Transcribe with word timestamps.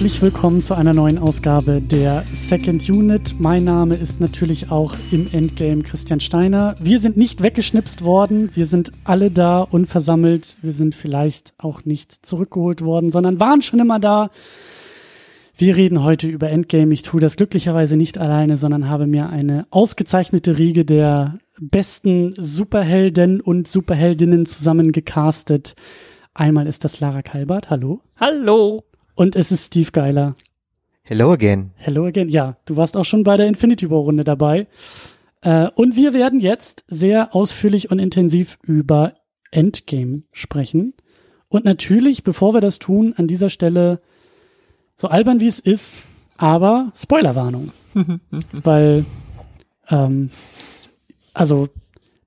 Herzlich 0.00 0.22
willkommen 0.22 0.62
zu 0.62 0.74
einer 0.74 0.94
neuen 0.94 1.18
Ausgabe 1.18 1.82
der 1.82 2.24
Second 2.34 2.88
Unit. 2.88 3.34
Mein 3.38 3.64
Name 3.64 3.96
ist 3.96 4.18
natürlich 4.18 4.70
auch 4.70 4.94
im 5.10 5.26
Endgame 5.30 5.82
Christian 5.82 6.20
Steiner. 6.20 6.74
Wir 6.80 7.00
sind 7.00 7.18
nicht 7.18 7.42
weggeschnipst 7.42 8.02
worden, 8.02 8.48
wir 8.54 8.64
sind 8.64 8.92
alle 9.04 9.30
da 9.30 9.60
unversammelt. 9.60 10.56
Wir 10.62 10.72
sind 10.72 10.94
vielleicht 10.94 11.52
auch 11.58 11.84
nicht 11.84 12.24
zurückgeholt 12.24 12.80
worden, 12.80 13.12
sondern 13.12 13.40
waren 13.40 13.60
schon 13.60 13.78
immer 13.78 14.00
da. 14.00 14.30
Wir 15.58 15.76
reden 15.76 16.02
heute 16.02 16.28
über 16.28 16.48
Endgame. 16.48 16.94
Ich 16.94 17.02
tue 17.02 17.20
das 17.20 17.36
glücklicherweise 17.36 17.98
nicht 17.98 18.16
alleine, 18.16 18.56
sondern 18.56 18.88
habe 18.88 19.06
mir 19.06 19.28
eine 19.28 19.66
ausgezeichnete 19.68 20.56
Riege 20.56 20.86
der 20.86 21.34
besten 21.60 22.32
Superhelden 22.38 23.42
und 23.42 23.68
Superheldinnen 23.68 24.46
zusammengecastet. 24.46 25.74
Einmal 26.32 26.66
ist 26.66 26.84
das 26.84 27.00
Lara 27.00 27.20
Kalbert. 27.20 27.68
Hallo. 27.68 28.00
Hallo. 28.18 28.84
Und 29.14 29.36
es 29.36 29.52
ist 29.52 29.66
Steve 29.66 29.90
Geiler. 29.90 30.34
Hello 31.02 31.32
again. 31.32 31.72
Hello 31.76 32.06
again. 32.06 32.28
Ja, 32.28 32.56
du 32.66 32.76
warst 32.76 32.96
auch 32.96 33.04
schon 33.04 33.24
bei 33.24 33.36
der 33.36 33.48
Infinity 33.48 33.90
War 33.90 33.98
Runde 33.98 34.24
dabei. 34.24 34.66
Äh, 35.42 35.68
und 35.74 35.96
wir 35.96 36.12
werden 36.12 36.40
jetzt 36.40 36.84
sehr 36.88 37.34
ausführlich 37.34 37.90
und 37.90 37.98
intensiv 37.98 38.58
über 38.62 39.14
Endgame 39.50 40.22
sprechen. 40.32 40.94
Und 41.48 41.64
natürlich, 41.64 42.22
bevor 42.22 42.54
wir 42.54 42.60
das 42.60 42.78
tun, 42.78 43.14
an 43.16 43.26
dieser 43.26 43.48
Stelle 43.48 44.00
so 44.96 45.08
albern 45.08 45.40
wie 45.40 45.48
es 45.48 45.58
ist, 45.58 45.98
aber 46.36 46.92
Spoilerwarnung. 46.94 47.72
Weil, 48.52 49.04
ähm, 49.88 50.30
also 51.34 51.68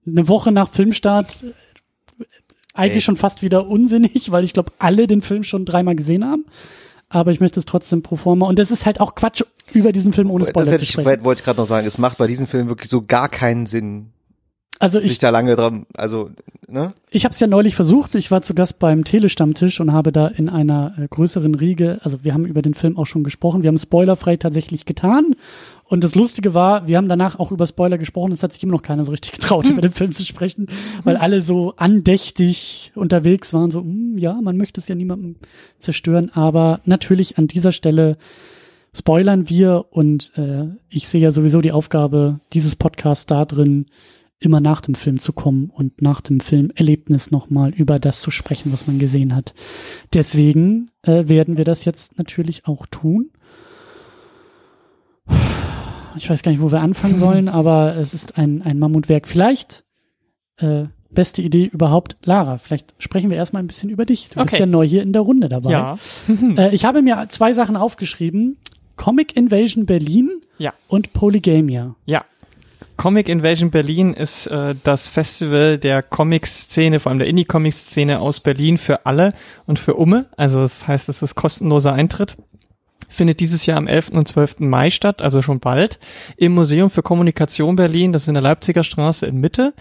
eine 0.05 0.27
Woche 0.27 0.51
nach 0.51 0.69
Filmstart 0.71 1.37
eigentlich 2.73 2.95
Ey. 2.95 3.01
schon 3.01 3.17
fast 3.17 3.41
wieder 3.41 3.67
unsinnig, 3.67 4.31
weil 4.31 4.43
ich 4.43 4.53
glaube, 4.53 4.71
alle 4.79 5.07
den 5.07 5.21
Film 5.21 5.43
schon 5.43 5.65
dreimal 5.65 5.95
gesehen 5.95 6.25
haben. 6.25 6.45
Aber 7.09 7.31
ich 7.31 7.39
möchte 7.39 7.59
es 7.59 7.65
trotzdem 7.65 8.01
pro 8.01 8.15
forma. 8.15 8.47
Und 8.47 8.57
das 8.57 8.71
ist 8.71 8.85
halt 8.87 8.99
auch 8.99 9.13
Quatsch, 9.13 9.43
über 9.73 9.91
diesen 9.91 10.13
Film 10.13 10.31
ohne 10.31 10.39
Das 10.41 10.49
Spoiler 10.49 10.67
hätte 10.71 10.77
zu 10.79 10.83
ich, 10.83 10.91
sprechen. 10.91 11.23
wollte 11.23 11.39
ich 11.39 11.45
gerade 11.45 11.59
noch 11.59 11.67
sagen. 11.67 11.85
Es 11.85 11.97
macht 11.99 12.17
bei 12.17 12.27
diesem 12.27 12.47
Film 12.47 12.67
wirklich 12.67 12.89
so 12.89 13.03
gar 13.05 13.29
keinen 13.29 13.65
Sinn, 13.67 14.07
Also 14.79 14.99
sich 14.99 15.11
ich, 15.11 15.19
da 15.19 15.29
lange 15.29 15.55
dran, 15.55 15.85
also, 15.95 16.31
ne? 16.67 16.93
ich 17.11 17.23
habe 17.25 17.33
es 17.33 17.39
ja 17.39 17.45
neulich 17.47 17.75
versucht. 17.75 18.15
Ich 18.15 18.31
war 18.31 18.41
zu 18.41 18.55
Gast 18.55 18.79
beim 18.79 19.03
Telestammtisch 19.03 19.79
und 19.79 19.93
habe 19.93 20.11
da 20.11 20.27
in 20.27 20.49
einer 20.49 20.95
äh, 20.97 21.07
größeren 21.07 21.53
Riege, 21.55 21.99
also 22.03 22.23
wir 22.23 22.33
haben 22.33 22.45
über 22.45 22.61
den 22.63 22.73
Film 22.73 22.97
auch 22.97 23.05
schon 23.05 23.23
gesprochen. 23.23 23.61
Wir 23.61 23.67
haben 23.67 23.77
spoilerfrei 23.77 24.35
tatsächlich 24.37 24.85
getan. 24.85 25.35
Und 25.85 26.03
das 26.03 26.15
Lustige 26.15 26.53
war, 26.53 26.87
wir 26.87 26.97
haben 26.97 27.09
danach 27.09 27.39
auch 27.39 27.51
über 27.51 27.65
Spoiler 27.65 27.97
gesprochen. 27.97 28.31
Es 28.31 28.41
hat 28.41 28.53
sich 28.53 28.63
immer 28.63 28.71
noch 28.73 28.81
keiner 28.81 29.03
so 29.03 29.11
richtig 29.11 29.31
getraut, 29.39 29.69
über 29.69 29.81
den 29.81 29.91
Film 29.91 30.13
zu 30.13 30.25
sprechen, 30.25 30.67
weil 31.03 31.17
alle 31.17 31.41
so 31.41 31.73
andächtig 31.77 32.91
unterwegs 32.95 33.53
waren. 33.53 33.71
So, 33.71 33.81
hm, 33.81 34.17
ja, 34.17 34.39
man 34.41 34.57
möchte 34.57 34.79
es 34.79 34.87
ja 34.87 34.95
niemandem 34.95 35.35
zerstören. 35.79 36.31
Aber 36.33 36.81
natürlich 36.85 37.37
an 37.37 37.47
dieser 37.47 37.71
Stelle 37.71 38.17
spoilern 38.95 39.49
wir 39.49 39.85
und 39.91 40.31
äh, 40.35 40.67
ich 40.89 41.07
sehe 41.07 41.21
ja 41.21 41.31
sowieso 41.31 41.61
die 41.61 41.71
Aufgabe 41.71 42.39
dieses 42.53 42.75
Podcasts 42.75 43.25
da 43.25 43.45
drin, 43.45 43.87
immer 44.43 44.59
nach 44.59 44.81
dem 44.81 44.95
Film 44.95 45.19
zu 45.19 45.33
kommen 45.33 45.69
und 45.69 46.01
nach 46.01 46.21
dem 46.21 46.39
Filmerlebnis 46.39 47.31
nochmal 47.31 47.73
über 47.73 47.97
das 47.97 48.21
zu 48.21 48.29
sprechen, 48.29 48.73
was 48.73 48.87
man 48.87 48.99
gesehen 48.99 49.35
hat. 49.35 49.53
Deswegen 50.13 50.91
äh, 51.01 51.27
werden 51.27 51.57
wir 51.57 51.65
das 51.65 51.85
jetzt 51.85 52.17
natürlich 52.17 52.67
auch 52.67 52.85
tun. 52.85 53.31
Ich 56.17 56.29
weiß 56.29 56.43
gar 56.43 56.51
nicht, 56.51 56.61
wo 56.61 56.71
wir 56.71 56.81
anfangen 56.81 57.17
sollen, 57.17 57.49
aber 57.49 57.95
es 57.95 58.13
ist 58.13 58.37
ein, 58.37 58.61
ein 58.61 58.79
Mammutwerk. 58.79 59.27
Vielleicht, 59.27 59.83
äh, 60.57 60.85
beste 61.09 61.41
Idee 61.43 61.65
überhaupt, 61.65 62.17
Lara, 62.25 62.57
vielleicht 62.57 62.93
sprechen 62.97 63.29
wir 63.29 63.37
erstmal 63.37 63.61
ein 63.61 63.67
bisschen 63.67 63.89
über 63.89 64.05
dich. 64.05 64.29
Du 64.29 64.41
bist 64.41 64.53
Okay. 64.53 64.59
ja 64.63 64.65
neu 64.65 64.85
hier 64.87 65.03
in 65.03 65.13
der 65.13 65.21
Runde 65.21 65.47
dabei. 65.49 65.71
Ja. 65.71 65.97
Äh, 66.57 66.73
ich 66.73 66.85
habe 66.85 67.01
mir 67.01 67.25
zwei 67.29 67.53
Sachen 67.53 67.75
aufgeschrieben. 67.77 68.57
Comic 68.95 69.35
Invasion 69.35 69.85
Berlin 69.85 70.29
Ja. 70.57 70.73
und 70.87 71.13
Polygamia. 71.13 71.95
Ja. 72.05 72.23
Comic 72.95 73.27
Invasion 73.27 73.71
Berlin 73.71 74.13
ist 74.13 74.45
äh, 74.47 74.75
das 74.83 75.09
Festival 75.09 75.79
der 75.79 76.03
Comic-Szene, 76.03 76.99
vor 76.99 77.09
allem 77.09 77.19
der 77.19 77.27
Indie-Comic-Szene 77.27 78.19
aus 78.19 78.39
Berlin 78.39 78.77
für 78.77 79.05
alle 79.07 79.33
und 79.65 79.79
für 79.79 79.95
Umme. 79.95 80.27
Also 80.37 80.59
das 80.59 80.87
heißt, 80.87 81.09
es 81.09 81.21
ist 81.23 81.33
kostenloser 81.35 81.93
Eintritt. 81.93 82.37
Findet 83.13 83.39
dieses 83.39 83.67
Jahr 83.67 83.77
am 83.77 83.87
11. 83.87 84.09
und 84.09 84.27
12. 84.27 84.61
Mai 84.61 84.89
statt, 84.89 85.21
also 85.21 85.43
schon 85.43 85.59
bald, 85.59 85.99
im 86.35 86.53
Museum 86.53 86.89
für 86.89 87.03
Kommunikation 87.03 87.75
Berlin, 87.75 88.11
das 88.11 88.23
ist 88.23 88.27
in 88.27 88.33
der 88.33 88.41
Leipziger 88.41 88.83
Straße 88.83 89.27
in 89.27 89.37
Mitte. 89.37 89.73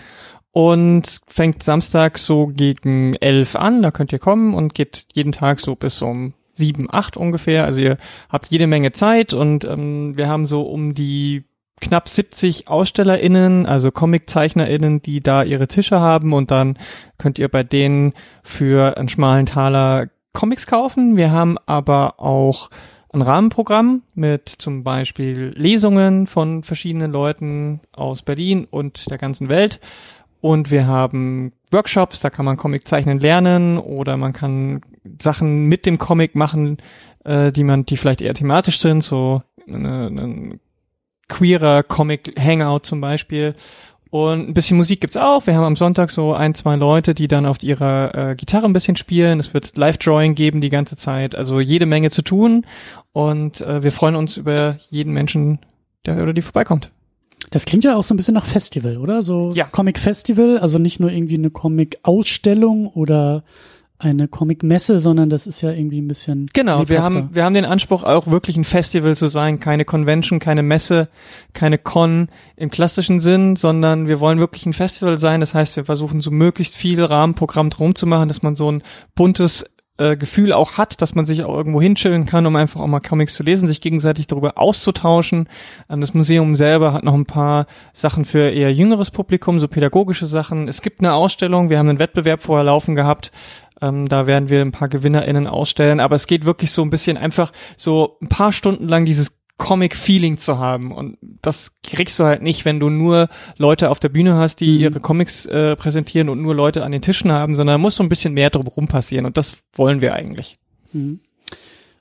Und 0.51 1.21
fängt 1.29 1.63
Samstag 1.63 2.19
so 2.19 2.49
gegen 2.49 3.15
11 3.15 3.57
an, 3.57 3.81
da 3.81 3.91
könnt 3.91 4.13
ihr 4.13 4.19
kommen 4.19 4.53
und 4.53 4.75
geht 4.75 5.07
jeden 5.15 5.33
Tag 5.33 5.61
so 5.61 5.75
bis 5.75 6.03
um 6.03 6.35
sieben, 6.53 6.89
acht 6.91 7.17
ungefähr. 7.17 7.65
Also 7.65 7.81
ihr 7.81 7.97
habt 8.29 8.49
jede 8.49 8.67
Menge 8.67 8.93
Zeit 8.93 9.33
und 9.33 9.65
ähm, 9.65 10.15
wir 10.15 10.29
haben 10.29 10.45
so 10.45 10.61
um 10.61 10.93
die 10.93 11.45
knapp 11.81 12.11
70 12.11 12.69
AusstellerInnen, 12.69 13.65
also 13.65 13.91
ComiczeichnerInnen, 13.91 15.01
die 15.01 15.21
da 15.21 15.43
ihre 15.43 15.69
Tische 15.69 16.01
haben 16.01 16.35
und 16.35 16.51
dann 16.51 16.79
könnt 17.17 17.39
ihr 17.39 17.49
bei 17.49 17.63
denen 17.63 18.13
für 18.43 18.99
einen 18.99 19.09
schmalen 19.09 19.47
Taler 19.47 20.09
Comics 20.35 20.67
kaufen. 20.67 21.17
Wir 21.17 21.31
haben 21.31 21.57
aber 21.65 22.21
auch 22.21 22.69
ein 23.13 23.23
Rahmenprogramm 23.23 24.03
mit 24.15 24.49
zum 24.49 24.85
Beispiel 24.85 25.53
Lesungen 25.55 26.27
von 26.27 26.63
verschiedenen 26.63 27.13
Leuten 27.13 27.81
aus 27.93 28.23
Berlin 28.23 28.67
und 28.71 29.11
der 29.11 29.19
ganzen 29.19 29.49
Welt. 29.49 29.81
Und 30.41 30.71
wir 30.71 30.87
haben 30.87 31.53
Workshops, 31.71 32.21
da 32.21 32.31
kann 32.31 32.45
man 32.45 32.57
Comic 32.57 32.89
zeichnen 32.89 33.21
lernen 33.21 33.79
oder 33.79 34.17
man 34.17 34.33
kann 34.33 34.81
Sachen 35.21 35.67
mit 35.67 35.87
dem 35.87 35.99
Comic 35.99 36.35
machen, 36.35 36.79
äh, 37.25 37.53
die 37.53 37.65
man, 37.65 37.87
die 37.87 37.97
vielleicht 37.97 38.23
eher 38.23 38.35
thematisch 38.35 38.81
sind, 38.81 39.03
so 39.03 39.43
eine 39.69 40.59
queerer 41.29 41.83
Comic 41.83 42.35
Hangout 42.39 42.81
zum 42.83 43.01
Beispiel. 43.01 43.55
Und 44.13 44.51
ein 44.51 44.53
bisschen 44.53 44.77
Musik 44.77 45.01
gibt's 45.01 45.17
auch. 45.17 45.47
Wir 45.47 45.55
haben 45.55 45.65
am 45.65 45.75
Sonntag 45.75 46.11
so 46.11 46.35
ein, 46.35 46.55
zwei 46.55 46.77
Leute, 46.77 47.15
die 47.15 47.29
dann 47.29 47.47
auf 47.47 47.63
ihrer 47.63 48.33
äh, 48.33 48.35
Gitarre 48.37 48.67
ein 48.67 48.75
bisschen 48.75 48.95
spielen. 48.95 49.41
Es 49.41 49.55
wird 49.55 49.75
Live-Drawing 49.79 50.35
geben 50.35 50.61
die 50.61 50.69
ganze 50.69 50.97
Zeit. 50.97 51.35
Also 51.35 51.61
jede 51.61 51.87
Menge 51.87 52.11
zu 52.11 52.21
tun. 52.21 52.67
Und 53.13 53.63
äh, 53.63 53.83
wir 53.83 53.91
freuen 53.91 54.15
uns 54.15 54.37
über 54.37 54.77
jeden 54.91 55.15
Menschen, 55.15 55.61
der 56.05 56.23
oder 56.23 56.35
die 56.35 56.43
vorbeikommt. 56.43 56.91
Das 57.49 57.65
klingt 57.65 57.85
ja 57.85 57.97
auch 57.97 58.03
so 58.03 58.13
ein 58.13 58.19
bisschen 58.19 58.35
nach 58.35 58.45
Festival, 58.45 58.99
oder? 58.99 59.23
So 59.23 59.51
Ja. 59.55 59.65
Comic 59.65 59.99
Festival, 59.99 60.59
also 60.59 60.79
nicht 60.79 61.01
nur 61.01 61.11
irgendwie 61.11 61.37
eine 61.37 61.49
Comic-Ausstellung 61.49 62.89
oder 62.89 63.45
eine 64.03 64.29
Comic-Messe, 64.29 64.99
sondern 64.99 65.31
das 65.31 65.47
ist 65.47 65.61
ja 65.61 65.71
irgendwie 65.71 66.01
ein 66.01 66.09
bisschen 66.09 66.49
Genau, 66.53 66.89
wir 66.89 67.03
haben, 67.03 67.31
wir 67.33 67.45
haben 67.45 67.55
den 67.55 67.65
Anspruch, 67.65 68.03
auch 68.03 68.27
wirklich 68.27 68.57
ein 68.57 68.65
Festival 68.65 69.17
zu 69.17 69.29
sein, 69.29 69.61
keine 69.61 69.85
Convention, 69.85 70.39
keine 70.39 70.63
Messe, 70.63 71.09
keine 71.53 71.79
Con 71.79 72.29
im 72.57 72.71
klassischen 72.71 73.21
Sinn, 73.21 73.57
sondern 73.57 74.09
wir 74.09 74.21
wollen 74.21 74.41
wirklich 74.41 74.67
ein 74.67 74.73
Festival 74.73 75.19
sein. 75.19 75.41
Das 75.41 75.55
heißt, 75.55 75.77
wir 75.77 75.85
versuchen 75.85 76.21
so 76.21 76.31
möglichst 76.31 76.75
viel 76.75 77.03
Rahmenprogramm 77.03 77.71
drum 77.71 77.95
zu 77.95 78.07
machen, 78.07 78.29
dass 78.29 78.43
man 78.43 78.55
so 78.55 78.71
ein 78.71 78.83
buntes 79.15 79.65
äh, 79.99 80.17
Gefühl 80.17 80.53
auch 80.53 80.79
hat, 80.79 81.03
dass 81.03 81.15
man 81.15 81.27
sich 81.27 81.45
auch 81.45 81.55
irgendwo 81.55 81.81
hinchillen 81.81 82.25
kann, 82.27 82.47
um 82.47 82.57
einfach 82.57 82.81
auch 82.81 82.87
mal 82.87 83.01
Comics 83.01 83.35
zu 83.35 83.43
lesen, 83.43 83.69
sich 83.69 83.81
gegenseitig 83.81 84.27
darüber 84.27 84.59
auszutauschen. 84.59 85.49
Ähm, 85.89 86.01
das 86.01 86.15
Museum 86.15 86.57
selber 86.57 86.93
hat 86.93 87.05
noch 87.05 87.15
ein 87.15 87.27
paar 87.27 87.67
Sachen 87.93 88.25
für 88.25 88.51
eher 88.51 88.73
jüngeres 88.73 89.11
Publikum, 89.11 89.61
so 89.61 89.69
pädagogische 89.69 90.27
Sachen. 90.27 90.67
Es 90.67 90.83
gibt 90.83 91.01
eine 91.01 91.13
Ausstellung, 91.13 91.71
wir 91.71 91.79
haben 91.79 91.89
einen 91.89 91.99
Wettbewerb 91.99 92.43
vorher 92.43 92.65
laufen 92.65 92.97
gehabt, 92.97 93.33
ähm, 93.83 94.09
da 94.09 94.27
werden 94.27 94.49
wir 94.49 94.61
ein 94.63 94.73
paar 94.73 94.89
GewinnerInnen 94.89 95.47
ausstellen, 95.47 96.01
aber 96.01 96.17
es 96.17 96.27
geht 96.27 96.45
wirklich 96.47 96.71
so 96.71 96.81
ein 96.83 96.89
bisschen 96.91 97.17
einfach 97.19 97.53
so 97.77 98.17
ein 98.23 98.29
paar 98.29 98.53
Stunden 98.53 98.89
lang 98.89 99.05
dieses 99.05 99.37
Comic-Feeling 99.59 100.39
zu 100.39 100.59
haben. 100.59 100.91
Und 100.93 101.19
das 101.21 101.73
kriegst 101.85 102.19
du 102.19 102.25
halt 102.25 102.43
nicht, 102.43 102.65
wenn 102.65 102.81
du 102.81 102.89
nur 102.91 103.29
Leute 103.59 103.91
auf 103.91 104.01
der 104.01 104.09
Bühne 104.09 104.35
hast, 104.37 104.61
die 104.61 104.73
Mhm. 104.77 104.81
ihre 104.81 105.01
Comics 105.01 105.47
äh, 105.47 105.77
präsentieren 105.77 106.29
und 106.31 106.41
nur 106.43 106.55
Leute 106.55 106.83
an 106.85 106.91
den 106.93 107.03
Tischen 107.03 107.31
haben, 107.31 107.55
sondern 107.55 107.75
da 107.75 107.79
muss 107.79 107.95
so 107.97 108.03
ein 108.03 108.09
bisschen 108.09 108.35
mehr 108.35 108.51
drumherum 108.51 108.89
passieren. 108.89 109.27
Und 109.27 109.37
das 109.37 109.57
wollen 109.75 110.01
wir 110.01 110.15
eigentlich. 110.15 110.59
Mhm. 110.93 111.21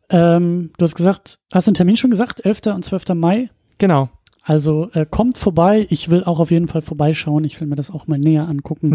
Ähm, 0.10 0.72
du 0.78 0.84
hast 0.84 0.96
gesagt, 0.96 1.40
hast 1.54 1.68
den 1.68 1.74
Termin 1.74 1.98
schon 1.98 2.10
gesagt? 2.10 2.44
11. 2.46 2.74
und 2.74 2.84
12. 2.84 3.14
Mai? 3.16 3.50
Genau. 3.78 4.10
Also 4.44 4.90
äh, 4.94 5.06
kommt 5.10 5.38
vorbei. 5.38 5.86
Ich 5.90 6.10
will 6.10 6.24
auch 6.24 6.40
auf 6.40 6.50
jeden 6.52 6.68
Fall 6.68 6.82
vorbeischauen. 6.82 7.44
Ich 7.44 7.60
will 7.62 7.68
mir 7.68 7.76
das 7.76 7.92
auch 7.92 8.08
mal 8.08 8.18
näher 8.18 8.48
angucken, 8.48 8.90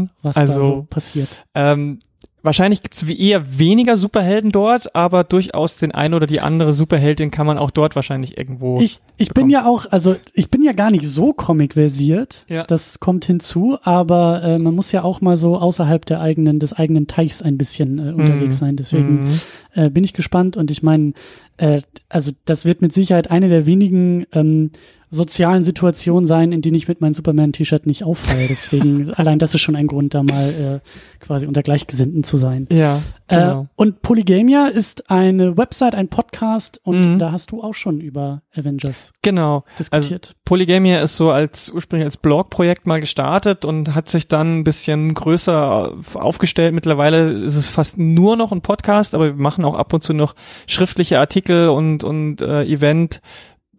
Mhm. 0.00 0.10
was 0.22 0.34
da 0.34 0.40
also- 0.42 0.62
so 0.62 0.86
passiert. 0.88 1.44
Ähm, 1.54 1.98
wahrscheinlich 2.44 2.80
gibt's 2.80 3.06
wie 3.08 3.18
eher 3.18 3.58
weniger 3.58 3.96
Superhelden 3.96 4.52
dort, 4.52 4.94
aber 4.94 5.24
durchaus 5.24 5.76
den 5.76 5.90
einen 5.92 6.14
oder 6.14 6.26
die 6.28 6.40
andere 6.40 6.72
Superheldin 6.72 7.30
kann 7.32 7.46
man 7.46 7.58
auch 7.58 7.72
dort 7.72 7.96
wahrscheinlich 7.96 8.38
irgendwo. 8.38 8.80
Ich, 8.80 9.00
ich 9.16 9.28
bin 9.28 9.34
bekommen. 9.46 9.50
ja 9.50 9.66
auch, 9.66 9.86
also 9.90 10.14
ich 10.34 10.50
bin 10.50 10.62
ja 10.62 10.72
gar 10.72 10.90
nicht 10.92 11.06
so 11.08 11.32
Comic-versiert. 11.32 12.44
Ja. 12.48 12.64
Das 12.64 13.00
kommt 13.00 13.24
hinzu, 13.24 13.78
aber 13.82 14.42
äh, 14.44 14.58
man 14.58 14.74
muss 14.74 14.92
ja 14.92 15.02
auch 15.02 15.20
mal 15.20 15.36
so 15.36 15.56
außerhalb 15.56 16.04
der 16.06 16.20
eigenen, 16.20 16.58
des 16.60 16.72
eigenen 16.72 17.06
Teichs 17.06 17.42
ein 17.42 17.58
bisschen 17.58 17.98
äh, 17.98 18.12
unterwegs 18.12 18.58
sein. 18.58 18.76
Deswegen 18.76 19.24
Mhm. 19.24 19.30
äh, 19.74 19.90
bin 19.90 20.04
ich 20.04 20.12
gespannt 20.12 20.56
und 20.56 20.70
ich 20.70 20.82
meine, 20.82 21.14
äh, 21.56 21.80
also 22.08 22.32
das 22.44 22.64
wird 22.64 22.82
mit 22.82 22.92
Sicherheit 22.92 23.30
eine 23.30 23.48
der 23.48 23.66
wenigen 23.66 24.26
ähm, 24.32 24.70
sozialen 25.14 25.64
Situationen 25.64 26.26
sein, 26.26 26.52
in 26.52 26.60
denen 26.62 26.74
ich 26.74 26.88
mit 26.88 27.00
meinem 27.00 27.14
Superman-T-Shirt 27.14 27.86
nicht 27.86 28.04
auffalle. 28.04 28.46
Deswegen, 28.48 29.10
allein 29.14 29.38
das 29.38 29.54
ist 29.54 29.60
schon 29.62 29.76
ein 29.76 29.86
Grund, 29.86 30.14
da 30.14 30.22
mal 30.22 30.80
äh, 30.84 31.24
quasi 31.24 31.46
unter 31.46 31.62
Gleichgesinnten 31.62 32.24
zu 32.24 32.36
sein. 32.36 32.66
Ja, 32.70 33.00
genau. 33.28 33.62
Äh, 33.62 33.66
und 33.76 34.02
Polygamia 34.02 34.66
ist 34.66 35.10
eine 35.10 35.56
Website, 35.56 35.94
ein 35.94 36.08
Podcast 36.08 36.80
und 36.82 37.14
Mhm. 37.14 37.18
da 37.18 37.32
hast 37.32 37.50
du 37.50 37.62
auch 37.62 37.74
schon 37.74 38.00
über 38.00 38.42
Avengers 38.54 39.12
genau. 39.22 39.64
diskutiert. 39.78 40.34
Polygamia 40.44 41.00
ist 41.00 41.16
so 41.16 41.30
als 41.30 41.70
ursprünglich 41.70 42.04
als 42.04 42.16
Blogprojekt 42.16 42.86
mal 42.86 43.00
gestartet 43.00 43.64
und 43.64 43.94
hat 43.94 44.08
sich 44.08 44.28
dann 44.28 44.58
ein 44.60 44.64
bisschen 44.64 45.14
größer 45.14 45.94
aufgestellt. 46.14 46.74
Mittlerweile 46.74 47.30
ist 47.32 47.56
es 47.56 47.68
fast 47.68 47.98
nur 47.98 48.36
noch 48.36 48.52
ein 48.52 48.60
Podcast, 48.60 49.14
aber 49.14 49.26
wir 49.26 49.42
machen 49.42 49.64
auch 49.64 49.74
ab 49.74 49.92
und 49.92 50.02
zu 50.02 50.12
noch 50.14 50.34
schriftliche 50.66 51.18
Artikel 51.18 51.68
und 51.68 52.04
und 52.04 52.40
äh, 52.40 52.64
Event 52.64 53.20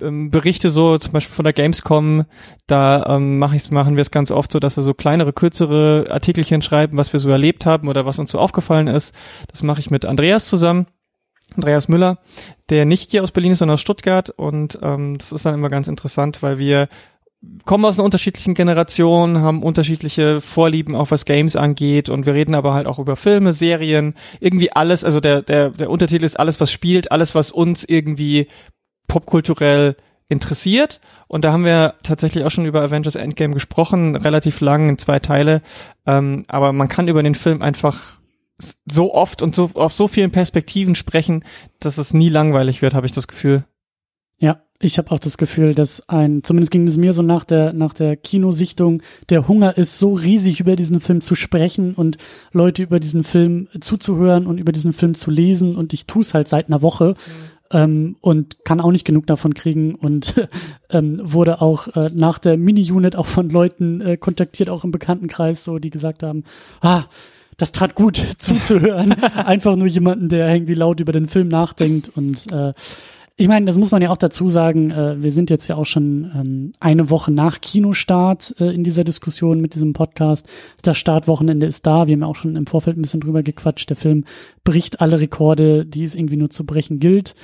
ähm, 0.01 0.31
Berichte 0.31 0.69
so 0.71 0.97
zum 0.97 1.13
Beispiel 1.13 1.35
von 1.35 1.45
der 1.45 1.53
Gamescom, 1.53 2.25
da 2.67 3.05
ähm, 3.15 3.39
mach 3.39 3.53
ich's, 3.53 3.71
machen 3.71 3.95
wir 3.95 4.01
es 4.01 4.11
ganz 4.11 4.31
oft 4.31 4.51
so, 4.51 4.59
dass 4.59 4.77
wir 4.77 4.83
so 4.83 4.93
kleinere, 4.93 5.33
kürzere 5.33 6.07
Artikelchen 6.09 6.61
schreiben, 6.61 6.97
was 6.97 7.13
wir 7.13 7.19
so 7.19 7.29
erlebt 7.29 7.65
haben 7.65 7.87
oder 7.87 8.05
was 8.05 8.19
uns 8.19 8.31
so 8.31 8.39
aufgefallen 8.39 8.87
ist. 8.87 9.13
Das 9.47 9.63
mache 9.63 9.79
ich 9.79 9.91
mit 9.91 10.05
Andreas 10.05 10.47
zusammen. 10.47 10.87
Andreas 11.53 11.87
Müller, 11.87 12.17
der 12.69 12.85
nicht 12.85 13.11
hier 13.11 13.23
aus 13.23 13.31
Berlin 13.31 13.51
ist, 13.51 13.59
sondern 13.59 13.75
aus 13.75 13.81
Stuttgart. 13.81 14.29
Und 14.29 14.79
ähm, 14.81 15.17
das 15.17 15.31
ist 15.31 15.45
dann 15.45 15.53
immer 15.53 15.69
ganz 15.69 15.87
interessant, 15.87 16.41
weil 16.41 16.57
wir 16.57 16.89
kommen 17.65 17.85
aus 17.85 17.97
einer 17.97 18.05
unterschiedlichen 18.05 18.53
Generation, 18.55 19.39
haben 19.39 19.63
unterschiedliche 19.63 20.41
Vorlieben, 20.41 20.95
auch 20.95 21.11
was 21.11 21.25
Games 21.25 21.55
angeht. 21.55 22.09
Und 22.09 22.25
wir 22.25 22.33
reden 22.33 22.55
aber 22.55 22.73
halt 22.73 22.87
auch 22.87 22.99
über 22.99 23.15
Filme, 23.15 23.53
Serien, 23.53 24.15
irgendwie 24.39 24.71
alles. 24.71 25.03
Also 25.03 25.19
der, 25.19 25.41
der, 25.41 25.69
der 25.69 25.89
Untertitel 25.89 26.25
ist 26.25 26.39
alles, 26.39 26.59
was 26.59 26.71
spielt, 26.71 27.11
alles, 27.11 27.35
was 27.35 27.51
uns 27.51 27.83
irgendwie 27.83 28.47
popkulturell 29.07 29.95
interessiert. 30.27 31.01
Und 31.27 31.45
da 31.45 31.51
haben 31.51 31.65
wir 31.65 31.95
tatsächlich 32.03 32.43
auch 32.43 32.51
schon 32.51 32.65
über 32.65 32.81
Avengers 32.81 33.15
Endgame 33.15 33.53
gesprochen, 33.53 34.15
relativ 34.15 34.59
lang 34.59 34.89
in 34.89 34.97
zwei 34.97 35.19
Teile. 35.19 35.61
Ähm, 36.05 36.45
aber 36.47 36.73
man 36.73 36.87
kann 36.87 37.07
über 37.07 37.23
den 37.23 37.35
Film 37.35 37.61
einfach 37.61 38.19
so 38.85 39.13
oft 39.13 39.41
und 39.41 39.55
so 39.55 39.71
auf 39.73 39.93
so 39.93 40.07
vielen 40.07 40.31
Perspektiven 40.31 40.95
sprechen, 40.95 41.43
dass 41.79 41.97
es 41.97 42.13
nie 42.13 42.29
langweilig 42.29 42.81
wird, 42.81 42.93
habe 42.93 43.05
ich 43.05 43.11
das 43.11 43.27
Gefühl. 43.27 43.65
Ja, 44.37 44.61
ich 44.79 44.97
habe 44.97 45.11
auch 45.11 45.19
das 45.19 45.37
Gefühl, 45.37 45.73
dass 45.73 46.07
ein, 46.09 46.43
zumindest 46.43 46.71
ging 46.71 46.87
es 46.87 46.97
mir 46.97 47.13
so 47.13 47.21
nach 47.21 47.45
der, 47.45 47.73
nach 47.73 47.93
der 47.93 48.17
Kinosichtung, 48.17 49.01
der 49.29 49.47
Hunger 49.47 49.77
ist 49.77 49.97
so 49.97 50.13
riesig, 50.13 50.59
über 50.59 50.75
diesen 50.75 50.99
Film 50.99 51.21
zu 51.21 51.35
sprechen 51.35 51.93
und 51.93 52.17
Leute 52.51 52.83
über 52.83 52.99
diesen 52.99 53.23
Film 53.23 53.67
zuzuhören 53.79 54.47
und 54.47 54.57
über 54.57 54.71
diesen 54.71 54.93
Film 54.93 55.15
zu 55.15 55.31
lesen 55.31 55.75
und 55.75 55.93
ich 55.93 56.05
tue 56.05 56.23
es 56.23 56.33
halt 56.33 56.47
seit 56.47 56.67
einer 56.67 56.81
Woche. 56.81 57.15
Ähm, 57.71 58.15
und 58.21 58.63
kann 58.63 58.79
auch 58.79 58.91
nicht 58.91 59.05
genug 59.05 59.25
davon 59.25 59.55
kriegen 59.55 59.95
und 59.95 60.35
ähm, 60.91 61.19
wurde 61.23 61.61
auch 61.61 61.87
äh, 61.95 62.11
nach 62.13 62.37
der 62.37 62.57
Mini-Unit 62.57 63.15
auch 63.15 63.25
von 63.25 63.49
Leuten 63.49 64.01
äh, 64.01 64.17
kontaktiert, 64.17 64.69
auch 64.69 64.83
im 64.83 64.91
Bekanntenkreis, 64.91 65.63
so 65.63 65.79
die 65.79 65.89
gesagt 65.89 66.21
haben, 66.21 66.43
ah, 66.81 67.05
das 67.57 67.71
tat 67.71 67.95
gut 67.95 68.17
zuzuhören. 68.37 69.13
Einfach 69.35 69.75
nur 69.75 69.87
jemanden, 69.87 70.29
der 70.29 70.53
irgendwie 70.53 70.73
laut 70.73 70.99
über 70.99 71.11
den 71.11 71.27
Film 71.27 71.47
nachdenkt 71.47 72.11
und 72.15 72.51
äh, 72.51 72.73
ich 73.37 73.47
meine, 73.49 73.65
das 73.65 73.77
muss 73.77 73.91
man 73.91 74.01
ja 74.01 74.09
auch 74.11 74.17
dazu 74.17 74.47
sagen, 74.47 74.91
äh, 74.91 75.21
wir 75.21 75.31
sind 75.31 75.49
jetzt 75.49 75.67
ja 75.67 75.75
auch 75.75 75.85
schon 75.85 76.31
ähm, 76.33 76.71
eine 76.79 77.09
Woche 77.09 77.31
nach 77.31 77.59
Kinostart 77.59 78.55
äh, 78.59 78.73
in 78.73 78.83
dieser 78.85 79.03
Diskussion 79.03 79.59
mit 79.59 79.75
diesem 79.75 79.91
Podcast. 79.93 80.47
Das 80.83 80.97
Startwochenende 80.97 81.65
ist 81.65 81.85
da, 81.85 82.07
wir 82.07 82.13
haben 82.13 82.21
ja 82.21 82.27
auch 82.27 82.35
schon 82.37 82.55
im 82.55 82.65
Vorfeld 82.65 82.97
ein 82.97 83.01
bisschen 83.01 83.19
drüber 83.19 83.43
gequatscht. 83.43 83.89
Der 83.89 83.97
Film 83.97 84.23
bricht 84.63 85.01
alle 85.01 85.19
Rekorde, 85.19 85.85
die 85.85 86.03
es 86.05 86.15
irgendwie 86.15 86.37
nur 86.37 86.49
zu 86.49 86.65
brechen 86.65 86.99
gilt 86.99 87.35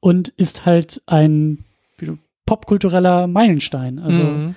und 0.00 0.28
ist 0.28 0.66
halt 0.66 1.00
ein 1.06 1.64
wie 1.98 2.06
du, 2.06 2.18
popkultureller 2.44 3.26
Meilenstein. 3.28 3.98
Also 4.00 4.22
Mhm. 4.24 4.54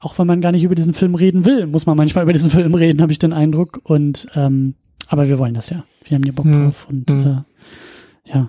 auch 0.00 0.18
wenn 0.18 0.26
man 0.26 0.40
gar 0.40 0.50
nicht 0.52 0.64
über 0.64 0.74
diesen 0.74 0.94
Film 0.94 1.14
reden 1.14 1.44
will, 1.44 1.66
muss 1.66 1.86
man 1.86 1.96
manchmal 1.96 2.24
über 2.24 2.32
diesen 2.32 2.50
Film 2.50 2.74
reden, 2.74 3.00
habe 3.00 3.12
ich 3.12 3.18
den 3.20 3.32
Eindruck. 3.32 3.80
Und 3.84 4.26
ähm, 4.34 4.74
aber 5.06 5.28
wir 5.28 5.38
wollen 5.38 5.54
das 5.54 5.70
ja. 5.70 5.84
Wir 6.04 6.16
haben 6.16 6.24
hier 6.24 6.32
Bock 6.34 6.44
Hm. 6.46 6.64
drauf. 6.64 6.86
Und 6.90 7.10
Hm. 7.10 7.26
äh, 7.26 8.30
ja. 8.32 8.48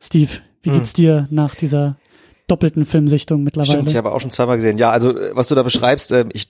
Steve, 0.00 0.30
wie 0.64 0.70
Hm. 0.70 0.78
geht's 0.78 0.92
dir 0.92 1.28
nach 1.30 1.54
dieser 1.54 1.96
doppelten 2.46 2.84
Filmsichtung 2.84 3.42
mittlerweile? 3.42 3.72
Stimmt, 3.72 3.90
ich 3.90 3.96
habe 3.96 4.12
auch 4.12 4.20
schon 4.20 4.30
zweimal 4.30 4.56
gesehen. 4.56 4.78
Ja, 4.78 4.90
also 4.90 5.16
äh, 5.16 5.30
was 5.34 5.48
du 5.48 5.54
da 5.54 5.62
beschreibst, 5.62 6.12
äh, 6.12 6.26
ich 6.32 6.48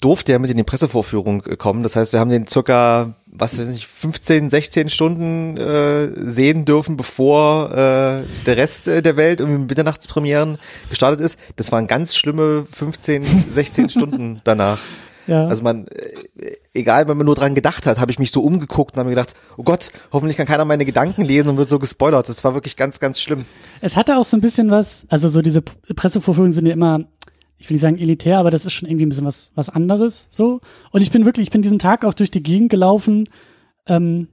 durfte 0.00 0.32
ja 0.32 0.38
mit 0.38 0.50
in 0.50 0.56
die 0.56 0.62
Pressevorführung 0.64 1.42
äh, 1.44 1.56
kommen. 1.56 1.82
Das 1.82 1.96
heißt, 1.96 2.12
wir 2.12 2.20
haben 2.20 2.30
den 2.30 2.46
circa, 2.46 3.14
was 3.26 3.58
weiß 3.58 3.68
ich, 3.70 3.86
15, 3.86 4.50
16 4.50 4.88
Stunden 4.88 5.56
äh, 5.56 6.08
sehen 6.30 6.64
dürfen, 6.64 6.96
bevor 6.96 7.70
äh, 7.72 8.22
der 8.46 8.56
Rest 8.56 8.88
äh, 8.88 9.02
der 9.02 9.16
Welt 9.16 9.40
um 9.40 9.66
Mitternachtspremieren 9.66 10.58
gestartet 10.90 11.20
ist. 11.20 11.38
Das 11.56 11.72
waren 11.72 11.86
ganz 11.86 12.14
schlimme 12.16 12.66
15, 12.72 13.52
16 13.52 13.90
Stunden 13.90 14.40
danach. 14.44 14.78
Ja. 15.26 15.46
Also 15.46 15.62
man, 15.62 15.86
äh, 15.88 16.56
egal, 16.74 17.08
wenn 17.08 17.16
man 17.16 17.26
nur 17.26 17.34
dran 17.34 17.54
gedacht 17.54 17.86
hat, 17.86 17.98
habe 17.98 18.10
ich 18.10 18.18
mich 18.18 18.30
so 18.30 18.42
umgeguckt 18.42 18.94
und 18.94 18.98
habe 18.98 19.08
mir 19.08 19.14
gedacht, 19.14 19.34
oh 19.56 19.62
Gott, 19.62 19.92
hoffentlich 20.12 20.36
kann 20.36 20.46
keiner 20.46 20.64
meine 20.64 20.84
Gedanken 20.84 21.22
lesen 21.22 21.48
und 21.50 21.56
wird 21.56 21.68
so 21.68 21.78
gespoilert. 21.78 22.28
Das 22.28 22.44
war 22.44 22.54
wirklich 22.54 22.76
ganz, 22.76 23.00
ganz 23.00 23.20
schlimm. 23.20 23.44
Es 23.80 23.96
hatte 23.96 24.16
auch 24.16 24.24
so 24.24 24.36
ein 24.36 24.40
bisschen 24.40 24.70
was, 24.70 25.06
also 25.08 25.28
so 25.28 25.42
diese 25.42 25.62
Pressevorführungen 25.62 26.52
sind 26.52 26.66
ja 26.66 26.72
immer, 26.72 27.04
ich 27.58 27.68
will 27.68 27.74
nicht 27.74 27.82
sagen 27.82 27.98
elitär, 27.98 28.38
aber 28.38 28.50
das 28.50 28.64
ist 28.64 28.72
schon 28.72 28.88
irgendwie 28.88 29.06
ein 29.06 29.10
bisschen 29.10 29.26
was, 29.26 29.50
was 29.54 29.68
anderes, 29.68 30.28
so. 30.30 30.60
Und 30.90 31.02
ich 31.02 31.10
bin 31.10 31.24
wirklich, 31.24 31.48
ich 31.48 31.52
bin 31.52 31.62
diesen 31.62 31.78
Tag 31.78 32.04
auch 32.04 32.14
durch 32.14 32.30
die 32.30 32.42
Gegend 32.42 32.70
gelaufen, 32.70 33.28
ähm, 33.86 34.28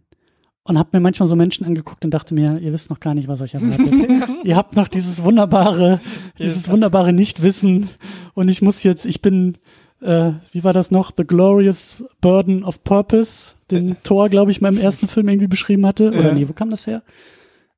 und 0.67 0.77
habe 0.77 0.89
mir 0.93 0.99
manchmal 0.99 1.27
so 1.27 1.35
Menschen 1.35 1.65
angeguckt 1.65 2.03
und 2.03 2.11
dachte 2.11 2.33
mir, 2.33 2.59
ihr 2.59 2.73
wisst 2.73 2.89
noch 2.89 2.99
gar 2.99 3.13
nicht, 3.13 3.29
was 3.29 3.41
euch 3.41 3.53
erwartet. 3.53 3.89
ihr 4.43 4.55
habt 4.55 4.75
noch 4.75 4.89
dieses 4.89 5.23
wunderbare, 5.23 6.01
dieses 6.37 6.69
wunderbare 6.69 7.13
Nichtwissen 7.13 7.89
und 8.33 8.49
ich 8.49 8.61
muss 8.61 8.83
jetzt, 8.83 9.05
ich 9.05 9.21
bin, 9.21 9.57
äh, 10.01 10.31
wie 10.51 10.63
war 10.63 10.73
das 10.73 10.91
noch? 10.91 11.11
The 11.15 11.23
Glorious 11.23 12.03
Burden 12.21 12.63
of 12.63 12.83
Purpose, 12.83 13.51
den 13.71 13.97
Thor, 14.03 14.29
glaube 14.29 14.51
ich, 14.51 14.61
mal 14.61 14.73
im 14.73 14.79
ersten 14.79 15.07
Film 15.07 15.27
irgendwie 15.29 15.47
beschrieben 15.47 15.85
hatte. 15.85 16.11
Oder 16.11 16.33
nee, 16.33 16.47
wo 16.47 16.53
kam 16.53 16.69
das 16.69 16.87
her? 16.87 17.03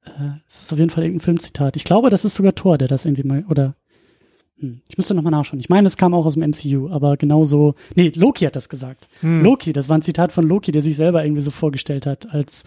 Äh, 0.05 0.39
das 0.47 0.63
ist 0.63 0.73
auf 0.73 0.79
jeden 0.79 0.89
Fall 0.89 1.03
irgendein 1.03 1.25
Filmzitat. 1.25 1.75
Ich 1.75 1.83
glaube, 1.83 2.09
das 2.09 2.25
ist 2.25 2.35
sogar 2.35 2.55
Thor, 2.55 2.77
der 2.77 2.87
das 2.87 3.05
irgendwie 3.05 3.23
mal, 3.23 3.45
oder 3.49 3.75
hm, 4.59 4.81
ich 4.89 4.97
müsste 4.97 5.13
nochmal 5.13 5.31
nachschauen. 5.31 5.59
Ich 5.59 5.69
meine, 5.69 5.87
es 5.87 5.97
kam 5.97 6.13
auch 6.13 6.25
aus 6.25 6.35
dem 6.35 6.49
MCU, 6.49 6.89
aber 6.89 7.17
genauso, 7.17 7.75
nee, 7.95 8.11
Loki 8.15 8.45
hat 8.45 8.55
das 8.55 8.69
gesagt. 8.69 9.07
Hm. 9.21 9.43
Loki, 9.43 9.73
das 9.73 9.89
war 9.89 9.97
ein 9.97 10.01
Zitat 10.01 10.31
von 10.31 10.47
Loki, 10.47 10.71
der 10.71 10.81
sich 10.81 10.97
selber 10.97 11.23
irgendwie 11.23 11.41
so 11.41 11.51
vorgestellt 11.51 12.05
hat, 12.05 12.33
als, 12.33 12.65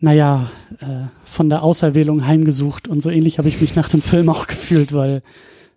naja, 0.00 0.50
äh, 0.80 1.06
von 1.24 1.48
der 1.50 1.62
Auserwählung 1.62 2.26
heimgesucht 2.26 2.88
und 2.88 3.02
so 3.02 3.10
ähnlich 3.10 3.38
habe 3.38 3.48
ich 3.48 3.60
mich 3.60 3.76
nach 3.76 3.88
dem 3.88 4.00
Film 4.00 4.28
auch 4.28 4.46
gefühlt, 4.46 4.92
weil, 4.92 5.22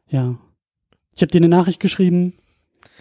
ja. 0.10 0.36
Ich 1.16 1.22
habe 1.22 1.32
dir 1.32 1.38
eine 1.40 1.50
Nachricht 1.50 1.80
geschrieben. 1.80 2.34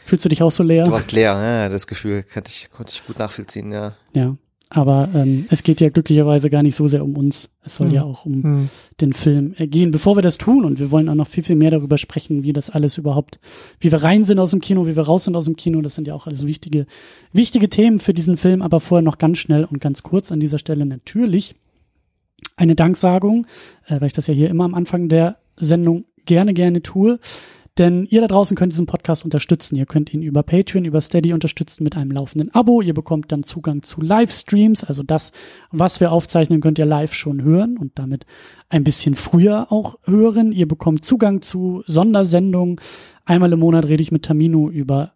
Fühlst 0.04 0.24
du 0.24 0.28
dich 0.28 0.42
auch 0.42 0.50
so 0.50 0.62
leer? 0.62 0.84
Du 0.84 0.92
warst 0.92 1.12
leer, 1.12 1.32
ja, 1.40 1.68
das 1.68 1.86
Gefühl 1.86 2.22
konnte 2.24 2.50
ich, 2.50 2.68
konnte 2.70 2.92
ich 2.92 3.06
gut 3.06 3.18
nachvollziehen, 3.18 3.70
ja. 3.72 3.94
ja. 4.12 4.36
Aber 4.72 5.08
ähm, 5.14 5.46
es 5.50 5.64
geht 5.64 5.80
ja 5.80 5.88
glücklicherweise 5.88 6.48
gar 6.48 6.62
nicht 6.62 6.76
so 6.76 6.86
sehr 6.86 7.02
um 7.04 7.16
uns. 7.16 7.48
Es 7.64 7.74
soll 7.76 7.88
Hm. 7.88 7.94
ja 7.94 8.02
auch 8.04 8.24
um 8.24 8.42
Hm. 8.42 8.68
den 9.00 9.12
Film 9.12 9.54
äh, 9.58 9.66
gehen. 9.66 9.90
Bevor 9.90 10.16
wir 10.16 10.22
das 10.22 10.38
tun, 10.38 10.64
und 10.64 10.78
wir 10.78 10.90
wollen 10.92 11.08
auch 11.08 11.14
noch 11.16 11.26
viel, 11.28 11.42
viel 11.42 11.56
mehr 11.56 11.72
darüber 11.72 11.98
sprechen, 11.98 12.44
wie 12.44 12.52
das 12.52 12.70
alles 12.70 12.96
überhaupt, 12.96 13.40
wie 13.80 13.90
wir 13.90 14.02
rein 14.02 14.24
sind 14.24 14.38
aus 14.38 14.50
dem 14.50 14.60
Kino, 14.60 14.86
wie 14.86 14.94
wir 14.96 15.02
raus 15.02 15.24
sind 15.24 15.34
aus 15.36 15.44
dem 15.46 15.56
Kino, 15.56 15.80
das 15.80 15.94
sind 15.96 16.06
ja 16.06 16.14
auch 16.14 16.26
alles 16.28 16.46
wichtige, 16.46 16.86
wichtige 17.32 17.68
Themen 17.68 17.98
für 17.98 18.14
diesen 18.14 18.36
Film, 18.36 18.62
aber 18.62 18.78
vorher 18.80 19.02
noch 19.02 19.18
ganz 19.18 19.38
schnell 19.38 19.64
und 19.64 19.80
ganz 19.80 20.02
kurz 20.04 20.30
an 20.30 20.38
dieser 20.40 20.58
Stelle 20.58 20.86
natürlich 20.86 21.56
eine 22.56 22.74
Danksagung, 22.76 23.46
äh, 23.86 24.00
weil 24.00 24.06
ich 24.06 24.12
das 24.12 24.28
ja 24.28 24.34
hier 24.34 24.50
immer 24.50 24.64
am 24.64 24.74
Anfang 24.74 25.08
der 25.08 25.38
Sendung 25.56 26.04
gerne, 26.26 26.54
gerne 26.54 26.80
tue. 26.82 27.18
Denn 27.80 28.04
ihr 28.04 28.20
da 28.20 28.26
draußen 28.26 28.58
könnt 28.58 28.74
diesen 28.74 28.84
Podcast 28.84 29.24
unterstützen. 29.24 29.74
Ihr 29.74 29.86
könnt 29.86 30.12
ihn 30.12 30.20
über 30.20 30.42
Patreon, 30.42 30.84
über 30.84 31.00
Steady 31.00 31.32
unterstützen 31.32 31.82
mit 31.82 31.96
einem 31.96 32.10
laufenden 32.10 32.54
Abo. 32.54 32.82
Ihr 32.82 32.92
bekommt 32.92 33.32
dann 33.32 33.42
Zugang 33.42 33.82
zu 33.82 34.02
Livestreams. 34.02 34.84
Also 34.84 35.02
das, 35.02 35.32
was 35.70 35.98
wir 35.98 36.12
aufzeichnen, 36.12 36.60
könnt 36.60 36.78
ihr 36.78 36.84
live 36.84 37.14
schon 37.14 37.42
hören 37.42 37.78
und 37.78 37.98
damit 37.98 38.26
ein 38.68 38.84
bisschen 38.84 39.14
früher 39.14 39.72
auch 39.72 39.98
hören. 40.04 40.52
Ihr 40.52 40.68
bekommt 40.68 41.06
Zugang 41.06 41.40
zu 41.40 41.82
Sondersendungen. 41.86 42.76
Einmal 43.24 43.50
im 43.50 43.60
Monat 43.60 43.86
rede 43.86 44.02
ich 44.02 44.12
mit 44.12 44.26
Tamino 44.26 44.68
über 44.68 45.14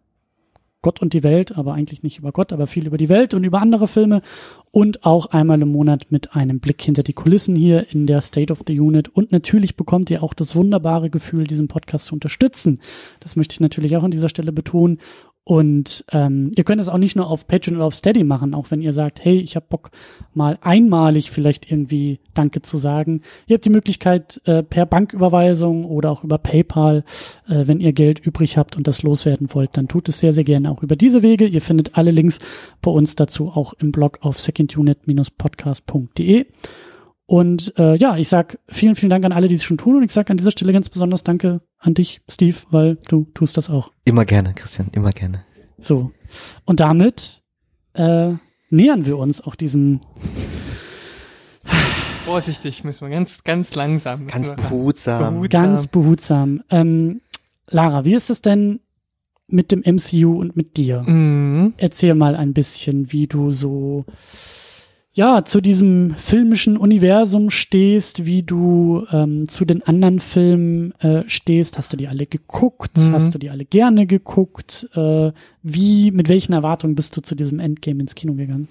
Gott 0.85 1.01
und 1.01 1.13
die 1.13 1.23
Welt, 1.23 1.57
aber 1.57 1.73
eigentlich 1.73 2.03
nicht 2.03 2.19
über 2.19 2.31
Gott, 2.31 2.53
aber 2.53 2.67
viel 2.67 2.85
über 2.85 2.97
die 2.97 3.09
Welt 3.09 3.33
und 3.33 3.43
über 3.43 3.59
andere 3.59 3.87
Filme 3.87 4.21
und 4.69 5.03
auch 5.03 5.25
einmal 5.25 5.59
im 5.59 5.71
Monat 5.71 6.11
mit 6.11 6.35
einem 6.35 6.59
Blick 6.59 6.79
hinter 6.79 7.01
die 7.01 7.13
Kulissen 7.13 7.55
hier 7.55 7.91
in 7.91 8.05
der 8.05 8.21
State 8.21 8.53
of 8.53 8.59
the 8.67 8.79
Unit. 8.79 9.09
Und 9.09 9.31
natürlich 9.31 9.77
bekommt 9.77 10.11
ihr 10.11 10.21
auch 10.21 10.35
das 10.35 10.55
wunderbare 10.55 11.09
Gefühl, 11.09 11.45
diesen 11.45 11.67
Podcast 11.67 12.05
zu 12.05 12.13
unterstützen. 12.13 12.81
Das 13.19 13.35
möchte 13.35 13.53
ich 13.53 13.61
natürlich 13.61 13.97
auch 13.97 14.03
an 14.03 14.11
dieser 14.11 14.29
Stelle 14.29 14.51
betonen. 14.51 14.99
Und 15.47 16.03
ähm, 16.11 16.49
ihr 16.55 16.63
könnt 16.63 16.81
es 16.81 16.89
auch 16.89 16.97
nicht 16.97 17.15
nur 17.15 17.29
auf 17.29 17.45
Patreon 17.45 17.75
oder 17.75 17.85
auf 17.85 17.93
Steady 17.93 18.23
machen, 18.23 18.55
auch 18.55 18.71
wenn 18.71 18.81
ihr 18.81 18.93
sagt, 18.93 19.23
hey, 19.23 19.37
ich 19.37 19.55
habe 19.55 19.67
Bock, 19.69 19.91
mal 20.33 20.57
einmalig 20.61 21.29
vielleicht 21.29 21.71
irgendwie 21.71 22.19
Danke 22.33 22.63
zu 22.63 22.77
sagen. 22.77 23.21
Ihr 23.45 23.53
habt 23.53 23.63
die 23.63 23.69
Möglichkeit 23.69 24.41
äh, 24.45 24.63
per 24.63 24.87
Banküberweisung 24.87 25.85
oder 25.85 26.09
auch 26.09 26.23
über 26.23 26.39
PayPal, 26.39 27.03
äh, 27.47 27.67
wenn 27.67 27.79
ihr 27.79 27.93
Geld 27.93 28.19
übrig 28.19 28.57
habt 28.57 28.75
und 28.75 28.87
das 28.87 29.03
loswerden 29.03 29.53
wollt, 29.53 29.77
dann 29.77 29.87
tut 29.87 30.09
es 30.09 30.19
sehr, 30.19 30.33
sehr 30.33 30.45
gerne 30.45 30.71
auch 30.71 30.81
über 30.81 30.95
diese 30.95 31.21
Wege. 31.21 31.45
Ihr 31.45 31.61
findet 31.61 31.95
alle 31.95 32.09
Links 32.09 32.39
bei 32.81 32.89
uns 32.89 33.13
dazu 33.13 33.49
auch 33.49 33.73
im 33.73 33.91
Blog 33.91 34.17
auf 34.21 34.39
secondunit-podcast.de. 34.39 36.47
Und 37.27 37.73
äh, 37.77 37.95
ja, 37.95 38.17
ich 38.17 38.29
sag 38.29 38.59
vielen, 38.67 38.95
vielen 38.95 39.09
Dank 39.09 39.25
an 39.25 39.31
alle, 39.31 39.47
die 39.47 39.55
es 39.55 39.63
schon 39.63 39.77
tun. 39.77 39.97
Und 39.97 40.03
ich 40.03 40.11
sag 40.11 40.29
an 40.29 40.37
dieser 40.37 40.51
Stelle 40.51 40.73
ganz 40.73 40.89
besonders 40.89 41.23
Danke 41.23 41.61
an 41.79 41.93
dich, 41.93 42.21
Steve, 42.29 42.57
weil 42.69 42.97
du 43.07 43.25
tust 43.33 43.57
das 43.57 43.69
auch. 43.69 43.91
Immer 44.03 44.25
gerne, 44.25 44.53
Christian, 44.53 44.89
immer 44.93 45.11
gerne. 45.11 45.43
So. 45.79 46.11
Und 46.65 46.79
damit 46.79 47.41
äh, 47.93 48.33
nähern 48.69 49.05
wir 49.05 49.17
uns 49.17 49.41
auch 49.41 49.55
diesem 49.55 49.99
Vorsichtig, 52.25 52.83
müssen 52.83 53.07
wir 53.07 53.15
ganz, 53.15 53.43
ganz 53.43 53.75
langsam. 53.75 54.25
Ganz 54.25 54.49
behutsam. 54.49 55.35
behutsam. 55.35 55.61
ganz 55.61 55.87
behutsam. 55.87 56.63
Ähm, 56.71 57.21
Lara, 57.69 58.03
wie 58.03 58.15
ist 58.15 58.31
es 58.31 58.41
denn 58.41 58.79
mit 59.47 59.71
dem 59.71 59.81
MCU 59.81 60.39
und 60.39 60.55
mit 60.55 60.75
dir? 60.75 61.03
Mhm. 61.03 61.75
Erzähl 61.77 62.15
mal 62.15 62.35
ein 62.35 62.53
bisschen, 62.53 63.11
wie 63.11 63.27
du 63.27 63.51
so 63.51 64.05
ja 65.15 65.45
zu 65.45 65.61
diesem 65.61 66.13
filmischen 66.15 66.77
Universum 66.77 67.49
stehst, 67.49 68.25
wie 68.25 68.43
du 68.43 69.07
ähm, 69.11 69.47
zu 69.47 69.63
den 69.63 69.81
anderen 69.81 70.19
Filmen 70.19 70.91
äh, 70.99 71.23
stehst. 71.27 71.77
Hast 71.77 71.93
du 71.93 71.97
die 71.97 72.09
alle 72.09 72.25
geguckt? 72.25 72.97
Mhm. 72.97 73.13
Hast 73.13 73.33
du 73.33 73.39
die 73.39 73.49
alle 73.49 73.63
gerne 73.63 74.07
geguckt? 74.07 74.89
Äh, 74.93 75.31
wie 75.63 76.11
mit 76.11 76.27
welchen 76.27 76.51
Erwartungen 76.51 76.95
bist 76.95 77.15
du 77.15 77.21
zu 77.21 77.33
diesem 77.33 77.59
Endgame 77.59 78.01
ins 78.01 78.13
Kino 78.13 78.33
gegangen? 78.33 78.67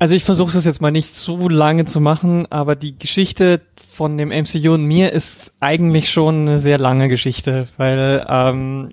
Also 0.00 0.16
ich 0.16 0.24
versuche 0.24 0.56
es 0.58 0.64
jetzt 0.64 0.80
mal 0.80 0.90
nicht 0.90 1.14
so 1.14 1.48
lange 1.48 1.84
zu 1.84 2.00
machen, 2.00 2.46
aber 2.50 2.76
die 2.76 2.98
Geschichte 2.98 3.62
von 3.92 4.18
dem 4.18 4.28
MCU 4.28 4.74
und 4.74 4.84
mir 4.84 5.12
ist 5.12 5.52
eigentlich 5.60 6.10
schon 6.10 6.48
eine 6.48 6.58
sehr 6.58 6.78
lange 6.78 7.08
Geschichte, 7.08 7.68
weil 7.76 8.24
ähm, 8.28 8.90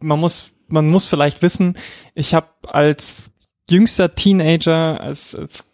man 0.00 0.18
muss 0.18 0.52
man 0.68 0.88
muss 0.88 1.06
vielleicht 1.06 1.42
wissen, 1.42 1.76
ich 2.14 2.34
habe 2.34 2.48
als 2.66 3.30
jüngster 3.68 4.14
Teenager 4.14 5.00
als, 5.00 5.34
als 5.34 5.64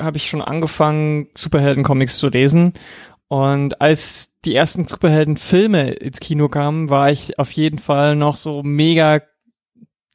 habe 0.00 0.16
ich 0.16 0.28
schon 0.28 0.42
angefangen 0.42 1.28
Superheldencomics 1.36 2.18
zu 2.18 2.28
lesen 2.28 2.74
und 3.28 3.80
als 3.80 4.30
die 4.44 4.54
ersten 4.54 4.86
Superheldenfilme 4.88 5.90
ins 5.90 6.18
Kino 6.18 6.48
kamen, 6.48 6.90
war 6.90 7.10
ich 7.10 7.38
auf 7.38 7.52
jeden 7.52 7.78
Fall 7.78 8.16
noch 8.16 8.36
so 8.36 8.62
mega 8.62 9.20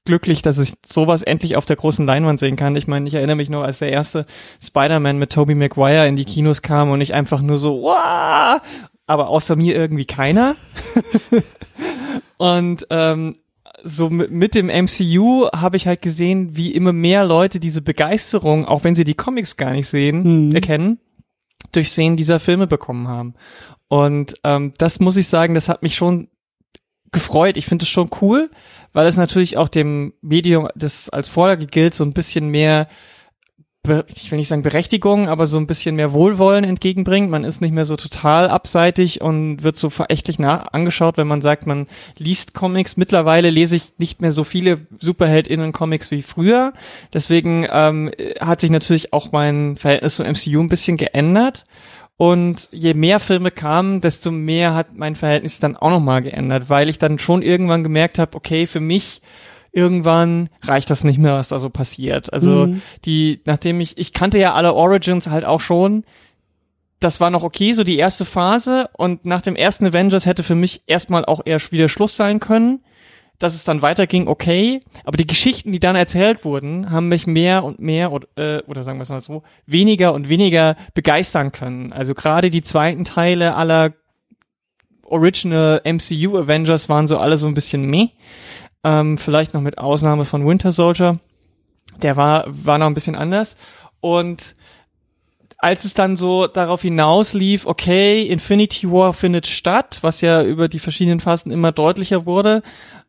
glücklich, 0.03 0.41
dass 0.41 0.59
ich 0.59 0.73
sowas 0.85 1.21
endlich 1.21 1.55
auf 1.55 1.65
der 1.65 1.77
großen 1.77 2.05
Leinwand 2.05 2.39
sehen 2.39 2.57
kann. 2.57 2.75
Ich 2.75 2.87
meine, 2.87 3.07
ich 3.07 3.13
erinnere 3.13 3.37
mich 3.37 3.49
noch, 3.49 3.63
als 3.63 3.79
der 3.79 3.91
erste 3.91 4.25
Spider-Man 4.61 5.17
mit 5.17 5.31
Tobey 5.31 5.55
Maguire 5.55 6.07
in 6.07 6.15
die 6.15 6.25
Kinos 6.25 6.61
kam 6.61 6.91
und 6.91 7.01
ich 7.01 7.13
einfach 7.13 7.41
nur 7.41 7.57
so, 7.57 7.81
wow, 7.83 8.61
aber 9.07 9.29
außer 9.29 9.55
mir 9.55 9.75
irgendwie 9.75 10.05
keiner. 10.05 10.55
und 12.37 12.85
ähm, 12.89 13.37
so 13.87 14.09
mit, 14.09 14.31
mit 14.31 14.55
dem 14.55 14.67
MCU 14.67 15.47
habe 15.55 15.77
ich 15.77 15.85
halt 15.87 16.01
gesehen, 16.01 16.55
wie 16.57 16.73
immer 16.73 16.91
mehr 16.91 17.23
Leute 17.23 17.59
diese 17.59 17.81
Begeisterung, 17.81 18.65
auch 18.65 18.83
wenn 18.83 18.95
sie 18.95 19.03
die 19.03 19.13
Comics 19.13 19.57
gar 19.57 19.71
nicht 19.71 19.87
sehen, 19.87 20.47
Mhm. 20.47 20.51
erkennen, 20.55 20.99
durch 21.71 21.91
Sehen 21.91 22.17
dieser 22.17 22.39
Filme 22.39 22.67
bekommen 22.67 23.07
haben. 23.07 23.35
Und 23.87 24.33
ähm, 24.43 24.73
das 24.79 24.99
muss 24.99 25.17
ich 25.17 25.27
sagen, 25.27 25.53
das 25.53 25.69
hat 25.69 25.83
mich 25.83 25.95
schon 25.95 26.29
gefreut. 27.11 27.57
Ich 27.57 27.67
finde 27.67 27.83
es 27.83 27.89
schon 27.89 28.09
cool, 28.21 28.49
weil 28.91 29.07
es 29.07 29.17
natürlich 29.17 29.57
auch 29.57 29.67
dem 29.69 30.13
Medium, 30.21 30.67
das 30.75 31.09
als 31.09 31.29
Vorlage 31.29 31.67
gilt, 31.67 31.93
so 31.93 32.03
ein 32.03 32.13
bisschen 32.13 32.49
mehr, 32.49 32.87
ich 34.15 34.31
will 34.31 34.37
nicht 34.37 34.47
sagen 34.47 34.63
Berechtigung, 34.63 35.27
aber 35.27 35.47
so 35.47 35.57
ein 35.57 35.67
bisschen 35.67 35.95
mehr 35.95 36.13
Wohlwollen 36.13 36.63
entgegenbringt. 36.63 37.29
Man 37.29 37.43
ist 37.43 37.61
nicht 37.61 37.73
mehr 37.73 37.85
so 37.85 37.95
total 37.95 38.49
abseitig 38.49 39.21
und 39.21 39.63
wird 39.63 39.77
so 39.77 39.89
verächtlich 39.89 40.39
nach 40.39 40.73
angeschaut, 40.73 41.17
wenn 41.17 41.27
man 41.27 41.41
sagt, 41.41 41.67
man 41.67 41.87
liest 42.17 42.53
Comics. 42.53 42.97
Mittlerweile 42.97 43.49
lese 43.49 43.75
ich 43.75 43.93
nicht 43.97 44.21
mehr 44.21 44.31
so 44.31 44.43
viele 44.43 44.87
SuperheldInnen-Comics 44.99 46.11
wie 46.11 46.21
früher. 46.21 46.73
Deswegen 47.13 47.67
ähm, 47.71 48.11
hat 48.39 48.61
sich 48.61 48.69
natürlich 48.69 49.13
auch 49.13 49.31
mein 49.31 49.75
Verhältnis 49.75 50.15
zum 50.17 50.27
MCU 50.27 50.59
ein 50.61 50.69
bisschen 50.69 50.97
geändert. 50.97 51.65
Und 52.17 52.69
je 52.71 52.93
mehr 52.93 53.19
Filme 53.19 53.51
kamen, 53.51 53.99
desto 53.99 54.31
mehr 54.31 54.73
hat 54.73 54.95
mein 54.95 55.15
Verhältnis 55.15 55.59
dann 55.59 55.75
auch 55.75 55.89
nochmal 55.89 56.21
geändert, 56.21 56.69
weil 56.69 56.87
ich 56.87 56.97
dann 56.97 57.19
schon 57.19 57.41
irgendwann 57.41 57.83
gemerkt 57.83 58.19
habe, 58.19 58.37
okay, 58.37 58.67
für 58.67 58.79
mich 58.79 59.21
irgendwann 59.75 60.49
reicht 60.61 60.89
das 60.89 61.03
nicht 61.03 61.19
mehr, 61.19 61.33
was 61.33 61.49
da 61.49 61.59
so 61.59 61.69
passiert. 61.69 62.31
Also 62.33 62.67
Mhm. 62.67 62.81
die, 63.03 63.41
nachdem 63.45 63.81
ich, 63.81 63.97
ich 63.97 64.13
kannte 64.13 64.39
ja 64.39 64.53
alle 64.53 64.73
Origins 64.73 65.27
halt 65.27 65.45
auch 65.45 65.61
schon, 65.61 66.03
das 66.99 67.19
war 67.19 67.29
noch 67.29 67.43
okay, 67.43 67.73
so 67.73 67.83
die 67.83 67.97
erste 67.97 68.23
Phase 68.25 68.89
und 68.97 69.25
nach 69.25 69.41
dem 69.41 69.55
ersten 69.55 69.85
Avengers 69.85 70.25
hätte 70.25 70.43
für 70.43 70.55
mich 70.55 70.83
erstmal 70.87 71.25
auch 71.25 71.41
eher 71.45 71.59
wieder 71.71 71.89
Schluss 71.89 72.15
sein 72.15 72.39
können. 72.39 72.79
Dass 73.37 73.53
es 73.53 73.65
dann 73.65 73.81
weiterging, 73.81 74.29
okay. 74.29 74.79
Aber 75.03 75.17
die 75.17 75.27
Geschichten, 75.27 75.73
die 75.73 75.81
dann 75.81 75.97
erzählt 75.97 76.45
wurden, 76.45 76.89
haben 76.89 77.09
mich 77.09 77.27
mehr 77.27 77.65
und 77.65 77.79
mehr 77.81 78.13
oder, 78.13 78.27
äh, 78.37 78.63
oder 78.65 78.81
sagen 78.83 78.97
wir 78.97 79.03
es 79.03 79.09
mal 79.09 79.19
so, 79.19 79.43
weniger 79.65 80.13
und 80.13 80.29
weniger 80.29 80.77
begeistern 80.93 81.51
können. 81.51 81.91
Also 81.91 82.13
gerade 82.13 82.49
die 82.49 82.61
zweiten 82.61 83.03
Teile 83.03 83.55
aller 83.55 83.91
Original 85.03 85.81
MCU 85.83 86.37
Avengers 86.37 86.87
waren 86.87 87.07
so 87.07 87.17
alle 87.17 87.35
so 87.35 87.47
ein 87.47 87.53
bisschen 87.53 87.85
meh. 87.85 88.09
Ähm, 88.85 89.17
vielleicht 89.17 89.55
noch 89.55 89.61
mit 89.61 89.79
Ausnahme 89.79 90.25
von 90.25 90.47
Winter 90.47 90.71
Soldier. 90.71 91.19
Der 92.03 92.15
war, 92.17 92.45
war 92.47 92.77
noch 92.77 92.85
ein 92.85 92.93
bisschen 92.93 93.15
anders. 93.15 93.57
Und 93.99 94.55
als 95.57 95.85
es 95.85 95.95
dann 95.95 96.15
so 96.15 96.45
darauf 96.45 96.83
hinaus 96.83 97.33
lief, 97.33 97.65
okay, 97.65 98.21
Infinity 98.21 98.91
War 98.91 99.13
findet 99.13 99.47
statt, 99.47 99.97
was 100.01 100.21
ja 100.21 100.43
über 100.43 100.67
die 100.67 100.77
verschiedenen 100.77 101.19
Phasen 101.19 101.51
immer 101.51 101.71
deutlicher 101.71 102.27
wurde, 102.27 102.61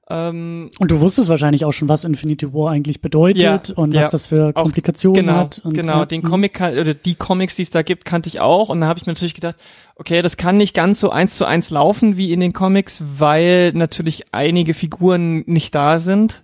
ähm, 0.09 0.71
Und 0.79 0.91
du 0.91 1.01
wusstest 1.01 1.29
wahrscheinlich 1.29 1.65
auch 1.65 1.73
schon, 1.73 1.89
was 1.89 2.05
Infinity 2.05 2.53
War 2.55 2.71
eigentlich 2.71 3.01
bedeutet 3.01 3.43
Ja, 3.43 3.61
und 3.75 3.93
ja. 3.93 4.03
was 4.03 4.11
das 4.11 4.27
für 4.27 4.53
Auch- 4.55 4.63
Komplikationen 4.63 5.27
genau, 5.27 5.39
hat. 5.39 5.61
Und, 5.65 5.75
genau, 5.75 6.05
den 6.05 6.23
mhm. 6.23 6.29
Comic 6.29 6.61
oder 6.61 6.95
die 6.95 7.15
Comics, 7.15 7.57
die 7.57 7.63
es 7.63 7.71
da 7.71 7.83
gibt, 7.83 8.05
kannte 8.05 8.29
ich 8.29 8.41
auch 8.41 8.69
und 8.69 8.81
da 8.81 8.87
habe 8.87 8.99
ich 9.01 9.07
mir 9.07 9.13
natürlich 9.13 9.35
gedacht, 9.35 9.57
okay, 9.97 10.23
das 10.23 10.37
kann 10.37 10.57
nicht 10.59 10.75
ganz 10.75 11.01
so 11.01 11.11
eins 11.11 11.37
zu 11.37 11.45
eins 11.47 11.71
laufen 11.71 12.17
wie 12.17 12.33
in 12.33 12.41
den 12.41 12.53
Comics, 12.53 13.03
weil 13.19 13.73
natürlich 13.75 14.27
einige 14.33 14.75
Figuren 14.75 15.43
nicht 15.47 15.75
da 15.75 15.99
sind. 15.99 16.43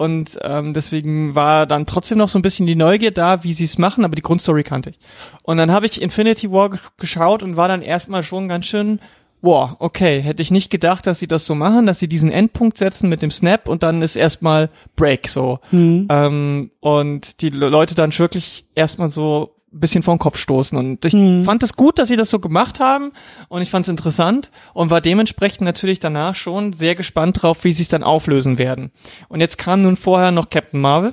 Und 0.00 0.38
ähm, 0.44 0.74
deswegen 0.74 1.34
war 1.34 1.66
dann 1.66 1.84
trotzdem 1.84 2.18
noch 2.18 2.28
so 2.28 2.38
ein 2.38 2.42
bisschen 2.42 2.68
die 2.68 2.76
Neugier 2.76 3.10
da, 3.10 3.42
wie 3.42 3.52
sie 3.52 3.64
es 3.64 3.78
machen, 3.78 4.04
aber 4.04 4.14
die 4.14 4.22
Grundstory 4.22 4.62
kannte 4.62 4.90
ich. 4.90 4.98
Und 5.42 5.56
dann 5.56 5.72
habe 5.72 5.86
ich 5.86 6.00
Infinity 6.00 6.52
War 6.52 6.70
ge- 6.70 6.78
geschaut 6.98 7.42
und 7.42 7.56
war 7.56 7.66
dann 7.66 7.82
erstmal 7.82 8.22
schon 8.22 8.46
ganz 8.46 8.66
schön, 8.66 9.00
wow, 9.40 9.76
okay, 9.78 10.20
hätte 10.20 10.42
ich 10.42 10.50
nicht 10.50 10.70
gedacht, 10.70 11.06
dass 11.06 11.18
sie 11.20 11.28
das 11.28 11.46
so 11.46 11.54
machen, 11.54 11.86
dass 11.86 11.98
sie 11.98 12.08
diesen 12.08 12.30
Endpunkt 12.32 12.78
setzen 12.78 13.08
mit 13.08 13.22
dem 13.22 13.30
Snap 13.30 13.68
und 13.68 13.82
dann 13.82 14.02
ist 14.02 14.16
erstmal 14.16 14.70
Break 14.96 15.28
so. 15.28 15.60
Mhm. 15.70 16.06
Ähm, 16.10 16.70
und 16.80 17.40
die 17.40 17.50
Le- 17.50 17.68
Leute 17.68 17.94
dann 17.94 18.16
wirklich 18.18 18.66
erstmal 18.74 19.10
so 19.10 19.54
ein 19.72 19.80
bisschen 19.80 20.02
vor 20.02 20.14
den 20.14 20.18
Kopf 20.18 20.38
stoßen. 20.38 20.78
Und 20.78 21.04
ich 21.04 21.12
Mhm. 21.12 21.42
fand 21.42 21.62
es 21.62 21.76
gut, 21.76 21.98
dass 21.98 22.08
sie 22.08 22.16
das 22.16 22.30
so 22.30 22.38
gemacht 22.38 22.80
haben 22.80 23.12
und 23.48 23.60
ich 23.62 23.70
fand 23.70 23.84
es 23.84 23.90
interessant 23.90 24.50
und 24.72 24.90
war 24.90 25.00
dementsprechend 25.02 25.60
natürlich 25.60 26.00
danach 26.00 26.34
schon 26.34 26.72
sehr 26.72 26.94
gespannt 26.94 27.42
drauf, 27.42 27.64
wie 27.64 27.72
sie 27.72 27.82
es 27.82 27.88
dann 27.88 28.02
auflösen 28.02 28.56
werden. 28.58 28.92
Und 29.28 29.40
jetzt 29.40 29.58
kam 29.58 29.82
nun 29.82 29.96
vorher 29.96 30.30
noch 30.32 30.48
Captain 30.50 30.80
Marvel. 30.80 31.12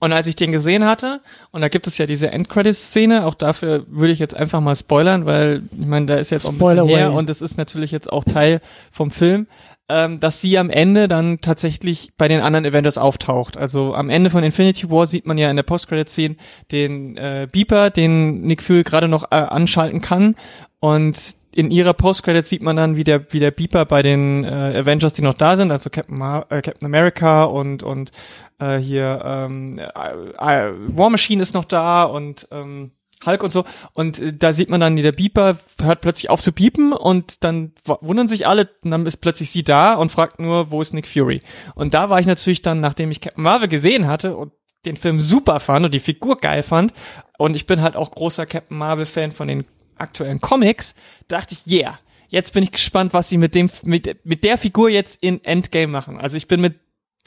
Und 0.00 0.12
als 0.12 0.26
ich 0.26 0.36
den 0.36 0.52
gesehen 0.52 0.84
hatte, 0.84 1.20
und 1.50 1.60
da 1.60 1.68
gibt 1.68 1.86
es 1.86 1.98
ja 1.98 2.06
diese 2.06 2.30
Endcredits-Szene, 2.30 3.26
auch 3.26 3.34
dafür 3.34 3.84
würde 3.88 4.12
ich 4.12 4.18
jetzt 4.18 4.36
einfach 4.36 4.60
mal 4.60 4.76
spoilern, 4.76 5.26
weil 5.26 5.62
ich 5.78 5.86
meine, 5.86 6.06
da 6.06 6.16
ist 6.16 6.30
jetzt 6.30 6.46
auch 6.46 6.52
ein 6.52 6.58
bisschen 6.58 6.86
her 6.88 7.06
away. 7.08 7.18
und 7.18 7.30
es 7.30 7.40
ist 7.40 7.58
natürlich 7.58 7.90
jetzt 7.90 8.12
auch 8.12 8.24
Teil 8.24 8.60
vom 8.92 9.10
Film, 9.10 9.46
ähm, 9.88 10.20
dass 10.20 10.40
sie 10.40 10.58
am 10.58 10.70
Ende 10.70 11.08
dann 11.08 11.40
tatsächlich 11.40 12.10
bei 12.18 12.28
den 12.28 12.40
anderen 12.40 12.66
Avengers 12.66 12.98
auftaucht. 12.98 13.56
Also 13.56 13.94
am 13.94 14.10
Ende 14.10 14.30
von 14.30 14.44
Infinity 14.44 14.90
War 14.90 15.06
sieht 15.06 15.26
man 15.26 15.38
ja 15.38 15.50
in 15.50 15.56
der 15.56 15.62
Post-Credit-Szene 15.62 16.36
den 16.70 17.16
äh, 17.16 17.48
Beeper, 17.50 17.90
den 17.90 18.42
Nick 18.42 18.62
Fury 18.62 18.82
gerade 18.82 19.08
noch 19.08 19.24
äh, 19.30 19.36
anschalten 19.36 20.00
kann 20.00 20.36
und 20.80 21.37
in 21.54 21.70
ihrer 21.70 21.94
Post-Credit 21.94 22.46
sieht 22.46 22.62
man 22.62 22.76
dann, 22.76 22.96
wie 22.96 23.04
der, 23.04 23.32
wie 23.32 23.40
der 23.40 23.50
Beeper 23.50 23.84
bei 23.84 24.02
den 24.02 24.44
äh, 24.44 24.48
Avengers, 24.78 25.12
die 25.12 25.22
noch 25.22 25.34
da 25.34 25.56
sind, 25.56 25.70
also 25.70 25.90
Captain, 25.90 26.16
Mar 26.16 26.46
äh, 26.50 26.62
Captain 26.62 26.86
America 26.86 27.44
und, 27.44 27.82
und 27.82 28.12
äh, 28.58 28.76
hier 28.78 29.22
ähm, 29.24 29.78
äh, 29.78 29.82
äh, 29.84 30.72
War 30.88 31.10
Machine 31.10 31.42
ist 31.42 31.54
noch 31.54 31.64
da 31.64 32.04
und 32.04 32.48
ähm, 32.50 32.92
Hulk 33.24 33.42
und 33.42 33.52
so. 33.52 33.64
Und 33.94 34.18
äh, 34.18 34.32
da 34.32 34.52
sieht 34.52 34.68
man 34.68 34.80
dann, 34.80 34.96
wie 34.96 35.02
der 35.02 35.12
Beeper 35.12 35.58
hört 35.80 36.00
plötzlich 36.00 36.30
auf 36.30 36.42
zu 36.42 36.52
piepen 36.52 36.92
und 36.92 37.42
dann 37.44 37.72
wundern 37.84 38.28
sich 38.28 38.46
alle 38.46 38.68
und 38.84 38.90
dann 38.90 39.06
ist 39.06 39.18
plötzlich 39.18 39.50
sie 39.50 39.64
da 39.64 39.94
und 39.94 40.12
fragt 40.12 40.38
nur, 40.40 40.70
wo 40.70 40.82
ist 40.82 40.94
Nick 40.94 41.08
Fury? 41.08 41.42
Und 41.74 41.94
da 41.94 42.10
war 42.10 42.20
ich 42.20 42.26
natürlich 42.26 42.62
dann, 42.62 42.80
nachdem 42.80 43.10
ich 43.10 43.20
Captain 43.20 43.42
Marvel 43.42 43.68
gesehen 43.68 44.06
hatte 44.06 44.36
und 44.36 44.52
den 44.86 44.96
Film 44.96 45.18
super 45.18 45.60
fand 45.60 45.86
und 45.86 45.92
die 45.92 46.00
Figur 46.00 46.38
geil 46.38 46.62
fand 46.62 46.92
und 47.36 47.56
ich 47.56 47.66
bin 47.66 47.82
halt 47.82 47.96
auch 47.96 48.12
großer 48.12 48.46
Captain 48.46 48.78
Marvel 48.78 49.06
Fan 49.06 49.32
von 49.32 49.48
den 49.48 49.64
aktuellen 50.00 50.40
Comics, 50.40 50.94
dachte 51.28 51.54
ich, 51.54 51.70
yeah, 51.70 51.98
jetzt 52.28 52.52
bin 52.52 52.62
ich 52.62 52.72
gespannt, 52.72 53.12
was 53.12 53.28
sie 53.28 53.38
mit 53.38 53.54
dem 53.54 53.70
mit 53.84 54.24
mit 54.24 54.44
der 54.44 54.58
Figur 54.58 54.88
jetzt 54.88 55.18
in 55.22 55.42
Endgame 55.44 55.92
machen. 55.92 56.18
Also 56.18 56.36
ich 56.36 56.48
bin 56.48 56.60
mit 56.60 56.76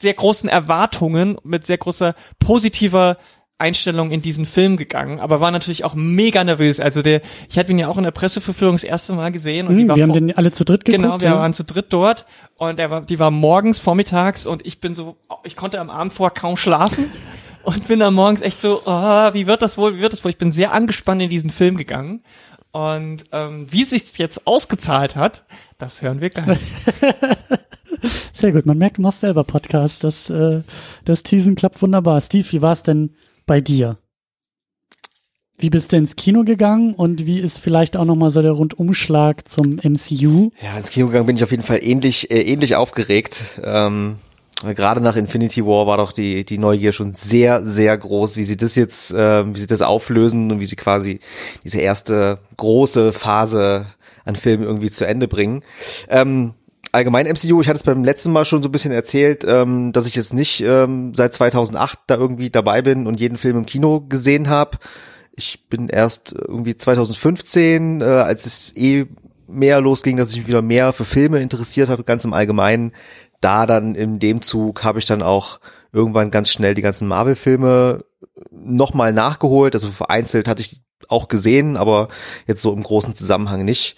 sehr 0.00 0.14
großen 0.14 0.48
Erwartungen, 0.48 1.38
mit 1.44 1.66
sehr 1.66 1.78
großer 1.78 2.14
positiver 2.38 3.18
Einstellung 3.62 4.10
in 4.10 4.20
diesen 4.22 4.44
Film 4.44 4.76
gegangen, 4.76 5.20
aber 5.20 5.40
war 5.40 5.52
natürlich 5.52 5.84
auch 5.84 5.94
mega 5.94 6.42
nervös. 6.42 6.80
Also 6.80 7.00
der, 7.00 7.22
ich 7.48 7.56
hatte 7.56 7.70
ihn 7.70 7.78
ja 7.78 7.86
auch 7.86 7.96
in 7.96 8.02
der 8.02 8.10
Presseverführung 8.10 8.74
das 8.74 8.82
erste 8.82 9.12
Mal 9.12 9.30
gesehen 9.30 9.68
und 9.68 9.76
die 9.76 9.84
Mhm, 9.84 9.88
war 9.88 9.96
wir 9.96 10.02
haben 10.02 10.12
den 10.12 10.36
alle 10.36 10.50
zu 10.50 10.64
dritt 10.64 10.84
geguckt. 10.84 11.02
Genau, 11.02 11.20
wir 11.20 11.28
ja. 11.28 11.36
waren 11.36 11.54
zu 11.54 11.62
dritt 11.62 11.86
dort 11.90 12.26
und 12.56 12.78
der 12.78 12.90
war, 12.90 13.02
die 13.02 13.20
war 13.20 13.30
morgens, 13.30 13.78
vormittags 13.78 14.46
und 14.46 14.66
ich 14.66 14.80
bin 14.80 14.96
so, 14.96 15.16
ich 15.44 15.54
konnte 15.54 15.78
am 15.78 15.90
Abend 15.90 16.12
vorher 16.12 16.34
kaum 16.34 16.56
schlafen 16.56 17.12
und 17.62 17.86
bin 17.86 18.00
dann 18.00 18.14
morgens 18.14 18.40
echt 18.40 18.60
so, 18.60 18.82
oh, 18.84 18.90
wie 19.32 19.46
wird 19.46 19.62
das 19.62 19.78
wohl, 19.78 19.96
wie 19.96 20.00
wird 20.00 20.12
das 20.12 20.24
wohl? 20.24 20.32
Ich 20.32 20.38
bin 20.38 20.50
sehr 20.50 20.72
angespannt 20.72 21.22
in 21.22 21.30
diesen 21.30 21.50
Film 21.50 21.76
gegangen. 21.76 22.24
Und 22.72 23.24
ähm, 23.32 23.66
wie 23.70 23.84
sich 23.84 24.16
jetzt 24.16 24.46
ausgezahlt 24.46 25.14
hat, 25.14 25.44
das 25.78 26.00
hören 26.00 26.20
wir 26.20 26.30
gleich. 26.30 26.58
Sehr 28.32 28.52
gut, 28.52 28.66
man 28.66 28.78
merkt, 28.78 28.96
du 28.96 29.02
machst 29.02 29.20
selber 29.20 29.44
Podcasts. 29.44 29.98
Das, 29.98 30.30
äh, 30.30 30.62
das 31.04 31.22
Teasen 31.22 31.54
klappt 31.54 31.82
wunderbar. 31.82 32.20
Steve, 32.20 32.50
wie 32.50 32.62
war 32.62 32.72
es 32.72 32.82
denn 32.82 33.14
bei 33.46 33.60
dir? 33.60 33.98
Wie 35.58 35.70
bist 35.70 35.92
du 35.92 35.96
ins 35.96 36.16
Kino 36.16 36.42
gegangen 36.44 36.94
und 36.94 37.26
wie 37.26 37.38
ist 37.38 37.58
vielleicht 37.58 37.96
auch 37.96 38.06
nochmal 38.06 38.30
so 38.30 38.42
der 38.42 38.52
Rundumschlag 38.52 39.48
zum 39.48 39.76
MCU? 39.76 40.50
Ja, 40.60 40.76
ins 40.76 40.90
Kino 40.90 41.06
gegangen 41.06 41.26
bin 41.26 41.36
ich 41.36 41.44
auf 41.44 41.50
jeden 41.52 41.62
Fall 41.62 41.78
ähnlich, 41.82 42.30
äh, 42.30 42.40
ähnlich 42.40 42.74
aufgeregt. 42.74 43.60
Ähm, 43.62 44.16
gerade 44.62 45.00
nach 45.00 45.16
Infinity 45.16 45.64
War 45.66 45.86
war 45.86 45.96
doch 45.96 46.12
die, 46.12 46.44
die 46.44 46.58
Neugier 46.58 46.92
schon 46.92 47.14
sehr, 47.14 47.66
sehr 47.66 47.96
groß, 47.96 48.36
wie 48.36 48.44
sie 48.44 48.56
das 48.56 48.74
jetzt, 48.74 49.12
äh, 49.12 49.44
wie 49.54 49.58
sie 49.58 49.66
das 49.66 49.82
auflösen 49.82 50.50
und 50.50 50.60
wie 50.60 50.66
sie 50.66 50.76
quasi 50.76 51.20
diese 51.64 51.80
erste 51.80 52.38
große 52.56 53.12
Phase 53.12 53.86
an 54.24 54.36
Filmen 54.36 54.64
irgendwie 54.64 54.90
zu 54.90 55.06
Ende 55.06 55.28
bringen. 55.28 55.64
Ähm, 56.08 56.54
allgemein 56.92 57.26
MCU, 57.26 57.60
ich 57.60 57.68
hatte 57.68 57.78
es 57.78 57.82
beim 57.82 58.04
letzten 58.04 58.32
Mal 58.32 58.44
schon 58.44 58.62
so 58.62 58.68
ein 58.68 58.72
bisschen 58.72 58.92
erzählt, 58.92 59.44
ähm, 59.46 59.92
dass 59.92 60.06
ich 60.06 60.14
jetzt 60.14 60.34
nicht 60.34 60.62
ähm, 60.62 61.14
seit 61.14 61.34
2008 61.34 61.98
da 62.06 62.16
irgendwie 62.16 62.50
dabei 62.50 62.82
bin 62.82 63.06
und 63.06 63.18
jeden 63.18 63.36
Film 63.36 63.56
im 63.56 63.66
Kino 63.66 64.00
gesehen 64.00 64.48
habe. 64.48 64.78
Ich 65.34 65.66
bin 65.68 65.88
erst 65.88 66.34
irgendwie 66.34 66.76
2015, 66.76 68.00
äh, 68.00 68.04
als 68.04 68.46
es 68.46 68.76
eh 68.76 69.06
mehr 69.48 69.80
losging, 69.80 70.16
dass 70.16 70.30
ich 70.30 70.38
mich 70.38 70.46
wieder 70.46 70.62
mehr 70.62 70.92
für 70.92 71.04
Filme 71.04 71.40
interessiert 71.40 71.88
habe, 71.88 72.04
ganz 72.04 72.24
im 72.24 72.34
Allgemeinen. 72.34 72.92
Da 73.42 73.66
dann 73.66 73.94
in 73.94 74.18
dem 74.18 74.40
Zug 74.40 74.84
habe 74.84 75.00
ich 75.00 75.04
dann 75.04 75.20
auch 75.20 75.60
irgendwann 75.92 76.30
ganz 76.30 76.48
schnell 76.48 76.74
die 76.74 76.80
ganzen 76.80 77.06
Marvel-Filme 77.08 78.04
nochmal 78.50 79.12
nachgeholt. 79.12 79.74
Also 79.74 79.90
vereinzelt 79.90 80.48
hatte 80.48 80.62
ich 80.62 80.80
auch 81.08 81.28
gesehen, 81.28 81.76
aber 81.76 82.08
jetzt 82.46 82.62
so 82.62 82.72
im 82.72 82.82
großen 82.82 83.14
Zusammenhang 83.14 83.64
nicht. 83.64 83.96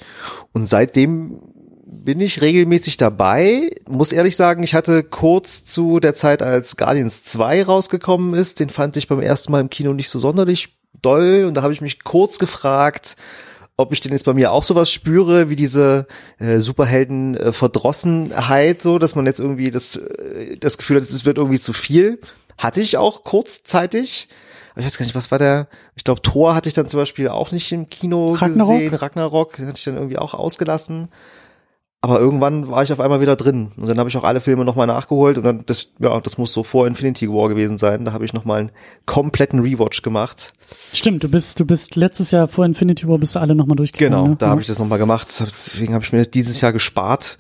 Und 0.53 0.67
seitdem 0.67 1.41
bin 1.87 2.21
ich 2.21 2.43
regelmäßig 2.43 2.97
dabei. 2.97 3.71
Muss 3.89 4.13
ehrlich 4.13 4.35
sagen, 4.35 4.63
ich 4.63 4.75
hatte 4.75 5.03
kurz 5.03 5.65
zu 5.65 6.01
der 6.01 6.15
Zeit, 6.15 6.43
als 6.43 6.77
Guardians 6.77 7.23
2 7.25 7.65
rausgekommen 7.65 8.35
ist, 8.35 8.61
den 8.61 8.71
fand 8.71 8.97
ich 8.97 9.09
beim 9.09 9.21
ersten 9.21 9.53
Mal 9.53 9.61
im 9.61 9.71
Kino 9.71 9.93
nicht 9.93 10.09
so 10.09 10.19
sonderlich 10.19 10.77
doll. 11.01 11.45
Und 11.47 11.55
da 11.55 11.63
habe 11.63 11.73
ich 11.73 11.81
mich 11.81 12.03
kurz 12.03 12.39
gefragt, 12.39 13.17
ob 13.77 13.93
ich 13.93 14.01
denn 14.01 14.13
jetzt 14.13 14.25
bei 14.25 14.35
mir 14.35 14.53
auch 14.53 14.63
sowas 14.63 14.89
spüre, 14.91 15.51
wie 15.51 15.57
diese 15.57 16.07
äh, 16.39 16.59
Superhelden-Verdrossenheit, 16.59 18.81
so, 18.83 18.99
dass 18.99 19.17
man 19.17 19.27
jetzt 19.27 19.41
irgendwie 19.41 19.71
das, 19.71 19.97
äh, 19.97 20.57
das 20.59 20.79
Gefühl 20.79 20.97
hat, 20.97 21.03
es 21.03 21.25
wird 21.25 21.39
irgendwie 21.39 21.59
zu 21.59 21.73
viel. 21.73 22.21
Hatte 22.57 22.81
ich 22.81 22.97
auch 22.97 23.25
kurzzeitig. 23.25 24.29
Aber 24.73 24.81
ich 24.81 24.87
weiß 24.87 24.99
gar 24.99 25.07
nicht, 25.07 25.17
was 25.17 25.31
war 25.31 25.39
der, 25.39 25.69
ich 25.97 26.05
glaube, 26.05 26.23
Thor 26.23 26.55
hatte 26.55 26.69
ich 26.69 26.75
dann 26.75 26.89
zum 26.89 27.01
Beispiel 27.01 27.29
auch 27.29 27.53
nicht 27.53 27.73
im 27.73 27.89
Kino 27.89 28.35
Ragnarok? 28.35 28.79
gesehen. 28.79 28.95
Ragnarok 28.95 29.59
hatte 29.59 29.73
ich 29.77 29.85
dann 29.85 29.97
irgendwie 29.97 30.19
auch 30.19 30.35
ausgelassen. 30.35 31.09
Aber 32.05 32.21
irgendwann 32.21 32.71
war 32.71 32.83
ich 32.83 32.93
auf 32.93 33.01
einmal 33.01 33.23
wieder 33.23 33.35
drin. 33.35 33.71
Und 33.79 33.89
dann 33.89 33.99
habe 33.99 34.11
ich 34.11 34.17
auch 34.19 34.25
alle 34.25 34.41
Filme 34.41 34.67
nochmal 34.67 34.87
nachgeholt. 34.87 35.39
Und 35.39 35.45
dann, 35.45 35.63
das, 35.65 35.89
ja, 36.01 36.21
das 36.21 36.37
muss 36.37 36.53
so 36.53 36.63
vor 36.63 36.87
Infinity 36.87 37.31
War 37.31 37.49
gewesen 37.49 37.79
sein. 37.79 38.05
Da 38.05 38.13
habe 38.13 38.27
ich 38.27 38.35
nochmal 38.35 38.61
einen 38.61 38.73
kompletten 39.07 39.61
Rewatch 39.61 40.03
gemacht. 40.03 40.53
Stimmt, 40.93 41.25
du 41.25 41.31
bist, 41.31 41.61
du 41.61 41.65
bist 41.65 41.97
letztes 41.97 42.31
Jahr 42.31 42.47
vor 42.47 42.67
Infinity 42.67 43.09
War 43.09 43.17
bist 43.17 43.37
du 43.37 43.39
alle 43.39 43.55
nochmal 43.55 43.77
durchgegangen. 43.77 44.13
Genau, 44.13 44.29
ne? 44.33 44.37
da 44.37 44.45
ja. 44.45 44.51
habe 44.51 44.61
ich 44.61 44.67
das 44.67 44.79
nochmal 44.79 44.99
gemacht. 44.99 45.29
Deswegen 45.41 45.95
habe 45.95 46.05
ich 46.05 46.13
mir 46.13 46.19
das 46.19 46.31
dieses 46.31 46.61
Jahr 46.61 46.75
gespart. 46.75 47.39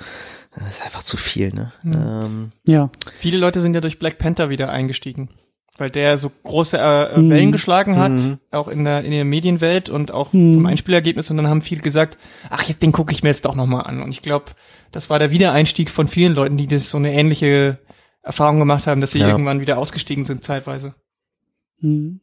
Das 0.54 0.78
ist 0.78 0.83
einfach 0.83 1.02
zu 1.02 1.18
viel, 1.18 1.52
ne? 1.52 1.73
Ähm, 1.85 2.52
Ja, 2.66 2.88
Viele 3.18 3.37
Leute 3.37 3.61
sind 3.61 3.75
ja 3.75 3.83
durch 3.83 3.99
Black 3.99 4.16
Panther 4.16 4.49
wieder 4.49 4.71
eingestiegen, 4.71 5.28
weil 5.76 5.91
der 5.91 6.17
so 6.19 6.30
große 6.45 6.78
äh, 6.78 7.15
äh, 7.15 7.19
Mhm. 7.19 7.30
Wellen 7.30 7.52
geschlagen 7.52 7.97
hat, 7.97 8.13
Mhm. 8.13 8.39
auch 8.52 8.69
in 8.69 8.84
der 8.84 9.04
in 9.04 9.10
der 9.10 9.25
Medienwelt 9.25 9.91
und 9.91 10.13
auch 10.13 10.32
Mhm. 10.32 10.54
vom 10.54 10.67
Einspielergebnis. 10.67 11.30
Und 11.30 11.37
dann 11.39 11.49
haben 11.49 11.63
viele 11.63 11.82
gesagt, 11.82 12.17
ach, 12.50 12.65
den 12.65 12.93
gucke 12.93 13.13
ich 13.13 13.23
mir 13.23 13.30
jetzt 13.30 13.45
doch 13.45 13.54
noch 13.56 13.67
mal 13.67 13.80
an. 13.82 14.02
Und 14.02 14.10
ich 14.10 14.23
glaube, 14.23 14.47
das 14.93 15.10
war 15.10 15.19
der 15.19 15.30
Wiedereinstieg 15.30 15.91
von 15.91 16.06
vielen 16.06 16.34
Leuten, 16.34 16.56
die 16.56 16.67
das 16.69 16.91
so 16.91 16.99
eine 16.99 17.13
ähnliche 17.13 17.78
Erfahrung 18.23 18.58
gemacht 18.58 18.87
haben, 18.87 19.00
dass 19.00 19.10
sie 19.13 19.19
Ja. 19.19 19.28
irgendwann 19.28 19.60
wieder 19.60 19.78
ausgestiegen 19.78 20.25
sind 20.25 20.45
zeitweise. 20.45 20.95
Hm. 21.80 22.21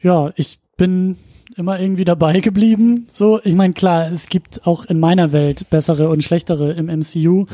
Ja, 0.00 0.32
ich 0.36 0.58
bin 0.76 1.16
immer 1.58 1.80
irgendwie 1.80 2.04
dabei 2.04 2.40
geblieben. 2.40 3.08
So, 3.10 3.40
ich 3.42 3.54
meine, 3.54 3.74
klar, 3.74 4.10
es 4.12 4.28
gibt 4.28 4.66
auch 4.66 4.84
in 4.84 5.00
meiner 5.00 5.32
Welt 5.32 5.68
bessere 5.70 6.08
und 6.08 6.22
schlechtere 6.22 6.72
im 6.72 6.86
MCU. 6.86 7.46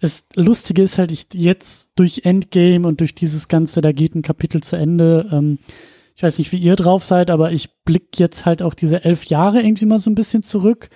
Das 0.00 0.24
Lustige 0.34 0.82
ist 0.82 0.98
halt, 0.98 1.12
ich 1.12 1.28
jetzt 1.32 1.90
durch 1.94 2.22
Endgame 2.24 2.86
und 2.86 3.00
durch 3.00 3.14
dieses 3.14 3.46
Ganze, 3.46 3.80
da 3.80 3.92
geht 3.92 4.16
ein 4.16 4.22
Kapitel 4.22 4.62
zu 4.62 4.76
Ende. 4.76 5.28
Ähm, 5.30 5.58
ich 6.16 6.24
weiß 6.24 6.38
nicht, 6.38 6.50
wie 6.50 6.58
ihr 6.58 6.74
drauf 6.74 7.04
seid, 7.04 7.30
aber 7.30 7.52
ich 7.52 7.84
blick 7.84 8.18
jetzt 8.18 8.44
halt 8.44 8.62
auch 8.62 8.74
diese 8.74 9.04
elf 9.04 9.26
Jahre 9.26 9.62
irgendwie 9.62 9.86
mal 9.86 10.00
so 10.00 10.10
ein 10.10 10.16
bisschen 10.16 10.42
zurück. 10.42 10.90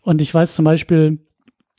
Und 0.00 0.22
ich 0.22 0.32
weiß 0.32 0.54
zum 0.54 0.64
Beispiel, 0.64 1.18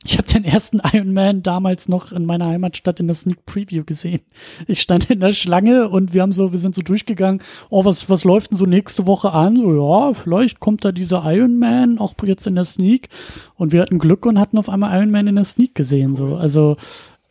ich 0.06 0.18
habe 0.18 0.28
den 0.28 0.44
ersten 0.44 0.80
Iron 0.92 1.12
Man 1.12 1.42
damals 1.42 1.88
noch 1.88 2.12
in 2.12 2.26
meiner 2.26 2.46
Heimatstadt 2.46 3.00
in 3.00 3.08
der 3.08 3.16
Sneak 3.16 3.44
Preview 3.44 3.82
gesehen. 3.84 4.20
Ich 4.68 4.80
stand 4.80 5.10
in 5.10 5.18
der 5.18 5.32
Schlange 5.32 5.88
und 5.88 6.14
wir 6.14 6.22
haben 6.22 6.30
so, 6.32 6.52
wir 6.52 6.60
sind 6.60 6.76
so 6.76 6.82
durchgegangen, 6.82 7.42
oh, 7.70 7.84
was, 7.84 8.08
was 8.08 8.22
läuft 8.22 8.52
denn 8.52 8.56
so 8.56 8.66
nächste 8.66 9.06
Woche 9.06 9.32
an? 9.32 9.56
So, 9.56 9.74
ja, 9.74 10.14
vielleicht 10.14 10.60
kommt 10.60 10.84
da 10.84 10.92
dieser 10.92 11.24
Iron 11.32 11.58
Man 11.58 11.98
auch 11.98 12.14
jetzt 12.22 12.46
in 12.46 12.54
der 12.54 12.64
Sneak. 12.64 13.08
Und 13.56 13.72
wir 13.72 13.82
hatten 13.82 13.98
Glück 13.98 14.26
und 14.26 14.38
hatten 14.38 14.58
auf 14.58 14.68
einmal 14.68 14.96
Iron 14.96 15.10
Man 15.10 15.26
in 15.26 15.34
der 15.34 15.44
Sneak 15.44 15.74
gesehen, 15.74 16.14
so. 16.14 16.36
Also, 16.36 16.76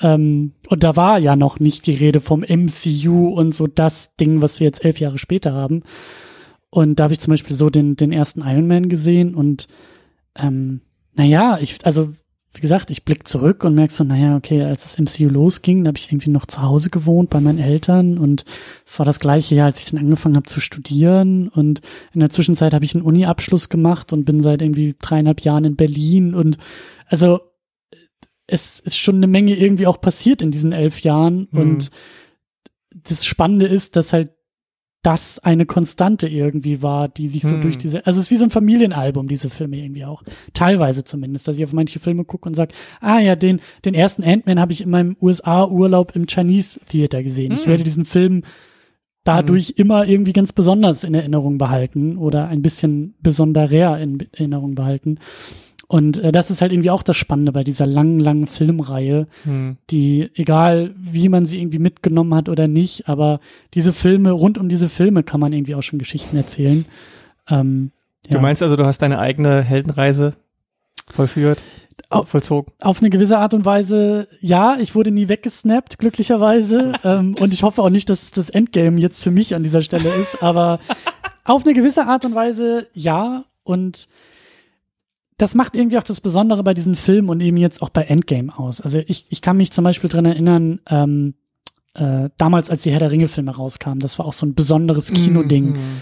ähm, 0.02 0.52
und 0.68 0.84
da 0.84 0.98
war 0.98 1.20
ja 1.20 1.38
noch 1.38 1.60
nicht 1.60 1.88
die 1.88 1.96
Rede 1.96 2.20
vom 2.20 2.42
MCU 2.42 3.30
und 3.30 3.56
so 3.56 3.68
das 3.68 4.16
Ding, 4.18 4.42
was 4.42 4.60
wir 4.60 4.66
jetzt 4.66 4.84
elf 4.84 5.00
Jahre 5.00 5.18
später 5.18 5.54
haben. 5.54 5.84
Und 6.70 7.00
da 7.00 7.06
habe 7.06 7.14
ich 7.14 7.22
zum 7.22 7.32
Beispiel 7.32 7.56
so 7.56 7.70
den, 7.70 7.96
den 7.96 8.12
ersten 8.12 8.42
Iron 8.42 8.68
Man 8.68 8.90
gesehen 8.90 9.34
und 9.34 9.70
ähm, 10.38 10.82
naja, 11.14 11.58
ich, 11.62 11.86
also 11.86 12.10
wie 12.56 12.62
gesagt, 12.62 12.90
ich 12.92 13.04
blick 13.06 13.28
zurück 13.28 13.64
und 13.64 13.76
merk 13.76 13.92
so, 13.92 14.04
naja, 14.04 14.36
okay, 14.36 14.64
als 14.64 14.84
das 14.84 14.98
MCU 14.98 15.30
losging, 15.30 15.84
da 15.84 15.90
habe 15.90 15.98
ich 15.98 16.10
irgendwie 16.12 16.30
noch 16.30 16.46
zu 16.46 16.62
Hause 16.62 16.90
gewohnt 16.90 17.30
bei 17.30 17.40
meinen 17.40 17.60
Eltern 17.60 18.18
und 18.18 18.46
es 18.86 18.98
war 18.98 19.06
das 19.06 19.20
gleiche 19.20 19.56
Jahr, 19.56 19.68
als 19.68 19.80
ich 19.80 19.92
dann 19.92 20.00
angefangen 20.00 20.36
habe 20.36 20.48
zu 20.48 20.60
studieren 20.60 21.48
und 21.50 21.82
in 22.14 22.20
der 22.22 22.30
Zwischenzeit 22.30 22.74
habe 22.74 22.86
ich 22.86 22.96
einen 22.96 23.04
Uni-Abschluss 23.04 23.70
gemacht 23.70 24.14
und 24.14 24.26
bin 24.26 24.42
seit 24.42 24.62
irgendwie 24.62 24.96
dreieinhalb 25.00 25.42
Jahren 25.42 25.66
in 25.66 25.76
Berlin 25.76 26.34
und 26.34 26.58
also 27.08 27.40
es 28.48 28.80
ist 28.80 28.98
schon 28.98 29.16
eine 29.16 29.28
Menge 29.28 29.56
irgendwie 29.56 29.88
auch 29.88 30.00
passiert 30.00 30.42
in 30.42 30.52
diesen 30.52 30.72
elf 30.72 31.02
Jahren 31.02 31.48
Mhm. 31.52 31.60
und 31.60 31.90
das 33.04 33.26
Spannende 33.26 33.66
ist, 33.66 33.96
dass 33.96 34.14
halt 34.14 34.30
das 35.06 35.38
eine 35.40 35.68
Konstante 35.68 36.28
irgendwie 36.28 36.82
war, 36.82 37.08
die 37.08 37.28
sich 37.28 37.44
so 37.44 37.52
Hm. 37.52 37.62
durch 37.62 37.78
diese, 37.78 38.06
also 38.08 38.20
es 38.20 38.26
ist 38.26 38.32
wie 38.32 38.38
so 38.38 38.44
ein 38.46 38.50
Familienalbum, 38.50 39.28
diese 39.28 39.50
Filme 39.50 39.78
irgendwie 39.78 40.04
auch. 40.06 40.24
Teilweise 40.54 41.04
zumindest, 41.04 41.48
dass 41.48 41.58
ich 41.58 41.64
auf 41.64 41.74
manche 41.74 42.00
Filme 42.00 42.24
gucke 42.26 42.50
und 42.50 42.56
sage, 42.56 42.74
ah 43.02 43.20
ja, 43.20 43.36
den, 43.36 43.60
den 43.86 43.94
ersten 43.94 44.24
Ant-Man 44.24 44.60
habe 44.60 44.72
ich 44.74 44.82
in 44.82 44.90
meinem 44.90 45.16
USA-Urlaub 45.22 46.16
im 46.16 46.26
Chinese 46.26 46.80
Theater 46.90 47.22
gesehen. 47.22 47.54
Ich 47.54 47.62
Hm. 47.62 47.68
werde 47.68 47.84
diesen 47.84 48.06
Film 48.06 48.42
dadurch 49.24 49.74
immer 49.78 50.08
irgendwie 50.08 50.34
ganz 50.34 50.54
besonders 50.54 51.04
in 51.04 51.14
Erinnerung 51.14 51.58
behalten 51.58 52.18
oder 52.18 52.48
ein 52.48 52.62
bisschen 52.62 53.16
besonderer 53.22 54.00
in 54.00 54.20
Erinnerung 54.34 54.76
behalten. 54.76 55.20
Und 55.88 56.18
äh, 56.18 56.32
das 56.32 56.50
ist 56.50 56.62
halt 56.62 56.72
irgendwie 56.72 56.90
auch 56.90 57.04
das 57.04 57.16
Spannende 57.16 57.52
bei 57.52 57.64
dieser 57.64 57.86
langen, 57.86 58.20
langen 58.20 58.48
Filmreihe, 58.48 59.28
Hm. 59.44 59.78
die, 59.92 60.30
egal 60.34 60.96
wie 60.98 61.30
man 61.30 61.46
sie 61.46 61.60
irgendwie 61.62 61.80
mitgenommen 61.80 62.34
hat 62.34 62.50
oder 62.50 62.68
nicht, 62.68 63.08
aber 63.08 63.40
diese 63.76 63.94
Filme, 63.94 64.32
rund 64.32 64.58
um 64.58 64.68
diese 64.68 64.90
Filme 64.90 65.22
kann 65.24 65.40
man 65.40 65.54
irgendwie 65.54 65.76
auch 65.76 65.84
schon 65.84 66.00
Geschichten 66.00 66.38
erzählen. 66.38 66.86
Ähm, 67.50 67.92
ja. 68.28 68.34
Du 68.38 68.40
meinst 68.42 68.64
also, 68.64 68.76
du 68.76 68.86
hast 68.86 68.98
deine 69.04 69.20
eigene 69.20 69.62
Heldenreise 69.62 70.34
vollführt, 71.12 71.62
Au- 72.10 72.24
vollzogen? 72.26 72.74
auf 72.82 73.00
eine 73.02 73.10
gewisse 73.12 73.38
Art 73.38 73.54
und 73.54 73.66
Weise, 73.66 74.28
ja, 74.42 74.78
ich 74.80 74.96
wurde 74.96 75.12
nie 75.12 75.30
weggesnappt, 75.30 76.00
glücklicherweise. 76.00 76.94
ähm, 77.04 77.36
und 77.40 77.54
ich 77.54 77.62
hoffe 77.64 77.82
auch 77.84 77.92
nicht, 77.92 78.10
dass 78.10 78.24
es 78.24 78.32
das 78.32 78.50
Endgame 78.50 79.00
jetzt 79.00 79.22
für 79.22 79.32
mich 79.32 79.54
an 79.54 79.64
dieser 79.64 79.84
Stelle 79.84 80.10
ist, 80.10 80.42
aber 80.42 80.80
auf 81.46 81.64
eine 81.64 81.76
gewisse 81.76 82.08
Art 82.08 82.26
und 82.26 82.34
Weise, 82.34 82.88
ja. 82.94 83.44
Und 83.64 84.08
das 85.38 85.54
macht 85.54 85.76
irgendwie 85.76 85.98
auch 85.98 86.04
das 86.04 86.22
Besondere 86.22 86.64
bei 86.64 86.74
diesen 86.74 86.96
Filmen 86.96 87.30
und 87.30 87.42
eben 87.42 87.58
jetzt 87.58 87.82
auch 87.82 87.90
bei 87.90 88.04
Endgame 88.04 88.58
aus. 88.58 88.80
Also 88.80 89.00
ich, 89.06 89.26
ich 89.30 89.42
kann 89.42 89.58
mich 89.58 89.72
zum 89.72 89.84
Beispiel 89.84 90.10
dran 90.10 90.26
erinnern, 90.26 90.80
ähm, 90.90 91.34
äh, 91.94 92.30
damals, 92.38 92.70
als 92.70 92.84
die 92.84 92.92
Herr 92.92 93.00
der 93.00 93.12
Ringe-Filme 93.12 93.56
rauskamen, 93.56 94.00
das 94.00 94.18
war 94.20 94.26
auch 94.26 94.34
so 94.34 94.46
ein 94.46 94.54
besonderes 94.54 95.12
Kinoding. 95.14 95.74
Mhm. 95.74 96.02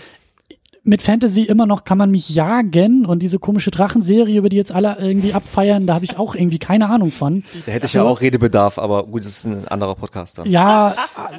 mit 0.84 1.02
Fantasy 1.02 1.44
immer 1.44 1.66
noch 1.66 1.84
kann 1.86 1.98
man 1.98 2.12
mich 2.12 2.30
jagen 2.30 3.06
und 3.06 3.24
diese 3.24 3.40
komische 3.40 3.72
Drachenserie, 3.72 4.38
über 4.38 4.50
die 4.50 4.58
jetzt 4.58 4.72
alle 4.72 4.98
irgendwie 5.00 5.34
abfeiern, 5.34 5.88
da 5.88 5.96
habe 5.96 6.06
ich 6.06 6.18
auch 6.18 6.36
irgendwie 6.36 6.60
keine 6.60 6.90
Ahnung 6.90 7.12
von. 7.12 7.44
da 7.66 7.72
hätte 7.72 7.86
ich 7.86 7.94
ja 7.94 8.04
auch 8.04 8.22
Redebedarf, 8.22 8.78
aber 8.78 9.06
gut, 9.06 9.22
das 9.22 9.38
ist 9.38 9.46
ein 9.46 9.68
anderer 9.68 9.96
Podcast 9.96 10.38
dann. 10.38 10.50
Ja, 10.50 10.94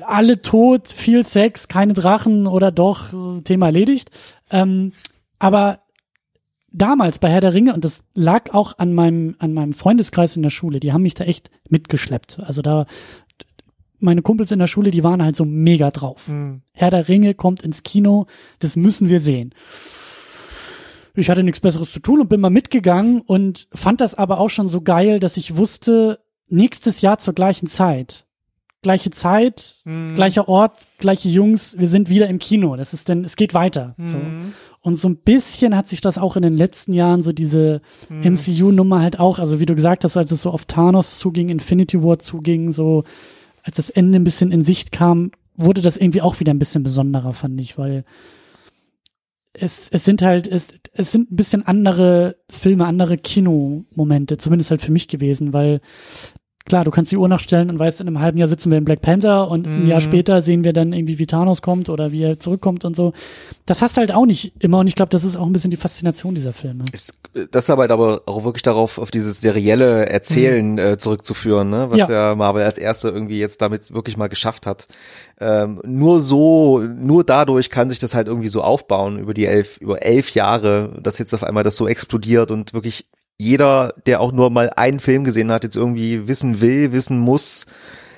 alle 0.06 0.40
tot, 0.40 0.88
viel 0.88 1.24
Sex, 1.24 1.68
keine 1.68 1.92
Drachen 1.92 2.46
oder 2.46 2.72
doch, 2.72 3.08
Thema 3.44 3.66
erledigt. 3.66 4.10
Ähm, 4.50 4.92
aber 5.38 5.80
damals 6.74 7.18
bei 7.18 7.30
Herr 7.30 7.40
der 7.40 7.54
Ringe, 7.54 7.72
und 7.74 7.84
das 7.84 8.04
lag 8.14 8.52
auch 8.52 8.78
an 8.78 8.92
meinem, 8.92 9.36
an 9.38 9.54
meinem 9.54 9.72
Freundeskreis 9.72 10.36
in 10.36 10.42
der 10.42 10.50
Schule, 10.50 10.80
die 10.80 10.92
haben 10.92 11.02
mich 11.02 11.14
da 11.14 11.24
echt 11.24 11.50
mitgeschleppt. 11.70 12.40
Also 12.40 12.60
da, 12.60 12.86
meine 14.00 14.22
Kumpels 14.22 14.50
in 14.50 14.58
der 14.58 14.66
Schule, 14.66 14.90
die 14.90 15.04
waren 15.04 15.22
halt 15.22 15.36
so 15.36 15.44
mega 15.44 15.90
drauf. 15.90 16.26
Hm. 16.26 16.62
Herr 16.72 16.90
der 16.90 17.08
Ringe 17.08 17.34
kommt 17.34 17.62
ins 17.62 17.82
Kino, 17.82 18.26
das 18.58 18.76
müssen 18.76 19.08
wir 19.08 19.20
sehen. 19.20 19.54
Ich 21.16 21.30
hatte 21.30 21.44
nichts 21.44 21.60
Besseres 21.60 21.92
zu 21.92 22.00
tun 22.00 22.20
und 22.20 22.28
bin 22.28 22.40
mal 22.40 22.50
mitgegangen 22.50 23.20
und 23.20 23.68
fand 23.72 24.00
das 24.00 24.16
aber 24.16 24.40
auch 24.40 24.50
schon 24.50 24.68
so 24.68 24.80
geil, 24.80 25.20
dass 25.20 25.36
ich 25.36 25.56
wusste, 25.56 26.18
nächstes 26.48 27.00
Jahr 27.00 27.18
zur 27.18 27.34
gleichen 27.34 27.68
Zeit. 27.68 28.26
Gleiche 28.82 29.10
Zeit, 29.10 29.76
Hm. 29.84 30.14
gleicher 30.14 30.48
Ort, 30.48 30.74
gleiche 30.98 31.28
Jungs, 31.28 31.78
wir 31.78 31.88
sind 31.88 32.10
wieder 32.10 32.28
im 32.28 32.38
Kino. 32.38 32.76
Das 32.76 32.92
ist 32.92 33.08
denn, 33.08 33.24
es 33.24 33.36
geht 33.36 33.54
weiter. 33.54 33.94
So. 34.02 34.18
Und 34.84 34.96
so 34.96 35.08
ein 35.08 35.16
bisschen 35.16 35.74
hat 35.74 35.88
sich 35.88 36.02
das 36.02 36.18
auch 36.18 36.36
in 36.36 36.42
den 36.42 36.58
letzten 36.58 36.92
Jahren 36.92 37.22
so 37.22 37.32
diese 37.32 37.80
Hm. 38.08 38.34
MCU-Nummer 38.34 39.00
halt 39.00 39.18
auch, 39.18 39.38
also 39.38 39.58
wie 39.58 39.64
du 39.64 39.74
gesagt 39.74 40.04
hast, 40.04 40.18
als 40.18 40.30
es 40.30 40.42
so 40.42 40.50
auf 40.50 40.66
Thanos 40.66 41.18
zuging, 41.18 41.48
Infinity 41.48 42.02
War 42.02 42.18
zuging, 42.18 42.70
so 42.70 43.02
als 43.62 43.78
das 43.78 43.88
Ende 43.88 44.18
ein 44.18 44.24
bisschen 44.24 44.52
in 44.52 44.62
Sicht 44.62 44.92
kam, 44.92 45.30
wurde 45.56 45.80
das 45.80 45.96
irgendwie 45.96 46.20
auch 46.20 46.38
wieder 46.38 46.52
ein 46.52 46.58
bisschen 46.58 46.82
besonderer, 46.82 47.32
fand 47.32 47.58
ich, 47.62 47.78
weil 47.78 48.04
es, 49.54 49.88
es 49.90 50.04
sind 50.04 50.20
halt, 50.20 50.46
es, 50.46 50.68
es 50.92 51.12
sind 51.12 51.32
ein 51.32 51.36
bisschen 51.36 51.66
andere 51.66 52.36
Filme, 52.50 52.84
andere 52.84 53.16
Kinomomente, 53.16 54.36
zumindest 54.36 54.70
halt 54.70 54.82
für 54.82 54.92
mich 54.92 55.08
gewesen, 55.08 55.54
weil 55.54 55.80
klar, 56.66 56.84
du 56.84 56.90
kannst 56.90 57.12
die 57.12 57.16
Uhr 57.16 57.28
nachstellen 57.28 57.68
und 57.68 57.78
weißt, 57.78 58.00
in 58.00 58.06
einem 58.08 58.20
halben 58.20 58.38
Jahr 58.38 58.48
sitzen 58.48 58.70
wir 58.70 58.78
in 58.78 58.84
Black 58.84 59.02
Panther 59.02 59.50
und 59.50 59.66
ein 59.66 59.82
Mhm. 59.82 59.86
Jahr 59.86 60.00
später 60.00 60.40
sehen 60.40 60.64
wir 60.64 60.72
dann 60.72 60.92
irgendwie, 60.92 61.18
wie 61.18 61.26
Thanos 61.26 61.60
kommt 61.60 61.88
oder 61.90 62.10
wie 62.10 62.22
er 62.22 62.38
zurückkommt 62.38 62.84
und 62.84 62.96
so. 62.96 63.12
Das 63.66 63.82
hast 63.82 63.96
du 63.96 64.00
halt 64.00 64.12
auch 64.12 64.24
nicht 64.26 64.54
immer 64.62 64.78
und 64.78 64.86
ich 64.86 64.94
glaube, 64.94 65.10
das 65.10 65.24
ist 65.24 65.36
auch 65.36 65.46
ein 65.46 65.52
bisschen 65.52 65.70
die 65.70 65.76
Faszination 65.76 66.34
dieser 66.34 66.52
Filme. 66.54 66.84
Ist, 66.92 67.18
das 67.50 67.64
ist 67.64 67.70
aber, 67.70 67.90
aber 67.90 68.22
auch 68.26 68.44
wirklich 68.44 68.62
darauf, 68.62 68.98
auf 68.98 69.10
dieses 69.10 69.40
serielle 69.42 70.06
Erzählen 70.08 70.78
äh, 70.78 70.96
zurückzuführen, 70.98 71.68
ne? 71.68 71.86
was 71.90 71.98
Ja. 71.98 72.10
ja. 72.30 72.34
Marvel 72.34 72.62
als 72.64 72.78
erste 72.78 73.08
irgendwie 73.08 73.38
jetzt 73.38 73.60
damit 73.60 73.92
wirklich 73.92 74.16
mal 74.16 74.28
geschafft 74.28 74.66
hat. 74.66 74.88
Ähm, 75.40 75.80
nur 75.84 76.20
so, 76.20 76.78
nur 76.80 77.24
dadurch 77.24 77.68
kann 77.68 77.90
sich 77.90 77.98
das 77.98 78.14
halt 78.14 78.26
irgendwie 78.28 78.48
so 78.48 78.62
aufbauen 78.62 79.18
über 79.18 79.34
die 79.34 79.44
elf, 79.46 79.76
über 79.78 80.02
elf 80.02 80.30
Jahre, 80.30 80.96
dass 81.02 81.18
jetzt 81.18 81.34
auf 81.34 81.44
einmal 81.44 81.64
das 81.64 81.76
so 81.76 81.86
explodiert 81.88 82.50
und 82.50 82.72
wirklich 82.72 83.06
jeder, 83.38 83.94
der 84.06 84.20
auch 84.20 84.32
nur 84.32 84.50
mal 84.50 84.70
einen 84.70 85.00
Film 85.00 85.24
gesehen 85.24 85.50
hat, 85.50 85.64
jetzt 85.64 85.76
irgendwie 85.76 86.28
wissen 86.28 86.60
will, 86.60 86.92
wissen 86.92 87.18
muss, 87.18 87.66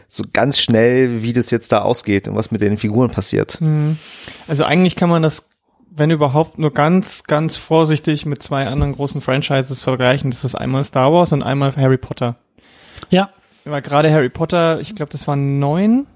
so 0.09 0.24
ganz 0.33 0.59
schnell, 0.59 1.22
wie 1.22 1.33
das 1.33 1.50
jetzt 1.50 1.72
da 1.72 1.83
ausgeht 1.83 2.29
und 2.29 2.37
was 2.37 2.50
mit 2.50 2.61
den 2.61 2.79
Figuren 2.79 3.11
passiert. 3.11 3.55
Hm. 3.61 3.98
Also 4.46 4.64
eigentlich 4.64 4.94
kann 4.96 5.11
man 5.11 5.22
das, 5.22 5.48
wenn 5.90 6.11
überhaupt, 6.11 6.59
nur 6.59 6.72
ganz, 6.72 7.24
ganz 7.24 7.57
vorsichtig 7.57 8.26
mit 8.26 8.42
zwei 8.42 8.66
anderen 8.66 8.92
großen 8.92 9.20
Franchises 9.20 9.83
vergleichen. 9.83 10.31
Das 10.31 10.44
ist 10.44 10.55
einmal 10.55 10.85
Star 10.85 11.12
Wars 11.12 11.33
und 11.33 11.42
einmal 11.42 11.74
Harry 11.76 11.98
Potter. 11.98 12.37
Ja, 13.11 13.31
Weil 13.64 13.83
gerade 13.83 14.11
Harry 14.12 14.29
Potter, 14.29 14.81
ich 14.81 14.94
glaube, 14.94 15.11
das 15.11 15.26
waren 15.26 15.59
neun 15.59 16.07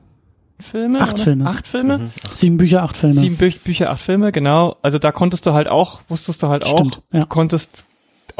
Filme. 0.61 1.01
Acht 1.01 1.15
oder? 1.15 1.23
Filme. 1.25 1.47
Acht 1.47 1.67
Filme? 1.67 2.11
sieben 2.33 2.59
Bücher, 2.59 2.83
acht 2.83 2.97
Filme. 2.97 3.15
Sieben 3.19 3.37
Bü 3.37 3.51
Bücher, 3.51 3.91
acht 3.91 4.03
Filme, 4.03 4.31
genau. 4.31 4.77
Also 4.83 4.99
da 4.99 5.11
konntest 5.11 5.47
du 5.47 5.53
halt 5.53 5.69
auch, 5.69 6.03
wusstest 6.09 6.43
du 6.43 6.49
halt 6.49 6.67
Stimmt, 6.67 6.99
auch, 6.99 7.15
ja. 7.15 7.21
du 7.21 7.27
konntest 7.27 7.85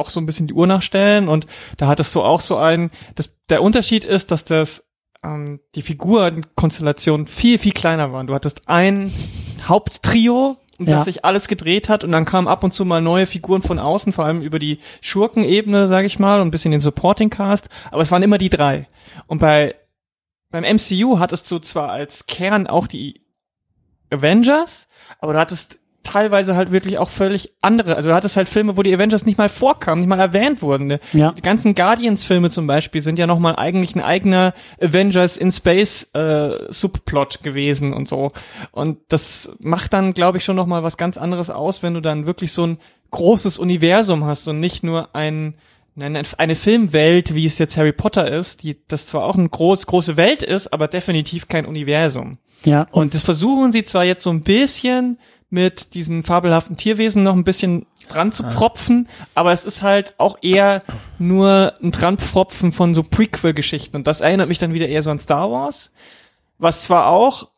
auch 0.01 0.09
so 0.09 0.21
ein 0.21 0.27
bisschen 0.27 0.47
die 0.49 0.55
Uhr 0.55 0.67
nachstellen 0.67 1.29
und 1.29 1.47
da 1.77 1.87
hattest 1.87 2.15
du 2.15 2.23
auch 2.23 2.41
so 2.41 2.57
einen, 2.57 2.91
das, 3.15 3.31
der 3.49 3.63
Unterschied 3.63 4.05
ist, 4.05 4.31
dass 4.31 4.45
das 4.45 4.85
ähm, 5.23 5.61
die 5.75 5.83
Figurenkonstellation 5.83 7.27
viel, 7.27 7.59
viel 7.59 7.73
kleiner 7.73 8.13
waren. 8.13 8.27
Du 8.27 8.35
hattest 8.35 8.69
ein 8.69 9.13
Haupttrio, 9.69 10.57
um 10.79 10.87
Ja. 10.87 10.97
das 10.97 11.05
sich 11.05 11.25
alles 11.25 11.47
gedreht 11.47 11.89
hat 11.91 12.05
und 12.05 12.13
dann 12.13 12.25
kamen 12.25 12.49
ab 12.49 12.65
und 12.65 12.73
zu 12.73 12.85
mal 12.85 13.03
neue 13.03 13.27
Figuren 13.27 13.63
von 13.63 13.79
außen, 13.79 14.13
vor 14.15 14.25
allem 14.25 14.41
über 14.41 14.59
die 14.59 14.79
Schurkenebene, 15.03 15.89
sage 15.89 16.07
ich 16.07 16.19
mal, 16.19 16.41
und 16.41 16.49
ein 16.49 16.51
bisschen 16.51 16.71
den 16.73 16.81
Supporting 16.81 17.29
Cast, 17.31 17.69
aber 17.91 18.01
es 18.03 18.11
waren 18.11 18.23
immer 18.23 18.39
die 18.39 18.51
drei. 18.51 18.89
Und 19.27 19.39
bei 19.41 19.75
beim 20.51 20.65
MCU 20.65 21.19
hattest 21.21 21.49
du 21.51 21.59
zwar 21.61 21.91
als 21.91 22.27
Kern 22.27 22.67
auch 22.67 22.87
die 22.89 23.21
Avengers, 24.11 24.89
aber 25.21 25.35
du 25.35 25.39
hattest 25.39 25.79
teilweise 26.03 26.57
halt 26.57 26.73
wirklich 26.73 26.99
auch 26.99 27.09
völlig 27.09 27.53
andere. 27.61 27.97
Also 27.97 28.09
du 28.09 28.15
hattest 28.15 28.37
halt 28.37 28.49
Filme, 28.49 28.77
wo 28.77 28.83
die 28.83 28.95
Avengers 28.95 29.27
nicht 29.27 29.39
mal 29.39 29.49
vorkamen, 29.49 30.01
nicht 30.01 30.09
mal 30.09 30.19
erwähnt 30.19 30.63
wurden. 30.63 30.87
Ne? 30.87 31.01
Ja. 31.13 31.33
Die 31.33 31.43
ganzen 31.43 31.75
Guardians-Filme 31.75 32.51
zum 32.51 32.67
Beispiel 32.67 33.03
sind 33.03 33.19
ja 33.19 33.27
nochmal 33.27 33.57
eigentlich 33.57 33.95
ein 33.95 34.03
eigener 34.03 34.55
Avengers 34.81 35.37
in 35.37 35.53
Space 35.53 36.11
äh, 36.15 36.73
Subplot 36.73 37.43
gewesen 37.43 37.93
und 37.93 38.09
so. 38.09 38.33
Und 38.73 38.99
das 39.09 39.53
macht 39.59 39.93
dann, 39.93 40.15
glaube 40.15 40.39
ich, 40.39 40.45
schon 40.45 40.57
nochmal 40.57 40.83
was 40.83 40.97
ganz 40.97 41.19
anderes 41.19 41.51
aus, 41.51 41.83
wenn 41.83 41.95
du 41.95 42.01
dann 42.01 42.27
wirklich 42.27 42.53
so 42.53 42.67
ein 42.67 42.79
großes 43.11 43.59
Universum 43.59 44.25
hast 44.25 44.49
und 44.49 44.61
nicht 44.61 44.83
nur 44.83 45.15
ein 45.15 45.55
eine, 45.99 46.23
eine 46.39 46.57
Filmwelt, 46.57 47.35
wie 47.35 47.47
es 47.47 47.59
jetzt 47.59 47.77
Harry 47.77 47.93
Potter 47.93 48.31
ist, 48.31 48.63
die 48.63 48.77
das 48.89 49.07
zwar 49.07 49.25
auch 49.25 49.35
eine 49.35 49.49
groß, 49.49 49.87
große 49.87 50.17
Welt 50.17 50.43
ist, 50.43 50.73
aber 50.73 50.89
definitiv 50.89 51.49
kein 51.49 51.67
Universum. 51.67 52.39
Ja, 52.65 52.83
und 52.93 53.03
Und 53.03 53.15
das 53.15 53.23
versuchen 53.23 53.73
sie 53.73 53.85
zwar 53.85 54.05
jetzt 54.05 54.23
so 54.23 54.31
ein 54.31 54.43
bisschen 54.43 55.19
mit 55.51 55.95
diesen 55.95 56.23
fabelhaften 56.23 56.77
Tierwesen 56.77 57.23
noch 57.25 57.35
ein 57.35 57.45
bisschen 57.45 57.87
dran 58.09 58.33
zu 58.33 58.43
pfropfen, 58.45 59.09
aber 59.35 59.53
es 59.53 59.65
ist 59.65 59.83
halt 59.83 60.15
auch 60.19 60.39
eher 60.43 60.83
nur 61.19 61.75
ein 61.83 61.91
Dranpfropfen 61.93 62.73
von 62.73 62.95
so 62.95 63.03
Prequel-Geschichten. 63.03 63.97
Und 63.97 64.07
das 64.07 64.21
erinnert 64.21 64.49
mich 64.49 64.59
dann 64.59 64.73
wieder 64.75 64.89
eher 64.89 65.03
so 65.03 65.11
an 65.11 65.19
Star 65.19 65.51
Wars, 65.51 65.91
was 66.59 66.83
zwar 66.83 67.09
auch 67.09 67.49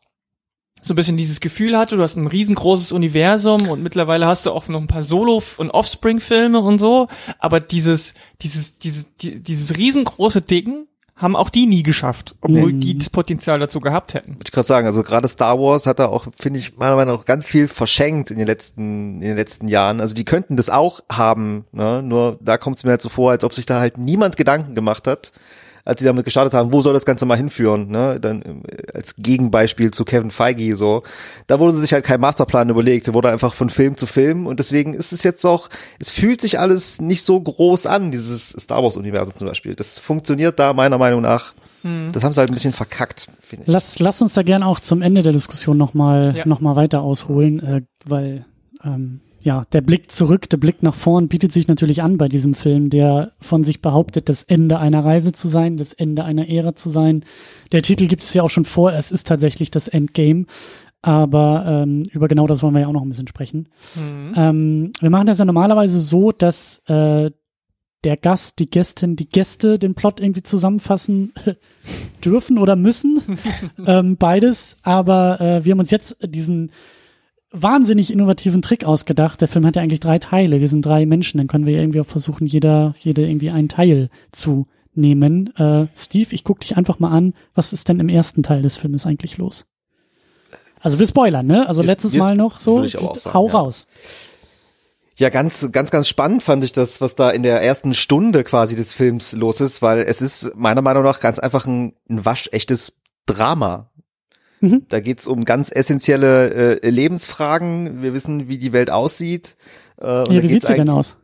so 0.81 0.93
ein 0.93 0.95
bisschen 0.97 1.15
dieses 1.17 1.39
Gefühl 1.39 1.77
hatte, 1.77 1.95
du 1.95 2.03
hast 2.03 2.17
ein 2.17 2.27
riesengroßes 2.27 2.91
Universum 2.91 3.69
und 3.69 3.81
mittlerweile 3.81 4.27
hast 4.27 4.45
du 4.45 4.51
auch 4.51 4.67
noch 4.67 4.81
ein 4.81 4.87
paar 4.87 5.01
Solo- 5.01 5.41
und 5.57 5.71
Offspring-Filme 5.71 6.59
und 6.59 6.77
so, 6.79 7.07
aber 7.39 7.59
dieses, 7.61 8.13
dieses, 8.41 8.77
dieses, 8.79 9.05
die- 9.17 9.39
dieses 9.39 9.77
riesengroße 9.77 10.41
Ding 10.41 10.87
haben 11.15 11.35
auch 11.35 11.49
die 11.49 11.67
nie 11.67 11.83
geschafft, 11.83 12.35
obwohl 12.41 12.73
Mhm. 12.73 12.79
die 12.81 12.97
das 12.97 13.09
Potenzial 13.09 13.59
dazu 13.59 13.79
gehabt 13.79 14.13
hätten. 14.15 14.31
Wollte 14.35 14.45
ich 14.47 14.51
gerade 14.51 14.67
sagen, 14.67 14.87
also 14.87 15.03
gerade 15.03 15.27
Star 15.27 15.59
Wars 15.59 15.85
hat 15.85 15.99
da 15.99 16.07
auch, 16.07 16.27
finde 16.39 16.59
ich, 16.59 16.75
meiner 16.77 16.95
Meinung 16.95 17.17
nach 17.17 17.25
ganz 17.25 17.45
viel 17.45 17.67
verschenkt 17.67 18.31
in 18.31 18.37
den 18.39 18.47
letzten, 18.47 19.15
in 19.15 19.27
den 19.29 19.35
letzten 19.35 19.67
Jahren. 19.67 20.01
Also 20.01 20.15
die 20.15 20.25
könnten 20.25 20.55
das 20.55 20.69
auch 20.71 21.01
haben, 21.11 21.65
ne? 21.71 22.01
Nur 22.01 22.37
da 22.41 22.57
kommt 22.57 22.77
es 22.77 22.83
mir 22.83 22.91
halt 22.91 23.01
so 23.01 23.09
vor, 23.09 23.31
als 23.31 23.43
ob 23.43 23.53
sich 23.53 23.65
da 23.67 23.79
halt 23.79 23.97
niemand 23.99 24.37
Gedanken 24.37 24.73
gemacht 24.75 25.05
hat, 25.07 25.33
als 25.85 25.99
sie 25.99 26.05
damit 26.05 26.23
gestartet 26.25 26.53
haben, 26.53 26.71
wo 26.71 26.81
soll 26.81 26.93
das 26.93 27.05
Ganze 27.05 27.25
mal 27.25 27.35
hinführen, 27.35 27.89
ne? 27.89 28.19
Dann 28.19 28.41
äh, 28.41 28.91
als 28.93 29.15
Gegenbeispiel 29.17 29.91
zu 29.91 30.05
Kevin 30.05 30.31
Feige 30.31 30.75
so. 30.75 31.03
Da 31.47 31.59
wurde 31.59 31.77
sich 31.77 31.91
halt 31.93 32.05
kein 32.05 32.21
Masterplan 32.21 32.69
überlegt, 32.69 33.07
da 33.07 33.13
wurde 33.13 33.29
einfach 33.29 33.53
von 33.53 33.69
Film 33.69 33.97
zu 33.97 34.05
Film 34.05 34.47
und 34.47 34.59
deswegen 34.59 34.93
ist 34.93 35.11
es 35.13 35.23
jetzt 35.23 35.45
auch, 35.45 35.69
es 35.99 36.09
fühlt 36.11 36.39
sich 36.41 36.59
alles 36.59 37.01
nicht 37.01 37.23
so 37.23 37.39
groß 37.39 37.85
an, 37.85 38.11
dieses 38.11 38.49
Star 38.49 38.81
Wars 38.83 38.95
Universum 38.97 39.35
zum 39.37 39.47
Beispiel. 39.47 39.75
Das 39.75 39.99
funktioniert 39.99 40.57
da 40.59 40.73
meiner 40.73 40.97
Meinung 40.97 41.21
nach. 41.21 41.53
Das 42.13 42.23
haben 42.23 42.31
sie 42.31 42.39
halt 42.39 42.49
ein 42.49 42.53
bisschen 42.53 42.71
verkackt, 42.71 43.27
finde 43.41 43.65
ich. 43.65 43.69
lass, 43.69 43.99
lass 43.99 44.21
uns 44.21 44.33
da 44.35 44.41
gerne 44.41 44.65
auch 44.65 44.79
zum 44.79 45.01
Ende 45.01 45.21
der 45.21 45.33
Diskussion 45.33 45.77
nochmal 45.77 46.33
Ja. 46.33 46.47
noch 46.47 46.61
mal 46.61 46.77
weiter 46.77 47.01
ausholen, 47.01 47.59
äh, 47.61 47.81
weil 48.05 48.45
ähm, 48.85 49.19
ja, 49.43 49.65
der 49.73 49.81
Blick 49.81 50.09
zurück, 50.09 50.49
der 50.49 50.57
Blick 50.57 50.83
nach 50.83 50.95
vorn 50.95 51.27
bietet 51.27 51.51
sich 51.51 51.67
natürlich 51.67 52.01
an 52.01 52.17
bei 52.17 52.29
diesem 52.29 52.53
Film, 52.53 52.89
der 52.89 53.33
von 53.41 53.65
sich 53.65 53.81
behauptet, 53.81 54.29
das 54.29 54.41
Ende 54.41 54.79
einer 54.79 55.03
Reise 55.03 55.33
zu 55.33 55.49
sein, 55.49 55.75
das 55.75 55.91
Ende 55.91 56.23
einer 56.23 56.47
Ära 56.47 56.75
zu 56.75 56.89
sein. 56.89 57.25
Der 57.73 57.81
Titel 57.81 58.07
gibt 58.07 58.23
es 58.23 58.33
ja 58.33 58.41
auch 58.41 58.49
schon 58.49 58.63
vor, 58.63 58.93
es 58.93 59.11
ist 59.11 59.27
tatsächlich 59.27 59.69
das 59.69 59.89
Endgame. 59.89 60.45
Aber 61.01 61.65
ähm, 61.67 62.03
über 62.13 62.29
genau 62.29 62.47
das 62.47 62.63
wollen 62.63 62.73
wir 62.73 62.79
ja 62.79 62.87
auch 62.87 62.93
noch 62.93 63.01
ein 63.01 63.09
bisschen 63.09 63.27
sprechen. 63.27 63.67
Mhm. 63.95 64.33
Ähm, 64.37 64.91
wir 65.01 65.09
machen 65.09 65.27
das 65.27 65.39
ja 65.39 65.43
normalerweise 65.43 65.99
so, 65.99 66.31
dass 66.31 66.81
äh, 66.87 67.29
der 68.05 68.17
Gast, 68.17 68.59
die 68.59 68.69
Gästin, 68.69 69.17
die 69.17 69.27
Gäste 69.27 69.77
den 69.77 69.95
Plot 69.95 70.21
irgendwie 70.21 70.43
zusammenfassen 70.43 71.33
dürfen 72.23 72.57
oder 72.57 72.77
müssen. 72.77 73.21
ähm, 73.85 74.15
beides. 74.15 74.77
Aber 74.83 75.41
äh, 75.41 75.65
wir 75.65 75.73
haben 75.73 75.79
uns 75.79 75.91
jetzt 75.91 76.15
diesen 76.21 76.71
wahnsinnig 77.53 78.11
innovativen 78.11 78.61
Trick 78.61 78.83
ausgedacht. 78.83 79.39
Der 79.39 79.47
Film 79.47 79.65
hat 79.65 79.75
ja 79.75 79.81
eigentlich 79.81 79.99
drei 79.99 80.19
Teile. 80.19 80.59
Wir 80.59 80.67
sind 80.69 80.85
drei 80.85 81.05
Menschen. 81.05 81.37
Dann 81.37 81.47
können 81.47 81.65
wir 81.65 81.79
irgendwie 81.79 82.01
auch 82.01 82.05
versuchen, 82.07 82.45
jeder, 82.47 82.95
jede 82.99 83.25
irgendwie 83.27 83.51
einen 83.51 83.69
Teil 83.69 84.09
zu 84.31 84.67
nehmen. 84.95 85.55
Äh, 85.55 85.87
Steve, 85.95 86.33
ich 86.35 86.43
guck 86.43 86.59
dich 86.59 86.75
einfach 86.77 86.99
mal 86.99 87.11
an. 87.11 87.33
Was 87.55 87.71
ist 87.73 87.87
denn 87.89 87.99
im 87.99 88.09
ersten 88.09 88.43
Teil 88.43 88.61
des 88.61 88.75
Filmes 88.75 89.05
eigentlich 89.05 89.37
los? 89.37 89.65
Also 90.79 90.99
wir 90.99 91.07
spoilern, 91.07 91.45
ne? 91.47 91.67
Also 91.67 91.81
Wir- 91.83 91.87
letztes 91.87 92.11
wir- 92.11 92.19
Mal 92.19 92.35
noch 92.35 92.59
so. 92.59 92.83
ich 92.83 92.97
auch 92.97 93.17
sagen, 93.17 93.33
Hau 93.33 93.47
ja. 93.47 93.53
raus. 93.53 93.87
Ja, 95.15 95.29
ganz, 95.29 95.71
ganz, 95.71 95.91
ganz 95.91 96.07
spannend 96.07 96.41
fand 96.43 96.63
ich 96.63 96.71
das, 96.71 96.99
was 96.99 97.13
da 97.15 97.29
in 97.29 97.43
der 97.43 97.61
ersten 97.61 97.93
Stunde 97.93 98.43
quasi 98.43 98.75
des 98.75 98.93
Films 98.93 99.33
los 99.33 99.61
ist, 99.61 99.81
weil 99.83 99.99
es 99.99 100.21
ist 100.23 100.53
meiner 100.55 100.81
Meinung 100.81 101.03
nach 101.03 101.19
ganz 101.19 101.37
einfach 101.39 101.65
ein, 101.67 101.93
ein 102.09 102.25
waschechtes 102.25 102.99
Drama. 103.27 103.91
Mhm. 104.63 104.85
Da 104.87 105.01
geht's 105.01 105.27
um 105.27 105.43
ganz 105.43 105.69
essentielle 105.69 106.81
äh, 106.81 106.89
Lebensfragen. 106.89 108.01
Wir 108.01 108.13
wissen, 108.13 108.47
wie 108.47 108.57
die 108.57 108.71
Welt 108.71 108.89
aussieht. 108.89 109.57
Äh, 110.01 110.05
Ja, 110.05 110.41
wie 110.41 110.47
sieht 110.47 110.65
sie 110.65 110.73
denn 110.75 110.89
aus? 110.89 111.17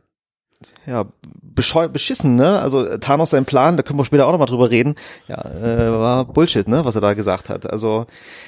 Ja, 0.86 1.06
bescheu 1.42 1.88
beschissen, 1.88 2.36
ne? 2.36 2.60
Also 2.60 2.98
Thanos 2.98 3.30
sein 3.30 3.44
Plan, 3.44 3.76
da 3.76 3.82
können 3.82 3.98
wir 3.98 4.04
später 4.04 4.26
auch 4.26 4.32
nochmal 4.32 4.46
drüber 4.46 4.70
reden, 4.70 4.94
ja, 5.28 5.40
äh, 5.44 5.90
war 5.90 6.24
Bullshit, 6.24 6.68
ne, 6.68 6.84
was 6.84 6.94
er 6.94 7.00
da 7.00 7.14
gesagt 7.14 7.48
hat. 7.48 7.70
Also 7.70 8.06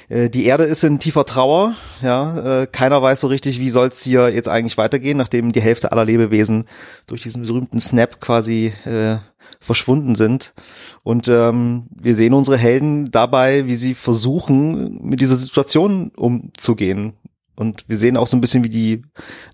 äh, 0.08 0.28
die 0.30 0.44
Erde 0.44 0.64
ist 0.64 0.84
in 0.84 0.98
tiefer 0.98 1.24
Trauer, 1.24 1.74
ja, 2.02 2.62
äh, 2.62 2.66
keiner 2.66 3.02
weiß 3.02 3.20
so 3.20 3.26
richtig, 3.26 3.58
wie 3.58 3.70
soll's 3.70 4.02
hier 4.02 4.28
jetzt 4.28 4.48
eigentlich 4.48 4.78
weitergehen, 4.78 5.16
nachdem 5.18 5.52
die 5.52 5.62
Hälfte 5.62 5.92
aller 5.92 6.04
Lebewesen 6.04 6.66
durch 7.06 7.22
diesen 7.22 7.42
berühmten 7.42 7.80
Snap 7.80 8.20
quasi 8.20 8.72
äh, 8.84 9.16
verschwunden 9.60 10.14
sind. 10.14 10.54
Und 11.02 11.28
ähm, 11.28 11.86
wir 11.94 12.14
sehen 12.14 12.34
unsere 12.34 12.56
Helden 12.56 13.10
dabei, 13.10 13.66
wie 13.66 13.74
sie 13.76 13.94
versuchen, 13.94 15.00
mit 15.02 15.20
dieser 15.20 15.36
Situation 15.36 16.10
umzugehen. 16.16 17.14
Und 17.54 17.84
wir 17.86 17.98
sehen 17.98 18.16
auch 18.16 18.26
so 18.26 18.36
ein 18.36 18.40
bisschen, 18.40 18.64
wie 18.64 18.70
die 18.70 19.02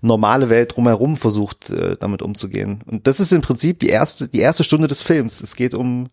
normale 0.01 0.49
Welt 0.49 0.75
drumherum 0.75 1.17
versucht, 1.17 1.69
äh, 1.69 1.97
damit 1.99 2.21
umzugehen. 2.21 2.81
Und 2.85 3.07
das 3.07 3.19
ist 3.19 3.33
im 3.33 3.41
Prinzip 3.41 3.79
die 3.79 3.89
erste, 3.89 4.27
die 4.29 4.39
erste 4.39 4.63
Stunde 4.63 4.87
des 4.87 5.01
Films. 5.01 5.41
Es 5.41 5.55
geht 5.55 5.73
um 5.73 6.09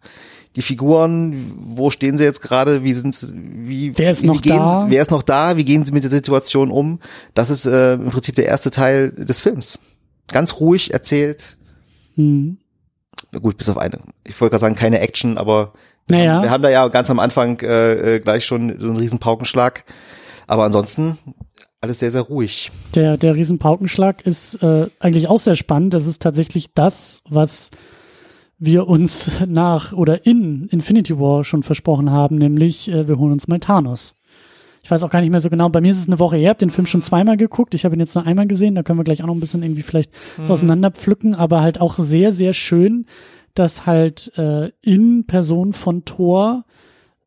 die 0.56 0.62
Figuren, 0.62 1.52
wo 1.76 1.90
stehen 1.90 2.16
sie 2.18 2.24
jetzt 2.24 2.40
gerade, 2.40 2.82
wie 2.82 2.94
sind 2.94 3.14
sie, 3.14 3.30
wie, 3.34 3.96
Wer 3.96 4.10
ist 4.10 4.22
wie 4.22 4.26
noch 4.26 4.40
gehen 4.40 4.56
da? 4.56 4.86
Sie, 4.86 4.90
wer 4.90 5.02
ist 5.02 5.10
noch 5.10 5.22
da, 5.22 5.56
wie 5.56 5.64
gehen 5.64 5.84
sie 5.84 5.92
mit 5.92 6.02
der 6.02 6.10
Situation 6.10 6.70
um? 6.70 6.98
Das 7.34 7.50
ist 7.50 7.66
äh, 7.66 7.94
im 7.94 8.08
Prinzip 8.08 8.34
der 8.34 8.46
erste 8.46 8.70
Teil 8.70 9.12
des 9.12 9.40
Films. 9.40 9.78
Ganz 10.28 10.58
ruhig 10.58 10.92
erzählt. 10.92 11.56
Hm. 12.16 12.56
Gut, 13.40 13.58
bis 13.58 13.68
auf 13.68 13.76
eine. 13.76 14.00
Ich 14.24 14.40
wollte 14.40 14.52
gerade 14.52 14.62
sagen, 14.62 14.74
keine 14.74 15.00
Action, 15.00 15.38
aber 15.38 15.72
Naja. 16.10 16.42
wir 16.42 16.50
haben 16.50 16.62
da 16.62 16.70
ja 16.70 16.88
ganz 16.88 17.10
am 17.10 17.18
Anfang 17.20 17.60
äh, 17.60 18.16
äh, 18.16 18.18
gleich 18.20 18.44
schon 18.44 18.80
so 18.80 18.88
einen 18.88 18.96
riesen 18.96 19.18
Paukenschlag. 19.18 19.84
Aber 20.46 20.64
ansonsten 20.64 21.18
alles 21.80 21.98
sehr, 21.98 22.10
sehr 22.10 22.22
ruhig. 22.22 22.70
Der, 22.94 23.16
der 23.16 23.34
Riesenpaukenschlag 23.34 24.26
ist 24.26 24.62
äh, 24.62 24.88
eigentlich 24.98 25.28
auch 25.28 25.38
sehr 25.38 25.56
spannend. 25.56 25.94
Das 25.94 26.06
ist 26.06 26.22
tatsächlich 26.22 26.72
das, 26.74 27.22
was 27.28 27.70
wir 28.58 28.88
uns 28.88 29.30
nach 29.46 29.92
oder 29.92 30.26
in 30.26 30.66
Infinity 30.66 31.18
War 31.18 31.44
schon 31.44 31.62
versprochen 31.62 32.10
haben, 32.10 32.36
nämlich 32.36 32.90
äh, 32.90 33.06
wir 33.08 33.18
holen 33.18 33.32
uns 33.32 33.48
mal 33.48 33.60
Thanos. 33.60 34.14
Ich 34.82 34.90
weiß 34.90 35.02
auch 35.02 35.10
gar 35.10 35.20
nicht 35.20 35.30
mehr 35.30 35.40
so 35.40 35.50
genau. 35.50 35.68
Bei 35.68 35.80
mir 35.80 35.90
ist 35.90 35.98
es 35.98 36.06
eine 36.06 36.20
Woche 36.20 36.36
her, 36.36 36.50
hab 36.50 36.58
den 36.58 36.70
Film 36.70 36.86
schon 36.86 37.02
zweimal 37.02 37.36
geguckt. 37.36 37.74
Ich 37.74 37.84
habe 37.84 37.96
ihn 37.96 38.00
jetzt 38.00 38.14
nur 38.14 38.24
einmal 38.24 38.46
gesehen. 38.46 38.76
Da 38.76 38.84
können 38.84 39.00
wir 39.00 39.04
gleich 39.04 39.20
auch 39.20 39.26
noch 39.26 39.34
ein 39.34 39.40
bisschen 39.40 39.64
irgendwie 39.64 39.82
vielleicht 39.82 40.12
so 40.44 40.52
auseinanderpflücken. 40.52 41.34
Aber 41.34 41.60
halt 41.60 41.80
auch 41.80 41.98
sehr, 41.98 42.32
sehr 42.32 42.52
schön, 42.52 43.06
dass 43.54 43.84
halt 43.84 44.30
äh, 44.38 44.70
in 44.82 45.26
Person 45.26 45.72
von 45.72 46.04
Thor 46.04 46.64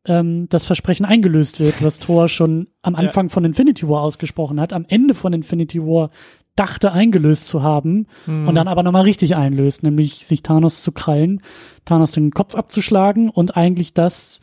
ähm, 0.06 0.48
das 0.48 0.64
Versprechen 0.64 1.04
eingelöst 1.04 1.60
wird, 1.60 1.82
was 1.82 1.98
Thor 1.98 2.28
schon 2.28 2.68
am 2.82 2.94
Anfang 2.94 3.30
von 3.30 3.44
Infinity 3.44 3.88
War 3.88 4.02
ausgesprochen 4.02 4.60
hat, 4.60 4.72
am 4.72 4.86
Ende 4.88 5.14
von 5.14 5.32
Infinity 5.32 5.80
War 5.82 6.10
dachte 6.56 6.92
eingelöst 6.92 7.46
zu 7.46 7.62
haben 7.62 8.06
und 8.26 8.54
dann 8.54 8.68
aber 8.68 8.82
nochmal 8.82 9.04
richtig 9.04 9.36
einlöst, 9.36 9.82
nämlich 9.82 10.26
sich 10.26 10.42
Thanos 10.42 10.82
zu 10.82 10.92
krallen, 10.92 11.40
Thanos 11.84 12.12
den 12.12 12.32
Kopf 12.32 12.54
abzuschlagen 12.54 13.30
und 13.30 13.56
eigentlich 13.56 13.94
das 13.94 14.40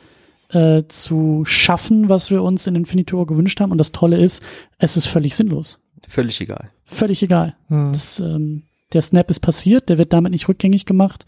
äh, 0.50 0.84
zu 0.88 1.44
schaffen, 1.46 2.10
was 2.10 2.32
wir 2.32 2.42
uns 2.42 2.66
in 2.66 2.76
Infinity 2.76 3.16
War 3.16 3.26
gewünscht 3.26 3.60
haben. 3.60 3.72
Und 3.72 3.78
das 3.78 3.92
Tolle 3.92 4.18
ist, 4.18 4.42
es 4.80 4.98
ist 4.98 5.06
völlig 5.06 5.36
sinnlos. 5.36 5.80
Völlig 6.08 6.40
egal. 6.42 6.72
Völlig 6.86 7.22
egal. 7.22 7.56
Hm. 7.68 7.92
Das, 7.94 8.20
ähm, 8.20 8.64
der 8.94 9.02
Snap 9.02 9.30
ist 9.30 9.42
passiert, 9.42 9.90
der 9.90 9.98
wird 9.98 10.14
damit 10.14 10.32
nicht 10.32 10.48
rückgängig 10.48 10.86
gemacht. 10.86 11.26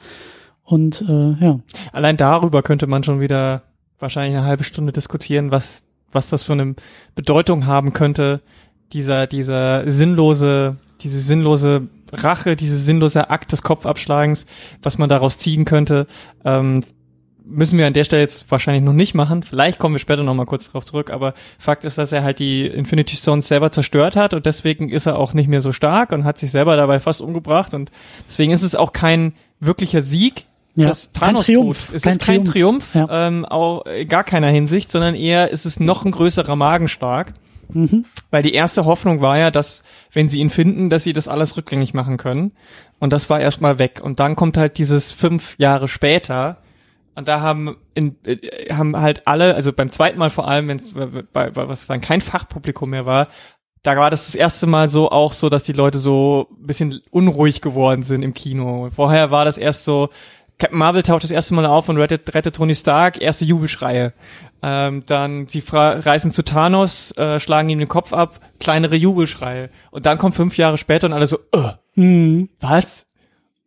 Und 0.63 1.03
äh, 1.07 1.33
ja, 1.43 1.59
Allein 1.91 2.15
darüber 2.15 2.63
könnte 2.63 2.87
man 2.87 3.03
schon 3.03 3.19
wieder 3.19 3.63
wahrscheinlich 3.99 4.37
eine 4.37 4.45
halbe 4.45 4.63
Stunde 4.63 4.91
diskutieren, 4.91 5.51
was, 5.51 5.83
was 6.11 6.29
das 6.29 6.43
für 6.43 6.53
eine 6.53 6.75
Bedeutung 7.15 7.65
haben 7.65 7.93
könnte, 7.93 8.41
dieser, 8.93 9.27
dieser 9.27 9.89
sinnlose, 9.89 10.77
diese 11.01 11.19
sinnlose 11.19 11.87
Rache, 12.11 12.55
diese 12.55 12.77
sinnlose 12.77 13.29
Akt 13.29 13.51
des 13.51 13.61
Kopfabschlagens, 13.61 14.45
was 14.81 14.97
man 14.97 15.09
daraus 15.09 15.37
ziehen 15.37 15.65
könnte, 15.65 16.07
ähm, 16.43 16.83
müssen 17.45 17.79
wir 17.79 17.87
an 17.87 17.93
der 17.93 18.03
Stelle 18.03 18.21
jetzt 18.21 18.49
wahrscheinlich 18.51 18.83
noch 18.83 18.93
nicht 18.93 19.15
machen. 19.15 19.43
Vielleicht 19.43 19.79
kommen 19.79 19.95
wir 19.95 19.99
später 19.99 20.23
noch 20.23 20.35
mal 20.35 20.45
kurz 20.45 20.69
drauf 20.69 20.85
zurück, 20.85 21.09
aber 21.09 21.33
Fakt 21.57 21.83
ist, 21.83 21.97
dass 21.97 22.11
er 22.11 22.23
halt 22.23 22.39
die 22.39 22.67
Infinity 22.67 23.15
Stones 23.15 23.47
selber 23.47 23.71
zerstört 23.71 24.15
hat 24.15 24.33
und 24.33 24.45
deswegen 24.45 24.89
ist 24.89 25.07
er 25.07 25.17
auch 25.17 25.33
nicht 25.33 25.49
mehr 25.49 25.61
so 25.61 25.71
stark 25.71 26.11
und 26.11 26.25
hat 26.25 26.37
sich 26.37 26.51
selber 26.51 26.75
dabei 26.75 26.99
fast 26.99 27.21
umgebracht 27.21 27.73
und 27.73 27.91
deswegen 28.27 28.51
ist 28.51 28.61
es 28.61 28.75
auch 28.75 28.93
kein 28.93 29.33
wirklicher 29.59 30.01
Sieg, 30.01 30.45
Ja, 30.79 30.87
dass 30.87 31.11
kein 31.11 31.35
Triumph. 31.35 31.91
Es 31.93 32.03
kein 32.03 32.13
ist 32.13 32.25
kein 32.25 32.45
Triumph, 32.45 32.91
Triumph, 32.93 32.95
ja. 32.95 33.27
ähm, 33.27 33.45
auch 33.45 33.85
in 33.85 34.07
gar 34.07 34.23
keiner 34.23 34.47
Hinsicht, 34.47 34.91
sondern 34.91 35.13
eher 35.13 35.49
ist 35.49 35.65
es 35.65 35.79
noch 35.79 36.05
ein 36.05 36.11
größerer 36.11 36.55
Magenschlag. 36.55 37.33
mhm. 37.69 38.05
Weil 38.31 38.43
die 38.43 38.53
erste 38.53 38.85
Hoffnung 38.85 39.21
war 39.21 39.37
ja, 39.37 39.51
dass, 39.51 39.83
wenn 40.13 40.29
sie 40.29 40.39
ihn 40.39 40.49
finden, 40.49 40.89
dass 40.89 41.03
sie 41.03 41.13
das 41.13 41.27
alles 41.27 41.57
rückgängig 41.57 41.93
machen 41.93 42.17
können. 42.17 42.53
Und 42.99 43.11
das 43.11 43.29
war 43.29 43.39
erstmal 43.39 43.77
weg. 43.79 44.01
Und 44.03 44.19
dann 44.19 44.35
kommt 44.35 44.57
halt 44.57 44.77
dieses 44.77 45.11
fünf 45.11 45.55
Jahre 45.57 45.87
später. 45.87 46.57
Und 47.15 47.27
da 47.27 47.41
haben, 47.41 47.75
in, 47.95 48.15
äh, 48.23 48.73
haben 48.73 48.95
halt 48.95 49.27
alle, 49.27 49.55
also 49.55 49.73
beim 49.73 49.91
zweiten 49.91 50.17
Mal 50.17 50.29
vor 50.29 50.47
allem, 50.47 50.69
wenn's, 50.69 50.91
bei, 50.93 51.49
bei, 51.49 51.67
was 51.67 51.87
dann 51.87 51.99
kein 51.99 52.21
Fachpublikum 52.21 52.89
mehr 52.91 53.05
war, 53.05 53.27
da 53.83 53.95
war 53.95 54.09
das 54.09 54.25
das 54.25 54.35
erste 54.35 54.67
Mal 54.67 54.89
so 54.89 55.09
auch 55.09 55.31
so, 55.31 55.49
dass 55.49 55.63
die 55.63 55.73
Leute 55.73 55.99
so 55.99 56.47
ein 56.51 56.67
bisschen 56.67 57.01
unruhig 57.11 57.61
geworden 57.61 58.03
sind 58.03 58.23
im 58.23 58.33
Kino. 58.33 58.89
Vorher 58.93 59.31
war 59.31 59.45
das 59.45 59.57
erst 59.57 59.85
so, 59.85 60.09
Captain 60.59 60.77
Marvel 60.77 61.03
taucht 61.03 61.23
das 61.23 61.31
erste 61.31 61.53
Mal 61.55 61.65
auf 61.65 61.89
und 61.89 61.97
rettet, 61.97 62.33
rettet 62.35 62.55
Tony 62.57 62.75
Stark, 62.75 63.21
erste 63.21 63.45
Jubelschreie. 63.45 64.13
Ähm, 64.61 65.03
dann 65.05 65.47
sie 65.47 65.63
reisen 65.71 66.31
zu 66.31 66.43
Thanos, 66.43 67.11
äh, 67.17 67.39
schlagen 67.39 67.69
ihm 67.69 67.79
den 67.79 67.87
Kopf 67.87 68.11
ab, 68.11 68.41
kleinere 68.59 68.95
Jubelschreie. 68.95 69.69
Und 69.89 70.05
dann 70.05 70.17
kommt 70.17 70.35
fünf 70.35 70.57
Jahre 70.57 70.77
später 70.77 71.07
und 71.07 71.13
alle 71.13 71.27
so, 71.27 71.39
äh, 71.53 71.71
Mhm. 71.95 72.49
was? 72.59 73.05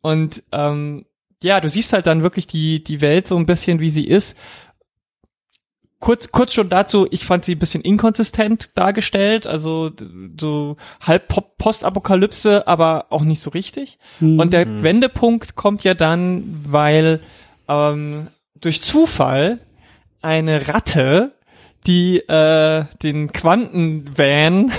Und 0.00 0.42
ähm, 0.52 1.04
ja, 1.42 1.60
du 1.60 1.68
siehst 1.68 1.92
halt 1.92 2.06
dann 2.06 2.22
wirklich 2.22 2.46
die, 2.46 2.82
die 2.84 3.00
Welt 3.00 3.26
so 3.26 3.36
ein 3.36 3.46
bisschen, 3.46 3.80
wie 3.80 3.90
sie 3.90 4.06
ist. 4.06 4.36
Kurz, 6.02 6.32
kurz 6.32 6.52
schon 6.52 6.68
dazu, 6.68 7.06
ich 7.12 7.24
fand 7.24 7.44
sie 7.44 7.54
ein 7.54 7.60
bisschen 7.60 7.82
inkonsistent 7.82 8.76
dargestellt, 8.76 9.46
also 9.46 9.92
so 10.36 10.76
halb 11.00 11.32
Postapokalypse, 11.58 12.66
aber 12.66 13.06
auch 13.10 13.22
nicht 13.22 13.40
so 13.40 13.50
richtig. 13.50 14.00
Mhm. 14.18 14.40
Und 14.40 14.52
der 14.52 14.82
Wendepunkt 14.82 15.54
kommt 15.54 15.84
ja 15.84 15.94
dann, 15.94 16.60
weil 16.66 17.20
ähm, 17.68 18.26
durch 18.60 18.82
Zufall 18.82 19.60
eine 20.20 20.66
Ratte, 20.66 21.34
die 21.86 22.16
äh, 22.18 22.84
den 23.04 23.32
Quantenvan 23.32 24.72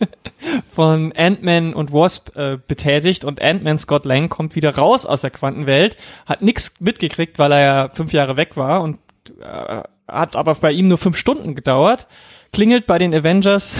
von 0.72 1.12
Ant-Man 1.14 1.74
und 1.74 1.92
Wasp 1.92 2.34
äh, 2.34 2.56
betätigt 2.66 3.26
und 3.26 3.42
Ant-Man 3.42 3.78
Scott 3.78 4.06
Lang 4.06 4.30
kommt 4.30 4.54
wieder 4.54 4.74
raus 4.74 5.04
aus 5.04 5.20
der 5.20 5.30
Quantenwelt, 5.30 5.98
hat 6.24 6.40
nix 6.40 6.72
mitgekriegt, 6.80 7.38
weil 7.38 7.52
er 7.52 7.60
ja 7.60 7.88
fünf 7.92 8.14
Jahre 8.14 8.38
weg 8.38 8.56
war 8.56 8.80
und 8.80 8.96
äh, 9.42 9.82
hat 10.08 10.36
aber 10.36 10.54
bei 10.54 10.72
ihm 10.72 10.88
nur 10.88 10.98
fünf 10.98 11.16
Stunden 11.16 11.54
gedauert, 11.54 12.06
klingelt 12.52 12.86
bei 12.86 12.98
den 12.98 13.14
Avengers, 13.14 13.78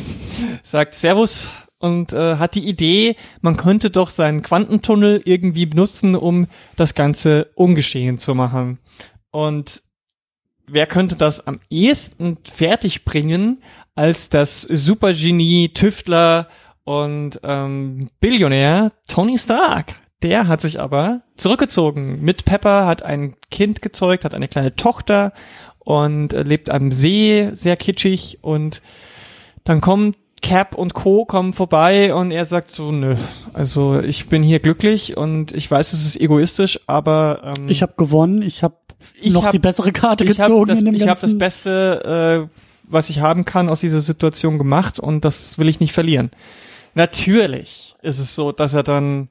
sagt 0.62 0.94
Servus 0.94 1.50
und 1.78 2.12
äh, 2.12 2.36
hat 2.36 2.54
die 2.54 2.66
Idee, 2.66 3.16
man 3.40 3.56
könnte 3.56 3.90
doch 3.90 4.10
seinen 4.10 4.42
Quantentunnel 4.42 5.22
irgendwie 5.24 5.66
benutzen, 5.66 6.16
um 6.16 6.46
das 6.76 6.94
Ganze 6.94 7.50
ungeschehen 7.54 8.18
zu 8.18 8.34
machen. 8.34 8.78
Und 9.30 9.82
wer 10.66 10.86
könnte 10.86 11.16
das 11.16 11.46
am 11.46 11.60
ehesten 11.70 12.38
fertig 12.44 13.04
bringen 13.04 13.62
als 13.94 14.28
das 14.28 14.62
Supergenie, 14.62 15.70
Tüftler 15.70 16.48
und 16.84 17.40
ähm, 17.42 18.10
Billionär 18.20 18.92
Tony 19.06 19.38
Stark? 19.38 19.94
Der 20.22 20.48
hat 20.48 20.60
sich 20.60 20.80
aber 20.80 21.20
zurückgezogen. 21.36 22.20
Mit 22.22 22.44
Pepper 22.44 22.86
hat 22.86 23.02
ein 23.02 23.36
Kind 23.50 23.82
gezeugt, 23.82 24.24
hat 24.24 24.34
eine 24.34 24.48
kleine 24.48 24.74
Tochter 24.74 25.32
und 25.78 26.32
äh, 26.32 26.42
lebt 26.42 26.70
am 26.70 26.90
See, 26.90 27.50
sehr 27.52 27.76
kitschig 27.76 28.38
und 28.42 28.82
dann 29.64 29.80
kommt 29.80 30.16
Cap 30.40 30.74
und 30.76 30.94
Co. 30.94 31.24
kommen 31.24 31.52
vorbei 31.52 32.14
und 32.14 32.30
er 32.30 32.46
sagt 32.46 32.70
so, 32.70 32.92
nö, 32.92 33.16
also 33.52 33.98
ich 34.00 34.28
bin 34.28 34.42
hier 34.42 34.60
glücklich 34.60 35.16
und 35.16 35.52
ich 35.52 35.68
weiß, 35.70 35.92
es 35.92 36.06
ist 36.06 36.20
egoistisch, 36.20 36.78
aber 36.86 37.54
ähm, 37.58 37.68
Ich 37.68 37.82
habe 37.82 37.94
gewonnen, 37.96 38.42
ich 38.42 38.62
habe 38.62 38.76
noch 39.24 39.44
hab- 39.46 39.50
die 39.52 39.58
bessere 39.58 39.90
Karte 39.92 40.24
ich 40.24 40.30
habe 40.38 40.42
gezogen 40.42 40.66
das, 40.68 40.78
in 40.80 40.84
dem 40.86 40.94
ich 40.94 41.08
hab 41.08 41.20
das. 41.20 41.36
Beste, 41.36 42.48
äh, 42.50 42.58
was 42.84 43.10
ich 43.10 43.20
haben 43.20 43.44
kann, 43.44 43.68
aus 43.68 43.80
dieser 43.80 44.00
Situation 44.00 44.58
gemacht 44.58 45.00
und 45.00 45.24
das 45.24 45.58
will 45.58 45.68
ich 45.68 45.80
nicht 45.80 45.92
verlieren. 45.92 46.30
Natürlich 46.94 47.94
ist 48.02 48.18
es 48.18 48.34
so, 48.34 48.52
dass 48.52 48.74
er 48.74 48.82
dann, 48.82 49.28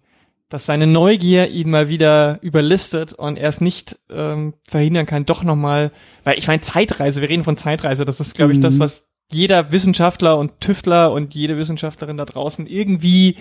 dass 0.49 0.65
seine 0.65 0.87
Neugier 0.87 1.49
ihn 1.49 1.69
mal 1.69 1.89
wieder 1.89 2.39
überlistet 2.41 3.13
und 3.13 3.37
er 3.37 3.49
es 3.49 3.59
nicht 3.61 3.97
ähm, 4.09 4.53
verhindern 4.67 5.05
kann, 5.05 5.25
doch 5.25 5.43
nochmal, 5.43 5.91
weil 6.23 6.37
ich 6.37 6.47
meine 6.47 6.61
Zeitreise, 6.61 7.21
wir 7.21 7.29
reden 7.29 7.43
von 7.43 7.57
Zeitreise, 7.57 8.05
das 8.05 8.19
ist, 8.19 8.35
glaube 8.35 8.53
ich, 8.53 8.59
das, 8.59 8.75
Mhm. 8.75 8.79
was 8.79 9.05
jeder 9.31 9.71
Wissenschaftler 9.73 10.37
und 10.37 10.61
Tüftler 10.61 11.11
und 11.11 11.35
jede 11.35 11.57
Wissenschaftlerin 11.57 12.15
da 12.15 12.23
draußen 12.23 12.65
irgendwie, 12.65 13.35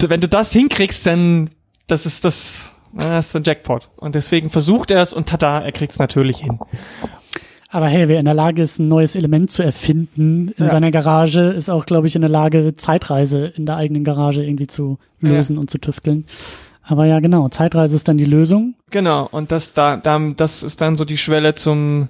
wenn 0.00 0.20
du 0.20 0.28
das 0.28 0.52
hinkriegst, 0.52 1.06
dann 1.06 1.50
das 1.86 2.06
ist 2.06 2.24
das, 2.24 2.74
das 2.92 3.26
ist 3.26 3.36
ein 3.36 3.44
Jackpot. 3.44 3.88
Und 3.96 4.14
deswegen 4.16 4.50
versucht 4.50 4.90
er 4.90 5.02
es 5.02 5.12
und 5.12 5.28
tada, 5.28 5.60
er 5.60 5.72
kriegt 5.72 5.92
es 5.92 5.98
natürlich 5.98 6.38
hin. 6.38 6.58
Aber 7.72 7.86
hey, 7.86 8.08
wer 8.08 8.18
in 8.18 8.24
der 8.24 8.34
Lage 8.34 8.62
ist, 8.62 8.80
ein 8.80 8.88
neues 8.88 9.14
Element 9.14 9.52
zu 9.52 9.62
erfinden 9.62 10.48
in 10.56 10.64
Ja. 10.64 10.70
seiner 10.70 10.90
Garage, 10.90 11.40
ist 11.40 11.70
auch, 11.70 11.86
glaube 11.86 12.08
ich, 12.08 12.16
in 12.16 12.20
der 12.20 12.30
Lage, 12.30 12.74
Zeitreise 12.76 13.46
in 13.56 13.64
der 13.64 13.76
eigenen 13.76 14.02
Garage 14.02 14.42
irgendwie 14.44 14.66
zu 14.66 14.98
lösen 15.20 15.56
und 15.56 15.70
zu 15.70 15.78
tüfteln. 15.78 16.24
Aber 16.82 17.04
ja, 17.06 17.20
genau, 17.20 17.48
Zeitreise 17.48 17.94
ist 17.94 18.08
dann 18.08 18.18
die 18.18 18.24
Lösung. 18.24 18.74
Genau, 18.90 19.28
und 19.30 19.52
das 19.52 19.72
da, 19.72 19.96
da 19.96 20.18
das 20.36 20.64
ist 20.64 20.80
dann 20.80 20.96
so 20.96 21.04
die 21.04 21.16
Schwelle 21.16 21.54
zum 21.54 22.08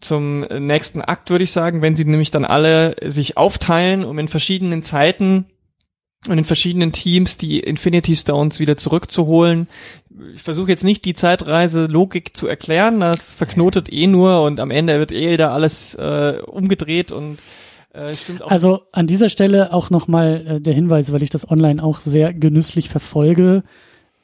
zum 0.00 0.40
nächsten 0.40 1.00
Akt, 1.02 1.30
würde 1.30 1.44
ich 1.44 1.52
sagen, 1.52 1.80
wenn 1.82 1.94
sie 1.94 2.04
nämlich 2.04 2.30
dann 2.32 2.44
alle 2.44 2.96
sich 3.04 3.36
aufteilen, 3.36 4.04
um 4.04 4.18
in 4.18 4.26
verschiedenen 4.28 4.82
Zeiten 4.82 5.44
und 6.28 6.38
in 6.38 6.44
verschiedenen 6.44 6.92
Teams 6.92 7.36
die 7.38 7.60
Infinity 7.60 8.16
Stones 8.16 8.58
wieder 8.60 8.76
zurückzuholen. 8.76 9.68
Ich 10.34 10.42
versuche 10.42 10.70
jetzt 10.70 10.84
nicht 10.84 11.04
die 11.04 11.14
Zeitreise-Logik 11.14 12.36
zu 12.36 12.46
erklären, 12.46 13.00
das 13.00 13.20
verknotet 13.20 13.92
eh 13.92 14.06
nur 14.06 14.42
und 14.42 14.60
am 14.60 14.70
Ende 14.70 14.98
wird 14.98 15.12
eh 15.12 15.36
da 15.36 15.50
alles 15.52 15.94
äh, 15.94 16.38
umgedreht 16.46 17.12
und 17.12 17.38
äh, 17.92 18.14
stimmt 18.14 18.42
auch. 18.42 18.50
Also 18.50 18.82
an 18.92 19.06
dieser 19.06 19.28
Stelle 19.28 19.72
auch 19.72 19.90
nochmal 19.90 20.46
äh, 20.46 20.60
der 20.60 20.72
Hinweis, 20.72 21.12
weil 21.12 21.22
ich 21.22 21.30
das 21.30 21.48
online 21.50 21.82
auch 21.82 22.00
sehr 22.00 22.32
genüsslich 22.32 22.88
verfolge. 22.88 23.62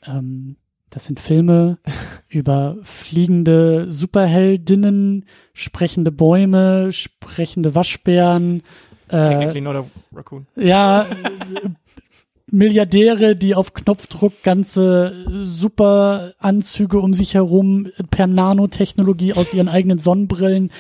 Ähm, 0.07 0.57
das 0.90 1.05
sind 1.05 1.21
Filme 1.21 1.79
über 2.29 2.79
fliegende 2.83 3.90
Superheldinnen, 3.90 5.27
sprechende 5.53 6.11
Bäume, 6.12 6.92
sprechende 6.92 7.75
Waschbären, 7.75 8.62
äh, 9.09 9.23
Technically 9.23 9.61
not 9.61 9.77
a 9.77 9.85
raccoon. 10.14 10.47
ja, 10.57 11.07
Milliardäre, 12.51 13.37
die 13.37 13.55
auf 13.55 13.75
Knopfdruck 13.75 14.43
ganze 14.43 15.13
super 15.43 16.33
Anzüge 16.39 16.99
um 16.99 17.15
sich 17.15 17.35
herum 17.35 17.89
per 18.11 18.27
Nanotechnologie 18.27 19.35
aus 19.35 19.55
ihren 19.55 19.69
eigenen 19.69 19.99
Sonnenbrillen. 19.99 20.71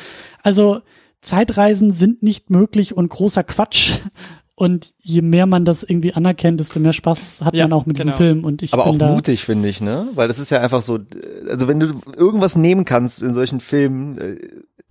Also 0.42 0.80
Zeitreisen 1.20 1.92
sind 1.92 2.22
nicht 2.22 2.50
möglich 2.50 2.96
und 2.96 3.08
großer 3.08 3.42
Quatsch. 3.42 3.92
Und 4.54 4.92
je 4.98 5.22
mehr 5.22 5.46
man 5.46 5.64
das 5.64 5.84
irgendwie 5.84 6.14
anerkennt, 6.14 6.58
desto 6.58 6.80
mehr 6.80 6.92
Spaß 6.92 7.42
hat 7.42 7.54
Ja, 7.54 7.68
man 7.68 7.74
auch 7.74 7.86
mit 7.86 7.96
genau. 7.96 8.10
diesem 8.10 8.16
Film. 8.16 8.44
Und 8.44 8.60
ich 8.60 8.72
Aber 8.72 8.84
bin 8.84 8.94
auch 8.94 8.98
da, 8.98 9.12
mutig, 9.12 9.44
finde 9.44 9.68
ich, 9.68 9.80
ne? 9.80 10.08
Weil 10.16 10.26
das 10.26 10.40
ist 10.40 10.50
ja 10.50 10.60
einfach 10.60 10.82
so, 10.82 10.98
also 11.48 11.68
wenn 11.68 11.78
du 11.78 12.00
irgendwas 12.16 12.56
nehmen 12.56 12.84
kannst 12.84 13.22
in 13.22 13.34
solchen 13.34 13.60
Filmen, 13.60 14.18
äh, 14.18 14.36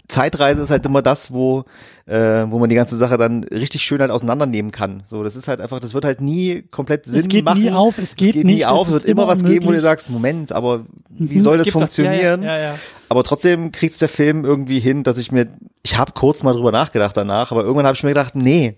Zeitreise 0.08 0.62
ist 0.62 0.72
halt 0.72 0.86
immer 0.86 1.02
das, 1.02 1.34
wo, 1.34 1.66
äh, 2.06 2.46
wo 2.48 2.60
man 2.60 2.70
die 2.70 2.76
ganze 2.76 2.96
Sache 2.96 3.18
dann 3.18 3.44
richtig 3.44 3.82
schön 3.84 4.00
halt 4.00 4.10
auseinandernehmen 4.12 4.72
kann. 4.72 5.04
So, 5.06 5.22
das 5.24 5.36
ist 5.36 5.50
halt 5.50 5.60
einfach, 5.60 5.80
das 5.82 5.94
wird 5.94 6.06
halt 6.06 6.22
nie 6.22 6.62
komplett 6.62 7.06
Sinn 7.06 7.20
es 7.20 7.28
geht 7.28 7.44
machen. 7.44 7.62
nie 7.62 7.72
auf, 7.72 7.98
es 7.98 8.16
geht, 8.16 8.30
es 8.30 8.34
geht 8.36 8.46
nicht. 8.46 8.56
nie 8.58 8.66
auf, 8.66 8.88
es 8.88 8.94
wird 8.94 9.06
immer 9.06 9.28
was 9.28 9.40
geben, 9.44 9.50
wo 9.50 9.52
du 9.54 9.58
unmöglich. 9.68 9.82
sagst, 9.82 10.10
Moment, 10.10 10.52
aber 10.54 10.86
wie 11.10 11.38
Mhm. 11.40 11.42
soll 11.42 11.58
das 11.58 11.70
funktionieren? 11.70 12.42
Ja, 12.42 12.48
ja, 12.56 12.58
ja, 12.58 12.64
ja. 12.74 12.80
Aber 13.10 13.24
trotzdem 13.24 13.72
kriegt's 13.74 13.98
der 13.98 14.08
Film 14.08 14.46
irgendwie 14.46 14.80
hin, 14.80 15.04
dass 15.04 15.18
ich 15.18 15.32
mir, 15.34 15.48
ich 15.84 15.98
habe 15.98 16.14
kurz 16.14 16.42
mal 16.42 16.54
drüber 16.54 16.72
nachgedacht 16.72 17.18
danach, 17.18 17.52
aber 17.52 17.64
irgendwann 17.64 17.86
habe 17.88 17.96
ich 17.98 18.04
mir 18.04 18.10
gedacht, 18.12 18.36
nee, 18.36 18.76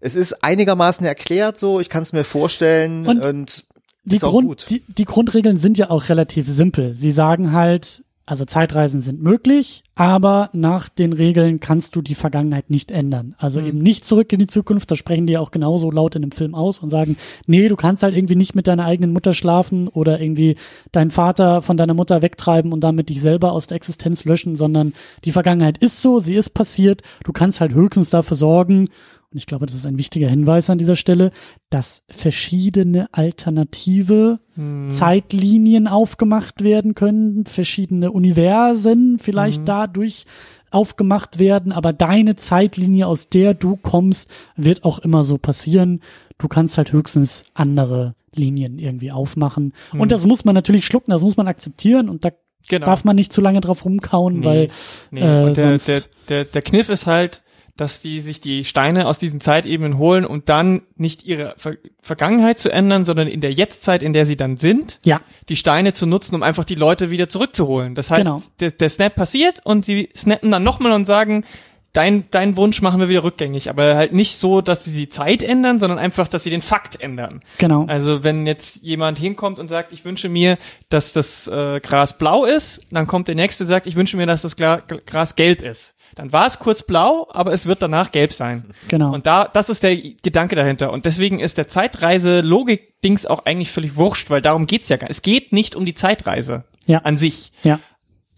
es 0.00 0.16
ist 0.16 0.42
einigermaßen 0.42 1.06
erklärt 1.06 1.60
so, 1.60 1.78
ich 1.78 1.88
kann 1.88 2.02
es 2.02 2.12
mir 2.12 2.24
vorstellen 2.24 3.06
Und 3.06 3.24
und, 3.24 3.64
die, 4.04 4.18
Grund, 4.18 4.70
die, 4.70 4.82
die 4.88 5.04
Grundregeln 5.04 5.56
sind 5.58 5.76
ja 5.78 5.90
auch 5.90 6.08
relativ 6.08 6.48
simpel. 6.48 6.94
Sie 6.94 7.10
sagen 7.12 7.52
halt, 7.52 8.02
also 8.28 8.44
Zeitreisen 8.44 9.00
sind 9.00 9.22
möglich, 9.22 9.82
aber 9.94 10.50
nach 10.52 10.90
den 10.90 11.14
Regeln 11.14 11.60
kannst 11.60 11.96
du 11.96 12.02
die 12.02 12.14
Vergangenheit 12.14 12.68
nicht 12.68 12.90
ändern. 12.90 13.34
Also 13.38 13.58
eben 13.58 13.78
nicht 13.78 14.04
zurück 14.04 14.30
in 14.34 14.38
die 14.38 14.46
Zukunft, 14.46 14.90
das 14.90 14.98
sprechen 14.98 15.26
die 15.26 15.38
auch 15.38 15.50
genauso 15.50 15.90
laut 15.90 16.14
in 16.14 16.20
dem 16.20 16.30
Film 16.30 16.54
aus 16.54 16.78
und 16.78 16.90
sagen, 16.90 17.16
nee, 17.46 17.68
du 17.68 17.76
kannst 17.76 18.02
halt 18.02 18.14
irgendwie 18.14 18.36
nicht 18.36 18.54
mit 18.54 18.66
deiner 18.66 18.84
eigenen 18.84 19.14
Mutter 19.14 19.32
schlafen 19.32 19.88
oder 19.88 20.20
irgendwie 20.20 20.56
deinen 20.92 21.10
Vater 21.10 21.62
von 21.62 21.78
deiner 21.78 21.94
Mutter 21.94 22.20
wegtreiben 22.20 22.72
und 22.72 22.84
damit 22.84 23.08
dich 23.08 23.22
selber 23.22 23.52
aus 23.52 23.66
der 23.66 23.76
Existenz 23.76 24.26
löschen, 24.26 24.56
sondern 24.56 24.92
die 25.24 25.32
Vergangenheit 25.32 25.78
ist 25.78 26.02
so, 26.02 26.20
sie 26.20 26.34
ist 26.34 26.50
passiert, 26.50 27.00
du 27.24 27.32
kannst 27.32 27.62
halt 27.62 27.72
höchstens 27.72 28.10
dafür 28.10 28.36
sorgen, 28.36 28.88
und 29.30 29.36
ich 29.38 29.46
glaube, 29.46 29.66
das 29.66 29.74
ist 29.74 29.86
ein 29.86 29.98
wichtiger 29.98 30.28
Hinweis 30.28 30.70
an 30.70 30.78
dieser 30.78 30.96
Stelle, 30.96 31.32
dass 31.70 32.02
verschiedene 32.08 33.08
alternative 33.12 34.40
Hm. 34.54 34.90
Zeitlinien 34.90 35.86
aufgemacht 35.88 36.62
werden 36.62 36.94
können, 36.94 37.44
verschiedene 37.46 38.10
Universen 38.12 39.18
vielleicht 39.20 39.62
Mhm. 39.62 39.66
dadurch 39.66 40.24
aufgemacht 40.70 41.38
werden, 41.38 41.72
aber 41.72 41.92
deine 41.92 42.36
Zeitlinie, 42.36 43.06
aus 43.06 43.28
der 43.28 43.54
du 43.54 43.76
kommst, 43.76 44.28
wird 44.56 44.84
auch 44.84 44.98
immer 44.98 45.24
so 45.24 45.38
passieren. 45.38 46.00
Du 46.38 46.48
kannst 46.48 46.76
halt 46.76 46.92
höchstens 46.92 47.44
andere 47.54 48.14
Linien 48.34 48.78
irgendwie 48.78 49.10
aufmachen. 49.10 49.72
Mhm. 49.92 50.00
Und 50.00 50.12
das 50.12 50.26
muss 50.26 50.44
man 50.44 50.54
natürlich 50.54 50.84
schlucken, 50.86 51.10
das 51.10 51.22
muss 51.22 51.36
man 51.36 51.48
akzeptieren 51.48 52.08
und 52.08 52.24
da 52.24 52.30
Genau. 52.68 52.84
darf 52.86 53.04
man 53.04 53.16
nicht 53.16 53.32
zu 53.32 53.40
lange 53.40 53.60
drauf 53.60 53.84
rumkauen, 53.84 54.40
Nee. 54.40 54.44
weil 54.44 54.68
Nee, 55.10 55.20
äh, 55.20 55.52
der, 55.52 55.54
sonst- 55.54 55.88
der, 55.88 56.02
der, 56.28 56.44
der 56.44 56.62
Kniff 56.62 56.88
ist 56.90 57.06
halt, 57.06 57.42
dass 57.78 58.02
die 58.02 58.20
sich 58.20 58.40
die 58.42 58.64
Steine 58.66 59.06
aus 59.06 59.18
diesen 59.18 59.40
Zeitebenen 59.40 59.96
holen 59.96 60.26
und 60.26 60.48
dann 60.50 60.82
nicht 60.96 61.24
ihre 61.24 61.54
Ver 61.56 61.76
Vergangenheit 62.02 62.58
zu 62.58 62.70
ändern, 62.70 63.04
sondern 63.04 63.28
in 63.28 63.40
der 63.40 63.52
Jetztzeit, 63.52 64.02
in 64.02 64.12
der 64.12 64.26
sie 64.26 64.36
dann 64.36 64.56
sind, 64.56 64.98
ja, 65.04 65.20
die 65.48 65.56
Steine 65.56 65.94
zu 65.94 66.06
nutzen, 66.06 66.34
um 66.34 66.42
einfach 66.42 66.64
die 66.64 66.74
Leute 66.74 67.10
wieder 67.10 67.28
zurückzuholen. 67.28 67.94
Das 67.94 68.10
heißt, 68.10 68.24
Genau. 68.24 68.42
der, 68.60 68.70
der 68.72 68.88
Snap 68.88 69.14
passiert 69.14 69.60
und 69.64 69.84
sie 69.84 70.10
snappen 70.16 70.50
dann 70.50 70.62
nochmal 70.64 70.92
und 70.92 71.04
sagen, 71.04 71.44
dein, 71.92 72.24
dein 72.30 72.56
Wunsch 72.56 72.82
machen 72.82 73.00
wir 73.00 73.08
wieder 73.08 73.24
rückgängig. 73.24 73.70
Aber 73.70 73.96
halt 73.96 74.12
nicht 74.12 74.38
so, 74.38 74.60
dass 74.60 74.84
sie 74.84 74.94
die 74.94 75.08
Zeit 75.08 75.42
ändern, 75.42 75.80
sondern 75.80 75.98
einfach, 75.98 76.28
dass 76.28 76.42
sie 76.42 76.50
den 76.50 76.62
Fakt 76.62 77.00
ändern. 77.00 77.40
genau. 77.58 77.84
Also 77.86 78.24
wenn 78.24 78.46
jetzt 78.46 78.82
jemand 78.82 79.18
hinkommt 79.18 79.58
und 79.58 79.68
sagt, 79.68 79.92
ich 79.92 80.04
wünsche 80.04 80.28
mir, 80.28 80.58
dass 80.90 81.12
das 81.12 81.46
äh, 81.48 81.80
Gras 81.80 82.16
blau 82.18 82.44
ist, 82.44 82.86
dann 82.90 83.06
kommt 83.06 83.28
der 83.28 83.34
nächste 83.34 83.64
und 83.64 83.68
sagt, 83.68 83.86
ich 83.86 83.96
wünsche 83.96 84.16
mir, 84.16 84.26
dass 84.26 84.42
das 84.42 84.56
Gla 84.56 84.76
Gras 85.06 85.36
gelb 85.36 85.62
ist. 85.62 85.94
Dann 86.18 86.32
war 86.32 86.46
es 86.46 86.58
kurz 86.58 86.82
blau, 86.82 87.28
aber 87.30 87.52
es 87.52 87.66
wird 87.66 87.80
danach 87.80 88.10
gelb 88.10 88.32
sein. 88.32 88.64
Genau. 88.88 89.14
Und 89.14 89.24
da, 89.26 89.44
das 89.46 89.70
ist 89.70 89.84
der 89.84 89.96
Gedanke 89.96 90.56
dahinter. 90.56 90.92
Und 90.92 91.06
deswegen 91.06 91.38
ist 91.38 91.56
der 91.58 91.68
Zeitreise-Logik-Dings 91.68 93.24
auch 93.26 93.44
eigentlich 93.46 93.70
völlig 93.70 93.94
wurscht, 93.96 94.28
weil 94.28 94.42
darum 94.42 94.66
geht's 94.66 94.88
ja 94.88 94.96
gar 94.96 95.08
Es 95.10 95.22
geht 95.22 95.52
nicht 95.52 95.76
um 95.76 95.86
die 95.86 95.94
Zeitreise 95.94 96.64
Ja. 96.86 96.98
an 96.98 97.18
sich. 97.18 97.52
ja. 97.62 97.78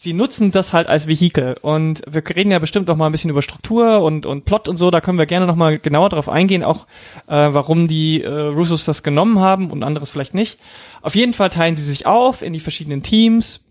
Sie 0.03 0.15
nutzen 0.15 0.51
das 0.51 0.73
halt 0.73 0.87
als 0.89 1.09
Vehikel. 1.09 1.57
Und 1.61 2.01
wir 2.11 2.23
reden 2.35 2.51
ja 2.51 2.59
bestimmt 2.59 2.89
noch 2.89 2.97
mal 2.97 3.05
ein 3.05 3.13
bisschen 3.13 3.29
über 3.29 3.43
Struktur 3.43 4.01
und, 4.01 4.25
und 4.25 4.47
Plot 4.47 4.67
und 4.67 4.79
so. 4.79 4.91
Da 4.91 5.03
können 5.03 5.19
wir 5.19 5.27
gerne 5.27 5.47
noch 5.47 5.57
mal 5.57 5.79
genauer 5.79 6.09
drauf 6.09 6.31
eingehen, 6.31 6.65
auch 6.65 6.87
äh, 7.27 7.49
warum 7.53 7.87
die 7.87 8.23
äh, 8.23 8.29
Russos 8.31 8.87
das 8.87 9.03
genommen 9.03 9.41
haben 9.41 9.71
und 9.71 9.83
anderes 9.83 10.09
vielleicht 10.09 10.33
nicht. 10.33 10.59
Auf 11.03 11.15
jeden 11.15 11.35
Fall 11.35 11.51
teilen 11.51 11.77
sie 11.77 11.85
sich 11.85 12.07
auf 12.07 12.41
in 12.41 12.55
die 12.55 12.61
verschiedenen 12.61 13.03
Teams. 13.03 13.63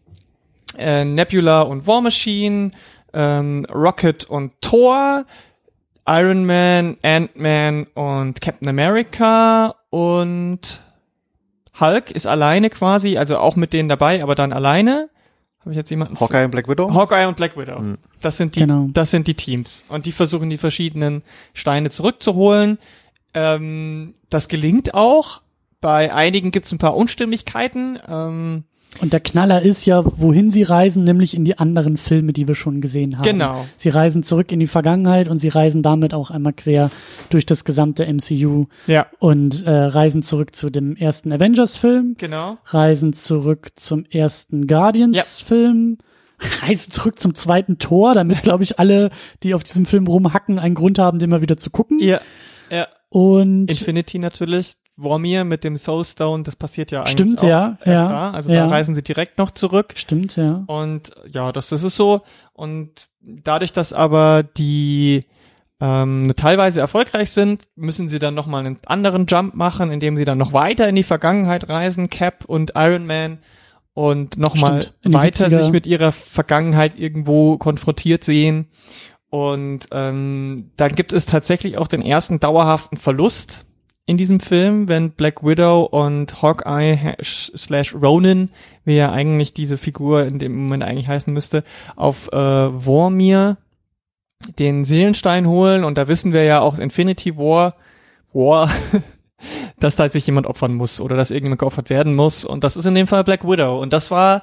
Äh, 0.78 1.04
Nebula 1.04 1.62
und 1.64 1.88
War 1.88 2.02
Machine, 2.02 2.70
ähm, 3.14 3.66
Rocket 3.74 4.26
und 4.26 4.54
Thor, 4.62 5.26
Iron 6.08 6.46
Man, 6.46 6.98
Ant-Man 7.04 7.86
und 7.94 8.42
Captain 8.42 8.68
America 8.68 9.76
und 9.90 10.82
Hulk 11.80 12.12
ist 12.12 12.28
alleine 12.28 12.70
quasi, 12.70 13.18
also 13.18 13.38
auch 13.38 13.56
mit 13.56 13.74
denen 13.74 13.90
dabei, 13.90 14.22
aber 14.24 14.36
dann 14.36 14.52
alleine. 14.54 15.10
Habe 15.62 15.72
ich 15.72 15.78
jetzt 15.78 15.90
jemanden? 15.90 16.20
Hawkeye 16.20 16.46
und 16.46 16.52
Black 16.52 16.68
Widow? 16.70 16.94
Hawkeye 16.94 17.28
und 17.28 17.36
Black 17.38 17.58
Widow. 17.58 17.98
Das 18.22 18.38
sind 18.38 18.56
die, 18.56 18.62
Genau. 18.62 18.88
das 18.92 19.12
sind 19.12 19.28
die 19.28 19.34
Teams. 19.34 19.86
Und 19.90 20.06
die 20.06 20.12
versuchen 20.14 20.50
die 20.50 20.58
verschiedenen 20.58 21.22
Steine 21.54 21.90
zurückzuholen. 21.90 22.80
Ähm, 23.34 24.16
das 24.30 24.48
gelingt 24.48 24.94
auch. 24.94 25.42
Bei 25.82 26.14
einigen 26.14 26.52
gibt 26.52 26.66
es 26.66 26.72
ein 26.72 26.78
paar 26.80 26.96
Unstimmigkeiten. 26.96 28.00
Ähm, 28.08 28.64
Und 29.02 29.14
der 29.14 29.20
Knaller 29.20 29.62
ist 29.62 29.86
ja, 29.86 30.04
wohin 30.04 30.52
sie 30.52 30.64
reisen, 30.64 31.04
nämlich 31.04 31.36
in 31.36 31.46
die 31.46 31.58
anderen 31.58 31.96
Filme, 31.96 32.34
die 32.34 32.48
wir 32.48 32.56
schon 32.56 32.82
gesehen 32.82 33.18
haben. 33.18 33.24
Genau. 33.24 33.66
Sie 33.78 33.90
reisen 33.90 34.24
zurück 34.24 34.52
in 34.52 34.60
die 34.60 34.68
Vergangenheit 34.68 35.30
und 35.30 35.40
sie 35.40 35.48
reisen 35.48 35.84
damit 35.84 36.14
auch 36.14 36.32
einmal 36.32 36.54
quer 36.54 36.90
durch 37.30 37.46
das 37.46 37.64
gesamte 37.64 38.12
MCU 38.12 38.66
ja, 38.88 39.06
und 39.20 39.64
äh, 39.66 39.72
reisen 39.72 40.24
zurück 40.24 40.56
zu 40.56 40.70
dem 40.70 40.96
ersten 40.96 41.32
Avengers-Film, 41.32 42.16
genau. 42.18 42.58
reisen 42.66 43.14
zurück 43.14 43.70
zum 43.76 44.06
ersten 44.06 44.66
Guardians-Film, 44.68 46.00
reisen 46.64 46.92
zurück 46.92 47.20
zum 47.20 47.36
zweiten 47.36 47.78
Tor, 47.78 48.16
damit, 48.16 48.42
glaube 48.42 48.64
ich, 48.64 48.80
alle, 48.80 49.12
die 49.44 49.54
auf 49.54 49.64
diesem 49.64 49.86
Film 49.86 50.08
rumhacken, 50.08 50.58
einen 50.58 50.76
Grund 50.76 50.98
haben, 50.98 51.20
den 51.20 51.30
mal 51.30 51.42
wieder 51.42 51.58
zu 51.58 51.70
gucken. 51.70 52.00
Ja, 52.00 52.22
ja. 52.72 52.88
Und 53.10 53.70
Infinity 53.70 54.20
natürlich. 54.20 54.76
Vormir 55.02 55.44
mit 55.44 55.64
dem 55.64 55.78
Soulstone, 55.78 56.44
das 56.44 56.56
passiert 56.56 56.92
ja 56.92 57.02
eigentlich 57.02 57.12
Stimmt, 57.12 57.42
ja, 57.42 57.78
erst 57.80 57.88
ja, 57.88 58.10
da. 58.10 58.32
Also 58.32 58.52
ja. 58.52 58.66
da 58.66 58.70
reisen 58.70 58.96
sie 58.96 59.04
direkt 59.04 59.38
noch 59.38 59.52
zurück. 59.52 59.94
stimmt, 59.96 60.36
ja. 60.36 60.64
Und 60.68 61.12
ja, 61.32 61.52
das, 61.52 61.70
das 61.70 61.84
ist 61.84 61.96
so. 61.96 62.22
Und 62.54 63.10
dadurch, 63.22 63.72
dass 63.72 63.94
aber 63.94 64.44
die 64.44 65.26
ähm, 65.80 66.34
teilweise 66.36 66.82
erfolgreich 66.82 67.32
sind, 67.32 67.64
müssen 67.76 68.10
sie 68.10 68.20
dann 68.20 68.34
nochmal 68.34 68.66
einen 68.66 68.80
anderen 68.86 69.26
Jump 69.28 69.56
machen, 69.56 69.92
indem 69.92 70.18
sie 70.18 70.26
dann 70.26 70.38
noch 70.38 70.54
weiter 70.54 70.88
in 70.90 70.96
die 70.96 71.04
Vergangenheit 71.04 71.70
reisen, 71.70 72.10
Cap 72.10 72.46
und 72.46 72.74
Iron 72.76 73.06
Man, 73.06 73.40
und 74.00 74.38
nochmal 74.38 74.86
weiter 75.04 75.48
70er. 75.48 75.62
sich 75.62 75.72
mit 75.72 75.86
ihrer 75.86 76.14
Vergangenheit 76.14 76.98
irgendwo 76.98 77.58
konfrontiert 77.58 78.24
sehen. 78.24 78.70
Und 79.30 79.88
ähm, 79.92 80.72
dann 80.78 80.96
gibt 80.96 81.12
es 81.12 81.26
tatsächlich 81.26 81.78
auch 81.78 81.88
den 81.90 82.02
ersten 82.02 82.40
dauerhaften 82.40 82.98
Verlust 82.98 83.66
in 84.10 84.18
diesem 84.18 84.40
Film, 84.40 84.88
wenn 84.88 85.12
Black 85.12 85.44
Widow 85.44 85.84
und 85.84 86.42
Hawkeye 86.42 86.98
ha- 86.98 87.16
slash 87.24 87.94
Ronin, 87.94 88.50
wie 88.84 88.96
ja 88.96 89.12
eigentlich 89.12 89.54
diese 89.54 89.78
Figur 89.78 90.26
in 90.26 90.40
dem 90.40 90.56
Moment 90.64 90.82
eigentlich 90.82 91.08
heißen 91.08 91.32
müsste, 91.32 91.64
auf 91.96 92.28
äh, 92.34 92.72
Vormir 92.72 93.58
den 94.58 94.84
Seelenstein 94.84 95.46
holen. 95.48 95.84
Und 95.84 96.00
da 96.00 96.08
wissen 96.08 96.34
wir 96.34 96.44
ja 96.44 96.60
auch 96.62 96.80
Infinity 96.80 97.38
War, 97.38 97.76
War, 98.34 98.72
dass 99.80 99.96
da 99.96 100.10
sich 100.10 100.26
jemand 100.26 100.48
opfern 100.48 100.74
muss 100.74 101.00
oder 101.00 101.16
dass 101.16 101.30
irgendjemand 101.30 101.60
geopfert 101.60 101.92
werden 101.92 102.16
muss. 102.16 102.46
Und 102.46 102.64
das 102.64 102.78
ist 102.78 102.86
in 102.86 102.96
dem 102.96 103.06
Fall 103.06 103.24
Black 103.24 103.44
Widow. 103.44 103.80
Und 103.80 103.94
das 103.94 104.10
war, 104.10 104.42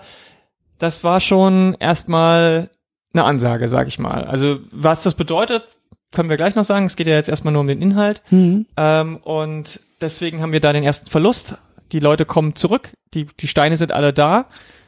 das 0.79 1.03
war 1.03 1.19
schon 1.19 1.75
erstmal 1.81 2.71
eine 3.13 3.25
Ansage, 3.25 3.67
sag 3.67 3.89
ich 3.89 3.99
mal. 3.99 4.23
Also 4.27 4.59
was 4.71 5.03
das 5.03 5.15
bedeutet, 5.15 5.76
können 6.13 6.29
wir 6.29 6.37
gleich 6.37 6.55
noch 6.55 6.65
sagen. 6.65 6.87
Es 6.87 6.97
geht 6.97 7.07
ja 7.07 7.15
jetzt 7.15 7.29
erstmal 7.29 7.53
nur 7.53 7.61
um 7.61 7.69
den 7.69 7.83
Inhalt. 7.83 8.23
Mhm. 8.31 8.67
Ähm, 8.77 9.17
und 9.19 9.81
deswegen 10.01 10.43
haben 10.43 10.53
wir 10.53 10.61
da 10.61 10.73
den 10.73 10.85
ersten 10.85 11.11
Verlust. 11.11 11.57
Die 11.93 12.01
Leute 12.01 12.25
kommen 12.25 12.57
zurück, 12.57 12.93
die, 13.15 13.27
die 13.39 13.49
Steine 13.49 13.77
sind 13.77 13.93
alle 13.93 14.13
da. 14.13 14.47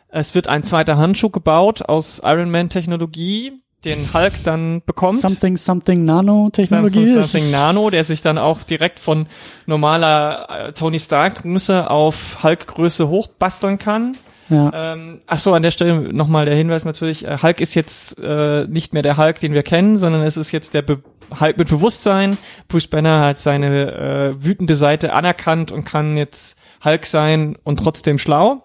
Es 0.09 0.35
wird 0.35 0.49
ein 0.49 0.65
zweiter 0.65 0.97
Handschuh 0.97 1.31
gebaut 1.31 1.83
aus 1.83 2.21
Iron 2.25 2.51
Man 2.51 2.71
Technologie, 2.71 3.53
den 3.85 4.13
Hulk 4.13 4.33
dann 4.43 4.83
bekommt. 4.85 5.21
Something, 5.21 5.57
something 5.57 6.05
Nanotechnologie. 6.05 7.07
Samsung 7.07 7.23
Something 7.23 7.51
Nano, 7.51 7.91
der 7.91 8.05
sich 8.05 8.23
dann 8.23 8.39
auch 8.39 8.63
direkt 8.63 8.99
von 8.99 9.27
normaler 9.67 10.69
äh, 10.69 10.73
Tony 10.73 10.99
Stark 10.99 11.43
Größe 11.43 11.89
auf 11.89 12.43
Hulk 12.43 12.67
Größe 12.67 13.09
hochbasteln 13.09 13.79
kann. 13.79 14.17
Ja. 14.51 14.71
Ähm, 14.95 15.21
ach 15.27 15.39
so, 15.39 15.53
an 15.53 15.63
der 15.63 15.71
Stelle 15.71 16.13
nochmal 16.13 16.47
der 16.47 16.55
Hinweis 16.55 16.85
natürlich, 16.85 17.27
äh, 17.27 17.39
Hulk 17.43 17.61
ist 17.61 17.75
jetzt 17.75 18.19
äh, 18.19 18.67
nicht 18.67 18.93
mehr 18.93 19.03
der 19.03 19.17
Hulk, 19.17 19.41
den 19.41 19.53
wir 19.53 19.63
kennen, 19.63 19.99
sondern 19.99 20.23
es 20.23 20.37
ist 20.37 20.53
jetzt 20.53 20.75
der 20.75 20.83
Be 20.83 21.03
Hulk 21.39 21.59
mit 21.59 21.69
Bewusstsein. 21.69 22.39
Bruce 22.69 22.87
Banner 22.87 23.21
hat 23.21 23.39
seine 23.39 23.93
äh, 24.39 24.45
wütende 24.45 24.77
Seite 24.77 25.13
anerkannt 25.13 25.71
und 25.71 25.85
kann 25.85 26.17
jetzt 26.17 26.57
Hulk 26.83 27.05
sein 27.05 27.57
und 27.65 27.79
trotzdem 27.81 28.17
schlau. 28.19 28.63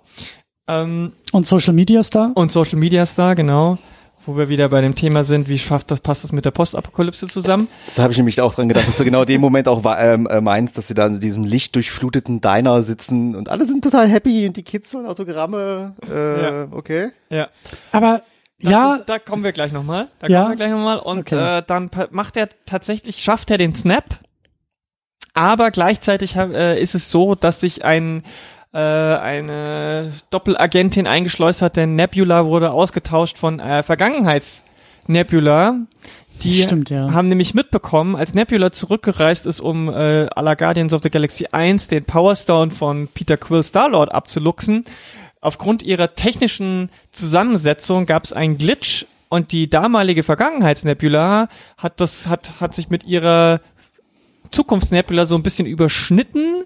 Ähm, 0.69 1.11
Und 1.33 1.45
Social 1.45 1.73
Media 1.73 2.01
Star? 2.03 2.31
und 2.35 2.53
Social 2.53 2.79
Media 2.79 3.05
Star, 3.05 3.35
genau. 3.35 3.77
Wo 4.25 4.37
wir 4.37 4.47
wieder 4.47 4.69
bei 4.69 4.79
dem 4.79 4.95
Thema 4.95 5.23
sind, 5.25 5.49
wie 5.49 5.59
schafft 5.59 5.91
das, 5.91 5.99
passt 5.99 6.23
das 6.23 6.31
mit 6.31 6.45
der 6.45 6.51
Postapokalypse 6.51 7.27
zusammen? 7.27 7.67
Da 7.95 8.03
habe 8.03 8.13
ich 8.13 8.17
nämlich 8.17 8.39
auch 8.39 8.53
dran 8.55 8.69
gedacht, 8.69 8.87
dass 8.87 8.97
du 8.97 9.03
genau 9.03 9.25
den 9.25 9.41
Moment 9.41 9.67
auch 9.67 9.81
ähm, 9.97 10.27
äh, 10.27 10.39
meinst, 10.39 10.77
dass 10.77 10.87
sie 10.87 10.93
da 10.93 11.07
in 11.07 11.19
diesem 11.19 11.43
lichtdurchfluteten 11.43 12.39
Diner 12.39 12.83
sitzen 12.83 13.35
und 13.35 13.49
alle 13.49 13.65
sind 13.65 13.83
total 13.83 14.07
happy 14.07 14.47
und 14.47 14.55
die 14.55 14.63
Kids 14.63 14.93
wollen 14.93 15.07
Autogramme. 15.07 15.95
Äh, 16.09 16.41
Ja. 16.41 16.67
Okay. 16.71 17.11
Ja. 17.29 17.49
Aber 17.91 18.21
Dazu, 18.59 18.71
ja, 18.71 18.99
da 19.05 19.19
kommen 19.19 19.43
wir 19.43 19.51
gleich 19.51 19.73
nochmal. 19.73 20.07
Da 20.19 20.27
Ja. 20.27 20.41
kommen 20.43 20.51
wir 20.53 20.55
gleich 20.55 20.71
nochmal. 20.71 20.99
Und 20.99 21.19
Okay. 21.33 21.57
äh, 21.59 21.63
dann 21.67 21.89
macht 22.11 22.37
er 22.37 22.47
tatsächlich, 22.65 23.21
schafft 23.21 23.51
er 23.51 23.57
den 23.57 23.75
Snap. 23.75 24.05
Aber 25.33 25.71
gleichzeitig 25.71 26.35
äh, 26.37 26.81
ist 26.81 26.95
es 26.95 27.11
so, 27.11 27.35
dass 27.35 27.59
sich 27.59 27.83
ein 27.83 28.23
äh, 28.73 28.77
eine 28.77 30.11
Doppelagentin 30.31 31.07
eingeschleust 31.07 31.61
hat, 31.61 31.75
denn 31.77 31.95
Nebula 31.95 32.45
wurde 32.45 32.71
ausgetauscht 32.71 33.37
von 33.37 33.59
äh, 33.59 33.83
Vergangenheits-Nebula. 33.83 35.77
Die 36.41 36.63
Stimmt, 36.63 36.89
ja. 36.89 37.13
haben 37.13 37.27
nämlich 37.27 37.53
mitbekommen, 37.53 38.15
als 38.15 38.33
Nebula 38.33 38.71
zurückgereist 38.71 39.45
ist, 39.45 39.59
um 39.59 39.89
äh, 39.89 40.25
à 40.25 40.41
la 40.41 40.55
Guardians 40.55 40.93
of 40.93 41.01
the 41.03 41.11
Galaxy 41.11 41.47
1 41.51 41.87
den 41.87 42.03
Power 42.05 42.35
Stone 42.35 42.71
von 42.71 43.07
Peter 43.07 43.37
Quill 43.37 43.63
Star-Lord 43.63 44.11
abzuluxen. 44.11 44.85
Aufgrund 45.39 45.83
ihrer 45.83 46.15
technischen 46.15 46.89
Zusammensetzung 47.11 48.05
gab 48.05 48.25
es 48.25 48.33
einen 48.33 48.57
Glitch 48.57 49.05
und 49.29 49.51
die 49.51 49.69
damalige 49.69 50.23
Vergangenheitsnebula 50.23 51.47
hat 51.77 51.99
das 51.99 52.27
hat 52.27 52.59
hat 52.59 52.73
sich 52.73 52.89
mit 52.89 53.03
ihrer 53.03 53.61
Zukunftsnebula 54.51 55.25
so 55.25 55.35
ein 55.35 55.43
bisschen 55.43 55.67
überschnitten 55.67 56.63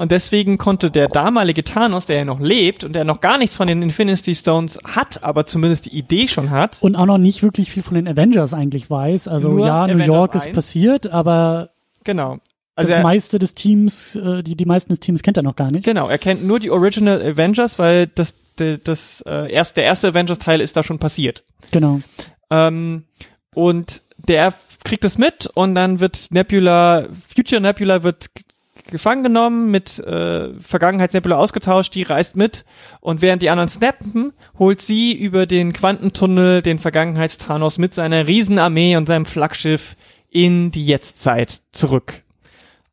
und 0.00 0.10
deswegen 0.10 0.56
konnte 0.56 0.90
der 0.90 1.08
damalige 1.08 1.62
Thanos, 1.62 2.06
der 2.06 2.16
ja 2.16 2.24
noch 2.24 2.40
lebt 2.40 2.84
und 2.84 2.94
der 2.94 3.04
noch 3.04 3.20
gar 3.20 3.36
nichts 3.36 3.58
von 3.58 3.68
den 3.68 3.82
Infinity 3.82 4.34
Stones 4.34 4.78
hat, 4.82 5.22
aber 5.22 5.44
zumindest 5.44 5.84
die 5.84 5.94
Idee 5.94 6.26
schon 6.26 6.48
hat, 6.48 6.78
und 6.80 6.96
auch 6.96 7.04
noch 7.04 7.18
nicht 7.18 7.42
wirklich 7.42 7.70
viel 7.70 7.82
von 7.82 7.96
den 7.96 8.08
Avengers 8.08 8.54
eigentlich 8.54 8.88
weiß. 8.88 9.28
Also 9.28 9.58
ja, 9.58 9.86
New 9.86 9.92
Avengers 9.92 10.06
York 10.06 10.34
ist 10.36 10.46
1. 10.46 10.54
passiert, 10.54 11.06
aber 11.06 11.68
genau. 12.02 12.38
Also 12.76 12.94
das 12.94 13.02
meiste 13.02 13.38
des 13.38 13.54
Teams, 13.54 14.16
äh, 14.16 14.42
die, 14.42 14.56
die 14.56 14.64
meisten 14.64 14.88
des 14.88 15.00
Teams 15.00 15.22
kennt 15.22 15.36
er 15.36 15.42
noch 15.42 15.56
gar 15.56 15.70
nicht. 15.70 15.84
Genau, 15.84 16.08
er 16.08 16.16
kennt 16.16 16.46
nur 16.46 16.60
die 16.60 16.70
Original 16.70 17.20
Avengers, 17.20 17.78
weil 17.78 18.06
das, 18.06 18.32
das, 18.56 18.78
das 18.82 19.24
äh, 19.26 19.52
erst, 19.52 19.76
der 19.76 19.84
erste 19.84 20.08
Avengers-Teil 20.08 20.62
ist 20.62 20.78
da 20.78 20.82
schon 20.82 20.98
passiert. 20.98 21.44
Genau. 21.72 22.00
Ähm, 22.48 23.04
und 23.54 24.00
der 24.16 24.54
kriegt 24.82 25.04
das 25.04 25.18
mit 25.18 25.46
und 25.52 25.74
dann 25.74 26.00
wird 26.00 26.28
Nebula, 26.30 27.06
Future 27.34 27.60
Nebula 27.60 28.02
wird 28.02 28.30
gefangen 28.90 29.22
genommen, 29.22 29.70
mit 29.70 29.98
äh, 30.00 30.52
Vergangenheitsnebula 30.60 31.36
ausgetauscht, 31.36 31.94
die 31.94 32.02
reist 32.02 32.36
mit 32.36 32.64
und 33.00 33.22
während 33.22 33.42
die 33.42 33.50
anderen 33.50 33.68
snappen, 33.68 34.32
holt 34.58 34.82
sie 34.82 35.12
über 35.12 35.46
den 35.46 35.72
Quantentunnel 35.72 36.62
den 36.62 36.78
Vergangenheitsthanos 36.78 37.78
mit 37.78 37.94
seiner 37.94 38.26
Riesenarmee 38.26 38.96
und 38.96 39.06
seinem 39.06 39.26
Flaggschiff 39.26 39.96
in 40.28 40.70
die 40.70 40.86
Jetztzeit 40.86 41.60
zurück. 41.72 42.22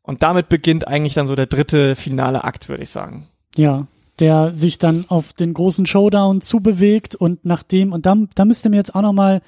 Und 0.02 0.24
damit 0.24 0.50
beginnt 0.50 0.88
eigentlich 0.88 1.16
dann 1.16 1.28
so 1.28 1.36
der 1.36 1.48
dritte 1.48 1.96
finale 1.96 2.44
Akt, 2.44 2.70
würde 2.70 2.84
ich 2.84 2.90
sagen. 2.90 3.28
Ja. 3.56 3.88
Der 4.20 4.54
sich 4.54 4.80
dann 4.80 5.06
auf 5.10 5.34
den 5.34 5.54
großen 5.54 5.86
Showdown 5.86 6.42
zubewegt 6.42 7.14
und 7.14 7.46
nachdem, 7.46 7.92
und 7.92 8.06
da, 8.06 8.16
da 8.34 8.46
müsste 8.46 8.70
mir 8.70 8.78
jetzt 8.78 8.96
auch 8.96 9.02
noch 9.02 9.14
mal, 9.14 9.42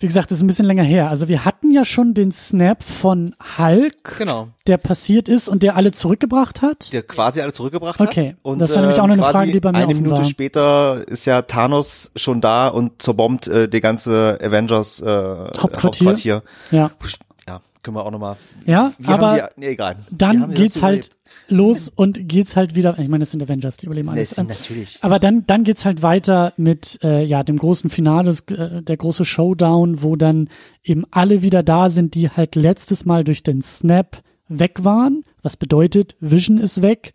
wie 0.00 0.06
gesagt, 0.06 0.30
das 0.30 0.38
ist 0.38 0.44
ein 0.44 0.46
bisschen 0.46 0.66
länger 0.66 0.84
her. 0.84 1.08
Also 1.10 1.28
wir 1.28 1.44
hatten 1.44 1.72
ja 1.72 1.84
schon 1.84 2.14
den 2.14 2.30
Snap 2.30 2.84
von 2.84 3.34
Hulk, 3.58 4.16
Genau. 4.18 4.48
der 4.68 4.76
passiert 4.76 5.28
ist 5.28 5.48
und 5.48 5.62
der 5.64 5.74
alle 5.74 5.90
zurückgebracht 5.90 6.62
hat. 6.62 6.92
Der 6.92 7.02
quasi 7.02 7.40
alle 7.40 7.52
zurückgebracht 7.52 8.00
Okay, 8.00 8.28
hat. 8.30 8.36
Und, 8.42 8.60
das 8.60 8.70
war 8.74 8.82
nämlich 8.82 8.96
ähm, 8.98 9.02
auch 9.04 9.08
noch 9.08 9.14
eine 9.14 9.22
quasi 9.22 9.32
Frage, 9.38 9.52
die 9.52 9.60
bei 9.60 9.72
mir 9.72 9.78
Eine 9.78 9.94
Minute 9.94 10.14
war. 10.18 10.24
später 10.24 11.08
ist 11.08 11.24
ja 11.24 11.42
Thanos 11.42 12.12
schon 12.14 12.40
da 12.40 12.68
und 12.68 13.02
zerbombt 13.02 13.48
äh, 13.48 13.68
die 13.68 13.80
ganze 13.80 14.38
Avengers 14.40 15.00
äh, 15.00 15.04
Hauptquartier. 15.06 15.82
Hauptquartier. 15.82 16.42
Ja. 16.70 16.90
Können 17.82 17.96
wir 17.96 18.04
auch 18.04 18.10
nochmal. 18.10 18.36
Ja, 18.66 18.92
aber 19.04 19.50
die, 19.54 19.60
nee, 19.60 19.68
egal. 19.68 19.96
Dann 20.10 20.48
das 20.48 20.54
geht's 20.56 20.82
halt 20.82 21.10
los 21.48 21.88
und 21.88 22.28
geht's 22.28 22.56
halt 22.56 22.74
wieder, 22.74 22.98
ich 22.98 23.08
meine, 23.08 23.22
das 23.22 23.30
sind 23.30 23.42
Avengers, 23.42 23.76
die 23.76 23.86
überleben 23.86 24.08
alles. 24.08 24.30
sind 24.30 24.48
natürlich. 24.48 24.98
Aber 25.02 25.18
dann, 25.18 25.46
dann 25.46 25.64
geht's 25.64 25.84
halt 25.84 26.02
weiter 26.02 26.52
mit 26.56 26.98
äh, 27.02 27.22
ja 27.22 27.42
dem 27.42 27.56
großen 27.56 27.90
Finale, 27.90 28.26
das, 28.26 28.40
äh, 28.56 28.82
der 28.82 28.96
große 28.96 29.24
Showdown, 29.24 30.02
wo 30.02 30.16
dann 30.16 30.48
eben 30.82 31.04
alle 31.10 31.42
wieder 31.42 31.62
da 31.62 31.90
sind, 31.90 32.14
die 32.14 32.30
halt 32.30 32.56
letztes 32.56 33.04
Mal 33.04 33.24
durch 33.24 33.42
den 33.42 33.62
Snap 33.62 34.22
weg 34.48 34.84
waren. 34.84 35.24
Was 35.42 35.56
bedeutet, 35.56 36.16
Vision 36.20 36.58
ist 36.58 36.82
weg, 36.82 37.12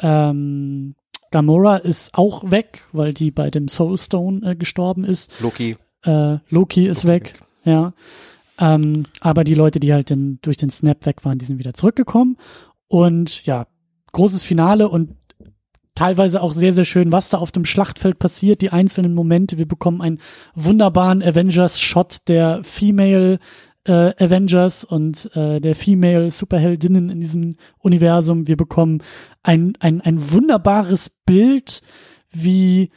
ähm, 0.00 0.94
Gamora 1.30 1.76
ist 1.76 2.14
auch 2.14 2.50
weg, 2.50 2.84
weil 2.92 3.12
die 3.12 3.30
bei 3.30 3.50
dem 3.50 3.68
Soulstone 3.68 4.52
äh, 4.52 4.56
gestorben 4.56 5.04
ist. 5.04 5.30
Loki. 5.40 5.76
Äh, 6.04 6.38
Loki 6.48 6.86
ist 6.86 7.06
weg, 7.06 7.34
ja. 7.64 7.92
Ähm, 8.58 9.04
aber 9.20 9.44
die 9.44 9.54
Leute, 9.54 9.80
die 9.80 9.92
halt 9.92 10.10
den, 10.10 10.38
durch 10.42 10.56
den 10.56 10.70
Snap 10.70 11.04
weg 11.06 11.24
waren, 11.24 11.38
die 11.38 11.44
sind 11.44 11.58
wieder 11.58 11.74
zurückgekommen. 11.74 12.36
Und 12.88 13.44
ja, 13.44 13.66
großes 14.12 14.42
Finale 14.42 14.88
und 14.88 15.14
teilweise 15.94 16.42
auch 16.42 16.52
sehr, 16.52 16.72
sehr 16.72 16.84
schön, 16.84 17.10
was 17.10 17.30
da 17.30 17.38
auf 17.38 17.50
dem 17.50 17.64
Schlachtfeld 17.64 18.18
passiert, 18.18 18.60
die 18.60 18.70
einzelnen 18.70 19.14
Momente. 19.14 19.58
Wir 19.58 19.66
bekommen 19.66 20.00
einen 20.00 20.20
wunderbaren 20.54 21.22
Avengers-Shot 21.22 22.28
der 22.28 22.62
Female 22.62 23.38
äh, 23.84 24.12
Avengers 24.22 24.84
und 24.84 25.34
äh, 25.34 25.60
der 25.60 25.74
Female 25.74 26.30
Superheldinnen 26.30 27.08
in 27.08 27.20
diesem 27.20 27.56
Universum. 27.78 28.46
Wir 28.46 28.56
bekommen 28.56 29.02
ein, 29.42 29.74
ein, 29.80 30.00
ein 30.00 30.32
wunderbares 30.32 31.10
Bild, 31.24 31.82
wie 32.30 32.90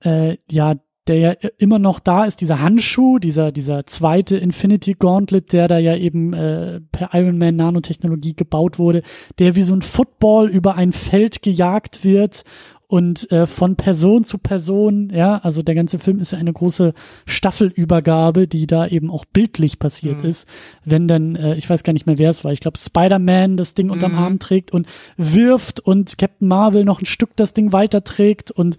äh, 0.00 0.36
ja 0.50 0.76
der 1.08 1.16
ja 1.18 1.30
immer 1.58 1.78
noch 1.78 1.98
da 1.98 2.24
ist, 2.24 2.40
dieser 2.40 2.60
Handschuh, 2.62 3.18
dieser, 3.18 3.50
dieser 3.50 3.86
zweite 3.86 4.36
Infinity 4.36 4.94
Gauntlet, 4.94 5.52
der 5.52 5.66
da 5.68 5.78
ja 5.78 5.96
eben 5.96 6.32
äh, 6.32 6.80
per 6.92 7.10
Iron 7.12 7.38
Man 7.38 7.56
Nanotechnologie 7.56 8.34
gebaut 8.34 8.78
wurde, 8.78 9.02
der 9.38 9.56
wie 9.56 9.62
so 9.64 9.74
ein 9.74 9.82
Football 9.82 10.48
über 10.48 10.76
ein 10.76 10.92
Feld 10.92 11.42
gejagt 11.42 12.04
wird 12.04 12.44
und 12.86 13.32
äh, 13.32 13.46
von 13.46 13.74
Person 13.76 14.24
zu 14.24 14.36
Person, 14.38 15.10
ja, 15.12 15.38
also 15.38 15.62
der 15.62 15.74
ganze 15.74 15.98
Film 15.98 16.18
ist 16.18 16.32
ja 16.32 16.38
eine 16.38 16.52
große 16.52 16.92
Staffelübergabe, 17.24 18.46
die 18.46 18.66
da 18.66 18.86
eben 18.86 19.10
auch 19.10 19.24
bildlich 19.24 19.78
passiert 19.78 20.22
Mhm. 20.22 20.28
ist, 20.28 20.46
wenn 20.84 21.08
dann, 21.08 21.34
äh, 21.34 21.56
ich 21.56 21.68
weiß 21.68 21.82
gar 21.84 21.94
nicht 21.94 22.06
mehr 22.06 22.18
wer 22.18 22.30
es 22.30 22.44
war, 22.44 22.52
ich 22.52 22.60
glaube 22.60 22.78
Spider-Man 22.78 23.56
das 23.56 23.74
Ding 23.74 23.90
unterm 23.90 24.12
Mhm. 24.12 24.18
Arm 24.18 24.38
trägt 24.38 24.72
und 24.72 24.86
wirft 25.16 25.80
und 25.80 26.16
Captain 26.18 26.46
Marvel 26.48 26.84
noch 26.84 27.00
ein 27.00 27.06
Stück 27.06 27.30
das 27.36 27.54
Ding 27.54 27.72
weiterträgt 27.72 28.50
und 28.50 28.76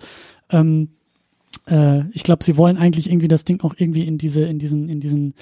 ähm, 0.51 0.89
äh, 1.67 2.01
ich 2.11 2.23
glaube, 2.23 2.43
sie 2.43 2.57
wollen 2.57 2.77
eigentlich 2.77 3.09
irgendwie 3.09 3.27
das 3.27 3.45
Ding 3.45 3.61
auch 3.61 3.73
irgendwie 3.77 4.03
in 4.03 4.17
diese, 4.17 4.41
in 4.43 4.59
diesen, 4.59 4.89
in 4.89 4.99
diesen 4.99 5.33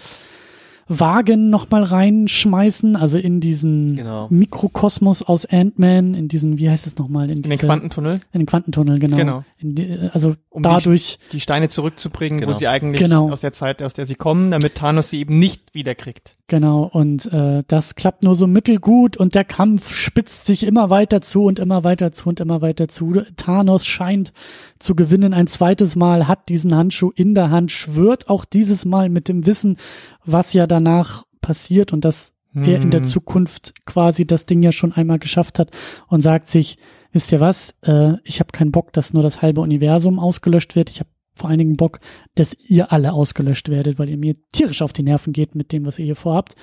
Wagen 0.93 1.49
nochmal 1.49 1.84
reinschmeißen, 1.84 2.97
also 2.97 3.18
in 3.18 3.39
diesen 3.39 3.95
Genau. 3.95 4.28
Mikrokosmos 4.30 5.24
aus 5.24 5.45
Ant-Man, 5.45 6.16
in 6.16 6.28
diesen, 6.28 6.57
wie 6.57 6.70
heißt 6.70 6.86
es 6.86 6.97
nochmal? 6.97 7.30
In, 7.30 7.38
In 7.38 7.41
den 7.43 7.51
diese- 7.51 7.66
Quantentunnel, 7.66 8.20
In 8.34 8.41
den 8.41 8.45
Quantentunnel, 8.45 8.99
genau. 8.99 9.16
Genau. 9.16 9.43
Die, 9.62 9.97
also 10.12 10.36
Um 10.49 10.64
die- 10.64 10.70
dadurch, 10.70 11.18
die 11.32 11.39
Steine 11.39 11.70
zurückzubringen, 11.70 12.41
wo 12.41 12.45
Genau. 12.47 12.57
sie 12.57 12.68
eigentlich 12.68 12.99
Genau. 13.01 13.30
aus 13.32 13.39
der 13.39 13.53
Zeit, 13.53 13.82
aus 13.82 13.93
der 13.93 14.05
sie 14.05 14.16
kommen, 14.16 14.51
damit 14.51 14.76
Thanos 14.76 15.09
sie 15.12 15.20
eben 15.20 15.39
nicht 15.39 15.74
wiederkriegt. 15.74 16.36
Genau, 16.47 16.84
und 16.91 17.32
äh, 17.32 17.64
das 17.70 17.95
klappt 17.95 18.24
nur 18.24 18.36
so 18.36 18.45
mittelgut 18.45 19.16
und 19.16 19.34
der 19.34 19.45
Kampf 19.45 19.93
spitzt 19.93 20.43
sich 20.43 20.64
immer 20.64 20.89
weiter 20.89 21.22
zu 21.22 21.43
und 21.43 21.59
immer 21.59 21.86
weiter 21.86 22.12
zu 22.12 22.28
und 22.28 22.41
immer 22.41 22.62
weiter 22.62 22.89
zu. 22.89 23.22
Thanos 23.38 23.86
scheint 23.86 24.34
zu 24.82 24.95
gewinnen 24.95 25.34
ein 25.34 25.47
zweites 25.47 25.95
Mal, 25.95 26.27
hat 26.27 26.49
diesen 26.49 26.75
Handschuh 26.75 27.11
in 27.15 27.36
der 27.36 27.49
Hand, 27.49 27.71
schwört 27.71 28.29
auch 28.29 28.45
dieses 28.45 28.86
Mal 28.86 29.09
mit 29.09 29.27
dem 29.27 29.45
Wissen, 29.45 29.77
was 30.25 30.53
ja 30.53 30.67
danach 30.67 31.25
passiert 31.41 31.93
und 31.93 32.05
dass 32.05 32.34
hm. 32.53 32.63
er 32.63 32.82
in 32.82 32.91
der 32.91 33.01
hm. 33.01 33.07
Zukunft 33.07 33.73
quasi 33.86 34.25
das 34.25 34.45
Ding 34.45 34.61
ja 34.63 34.71
schon 34.71 34.93
einmal 34.93 35.19
geschafft 35.19 35.59
hat 35.59 35.71
und 36.07 36.21
sagt 36.21 36.47
sich, 36.47 36.77
wisst 37.11 37.32
ihr 37.32 37.39
was, 37.39 37.75
äh, 37.84 38.13
ich 38.23 38.39
habe 38.39 38.51
keinen 38.51 38.71
Bock, 38.71 38.93
dass 38.93 39.13
nur 39.13 39.23
das 39.23 39.41
halbe 39.41 39.61
Universum 39.61 40.19
ausgelöscht 40.19 40.75
wird. 40.75 40.89
Ich 40.89 40.99
habe 40.99 41.09
vor 41.34 41.49
allen 41.49 41.59
Dingen 41.59 41.77
Bock, 41.77 41.99
dass 42.36 42.53
ihr 42.53 42.91
alle 42.91 43.13
ausgelöscht 43.13 43.69
werdet, 43.69 43.99
weil 43.99 44.09
ihr 44.09 44.17
mir 44.17 44.36
tierisch 44.51 44.82
auf 44.82 44.93
die 44.93 45.03
Nerven 45.03 45.34
geht 45.34 45.55
mit 45.55 45.71
dem, 45.71 45.86
was 45.86 45.97
ihr 45.97 46.05
hier 46.05 46.15
vorhabt. 46.15 46.55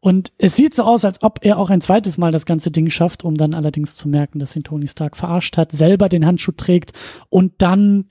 Und 0.00 0.32
es 0.38 0.56
sieht 0.56 0.74
so 0.74 0.84
aus, 0.84 1.04
als 1.04 1.22
ob 1.22 1.40
er 1.42 1.58
auch 1.58 1.68
ein 1.68 1.82
zweites 1.82 2.16
Mal 2.16 2.32
das 2.32 2.46
ganze 2.46 2.70
Ding 2.70 2.88
schafft, 2.88 3.22
um 3.22 3.36
dann 3.36 3.52
allerdings 3.52 3.96
zu 3.96 4.08
merken, 4.08 4.38
dass 4.38 4.56
ihn 4.56 4.64
Tony 4.64 4.88
Stark 4.88 5.16
verarscht 5.16 5.58
hat, 5.58 5.72
selber 5.72 6.08
den 6.08 6.24
Handschuh 6.24 6.52
trägt 6.52 6.92
und 7.28 7.52
dann 7.58 8.06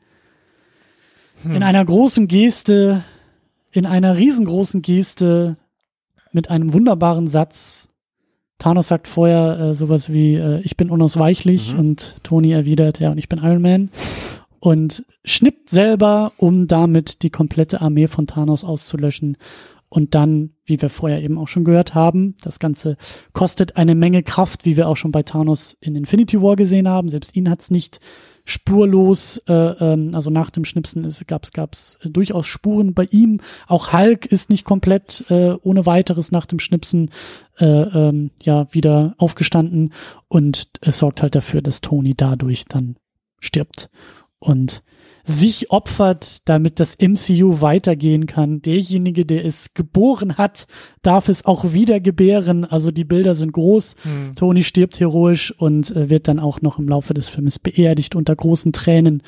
hm. 1.44 1.56
in 1.56 1.64
einer 1.64 1.84
großen 1.84 2.28
Geste, 2.28 3.04
in 3.72 3.88
einer 3.88 4.18
riesengroßen 4.18 4.84
Geste 4.84 5.58
mit 6.32 6.52
einem 6.52 6.74
wunderbaren 6.74 7.28
Satz 7.28 7.90
Thanos 8.60 8.90
sagt 8.90 9.08
vorher 9.08 9.58
äh, 9.60 9.74
sowas 9.74 10.12
wie, 10.12 10.36
äh, 10.36 10.60
ich 10.60 10.76
bin 10.76 10.92
unausweichlich 10.92 11.74
mhm. 11.74 11.80
und 11.80 12.16
Tony 12.24 12.52
erwidert, 12.52 13.00
ja, 13.00 13.10
und 13.10 13.18
ich 13.18 13.30
bin 13.30 13.40
Iron 13.40 13.62
Man 13.62 13.90
und 14.60 15.06
schnippt 15.24 15.70
selber, 15.70 16.34
um 16.38 16.68
damit 16.68 17.24
die 17.24 17.30
komplette 17.30 17.80
Armee 17.80 18.08
von 18.08 18.28
Thanos 18.28 18.66
auszulöschen. 18.66 19.38
Und 19.90 20.14
dann, 20.14 20.52
wie 20.66 20.82
wir 20.82 20.90
vorher 20.90 21.22
eben 21.22 21.40
auch 21.40 21.48
schon 21.48 21.64
gehört 21.64 21.96
haben, 21.96 22.36
das 22.44 22.60
Ganze 22.60 22.96
kostet 23.34 23.76
eine 23.76 23.96
Menge 23.96 24.22
Kraft, 24.22 24.66
wie 24.66 24.78
wir 24.78 24.88
auch 24.88 24.98
schon 24.98 25.12
bei 25.12 25.24
Thanos 25.24 25.78
in 25.82 25.96
Infinity 25.96 26.42
War 26.42 26.56
gesehen 26.56 26.88
haben. 26.88 27.10
Selbst 27.10 27.36
ihn 27.36 27.50
hat's 27.50 27.72
nicht 27.72 28.00
spurlos, 28.50 29.38
äh, 29.48 29.54
ähm, 29.54 30.12
also 30.14 30.30
nach 30.30 30.50
dem 30.50 30.66
Schnipsen 30.66 31.04
ist, 31.04 31.26
gab's 31.28 31.52
gab's 31.52 32.00
äh, 32.04 32.10
durchaus 32.10 32.48
Spuren 32.48 32.94
bei 32.94 33.06
ihm. 33.06 33.42
Auch 33.68 33.94
Hulk 33.94 34.26
ist 34.26 34.50
nicht 34.50 34.66
komplett 34.66 35.26
äh, 35.30 35.54
ohne 35.62 35.86
weiteres 35.86 36.32
nach 36.32 36.46
dem 36.46 36.60
Schnipsen 36.60 37.12
äh, 37.58 37.66
ähm, 37.66 38.32
ja 38.42 38.68
wieder 38.74 39.14
aufgestanden 39.18 39.94
und 40.28 40.70
es 40.82 40.98
sorgt 40.98 41.22
halt 41.22 41.36
dafür, 41.36 41.62
dass 41.62 41.82
Tony 41.82 42.16
dadurch 42.16 42.66
dann 42.66 42.96
stirbt 43.40 43.90
und 44.40 44.84
sich 45.30 45.70
opfert, 45.70 46.40
damit 46.46 46.80
das 46.80 46.98
MCU 47.00 47.62
weitergehen 47.62 48.26
kann. 48.26 48.62
Derjenige, 48.62 49.26
der 49.26 49.46
es 49.46 49.76
geboren 49.76 50.38
hat, 50.38 50.66
darf 51.04 51.30
es 51.30 51.46
auch 51.46 51.72
wieder 51.72 52.00
gebären. 52.00 52.66
Also 52.66 52.90
die 52.90 53.04
Bilder 53.04 53.36
sind 53.36 53.52
groß. 53.52 53.96
Hm. 54.02 54.36
Tony 54.36 54.64
stirbt 54.64 55.00
heroisch 55.00 55.54
und 55.58 55.96
äh, 55.96 56.10
wird 56.10 56.28
dann 56.28 56.40
auch 56.40 56.62
noch 56.62 56.80
im 56.80 56.90
Laufe 56.90 57.14
des 57.14 57.30
Filmes 57.30 57.60
beerdigt 57.60 58.16
unter 58.16 58.36
großen 58.36 58.74
Tränen 58.74 59.22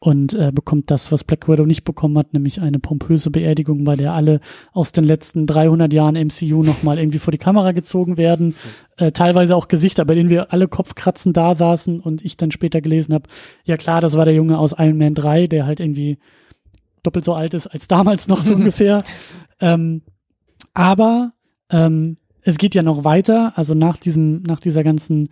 und 0.00 0.32
äh, 0.34 0.52
bekommt 0.52 0.90
das, 0.90 1.10
was 1.10 1.24
Black 1.24 1.48
Widow 1.48 1.66
nicht 1.66 1.82
bekommen 1.82 2.16
hat, 2.18 2.32
nämlich 2.32 2.60
eine 2.60 2.78
pompöse 2.78 3.30
Beerdigung, 3.30 3.82
bei 3.84 3.96
der 3.96 4.12
alle 4.12 4.40
aus 4.72 4.92
den 4.92 5.04
letzten 5.04 5.46
300 5.46 5.92
Jahren 5.92 6.14
MCU 6.14 6.62
nochmal 6.62 6.98
irgendwie 6.98 7.18
vor 7.18 7.32
die 7.32 7.38
Kamera 7.38 7.72
gezogen 7.72 8.16
werden, 8.16 8.54
äh, 8.96 9.10
teilweise 9.10 9.56
auch 9.56 9.66
Gesichter, 9.66 10.04
bei 10.04 10.14
denen 10.14 10.30
wir 10.30 10.52
alle 10.52 10.68
Kopfkratzen 10.68 11.32
da 11.32 11.54
saßen 11.54 11.98
und 12.00 12.24
ich 12.24 12.36
dann 12.36 12.52
später 12.52 12.80
gelesen 12.80 13.12
habe, 13.12 13.28
ja 13.64 13.76
klar, 13.76 14.00
das 14.00 14.16
war 14.16 14.24
der 14.24 14.34
Junge 14.34 14.58
aus 14.58 14.72
Iron 14.78 14.98
Man 14.98 15.14
3, 15.14 15.48
der 15.48 15.66
halt 15.66 15.80
irgendwie 15.80 16.18
doppelt 17.02 17.24
so 17.24 17.34
alt 17.34 17.54
ist 17.54 17.66
als 17.66 17.88
damals 17.88 18.28
noch 18.28 18.42
so 18.42 18.54
ungefähr. 18.56 19.02
Ähm, 19.60 20.02
aber 20.74 21.32
ähm, 21.70 22.18
es 22.48 22.56
geht 22.56 22.74
ja 22.74 22.82
noch 22.82 23.04
weiter, 23.04 23.52
also 23.56 23.74
nach 23.74 23.98
diesem, 23.98 24.42
nach 24.42 24.60
dieser 24.60 24.82
ganzen 24.82 25.28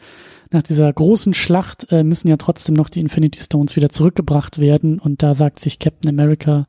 nach 0.53 0.63
dieser 0.63 0.93
großen 0.93 1.35
Schlacht 1.35 1.91
äh, 1.91 2.05
müssen 2.05 2.29
ja 2.29 2.37
trotzdem 2.37 2.75
noch 2.75 2.89
die 2.89 3.01
Infinity 3.01 3.41
Stones 3.41 3.75
wieder 3.75 3.89
zurückgebracht 3.89 4.59
werden 4.59 4.99
und 4.99 5.23
da 5.23 5.35
sagt 5.35 5.59
sich 5.59 5.79
Captain 5.79 6.11
America 6.11 6.67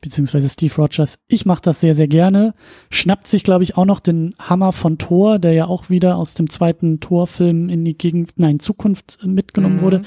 beziehungsweise 0.00 0.48
Steve 0.48 0.74
Rogers, 0.74 1.18
ich 1.28 1.46
mache 1.46 1.62
das 1.62 1.80
sehr, 1.80 1.94
sehr 1.94 2.08
gerne. 2.08 2.54
Schnappt 2.90 3.28
sich, 3.28 3.44
glaube 3.44 3.62
ich, 3.62 3.76
auch 3.76 3.84
noch 3.84 4.00
den 4.00 4.34
Hammer 4.38 4.72
von 4.72 4.98
Thor, 4.98 5.38
der 5.38 5.52
ja 5.52 5.66
auch 5.66 5.90
wieder 5.90 6.16
aus 6.16 6.34
dem 6.34 6.50
zweiten 6.50 6.98
Thor-Film 6.98 7.68
in 7.68 7.84
die 7.84 7.96
Gegend, 7.96 8.32
nein, 8.34 8.58
Zukunft 8.58 9.24
mitgenommen 9.24 9.76
mhm. 9.76 9.80
wurde. 9.80 10.02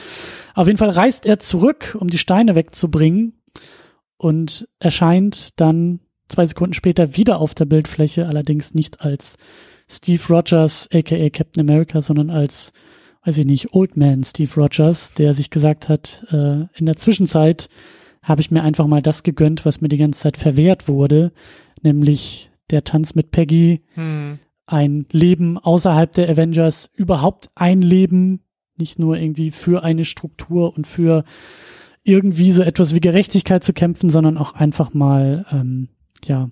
Auf 0.54 0.68
jeden 0.68 0.80
Fall 0.80 0.90
reist 0.90 1.26
er 1.26 1.40
zurück, 1.40 1.96
um 1.98 2.10
die 2.10 2.18
Steine 2.18 2.56
wegzubringen 2.56 3.40
und 4.18 4.68
erscheint 4.80 5.60
dann 5.62 6.02
zwei 6.28 6.46
Sekunden 6.46 6.74
später 6.74 7.16
wieder 7.16 7.40
auf 7.40 7.56
der 7.56 7.66
Bildfläche, 7.66 8.28
allerdings 8.28 8.74
nicht 8.74 9.00
als 9.00 9.38
Steve 9.88 10.22
Rogers, 10.30 10.90
aka 10.94 11.30
Captain 11.30 11.62
America, 11.62 12.02
sondern 12.02 12.30
als 12.30 12.74
weiß 13.26 13.40
ich 13.40 13.46
nicht, 13.46 13.74
Old 13.74 13.98
Man 13.98 14.24
Steve 14.24 14.52
Rogers, 14.56 15.14
der 15.14 15.34
sich 15.34 15.50
gesagt 15.50 15.90
hat, 15.90 16.24
äh, 16.32 16.68
in 16.78 16.86
der 16.86 16.98
Zwischenzeit 16.98 17.70
habe 18.22 18.42
ich 18.42 18.52
mir 18.52 18.64
einfach 18.64 18.88
mal 18.88 19.02
das 19.02 19.24
gegönnt, 19.24 19.66
was 19.66 19.82
mir 19.82 19.90
die 19.90 19.98
ganze 19.98 20.22
Zeit 20.22 20.38
verwehrt 20.38 20.88
wurde, 20.88 21.32
nämlich 21.82 22.52
der 22.70 22.84
Tanz 22.84 23.16
mit 23.16 23.32
Peggy, 23.32 23.82
hm. 23.94 24.40
ein 24.68 25.06
Leben 25.12 25.58
außerhalb 25.58 26.12
der 26.12 26.30
Avengers, 26.30 26.90
überhaupt 26.96 27.50
ein 27.56 27.82
Leben, 27.82 28.42
nicht 28.78 29.00
nur 29.00 29.18
irgendwie 29.18 29.52
für 29.52 29.84
eine 29.84 30.06
Struktur 30.06 30.76
und 30.76 30.88
für 30.88 31.24
irgendwie 32.04 32.52
so 32.52 32.62
etwas 32.62 32.94
wie 32.94 33.00
Gerechtigkeit 33.00 33.64
zu 33.64 33.74
kämpfen, 33.74 34.10
sondern 34.10 34.38
auch 34.38 34.54
einfach 34.54 34.94
mal, 34.94 35.46
ähm, 35.52 35.90
ja, 36.24 36.50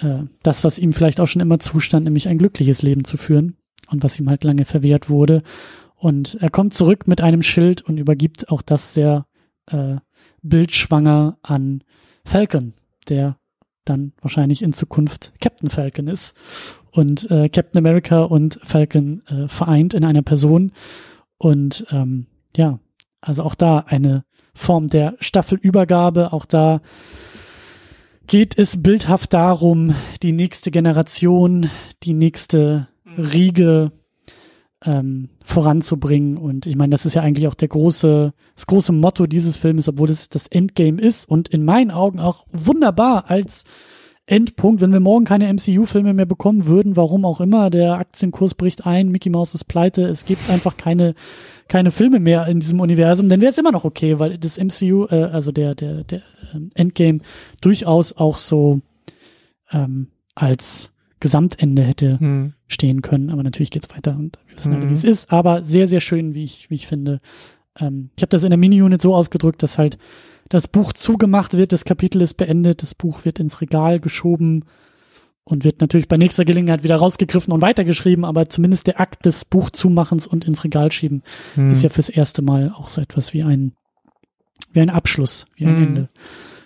äh, 0.00 0.24
das, 0.42 0.64
was 0.64 0.78
ihm 0.78 0.92
vielleicht 0.92 1.20
auch 1.20 1.26
schon 1.26 1.42
immer 1.42 1.58
zustand, 1.58 2.04
nämlich 2.04 2.28
ein 2.28 2.38
glückliches 2.38 2.82
Leben 2.82 3.04
zu 3.04 3.16
führen 3.16 3.56
und 3.88 4.02
was 4.02 4.18
ihm 4.18 4.28
halt 4.28 4.44
lange 4.44 4.64
verwehrt 4.64 5.08
wurde. 5.08 5.42
Und 5.94 6.36
er 6.40 6.50
kommt 6.50 6.74
zurück 6.74 7.06
mit 7.08 7.20
einem 7.20 7.42
Schild 7.42 7.82
und 7.82 7.98
übergibt 7.98 8.50
auch 8.50 8.62
das 8.62 8.94
sehr 8.94 9.26
äh, 9.66 9.96
bildschwanger 10.42 11.38
an 11.42 11.82
Falcon, 12.24 12.74
der 13.08 13.38
dann 13.84 14.12
wahrscheinlich 14.20 14.62
in 14.62 14.72
Zukunft 14.72 15.32
Captain 15.40 15.70
Falcon 15.70 16.08
ist. 16.08 16.34
Und 16.90 17.30
äh, 17.30 17.48
Captain 17.48 17.78
America 17.78 18.22
und 18.22 18.58
Falcon 18.62 19.22
äh, 19.26 19.48
vereint 19.48 19.94
in 19.94 20.04
einer 20.04 20.22
Person. 20.22 20.72
Und 21.38 21.86
ähm, 21.90 22.26
ja, 22.56 22.80
also 23.20 23.42
auch 23.42 23.54
da 23.54 23.78
eine 23.80 24.24
Form 24.54 24.88
der 24.88 25.16
Staffelübergabe. 25.20 26.32
Auch 26.32 26.46
da 26.46 26.80
geht 28.26 28.58
es 28.58 28.82
bildhaft 28.82 29.32
darum, 29.32 29.94
die 30.22 30.32
nächste 30.32 30.70
Generation, 30.70 31.70
die 32.02 32.14
nächste 32.14 32.88
Riege 33.16 33.92
ähm, 34.84 35.30
voranzubringen. 35.44 36.36
Und 36.36 36.66
ich 36.66 36.76
meine, 36.76 36.90
das 36.90 37.06
ist 37.06 37.14
ja 37.14 37.22
eigentlich 37.22 37.48
auch 37.48 37.54
der 37.54 37.68
große, 37.68 38.32
das 38.54 38.66
große 38.66 38.92
Motto 38.92 39.26
dieses 39.26 39.56
Films, 39.56 39.88
obwohl 39.88 40.10
es 40.10 40.28
das 40.28 40.46
Endgame 40.46 41.00
ist 41.00 41.28
und 41.28 41.48
in 41.48 41.64
meinen 41.64 41.90
Augen 41.90 42.20
auch 42.20 42.46
wunderbar 42.50 43.30
als 43.30 43.64
Endpunkt, 44.26 44.80
wenn 44.80 44.92
wir 44.92 44.98
morgen 44.98 45.24
keine 45.24 45.52
MCU-Filme 45.52 46.12
mehr 46.12 46.26
bekommen 46.26 46.66
würden, 46.66 46.96
warum 46.96 47.24
auch 47.24 47.40
immer, 47.40 47.70
der 47.70 47.94
Aktienkurs 47.94 48.54
bricht 48.54 48.84
ein, 48.84 49.08
Mickey 49.08 49.30
Mouse 49.30 49.54
ist 49.54 49.66
pleite, 49.66 50.02
es 50.02 50.24
gibt 50.24 50.50
einfach 50.50 50.76
keine, 50.76 51.14
keine 51.68 51.90
Filme 51.90 52.20
mehr 52.20 52.46
in 52.46 52.60
diesem 52.60 52.80
Universum, 52.80 53.28
dann 53.28 53.40
wäre 53.40 53.50
es 53.50 53.58
immer 53.58 53.72
noch 53.72 53.84
okay, 53.84 54.18
weil 54.18 54.38
das 54.38 54.58
MCU, 54.58 55.06
äh, 55.10 55.24
also 55.24 55.52
der, 55.52 55.74
der, 55.74 56.04
der 56.04 56.22
ähm, 56.54 56.70
Endgame 56.74 57.20
durchaus 57.60 58.12
auch 58.12 58.38
so 58.38 58.80
ähm, 59.72 60.08
als 60.34 60.92
Gesamtende 61.18 61.82
hätte 61.82 62.20
hm. 62.20 62.52
stehen 62.66 63.02
können. 63.02 63.30
Aber 63.30 63.42
natürlich 63.42 63.70
geht's 63.70 63.90
weiter 63.90 64.16
und 64.16 64.38
wir 64.46 64.56
wissen 64.56 64.72
hm. 64.72 64.80
alle, 64.80 64.90
wie 64.90 64.94
es 64.94 65.04
ist. 65.04 65.32
Aber 65.32 65.62
sehr, 65.62 65.88
sehr 65.88 66.00
schön, 66.00 66.34
wie 66.34 66.44
ich, 66.44 66.70
wie 66.70 66.74
ich 66.76 66.86
finde. 66.86 67.20
Ähm, 67.78 68.10
ich 68.16 68.22
habe 68.22 68.30
das 68.30 68.44
in 68.44 68.50
der 68.50 68.58
Mini-Unit 68.58 69.02
so 69.02 69.14
ausgedrückt, 69.14 69.62
dass 69.62 69.78
halt 69.78 69.98
das 70.48 70.68
Buch 70.68 70.92
zugemacht 70.92 71.54
wird, 71.54 71.72
das 71.72 71.84
Kapitel 71.84 72.22
ist 72.22 72.34
beendet, 72.34 72.82
das 72.82 72.94
Buch 72.94 73.24
wird 73.24 73.40
ins 73.40 73.60
Regal 73.60 73.98
geschoben 73.98 74.64
und 75.48 75.64
wird 75.64 75.80
natürlich 75.80 76.08
bei 76.08 76.16
nächster 76.16 76.44
Gelegenheit 76.44 76.82
wieder 76.82 76.96
rausgegriffen 76.96 77.52
und 77.52 77.62
weitergeschrieben, 77.62 78.24
aber 78.24 78.48
zumindest 78.48 78.88
der 78.88 79.00
Akt 79.00 79.24
des 79.24 79.44
Buchzumachens 79.44 80.26
und 80.26 80.44
ins 80.44 80.64
Regal 80.64 80.90
schieben 80.90 81.22
hm. 81.54 81.70
ist 81.70 81.82
ja 81.82 81.88
fürs 81.88 82.08
erste 82.08 82.42
Mal 82.42 82.72
auch 82.76 82.88
so 82.88 83.00
etwas 83.00 83.32
wie 83.32 83.44
ein, 83.44 83.72
wie 84.72 84.80
ein 84.80 84.90
Abschluss, 84.90 85.46
wie 85.54 85.64
ein 85.64 85.76
hm. 85.76 85.82
Ende. 85.82 86.08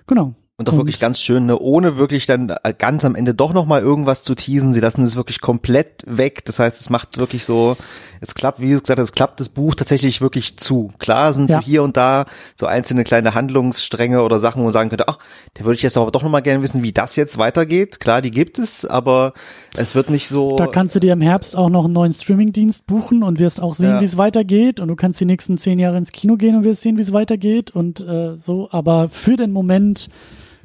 Genau. 0.07 0.35
Und 0.61 0.69
auch 0.69 0.77
wirklich 0.77 1.01
ganz 1.01 1.19
schön, 1.19 1.47
ne, 1.47 1.59
ohne 1.59 1.97
wirklich 1.97 2.27
dann 2.27 2.51
äh, 2.51 2.75
ganz 2.77 3.07
am 3.07 3.15
Ende 3.15 3.33
doch 3.33 3.55
nochmal 3.55 3.81
irgendwas 3.81 4.23
zu 4.23 4.35
teasen. 4.35 4.75
Sie 4.75 4.81
lassen 4.81 5.03
es 5.03 5.17
wirklich 5.17 5.41
komplett 5.41 6.03
weg. 6.05 6.45
Das 6.45 6.59
heißt, 6.59 6.79
es 6.79 6.91
macht 6.91 7.17
wirklich 7.17 7.47
so, 7.47 7.79
es 8.21 8.35
klappt, 8.35 8.61
wie 8.61 8.69
gesagt, 8.69 8.99
es 8.99 9.13
klappt 9.13 9.41
das 9.41 9.49
Buch 9.49 9.75
tatsächlich 9.75 10.21
wirklich 10.21 10.59
zu. 10.59 10.93
Klar 10.99 11.33
sind 11.33 11.49
ja. 11.49 11.61
so 11.61 11.65
hier 11.65 11.83
und 11.83 11.97
da 11.97 12.27
so 12.57 12.67
einzelne 12.67 13.05
kleine 13.05 13.33
Handlungsstränge 13.33 14.23
oder 14.23 14.39
Sachen, 14.39 14.61
wo 14.61 14.65
man 14.65 14.73
sagen 14.75 14.91
könnte, 14.91 15.09
ach, 15.09 15.19
da 15.55 15.65
würde 15.65 15.77
ich 15.77 15.83
jetzt 15.83 15.97
aber 15.97 16.11
doch 16.11 16.23
nochmal 16.23 16.43
gerne 16.43 16.63
wissen, 16.63 16.83
wie 16.83 16.93
das 16.93 17.17
jetzt 17.17 17.39
weitergeht. 17.39 17.99
Klar, 17.99 18.21
die 18.21 18.31
gibt 18.31 18.59
es, 18.59 18.85
aber 18.85 19.33
es 19.79 19.95
wird 19.95 20.11
nicht 20.11 20.29
so. 20.29 20.57
Da 20.57 20.67
kannst 20.67 20.95
du 20.95 21.01
dir 21.01 21.15
im 21.15 21.23
Herbst 21.23 21.57
auch 21.57 21.71
noch 21.71 21.87
einen 21.87 21.95
neuen 21.95 22.13
Streamingdienst 22.13 22.87
buchen 22.87 23.23
und 23.23 23.39
wirst 23.39 23.63
auch 23.63 23.75
sehen, 23.75 23.93
ja. 23.93 24.01
wie 24.03 24.05
es 24.05 24.19
weitergeht. 24.19 24.79
Und 24.79 24.89
du 24.89 24.97
kannst 24.97 25.21
die 25.21 25.25
nächsten 25.25 25.57
zehn 25.57 25.79
Jahre 25.79 25.97
ins 25.97 26.13
Kino 26.13 26.37
gehen 26.37 26.55
und 26.55 26.65
wirst 26.65 26.83
sehen, 26.83 26.99
wie 26.99 27.03
es 27.03 27.15
weitergeht 27.15 27.71
und 27.71 28.01
äh, 28.01 28.37
so. 28.37 28.69
Aber 28.71 29.09
für 29.09 29.37
den 29.37 29.53
Moment 29.53 30.11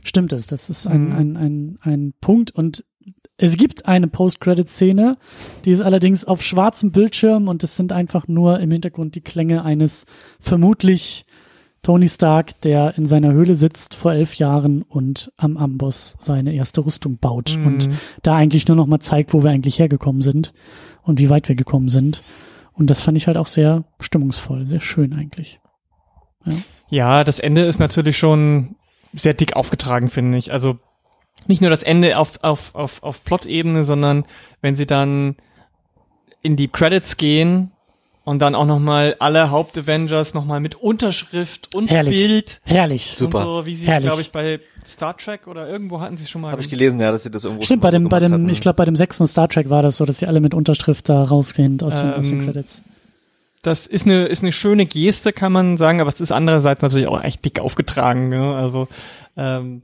stimmt 0.06 0.32
es. 0.34 0.48
Das 0.48 0.70
ist 0.70 0.88
ein, 0.88 1.10
mhm. 1.10 1.16
ein, 1.16 1.38
ein, 1.38 1.78
ein 1.82 2.14
Punkt 2.22 2.52
und 2.52 2.86
Es 3.38 3.58
gibt 3.58 3.86
eine 3.86 4.08
Post-Credit-Szene, 4.08 5.18
die 5.66 5.72
ist 5.72 5.82
allerdings 5.82 6.24
auf 6.24 6.42
schwarzem 6.42 6.92
Bildschirm 6.92 7.50
und 7.50 7.64
es 7.66 7.76
sind 7.76 7.92
einfach 7.92 8.30
nur 8.30 8.62
im 8.62 8.72
Hintergrund 8.72 9.16
die 9.16 9.22
Klänge 9.22 9.66
eines 9.66 10.06
vermutlich 10.40 11.26
Tony 11.84 12.08
Stark, 12.08 12.62
der 12.62 12.98
in 12.98 13.06
seiner 13.06 13.34
Höhle 13.34 13.54
sitzt 13.54 13.94
vor 13.94 14.14
elf 14.14 14.36
Jahren 14.36 14.82
und 14.84 15.32
am 15.38 15.58
Amboss 15.58 16.18
seine 16.22 16.54
erste 16.54 16.86
Rüstung 16.86 17.18
baut 17.18 17.58
Mhm. 17.58 17.68
und 17.68 17.90
da 18.24 18.36
eigentlich 18.36 18.68
nur 18.68 18.78
noch 18.78 18.88
mal 18.88 19.02
zeigt, 19.02 19.34
wo 19.34 19.44
wir 19.44 19.52
eigentlich 19.52 19.80
hergekommen 19.80 20.22
sind 20.22 20.54
und 21.04 21.20
wie 21.20 21.30
weit 21.30 21.50
wir 21.50 21.56
gekommen 21.56 21.90
sind. 21.90 22.24
Und 22.74 22.90
das 22.90 23.02
fand 23.02 23.18
ich 23.18 23.28
halt 23.28 23.38
auch 23.38 23.48
sehr 23.48 23.84
stimmungsvoll, 24.00 24.66
sehr 24.66 24.80
schön 24.80 25.14
eigentlich. 25.14 25.60
Ja, 26.90 27.24
das 27.24 27.40
Ende 27.40 27.66
ist 27.66 27.80
natürlich 27.80 28.18
schon 28.18 28.76
sehr 29.16 29.34
dick 29.34 29.56
aufgetragen, 29.56 30.10
finde 30.10 30.38
ich. 30.38 30.52
Also 30.52 30.78
nicht 31.48 31.62
nur 31.62 31.70
das 31.70 31.84
Ende 31.84 32.18
auf, 32.18 32.40
auf, 32.44 32.74
auf, 32.74 33.04
auf 33.04 33.24
Plot-Ebene, 33.24 33.84
sondern 33.84 34.26
wenn 34.62 34.76
sie 34.76 34.86
dann 34.86 35.36
in 36.42 36.56
die 36.56 36.68
Credits 36.68 37.18
gehen 37.18 37.72
und 38.24 38.40
dann 38.40 38.56
auch 38.56 38.66
nochmal 38.66 39.16
alle 39.20 39.52
Haupt-Avengers 39.52 40.34
nochmal 40.34 40.60
mit 40.60 40.76
Unterschrift 40.76 41.74
und 41.76 41.90
Herrlich. 41.90 42.18
Bild 42.18 42.62
Herrlich. 42.64 43.14
Super. 43.16 43.44
so, 43.44 43.66
wie 43.66 43.76
sie, 43.76 43.86
Herrlich. 43.88 44.08
glaube 44.08 44.22
ich, 44.22 44.32
bei 44.32 44.60
Star 44.88 45.18
Trek 45.18 45.48
oder 45.48 45.68
irgendwo 45.68 46.00
hatten 46.00 46.18
sie 46.18 46.28
schon 46.28 46.42
mal. 46.42 46.52
Habe 46.52 46.62
ich 46.62 46.70
gelesen, 46.70 47.00
ja, 47.00 47.12
dass 47.12 47.24
sie 47.24 47.32
das 47.32 47.44
irgendwo 47.44 47.64
Stimmt, 47.64 47.82
bei 47.82 47.92
dem, 47.92 48.08
bei 48.10 48.20
dem, 48.20 48.32
hatten. 48.32 48.50
ich 48.50 48.62
glaube, 48.62 48.76
bei 48.76 48.86
dem 48.86 48.96
sechsten 48.96 49.26
Star 49.26 49.48
Trek 49.48 49.70
war 49.70 49.82
das 49.82 49.98
so, 49.98 50.06
dass 50.06 50.20
sie 50.20 50.28
alle 50.28 50.42
mit 50.42 50.54
Unterschrift 50.54 51.10
da 51.10 51.24
rausgehen 51.24 51.82
aus, 51.82 52.00
den, 52.00 52.14
aus 52.14 52.28
den 52.28 52.40
Ähm, 52.40 52.46
Credits. 52.46 52.82
Das 53.66 53.88
ist 53.88 54.06
eine, 54.06 54.26
ist 54.26 54.44
eine 54.44 54.52
schöne 54.52 54.86
Geste, 54.86 55.34
kann 55.34 55.52
man 55.52 55.78
sagen, 55.78 56.00
aber 56.02 56.10
es 56.10 56.22
ist 56.22 56.32
andererseits 56.32 56.82
natürlich 56.82 57.08
auch 57.08 57.24
echt 57.24 57.44
dick 57.44 57.60
aufgetragen. 57.60 58.30
Ne? 58.30 58.56
Also 58.56 58.88
ähm, 59.36 59.82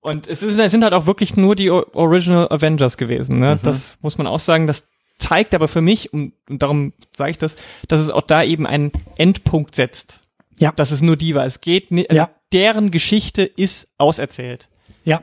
und 0.00 0.26
es, 0.26 0.42
ist, 0.42 0.58
es 0.58 0.70
sind 0.72 0.84
halt 0.84 0.94
auch 0.94 1.06
wirklich 1.06 1.36
nur 1.36 1.54
die 1.54 1.70
Original 1.70 2.48
Avengers 2.50 2.96
gewesen. 2.96 3.38
Ne? 3.38 3.56
Mhm. 3.56 3.60
Das 3.64 3.98
muss 4.00 4.16
man 4.16 4.26
auch 4.26 4.38
sagen. 4.38 4.66
Das 4.66 4.84
zeigt 5.18 5.54
aber 5.54 5.68
für 5.68 5.80
mich, 5.80 6.12
und, 6.12 6.32
und 6.48 6.62
darum 6.62 6.92
sage 7.14 7.32
ich 7.32 7.38
das, 7.38 7.56
dass 7.88 8.00
es 8.00 8.08
auch 8.08 8.22
da 8.22 8.42
eben 8.42 8.66
einen 8.66 8.92
Endpunkt 9.16 9.74
setzt. 9.74 10.20
Ja. 10.58 10.72
Dass 10.72 10.90
es 10.90 11.02
nur 11.02 11.16
die 11.16 11.34
war. 11.34 11.44
Es 11.44 11.60
geht 11.60 11.90
also 11.92 12.04
Ja. 12.14 12.30
deren 12.52 12.90
Geschichte 12.90 13.42
ist 13.42 13.88
auserzählt. 13.98 14.68
Ja. 15.04 15.22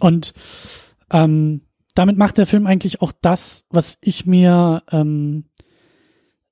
Und 0.00 0.34
ähm, 1.10 1.62
damit 1.94 2.18
macht 2.18 2.38
der 2.38 2.46
Film 2.46 2.66
eigentlich 2.66 3.00
auch 3.00 3.12
das, 3.22 3.64
was 3.70 3.96
ich 4.00 4.26
mir 4.26 4.82
ähm, 4.92 5.46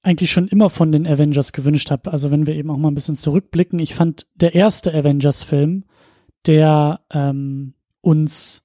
eigentlich 0.06 0.32
schon 0.32 0.48
immer 0.48 0.70
von 0.70 0.92
den 0.92 1.06
Avengers 1.06 1.52
gewünscht 1.52 1.90
habe. 1.90 2.12
Also 2.12 2.30
wenn 2.30 2.46
wir 2.46 2.54
eben 2.54 2.70
auch 2.70 2.76
mal 2.76 2.88
ein 2.88 2.94
bisschen 2.94 3.16
zurückblicken, 3.16 3.78
ich 3.78 3.94
fand 3.94 4.26
der 4.34 4.54
erste 4.54 4.94
Avengers-Film, 4.94 5.84
der 6.46 7.00
ähm, 7.12 7.74
uns 8.00 8.62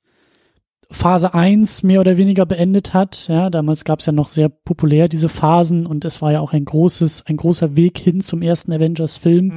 Phase 0.92 1.34
1 1.34 1.84
mehr 1.84 2.02
oder 2.02 2.18
weniger 2.18 2.46
beendet 2.46 2.94
hat. 2.94 3.28
Ja, 3.28 3.50
damals 3.50 3.86
gab 3.86 4.00
es 4.00 4.06
ja 4.06 4.12
noch 4.12 4.28
sehr 4.28 4.50
populär 4.50 5.08
diese 5.08 5.30
Phasen 5.30 5.86
und 5.86 6.06
es 6.06 6.22
war 6.22 6.32
ja 6.32 6.42
auch 6.42 6.54
ein 6.54 6.66
großes, 6.66 7.26
ein 7.26 7.38
großer 7.38 7.76
Weg 7.76 7.98
hin 7.98 8.22
zum 8.22 8.42
ersten 8.42 8.72
Avengers-Film 8.72 9.54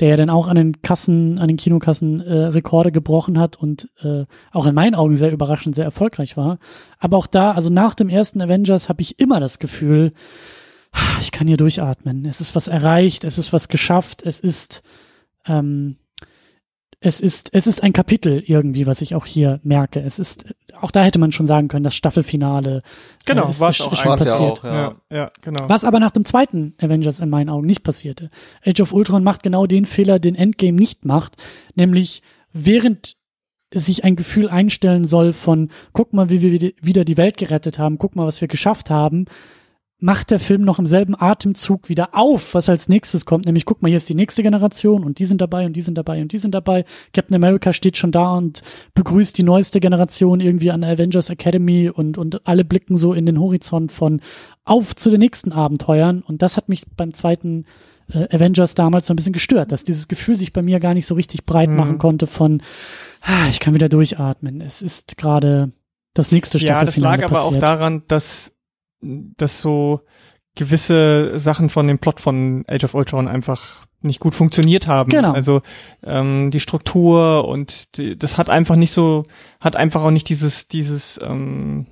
der 0.00 0.08
ja 0.08 0.16
dann 0.16 0.30
auch 0.30 0.46
an 0.46 0.56
den 0.56 0.82
Kassen, 0.82 1.38
an 1.38 1.48
den 1.48 1.56
Kinokassen 1.56 2.20
äh, 2.20 2.46
Rekorde 2.46 2.92
gebrochen 2.92 3.38
hat 3.38 3.56
und 3.56 3.88
äh, 4.02 4.24
auch 4.52 4.66
in 4.66 4.74
meinen 4.74 4.94
Augen 4.94 5.16
sehr 5.16 5.32
überraschend 5.32 5.74
sehr 5.74 5.84
erfolgreich 5.84 6.36
war. 6.36 6.58
Aber 6.98 7.16
auch 7.16 7.26
da, 7.26 7.52
also 7.52 7.70
nach 7.70 7.94
dem 7.94 8.08
ersten 8.08 8.40
Avengers 8.42 8.88
habe 8.88 9.02
ich 9.02 9.18
immer 9.18 9.40
das 9.40 9.58
Gefühl, 9.58 10.12
ich 11.20 11.32
kann 11.32 11.46
hier 11.46 11.56
durchatmen. 11.56 12.24
Es 12.24 12.40
ist 12.40 12.54
was 12.54 12.68
erreicht, 12.68 13.24
es 13.24 13.38
ist 13.38 13.52
was 13.52 13.68
geschafft, 13.68 14.22
es 14.22 14.40
ist 14.40 14.82
ähm, 15.46 15.96
es 17.00 17.20
ist, 17.20 17.50
es 17.52 17.66
ist 17.66 17.82
ein 17.82 17.92
Kapitel 17.92 18.42
irgendwie, 18.46 18.86
was 18.86 19.02
ich 19.02 19.14
auch 19.14 19.26
hier 19.26 19.60
merke. 19.62 20.00
Es 20.00 20.18
ist, 20.18 20.54
auch 20.80 20.90
da 20.90 21.04
hätte 21.04 21.18
man 21.18 21.30
schon 21.30 21.46
sagen 21.46 21.68
können, 21.68 21.84
das 21.84 21.94
Staffelfinale. 21.94 22.82
Genau, 23.26 23.46
äh, 23.46 23.50
ist, 23.50 23.60
war's 23.60 23.78
ist, 23.78 23.86
auch 23.86 23.92
ist 23.92 23.98
schon 23.98 24.10
War's 24.10 24.20
ja 24.20 24.26
passiert. 24.26 24.58
auch, 24.58 24.64
ja. 24.64 24.74
Ja, 24.74 25.16
ja, 25.16 25.30
genau. 25.42 25.68
Was 25.68 25.84
aber 25.84 26.00
nach 26.00 26.10
dem 26.10 26.24
zweiten 26.24 26.74
Avengers 26.80 27.20
in 27.20 27.28
meinen 27.28 27.50
Augen 27.50 27.66
nicht 27.66 27.82
passierte. 27.82 28.30
Age 28.64 28.80
of 28.80 28.92
Ultron 28.92 29.22
macht 29.22 29.42
genau 29.42 29.66
den 29.66 29.84
Fehler, 29.84 30.18
den 30.18 30.34
Endgame 30.34 30.78
nicht 30.78 31.04
macht, 31.04 31.36
nämlich 31.74 32.22
während 32.52 33.16
sich 33.74 34.04
ein 34.04 34.16
Gefühl 34.16 34.48
einstellen 34.48 35.04
soll 35.04 35.32
von, 35.32 35.70
guck 35.92 36.12
mal, 36.12 36.30
wie 36.30 36.40
wir 36.40 36.72
wieder 36.80 37.04
die 37.04 37.16
Welt 37.16 37.36
gerettet 37.36 37.78
haben, 37.78 37.98
guck 37.98 38.16
mal, 38.16 38.26
was 38.26 38.40
wir 38.40 38.48
geschafft 38.48 38.90
haben, 38.90 39.26
macht 39.98 40.30
der 40.30 40.38
Film 40.38 40.60
noch 40.62 40.78
im 40.78 40.86
selben 40.86 41.14
Atemzug 41.18 41.88
wieder 41.88 42.10
auf, 42.12 42.52
was 42.52 42.68
als 42.68 42.88
nächstes 42.88 43.24
kommt, 43.24 43.46
nämlich 43.46 43.64
guck 43.64 43.80
mal, 43.80 43.88
hier 43.88 43.96
ist 43.96 44.08
die 44.10 44.14
nächste 44.14 44.42
Generation 44.42 45.04
und 45.04 45.18
die 45.18 45.24
sind 45.24 45.40
dabei 45.40 45.64
und 45.64 45.72
die 45.72 45.80
sind 45.80 45.96
dabei 45.96 46.20
und 46.20 46.32
die 46.32 46.38
sind 46.38 46.54
dabei. 46.54 46.84
Captain 47.14 47.34
America 47.34 47.72
steht 47.72 47.96
schon 47.96 48.12
da 48.12 48.34
und 48.34 48.62
begrüßt 48.94 49.36
die 49.38 49.42
neueste 49.42 49.80
Generation 49.80 50.40
irgendwie 50.40 50.70
an 50.70 50.82
der 50.82 50.90
Avengers 50.90 51.30
Academy 51.30 51.88
und, 51.88 52.18
und 52.18 52.46
alle 52.46 52.64
blicken 52.64 52.96
so 52.98 53.14
in 53.14 53.24
den 53.24 53.40
Horizont 53.40 53.90
von 53.90 54.20
auf 54.66 54.94
zu 54.94 55.10
den 55.10 55.20
nächsten 55.20 55.52
Abenteuern 55.52 56.20
und 56.22 56.42
das 56.42 56.58
hat 56.58 56.68
mich 56.68 56.84
beim 56.96 57.14
zweiten 57.14 57.64
äh, 58.12 58.34
Avengers 58.36 58.74
damals 58.74 59.06
so 59.06 59.14
ein 59.14 59.16
bisschen 59.16 59.32
gestört, 59.32 59.72
dass 59.72 59.82
dieses 59.82 60.08
Gefühl 60.08 60.36
sich 60.36 60.52
bei 60.52 60.60
mir 60.60 60.78
gar 60.78 60.92
nicht 60.92 61.06
so 61.06 61.14
richtig 61.14 61.46
breit 61.46 61.70
Mhm. 61.70 61.76
machen 61.76 61.98
konnte 61.98 62.26
von, 62.26 62.62
ah, 63.22 63.48
ich 63.48 63.60
kann 63.60 63.72
wieder 63.72 63.88
durchatmen. 63.88 64.60
Es 64.60 64.82
ist 64.82 65.16
gerade 65.16 65.72
das 66.12 66.32
nächste 66.32 66.58
Ja, 66.58 66.84
das 66.84 66.94
Staffelfinale 66.94 67.22
lag 67.22 67.30
aber 67.30 67.40
auch 67.40 67.46
passiert. 67.46 67.62
daran, 67.62 68.02
dass, 68.08 68.52
dass 69.00 69.60
so 69.60 70.00
gewisse 70.54 71.38
Sachen 71.38 71.68
von 71.68 71.86
dem 71.86 71.98
Plot 71.98 72.20
von 72.20 72.64
Age 72.66 72.84
of 72.84 72.94
Ultron 72.94 73.28
einfach 73.28 73.86
nicht 74.02 74.20
gut 74.20 74.34
funktioniert 74.34 74.86
haben. 74.86 75.10
Genau. 75.10 75.32
Also 75.32 75.62
ähm, 76.02 76.50
die 76.50 76.60
Struktur 76.60 77.46
und 77.46 77.96
die, 77.96 78.16
das 78.18 78.38
hat 78.38 78.48
einfach 78.50 78.76
nicht 78.76 78.92
so, 78.92 79.24
hat 79.60 79.76
einfach 79.76 80.02
auch 80.02 80.10
nicht 80.10 80.28
dieses, 80.28 80.68
dieses 80.68 81.20
ähm, 81.22 81.86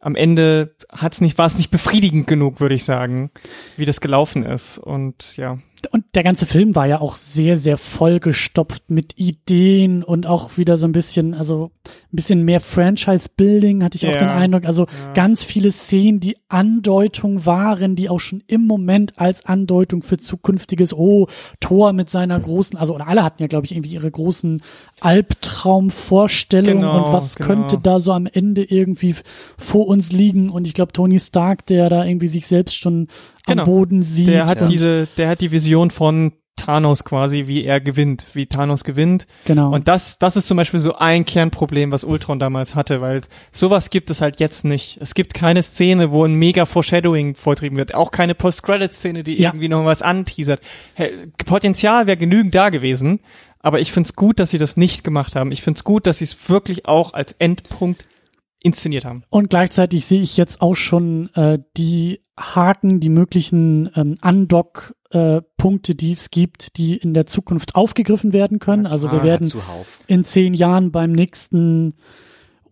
am 0.00 0.14
Ende 0.14 0.76
hat's 0.90 1.20
nicht, 1.20 1.38
war 1.38 1.46
es 1.46 1.56
nicht 1.56 1.70
befriedigend 1.70 2.26
genug, 2.26 2.60
würde 2.60 2.74
ich 2.74 2.84
sagen, 2.84 3.30
wie 3.76 3.84
das 3.84 4.00
gelaufen 4.00 4.44
ist. 4.44 4.78
Und 4.78 5.36
ja. 5.36 5.58
Und 5.92 6.04
der 6.14 6.24
ganze 6.24 6.44
Film 6.44 6.74
war 6.74 6.86
ja 6.86 7.00
auch 7.00 7.16
sehr, 7.16 7.56
sehr 7.56 7.76
vollgestopft 7.76 8.90
mit 8.90 9.12
Ideen 9.16 10.02
und 10.02 10.26
auch 10.26 10.56
wieder 10.58 10.76
so 10.76 10.86
ein 10.86 10.92
bisschen, 10.92 11.34
also 11.34 11.70
ein 11.86 12.16
bisschen 12.16 12.44
mehr 12.44 12.60
Franchise-Building, 12.60 13.84
hatte 13.84 13.96
ich 13.96 14.06
auch 14.08 14.12
Ja. 14.12 14.18
den 14.18 14.28
Eindruck. 14.28 14.64
Also 14.66 14.82
Ja. 14.82 15.12
ganz 15.14 15.44
viele 15.44 15.70
Szenen, 15.70 16.18
die 16.18 16.36
Andeutung 16.48 17.46
waren, 17.46 17.94
die 17.94 18.08
auch 18.08 18.18
schon 18.18 18.42
im 18.48 18.66
Moment 18.66 19.18
als 19.20 19.46
Andeutung 19.46 20.02
für 20.02 20.18
zukünftiges, 20.18 20.92
oh, 20.94 21.28
Thor 21.60 21.92
mit 21.92 22.10
seiner 22.10 22.40
großen, 22.40 22.76
also 22.76 22.94
oder 22.94 23.06
alle 23.06 23.22
hatten 23.22 23.40
ja, 23.42 23.46
glaube 23.46 23.66
ich, 23.66 23.72
irgendwie 23.72 23.90
ihre 23.94 24.10
großen 24.10 24.60
Albtraumvorstellungen 25.00 26.80
Genau, 26.80 26.96
und 27.06 27.12
was 27.12 27.36
genau. 27.36 27.46
könnte 27.46 27.78
da 27.78 27.98
so 28.00 28.12
am 28.12 28.26
Ende 28.26 28.64
irgendwie 28.64 29.14
vor 29.56 29.86
uns 29.86 30.12
liegen. 30.12 30.50
Und 30.50 30.66
ich 30.66 30.74
glaube, 30.74 30.92
Tony 30.92 31.18
Stark, 31.20 31.66
der 31.66 31.88
da 31.88 32.04
irgendwie 32.04 32.28
sich 32.28 32.46
selbst 32.46 32.76
schon 32.76 33.08
Genau. 33.48 33.62
am 33.62 33.66
Boden 33.68 34.02
sieht. 34.02 34.28
Der 34.28 34.46
hat 34.46 34.68
diese, 34.68 35.08
der 35.16 35.28
hat 35.28 35.40
die 35.40 35.50
Vision 35.50 35.90
von 35.90 36.32
Thanos 36.56 37.04
quasi, 37.04 37.46
wie 37.46 37.64
er 37.64 37.80
gewinnt, 37.80 38.26
wie 38.32 38.46
Thanos 38.46 38.82
gewinnt. 38.82 39.26
genau. 39.44 39.72
Und 39.72 39.86
das, 39.86 40.18
das 40.18 40.34
ist 40.36 40.48
zum 40.48 40.56
Beispiel 40.56 40.80
so 40.80 40.96
ein 40.96 41.24
Kernproblem, 41.24 41.92
was 41.92 42.02
Ultron 42.02 42.40
damals 42.40 42.74
hatte, 42.74 43.00
weil 43.00 43.20
sowas 43.52 43.90
gibt 43.90 44.10
es 44.10 44.20
halt 44.20 44.40
jetzt 44.40 44.64
nicht. 44.64 44.98
Es 45.00 45.14
gibt 45.14 45.34
keine 45.34 45.62
Szene, 45.62 46.10
wo 46.10 46.24
ein 46.24 46.34
mega 46.34 46.66
Foreshadowing 46.66 47.36
vortrieben 47.36 47.78
wird. 47.78 47.94
Auch 47.94 48.10
keine 48.10 48.34
Post-Credit-Szene, 48.34 49.22
die 49.22 49.40
Ja. 49.40 49.50
irgendwie 49.50 49.68
noch 49.68 49.84
was 49.84 50.02
anteasert. 50.02 50.60
Hey, 50.94 51.28
Potenzial 51.46 52.08
wäre 52.08 52.16
genügend 52.16 52.54
da 52.56 52.70
gewesen, 52.70 53.20
aber 53.60 53.78
ich 53.78 53.92
find's 53.92 54.14
gut, 54.16 54.40
dass 54.40 54.50
sie 54.50 54.58
das 54.58 54.76
nicht 54.76 55.04
gemacht 55.04 55.36
haben. 55.36 55.52
Ich 55.52 55.62
find's 55.62 55.84
gut, 55.84 56.08
dass 56.08 56.18
sie 56.18 56.24
es 56.24 56.50
wirklich 56.50 56.86
auch 56.86 57.12
als 57.14 57.36
Endpunkt 57.38 58.06
inszeniert 58.60 59.04
haben. 59.04 59.22
Und 59.30 59.50
gleichzeitig 59.50 60.06
sehe 60.06 60.22
ich 60.22 60.36
jetzt 60.36 60.60
auch 60.60 60.74
schon 60.74 61.28
äh, 61.34 61.58
die 61.76 62.20
Haken, 62.38 63.00
die 63.00 63.08
möglichen 63.08 63.90
ähm, 63.94 64.16
Undock-Punkte, 64.22 65.94
die 65.94 66.12
es 66.12 66.30
gibt, 66.30 66.76
die 66.76 66.96
in 66.96 67.14
der 67.14 67.26
Zukunft 67.26 67.74
aufgegriffen 67.74 68.32
werden 68.32 68.58
können. 68.58 68.86
Also 68.86 69.10
wir 69.10 69.22
werden 69.22 69.46
zuhauf. 69.46 70.00
in 70.06 70.24
zehn 70.24 70.54
Jahren 70.54 70.92
beim 70.92 71.12
nächsten 71.12 71.94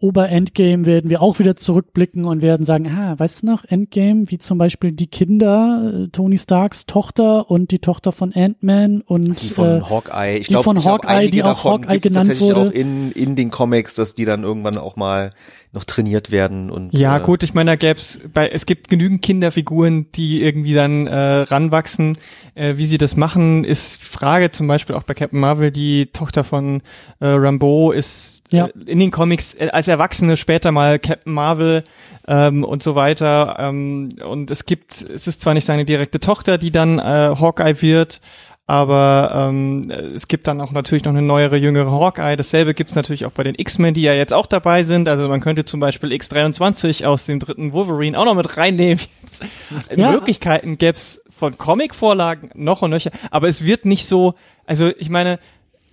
Ober-Endgame 0.01 0.87
werden 0.87 1.11
wir 1.11 1.23
auch 1.23 1.39
wieder 1.39 1.57
zurückblicken 1.57 2.25
und 2.25 2.43
werden 2.43 2.67
sagen, 2.67 2.89
ah, 2.89 3.19
weißt 3.19 3.43
du 3.43 3.47
noch, 3.47 3.65
Endgame, 3.65 4.25
wie 4.31 4.39
zum 4.39 4.59
Beispiel 4.59 4.93
die 4.93 5.07
Kinder, 5.07 6.05
äh, 6.05 6.09
Tony 6.09 6.39
Starks 6.39 6.87
Tochter 6.87 7.51
und 7.51 7.71
die 7.71 7.79
Tochter 7.79 8.13
von 8.13 8.33
Ant-Man 8.35 9.01
und 9.01 9.41
Die 9.43 9.49
von 9.49 9.67
äh, 9.67 9.81
Hawkeye. 9.83 10.39
Ich 10.39 10.49
die 10.49 10.55
glaube, 10.55 10.65
von 10.65 10.77
ich 10.77 10.83
glaub, 10.83 11.03
Hawkeye, 11.03 11.09
einige 11.09 11.33
die 11.33 11.43
auch 11.43 11.65
Hawkeye 11.65 11.99
genannt 11.99 12.29
tatsächlich 12.29 12.41
wurde. 12.41 12.69
auch 12.69 12.73
in, 12.73 13.13
in 13.13 13.37
den 13.37 13.51
Comics, 13.51 13.95
dass 13.95 14.15
die 14.15 14.25
dann 14.25 14.43
irgendwann 14.43 14.79
auch 14.79 14.97
mal 14.97 15.33
noch 15.73 15.85
trainiert 15.85 16.31
werden 16.31 16.71
und 16.71 16.93
Ja, 16.99 17.19
äh, 17.19 17.21
gut, 17.21 17.43
ich 17.43 17.55
meine, 17.55 17.73
da 17.73 17.77
gäb's 17.77 18.21
bei 18.33 18.49
es 18.49 18.67
gibt 18.67 18.89
genügend 18.89 19.23
Kinderfiguren, 19.23 20.11
die 20.13 20.43
irgendwie 20.43 20.75
dann 20.75 21.07
äh, 21.07 21.17
ranwachsen. 21.17 22.19
Äh, 22.55 22.79
wie 22.79 22.87
sie 22.87 22.97
das 22.97 23.17
machen, 23.17 23.65
ist 23.65 24.03
Frage. 24.03 24.51
Zum 24.51 24.67
Beispiel 24.67 24.97
auch 24.97 25.03
bei 25.03 25.13
Captain 25.13 25.39
Marvel, 25.39 25.71
die 25.71 26.07
Tochter 26.07 26.43
von 26.43 26.81
äh, 27.21 27.27
Rambeau 27.27 27.93
ist 27.93 28.36
Ja. 28.51 28.67
äh, 28.67 28.71
in 28.87 28.99
den 28.99 29.11
Comics 29.11 29.55
äh, 29.55 29.69
als 29.73 29.89
Erwachsene 29.89 30.37
später 30.37 30.73
mal 30.73 30.99
Captain 30.99 31.33
Marvel 31.33 31.85
ähm, 32.29 32.65
und 32.65 32.83
so 32.83 32.95
weiter. 32.95 33.57
Ähm, 33.59 34.11
und 34.25 34.51
es 34.51 34.67
gibt, 34.67 35.03
es 35.03 35.27
ist 35.27 35.41
zwar 35.41 35.55
nicht 35.55 35.65
seine 35.65 35.85
direkte 35.85 36.21
Tochter, 36.21 36.59
die 36.59 36.71
dann 36.71 36.99
äh, 36.99 37.03
Hawkeye 37.03 37.81
wird, 37.81 38.21
aber 38.69 39.31
ähm, 39.49 39.93
es 39.93 40.27
gibt 40.27 40.49
dann 40.49 40.61
auch 40.61 40.73
natürlich 40.73 41.05
noch 41.05 41.13
eine 41.13 41.23
neuere, 41.23 41.57
jüngere 41.57 41.93
Hawkeye. 41.93 42.37
Dasselbe 42.37 42.75
gibt's 42.75 42.97
natürlich 42.97 43.25
auch 43.25 43.31
bei 43.31 43.45
den 43.45 43.55
X-Men, 43.57 43.95
die 43.95 44.03
ja 44.03 44.13
jetzt 44.13 44.33
auch 44.33 44.47
dabei 44.47 44.83
sind. 44.83 45.09
Also 45.09 45.29
man 45.29 45.41
könnte 45.41 45.65
zum 45.65 45.79
Beispiel 45.79 46.11
X23 46.11 47.05
aus 47.05 47.27
dem 47.27 47.39
dritten 47.39 47.73
Wolverine 47.73 48.19
auch 48.19 48.25
noch 48.25 48.35
mit 48.35 48.57
reinnehmen. 48.57 49.01
Ja. 49.95 50.13
Möglichkeiten 50.13 50.79
gäb's 50.79 51.21
von 51.37 51.59
Comic-Vorlagen 51.59 52.51
noch 52.55 52.81
und 52.83 52.91
nöcher, 52.91 53.11
aber 53.31 53.49
es 53.49 53.65
wird 53.67 53.85
nicht 53.85 54.07
so, 54.07 54.35
also 54.65 54.91
ich 54.97 55.11
meine, 55.11 55.39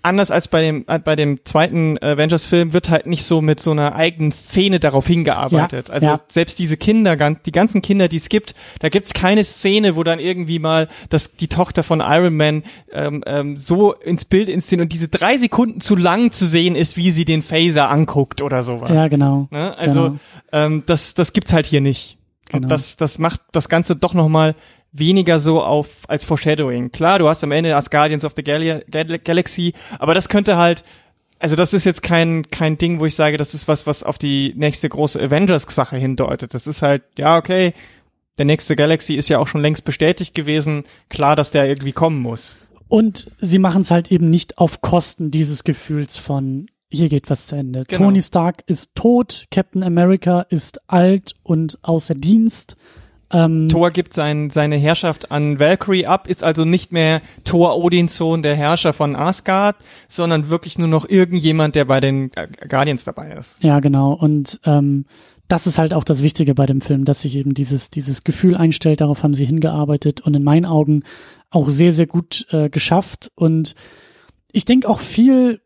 anders 0.03 0.31
als 0.31 0.47
bei 0.47 0.61
dem 0.61 0.85
äh, 0.87 0.99
bei 0.99 1.15
dem 1.15 1.43
zweiten 1.45 1.97
Avengers-Film 1.97 2.73
wird 2.73 2.89
halt 2.89 3.07
nicht 3.07 3.25
so 3.25 3.41
mit 3.41 3.59
so 3.59 3.71
einer 3.71 3.95
eigenen 3.95 4.31
Szene 4.31 4.79
darauf 4.79 5.07
hingearbeitet. 5.07 5.87
Ja, 5.87 5.93
also 5.93 6.05
ja. 6.05 6.19
selbst 6.27 6.59
diese 6.59 6.77
Kinder, 6.77 7.15
die 7.15 7.51
ganzen 7.51 7.81
Kinder, 7.81 8.07
die 8.07 8.17
es 8.17 8.29
gibt, 8.29 8.53
da 8.79 8.89
gibt's 8.89 9.13
keine 9.13 9.43
Szene, 9.43 9.95
wo 9.95 10.03
dann 10.03 10.19
irgendwie 10.19 10.59
mal 10.59 10.89
das 11.09 11.35
die 11.35 11.47
Tochter 11.47 11.83
von 11.83 12.01
Iron 12.01 12.35
Man 12.35 12.63
ähm, 12.91 13.23
ähm, 13.25 13.57
so 13.57 13.93
ins 13.93 14.25
Bild 14.25 14.49
inszeniert 14.49 14.85
und 14.85 14.93
diese 14.93 15.07
drei 15.07 15.37
Sekunden 15.37 15.81
zu 15.81 15.95
lang 15.95 16.31
zu 16.31 16.45
sehen 16.45 16.75
ist, 16.75 16.97
wie 16.97 17.11
sie 17.11 17.25
den 17.25 17.41
Phaser 17.41 17.89
anguckt 17.89 18.41
oder 18.41 18.61
sowas. 18.63 18.91
Ja, 18.91 19.07
genau. 19.07 19.47
Ne? 19.51 19.77
Also 19.77 20.03
Genau. 20.03 20.19
ähm, 20.51 20.83
das 20.85 21.13
das 21.13 21.33
gibt's 21.33 21.53
halt 21.53 21.65
hier 21.65 21.81
nicht. 21.81 22.17
Genau. 22.49 22.63
Und 22.65 22.69
das 22.69 22.97
das 22.97 23.19
macht 23.19 23.41
das 23.53 23.69
Ganze 23.69 23.95
doch 23.95 24.13
noch 24.13 24.27
mal 24.27 24.55
weniger 24.93 25.39
so 25.39 25.61
auf 25.61 25.89
als 26.07 26.23
Foreshadowing. 26.23 26.91
Klar, 26.91 27.19
du 27.19 27.27
hast 27.27 27.43
am 27.43 27.51
Ende 27.51 27.71
das 27.71 27.89
Guardians 27.89 28.23
of 28.23 28.33
the 28.35 28.43
Gal 28.43 28.83
Gal 28.89 29.19
Galaxy, 29.19 29.73
aber 29.99 30.13
das 30.13 30.29
könnte 30.29 30.57
halt 30.57 30.83
also 31.39 31.57
das 31.57 31.73
ist 31.73 31.83
jetzt 31.83 32.03
kein 32.03 32.49
kein 32.51 32.77
Ding, 32.77 32.99
wo 32.99 33.05
ich 33.05 33.15
sage, 33.15 33.37
das 33.37 33.53
ist 33.53 33.67
was 33.67 33.85
was 33.85 34.03
auf 34.03 34.17
die 34.17 34.53
nächste 34.55 34.87
große 34.87 35.19
Avengers 35.19 35.63
Sache 35.67 35.97
hindeutet. 35.97 36.53
Das 36.53 36.67
ist 36.67 36.81
halt 36.81 37.03
ja, 37.17 37.37
okay, 37.37 37.73
der 38.37 38.45
nächste 38.45 38.75
Galaxy 38.75 39.15
ist 39.15 39.29
ja 39.29 39.39
auch 39.39 39.47
schon 39.47 39.61
längst 39.61 39.83
bestätigt 39.83 40.35
gewesen, 40.35 40.85
klar, 41.09 41.35
dass 41.35 41.51
der 41.51 41.67
irgendwie 41.67 41.91
kommen 41.91 42.19
muss. 42.19 42.57
Und 42.87 43.31
sie 43.39 43.59
machen 43.59 43.81
es 43.81 43.91
halt 43.91 44.11
eben 44.11 44.29
nicht 44.29 44.57
auf 44.57 44.81
Kosten 44.81 45.31
dieses 45.31 45.63
Gefühls 45.63 46.15
von 46.15 46.67
hier 46.93 47.09
geht 47.09 47.29
was 47.29 47.47
zu 47.47 47.55
Ende. 47.55 47.85
Genau. 47.87 48.05
Tony 48.05 48.21
Stark 48.21 48.63
ist 48.67 48.93
tot, 48.93 49.47
Captain 49.49 49.83
America 49.83 50.41
ist 50.49 50.79
alt 50.89 51.33
und 51.41 51.79
außer 51.81 52.13
Dienst. 52.13 52.77
Ähm, 53.33 53.67
Thor 53.67 53.91
gibt 53.91 54.13
sein, 54.13 54.49
seine 54.49 54.77
Herrschaft 54.77 55.31
an 55.31 55.59
Valkyrie 55.59 56.05
ab, 56.05 56.27
ist 56.27 56.43
also 56.43 56.65
nicht 56.65 56.91
mehr 56.91 57.21
Thor 57.43 57.77
Odinsson, 57.77 58.43
der 58.43 58.55
Herrscher 58.55 58.93
von 58.93 59.15
Asgard, 59.15 59.75
sondern 60.07 60.49
wirklich 60.49 60.77
nur 60.77 60.87
noch 60.87 61.09
irgendjemand, 61.09 61.75
der 61.75 61.85
bei 61.85 61.99
den 61.99 62.31
Guardians 62.69 63.03
dabei 63.03 63.31
ist. 63.31 63.61
Ja, 63.63 63.79
genau. 63.79 64.13
Und 64.13 64.59
ähm, 64.65 65.05
das 65.47 65.67
ist 65.67 65.77
halt 65.77 65.93
auch 65.93 66.03
das 66.03 66.23
Wichtige 66.23 66.55
bei 66.55 66.65
dem 66.65 66.81
Film, 66.81 67.05
dass 67.05 67.21
sich 67.21 67.35
eben 67.35 67.53
dieses, 67.53 67.89
dieses 67.89 68.23
Gefühl 68.23 68.55
einstellt, 68.55 69.01
darauf 69.01 69.23
haben 69.23 69.33
sie 69.33 69.45
hingearbeitet 69.45 70.21
und 70.21 70.35
in 70.35 70.43
meinen 70.43 70.65
Augen 70.65 71.03
auch 71.49 71.69
sehr, 71.69 71.91
sehr 71.91 72.07
gut 72.07 72.45
äh, 72.51 72.69
geschafft. 72.69 73.31
Und 73.35 73.75
ich 74.51 74.65
denke 74.65 74.87
auch 74.87 74.99
viel 74.99 75.61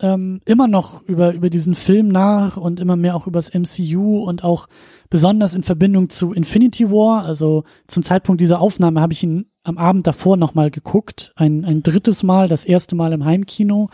ähm, 0.00 0.40
immer 0.44 0.66
noch 0.68 1.02
über, 1.02 1.32
über 1.32 1.50
diesen 1.50 1.74
Film 1.74 2.08
nach 2.08 2.56
und 2.56 2.80
immer 2.80 2.96
mehr 2.96 3.14
auch 3.14 3.26
übers 3.26 3.52
MCU 3.54 4.24
und 4.24 4.42
auch 4.42 4.68
besonders 5.08 5.54
in 5.54 5.62
Verbindung 5.62 6.10
zu 6.10 6.32
Infinity 6.32 6.90
War. 6.90 7.24
Also 7.24 7.64
zum 7.86 8.02
Zeitpunkt 8.02 8.40
dieser 8.40 8.60
Aufnahme 8.60 9.00
habe 9.00 9.12
ich 9.12 9.22
ihn 9.22 9.46
am 9.62 9.78
Abend 9.78 10.06
davor 10.06 10.36
nochmal 10.36 10.70
geguckt. 10.70 11.32
Ein, 11.36 11.64
ein 11.64 11.82
drittes 11.82 12.22
Mal, 12.22 12.48
das 12.48 12.64
erste 12.64 12.96
Mal 12.96 13.12
im 13.12 13.24
Heimkino. 13.24 13.88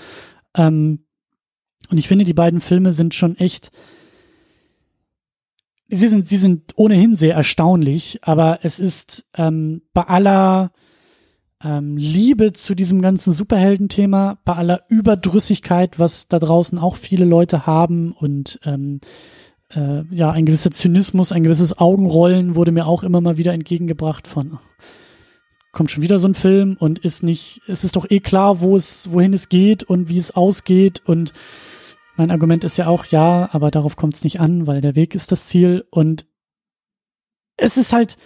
Ähm, 0.56 1.04
und 1.90 1.98
ich 1.98 2.08
finde, 2.08 2.24
die 2.24 2.34
beiden 2.34 2.60
Filme 2.60 2.92
sind 2.92 3.14
schon 3.14 3.36
echt, 3.36 3.70
sie 5.88 6.08
sind, 6.08 6.28
sie 6.28 6.38
sind 6.38 6.72
ohnehin 6.76 7.16
sehr 7.16 7.34
erstaunlich, 7.34 8.20
aber 8.22 8.60
es 8.62 8.78
ist 8.78 9.26
ähm, 9.36 9.82
bei 9.92 10.02
aller 10.02 10.72
ähm, 11.62 11.96
Liebe 11.96 12.52
zu 12.52 12.74
diesem 12.74 13.02
ganzen 13.02 13.32
Superhelden-Thema, 13.32 14.38
bei 14.44 14.54
aller 14.54 14.82
Überdrüssigkeit, 14.88 15.98
was 15.98 16.28
da 16.28 16.38
draußen 16.38 16.78
auch 16.78 16.96
viele 16.96 17.24
Leute 17.24 17.66
haben 17.66 18.12
und 18.12 18.60
ähm, 18.64 19.00
äh, 19.74 20.02
ja, 20.10 20.30
ein 20.30 20.46
gewisser 20.46 20.70
Zynismus, 20.70 21.32
ein 21.32 21.44
gewisses 21.44 21.78
Augenrollen 21.78 22.54
wurde 22.54 22.72
mir 22.72 22.86
auch 22.86 23.02
immer 23.02 23.20
mal 23.20 23.36
wieder 23.36 23.52
entgegengebracht 23.52 24.26
von 24.26 24.58
kommt 25.72 25.90
schon 25.90 26.02
wieder 26.02 26.18
so 26.18 26.26
ein 26.26 26.34
Film 26.34 26.76
und 26.78 26.98
ist 26.98 27.22
nicht, 27.22 27.60
es 27.68 27.84
ist 27.84 27.96
doch 27.96 28.10
eh 28.10 28.20
klar, 28.20 28.60
wo 28.60 28.74
es, 28.74 29.12
wohin 29.12 29.32
es 29.32 29.48
geht 29.48 29.84
und 29.84 30.08
wie 30.08 30.18
es 30.18 30.34
ausgeht 30.34 31.02
und 31.04 31.32
mein 32.16 32.30
Argument 32.30 32.64
ist 32.64 32.76
ja 32.76 32.86
auch, 32.88 33.06
ja, 33.06 33.48
aber 33.52 33.70
darauf 33.70 33.96
kommt 33.96 34.14
es 34.14 34.24
nicht 34.24 34.40
an, 34.40 34.66
weil 34.66 34.80
der 34.80 34.96
Weg 34.96 35.14
ist 35.14 35.30
das 35.32 35.46
Ziel 35.46 35.86
und 35.90 36.26
es 37.56 37.76
ist 37.76 37.92
halt, 37.92 38.16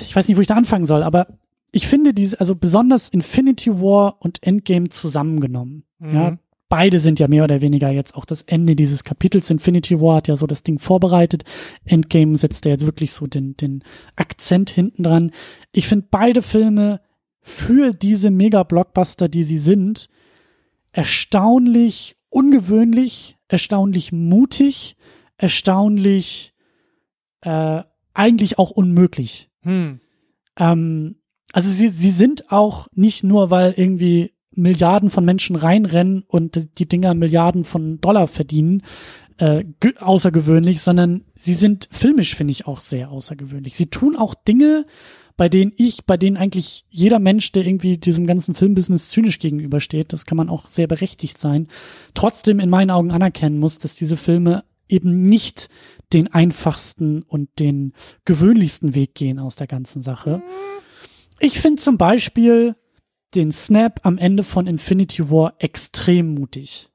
ich 0.00 0.16
weiß 0.16 0.26
nicht, 0.26 0.36
wo 0.36 0.40
ich 0.40 0.46
da 0.46 0.54
anfangen 0.54 0.86
soll, 0.86 1.02
aber 1.02 1.38
ich 1.72 1.86
finde 1.86 2.14
diese, 2.14 2.40
also 2.40 2.54
besonders 2.54 3.08
Infinity 3.08 3.80
War 3.80 4.16
und 4.20 4.42
Endgame 4.42 4.88
zusammengenommen, 4.88 5.84
Mhm. 5.98 6.14
ja, 6.14 6.38
beide 6.68 7.00
sind 7.00 7.18
ja 7.18 7.28
mehr 7.28 7.44
oder 7.44 7.60
weniger 7.60 7.90
jetzt 7.90 8.14
auch 8.14 8.24
das 8.24 8.42
Ende 8.42 8.76
dieses 8.76 9.02
Kapitels. 9.04 9.50
Infinity 9.50 10.00
War 10.00 10.16
hat 10.16 10.28
ja 10.28 10.36
so 10.36 10.46
das 10.46 10.62
Ding 10.62 10.78
vorbereitet. 10.78 11.44
Endgame 11.84 12.36
setzt 12.36 12.64
ja 12.64 12.70
jetzt 12.72 12.86
wirklich 12.86 13.12
so 13.12 13.26
den, 13.26 13.56
den 13.56 13.82
Akzent 14.16 14.70
hinten 14.70 15.02
dran. 15.02 15.32
Ich 15.72 15.88
finde 15.88 16.06
beide 16.10 16.42
Filme 16.42 17.00
für 17.40 17.92
diese 17.92 18.30
Mega-Blockbuster, 18.30 19.28
die 19.28 19.44
sie 19.44 19.58
sind, 19.58 20.08
erstaunlich 20.92 22.16
ungewöhnlich, 22.28 23.38
erstaunlich 23.48 24.12
mutig, 24.12 24.96
erstaunlich 25.38 26.52
äh, 27.40 27.82
eigentlich 28.12 28.58
auch 28.58 28.70
unmöglich. 28.70 29.48
Hm. 29.62 30.00
Ähm, 30.58 31.16
also 31.52 31.70
sie, 31.70 31.88
sie 31.88 32.10
sind 32.10 32.50
auch 32.52 32.88
nicht 32.94 33.24
nur, 33.24 33.50
weil 33.50 33.74
irgendwie 33.76 34.32
Milliarden 34.54 35.10
von 35.10 35.24
Menschen 35.24 35.56
reinrennen 35.56 36.24
und 36.26 36.68
die 36.78 36.88
Dinger 36.88 37.14
Milliarden 37.14 37.64
von 37.64 38.00
Dollar 38.00 38.26
verdienen, 38.26 38.82
äh, 39.38 39.64
ge- 39.80 39.96
außergewöhnlich, 39.98 40.80
sondern 40.80 41.24
sie 41.38 41.54
sind 41.54 41.88
filmisch, 41.92 42.34
finde 42.34 42.50
ich, 42.52 42.66
auch 42.66 42.80
sehr 42.80 43.10
außergewöhnlich. 43.10 43.76
Sie 43.76 43.86
tun 43.86 44.16
auch 44.16 44.34
Dinge, 44.34 44.84
bei 45.36 45.48
denen 45.48 45.72
ich, 45.76 46.04
bei 46.04 46.16
denen 46.16 46.36
eigentlich 46.36 46.84
jeder 46.90 47.20
Mensch, 47.20 47.52
der 47.52 47.64
irgendwie 47.64 47.96
diesem 47.96 48.26
ganzen 48.26 48.56
Filmbusiness 48.56 49.10
zynisch 49.10 49.38
gegenübersteht, 49.38 50.12
das 50.12 50.26
kann 50.26 50.36
man 50.36 50.48
auch 50.48 50.68
sehr 50.68 50.88
berechtigt 50.88 51.38
sein, 51.38 51.68
trotzdem 52.14 52.58
in 52.58 52.68
meinen 52.68 52.90
Augen 52.90 53.12
anerkennen 53.12 53.60
muss, 53.60 53.78
dass 53.78 53.94
diese 53.94 54.16
Filme 54.16 54.64
eben 54.88 55.28
nicht 55.28 55.68
den 56.12 56.26
einfachsten 56.26 57.22
und 57.22 57.50
den 57.60 57.92
gewöhnlichsten 58.24 58.96
Weg 58.96 59.14
gehen 59.14 59.38
aus 59.38 59.54
der 59.54 59.68
ganzen 59.68 60.02
Sache. 60.02 60.42
Ich 61.40 61.60
finde 61.60 61.80
zum 61.80 61.98
Beispiel 61.98 62.74
den 63.34 63.52
Snap 63.52 64.00
am 64.04 64.18
Ende 64.18 64.42
von 64.42 64.66
Infinity 64.66 65.30
War 65.30 65.54
extrem 65.58 66.34
mutig. 66.34 66.88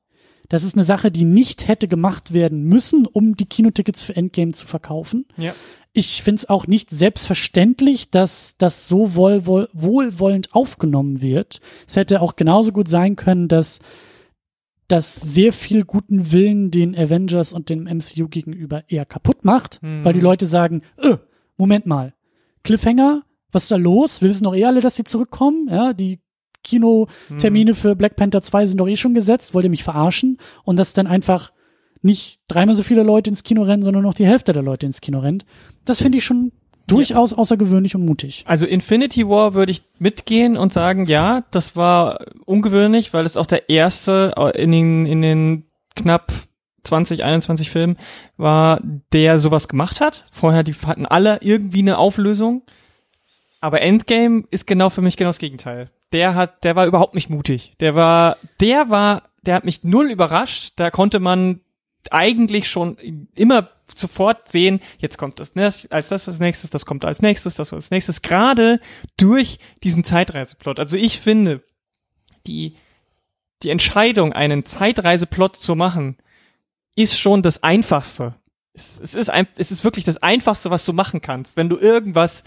Das 0.50 0.64
ist 0.64 0.76
eine 0.76 0.84
Sache, 0.84 1.10
die 1.12 1.26
nicht 1.26 1.68
hätte 1.68 1.88
gemacht 1.88 2.34
werden 2.34 2.64
müssen, 2.64 3.06
um 3.08 3.36
die 3.38 3.46
Kinotickets 3.46 4.02
für 4.04 4.16
Endgame 4.16 4.52
zu 4.52 4.68
verkaufen. 4.68 5.26
Ja. 5.38 5.54
Ich 5.94 6.22
finde 6.24 6.40
es 6.40 6.50
auch 6.50 6.68
nicht 6.68 6.90
selbstverständlich, 6.90 8.10
dass 8.10 8.56
das 8.58 8.88
so 8.88 9.16
wohl, 9.16 9.46
wohl, 9.46 9.70
wohlwollend 9.74 10.54
aufgenommen 10.54 11.22
wird. 11.22 11.60
Es 11.88 11.96
hätte 11.96 12.22
auch 12.22 12.36
genauso 12.36 12.72
gut 12.72 12.90
sein 12.90 13.16
können, 13.16 13.48
dass 13.48 13.80
das 14.88 15.16
sehr 15.16 15.54
viel 15.54 15.86
guten 15.86 16.32
Willen 16.32 16.70
den 16.72 16.96
Avengers 16.96 17.54
und 17.54 17.70
dem 17.70 17.84
MCU 17.84 18.28
gegenüber 18.28 18.84
eher 18.90 19.06
kaputt 19.06 19.46
macht, 19.46 19.82
Mhm. 19.82 20.04
weil 20.04 20.14
die 20.14 20.20
Leute 20.20 20.46
sagen, 20.46 20.82
äh, 20.98 21.18
Moment 21.58 21.86
mal, 21.86 22.14
Cliffhanger, 22.64 23.24
was 23.54 23.64
ist 23.64 23.72
da 23.72 23.78
los? 23.78 24.22
Wir 24.22 24.30
wissen 24.30 24.44
doch 24.44 24.56
eh 24.56 24.66
alle, 24.66 24.82
dass 24.82 24.96
sie 24.96 25.04
zurückkommen, 25.04 25.68
ja, 25.70 25.94
die 25.94 26.20
Kinotermine 26.64 27.76
für 27.76 27.96
Black 27.96 28.16
Panther 28.16 28.42
2 28.42 28.66
sind 28.66 28.78
doch 28.78 28.88
eh 28.88 28.96
schon 28.96 29.14
gesetzt, 29.14 29.54
wollt 29.54 29.66
ihr 29.66 29.70
mich 29.70 29.84
verarschen? 29.84 30.38
Und 30.64 30.78
dass 30.78 30.94
dann 30.94 31.08
einfach 31.08 31.52
nicht 32.02 32.40
dreimal 32.48 32.76
so 32.76 32.84
viele 32.84 33.04
Leute 33.04 33.30
ins 33.30 33.44
Kino 33.44 33.64
rennen, 33.64 33.84
sondern 33.84 34.04
noch 34.04 34.14
die 34.14 34.26
Hälfte 34.26 34.54
der 34.54 34.64
Leute 34.64 34.86
ins 34.86 35.02
Kino 35.02 35.20
rennt. 35.20 35.46
Das 35.86 36.02
finde 36.02 36.18
ich 36.18 36.26
schon 36.26 36.52
durchaus 36.88 37.34
außergewöhnlich 37.34 37.96
und 37.96 38.06
mutig. 38.06 38.44
Also 38.46 38.66
Infinity 38.66 39.28
War 39.28 39.54
würde 39.54 39.72
ich 39.72 39.84
mitgehen 40.00 40.58
und 40.58 40.74
sagen, 40.74 41.08
ja, 41.08 41.46
das 41.52 41.76
war 41.76 42.26
ungewöhnlich, 42.46 43.14
weil 43.14 43.26
es 43.26 43.38
auch 43.38 43.46
der 43.46 43.70
erste 43.70 44.34
äh, 44.38 44.62
in 44.62 44.72
den, 44.72 45.06
in 45.06 45.22
den 45.22 45.66
knapp 45.96 46.34
20, 46.84 47.24
21 47.24 47.70
Filmen 47.70 47.98
war, 48.36 48.82
der 49.14 49.40
sowas 49.40 49.70
gemacht 49.70 50.02
hat. 50.02 50.26
Vorher, 50.32 50.64
die 50.64 50.74
hatten 50.74 51.06
alle 51.06 51.40
irgendwie 51.42 51.80
eine 51.80 51.98
Auflösung. 51.98 52.64
Aber 53.64 53.80
Endgame 53.80 54.44
ist 54.52 54.68
genau 54.68 54.90
für 54.90 55.02
mich 55.02 55.16
genau 55.16 55.30
das 55.30 55.38
Gegenteil. 55.38 55.90
Der 56.12 56.36
hat, 56.36 56.66
der 56.66 56.76
war 56.76 56.86
überhaupt 56.86 57.16
nicht 57.16 57.30
mutig. 57.30 57.72
Der 57.80 57.96
war, 57.96 58.36
der 58.60 58.90
war, 58.90 59.30
der 59.44 59.56
hat 59.56 59.64
mich 59.64 59.86
null 59.86 60.12
überrascht. 60.12 60.74
Da 60.76 60.92
konnte 60.92 61.22
man 61.22 61.62
eigentlich 62.12 62.70
schon 62.70 62.98
immer 63.36 63.70
sofort 63.96 64.50
sehen, 64.50 64.82
jetzt 64.98 65.18
kommt 65.18 65.40
das 65.40 65.56
als 65.90 66.10
das 66.10 66.28
als 66.28 66.40
nächstes, 66.40 66.72
das 66.72 66.86
kommt 66.86 67.06
als 67.06 67.22
nächstes, 67.22 67.56
das 67.56 67.72
als 67.72 67.90
nächstes, 67.90 68.22
gerade 68.22 68.82
durch 69.16 69.60
diesen 69.82 70.04
Zeitreiseplot. 70.04 70.78
Also 70.78 70.98
ich 70.98 71.22
finde, 71.22 71.64
die, 72.46 72.76
die 73.62 73.70
Entscheidung, 73.70 74.34
einen 74.34 74.66
Zeitreiseplot 74.66 75.56
zu 75.56 75.78
machen, 75.78 76.18
ist 76.98 77.18
schon 77.18 77.42
das 77.42 77.64
Einfachste. 77.64 78.36
Es, 78.74 79.00
es, 79.00 79.14
ist 79.14 79.30
ein, 79.30 79.48
es 79.56 79.72
ist 79.72 79.86
wirklich 79.86 80.04
das 80.04 80.22
Einfachste, 80.22 80.70
was 80.70 80.84
du 80.84 80.92
machen 80.92 81.22
kannst. 81.22 81.56
Wenn 81.56 81.70
du 81.70 81.78
irgendwas 81.78 82.44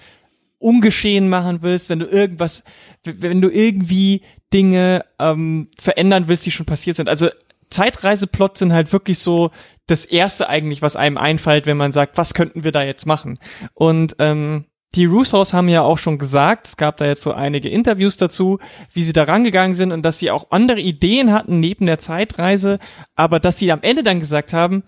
ungeschehen 0.58 1.28
machen 1.28 1.58
willst, 1.62 1.90
wenn 1.90 1.98
du 1.98 2.06
irgendwas, 2.06 2.64
wenn 3.04 3.40
du 3.40 3.50
irgendwie 3.50 4.22
Dinge 4.52 5.04
ähm, 5.18 5.68
verändern 5.78 6.28
willst, 6.28 6.46
die 6.46 6.50
schon 6.50 6.66
passiert 6.66 6.96
sind. 6.96 7.08
Also 7.08 7.28
Zeitreiseplots 7.70 8.60
sind 8.60 8.72
halt 8.72 8.92
wirklich 8.92 9.18
so 9.18 9.50
das 9.86 10.04
erste 10.04 10.48
eigentlich, 10.48 10.82
was 10.82 10.96
einem 10.96 11.18
einfällt, 11.18 11.66
wenn 11.66 11.76
man 11.76 11.92
sagt, 11.92 12.16
was 12.16 12.34
könnten 12.34 12.64
wir 12.64 12.72
da 12.72 12.82
jetzt 12.82 13.06
machen? 13.06 13.38
Und 13.74 14.16
ähm, 14.18 14.66
die 14.94 15.04
Russos 15.04 15.52
haben 15.52 15.68
ja 15.68 15.82
auch 15.82 15.98
schon 15.98 16.18
gesagt, 16.18 16.68
es 16.68 16.76
gab 16.76 16.96
da 16.96 17.06
jetzt 17.06 17.22
so 17.22 17.32
einige 17.32 17.68
Interviews 17.68 18.16
dazu, 18.16 18.58
wie 18.92 19.02
sie 19.02 19.12
da 19.12 19.24
rangegangen 19.24 19.74
sind 19.74 19.92
und 19.92 20.02
dass 20.02 20.18
sie 20.18 20.30
auch 20.30 20.50
andere 20.50 20.80
Ideen 20.80 21.32
hatten 21.32 21.60
neben 21.60 21.86
der 21.86 21.98
Zeitreise, 21.98 22.78
aber 23.14 23.40
dass 23.40 23.58
sie 23.58 23.70
am 23.72 23.82
Ende 23.82 24.02
dann 24.02 24.20
gesagt 24.20 24.52
haben, 24.52 24.84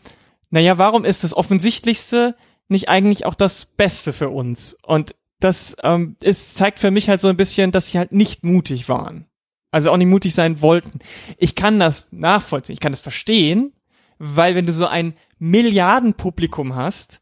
naja, 0.51 0.79
warum 0.79 1.05
ist 1.05 1.25
das 1.25 1.35
Offensichtlichste 1.35 2.37
nicht 2.69 2.89
eigentlich 2.89 3.27
auch 3.27 3.35
das 3.35 3.67
Beste 3.67 4.13
für 4.13 4.31
uns? 4.31 4.77
Und 4.83 5.15
das 5.41 5.77
ähm, 5.83 6.17
ist, 6.21 6.57
zeigt 6.57 6.81
für 6.81 6.91
mich 6.91 7.09
halt 7.09 7.21
so 7.21 7.29
ein 7.29 7.37
bisschen, 7.37 7.73
dass 7.73 7.89
sie 7.89 7.99
halt 7.99 8.13
nicht 8.13 8.45
mutig 8.45 8.89
waren. 8.89 9.27
Also 9.71 9.91
auch 9.91 9.97
nicht 9.97 10.09
mutig 10.09 10.35
sein 10.35 10.61
wollten. 10.61 10.99
Ich 11.37 11.55
kann 11.55 11.79
das 11.79 12.07
nachvollziehen, 12.11 12.75
ich 12.75 12.81
kann 12.81 12.93
das 12.93 13.01
verstehen, 13.01 13.73
weil 14.19 14.55
wenn 14.55 14.67
du 14.67 14.73
so 14.73 14.87
ein 14.87 15.15
Milliardenpublikum 15.39 16.75
hast, 16.75 17.21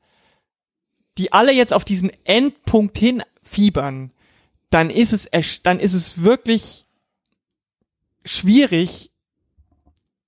die 1.19 1.33
alle 1.33 1.53
jetzt 1.53 1.75
auf 1.75 1.85
diesen 1.85 2.11
Endpunkt 2.25 2.99
hin 2.99 3.23
fiebern, 3.43 4.12
dann 4.71 4.91
ist 4.91 5.12
es, 5.12 5.29
dann 5.62 5.81
ist 5.81 5.95
es 5.95 6.23
wirklich 6.23 6.87
schwierig, 8.25 9.11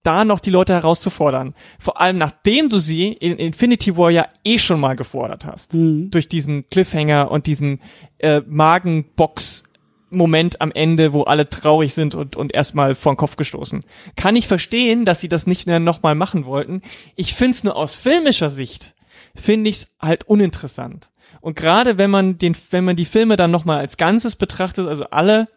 da 0.03 0.25
noch 0.25 0.41
die 0.41 0.51
Leute 0.51 0.75
herauszufordern. 0.75 1.55
Vor 1.79 2.01
allem 2.01 2.19
nachdem 2.19 2.69
du 2.69 2.79
sie 2.79 3.09
in 3.09 3.37
Infinity 3.37 3.97
War 3.97 4.11
ja 4.11 4.27
eh 4.45 4.59
schon 4.59 4.81
mal 4.81 4.97
gefordert 4.97 5.45
hast. 5.45 5.75
Mhm. 5.75 6.11
Durch 6.11 6.29
diesen 6.29 6.69
Cliffhanger 6.69 7.31
und 7.31 7.47
diesen 7.47 7.81
äh, 8.19 8.41
Magenbox 8.47 9.65
Moment 10.11 10.61
am 10.61 10.73
Ende, 10.73 11.13
wo 11.13 11.23
alle 11.23 11.49
traurig 11.49 11.93
sind 11.93 12.15
und, 12.15 12.37
und 12.37 12.55
erstmal 12.55 12.95
vor 12.95 13.13
den 13.13 13.19
Kopf 13.19 13.37
gestoßen. 13.37 13.81
Kann 14.17 14.37
ich 14.37 14.49
verstehen, 14.49 15.05
dass 15.05 15.21
sie 15.21 15.29
das 15.29 15.47
nicht 15.47 15.67
mehr 15.67 15.81
nochmal 15.81 16.15
machen 16.15 16.47
wollten. 16.47 16.83
Ich 17.15 17.35
find's 17.35 17.65
nur 17.65 17.77
aus 17.77 17.95
filmischer 17.97 18.51
Sicht, 18.51 18.95
finde 19.35 19.71
ich's 19.71 19.89
halt 20.01 20.25
uninteressant. 20.25 21.11
Und 21.41 21.57
gerade 21.57 21.99
wenn 21.99 22.11
man 22.11 22.39
den, 22.39 22.57
wenn 22.71 22.85
man 22.85 22.97
die 22.97 23.05
Filme 23.05 23.37
dann 23.37 23.51
nochmal 23.51 23.79
als 23.79 23.97
Ganzes 23.97 24.35
betrachtet, 24.35 24.89
also 24.89 25.05
alle, 25.11 25.49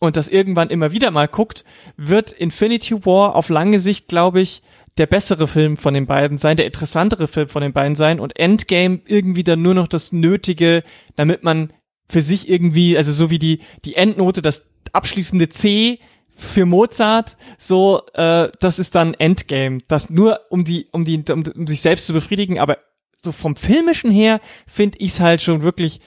und 0.00 0.16
das 0.16 0.28
irgendwann 0.28 0.70
immer 0.70 0.92
wieder 0.92 1.10
mal 1.10 1.28
guckt, 1.28 1.64
wird 1.96 2.32
Infinity 2.32 3.04
War 3.06 3.34
auf 3.34 3.48
lange 3.48 3.78
Sicht, 3.78 4.08
glaube 4.08 4.40
ich, 4.40 4.62
der 4.98 5.06
bessere 5.06 5.48
Film 5.48 5.76
von 5.76 5.94
den 5.94 6.06
beiden 6.06 6.38
sein, 6.38 6.56
der 6.56 6.66
interessantere 6.66 7.26
Film 7.26 7.48
von 7.48 7.62
den 7.62 7.72
beiden 7.72 7.96
sein 7.96 8.20
und 8.20 8.38
Endgame 8.38 9.00
irgendwie 9.06 9.42
dann 9.42 9.62
nur 9.62 9.74
noch 9.74 9.88
das 9.88 10.12
Nötige, 10.12 10.84
damit 11.16 11.42
man 11.42 11.72
für 12.08 12.20
sich 12.20 12.48
irgendwie, 12.48 12.96
also 12.96 13.10
so 13.10 13.30
wie 13.30 13.38
die, 13.38 13.60
die 13.84 13.96
Endnote, 13.96 14.42
das 14.42 14.66
abschließende 14.92 15.48
C 15.48 15.98
für 16.36 16.66
Mozart, 16.66 17.36
so, 17.58 18.02
äh, 18.14 18.48
das 18.60 18.78
ist 18.78 18.94
dann 18.94 19.14
Endgame. 19.14 19.78
Das 19.88 20.10
nur 20.10 20.40
um 20.50 20.64
die, 20.64 20.86
um 20.92 21.04
die, 21.04 21.24
um, 21.30 21.44
um 21.54 21.66
sich 21.66 21.80
selbst 21.80 22.06
zu 22.06 22.12
befriedigen, 22.12 22.58
aber 22.58 22.78
so 23.22 23.32
vom 23.32 23.56
Filmischen 23.56 24.10
her 24.10 24.40
finde 24.66 24.98
ich 24.98 25.12
es 25.12 25.20
halt 25.20 25.42
schon 25.42 25.62
wirklich, 25.62 26.00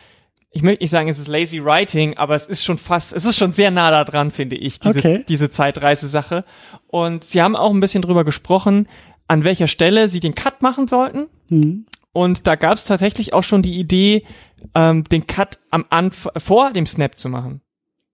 ich 0.57 0.63
möchte 0.63 0.83
nicht 0.83 0.89
sagen, 0.89 1.07
es 1.07 1.19
ist 1.19 1.27
lazy 1.27 1.63
writing, 1.63 2.17
aber 2.17 2.33
es 2.33 2.47
ist 2.47 2.65
schon 2.65 2.79
fast, 2.79 3.13
es 3.13 3.25
ist 3.25 3.37
schon 3.37 3.53
sehr 3.53 3.69
nah 3.69 3.91
da 3.91 4.03
dran, 4.03 4.31
finde 4.31 4.55
ich, 4.55 4.79
diese, 4.79 4.97
okay. 4.97 5.25
diese 5.27 5.51
Zeitreisesache. 5.51 6.45
Und 6.87 7.23
sie 7.25 7.43
haben 7.43 7.55
auch 7.55 7.71
ein 7.71 7.79
bisschen 7.79 8.01
drüber 8.01 8.23
gesprochen, 8.23 8.87
an 9.27 9.43
welcher 9.43 9.67
Stelle 9.67 10.07
sie 10.07 10.19
den 10.19 10.33
Cut 10.33 10.63
machen 10.63 10.87
sollten. 10.87 11.27
Mhm. 11.49 11.85
Und 12.11 12.47
da 12.47 12.55
gab 12.55 12.73
es 12.73 12.85
tatsächlich 12.85 13.33
auch 13.33 13.43
schon 13.43 13.61
die 13.61 13.77
Idee, 13.77 14.25
ähm, 14.73 15.03
den 15.03 15.27
Cut 15.27 15.59
am 15.69 15.85
Anf 15.91 16.27
vor 16.37 16.73
dem 16.73 16.87
Snap 16.87 17.19
zu 17.19 17.29
machen. 17.29 17.61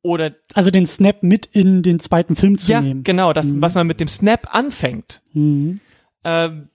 Oder 0.01 0.33
also 0.53 0.69
den 0.69 0.85
Snap 0.85 1.23
mit 1.23 1.45
in 1.45 1.81
den 1.81 2.01
zweiten 2.01 2.35
Film 2.35 2.57
zu 2.57 2.73
ja, 2.73 2.81
nehmen. 2.81 2.99
Ja, 2.99 3.03
genau, 3.05 3.31
das, 3.31 3.45
mhm. 3.45 3.61
was 3.61 3.73
man 3.75 3.87
mit 3.87 4.01
dem 4.01 4.09
Snap 4.09 4.53
anfängt. 4.53 5.21
Mhm. 5.31 5.79
Ähm, 6.25 6.67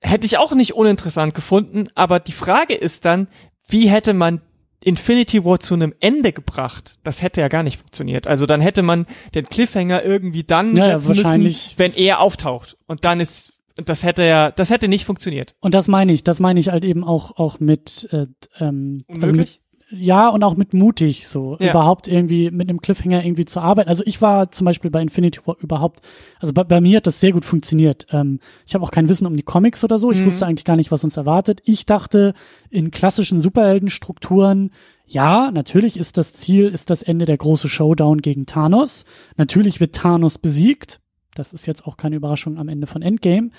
hätte 0.00 0.24
ich 0.24 0.38
auch 0.38 0.52
nicht 0.52 0.72
uninteressant 0.76 1.34
gefunden, 1.34 1.88
aber 1.94 2.20
die 2.20 2.32
Frage 2.32 2.72
ist 2.72 3.04
dann, 3.04 3.28
wie 3.68 3.90
hätte 3.90 4.14
man 4.14 4.40
Infinity 4.82 5.44
War 5.44 5.60
zu 5.60 5.74
einem 5.74 5.94
Ende 6.00 6.32
gebracht? 6.32 6.98
Das 7.02 7.22
hätte 7.22 7.40
ja 7.40 7.48
gar 7.48 7.62
nicht 7.62 7.78
funktioniert. 7.78 8.26
Also 8.26 8.46
dann 8.46 8.60
hätte 8.60 8.82
man 8.82 9.06
den 9.34 9.46
Cliffhanger 9.46 10.04
irgendwie 10.04 10.44
dann 10.44 10.76
ja, 10.76 10.88
ja, 10.88 11.04
wahrscheinlich. 11.06 11.54
Müssen, 11.54 11.78
wenn 11.78 11.94
er 11.94 12.20
auftaucht. 12.20 12.76
Und 12.86 13.04
dann 13.04 13.20
ist 13.20 13.52
das 13.76 14.02
hätte 14.02 14.24
ja, 14.24 14.50
das 14.50 14.70
hätte 14.70 14.88
nicht 14.88 15.04
funktioniert. 15.04 15.54
Und 15.60 15.74
das 15.74 15.88
meine 15.88 16.12
ich, 16.12 16.24
das 16.24 16.40
meine 16.40 16.60
ich 16.60 16.68
halt 16.68 16.84
eben 16.84 17.04
auch 17.04 17.36
auch 17.38 17.60
mit, 17.60 18.08
äh, 18.12 18.26
ähm, 18.58 19.04
also 19.20 19.34
mit 19.34 19.60
ja 19.90 20.28
und 20.28 20.44
auch 20.44 20.56
mit 20.56 20.74
mutig 20.74 21.26
so 21.28 21.56
ja. 21.60 21.70
überhaupt 21.70 22.08
irgendwie 22.08 22.50
mit 22.50 22.68
einem 22.68 22.80
Cliffhanger 22.80 23.24
irgendwie 23.24 23.44
zu 23.44 23.60
arbeiten. 23.60 23.88
Also 23.88 24.02
ich 24.06 24.22
war 24.22 24.50
zum 24.50 24.64
Beispiel 24.64 24.90
bei 24.90 25.02
Infinity 25.02 25.40
War 25.44 25.56
überhaupt, 25.60 26.00
also 26.38 26.52
bei, 26.52 26.64
bei 26.64 26.80
mir 26.80 26.98
hat 26.98 27.06
das 27.06 27.20
sehr 27.20 27.32
gut 27.32 27.44
funktioniert. 27.44 28.06
Ähm, 28.10 28.40
ich 28.66 28.74
habe 28.74 28.84
auch 28.84 28.90
kein 28.90 29.08
Wissen 29.08 29.26
um 29.26 29.36
die 29.36 29.42
Comics 29.42 29.84
oder 29.84 29.98
so. 29.98 30.10
Ich 30.10 30.18
mhm. 30.18 30.26
wusste 30.26 30.46
eigentlich 30.46 30.64
gar 30.64 30.76
nicht, 30.76 30.90
was 30.90 31.04
uns 31.04 31.16
erwartet. 31.16 31.60
Ich 31.64 31.86
dachte 31.86 32.34
in 32.70 32.90
klassischen 32.90 33.40
Superheldenstrukturen 33.40 34.70
ja, 35.10 35.50
natürlich 35.50 35.98
ist 35.98 36.18
das 36.18 36.34
Ziel, 36.34 36.68
ist 36.68 36.88
das 36.88 37.02
Ende 37.02 37.24
der 37.24 37.36
große 37.36 37.68
Showdown 37.68 38.22
gegen 38.22 38.46
Thanos. 38.46 39.04
Natürlich 39.36 39.80
wird 39.80 39.96
Thanos 39.96 40.38
besiegt. 40.38 41.00
Das 41.34 41.52
ist 41.52 41.66
jetzt 41.66 41.84
auch 41.84 41.96
keine 41.96 42.14
Überraschung 42.14 42.58
am 42.58 42.68
Ende 42.68 42.86
von 42.86 43.02
Endgame. 43.02 43.50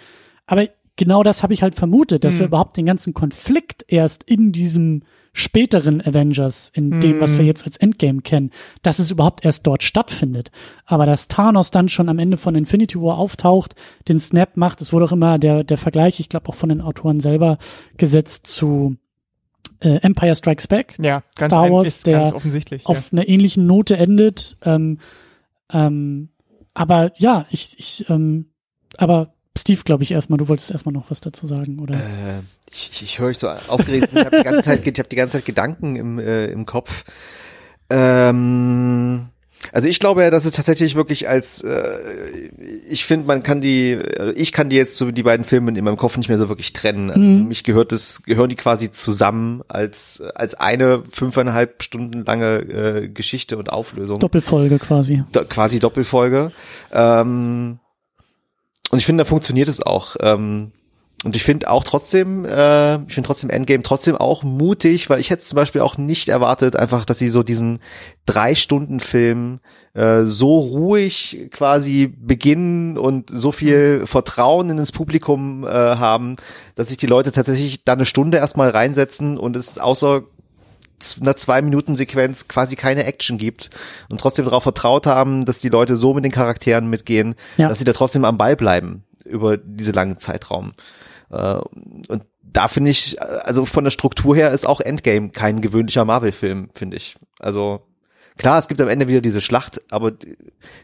Aber 0.48 0.66
genau 0.96 1.24
das 1.24 1.44
habe 1.44 1.54
ich 1.54 1.62
halt 1.62 1.76
vermutet, 1.76 2.24
dass 2.24 2.36
mhm. 2.36 2.40
wir 2.40 2.46
überhaupt 2.46 2.78
den 2.78 2.86
ganzen 2.86 3.14
Konflikt 3.14 3.84
erst 3.90 4.24
in 4.24 4.54
diesem 4.54 5.04
späteren 5.34 6.02
Avengers, 6.02 6.72
in 6.74 6.90
mhm. 6.90 7.02
dem, 7.02 7.22
was 7.22 7.38
wir 7.38 7.46
jetzt 7.46 7.66
als 7.66 7.78
Endgame 7.78 8.22
kennen, 8.22 8.52
dass 8.82 9.00
es 9.00 9.12
überhaupt 9.12 9.46
erst 9.46 9.66
dort 9.66 9.84
stattfindet. 9.84 10.52
Aber 10.86 11.06
dass 11.06 11.28
Thanos 11.28 11.72
dann 11.72 11.90
schon 11.90 12.10
am 12.10 12.20
Ende 12.20 12.38
von 12.38 12.56
Infinity 12.56 13.00
War 13.00 13.18
auftaucht, 13.18 13.76
den 14.08 14.20
Snap 14.20 14.58
macht, 14.58 14.82
es 14.82 14.92
wurde 14.92 15.06
auch 15.06 15.12
immer 15.12 15.40
der, 15.40 15.64
der 15.64 15.78
Vergleich, 15.78 16.20
ich 16.20 16.30
glaube 16.30 16.50
auch 16.50 16.56
von 16.56 16.70
den 16.70 16.82
Autoren 16.82 17.22
selber 17.22 17.58
gesetzt 17.98 18.48
zu 18.48 18.98
äh, 19.80 19.98
Empire 20.02 20.36
Strikes 20.36 20.68
Back. 20.68 20.96
Ja, 21.02 21.24
ganz 21.36 21.54
Star 21.54 21.72
Wars, 21.72 22.04
der 22.04 22.36
offensichtlich, 22.36 22.86
auf 22.86 23.12
ja. 23.12 23.20
einer 23.20 23.28
ähnlichen 23.28 23.66
Note 23.66 23.98
endet. 23.98 24.58
Ähm, 24.64 25.00
ähm, 25.72 26.30
aber 26.74 27.12
ja, 27.16 27.46
ich, 27.50 27.76
ich, 27.78 28.10
ähm, 28.10 28.52
aber 28.98 29.34
Steve, 29.58 29.82
glaube 29.84 30.04
ich, 30.04 30.12
erstmal, 30.12 30.38
du 30.38 30.48
wolltest 30.48 30.72
erstmal 30.72 30.94
noch 30.94 31.12
was 31.12 31.22
dazu 31.22 31.46
sagen, 31.46 31.80
oder? 31.80 31.96
Äh, 31.96 32.42
ich, 32.72 33.02
ich 33.04 33.20
höre 33.20 33.28
euch 33.28 33.38
so 33.38 33.50
aufgeregt, 33.50 34.10
ich 34.14 34.20
habe 34.20 34.38
die 34.38 34.44
ganze 34.44 34.64
Zeit, 34.64 34.88
ich 34.88 35.00
habe 35.00 35.10
die 35.10 35.16
ganze 35.16 35.38
Zeit 35.38 35.46
Gedanken 35.46 35.96
im, 35.96 36.20
äh, 36.20 36.48
im 36.48 36.66
Kopf. 36.66 37.04
Ähm, 37.90 39.28
also 39.74 39.88
ich 39.88 40.00
glaube 40.00 40.24
ja, 40.24 40.30
dass 40.30 40.46
es 40.46 40.54
tatsächlich 40.54 40.96
wirklich 40.96 41.30
als 41.30 41.62
äh, 41.62 42.50
ich 42.90 43.06
finde, 43.06 43.28
man 43.28 43.44
kann 43.44 43.62
die, 43.62 44.00
also 44.18 44.34
ich 44.36 44.52
kann 44.52 44.70
die 44.70 44.76
jetzt 44.76 44.98
so 44.98 45.12
die 45.12 45.24
beiden 45.24 45.46
Filme 45.46 45.72
in 45.78 45.84
meinem 45.84 45.98
Kopf 45.98 46.18
nicht 46.18 46.30
mehr 46.30 46.38
so 46.38 46.50
wirklich 46.50 46.74
trennen. 46.74 47.10
Also 47.10 47.22
mhm. 47.22 47.38
Für 47.40 47.44
mich 47.46 47.64
gehört 47.64 47.92
das, 47.92 48.24
gehören 48.24 48.50
die 48.50 48.56
quasi 48.56 48.92
zusammen 48.92 49.62
als 49.68 50.22
als 50.36 50.56
eine 50.56 51.04
fünfeinhalb 51.12 51.84
Stunden 51.84 52.26
lange 52.26 52.58
äh, 52.58 53.10
Geschichte 53.10 53.58
und 53.58 53.72
Auflösung. 53.72 54.20
Doppelfolge 54.20 54.80
quasi. 54.80 55.24
Do, 55.32 55.46
quasi 55.46 55.80
Doppelfolge. 55.80 56.52
Ähm, 56.92 57.80
und 58.92 59.00
ich 59.00 59.06
finde, 59.06 59.24
da 59.24 59.30
funktioniert 59.30 59.70
es 59.70 59.82
auch. 59.82 60.16
Ähm, 60.22 60.72
und 61.24 61.36
ich 61.36 61.44
finde 61.44 61.70
auch 61.70 61.84
trotzdem, 61.84 62.46
äh, 62.46 62.96
ich 63.04 63.14
finde 63.14 63.28
trotzdem 63.28 63.52
Endgame 63.52 63.84
trotzdem 63.84 64.18
auch 64.18 64.42
mutig, 64.44 65.10
weil 65.10 65.20
ich 65.20 65.30
hätte 65.30 65.44
zum 65.44 65.56
Beispiel 65.56 65.82
auch 65.82 65.98
nicht 65.98 66.30
erwartet, 66.30 66.76
einfach, 66.76 67.06
dass 67.06 67.20
sie 67.20 67.30
so 67.30 67.44
diesen 67.44 67.80
drei 68.26 68.56
Stunden 68.56 69.00
Film 69.00 69.60
äh, 69.94 70.24
so 70.24 70.60
ruhig 70.60 71.50
quasi 71.52 72.08
beginnen 72.08 72.98
und 72.98 73.30
so 73.32 73.52
viel 73.52 74.00
mhm. 74.00 74.08
Vertrauen 74.08 74.72
in 74.72 74.78
das 74.78 74.92
Publikum 74.92 75.64
äh, 75.64 75.70
haben, 75.70 76.38
dass 76.76 76.88
sich 76.88 76.98
die 76.98 77.08
Leute 77.08 77.32
tatsächlich 77.32 77.84
da 77.84 77.94
eine 77.94 78.06
Stunde 78.06 78.38
erstmal 78.38 78.72
reinsetzen 78.72 79.38
und 79.38 79.56
es 79.56 79.78
außer 79.78 80.24
einer 81.20 81.36
zwei 81.36 81.62
Minuten 81.62 81.96
Sequenz 81.96 82.48
quasi 82.48 82.76
keine 82.76 83.06
Action 83.06 83.38
gibt 83.38 83.70
und 84.10 84.20
trotzdem 84.20 84.46
darauf 84.46 84.64
vertraut 84.64 85.06
haben, 85.08 85.46
dass 85.46 85.60
die 85.60 85.70
Leute 85.70 85.96
so 85.96 86.14
mit 86.14 86.24
den 86.24 86.32
Charakteren 86.32 86.90
mitgehen, 86.90 87.36
ja. 87.58 87.68
dass 87.68 87.80
sie 87.80 87.86
da 87.86 87.94
trotzdem 87.94 88.26
am 88.26 88.38
Ball 88.38 88.56
bleiben 88.56 89.04
über 89.26 89.58
diese 89.58 89.92
langen 89.92 90.20
Zeitraum. 90.20 90.74
Äh, 91.30 91.60
und 92.08 92.24
da 92.44 92.68
finde 92.68 92.92
ich, 92.92 93.22
also 93.22 93.66
von 93.66 93.84
der 93.84 93.92
Struktur 93.92 94.36
her 94.36 94.52
ist 94.52 94.68
auch 94.68 94.82
Endgame 94.82 95.30
kein 95.30 95.62
gewöhnlicher 95.62 96.04
Marvel-Film, 96.06 96.70
finde 96.74 96.98
ich. 96.98 97.16
Also 97.40 97.88
klar, 98.38 98.58
es 98.58 98.68
gibt 98.68 98.82
am 98.82 98.90
Ende 98.90 99.08
wieder 99.08 99.22
diese 99.22 99.42
Schlacht, 99.42 99.82
aber 99.92 100.14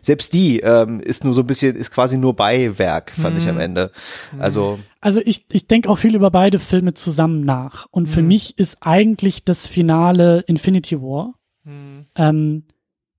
selbst 0.01 0.33
die 0.33 0.59
ähm, 0.59 0.99
ist 0.99 1.23
nur 1.23 1.33
so 1.33 1.41
ein 1.41 1.47
bisschen, 1.47 1.75
ist 1.75 1.91
quasi 1.91 2.17
nur 2.17 2.35
Beiwerk, 2.35 3.11
fand 3.11 3.35
mhm. 3.35 3.41
ich 3.41 3.49
am 3.49 3.55
mhm. 3.55 3.61
Ende. 3.61 3.91
Also 4.39 4.79
also 5.07 5.21
ich, 5.23 5.45
ich 5.51 5.67
denke 5.67 5.89
auch 5.89 5.99
viel 5.99 6.15
über 6.15 6.31
beide 6.31 6.59
Filme 6.59 6.93
zusammen 6.93 7.45
nach. 7.45 7.87
Und 7.91 8.07
für 8.07 8.21
mhm. 8.21 8.27
mich 8.27 8.57
ist 8.57 8.79
eigentlich 8.81 9.45
das 9.45 9.65
Finale 9.65 10.43
Infinity 10.47 11.01
War. 11.01 11.35
Mhm. 11.63 12.07
Ähm, 12.15 12.63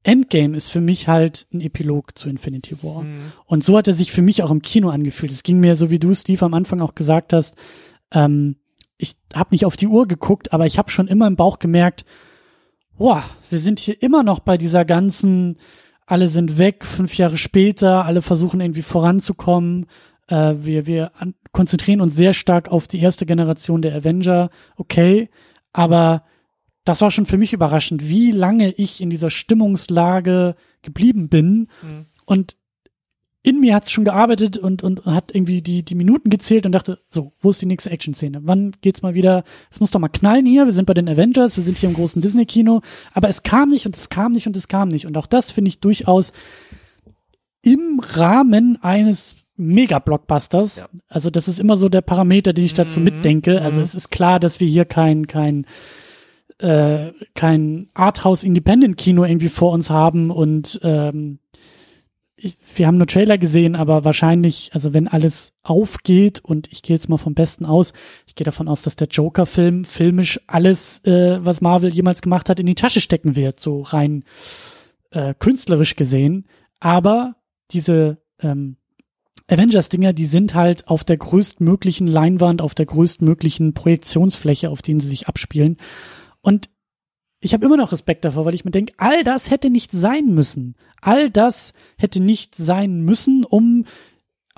Endgame 0.02 0.56
ist 0.56 0.70
für 0.70 0.80
mich 0.80 1.08
halt 1.08 1.46
ein 1.52 1.60
Epilog 1.60 2.18
zu 2.18 2.28
Infinity 2.28 2.82
War. 2.82 3.04
Mhm. 3.04 3.32
Und 3.46 3.64
so 3.64 3.76
hat 3.76 3.88
er 3.88 3.94
sich 3.94 4.12
für 4.12 4.22
mich 4.22 4.42
auch 4.42 4.50
im 4.50 4.62
Kino 4.62 4.90
angefühlt. 4.90 5.32
Es 5.32 5.42
ging 5.42 5.60
mir 5.60 5.76
so, 5.76 5.90
wie 5.90 5.98
du, 5.98 6.14
Steve, 6.14 6.44
am 6.44 6.54
Anfang 6.54 6.80
auch 6.80 6.94
gesagt 6.94 7.32
hast, 7.32 7.56
ähm, 8.12 8.56
ich 8.98 9.16
habe 9.32 9.50
nicht 9.52 9.64
auf 9.64 9.76
die 9.76 9.86
Uhr 9.86 10.08
geguckt, 10.08 10.52
aber 10.52 10.66
ich 10.66 10.76
habe 10.76 10.90
schon 10.90 11.08
immer 11.08 11.26
im 11.26 11.36
Bauch 11.36 11.58
gemerkt, 11.58 12.04
boah, 12.98 13.24
wir 13.48 13.58
sind 13.58 13.78
hier 13.78 14.02
immer 14.02 14.22
noch 14.22 14.40
bei 14.40 14.58
dieser 14.58 14.84
ganzen, 14.84 15.56
alle 16.06 16.28
sind 16.28 16.58
weg, 16.58 16.84
fünf 16.84 17.16
Jahre 17.16 17.36
später, 17.36 18.04
alle 18.04 18.22
versuchen 18.22 18.60
irgendwie 18.60 18.82
voranzukommen. 18.82 19.86
Äh, 20.26 20.56
wir 20.58 20.86
wir 20.86 21.12
an, 21.16 21.34
konzentrieren 21.52 22.00
uns 22.00 22.14
sehr 22.14 22.34
stark 22.34 22.68
auf 22.68 22.88
die 22.88 23.00
erste 23.00 23.24
Generation 23.24 23.80
der 23.80 23.94
Avenger, 23.94 24.50
okay, 24.76 25.30
aber 25.72 26.24
das 26.84 27.00
war 27.00 27.10
schon 27.10 27.26
für 27.26 27.38
mich 27.38 27.52
überraschend, 27.52 28.08
wie 28.08 28.30
lange 28.30 28.70
ich 28.72 29.00
in 29.00 29.10
dieser 29.10 29.30
Stimmungslage 29.30 30.54
geblieben 30.82 31.28
bin. 31.28 31.68
Mhm. 31.82 32.06
Und 32.24 32.56
in 33.42 33.60
mir 33.60 33.74
hat 33.74 33.84
es 33.84 33.90
schon 33.90 34.04
gearbeitet 34.04 34.58
und, 34.58 34.82
und 34.82 35.04
hat 35.06 35.34
irgendwie 35.34 35.62
die, 35.62 35.84
die 35.84 35.94
Minuten 35.94 36.28
gezählt 36.28 36.66
und 36.66 36.72
dachte, 36.72 36.98
so, 37.08 37.32
wo 37.40 37.50
ist 37.50 37.62
die 37.62 37.66
nächste 37.66 37.90
Action-Szene? 37.90 38.40
Wann 38.42 38.72
geht's 38.80 39.02
mal 39.02 39.14
wieder? 39.14 39.44
Es 39.70 39.78
muss 39.80 39.90
doch 39.90 40.00
mal 40.00 40.08
knallen 40.08 40.44
hier. 40.44 40.66
Wir 40.66 40.72
sind 40.72 40.86
bei 40.86 40.94
den 40.94 41.08
Avengers, 41.08 41.56
wir 41.56 41.64
sind 41.64 41.78
hier 41.78 41.88
im 41.88 41.94
großen 41.94 42.20
Disney-Kino. 42.20 42.82
Aber 43.14 43.28
es 43.28 43.44
kam 43.44 43.68
nicht 43.68 43.86
und 43.86 43.96
es 43.96 44.08
kam 44.08 44.32
nicht 44.32 44.46
und 44.48 44.56
es 44.56 44.66
kam 44.66 44.88
nicht. 44.88 45.06
Und 45.06 45.16
auch 45.16 45.26
das 45.26 45.52
finde 45.52 45.68
ich 45.68 45.78
durchaus 45.78 46.32
im 47.62 48.00
Rahmen 48.02 48.78
eines 48.82 49.36
Mega-Blockbusters. 49.56 50.76
Ja. 50.76 50.86
Also 51.08 51.30
das 51.30 51.46
ist 51.46 51.60
immer 51.60 51.76
so 51.76 51.88
der 51.88 52.00
Parameter, 52.00 52.52
den 52.52 52.64
ich 52.64 52.74
dazu 52.74 52.98
mhm. 52.98 53.04
mitdenke. 53.04 53.62
Also 53.62 53.78
mhm. 53.78 53.84
es 53.84 53.94
ist 53.94 54.10
klar, 54.10 54.40
dass 54.40 54.58
wir 54.58 54.66
hier 54.66 54.84
kein, 54.84 55.28
kein, 55.28 55.64
äh, 56.58 57.12
kein 57.34 57.88
Arthouse-Independent-Kino 57.94 59.24
irgendwie 59.24 59.48
vor 59.48 59.72
uns 59.72 59.90
haben 59.90 60.30
und 60.30 60.80
ähm, 60.82 61.38
ich, 62.40 62.56
wir 62.76 62.86
haben 62.86 62.98
nur 62.98 63.06
Trailer 63.06 63.36
gesehen, 63.36 63.74
aber 63.74 64.04
wahrscheinlich, 64.04 64.70
also 64.72 64.94
wenn 64.94 65.08
alles 65.08 65.52
aufgeht 65.62 66.38
und 66.40 66.70
ich 66.70 66.82
gehe 66.82 66.94
jetzt 66.94 67.08
mal 67.08 67.18
vom 67.18 67.34
Besten 67.34 67.66
aus, 67.66 67.92
ich 68.26 68.34
gehe 68.34 68.44
davon 68.44 68.68
aus, 68.68 68.82
dass 68.82 68.96
der 68.96 69.08
Joker-Film 69.08 69.84
filmisch 69.84 70.40
alles, 70.46 71.04
äh, 71.04 71.44
was 71.44 71.60
Marvel 71.60 71.92
jemals 71.92 72.22
gemacht 72.22 72.48
hat, 72.48 72.60
in 72.60 72.66
die 72.66 72.74
Tasche 72.74 73.00
stecken 73.00 73.36
wird, 73.36 73.60
so 73.60 73.82
rein 73.82 74.24
äh, 75.10 75.34
künstlerisch 75.38 75.96
gesehen. 75.96 76.46
Aber 76.80 77.34
diese 77.72 78.18
ähm, 78.40 78.76
Avengers-Dinger, 79.48 80.12
die 80.12 80.26
sind 80.26 80.54
halt 80.54 80.88
auf 80.88 81.04
der 81.04 81.16
größtmöglichen 81.16 82.06
Leinwand, 82.06 82.62
auf 82.62 82.74
der 82.74 82.86
größtmöglichen 82.86 83.74
Projektionsfläche, 83.74 84.70
auf 84.70 84.82
denen 84.82 85.00
sie 85.00 85.08
sich 85.08 85.26
abspielen. 85.26 85.78
Und 86.40 86.70
ich 87.40 87.54
habe 87.54 87.64
immer 87.64 87.76
noch 87.76 87.92
Respekt 87.92 88.24
davor, 88.24 88.44
weil 88.44 88.54
ich 88.54 88.64
mir 88.64 88.70
denke, 88.70 88.94
all 88.96 89.22
das 89.24 89.50
hätte 89.50 89.70
nicht 89.70 89.92
sein 89.92 90.34
müssen. 90.34 90.74
All 91.00 91.30
das 91.30 91.72
hätte 91.96 92.20
nicht 92.20 92.56
sein 92.56 93.02
müssen, 93.02 93.44
um 93.44 93.84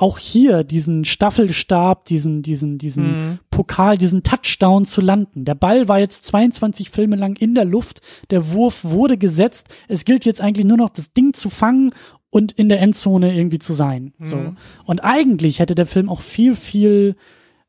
auch 0.00 0.18
hier 0.18 0.64
diesen 0.64 1.04
Staffelstab, 1.04 2.06
diesen, 2.06 2.40
diesen, 2.40 2.78
diesen 2.78 3.04
mhm. 3.04 3.38
Pokal, 3.50 3.98
diesen 3.98 4.22
Touchdown 4.22 4.86
zu 4.86 5.02
landen. 5.02 5.44
Der 5.44 5.54
Ball 5.54 5.88
war 5.88 5.98
jetzt 5.98 6.24
22 6.24 6.88
Filme 6.88 7.16
lang 7.16 7.36
in 7.36 7.54
der 7.54 7.66
Luft, 7.66 8.00
der 8.30 8.50
Wurf 8.50 8.82
wurde 8.82 9.18
gesetzt. 9.18 9.68
Es 9.88 10.06
gilt 10.06 10.24
jetzt 10.24 10.40
eigentlich 10.40 10.64
nur 10.64 10.78
noch, 10.78 10.88
das 10.88 11.12
Ding 11.12 11.34
zu 11.34 11.50
fangen 11.50 11.92
und 12.30 12.52
in 12.52 12.70
der 12.70 12.80
Endzone 12.80 13.36
irgendwie 13.36 13.58
zu 13.58 13.74
sein. 13.74 14.14
Mhm. 14.16 14.26
So. 14.26 14.54
Und 14.86 15.04
eigentlich 15.04 15.58
hätte 15.58 15.74
der 15.74 15.86
Film 15.86 16.08
auch 16.08 16.22
viel, 16.22 16.56
viel 16.56 17.16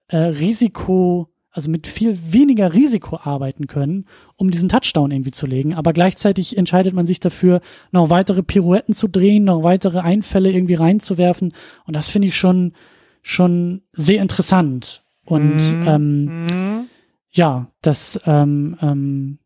äh, 0.08 0.18
Risiko 0.18 1.28
also 1.52 1.70
mit 1.70 1.86
viel 1.86 2.18
weniger 2.32 2.74
Risiko 2.74 3.20
arbeiten 3.22 3.68
können, 3.68 4.06
um 4.38 4.52
diesen 4.52 4.70
Touchdown 4.70 5.12
irgendwie 5.12 5.32
zu 5.32 5.46
legen. 5.46 5.74
Aber 5.74 5.92
gleichzeitig 5.92 6.58
entscheidet 6.58 6.94
man 6.94 7.06
sich 7.06 7.20
dafür, 7.20 7.62
noch 7.92 8.10
weitere 8.10 8.42
Pirouetten 8.42 8.96
zu 8.96 9.08
drehen, 9.08 9.44
noch 9.44 9.64
weitere 9.64 10.00
Einfälle 10.00 10.52
irgendwie 10.52 10.76
reinzuwerfen. 10.76 11.54
Und 11.86 11.96
das 11.96 12.08
finde 12.08 12.30
ich 12.30 12.38
schon, 12.38 12.74
schon 13.22 13.82
sehr 13.92 14.22
interessant. 14.22 15.04
Und 15.26 15.74
mhm. 15.74 15.88
ähm, 15.88 16.46
mhm. 16.46 16.86
ja, 17.30 17.68
das 17.82 18.20
ähm, 18.26 18.78
ähm, 18.82 19.38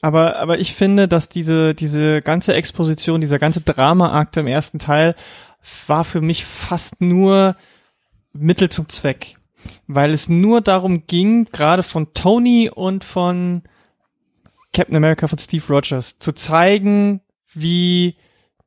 aber, 0.00 0.36
aber 0.36 0.58
ich 0.58 0.74
finde, 0.74 1.06
dass 1.06 1.28
diese, 1.28 1.74
diese 1.74 2.22
ganze 2.22 2.54
Exposition, 2.54 3.20
dieser 3.20 3.38
ganze 3.38 3.60
Drama-Akt 3.60 4.36
im 4.36 4.48
ersten 4.48 4.80
Teil 4.80 5.14
war 5.86 6.04
für 6.04 6.20
mich 6.20 6.44
fast 6.44 7.00
nur 7.00 7.56
Mittel 8.32 8.68
zum 8.68 8.88
Zweck 8.88 9.36
weil 9.86 10.12
es 10.12 10.28
nur 10.28 10.60
darum 10.60 11.06
ging, 11.06 11.46
gerade 11.46 11.82
von 11.82 12.14
Tony 12.14 12.70
und 12.72 13.04
von 13.04 13.62
Captain 14.72 14.96
America 14.96 15.26
von 15.26 15.38
Steve 15.38 15.64
Rogers 15.68 16.18
zu 16.18 16.32
zeigen, 16.32 17.20
wie 17.52 18.16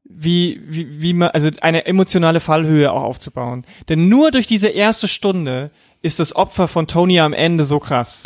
wie, 0.07 0.61
wie, 0.63 1.01
wie 1.01 1.13
man, 1.13 1.29
also 1.29 1.49
eine 1.61 1.85
emotionale 1.85 2.39
Fallhöhe 2.39 2.91
auch 2.91 3.01
aufzubauen. 3.01 3.65
Denn 3.89 4.07
nur 4.07 4.31
durch 4.31 4.47
diese 4.47 4.67
erste 4.67 5.07
Stunde 5.07 5.71
ist 6.01 6.19
das 6.19 6.35
Opfer 6.35 6.67
von 6.67 6.87
Tony 6.87 7.19
am 7.19 7.33
Ende 7.33 7.65
so 7.65 7.79
krass. 7.79 8.23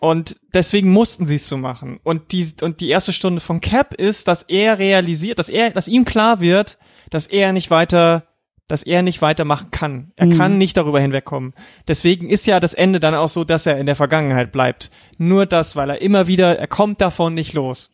Und 0.00 0.36
deswegen 0.54 0.90
mussten 0.92 1.26
sie 1.26 1.36
es 1.36 1.48
so 1.48 1.56
machen. 1.56 1.98
Und 2.02 2.32
die, 2.32 2.48
und 2.60 2.80
die 2.80 2.88
erste 2.88 3.12
Stunde 3.12 3.40
von 3.40 3.60
Cap 3.60 3.94
ist, 3.94 4.28
dass 4.28 4.42
er 4.44 4.78
realisiert, 4.78 5.38
dass 5.38 5.48
er, 5.48 5.70
dass 5.70 5.88
ihm 5.88 6.04
klar 6.04 6.40
wird, 6.40 6.78
dass 7.10 7.26
er 7.26 7.52
nicht 7.52 7.70
weiter 7.70 8.27
dass 8.68 8.82
er 8.82 9.02
nicht 9.02 9.22
weitermachen 9.22 9.70
kann. 9.70 10.12
Er 10.16 10.26
mhm. 10.26 10.36
kann 10.36 10.58
nicht 10.58 10.76
darüber 10.76 11.00
hinwegkommen. 11.00 11.54
Deswegen 11.88 12.28
ist 12.28 12.46
ja 12.46 12.60
das 12.60 12.74
Ende 12.74 13.00
dann 13.00 13.14
auch 13.14 13.28
so, 13.28 13.44
dass 13.44 13.66
er 13.66 13.78
in 13.78 13.86
der 13.86 13.96
Vergangenheit 13.96 14.52
bleibt. 14.52 14.90
Nur 15.16 15.46
das, 15.46 15.74
weil 15.74 15.90
er 15.90 16.02
immer 16.02 16.26
wieder, 16.26 16.58
er 16.58 16.68
kommt 16.68 17.00
davon 17.00 17.34
nicht 17.34 17.54
los. 17.54 17.90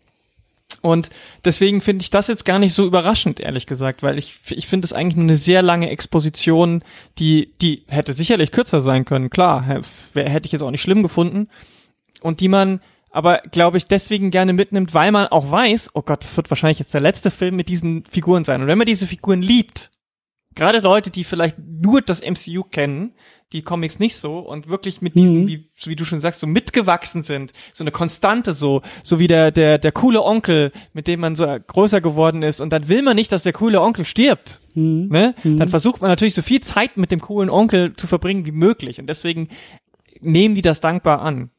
Und 0.83 1.11
deswegen 1.45 1.81
finde 1.81 2.03
ich 2.03 2.11
das 2.11 2.27
jetzt 2.27 2.45
gar 2.45 2.59
nicht 2.59 2.75
so 2.75 2.85
überraschend, 2.85 3.41
ehrlich 3.41 3.67
gesagt, 3.67 4.03
weil 4.03 4.19
ich, 4.19 4.35
ich 4.51 4.67
finde 4.67 4.85
es 4.85 4.93
eigentlich 4.93 5.17
nur 5.17 5.25
eine 5.25 5.37
sehr 5.37 5.63
lange 5.63 5.89
Exposition, 5.89 6.83
die, 7.19 7.53
die 7.63 7.85
hätte 7.87 8.13
sicherlich 8.13 8.51
kürzer 8.51 8.81
sein 8.81 9.05
können, 9.05 9.31
klar, 9.31 9.65
hätte 9.65 10.47
ich 10.47 10.53
jetzt 10.53 10.63
auch 10.63 10.71
nicht 10.71 10.83
schlimm 10.83 11.03
gefunden. 11.03 11.49
Und 12.21 12.41
die 12.41 12.49
man 12.49 12.81
aber, 13.11 13.43
glaube 13.51 13.77
ich, 13.77 13.87
deswegen 13.87 14.33
gerne 14.33 14.53
mitnimmt, 14.53 14.93
weil 14.93 15.13
man 15.13 15.29
auch 15.29 15.51
weiß, 15.51 15.91
oh 15.95 16.03
Gott, 16.03 16.25
das 16.25 16.37
wird 16.37 16.51
wahrscheinlich 16.51 16.81
jetzt 16.81 16.93
der 16.93 17.01
letzte 17.01 17.31
Film 17.31 17.55
mit 17.55 17.69
diesen 17.69 18.05
Figuren 18.11 18.45
sein. 18.45 18.61
Und 18.61 18.67
wenn 18.67 18.79
man 18.79 18.89
diese 18.89 19.07
Figuren 19.07 19.41
liebt, 19.41 19.91
gerade 20.55 20.81
Leute, 20.81 21.11
die 21.11 21.25
vielleicht 21.25 21.57
nur 21.59 22.03
das 22.03 22.23
MCU 22.23 22.63
kennen, 22.65 23.15
die 23.53 23.63
Comics 23.63 23.99
nicht 23.99 24.17
so 24.17 24.39
und 24.39 24.69
wirklich 24.69 25.01
mit 25.01 25.15
diesen, 25.15 25.43
mhm. 25.43 25.47
wie, 25.47 25.71
so 25.77 25.89
wie 25.89 25.97
du 25.97 26.05
schon 26.05 26.19
sagst, 26.19 26.41
so 26.41 26.47
mitgewachsen 26.47 27.23
sind, 27.23 27.53
so 27.73 27.85
eine 27.85 27.93
Konstante 27.93 28.53
so, 28.53 28.83
so 29.05 29.19
wie 29.19 29.29
der, 29.29 29.53
der, 29.53 29.79
der 29.79 29.93
coole 29.93 30.23
Onkel, 30.23 30.73
mit 30.93 31.07
dem 31.07 31.21
man 31.21 31.37
so 31.37 31.47
größer 31.47 32.01
geworden 32.01 32.43
ist 32.43 32.61
und 32.61 32.73
dann 32.73 32.89
will 32.89 33.03
man 33.03 33.15
nicht, 33.15 33.31
dass 33.31 33.45
der 33.45 33.53
coole 33.53 33.81
Onkel 33.81 34.05
stirbt, 34.05 34.61
mhm. 34.75 35.09
ne? 35.09 35.35
Mhm. 35.45 35.59
Dann 35.59 35.69
versucht 35.69 36.01
man 36.01 36.11
natürlich 36.11 36.35
so 36.35 36.43
viel 36.43 36.63
Zeit 36.63 36.97
mit 36.97 37.13
dem 37.13 37.21
coolen 37.21 37.49
Onkel 37.49 37.95
zu 37.95 38.07
verbringen 38.09 38.45
wie 38.45 38.53
möglich 38.53 38.99
und 38.99 39.07
deswegen 39.07 39.49
nehmen 40.21 40.55
die 40.55 40.63
das 40.63 40.81
dankbar 40.81 41.23
an. 41.23 41.51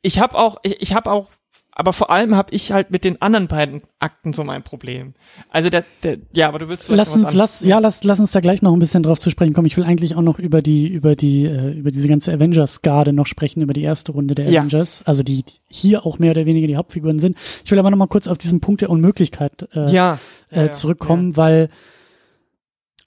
Ich 0.00 0.20
habe 0.20 0.36
auch, 0.36 0.58
ich, 0.62 0.80
ich 0.80 0.94
habe 0.94 1.10
auch 1.10 1.28
aber 1.74 1.94
vor 1.94 2.10
allem 2.10 2.36
habe 2.36 2.54
ich 2.54 2.70
halt 2.70 2.90
mit 2.90 3.02
den 3.02 3.22
anderen 3.22 3.48
beiden 3.48 3.80
Akten 3.98 4.34
so 4.34 4.44
mein 4.44 4.62
Problem. 4.62 5.14
Also 5.48 5.70
der, 5.70 5.84
der 6.02 6.18
ja, 6.34 6.48
aber 6.48 6.58
du 6.58 6.68
willst 6.68 6.84
vielleicht 6.84 6.98
lass 6.98 7.16
uns, 7.16 7.32
lass, 7.32 7.60
ja, 7.62 7.78
lass, 7.78 8.04
lass 8.04 8.20
uns 8.20 8.32
da 8.32 8.40
gleich 8.40 8.60
noch 8.60 8.74
ein 8.74 8.78
bisschen 8.78 9.02
drauf 9.02 9.18
zu 9.18 9.30
sprechen 9.30 9.54
kommen. 9.54 9.66
Ich 9.66 9.78
will 9.78 9.84
eigentlich 9.84 10.14
auch 10.14 10.22
noch 10.22 10.38
über 10.38 10.60
die, 10.60 10.86
über 10.86 11.16
die, 11.16 11.46
äh, 11.46 11.72
über 11.72 11.90
diese 11.90 12.08
ganze 12.08 12.30
Avengers-Garde 12.30 13.14
noch 13.14 13.26
sprechen, 13.26 13.62
über 13.62 13.72
die 13.72 13.82
erste 13.82 14.12
Runde 14.12 14.34
der 14.34 14.48
Avengers, 14.48 15.00
ja. 15.00 15.06
also 15.06 15.22
die, 15.22 15.44
hier 15.66 16.04
auch 16.04 16.18
mehr 16.18 16.32
oder 16.32 16.44
weniger 16.44 16.66
die 16.66 16.76
Hauptfiguren 16.76 17.20
sind. 17.20 17.38
Ich 17.64 17.70
will 17.70 17.78
aber 17.78 17.90
noch 17.90 17.98
mal 17.98 18.06
kurz 18.06 18.28
auf 18.28 18.36
diesen 18.36 18.60
Punkt 18.60 18.82
der 18.82 18.90
Unmöglichkeit 18.90 19.68
äh, 19.74 19.90
ja. 19.90 20.18
äh, 20.50 20.72
zurückkommen, 20.72 21.36
weil 21.38 21.70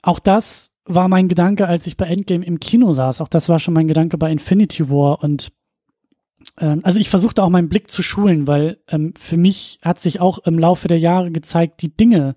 auch 0.02 0.18
das 0.18 0.72
war 0.84 1.08
mein 1.08 1.28
Gedanke, 1.28 1.68
als 1.68 1.86
ich 1.86 1.96
bei 1.96 2.06
Endgame 2.06 2.44
im 2.44 2.58
Kino 2.58 2.92
saß. 2.92 3.20
Auch 3.20 3.28
das 3.28 3.48
war 3.48 3.60
schon 3.60 3.74
mein 3.74 3.88
Gedanke 3.88 4.18
bei 4.18 4.30
Infinity 4.30 4.90
War 4.90 5.22
und 5.22 5.52
ähm, 6.60 6.80
also 6.82 7.00
ich 7.00 7.08
versuchte 7.08 7.42
auch 7.42 7.48
meinen 7.48 7.68
Blick 7.68 7.90
zu 7.90 8.02
schulen, 8.02 8.46
weil 8.46 8.78
ähm, 8.88 9.14
für 9.18 9.36
mich 9.36 9.78
hat 9.82 10.00
sich 10.00 10.20
auch 10.20 10.38
im 10.38 10.58
Laufe 10.58 10.88
der 10.88 10.98
Jahre 10.98 11.30
gezeigt, 11.30 11.82
die 11.82 11.94
Dinge, 11.94 12.36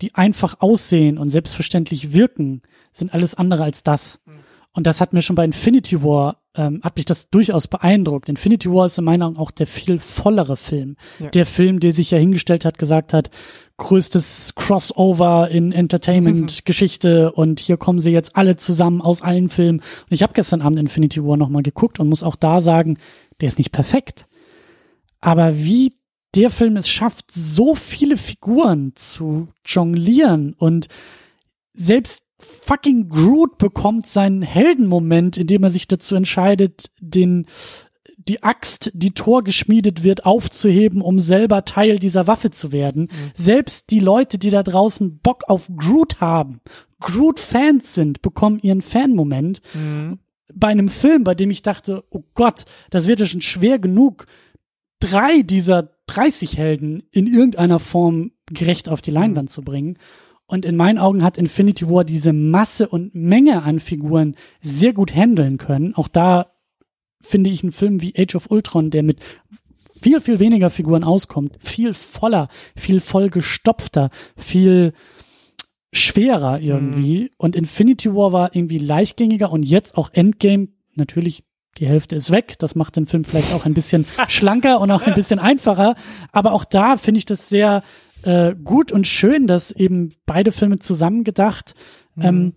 die 0.00 0.14
einfach 0.14 0.60
aussehen 0.60 1.18
und 1.18 1.30
selbstverständlich 1.30 2.12
wirken, 2.12 2.62
sind 2.92 3.12
alles 3.14 3.34
andere 3.34 3.64
als 3.64 3.82
das. 3.82 4.20
Mhm. 4.26 4.32
Und 4.72 4.86
das 4.86 5.00
hat 5.00 5.12
mir 5.12 5.22
schon 5.22 5.36
bei 5.36 5.44
Infinity 5.44 6.02
War, 6.02 6.36
ähm, 6.54 6.80
hat 6.82 6.96
mich 6.96 7.04
das 7.04 7.28
durchaus 7.28 7.66
beeindruckt. 7.66 8.28
Infinity 8.28 8.70
War 8.70 8.86
ist 8.86 8.98
in 8.98 9.04
meiner 9.04 9.26
Meinung 9.26 9.40
auch 9.40 9.50
der 9.50 9.66
viel 9.66 9.98
vollere 9.98 10.56
Film. 10.56 10.96
Ja. 11.18 11.28
Der 11.30 11.46
Film, 11.46 11.80
der 11.80 11.92
sich 11.92 12.12
ja 12.12 12.18
hingestellt 12.18 12.64
hat, 12.64 12.78
gesagt 12.78 13.12
hat, 13.12 13.30
größtes 13.78 14.54
Crossover 14.54 15.48
in 15.50 15.72
Entertainment-Geschichte 15.72 17.32
und 17.34 17.60
hier 17.60 17.78
kommen 17.78 17.98
sie 17.98 18.10
jetzt 18.12 18.36
alle 18.36 18.56
zusammen 18.56 19.00
aus 19.00 19.22
allen 19.22 19.48
Filmen. 19.48 19.80
Und 19.80 20.12
ich 20.12 20.22
habe 20.22 20.34
gestern 20.34 20.62
Abend 20.62 20.78
Infinity 20.78 21.24
War 21.24 21.36
nochmal 21.36 21.62
geguckt 21.62 21.98
und 21.98 22.08
muss 22.08 22.22
auch 22.22 22.36
da 22.36 22.60
sagen, 22.60 22.98
der 23.40 23.48
ist 23.48 23.58
nicht 23.58 23.72
perfekt. 23.72 24.28
Aber 25.20 25.58
wie 25.58 25.92
der 26.34 26.50
Film 26.50 26.76
es 26.76 26.88
schafft, 26.88 27.32
so 27.32 27.74
viele 27.74 28.16
Figuren 28.16 28.92
zu 28.94 29.48
jonglieren 29.64 30.54
und 30.54 30.88
selbst 31.74 32.24
fucking 32.38 33.08
Groot 33.08 33.58
bekommt 33.58 34.06
seinen 34.06 34.42
Heldenmoment, 34.42 35.36
indem 35.36 35.64
er 35.64 35.70
sich 35.70 35.88
dazu 35.88 36.14
entscheidet, 36.14 36.86
den 37.00 37.46
die 38.16 38.42
Axt, 38.42 38.90
die 38.94 39.12
Tor 39.12 39.42
geschmiedet 39.42 40.04
wird, 40.04 40.26
aufzuheben, 40.26 41.00
um 41.00 41.18
selber 41.18 41.64
Teil 41.64 41.98
dieser 41.98 42.26
Waffe 42.26 42.50
zu 42.50 42.70
werden. 42.70 43.02
Mhm. 43.04 43.30
Selbst 43.34 43.90
die 43.90 43.98
Leute, 44.00 44.38
die 44.38 44.50
da 44.50 44.62
draußen 44.62 45.18
Bock 45.18 45.44
auf 45.48 45.68
Groot 45.74 46.20
haben, 46.20 46.60
Groot-Fans 47.00 47.94
sind, 47.94 48.20
bekommen 48.22 48.58
ihren 48.60 48.82
Fan-Moment. 48.82 49.62
Mhm 49.74 50.18
bei 50.54 50.68
einem 50.68 50.88
Film, 50.88 51.24
bei 51.24 51.34
dem 51.34 51.50
ich 51.50 51.62
dachte, 51.62 52.04
oh 52.10 52.22
Gott, 52.34 52.64
das 52.90 53.06
wird 53.06 53.20
ja 53.20 53.26
schon 53.26 53.40
schwer 53.40 53.78
genug, 53.78 54.26
drei 55.00 55.42
dieser 55.42 55.90
30 56.06 56.56
Helden 56.56 57.02
in 57.10 57.26
irgendeiner 57.26 57.78
Form 57.78 58.32
gerecht 58.50 58.88
auf 58.88 59.00
die 59.00 59.10
Leinwand 59.10 59.50
zu 59.50 59.62
bringen. 59.62 59.98
Und 60.46 60.64
in 60.64 60.76
meinen 60.76 60.98
Augen 60.98 61.22
hat 61.22 61.38
Infinity 61.38 61.88
War 61.88 62.04
diese 62.04 62.32
Masse 62.32 62.88
und 62.88 63.14
Menge 63.14 63.62
an 63.62 63.78
Figuren 63.78 64.34
sehr 64.60 64.92
gut 64.92 65.14
handeln 65.14 65.58
können. 65.58 65.94
Auch 65.94 66.08
da 66.08 66.52
finde 67.20 67.50
ich 67.50 67.62
einen 67.62 67.72
Film 67.72 68.02
wie 68.02 68.14
Age 68.18 68.34
of 68.34 68.50
Ultron, 68.50 68.90
der 68.90 69.04
mit 69.04 69.20
viel, 69.92 70.20
viel 70.20 70.40
weniger 70.40 70.70
Figuren 70.70 71.04
auskommt, 71.04 71.56
viel 71.60 71.94
voller, 71.94 72.48
viel 72.74 73.00
vollgestopfter, 73.00 74.10
viel 74.36 74.92
schwerer 75.92 76.60
irgendwie. 76.60 77.22
Mhm. 77.22 77.28
Und 77.36 77.56
Infinity 77.56 78.14
War 78.14 78.32
war 78.32 78.54
irgendwie 78.54 78.78
leichtgängiger 78.78 79.50
und 79.50 79.62
jetzt 79.62 79.96
auch 79.96 80.10
Endgame, 80.12 80.68
natürlich 80.94 81.44
die 81.78 81.88
Hälfte 81.88 82.16
ist 82.16 82.30
weg. 82.30 82.58
Das 82.58 82.74
macht 82.74 82.96
den 82.96 83.06
Film 83.06 83.24
vielleicht 83.24 83.52
auch 83.52 83.64
ein 83.64 83.74
bisschen 83.74 84.06
schlanker 84.28 84.80
und 84.80 84.90
auch 84.90 85.02
ein 85.02 85.14
bisschen 85.14 85.38
einfacher. 85.38 85.94
Aber 86.32 86.52
auch 86.52 86.64
da 86.64 86.96
finde 86.96 87.18
ich 87.18 87.26
das 87.26 87.48
sehr 87.48 87.82
äh, 88.22 88.54
gut 88.54 88.92
und 88.92 89.06
schön, 89.06 89.46
dass 89.46 89.70
eben 89.70 90.10
beide 90.26 90.52
Filme 90.52 90.78
zusammengedacht 90.78 91.74
mhm. 92.14 92.24
ähm, 92.24 92.54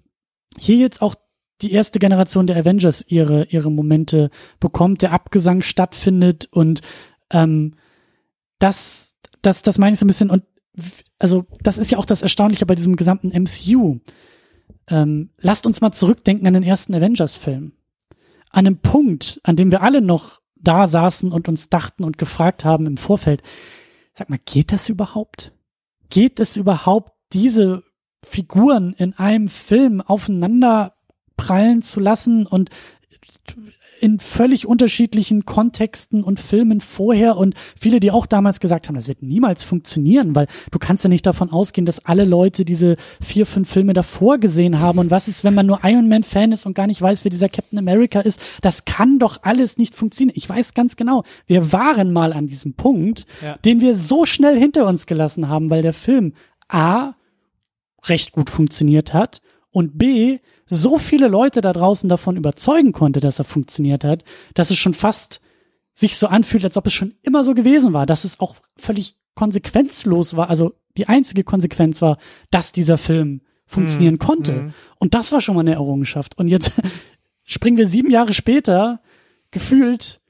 hier 0.58 0.78
jetzt 0.78 1.02
auch 1.02 1.16
die 1.62 1.72
erste 1.72 2.00
Generation 2.00 2.48
der 2.48 2.58
Avengers 2.58 3.06
ihre 3.08 3.46
ihre 3.46 3.72
Momente 3.72 4.30
bekommt, 4.60 5.02
der 5.02 5.14
Abgesang 5.14 5.62
stattfindet 5.62 6.48
und 6.52 6.82
ähm, 7.32 7.76
das 8.60 9.16
das 9.42 9.62
das 9.62 9.78
meine 9.78 9.94
ich 9.94 10.00
so 10.00 10.06
ein 10.06 10.08
bisschen 10.08 10.30
und 10.30 10.44
also 11.20 11.46
das 11.62 11.78
ist 11.78 11.92
ja 11.92 11.98
auch 11.98 12.06
das 12.06 12.22
Erstaunliche 12.22 12.66
bei 12.66 12.76
diesem 12.76 12.96
gesamten 12.96 13.30
MCU. 13.30 14.00
Ähm, 14.88 15.30
lasst 15.40 15.66
uns 15.66 15.82
mal 15.82 15.92
zurückdenken 15.92 16.48
an 16.48 16.54
den 16.54 16.64
ersten 16.64 16.94
Avengers-Film. 16.94 17.74
An 18.50 18.68
einem 18.68 18.78
Punkt, 18.78 19.40
an 19.44 19.56
dem 19.56 19.72
wir 19.72 19.82
alle 19.82 20.02
noch 20.02 20.42
da 20.56 20.88
saßen 20.88 21.32
und 21.32 21.48
uns 21.48 21.70
dachten 21.70 22.04
und 22.04 22.18
gefragt 22.18 22.66
haben 22.66 22.86
im 22.86 22.98
Vorfeld, 22.98 23.44
sag 24.14 24.30
mal, 24.30 24.40
geht 24.46 24.72
das 24.72 24.90
überhaupt? 24.90 25.54
Geht 26.10 26.40
es 26.40 26.58
überhaupt, 26.58 27.12
diese 27.34 27.84
Figuren 28.24 28.94
in 28.94 29.14
einem 29.14 29.48
Film 29.50 30.02
aufeinander 30.02 30.96
prallen 31.36 31.82
zu 31.82 32.00
lassen 32.00 32.46
und 32.46 32.70
in 34.04 34.20
völlig 34.20 34.68
unterschiedlichen 34.68 35.46
Kontexten 35.46 36.26
und 36.26 36.38
Filmen 36.38 36.82
vorher 36.82 37.38
und 37.38 37.56
viele, 37.80 38.02
die 38.02 38.12
auch 38.12 38.26
damals 38.26 38.60
gesagt 38.60 38.90
haben, 38.90 38.96
das 38.96 39.08
wird 39.08 39.24
niemals 39.24 39.64
funktionieren, 39.64 40.36
weil 40.36 40.48
du 40.72 40.78
kannst 40.78 41.06
ja 41.06 41.10
nicht 41.10 41.26
davon 41.26 41.50
ausgehen, 41.50 41.86
dass 41.86 42.04
alle 42.06 42.26
Leute 42.26 42.66
diese 42.66 42.98
vier, 43.22 43.46
fünf 43.46 43.72
Filme 43.72 43.94
davor 43.94 44.40
gesehen 44.40 44.82
haben 44.82 45.00
und 45.00 45.10
was 45.10 45.30
ist, 45.30 45.46
wenn 45.46 45.54
man 45.54 45.68
nur 45.68 45.80
Iron 45.84 46.10
Man 46.10 46.24
Fan 46.24 46.52
ist 46.52 46.66
und 46.66 46.74
gar 46.74 46.86
nicht 46.86 47.02
weiß, 47.02 47.24
wer 47.24 47.32
dieser 47.32 47.48
Captain 47.48 47.80
America 47.80 48.20
ist, 48.20 48.42
das 48.60 48.84
kann 48.84 49.20
doch 49.20 49.44
alles 49.44 49.78
nicht 49.78 49.96
funktionieren. 49.96 50.36
Ich 50.36 50.50
weiß 50.50 50.74
ganz 50.74 50.98
genau, 50.98 51.24
wir 51.48 51.72
waren 51.72 52.12
mal 52.12 52.34
an 52.34 52.46
diesem 52.46 52.74
Punkt, 52.74 53.26
ja. 53.42 53.56
den 53.64 53.80
wir 53.80 53.96
so 53.96 54.26
schnell 54.26 54.60
hinter 54.60 54.86
uns 54.86 55.06
gelassen 55.06 55.48
haben, 55.48 55.70
weil 55.70 55.82
der 55.82 55.94
Film 55.94 56.34
A 56.68 57.14
recht 58.04 58.34
gut 58.34 58.50
funktioniert 58.50 59.14
hat 59.14 59.40
und 59.72 59.98
B 59.98 60.40
so 60.76 60.98
viele 60.98 61.28
Leute 61.28 61.62
da 61.62 61.74
draußen 61.74 62.10
davon 62.10 62.38
überzeugen 62.38 62.92
konnte, 62.92 63.20
dass 63.20 63.40
er 63.40 63.46
funktioniert 63.46 64.04
hat, 64.04 64.24
dass 64.54 64.72
es 64.72 64.78
schon 64.78 64.94
fast 64.94 65.42
sich 65.94 66.18
so 66.18 66.28
anfühlt, 66.28 66.64
als 66.66 66.78
ob 66.78 66.88
es 66.88 66.94
schon 66.94 67.14
immer 67.22 67.44
so 67.44 67.54
gewesen 67.54 67.94
war, 67.94 68.06
dass 68.06 68.24
es 68.24 68.40
auch 68.40 68.56
völlig 68.76 69.16
konsequenzlos 69.36 70.36
war. 70.36 70.50
Also 70.50 70.74
die 70.98 71.08
einzige 71.08 71.44
Konsequenz 71.44 72.02
war, 72.02 72.18
dass 72.52 72.72
dieser 72.72 72.98
Film 72.98 73.42
funktionieren 73.66 74.16
mm, 74.16 74.20
konnte. 74.20 74.54
Mm. 74.54 74.74
Und 75.00 75.14
das 75.14 75.32
war 75.32 75.42
schon 75.42 75.56
mal 75.56 75.62
eine 75.62 75.74
Errungenschaft. 75.74 76.38
Und 76.38 76.48
jetzt 76.48 76.72
springen 77.44 77.78
wir 77.78 77.88
sieben 77.88 78.12
Jahre 78.12 78.34
später 78.34 79.02
gefühlt 79.52 80.22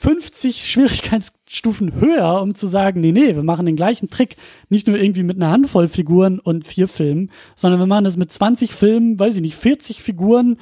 50 0.00 0.70
Schwierigkeitsstufen 0.70 2.00
höher, 2.00 2.40
um 2.40 2.54
zu 2.54 2.68
sagen, 2.68 3.00
nee, 3.00 3.10
nee, 3.10 3.34
wir 3.34 3.42
machen 3.42 3.66
den 3.66 3.74
gleichen 3.74 4.08
Trick, 4.08 4.36
nicht 4.68 4.86
nur 4.86 4.96
irgendwie 4.96 5.24
mit 5.24 5.36
einer 5.36 5.50
Handvoll 5.50 5.88
Figuren 5.88 6.38
und 6.38 6.64
vier 6.64 6.86
Filmen, 6.86 7.32
sondern 7.56 7.80
wir 7.80 7.86
machen 7.86 8.04
das 8.04 8.16
mit 8.16 8.32
20 8.32 8.72
Filmen, 8.72 9.18
weiß 9.18 9.34
ich 9.34 9.42
nicht, 9.42 9.56
40 9.56 10.00
Figuren 10.00 10.58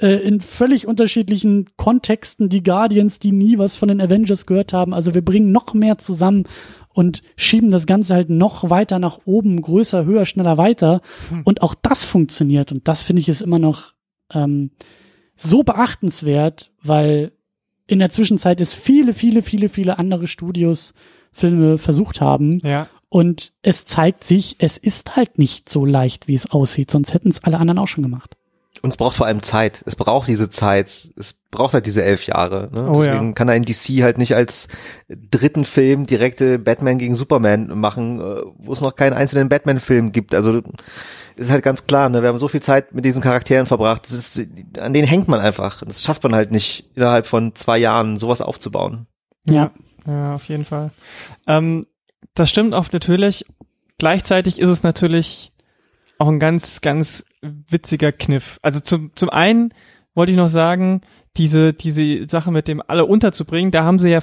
äh, 0.00 0.14
in 0.24 0.40
völlig 0.40 0.86
unterschiedlichen 0.86 1.66
Kontexten, 1.76 2.48
die 2.48 2.62
Guardians, 2.62 3.18
die 3.18 3.32
nie 3.32 3.58
was 3.58 3.74
von 3.74 3.88
den 3.88 4.00
Avengers 4.00 4.46
gehört 4.46 4.72
haben. 4.72 4.94
Also 4.94 5.14
wir 5.14 5.24
bringen 5.24 5.50
noch 5.50 5.74
mehr 5.74 5.98
zusammen 5.98 6.44
und 6.90 7.22
schieben 7.36 7.70
das 7.70 7.86
Ganze 7.86 8.14
halt 8.14 8.30
noch 8.30 8.70
weiter 8.70 9.00
nach 9.00 9.18
oben, 9.24 9.62
größer, 9.62 10.04
höher, 10.04 10.26
schneller 10.26 10.58
weiter. 10.58 11.00
Hm. 11.30 11.42
Und 11.42 11.60
auch 11.60 11.74
das 11.74 12.04
funktioniert. 12.04 12.70
Und 12.70 12.86
das 12.86 13.02
finde 13.02 13.20
ich 13.20 13.28
ist 13.28 13.42
immer 13.42 13.58
noch 13.58 13.94
ähm, 14.32 14.70
so 15.34 15.64
beachtenswert, 15.64 16.70
weil 16.84 17.32
in 17.86 17.98
der 17.98 18.10
Zwischenzeit 18.10 18.60
es 18.60 18.74
viele, 18.74 19.14
viele, 19.14 19.42
viele, 19.42 19.68
viele 19.68 19.98
andere 19.98 20.26
Studios 20.26 20.94
Filme 21.32 21.78
versucht 21.78 22.20
haben. 22.20 22.60
Ja. 22.64 22.88
Und 23.08 23.52
es 23.62 23.84
zeigt 23.84 24.24
sich, 24.24 24.56
es 24.58 24.78
ist 24.78 25.16
halt 25.16 25.38
nicht 25.38 25.68
so 25.68 25.84
leicht, 25.84 26.28
wie 26.28 26.34
es 26.34 26.50
aussieht, 26.50 26.90
sonst 26.90 27.14
hätten 27.14 27.30
es 27.30 27.44
alle 27.44 27.58
anderen 27.58 27.78
auch 27.78 27.88
schon 27.88 28.02
gemacht. 28.02 28.36
Und 28.82 28.90
es 28.90 28.96
braucht 28.96 29.16
vor 29.16 29.26
allem 29.26 29.42
Zeit. 29.42 29.82
Es 29.86 29.96
braucht 29.96 30.28
diese 30.28 30.50
Zeit. 30.50 31.10
Es 31.16 31.34
braucht 31.50 31.74
halt 31.74 31.86
diese 31.86 32.04
elf 32.04 32.26
Jahre. 32.26 32.68
Ne? 32.72 32.88
Oh, 32.88 33.02
Deswegen 33.02 33.28
ja. 33.28 33.32
kann 33.32 33.48
ein 33.48 33.64
DC 33.64 34.02
halt 34.02 34.18
nicht 34.18 34.36
als 34.36 34.68
dritten 35.08 35.64
Film 35.64 36.06
direkte 36.06 36.58
Batman 36.58 36.98
gegen 36.98 37.14
Superman 37.14 37.78
machen, 37.78 38.20
äh, 38.20 38.42
wo 38.58 38.72
es 38.72 38.80
noch 38.80 38.94
keinen 38.94 39.14
einzelnen 39.14 39.48
Batman-Film 39.48 40.12
gibt. 40.12 40.34
Also 40.34 40.62
ist 41.36 41.50
halt 41.50 41.62
ganz 41.62 41.86
klar, 41.86 42.08
ne? 42.08 42.22
wir 42.22 42.28
haben 42.28 42.38
so 42.38 42.48
viel 42.48 42.62
Zeit 42.62 42.94
mit 42.94 43.04
diesen 43.04 43.22
Charakteren 43.22 43.66
verbracht, 43.66 44.06
das 44.06 44.12
ist, 44.12 44.48
an 44.78 44.92
denen 44.92 45.06
hängt 45.06 45.28
man 45.28 45.40
einfach. 45.40 45.82
Das 45.86 46.02
schafft 46.02 46.22
man 46.24 46.34
halt 46.34 46.50
nicht 46.50 46.90
innerhalb 46.94 47.26
von 47.26 47.54
zwei 47.54 47.78
Jahren, 47.78 48.16
sowas 48.16 48.40
aufzubauen. 48.40 49.06
Ja, 49.48 49.70
ja, 50.06 50.34
auf 50.34 50.44
jeden 50.44 50.64
Fall. 50.64 50.90
Ähm, 51.46 51.86
das 52.34 52.50
stimmt 52.50 52.74
auch 52.74 52.90
natürlich. 52.92 53.44
Gleichzeitig 53.98 54.58
ist 54.58 54.68
es 54.68 54.82
natürlich 54.82 55.52
auch 56.18 56.28
ein 56.28 56.38
ganz, 56.38 56.80
ganz 56.80 57.24
witziger 57.42 58.12
Kniff. 58.12 58.58
Also 58.62 58.80
zum, 58.80 59.12
zum 59.14 59.30
einen 59.30 59.72
wollte 60.14 60.32
ich 60.32 60.38
noch 60.38 60.48
sagen, 60.48 61.02
diese, 61.36 61.74
diese 61.74 62.26
Sache 62.28 62.50
mit 62.50 62.68
dem 62.68 62.82
alle 62.86 63.04
unterzubringen, 63.04 63.70
da 63.70 63.84
haben 63.84 63.98
sie 63.98 64.10
ja 64.10 64.20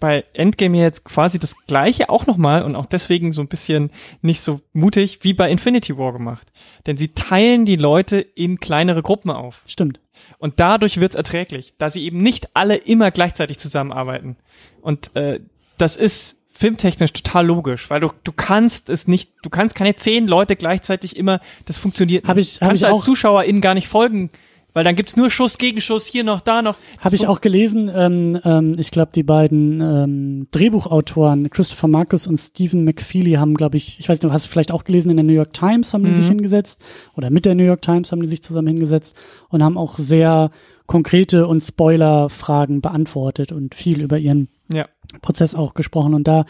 bei 0.00 0.24
Endgame 0.32 0.78
jetzt 0.78 1.04
quasi 1.04 1.38
das 1.38 1.54
gleiche 1.66 2.08
auch 2.08 2.26
nochmal 2.26 2.62
und 2.62 2.76
auch 2.76 2.86
deswegen 2.86 3.32
so 3.32 3.40
ein 3.40 3.48
bisschen 3.48 3.90
nicht 4.22 4.40
so 4.40 4.60
mutig 4.72 5.20
wie 5.22 5.34
bei 5.34 5.50
Infinity 5.50 5.96
War 5.98 6.12
gemacht. 6.12 6.52
Denn 6.86 6.96
sie 6.96 7.08
teilen 7.08 7.64
die 7.64 7.76
Leute 7.76 8.18
in 8.20 8.60
kleinere 8.60 9.02
Gruppen 9.02 9.30
auf. 9.30 9.62
Stimmt. 9.66 10.00
Und 10.38 10.60
dadurch 10.60 11.00
wird's 11.00 11.14
erträglich, 11.14 11.74
da 11.78 11.90
sie 11.90 12.04
eben 12.04 12.22
nicht 12.22 12.50
alle 12.54 12.76
immer 12.76 13.10
gleichzeitig 13.10 13.58
zusammenarbeiten. 13.58 14.36
Und 14.80 15.14
äh, 15.16 15.40
das 15.76 15.96
ist 15.96 16.36
filmtechnisch 16.50 17.12
total 17.12 17.46
logisch, 17.46 17.88
weil 17.88 18.00
du 18.00 18.10
du 18.24 18.32
kannst 18.32 18.88
es 18.88 19.06
nicht, 19.06 19.30
du 19.42 19.50
kannst 19.50 19.76
keine 19.76 19.94
zehn 19.94 20.26
Leute 20.26 20.56
gleichzeitig 20.56 21.16
immer, 21.16 21.40
das 21.66 21.78
funktioniert. 21.78 22.26
Hab 22.26 22.36
ich, 22.36 22.56
hab 22.56 22.68
kannst 22.70 22.82
ich 22.82 22.86
als 22.86 22.96
auch, 22.96 23.04
ZuschauerInnen 23.04 23.60
gar 23.60 23.74
nicht 23.74 23.86
folgen 23.86 24.30
weil 24.74 24.84
dann 24.84 24.96
gibt's 24.96 25.16
nur 25.16 25.30
Schuss 25.30 25.58
gegen 25.58 25.80
Schuss, 25.80 26.06
hier 26.06 26.24
noch, 26.24 26.40
da 26.40 26.62
noch. 26.62 26.76
Habe 27.00 27.16
ich 27.16 27.26
auch 27.26 27.40
gelesen, 27.40 27.90
ähm, 27.94 28.38
ähm, 28.44 28.76
ich 28.78 28.90
glaube, 28.90 29.12
die 29.14 29.22
beiden 29.22 29.80
ähm, 29.80 30.46
Drehbuchautoren, 30.50 31.50
Christopher 31.50 31.88
Marcus 31.88 32.26
und 32.26 32.38
Stephen 32.38 32.84
McFeely, 32.84 33.32
haben, 33.32 33.54
glaube 33.54 33.76
ich, 33.76 33.98
ich 33.98 34.08
weiß 34.08 34.20
nicht, 34.20 34.24
du 34.24 34.32
hast 34.32 34.46
vielleicht 34.46 34.72
auch 34.72 34.84
gelesen, 34.84 35.10
in 35.10 35.16
der 35.16 35.24
New 35.24 35.32
York 35.32 35.52
Times 35.52 35.94
haben 35.94 36.04
die 36.04 36.14
sich 36.14 36.26
mhm. 36.26 36.36
hingesetzt, 36.36 36.82
oder 37.16 37.30
mit 37.30 37.44
der 37.44 37.54
New 37.54 37.64
York 37.64 37.82
Times 37.82 38.12
haben 38.12 38.22
die 38.22 38.28
sich 38.28 38.42
zusammen 38.42 38.68
hingesetzt 38.68 39.16
und 39.48 39.62
haben 39.62 39.78
auch 39.78 39.98
sehr 39.98 40.50
konkrete 40.86 41.46
und 41.46 41.60
Spoiler-Fragen 41.60 42.80
beantwortet 42.80 43.52
und 43.52 43.74
viel 43.74 44.00
über 44.00 44.18
ihren 44.18 44.48
ja. 44.72 44.86
Prozess 45.22 45.54
auch 45.54 45.74
gesprochen. 45.74 46.14
Und 46.14 46.26
da 46.26 46.46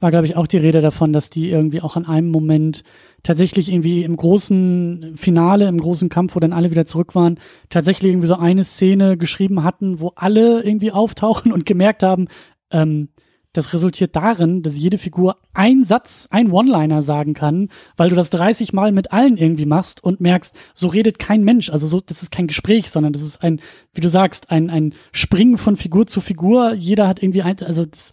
war, 0.00 0.10
glaube 0.10 0.26
ich, 0.26 0.36
auch 0.36 0.46
die 0.46 0.58
Rede 0.58 0.80
davon, 0.80 1.12
dass 1.12 1.30
die 1.30 1.50
irgendwie 1.50 1.80
auch 1.80 1.96
an 1.96 2.06
einem 2.06 2.30
Moment 2.30 2.82
tatsächlich 3.22 3.70
irgendwie 3.70 4.04
im 4.04 4.16
großen 4.16 5.14
Finale, 5.16 5.66
im 5.66 5.78
großen 5.78 6.08
Kampf, 6.08 6.36
wo 6.36 6.40
dann 6.40 6.52
alle 6.52 6.70
wieder 6.70 6.86
zurück 6.86 7.14
waren, 7.14 7.38
tatsächlich 7.70 8.12
irgendwie 8.12 8.28
so 8.28 8.36
eine 8.36 8.64
Szene 8.64 9.16
geschrieben 9.16 9.64
hatten, 9.64 10.00
wo 10.00 10.12
alle 10.14 10.62
irgendwie 10.62 10.92
auftauchen 10.92 11.52
und 11.52 11.66
gemerkt 11.66 12.02
haben, 12.02 12.28
ähm, 12.70 13.08
das 13.56 13.72
resultiert 13.72 14.14
darin, 14.14 14.62
dass 14.62 14.76
jede 14.76 14.98
Figur 14.98 15.38
ein 15.54 15.82
Satz, 15.82 16.28
ein 16.30 16.50
One-Liner 16.50 17.02
sagen 17.02 17.32
kann, 17.32 17.70
weil 17.96 18.10
du 18.10 18.16
das 18.16 18.28
30 18.28 18.74
Mal 18.74 18.92
mit 18.92 19.12
allen 19.12 19.38
irgendwie 19.38 19.64
machst 19.64 20.04
und 20.04 20.20
merkst, 20.20 20.54
so 20.74 20.88
redet 20.88 21.18
kein 21.18 21.42
Mensch. 21.42 21.70
Also 21.70 21.86
so, 21.86 22.02
das 22.02 22.22
ist 22.22 22.30
kein 22.30 22.48
Gespräch, 22.48 22.90
sondern 22.90 23.14
das 23.14 23.22
ist 23.22 23.42
ein, 23.42 23.60
wie 23.94 24.02
du 24.02 24.10
sagst, 24.10 24.50
ein, 24.50 24.68
ein 24.68 24.94
Springen 25.10 25.56
von 25.56 25.78
Figur 25.78 26.06
zu 26.06 26.20
Figur. 26.20 26.74
Jeder 26.74 27.08
hat 27.08 27.22
irgendwie 27.22 27.42
ein, 27.42 27.56
also 27.62 27.86
das, 27.86 28.12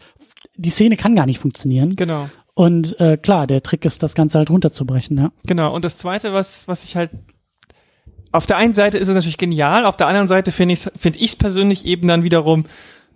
die 0.56 0.70
Szene 0.70 0.98
kann 0.98 1.16
gar 1.16 1.26
nicht 1.26 1.40
funktionieren. 1.40 1.96
Genau. 1.96 2.30
Und 2.54 3.00
äh, 3.00 3.18
klar, 3.18 3.48
der 3.48 3.64
Trick 3.64 3.84
ist, 3.86 4.04
das 4.04 4.14
Ganze 4.14 4.38
halt 4.38 4.50
runterzubrechen, 4.50 5.18
ja. 5.18 5.32
Genau. 5.46 5.74
Und 5.74 5.84
das 5.86 5.98
Zweite, 5.98 6.34
was 6.34 6.68
was 6.68 6.84
ich 6.84 6.96
halt 6.96 7.12
auf 8.32 8.46
der 8.46 8.58
einen 8.58 8.74
Seite 8.74 8.98
ist 8.98 9.08
es 9.08 9.14
natürlich 9.14 9.38
genial, 9.38 9.86
auf 9.86 9.98
der 9.98 10.08
anderen 10.08 10.28
Seite 10.28 10.52
finde 10.52 10.74
ich 10.74 10.88
finde 10.96 11.20
ich 11.20 11.32
es 11.32 11.36
persönlich 11.36 11.86
eben 11.86 12.08
dann 12.08 12.24
wiederum 12.24 12.66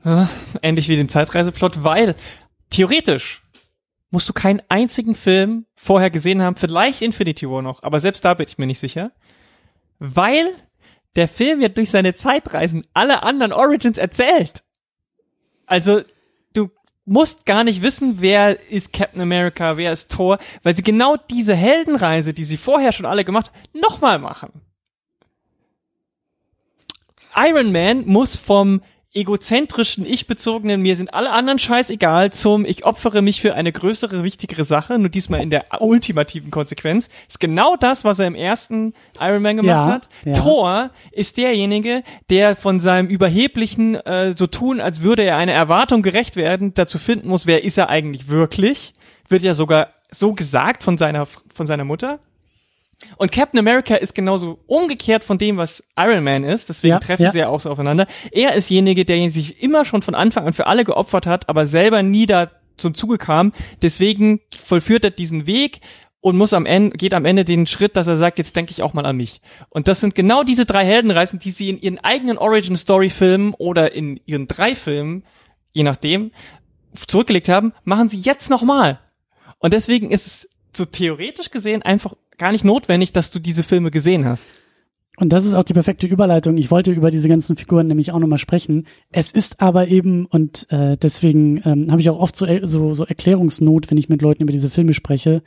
äh, 0.05 0.25
ähnlich 0.61 0.89
wie 0.89 0.95
den 0.95 1.09
Zeitreiseplot, 1.09 1.83
weil 1.83 2.15
theoretisch 2.69 3.43
musst 4.09 4.29
du 4.29 4.33
keinen 4.33 4.61
einzigen 4.69 5.15
Film 5.15 5.65
vorher 5.75 6.09
gesehen 6.09 6.41
haben, 6.41 6.55
vielleicht 6.55 7.01
Infinity 7.01 7.49
War 7.49 7.61
noch, 7.61 7.83
aber 7.83 7.99
selbst 7.99 8.23
da 8.23 8.33
bin 8.33 8.47
ich 8.47 8.57
mir 8.57 8.67
nicht 8.67 8.79
sicher, 8.79 9.11
weil 9.99 10.49
der 11.15 11.27
Film 11.27 11.61
ja 11.61 11.67
durch 11.67 11.89
seine 11.89 12.15
Zeitreisen 12.15 12.85
alle 12.93 13.23
anderen 13.23 13.51
Origins 13.51 13.97
erzählt. 13.97 14.63
Also 15.65 16.01
musst 17.07 17.45
gar 17.45 17.63
nicht 17.63 17.81
wissen, 17.81 18.17
wer 18.19 18.69
ist 18.69 18.91
Captain 18.91 19.21
America, 19.21 19.77
wer 19.77 19.93
ist 19.93 20.11
Thor, 20.11 20.37
weil 20.61 20.75
sie 20.75 20.83
genau 20.83 21.15
diese 21.15 21.55
Heldenreise, 21.55 22.33
die 22.33 22.43
sie 22.43 22.57
vorher 22.57 22.91
schon 22.91 23.05
alle 23.05 23.23
gemacht, 23.23 23.51
nochmal 23.73 24.19
machen. 24.19 24.51
Iron 27.35 27.71
Man 27.71 28.05
muss 28.05 28.35
vom 28.35 28.81
egozentrischen, 29.13 30.05
ich-bezogenen, 30.05 30.81
mir 30.81 30.95
sind 30.95 31.13
alle 31.13 31.31
anderen 31.31 31.59
scheißegal, 31.59 32.31
zum 32.33 32.65
ich 32.65 32.85
opfere 32.85 33.21
mich 33.21 33.41
für 33.41 33.55
eine 33.55 33.71
größere, 33.71 34.23
wichtigere 34.23 34.63
Sache, 34.63 34.99
nur 34.99 35.09
diesmal 35.09 35.41
in 35.41 35.49
der 35.49 35.65
ultimativen 35.79 36.51
Konsequenz, 36.51 37.09
ist 37.27 37.39
genau 37.39 37.75
das, 37.77 38.03
was 38.03 38.19
er 38.19 38.27
im 38.27 38.35
ersten 38.35 38.93
Iron 39.19 39.41
Man 39.41 39.57
gemacht 39.57 39.69
Ja, 39.87 39.93
hat. 39.93 40.09
ja. 40.25 40.33
Thor 40.33 40.89
ist 41.11 41.37
derjenige, 41.37 42.03
der 42.29 42.55
von 42.55 42.79
seinem 42.79 43.07
überheblichen, 43.07 43.95
äh, 43.95 44.35
so 44.37 44.47
tun, 44.47 44.79
als 44.79 45.01
würde 45.01 45.23
er 45.23 45.37
einer 45.37 45.53
Erwartung 45.53 46.01
gerecht 46.01 46.35
werden, 46.35 46.73
dazu 46.73 46.99
finden 46.99 47.29
muss, 47.29 47.47
wer 47.47 47.63
ist 47.63 47.77
er 47.77 47.89
eigentlich 47.89 48.27
wirklich, 48.27 48.93
wird 49.29 49.43
ja 49.43 49.53
sogar 49.53 49.89
so 50.11 50.33
gesagt 50.33 50.83
von 50.83 50.97
seiner, 50.97 51.25
von 51.25 51.65
seiner 51.65 51.83
Mutter. 51.83 52.19
Und 53.17 53.31
Captain 53.31 53.59
America 53.59 53.95
ist 53.95 54.15
genauso 54.15 54.59
umgekehrt 54.65 55.23
von 55.23 55.37
dem, 55.37 55.57
was 55.57 55.83
Iron 55.97 56.23
Man 56.23 56.43
ist. 56.43 56.69
Deswegen 56.69 56.93
Ja, 56.93 56.99
treffen 56.99 57.23
ja. 57.23 57.31
sie 57.31 57.39
ja 57.39 57.49
auch 57.49 57.59
so 57.59 57.69
aufeinander. 57.69 58.07
Er 58.31 58.53
ist 58.53 58.69
derjenige, 58.69 59.05
der 59.05 59.29
sich 59.29 59.61
immer 59.61 59.85
schon 59.85 60.01
von 60.01 60.15
Anfang 60.15 60.47
an 60.47 60.53
für 60.53 60.67
alle 60.67 60.83
geopfert 60.83 61.27
hat, 61.27 61.49
aber 61.49 61.67
selber 61.67 62.01
nie 62.01 62.25
da 62.25 62.51
zum 62.77 62.95
Zuge 62.95 63.17
kam. 63.17 63.53
Deswegen 63.81 64.41
vollführt 64.55 65.03
er 65.03 65.11
diesen 65.11 65.45
Weg 65.47 65.81
und 66.21 66.37
muss 66.37 66.53
am 66.53 66.65
Ende, 66.65 66.97
geht 66.97 67.13
am 67.13 67.25
Ende 67.25 67.45
den 67.45 67.67
Schritt, 67.67 67.95
dass 67.95 68.07
er 68.07 68.17
sagt, 68.17 68.37
jetzt 68.39 68.55
denke 68.55 68.71
ich 68.71 68.81
auch 68.81 68.93
mal 68.93 69.05
an 69.05 69.17
mich. 69.17 69.41
Und 69.69 69.87
das 69.87 69.99
sind 69.99 70.15
genau 70.15 70.43
diese 70.43 70.65
drei 70.65 70.85
Heldenreisen, 70.85 71.39
die 71.39 71.51
sie 71.51 71.69
in 71.69 71.79
ihren 71.79 71.99
eigenen 71.99 72.37
Origin-Story-Filmen 72.37 73.53
oder 73.53 73.93
in 73.93 74.19
ihren 74.25 74.47
drei 74.47 74.75
Filmen, 74.75 75.23
je 75.73 75.83
nachdem, 75.83 76.31
zurückgelegt 77.07 77.49
haben, 77.49 77.73
machen 77.83 78.09
sie 78.09 78.19
jetzt 78.19 78.49
nochmal. 78.49 78.99
Und 79.59 79.73
deswegen 79.73 80.11
ist 80.11 80.25
es 80.27 80.49
so 80.75 80.85
theoretisch 80.85 81.51
gesehen 81.51 81.81
einfach 81.81 82.13
gar 82.37 82.51
nicht 82.51 82.63
notwendig, 82.63 83.13
dass 83.13 83.31
du 83.31 83.39
diese 83.39 83.63
Filme 83.63 83.91
gesehen 83.91 84.25
hast. 84.25 84.47
Und 85.19 85.33
das 85.33 85.45
ist 85.45 85.55
auch 85.55 85.63
die 85.63 85.73
perfekte 85.73 86.05
Überleitung. 86.05 86.57
Ich 86.57 86.69
wollte 86.69 86.91
über 86.91 87.09
diese 87.09 87.27
ganzen 87.27 87.57
Figuren 87.57 87.87
nämlich 87.87 88.11
auch 88.11 88.19
nochmal 88.19 88.37
sprechen. 88.37 88.85
Es 89.11 89.31
ist 89.31 89.59
aber 89.59 89.87
eben, 89.87 90.27
und 90.27 90.71
äh, 90.71 90.95
deswegen 90.95 91.59
ähm, 91.65 91.89
habe 91.89 91.99
ich 91.99 92.09
auch 92.11 92.19
oft 92.19 92.35
so, 92.35 92.45
so, 92.61 92.93
so 92.93 93.03
Erklärungsnot, 93.03 93.89
wenn 93.89 93.97
ich 93.97 94.09
mit 94.09 94.21
Leuten 94.21 94.43
über 94.43 94.53
diese 94.53 94.69
Filme 94.69 94.93
spreche. 94.93 95.41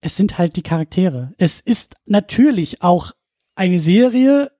Es 0.00 0.16
sind 0.16 0.38
halt 0.38 0.56
die 0.56 0.62
Charaktere. 0.62 1.34
Es 1.36 1.60
ist 1.60 1.96
natürlich 2.06 2.82
auch 2.82 3.12
eine 3.54 3.80
Serie. 3.80 4.50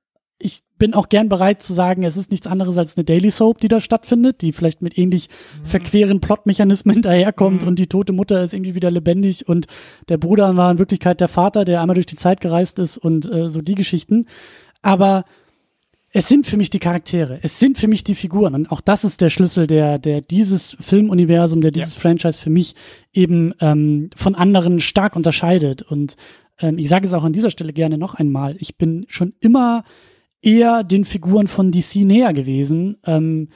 Ich 0.77 0.79
bin 0.79 0.93
auch 0.93 1.09
gern 1.09 1.31
bereit 1.31 1.63
zu 1.63 1.73
sagen, 1.73 2.03
es 2.03 2.19
ist 2.19 2.31
nichts 2.31 2.47
anderes 2.47 2.77
als 2.77 2.99
eine 2.99 3.05
Daily 3.05 3.31
Soap, 3.31 3.63
die 3.63 3.69
da 3.69 3.81
stattfindet, 3.81 4.43
die 4.43 4.53
vielleicht 4.53 4.83
mit 4.83 4.99
ähnlich 4.99 5.31
verqueren 5.65 6.21
Plotmechanismen 6.21 7.01
daherkommt 7.03 7.63
Mhm. 7.63 7.69
und 7.69 7.79
die 7.79 7.87
tote 7.87 8.13
Mutter 8.13 8.45
ist 8.45 8.53
irgendwie 8.53 8.75
wieder 8.75 8.91
lebendig 8.91 9.49
und 9.49 9.69
der 10.11 10.19
Bruder 10.19 10.55
war 10.55 10.71
in 10.71 10.79
Wirklichkeit 10.79 11.19
der 11.23 11.29
Vater, 11.29 11.65
der 11.65 11.81
einmal 11.81 11.95
durch 11.95 12.05
die 12.05 12.17
Zeit 12.17 12.43
gereist 12.43 12.79
ist 12.79 12.99
und 12.99 13.25
äh, 13.25 13.49
so 13.49 13.63
die 13.63 13.75
Geschichten. 13.75 14.27
Aber 14.83 15.25
es 16.11 16.29
sind 16.29 16.47
für 16.47 16.59
mich 16.59 16.69
die 16.69 16.79
Charaktere, 16.79 17.39
es 17.41 17.59
sind 17.59 17.79
für 17.79 17.89
mich 17.89 18.05
die 18.05 18.15
Figuren 18.15 18.55
und 18.55 18.71
auch 18.71 18.83
das 18.83 19.03
ist 19.03 19.23
der 19.23 19.31
Schlüssel, 19.31 19.67
der, 19.67 19.99
der 19.99 20.21
dieses 20.21 20.77
Filmuniversum, 20.79 21.63
der 21.63 21.71
dieses 21.71 21.95
Franchise 21.95 22.39
für 22.39 22.51
mich 22.51 22.75
eben 23.15 23.55
ähm, 23.61 24.11
von 24.15 24.35
anderen 24.35 24.81
stark 24.81 25.17
unterscheidet. 25.17 25.81
Und 25.81 26.17
ähm, 26.61 26.77
ich 26.77 26.91
sage 26.91 27.07
es 27.07 27.15
auch 27.15 27.25
an 27.25 27.33
dieser 27.33 27.51
Stelle 27.51 27.73
gerne 27.73 27.97
noch 27.97 28.15
einmal, 28.15 28.57
ich 28.59 28.77
bin 28.77 29.07
schon 29.09 29.33
immer 29.41 29.83
eher 30.47 30.85
den 30.85 31.05
Figuren 31.05 31.49
von 31.49 31.73
DC 31.73 31.97
näher 31.97 32.33
gewesen. 32.33 32.97
Ähm, 33.05 33.49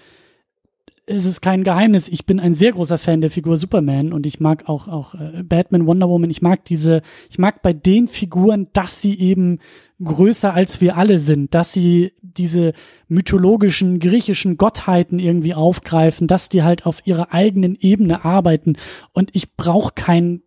es 1.07 1.25
ist 1.25 1.41
kein 1.41 1.65
Geheimnis, 1.65 2.09
ich 2.09 2.25
bin 2.25 2.39
ein 2.39 2.55
sehr 2.55 2.73
großer 2.73 2.97
Fan 2.97 3.21
der 3.21 3.31
Figur 3.31 3.57
Superman 3.57 4.13
und 4.13 4.27
ich 4.27 4.39
mag 4.39 4.69
auch 4.69 4.87
auch 4.87 5.15
äh, 5.15 5.43
Batman, 5.43 5.87
Wonder 5.87 6.09
Woman, 6.09 6.31
ich 6.31 6.41
mag 6.41 6.65
diese, 6.65 7.03
ich 7.29 7.39
mag 7.39 7.63
bei 7.63 7.73
den 7.73 8.07
Figuren, 8.07 8.69
dass 8.73 9.01
sie 9.01 9.19
eben 9.19 9.59
größer 10.03 10.55
als 10.55 10.81
wir 10.81 10.97
alle 10.97 11.19
sind, 11.19 11.53
dass 11.55 11.73
sie 11.73 12.13
diese 12.23 12.75
mythologischen 13.09 13.99
griechischen 13.99 14.57
Gottheiten 14.57 15.19
irgendwie 15.19 15.55
aufgreifen, 15.55 16.29
dass 16.29 16.49
die 16.49 16.63
halt 16.63 16.87
auf 16.87 17.05
ihrer 17.07 17.33
eigenen 17.35 17.75
Ebene 17.75 18.25
arbeiten 18.25 18.77
und 19.13 19.31
ich 19.35 19.57
brauche 19.57 19.95
keinen 19.95 20.43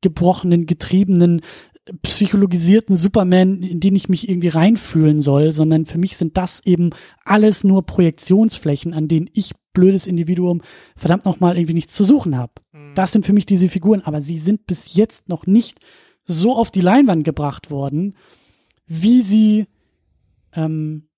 gebrochenen, 0.00 0.66
getriebenen, 0.66 1.42
psychologisierten 2.02 2.96
Superman, 2.96 3.62
in 3.62 3.80
den 3.80 3.96
ich 3.96 4.08
mich 4.08 4.28
irgendwie 4.28 4.48
reinfühlen 4.48 5.20
soll, 5.20 5.52
sondern 5.52 5.86
für 5.86 5.98
mich 5.98 6.16
sind 6.16 6.36
das 6.36 6.60
eben 6.64 6.90
alles 7.24 7.64
nur 7.64 7.84
Projektionsflächen, 7.84 8.94
an 8.94 9.08
denen 9.08 9.30
ich 9.32 9.52
blödes 9.72 10.06
Individuum 10.06 10.62
verdammt 10.96 11.24
nochmal 11.24 11.56
irgendwie 11.56 11.74
nichts 11.74 11.94
zu 11.94 12.04
suchen 12.04 12.36
habe. 12.36 12.52
Das 12.94 13.12
sind 13.12 13.24
für 13.24 13.32
mich 13.32 13.46
diese 13.46 13.68
Figuren, 13.68 14.02
aber 14.02 14.20
sie 14.20 14.38
sind 14.38 14.66
bis 14.66 14.94
jetzt 14.94 15.28
noch 15.28 15.46
nicht 15.46 15.80
so 16.24 16.56
auf 16.56 16.70
die 16.70 16.80
Leinwand 16.80 17.24
gebracht 17.24 17.70
worden, 17.70 18.14
wie 18.86 19.22
sie 19.22 19.66
ähm, 20.52 21.08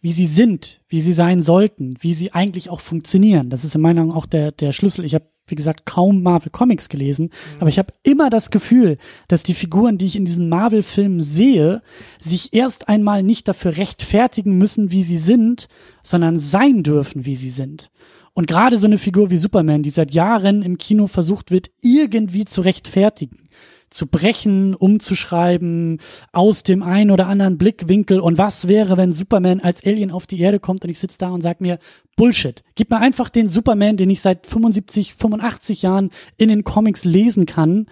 wie 0.00 0.12
sie 0.12 0.26
sind, 0.26 0.80
wie 0.88 1.00
sie 1.00 1.12
sein 1.12 1.42
sollten, 1.42 1.96
wie 2.00 2.14
sie 2.14 2.32
eigentlich 2.32 2.70
auch 2.70 2.80
funktionieren. 2.80 3.50
Das 3.50 3.64
ist 3.64 3.74
in 3.74 3.80
meiner 3.80 4.02
Meinung 4.02 4.16
auch 4.16 4.26
der, 4.26 4.52
der 4.52 4.72
Schlüssel. 4.72 5.04
Ich 5.04 5.14
habe, 5.14 5.26
wie 5.50 5.54
gesagt, 5.54 5.86
kaum 5.86 6.22
Marvel 6.22 6.50
Comics 6.50 6.88
gelesen, 6.88 7.30
aber 7.60 7.68
ich 7.68 7.78
habe 7.78 7.92
immer 8.02 8.30
das 8.30 8.50
Gefühl, 8.50 8.98
dass 9.28 9.42
die 9.42 9.54
Figuren, 9.54 9.98
die 9.98 10.06
ich 10.06 10.16
in 10.16 10.24
diesen 10.24 10.48
Marvel-Filmen 10.48 11.20
sehe, 11.20 11.82
sich 12.18 12.52
erst 12.52 12.88
einmal 12.88 13.22
nicht 13.22 13.48
dafür 13.48 13.76
rechtfertigen 13.76 14.58
müssen, 14.58 14.90
wie 14.90 15.02
sie 15.02 15.18
sind, 15.18 15.68
sondern 16.02 16.40
sein 16.40 16.82
dürfen, 16.82 17.24
wie 17.26 17.36
sie 17.36 17.50
sind. 17.50 17.90
Und 18.34 18.46
gerade 18.46 18.78
so 18.78 18.86
eine 18.86 18.98
Figur 18.98 19.30
wie 19.30 19.36
Superman, 19.36 19.82
die 19.82 19.90
seit 19.90 20.12
Jahren 20.12 20.62
im 20.62 20.78
Kino 20.78 21.08
versucht 21.08 21.50
wird, 21.50 21.70
irgendwie 21.82 22.44
zu 22.44 22.60
rechtfertigen, 22.60 23.48
zu 23.90 24.06
brechen, 24.06 24.74
umzuschreiben, 24.74 26.00
aus 26.32 26.62
dem 26.62 26.82
einen 26.82 27.10
oder 27.10 27.26
anderen 27.26 27.58
Blickwinkel. 27.58 28.20
Und 28.20 28.38
was 28.38 28.68
wäre, 28.68 28.96
wenn 28.96 29.14
Superman 29.14 29.60
als 29.60 29.84
Alien 29.84 30.10
auf 30.10 30.26
die 30.26 30.40
Erde 30.40 30.60
kommt 30.60 30.84
und 30.84 30.90
ich 30.90 30.98
sitze 30.98 31.18
da 31.18 31.30
und 31.30 31.42
sag 31.42 31.60
mir, 31.60 31.78
Bullshit. 32.16 32.64
Gib 32.74 32.90
mir 32.90 32.98
einfach 32.98 33.28
den 33.28 33.48
Superman, 33.48 33.96
den 33.96 34.10
ich 34.10 34.20
seit 34.20 34.46
75, 34.46 35.14
85 35.14 35.82
Jahren 35.82 36.10
in 36.36 36.48
den 36.48 36.64
Comics 36.64 37.04
lesen 37.04 37.46
kann, 37.46 37.86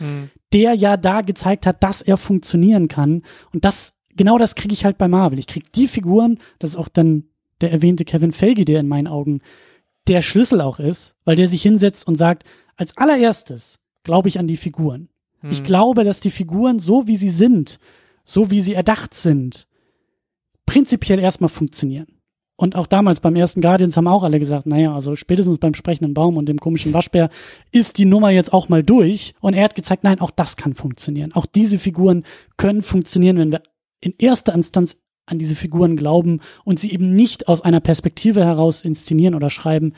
der 0.52 0.74
ja 0.74 0.96
da 0.96 1.20
gezeigt 1.20 1.66
hat, 1.66 1.82
dass 1.82 2.02
er 2.02 2.16
funktionieren 2.16 2.88
kann. 2.88 3.22
Und 3.52 3.64
das, 3.64 3.94
genau 4.16 4.38
das 4.38 4.54
kriege 4.54 4.74
ich 4.74 4.84
halt 4.84 4.98
bei 4.98 5.08
Marvel. 5.08 5.38
Ich 5.38 5.46
krieg 5.46 5.72
die 5.72 5.88
Figuren, 5.88 6.38
das 6.58 6.70
ist 6.70 6.76
auch 6.76 6.88
dann 6.88 7.24
der 7.60 7.72
erwähnte 7.72 8.04
Kevin 8.04 8.32
Feige, 8.32 8.64
der 8.64 8.80
in 8.80 8.88
meinen 8.88 9.06
Augen 9.06 9.40
der 10.08 10.22
Schlüssel 10.22 10.60
auch 10.60 10.78
ist, 10.78 11.14
weil 11.24 11.36
der 11.36 11.48
sich 11.48 11.62
hinsetzt 11.62 12.06
und 12.06 12.16
sagt, 12.16 12.44
als 12.76 12.96
allererstes 12.96 13.78
glaube 14.04 14.28
ich 14.28 14.38
an 14.38 14.46
die 14.46 14.56
Figuren. 14.56 15.08
Ich 15.50 15.64
glaube, 15.64 16.04
dass 16.04 16.20
die 16.20 16.30
Figuren 16.30 16.78
so 16.78 17.06
wie 17.06 17.16
sie 17.16 17.30
sind, 17.30 17.78
so 18.24 18.50
wie 18.50 18.60
sie 18.60 18.74
erdacht 18.74 19.14
sind, 19.14 19.66
prinzipiell 20.66 21.18
erstmal 21.18 21.48
funktionieren. 21.48 22.08
Und 22.56 22.74
auch 22.74 22.86
damals 22.86 23.20
beim 23.20 23.36
ersten 23.36 23.60
Guardians 23.60 23.96
haben 23.96 24.08
auch 24.08 24.22
alle 24.22 24.38
gesagt, 24.38 24.66
naja, 24.66 24.94
also 24.94 25.14
spätestens 25.14 25.58
beim 25.58 25.74
sprechenden 25.74 26.14
Baum 26.14 26.38
und 26.38 26.46
dem 26.46 26.58
komischen 26.58 26.94
Waschbär 26.94 27.28
ist 27.70 27.98
die 27.98 28.06
Nummer 28.06 28.30
jetzt 28.30 28.52
auch 28.52 28.70
mal 28.70 28.82
durch. 28.82 29.34
Und 29.40 29.52
er 29.52 29.64
hat 29.64 29.74
gezeigt, 29.74 30.04
nein, 30.04 30.20
auch 30.20 30.30
das 30.30 30.56
kann 30.56 30.74
funktionieren. 30.74 31.32
Auch 31.34 31.44
diese 31.44 31.78
Figuren 31.78 32.24
können 32.56 32.82
funktionieren, 32.82 33.36
wenn 33.36 33.52
wir 33.52 33.62
in 34.00 34.14
erster 34.16 34.54
Instanz 34.54 34.96
an 35.26 35.38
diese 35.38 35.56
Figuren 35.56 35.96
glauben 35.96 36.40
und 36.64 36.80
sie 36.80 36.92
eben 36.92 37.14
nicht 37.14 37.46
aus 37.48 37.60
einer 37.60 37.80
Perspektive 37.80 38.44
heraus 38.44 38.84
inszenieren 38.84 39.34
oder 39.34 39.50
schreiben, 39.50 39.92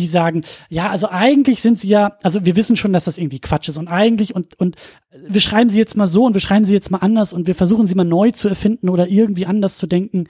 die 0.00 0.06
sagen, 0.06 0.42
ja, 0.68 0.90
also 0.90 1.08
eigentlich 1.08 1.62
sind 1.62 1.78
sie 1.78 1.88
ja, 1.88 2.16
also 2.22 2.44
wir 2.44 2.56
wissen 2.56 2.76
schon, 2.76 2.92
dass 2.92 3.04
das 3.04 3.18
irgendwie 3.18 3.40
Quatsch 3.40 3.68
ist 3.68 3.76
und 3.78 3.88
eigentlich 3.88 4.34
und 4.34 4.58
und 4.58 4.76
wir 5.28 5.40
schreiben 5.40 5.70
sie 5.70 5.78
jetzt 5.78 5.96
mal 5.96 6.06
so 6.06 6.24
und 6.24 6.34
wir 6.34 6.40
schreiben 6.40 6.64
sie 6.64 6.74
jetzt 6.74 6.90
mal 6.90 6.98
anders 6.98 7.32
und 7.32 7.46
wir 7.46 7.54
versuchen 7.54 7.86
sie 7.86 7.94
mal 7.94 8.04
neu 8.04 8.30
zu 8.30 8.48
erfinden 8.48 8.88
oder 8.88 9.08
irgendwie 9.08 9.46
anders 9.46 9.78
zu 9.78 9.86
denken. 9.86 10.26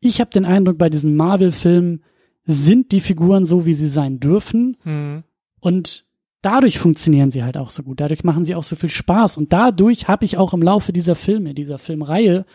Ich 0.00 0.20
habe 0.20 0.30
den 0.30 0.44
Eindruck, 0.44 0.78
bei 0.78 0.90
diesen 0.90 1.16
Marvel-Filmen 1.16 2.02
sind 2.44 2.92
die 2.92 3.00
Figuren 3.00 3.46
so, 3.46 3.66
wie 3.66 3.74
sie 3.74 3.88
sein 3.88 4.20
dürfen 4.20 4.76
Hm. 4.84 5.24
und 5.60 6.06
dadurch 6.40 6.78
funktionieren 6.78 7.30
sie 7.30 7.42
halt 7.42 7.56
auch 7.56 7.70
so 7.70 7.82
gut. 7.82 8.00
Dadurch 8.00 8.24
machen 8.24 8.44
sie 8.44 8.54
auch 8.54 8.62
so 8.62 8.76
viel 8.76 8.88
Spaß 8.88 9.36
und 9.36 9.52
dadurch 9.52 10.08
habe 10.08 10.24
ich 10.24 10.38
auch 10.38 10.54
im 10.54 10.62
Laufe 10.62 10.92
dieser 10.92 11.14
Filme, 11.14 11.52
dieser 11.54 11.78
Filmreihe 11.78 12.46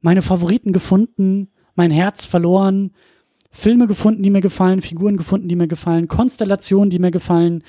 meine 0.00 0.22
Favoriten 0.22 0.72
gefunden, 0.72 1.48
mein 1.74 1.90
Herz 1.90 2.24
verloren, 2.24 2.92
Filme 3.50 3.86
gefunden, 3.86 4.22
die 4.22 4.30
mir 4.30 4.40
gefallen, 4.40 4.82
Figuren 4.82 5.16
gefunden, 5.16 5.48
die 5.48 5.56
mir 5.56 5.68
gefallen, 5.68 6.08
Konstellationen, 6.08 6.90
die 6.90 6.98
mir 6.98 7.10
gefallen. 7.10 7.64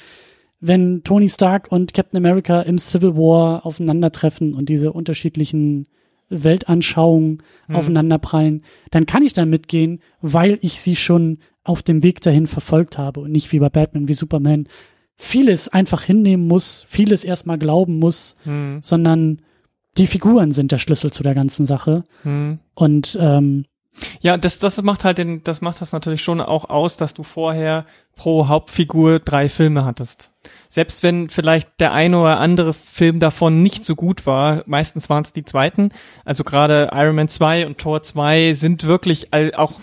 Wenn 0.59 1.03
Tony 1.03 1.29
Stark 1.29 1.71
und 1.71 1.93
Captain 1.93 2.17
America 2.17 2.61
im 2.61 2.77
Civil 2.77 3.15
War 3.15 3.65
aufeinandertreffen 3.65 4.53
und 4.53 4.67
diese 4.67 4.91
unterschiedlichen 4.91 5.87
Weltanschauungen 6.29 7.41
aufeinanderprallen, 7.71 8.63
dann 8.91 9.05
kann 9.05 9.23
ich 9.23 9.33
da 9.33 9.45
mitgehen, 9.45 10.01
weil 10.21 10.59
ich 10.61 10.81
sie 10.81 10.95
schon 10.95 11.39
auf 11.63 11.81
dem 11.81 12.03
Weg 12.03 12.21
dahin 12.21 12.47
verfolgt 12.47 12.97
habe 12.97 13.21
und 13.21 13.31
nicht 13.31 13.51
wie 13.51 13.59
bei 13.59 13.69
Batman, 13.69 14.07
wie 14.07 14.13
Superman 14.13 14.67
vieles 15.15 15.67
einfach 15.69 16.03
hinnehmen 16.03 16.47
muss, 16.47 16.85
vieles 16.87 17.23
erstmal 17.23 17.57
glauben 17.57 17.99
muss, 17.99 18.35
Hm. 18.43 18.79
sondern 18.81 19.41
die 19.97 20.07
Figuren 20.07 20.51
sind 20.51 20.71
der 20.71 20.77
Schlüssel 20.77 21.11
zu 21.11 21.23
der 21.23 21.33
ganzen 21.33 21.65
Sache. 21.65 22.03
Hm. 22.23 22.59
Und 22.73 23.17
ähm, 23.19 23.65
Ja, 24.21 24.37
das, 24.37 24.59
das 24.59 24.81
macht 24.81 25.03
halt 25.03 25.17
den, 25.17 25.43
das 25.43 25.61
macht 25.61 25.81
das 25.81 25.91
natürlich 25.91 26.21
schon 26.21 26.41
auch 26.41 26.69
aus, 26.69 26.97
dass 26.97 27.13
du 27.13 27.23
vorher 27.23 27.85
pro 28.15 28.47
Hauptfigur 28.47 29.19
drei 29.19 29.49
Filme 29.49 29.85
hattest. 29.85 30.31
Selbst 30.69 31.03
wenn 31.03 31.29
vielleicht 31.29 31.69
der 31.79 31.93
eine 31.93 32.19
oder 32.19 32.39
andere 32.39 32.73
Film 32.73 33.19
davon 33.19 33.63
nicht 33.63 33.83
so 33.83 33.95
gut 33.95 34.25
war, 34.25 34.63
meistens 34.65 35.09
waren 35.09 35.23
es 35.23 35.33
die 35.33 35.45
zweiten. 35.45 35.91
Also 36.25 36.43
gerade 36.43 36.89
Iron 36.93 37.15
Man 37.15 37.29
2 37.29 37.65
und 37.65 37.77
Thor 37.77 38.01
2 38.01 38.53
sind 38.53 38.83
wirklich 38.83 39.33
all, 39.33 39.53
auch 39.55 39.79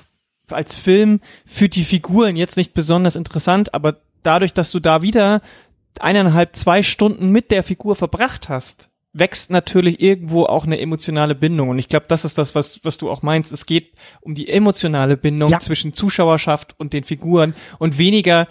als 0.51 0.75
Film 0.75 1.21
für 1.45 1.69
die 1.69 1.85
Figuren 1.85 2.37
jetzt 2.37 2.57
nicht 2.57 2.75
besonders 2.75 3.17
interessant, 3.17 3.75
aber 3.75 3.97
dadurch, 4.23 4.53
dass 4.53 4.71
du 4.71 4.81
da 4.81 5.03
wieder 5.03 5.41
eineinhalb, 6.01 6.55
zwei 6.57 6.83
Stunden 6.83 7.31
mit 7.31 7.51
der 7.51 7.63
Figur 7.63 7.97
verbracht 7.97 8.49
hast, 8.49 8.91
wächst 9.19 9.51
natürlich 9.51 10.01
irgendwo 10.01 10.45
auch 10.45 10.65
eine 10.67 10.79
emotionale 10.79 11.35
Bindung. 11.35 11.71
Und 11.71 11.79
ich 11.79 11.89
glaube, 11.89 12.07
das 12.09 12.25
ist 12.25 12.37
das, 12.39 12.55
was, 12.55 12.81
was 12.85 12.99
du 12.99 13.11
auch 13.11 13.23
meinst. 13.23 13.53
Es 13.53 13.67
geht 13.67 13.93
um 14.21 14.35
die 14.35 14.49
emotionale 14.49 15.17
Bindung 15.17 15.51
ja. 15.51 15.59
zwischen 15.59 15.95
Zuschauerschaft 15.95 16.75
und 16.79 16.93
den 16.93 17.05
Figuren 17.05 17.55
und 17.79 17.99
weniger 17.99 18.47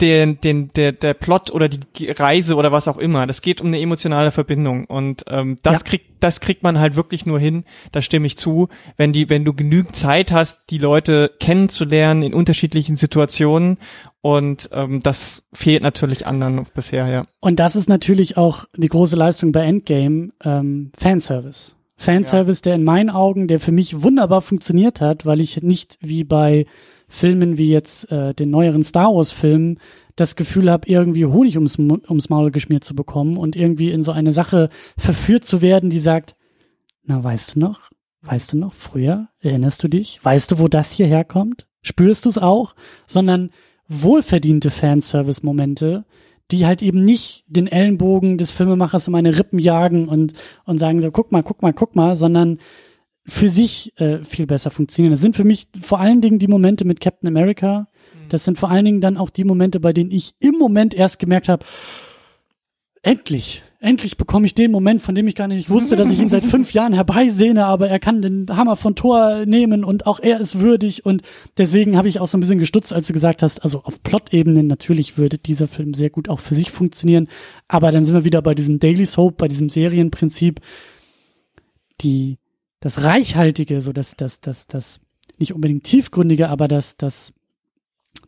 den, 0.00 0.40
den, 0.40 0.70
der, 0.70 0.92
der 0.92 1.14
Plot 1.14 1.50
oder 1.52 1.68
die 1.68 2.10
Reise 2.10 2.56
oder 2.56 2.72
was 2.72 2.88
auch 2.88 2.98
immer. 2.98 3.26
Das 3.26 3.42
geht 3.42 3.60
um 3.60 3.68
eine 3.68 3.80
emotionale 3.80 4.30
Verbindung. 4.30 4.86
Und 4.86 5.24
ähm, 5.28 5.58
das 5.62 5.80
ja. 5.80 5.86
kriegt, 5.86 6.06
das 6.20 6.40
kriegt 6.40 6.62
man 6.62 6.78
halt 6.78 6.96
wirklich 6.96 7.26
nur 7.26 7.38
hin, 7.38 7.64
da 7.92 8.00
stimme 8.00 8.26
ich 8.26 8.36
zu, 8.36 8.68
wenn 8.96 9.12
die, 9.12 9.28
wenn 9.30 9.44
du 9.44 9.54
genügend 9.54 9.94
Zeit 9.96 10.32
hast, 10.32 10.60
die 10.70 10.78
Leute 10.78 11.30
kennenzulernen 11.38 12.22
in 12.22 12.34
unterschiedlichen 12.34 12.96
Situationen 12.96 13.78
und 14.22 14.70
ähm, 14.72 15.02
das 15.02 15.42
fehlt 15.52 15.82
natürlich 15.82 16.26
anderen 16.26 16.66
bisher, 16.74 17.08
ja. 17.08 17.24
Und 17.40 17.58
das 17.58 17.74
ist 17.74 17.88
natürlich 17.88 18.36
auch 18.36 18.66
die 18.76 18.88
große 18.88 19.16
Leistung 19.16 19.50
bei 19.50 19.64
Endgame, 19.64 20.30
ähm, 20.44 20.92
Fanservice. 20.96 21.74
Fanservice, 21.96 22.60
ja. 22.60 22.70
der 22.70 22.74
in 22.76 22.84
meinen 22.84 23.10
Augen, 23.10 23.48
der 23.48 23.58
für 23.58 23.72
mich 23.72 24.02
wunderbar 24.02 24.42
funktioniert 24.42 25.00
hat, 25.00 25.26
weil 25.26 25.40
ich 25.40 25.62
nicht 25.62 25.98
wie 26.00 26.22
bei 26.22 26.66
Filmen 27.12 27.58
wie 27.58 27.68
jetzt 27.68 28.10
äh, 28.10 28.32
den 28.32 28.48
neueren 28.48 28.84
Star 28.84 29.14
Wars 29.14 29.32
Filmen 29.32 29.78
das 30.16 30.34
Gefühl 30.34 30.70
habe, 30.70 30.88
irgendwie 30.88 31.26
Honig 31.26 31.56
ums, 31.56 31.78
ums 31.78 32.30
Maul 32.30 32.50
geschmiert 32.50 32.84
zu 32.84 32.94
bekommen 32.94 33.36
und 33.36 33.54
irgendwie 33.54 33.90
in 33.90 34.02
so 34.02 34.12
eine 34.12 34.32
Sache 34.32 34.70
verführt 34.96 35.44
zu 35.44 35.60
werden, 35.60 35.90
die 35.90 36.00
sagt, 36.00 36.36
na, 37.04 37.22
weißt 37.22 37.54
du 37.54 37.60
noch? 37.60 37.90
Weißt 38.22 38.54
du 38.54 38.56
noch? 38.56 38.72
Früher? 38.72 39.28
Erinnerst 39.40 39.84
du 39.84 39.88
dich? 39.88 40.20
Weißt 40.22 40.50
du, 40.52 40.58
wo 40.58 40.68
das 40.68 40.90
hierher 40.90 41.22
kommt? 41.22 41.66
Spürst 41.82 42.24
du 42.24 42.30
es 42.30 42.38
auch? 42.38 42.74
Sondern 43.06 43.50
wohlverdiente 43.88 44.70
Fanservice-Momente, 44.70 46.06
die 46.50 46.64
halt 46.64 46.80
eben 46.80 47.04
nicht 47.04 47.44
den 47.46 47.66
Ellenbogen 47.66 48.38
des 48.38 48.52
Filmemachers 48.52 49.08
um 49.08 49.12
meine 49.12 49.38
Rippen 49.38 49.58
jagen 49.58 50.08
und, 50.08 50.32
und 50.64 50.78
sagen 50.78 51.02
so, 51.02 51.10
guck 51.10 51.30
mal, 51.30 51.42
guck 51.42 51.60
mal, 51.60 51.74
guck 51.74 51.94
mal, 51.94 52.16
sondern 52.16 52.58
für 53.24 53.48
sich 53.48 53.92
äh, 54.00 54.18
viel 54.24 54.46
besser 54.46 54.70
funktionieren. 54.70 55.12
Das 55.12 55.20
sind 55.20 55.36
für 55.36 55.44
mich 55.44 55.68
vor 55.80 56.00
allen 56.00 56.20
Dingen 56.20 56.38
die 56.38 56.48
Momente 56.48 56.84
mit 56.84 57.00
Captain 57.00 57.28
America. 57.28 57.86
Mhm. 58.14 58.28
Das 58.28 58.44
sind 58.44 58.58
vor 58.58 58.70
allen 58.70 58.84
Dingen 58.84 59.00
dann 59.00 59.16
auch 59.16 59.30
die 59.30 59.44
Momente, 59.44 59.78
bei 59.80 59.92
denen 59.92 60.10
ich 60.10 60.34
im 60.40 60.56
Moment 60.56 60.94
erst 60.94 61.18
gemerkt 61.18 61.48
habe, 61.48 61.64
endlich, 63.02 63.62
endlich 63.80 64.16
bekomme 64.16 64.46
ich 64.46 64.54
den 64.54 64.70
Moment, 64.70 65.02
von 65.02 65.14
dem 65.14 65.26
ich 65.26 65.34
gar 65.34 65.48
nicht 65.48 65.68
wusste, 65.68 65.96
dass 65.96 66.10
ich 66.10 66.20
ihn 66.20 66.30
seit 66.30 66.44
fünf 66.46 66.72
Jahren 66.72 66.92
herbeisehne, 66.92 67.66
aber 67.66 67.88
er 67.88 67.98
kann 67.98 68.22
den 68.22 68.46
Hammer 68.50 68.76
von 68.76 68.94
Thor 68.94 69.44
nehmen 69.44 69.84
und 69.84 70.06
auch 70.06 70.20
er 70.20 70.40
ist 70.40 70.60
würdig 70.60 71.04
und 71.04 71.22
deswegen 71.58 71.96
habe 71.96 72.08
ich 72.08 72.20
auch 72.20 72.28
so 72.28 72.38
ein 72.38 72.40
bisschen 72.40 72.60
gestutzt, 72.60 72.92
als 72.92 73.08
du 73.08 73.12
gesagt 73.12 73.42
hast, 73.42 73.62
also 73.62 73.82
auf 73.84 74.02
Plot-Ebene 74.02 74.62
natürlich 74.62 75.18
würde 75.18 75.38
dieser 75.38 75.66
Film 75.66 75.94
sehr 75.94 76.10
gut 76.10 76.28
auch 76.28 76.40
für 76.40 76.54
sich 76.54 76.70
funktionieren, 76.70 77.28
aber 77.68 77.90
dann 77.90 78.04
sind 78.04 78.14
wir 78.14 78.24
wieder 78.24 78.42
bei 78.42 78.54
diesem 78.54 78.78
Daily 78.78 79.04
Soap, 79.04 79.36
bei 79.36 79.48
diesem 79.48 79.68
Serienprinzip, 79.68 80.60
die, 82.00 82.38
das 82.82 83.02
Reichhaltige, 83.02 83.80
so 83.80 83.92
das, 83.92 84.16
das, 84.16 84.40
das, 84.40 84.66
das, 84.66 85.00
nicht 85.38 85.54
unbedingt 85.54 85.84
tiefgründige, 85.84 86.50
aber 86.50 86.68
das, 86.68 86.96
das, 86.96 87.32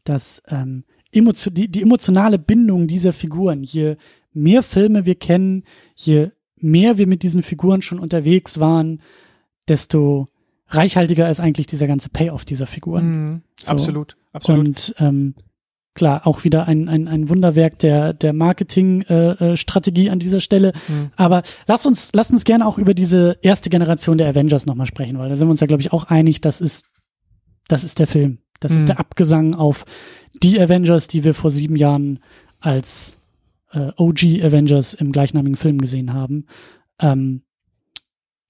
das, 0.04 0.42
ähm, 0.48 0.84
emotion, 1.12 1.52
die, 1.52 1.68
die 1.68 1.82
emotionale 1.82 2.38
Bindung 2.38 2.86
dieser 2.86 3.12
Figuren, 3.12 3.62
je 3.62 3.96
mehr 4.32 4.62
Filme 4.62 5.06
wir 5.06 5.16
kennen, 5.16 5.64
je 5.94 6.30
mehr 6.56 6.98
wir 6.98 7.06
mit 7.06 7.22
diesen 7.22 7.42
Figuren 7.42 7.82
schon 7.82 7.98
unterwegs 7.98 8.60
waren, 8.60 9.02
desto 9.68 10.28
reichhaltiger 10.68 11.30
ist 11.30 11.40
eigentlich 11.40 11.66
dieser 11.66 11.86
ganze 11.88 12.08
Payoff 12.08 12.44
dieser 12.44 12.66
Figuren. 12.66 13.06
Mm, 13.34 13.42
so. 13.60 13.70
Absolut, 13.70 14.16
absolut. 14.32 14.66
Und 14.66 14.94
ähm, 14.98 15.34
klar, 15.94 16.26
auch 16.26 16.44
wieder 16.44 16.66
ein, 16.66 16.88
ein, 16.88 17.08
ein 17.08 17.28
Wunderwerk 17.28 17.78
der, 17.78 18.12
der 18.12 18.32
Marketing-Strategie 18.32 20.04
äh, 20.04 20.08
äh 20.08 20.10
an 20.10 20.18
dieser 20.18 20.40
Stelle. 20.40 20.72
Mhm. 20.88 21.10
Aber 21.16 21.42
lass 21.66 21.86
uns, 21.86 22.10
lass 22.12 22.30
uns 22.30 22.44
gerne 22.44 22.66
auch 22.66 22.78
über 22.78 22.94
diese 22.94 23.38
erste 23.42 23.70
Generation 23.70 24.18
der 24.18 24.28
Avengers 24.28 24.66
nochmal 24.66 24.86
sprechen, 24.86 25.18
weil 25.18 25.28
da 25.28 25.36
sind 25.36 25.46
wir 25.46 25.52
uns 25.52 25.60
ja, 25.60 25.66
glaube 25.66 25.82
ich, 25.82 25.92
auch 25.92 26.04
einig, 26.04 26.40
das 26.40 26.60
ist, 26.60 26.86
das 27.68 27.84
ist 27.84 27.98
der 27.98 28.06
Film. 28.06 28.38
Das 28.60 28.72
mhm. 28.72 28.78
ist 28.78 28.88
der 28.88 28.98
Abgesang 28.98 29.54
auf 29.54 29.84
die 30.42 30.60
Avengers, 30.60 31.08
die 31.08 31.22
wir 31.22 31.34
vor 31.34 31.50
sieben 31.50 31.76
Jahren 31.76 32.20
als 32.60 33.18
äh, 33.72 33.90
OG 33.96 34.42
Avengers 34.42 34.94
im 34.94 35.12
gleichnamigen 35.12 35.56
Film 35.56 35.78
gesehen 35.78 36.12
haben. 36.12 36.46
Ähm, 37.00 37.42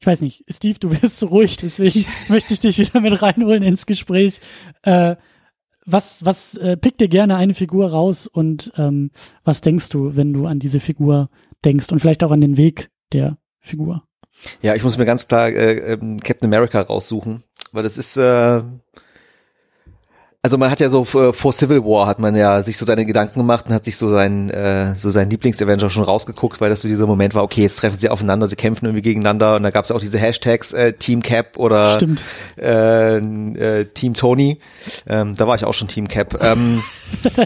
ich 0.01 0.07
weiß 0.07 0.21
nicht, 0.21 0.45
Steve, 0.49 0.79
du 0.79 0.91
wirst 0.91 1.19
so 1.19 1.27
ruhig, 1.27 1.57
deswegen 1.57 2.07
möchte 2.29 2.55
ich 2.55 2.61
dich 2.61 2.79
wieder 2.79 3.01
mit 3.01 3.21
reinholen 3.23 3.63
ins 3.63 3.87
Gespräch. 3.87 4.41
Äh, 4.83 5.17
was 5.87 6.25
was 6.25 6.55
äh, 6.57 6.77
pick 6.77 6.99
dir 6.99 7.09
gerne 7.09 7.37
eine 7.37 7.55
Figur 7.55 7.91
raus 7.91 8.27
und 8.27 8.73
ähm, 8.77 9.11
was 9.45 9.61
denkst 9.61 9.89
du, 9.91 10.17
wenn 10.17 10.33
du 10.33 10.47
an 10.47 10.59
diese 10.59 10.81
Figur 10.81 11.31
denkst 11.65 11.93
und 11.93 12.01
vielleicht 12.01 12.25
auch 12.25 12.31
an 12.31 12.41
den 12.41 12.57
Weg 12.57 12.91
der 13.13 13.39
Figur? 13.61 14.05
Ja, 14.63 14.75
ich 14.75 14.83
muss 14.83 14.99
mir 14.99 15.05
ganz 15.05 15.29
klar 15.29 15.49
äh, 15.49 15.95
ähm, 15.95 16.19
Captain 16.19 16.53
America 16.53 16.81
raussuchen, 16.81 17.45
weil 17.73 17.83
das 17.83 17.99
ist 17.99 18.17
äh, 18.17 18.63
also 20.45 20.59
man 20.59 20.71
hat 20.71 20.79
ja 20.79 20.91
so 20.91 21.05
äh, 21.05 21.33
vor 21.33 21.55
Civil 21.55 21.85
War 21.85 22.07
hat 22.07 22.19
man 22.19 22.37
ja 22.37 22.63
sich 22.63 22.77
so 22.77 22.85
seine 22.85 23.07
Gedanken 23.07 23.39
gemacht 23.39 23.65
und 23.67 23.73
hat 23.73 23.87
sich 23.87 23.97
so 23.97 24.11
sein 24.11 24.51
äh, 24.51 24.95
so 24.95 25.09
sein 25.09 25.31
Lieblings-Avenger 25.31 25.89
schon 25.89 26.05
rausgeguckt, 26.05 26.61
weil 26.61 26.69
das 26.69 26.83
so 26.83 26.89
dieser 26.89 27.07
Moment 27.07 27.35
war, 27.35 27.43
okay, 27.43 27.63
jetzt 27.63 27.77
treffen 27.77 27.99
sie 27.99 28.11
aufeinander, 28.11 28.47
sie 28.47 28.55
kämpfen 28.55 28.85
irgendwie 28.85 29.01
gegeneinander 29.01 29.57
und 29.57 29.63
da 29.63 29.71
gab 29.71 29.87
es 29.87 29.91
auch 29.91 30.01
diese 30.01 30.19
Hashtags 30.19 30.75
äh, 30.75 30.93
Team 30.93 31.23
Cap 31.23 31.57
oder 31.57 31.97
äh, 32.59 33.17
äh, 33.17 33.87
Team 33.87 34.13
Tony. 34.13 34.61
Ähm, 35.07 35.35
da 35.35 35.47
war 35.47 35.57
ich 35.57 35.65
auch 35.65 35.73
schon 35.73 35.89
Team 35.89 36.09
Cap. 36.09 36.37
Ähm, 36.43 36.83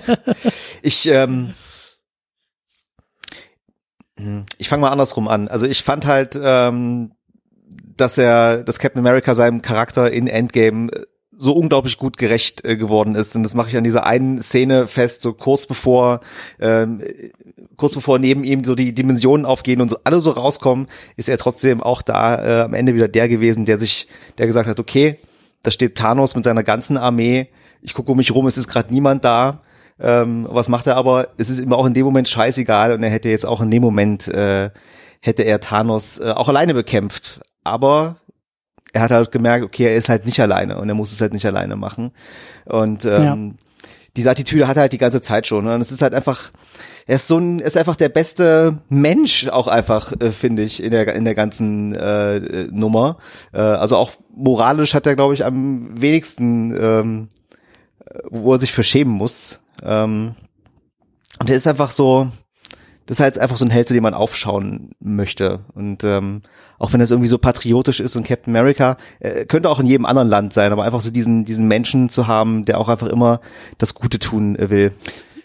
ich 0.83 1.09
ähm, 1.09 1.55
hm, 4.16 4.45
ich 4.59 4.69
fange 4.69 4.81
mal 4.81 4.91
andersrum 4.91 5.29
an. 5.29 5.47
Also 5.47 5.66
ich 5.66 5.85
fand 5.85 6.05
halt, 6.05 6.37
ähm, 6.43 7.12
dass 7.97 8.19
er, 8.19 8.65
dass 8.65 8.81
Captain 8.81 8.99
America 8.99 9.35
seinem 9.35 9.62
Charakter 9.62 10.11
in 10.11 10.27
Endgame 10.27 10.91
so 11.39 11.52
unglaublich 11.52 11.97
gut 11.97 12.19
gerecht 12.19 12.65
äh, 12.65 12.77
geworden 12.77 13.15
ist. 13.15 13.35
Und 13.36 13.44
das 13.44 13.55
mache 13.55 13.70
ich 13.70 13.77
an 13.77 13.85
dieser 13.85 14.05
einen 14.05 14.43
Szene 14.43 14.86
fest, 14.86 15.23
so 15.23 15.32
kurz 15.32 15.66
bevor, 15.66 16.20
ähm, 16.59 17.01
kurz 17.77 17.94
bevor 17.94 18.19
neben 18.19 18.44
ihm 18.44 18.65
so 18.65 18.74
die 18.74 18.93
Dimensionen 18.93 19.47
aufgehen 19.47 19.81
und 19.81 19.89
so 19.89 19.98
alle 20.02 20.20
so 20.20 20.32
rauskommen, 20.32 20.89
ist 21.16 21.28
er 21.28 21.39
trotzdem 21.39 21.81
auch 21.81 22.02
da 22.02 22.44
äh, 22.44 22.62
am 22.62 22.74
Ende 22.74 22.94
wieder 22.94 23.09
der 23.09 23.28
gewesen, 23.28 23.65
der 23.65 23.78
sich, 23.78 24.09
der 24.36 24.47
gesagt 24.47 24.69
hat, 24.69 24.81
okay, 24.81 25.19
da 25.62 25.70
steht 25.70 25.97
Thanos 25.97 26.35
mit 26.35 26.44
seiner 26.44 26.65
ganzen 26.65 26.97
Armee, 26.97 27.48
ich 27.82 27.94
gucke 27.94 28.10
um 28.10 28.19
mich 28.19 28.35
rum, 28.35 28.47
es 28.47 28.59
ist 28.59 28.69
gerade 28.69 28.93
niemand 28.93 29.24
da. 29.24 29.62
Ähm, 30.01 30.47
was 30.51 30.69
macht 30.69 30.86
er 30.86 30.97
aber? 30.97 31.28
Es 31.39 31.51
ist 31.51 31.60
ihm 31.60 31.73
auch 31.73 31.86
in 31.86 31.94
dem 31.94 32.05
Moment 32.05 32.28
scheißegal 32.28 32.93
und 32.93 33.02
er 33.02 33.10
hätte 33.10 33.28
jetzt 33.28 33.47
auch 33.47 33.60
in 33.60 33.70
dem 33.70 33.82
Moment 33.82 34.28
äh, 34.28 34.70
hätte 35.20 35.43
er 35.43 35.60
Thanos 35.60 36.19
äh, 36.19 36.31
auch 36.31 36.48
alleine 36.48 36.74
bekämpft. 36.74 37.40
Aber 37.65 38.16
er 38.93 39.02
hat 39.02 39.10
halt 39.10 39.32
gemerkt, 39.32 39.65
okay, 39.65 39.85
er 39.85 39.97
ist 39.97 40.09
halt 40.09 40.27
nicht 40.27 40.40
alleine 40.40 40.78
und 40.78 40.89
er 40.89 40.94
muss 40.94 41.12
es 41.12 41.20
halt 41.20 41.32
nicht 41.32 41.47
alleine 41.47 41.77
machen. 41.77 42.12
Und 42.65 43.05
ähm, 43.05 43.56
ja. 43.56 43.90
diese 44.16 44.31
Attitüde 44.31 44.69
hat 44.69 44.77
er 44.77 44.82
halt 44.82 44.93
die 44.93 44.98
ganze 44.98 45.23
Zeit 45.23 45.47
schon. 45.47 45.65
Ne? 45.65 45.74
Und 45.74 45.81
es 45.81 45.93
ist 45.93 46.02
halt 46.02 46.15
einfach, 46.15 46.51
er 47.06 47.16
ist 47.16 47.28
so 47.28 47.39
ein, 47.39 47.60
er 47.60 47.66
ist 47.66 47.77
einfach 47.77 47.97
der 47.97 48.09
beste 48.09 48.78
Mensch 48.89 49.48
auch 49.48 49.69
einfach, 49.69 50.12
äh, 50.20 50.31
finde 50.31 50.62
ich, 50.62 50.82
in 50.82 50.90
der 50.90 51.15
in 51.15 51.24
der 51.24 51.35
ganzen 51.35 51.94
äh, 51.94 52.69
Nummer. 52.70 53.19
Äh, 53.52 53.60
also 53.60 53.97
auch 53.97 54.12
moralisch 54.35 54.94
hat 54.94 55.06
er, 55.06 55.16
glaube 55.16 55.35
ich, 55.35 55.44
am 55.44 56.01
wenigsten, 56.01 56.77
ähm, 56.81 57.28
wo 58.31 58.55
er 58.55 58.60
sich 58.60 58.73
verschämen 58.73 59.12
muss. 59.12 59.60
Ähm, 59.82 60.35
und 61.39 61.51
er 61.51 61.56
ist 61.56 61.69
einfach 61.69 61.90
so, 61.90 62.31
das 63.09 63.18
ist 63.18 63.22
halt 63.22 63.39
einfach 63.39 63.56
so 63.56 63.64
ein 63.64 63.70
Held, 63.70 63.89
zu 63.89 63.94
dem 63.94 64.02
man 64.02 64.12
aufschauen 64.12 64.90
möchte. 65.01 65.60
Und 65.74 66.05
ähm, 66.05 66.43
auch 66.78 66.93
wenn 66.93 67.01
das 67.01 67.10
irgendwie 67.10 67.30
so 67.30 67.39
patriotisch 67.39 68.01
ist 68.01 68.16
und 68.16 68.26
Captain 68.26 68.55
America, 68.55 68.98
äh, 69.20 69.47
könnte 69.47 69.70
auch 69.70 69.80
in 69.80 69.86
jedem 69.86 70.05
anderen 70.05 70.28
Land 70.28 70.52
sein, 70.52 70.72
aber 70.72 70.85
einfach 70.85 71.01
so 71.01 71.10
diesen, 71.10 71.47
diesen 71.47 71.66
Menschen 71.66 72.10
zu 72.10 72.26
haben, 72.26 72.66
der 72.66 72.78
auch 72.78 72.89
einfach 72.89 73.09
immer 73.09 73.40
das 73.78 73.94
Gute 73.94 74.18
tun 74.18 74.56
äh, 74.56 74.68
will. 74.68 74.93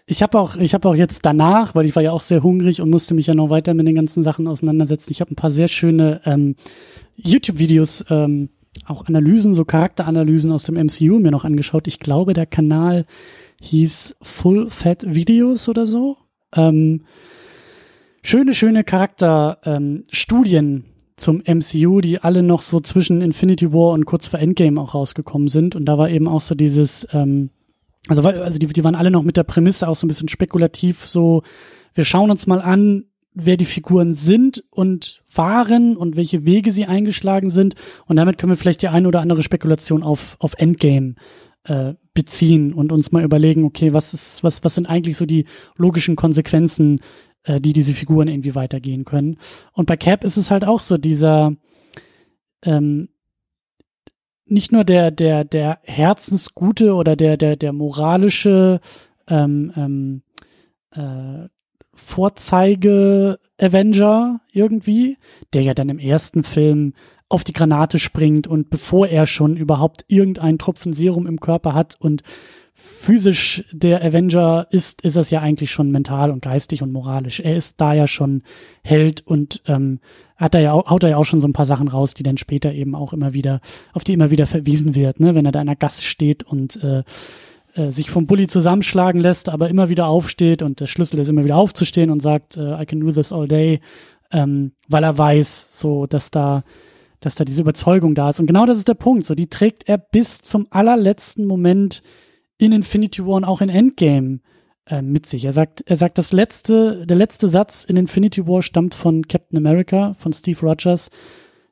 Ich 0.05 0.21
habe 0.21 0.37
auch, 0.37 0.57
ich 0.57 0.73
habe 0.73 0.89
auch 0.89 0.95
jetzt 0.95 1.25
danach, 1.25 1.73
weil 1.73 1.85
ich 1.85 1.95
war 1.95 2.03
ja 2.03 2.11
auch 2.11 2.19
sehr 2.19 2.43
hungrig 2.43 2.81
und 2.81 2.89
musste 2.89 3.13
mich 3.13 3.27
ja 3.27 3.33
noch 3.33 3.49
weiter 3.49 3.73
mit 3.73 3.87
den 3.87 3.95
ganzen 3.95 4.23
Sachen 4.23 4.45
auseinandersetzen. 4.49 5.13
Ich 5.13 5.21
habe 5.21 5.31
ein 5.31 5.37
paar 5.37 5.49
sehr 5.49 5.69
schöne 5.69 6.19
ähm, 6.25 6.57
YouTube-Videos, 7.15 8.03
ähm, 8.09 8.49
auch 8.85 9.05
Analysen, 9.07 9.55
so 9.55 9.63
Charakteranalysen 9.63 10.51
aus 10.51 10.63
dem 10.63 10.75
MCU 10.75 11.19
mir 11.19 11.31
noch 11.31 11.45
angeschaut. 11.45 11.87
Ich 11.87 11.99
glaube, 11.99 12.33
der 12.33 12.45
Kanal 12.45 13.05
hieß 13.61 14.17
Full 14.21 14.69
Fat 14.69 15.05
Videos 15.07 15.69
oder 15.69 15.85
so. 15.85 16.17
Ähm, 16.53 17.03
schöne, 18.23 18.53
schöne 18.53 18.83
Charakterstudien, 18.83 20.65
ähm, 20.65 20.83
zum 21.15 21.43
MCU, 21.45 22.01
die 22.01 22.19
alle 22.19 22.43
noch 22.43 22.61
so 22.61 22.79
zwischen 22.79 23.21
Infinity 23.21 23.71
War 23.71 23.91
und 23.91 24.05
kurz 24.05 24.27
vor 24.27 24.39
Endgame 24.39 24.79
auch 24.81 24.93
rausgekommen 24.95 25.47
sind. 25.47 25.75
Und 25.75 25.85
da 25.85 25.97
war 25.97 26.09
eben 26.09 26.27
auch 26.27 26.41
so 26.41 26.55
dieses, 26.55 27.07
ähm, 27.11 27.51
also, 28.07 28.23
weil, 28.23 28.41
also 28.41 28.57
die, 28.57 28.67
die 28.67 28.83
waren 28.83 28.95
alle 28.95 29.11
noch 29.11 29.23
mit 29.23 29.37
der 29.37 29.43
Prämisse 29.43 29.87
auch 29.87 29.95
so 29.95 30.05
ein 30.05 30.09
bisschen 30.09 30.29
spekulativ, 30.29 31.05
so, 31.05 31.43
wir 31.93 32.05
schauen 32.05 32.31
uns 32.31 32.47
mal 32.47 32.61
an, 32.61 33.05
wer 33.35 33.57
die 33.57 33.65
Figuren 33.65 34.15
sind 34.15 34.63
und 34.69 35.23
waren 35.33 35.97
und 35.97 36.15
welche 36.15 36.45
Wege 36.45 36.71
sie 36.71 36.85
eingeschlagen 36.85 37.49
sind. 37.49 37.75
Und 38.05 38.15
damit 38.15 38.37
können 38.37 38.51
wir 38.51 38.57
vielleicht 38.57 38.81
die 38.81 38.87
eine 38.89 39.07
oder 39.07 39.21
andere 39.21 39.43
Spekulation 39.43 40.03
auf, 40.03 40.35
auf 40.39 40.53
Endgame 40.57 41.15
äh, 41.63 41.93
beziehen 42.13 42.73
und 42.73 42.91
uns 42.91 43.11
mal 43.11 43.23
überlegen, 43.23 43.63
okay, 43.63 43.93
was 43.93 44.13
ist, 44.13 44.43
was, 44.43 44.63
was 44.63 44.75
sind 44.75 44.85
eigentlich 44.85 45.17
so 45.17 45.25
die 45.25 45.45
logischen 45.77 46.15
Konsequenzen, 46.15 46.99
äh, 47.43 47.61
die 47.61 47.73
diese 47.73 47.93
Figuren 47.93 48.27
irgendwie 48.27 48.55
weitergehen 48.55 49.05
können. 49.05 49.37
Und 49.73 49.85
bei 49.85 49.97
Cap 49.97 50.23
ist 50.23 50.37
es 50.37 50.49
halt 50.51 50.65
auch 50.65 50.81
so 50.81 50.97
dieser, 50.97 51.55
ähm, 52.63 53.09
nicht 54.45 54.71
nur 54.71 54.83
der, 54.83 55.11
der, 55.11 55.43
der 55.43 55.79
herzensgute 55.83 56.95
oder 56.95 57.15
der, 57.15 57.37
der, 57.37 57.55
der 57.55 57.73
moralische 57.73 58.79
ähm, 59.27 59.71
ähm, 59.75 60.21
äh, 60.91 61.47
Vorzeige-Avenger 61.95 64.41
irgendwie, 64.51 65.17
der 65.53 65.61
ja 65.61 65.73
dann 65.73 65.89
im 65.89 65.99
ersten 65.99 66.43
Film 66.43 66.93
auf 67.29 67.43
die 67.43 67.53
Granate 67.53 67.99
springt 67.99 68.47
und 68.47 68.69
bevor 68.69 69.07
er 69.07 69.27
schon 69.27 69.57
überhaupt 69.57 70.05
irgendeinen 70.07 70.59
Tropfen 70.59 70.93
Serum 70.93 71.27
im 71.27 71.39
Körper 71.39 71.73
hat 71.73 71.95
und 71.99 72.23
physisch 72.73 73.63
der 73.71 74.03
Avenger 74.03 74.67
ist, 74.71 75.01
ist 75.03 75.15
es 75.15 75.29
ja 75.29 75.41
eigentlich 75.41 75.71
schon 75.71 75.91
mental 75.91 76.31
und 76.31 76.41
geistig 76.41 76.81
und 76.81 76.91
moralisch. 76.91 77.39
Er 77.39 77.55
ist 77.55 77.79
da 77.79 77.93
ja 77.93 78.07
schon 78.07 78.43
Held 78.83 79.21
und 79.25 79.61
ähm, 79.67 79.99
hat 80.37 80.55
er 80.55 80.61
ja 80.61 80.73
auch, 80.73 80.89
haut 80.89 81.03
er 81.03 81.11
ja 81.11 81.17
auch 81.17 81.25
schon 81.25 81.39
so 81.39 81.47
ein 81.47 81.53
paar 81.53 81.65
Sachen 81.65 81.87
raus, 81.87 82.13
die 82.13 82.23
dann 82.23 82.37
später 82.37 82.73
eben 82.73 82.95
auch 82.95 83.13
immer 83.13 83.33
wieder, 83.33 83.61
auf 83.93 84.03
die 84.03 84.13
immer 84.13 84.31
wieder 84.31 84.47
verwiesen 84.47 84.95
wird, 84.95 85.19
ne, 85.19 85.35
wenn 85.35 85.45
er 85.45 85.51
da 85.51 85.61
in 85.61 85.67
der 85.67 85.75
Gasse 85.75 86.01
steht 86.01 86.43
und 86.43 86.83
äh, 86.83 87.03
äh, 87.75 87.91
sich 87.91 88.09
vom 88.09 88.27
Bully 88.27 88.47
zusammenschlagen 88.47 89.21
lässt, 89.21 89.49
aber 89.49 89.69
immer 89.69 89.89
wieder 89.89 90.07
aufsteht 90.07 90.61
und 90.61 90.79
der 90.79 90.87
Schlüssel 90.87 91.19
ist 91.19 91.29
immer 91.29 91.43
wieder 91.43 91.57
aufzustehen 91.57 92.09
und 92.09 92.21
sagt, 92.21 92.57
äh, 92.57 92.81
I 92.81 92.85
can 92.85 92.99
do 92.99 93.11
this 93.11 93.31
all 93.31 93.47
day, 93.47 93.81
ähm, 94.31 94.71
weil 94.87 95.03
er 95.03 95.17
weiß, 95.17 95.79
so, 95.79 96.07
dass 96.07 96.31
da, 96.31 96.63
dass 97.19 97.35
da 97.35 97.45
diese 97.45 97.61
Überzeugung 97.61 98.15
da 98.15 98.29
ist. 98.29 98.39
Und 98.39 98.47
genau 98.47 98.65
das 98.65 98.77
ist 98.77 98.87
der 98.87 98.95
Punkt. 98.95 99.25
So, 99.25 99.35
die 99.35 99.47
trägt 99.47 99.87
er 99.87 99.97
bis 99.97 100.41
zum 100.41 100.67
allerletzten 100.71 101.45
Moment 101.45 102.01
in 102.63 102.71
Infinity 102.71 103.25
War 103.25 103.35
und 103.35 103.43
auch 103.43 103.61
in 103.61 103.69
Endgame 103.69 104.39
äh, 104.85 105.01
mit 105.01 105.27
sich. 105.27 105.45
Er 105.45 105.53
sagt, 105.53 105.81
er 105.85 105.95
sagt, 105.95 106.17
das 106.17 106.31
letzte, 106.31 107.05
der 107.05 107.17
letzte 107.17 107.49
Satz 107.49 107.83
in 107.83 107.97
Infinity 107.97 108.47
War 108.47 108.61
stammt 108.61 108.95
von 108.95 109.27
Captain 109.27 109.57
America, 109.57 110.15
von 110.17 110.33
Steve 110.33 110.59
Rogers, 110.61 111.09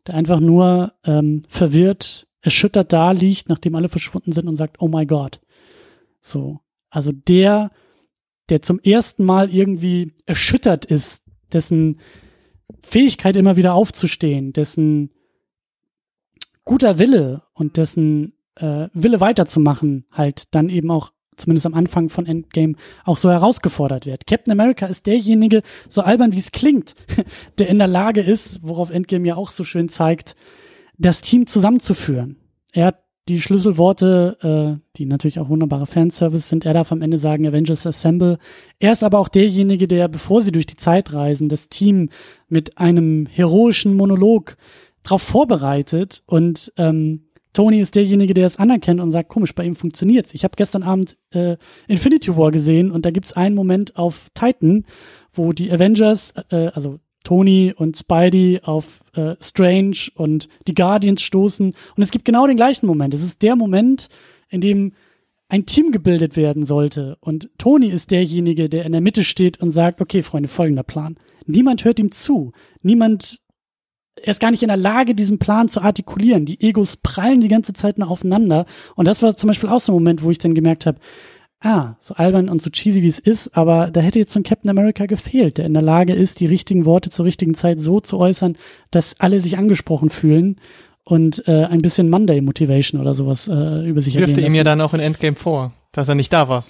der 0.07 0.15
einfach 0.15 0.39
nur 0.39 0.93
ähm, 1.05 1.41
verwirrt, 1.49 2.27
erschüttert 2.41 2.91
da 2.91 3.11
liegt, 3.11 3.49
nachdem 3.49 3.75
alle 3.75 3.89
verschwunden 3.89 4.31
sind 4.31 4.47
und 4.47 4.55
sagt, 4.55 4.81
oh 4.81 4.87
my 4.87 5.05
God. 5.05 5.41
So. 6.21 6.59
Also 6.89 7.11
der, 7.11 7.71
der 8.49 8.61
zum 8.61 8.79
ersten 8.79 9.23
Mal 9.23 9.53
irgendwie 9.53 10.13
erschüttert 10.25 10.85
ist, 10.85 11.23
dessen 11.53 11.99
Fähigkeit 12.81 13.35
immer 13.35 13.57
wieder 13.57 13.73
aufzustehen, 13.73 14.53
dessen 14.53 15.11
guter 16.63 16.99
Wille 16.99 17.43
und 17.53 17.77
dessen 17.77 18.33
äh, 18.55 18.87
Wille 18.93 19.19
weiterzumachen 19.19 20.05
halt 20.11 20.43
dann 20.51 20.69
eben 20.69 20.91
auch 20.91 21.11
zumindest 21.37 21.65
am 21.65 21.73
Anfang 21.73 22.09
von 22.09 22.25
Endgame 22.25 22.75
auch 23.03 23.17
so 23.17 23.29
herausgefordert 23.29 24.05
wird. 24.05 24.27
Captain 24.27 24.51
America 24.51 24.85
ist 24.85 25.07
derjenige, 25.07 25.63
so 25.89 26.01
albern 26.01 26.33
wie 26.33 26.39
es 26.39 26.51
klingt, 26.51 26.95
der 27.57 27.67
in 27.67 27.79
der 27.79 27.87
Lage 27.87 28.21
ist, 28.21 28.59
worauf 28.61 28.91
Endgame 28.91 29.27
ja 29.27 29.35
auch 29.35 29.51
so 29.51 29.63
schön 29.63 29.89
zeigt, 29.89 30.35
das 30.97 31.21
Team 31.21 31.47
zusammenzuführen. 31.47 32.37
Er 32.71 32.87
hat 32.87 32.99
die 33.27 33.41
Schlüsselworte, 33.41 34.79
äh, 34.81 34.81
die 34.97 35.05
natürlich 35.05 35.39
auch 35.39 35.49
wunderbare 35.49 35.87
Fanservice 35.87 36.49
sind, 36.49 36.65
er 36.65 36.73
darf 36.73 36.91
am 36.91 37.01
Ende 37.01 37.17
sagen 37.17 37.47
Avengers 37.47 37.85
Assemble. 37.85 38.37
Er 38.79 38.93
ist 38.93 39.03
aber 39.03 39.19
auch 39.19 39.29
derjenige, 39.29 39.87
der, 39.87 40.07
bevor 40.07 40.41
sie 40.41 40.51
durch 40.51 40.65
die 40.65 40.75
Zeit 40.75 41.13
reisen, 41.13 41.49
das 41.49 41.69
Team 41.69 42.09
mit 42.49 42.77
einem 42.77 43.27
heroischen 43.27 43.95
Monolog 43.95 44.57
darauf 45.03 45.21
vorbereitet 45.21 46.23
und 46.25 46.73
ähm, 46.77 47.27
Tony 47.53 47.79
ist 47.79 47.95
derjenige, 47.95 48.33
der 48.33 48.45
es 48.45 48.57
anerkennt 48.57 49.01
und 49.01 49.11
sagt, 49.11 49.29
komisch, 49.29 49.53
bei 49.53 49.65
ihm 49.65 49.75
funktioniert's. 49.75 50.33
Ich 50.33 50.43
habe 50.43 50.55
gestern 50.55 50.83
Abend 50.83 51.17
äh, 51.33 51.57
Infinity 51.87 52.35
War 52.37 52.51
gesehen 52.51 52.91
und 52.91 53.05
da 53.05 53.11
gibt's 53.11 53.33
einen 53.33 53.55
Moment 53.55 53.97
auf 53.97 54.29
Titan, 54.33 54.85
wo 55.33 55.51
die 55.51 55.71
Avengers, 55.71 56.33
äh, 56.49 56.71
also 56.73 56.99
Tony 57.23 57.73
und 57.75 57.97
Spidey 57.97 58.61
auf 58.63 59.01
äh, 59.15 59.35
Strange 59.41 60.09
und 60.15 60.47
die 60.67 60.73
Guardians 60.73 61.21
stoßen. 61.21 61.67
Und 61.95 62.03
es 62.03 62.11
gibt 62.11 62.25
genau 62.25 62.47
den 62.47 62.57
gleichen 62.57 62.87
Moment. 62.87 63.13
Es 63.13 63.23
ist 63.23 63.41
der 63.41 63.55
Moment, 63.55 64.07
in 64.49 64.61
dem 64.61 64.93
ein 65.51 65.65
Team 65.65 65.91
gebildet 65.91 66.37
werden 66.37 66.65
sollte. 66.65 67.17
Und 67.19 67.49
Tony 67.57 67.87
ist 67.87 68.11
derjenige, 68.11 68.69
der 68.69 68.85
in 68.85 68.93
der 68.93 69.01
Mitte 69.01 69.25
steht 69.25 69.59
und 69.59 69.73
sagt, 69.73 69.99
okay, 69.99 70.21
Freunde, 70.21 70.47
folgender 70.47 70.83
Plan. 70.83 71.17
Niemand 71.45 71.83
hört 71.83 71.99
ihm 71.99 72.11
zu. 72.11 72.53
Niemand, 72.81 73.40
er 74.15 74.27
ist 74.27 74.41
gar 74.41 74.51
nicht 74.51 74.63
in 74.63 74.67
der 74.67 74.77
Lage, 74.77 75.15
diesen 75.15 75.39
Plan 75.39 75.69
zu 75.69 75.81
artikulieren. 75.81 76.45
Die 76.45 76.61
Egos 76.61 76.97
prallen 76.97 77.41
die 77.41 77.47
ganze 77.47 77.73
Zeit 77.73 77.97
nur 77.97 78.09
aufeinander. 78.09 78.65
Und 78.95 79.07
das 79.07 79.23
war 79.23 79.35
zum 79.35 79.47
Beispiel 79.47 79.69
auch 79.69 79.79
so 79.79 79.91
ein 79.91 79.95
Moment, 79.95 80.23
wo 80.23 80.31
ich 80.31 80.37
dann 80.37 80.53
gemerkt 80.53 80.85
habe, 80.85 80.99
ah, 81.61 81.95
so 81.99 82.15
albern 82.15 82.49
und 82.49 82.61
so 82.61 82.69
cheesy 82.69 83.01
wie 83.01 83.07
es 83.07 83.19
ist, 83.19 83.55
aber 83.55 83.91
da 83.91 84.01
hätte 84.01 84.19
jetzt 84.19 84.33
so 84.33 84.39
ein 84.39 84.43
Captain 84.43 84.69
America 84.69 85.05
gefehlt, 85.05 85.57
der 85.57 85.65
in 85.65 85.73
der 85.73 85.83
Lage 85.83 86.13
ist, 86.13 86.39
die 86.39 86.47
richtigen 86.47 86.85
Worte 86.85 87.09
zur 87.09 87.25
richtigen 87.25 87.53
Zeit 87.53 87.79
so 87.79 87.99
zu 87.99 88.17
äußern, 88.17 88.57
dass 88.89 89.19
alle 89.19 89.39
sich 89.39 89.57
angesprochen 89.57 90.09
fühlen 90.09 90.59
und 91.03 91.47
äh, 91.47 91.65
ein 91.65 91.81
bisschen 91.81 92.09
Monday 92.09 92.41
Motivation 92.41 92.99
oder 92.99 93.13
sowas 93.13 93.47
äh, 93.47 93.87
über 93.87 94.01
sich 94.01 94.15
ergehen 94.15 94.45
ihm 94.45 94.55
ja 94.55 94.63
dann 94.63 94.81
auch 94.81 94.93
in 94.93 94.99
Endgame 94.99 95.35
vor, 95.35 95.71
dass 95.91 96.09
er 96.09 96.15
nicht 96.15 96.33
da 96.33 96.47
war. 96.47 96.65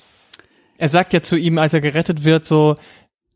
Er 0.77 0.89
sagt 0.89 1.13
ja 1.13 1.21
zu 1.21 1.37
ihm, 1.37 1.57
als 1.57 1.73
er 1.73 1.81
gerettet 1.81 2.23
wird, 2.23 2.45
so, 2.45 2.75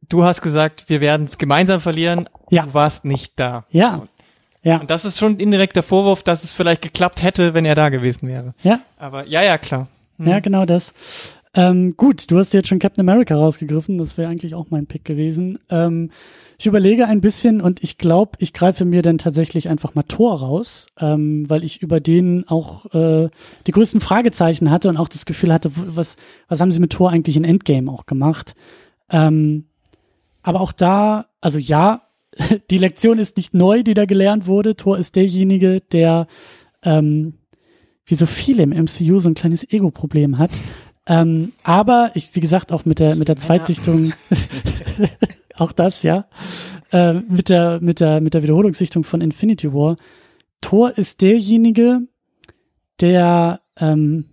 du 0.10 0.24
hast 0.24 0.42
gesagt, 0.42 0.86
wir 0.90 1.02
werden 1.02 1.26
es 1.28 1.38
gemeinsam 1.38 1.82
verlieren, 1.82 2.30
Ja. 2.50 2.66
du 2.66 2.74
warst 2.74 3.06
nicht 3.06 3.34
da. 3.40 3.66
Ja, 3.70 4.04
ja, 4.64 4.78
Und 4.80 4.90
das 4.90 5.06
ist 5.06 5.20
schon 5.20 5.34
ein 5.34 5.40
indirekter 5.40 5.84
Vorwurf, 5.84 6.24
dass 6.24 6.44
es 6.44 6.52
vielleicht 6.52 6.82
geklappt 6.82 7.22
hätte, 7.22 7.54
wenn 7.54 7.66
er 7.66 7.76
da 7.76 7.90
gewesen 7.90 8.28
wäre. 8.28 8.54
ja, 8.64 8.80
Aber 8.98 9.28
ja, 9.28 9.44
ja, 9.44 9.58
klar. 9.60 9.88
Hm. 10.18 10.28
ja, 10.28 10.40
genau 10.40 10.66
das. 10.66 10.94
Ähm, 11.54 11.96
gut, 11.96 12.30
du 12.32 12.38
hast 12.40 12.52
jetzt 12.54 12.68
schon 12.68 12.80
Captain 12.80 13.08
America 13.08 13.36
rausgegriffen, 13.36 13.98
das 13.98 14.18
wäre 14.18 14.28
eigentlich 14.30 14.56
auch 14.56 14.66
mein 14.72 14.88
Pick 14.88 15.06
gewesen. 15.06 15.60
Ähm, 15.70 16.10
ich 16.58 16.66
überlege 16.66 17.06
ein 17.08 17.22
bisschen 17.22 17.62
und 17.62 17.84
ich 17.84 17.98
glaube, 17.98 18.32
ich 18.40 18.54
greife 18.54 18.86
mir 18.86 19.02
dann 19.02 19.18
tatsächlich 19.20 19.70
einfach 19.70 19.94
mal 19.94 20.04
Thor 20.04 20.40
raus, 20.40 20.88
ähm, 21.00 21.50
weil 21.50 21.64
ich 21.64 21.82
über 21.82 22.00
den 22.00 22.48
auch 22.48 22.94
äh, 22.94 23.30
die 23.68 23.72
größten 23.72 24.02
Fragezeichen 24.02 24.72
hatte 24.72 24.90
und 24.90 24.98
auch 24.98 25.08
das 25.10 25.26
Gefühl 25.26 25.54
hatte, 25.54 25.72
was, 25.76 26.16
was 26.50 26.60
haben 26.60 26.72
sie 26.72 26.80
mit 26.80 26.92
Thor 26.92 27.12
eigentlich 27.12 27.38
in 27.38 27.44
Endgame 27.46 27.90
auch 27.92 28.06
gemacht? 28.06 28.56
Ähm, 29.12 29.66
aber 30.46 30.62
auch 30.62 30.72
da, 30.72 31.26
also 31.42 31.58
ja, 31.58 32.04
die 32.70 32.78
Lektion 32.78 33.18
ist 33.18 33.36
nicht 33.36 33.54
neu, 33.54 33.82
die 33.82 33.96
da 33.96 34.06
gelernt 34.06 34.46
wurde. 34.46 34.76
Thor 34.76 34.98
ist 34.98 35.16
derjenige, 35.16 35.82
der 35.82 36.28
ähm, 36.84 37.40
wie 38.06 38.16
so 38.16 38.28
viele 38.28 38.62
im 38.62 38.70
MCU 38.70 39.20
so 39.20 39.28
ein 39.28 39.34
kleines 39.34 39.68
Ego-Problem 39.70 40.38
hat. 40.38 40.52
Ähm, 41.08 41.54
aber 41.64 42.12
ich, 42.14 42.36
wie 42.36 42.40
gesagt, 42.40 42.72
auch 42.72 42.86
mit 42.86 43.00
der 43.00 43.16
mit 43.16 43.28
der 43.28 43.38
Zweitsichtung, 43.38 44.14
auch 45.56 45.72
das, 45.72 46.04
ja, 46.04 46.28
äh, 46.92 47.14
mit 47.14 47.50
der 47.50 47.80
mit 47.82 48.00
der 48.00 48.22
mit 48.22 48.36
der 48.36 48.44
Wiederholungssichtung 48.44 49.04
von 49.04 49.22
Infinity 49.22 49.74
War. 49.74 49.98
Thor 50.62 50.96
ist 50.96 51.22
derjenige, 51.22 52.02
der 53.02 53.62
ähm, 53.78 54.26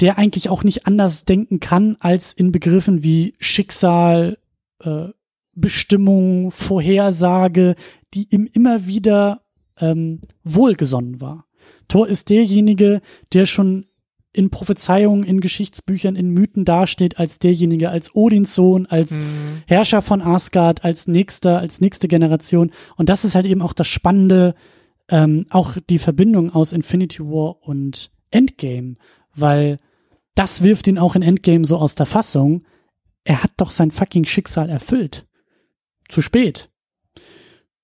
der 0.00 0.18
eigentlich 0.18 0.48
auch 0.48 0.64
nicht 0.64 0.86
anders 0.86 1.24
denken 1.24 1.60
kann 1.60 1.96
als 2.00 2.32
in 2.32 2.50
Begriffen 2.50 3.04
wie 3.04 3.34
Schicksal, 3.38 4.38
äh, 4.80 5.08
Bestimmung, 5.54 6.50
Vorhersage, 6.50 7.74
die 8.14 8.28
ihm 8.30 8.48
immer 8.52 8.86
wieder 8.86 9.42
ähm, 9.78 10.20
wohlgesonnen 10.44 11.20
war. 11.20 11.46
Thor 11.88 12.08
ist 12.08 12.30
derjenige, 12.30 13.00
der 13.32 13.46
schon 13.46 13.86
in 14.32 14.50
Prophezeiungen, 14.50 15.24
in 15.24 15.40
Geschichtsbüchern, 15.40 16.14
in 16.14 16.30
Mythen 16.30 16.64
dasteht 16.64 17.18
als 17.18 17.40
derjenige, 17.40 17.90
als 17.90 18.14
Odins 18.14 18.54
Sohn, 18.54 18.86
als 18.86 19.16
Hm. 19.16 19.24
Herrscher 19.66 20.02
von 20.02 20.22
Asgard, 20.22 20.84
als 20.84 21.08
nächster, 21.08 21.58
als 21.58 21.80
nächste 21.80 22.06
Generation. 22.06 22.70
Und 22.96 23.08
das 23.08 23.24
ist 23.24 23.34
halt 23.34 23.46
eben 23.46 23.60
auch 23.60 23.72
das 23.72 23.88
Spannende, 23.88 24.54
ähm, 25.08 25.46
auch 25.50 25.76
die 25.88 25.98
Verbindung 25.98 26.54
aus 26.54 26.72
Infinity 26.72 27.24
War 27.24 27.56
und 27.66 28.12
Endgame, 28.30 28.94
weil 29.34 29.78
das 30.36 30.62
wirft 30.62 30.86
ihn 30.86 30.98
auch 30.98 31.16
in 31.16 31.22
Endgame 31.22 31.64
so 31.64 31.76
aus 31.78 31.96
der 31.96 32.06
Fassung. 32.06 32.62
Er 33.24 33.42
hat 33.42 33.52
doch 33.56 33.70
sein 33.70 33.90
fucking 33.90 34.24
Schicksal 34.24 34.68
erfüllt. 34.68 35.26
Zu 36.08 36.22
spät. 36.22 36.70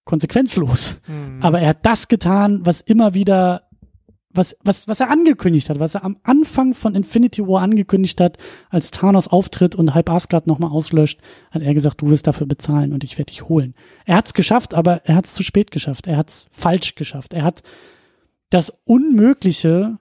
Konsequenzlos. 0.04 1.00
Hm. 1.06 1.40
Aber 1.42 1.60
er 1.60 1.70
hat 1.70 1.84
das 1.84 2.08
getan, 2.08 2.64
was 2.64 2.80
immer 2.80 3.14
wieder, 3.14 3.68
was, 4.30 4.56
was, 4.62 4.88
was 4.88 5.00
er 5.00 5.10
angekündigt 5.10 5.68
hat, 5.68 5.78
was 5.78 5.94
er 5.94 6.04
am 6.04 6.18
Anfang 6.22 6.74
von 6.74 6.94
Infinity 6.94 7.42
War 7.46 7.62
angekündigt 7.62 8.20
hat, 8.20 8.38
als 8.70 8.90
Thanos 8.90 9.28
auftritt 9.28 9.74
und 9.74 9.94
halb 9.94 10.08
Asgard 10.10 10.46
nochmal 10.46 10.70
auslöscht, 10.70 11.20
hat 11.50 11.62
er 11.62 11.74
gesagt, 11.74 12.00
du 12.00 12.08
wirst 12.08 12.26
dafür 12.26 12.46
bezahlen 12.46 12.92
und 12.92 13.04
ich 13.04 13.18
werde 13.18 13.32
dich 13.32 13.48
holen. 13.48 13.74
Er 14.04 14.16
hat's 14.16 14.34
geschafft, 14.34 14.74
aber 14.74 15.04
er 15.04 15.16
hat's 15.16 15.34
zu 15.34 15.42
spät 15.42 15.70
geschafft. 15.70 16.06
Er 16.06 16.16
hat's 16.16 16.46
falsch 16.52 16.94
geschafft. 16.94 17.34
Er 17.34 17.44
hat 17.44 17.62
das 18.50 18.70
Unmögliche 18.84 19.98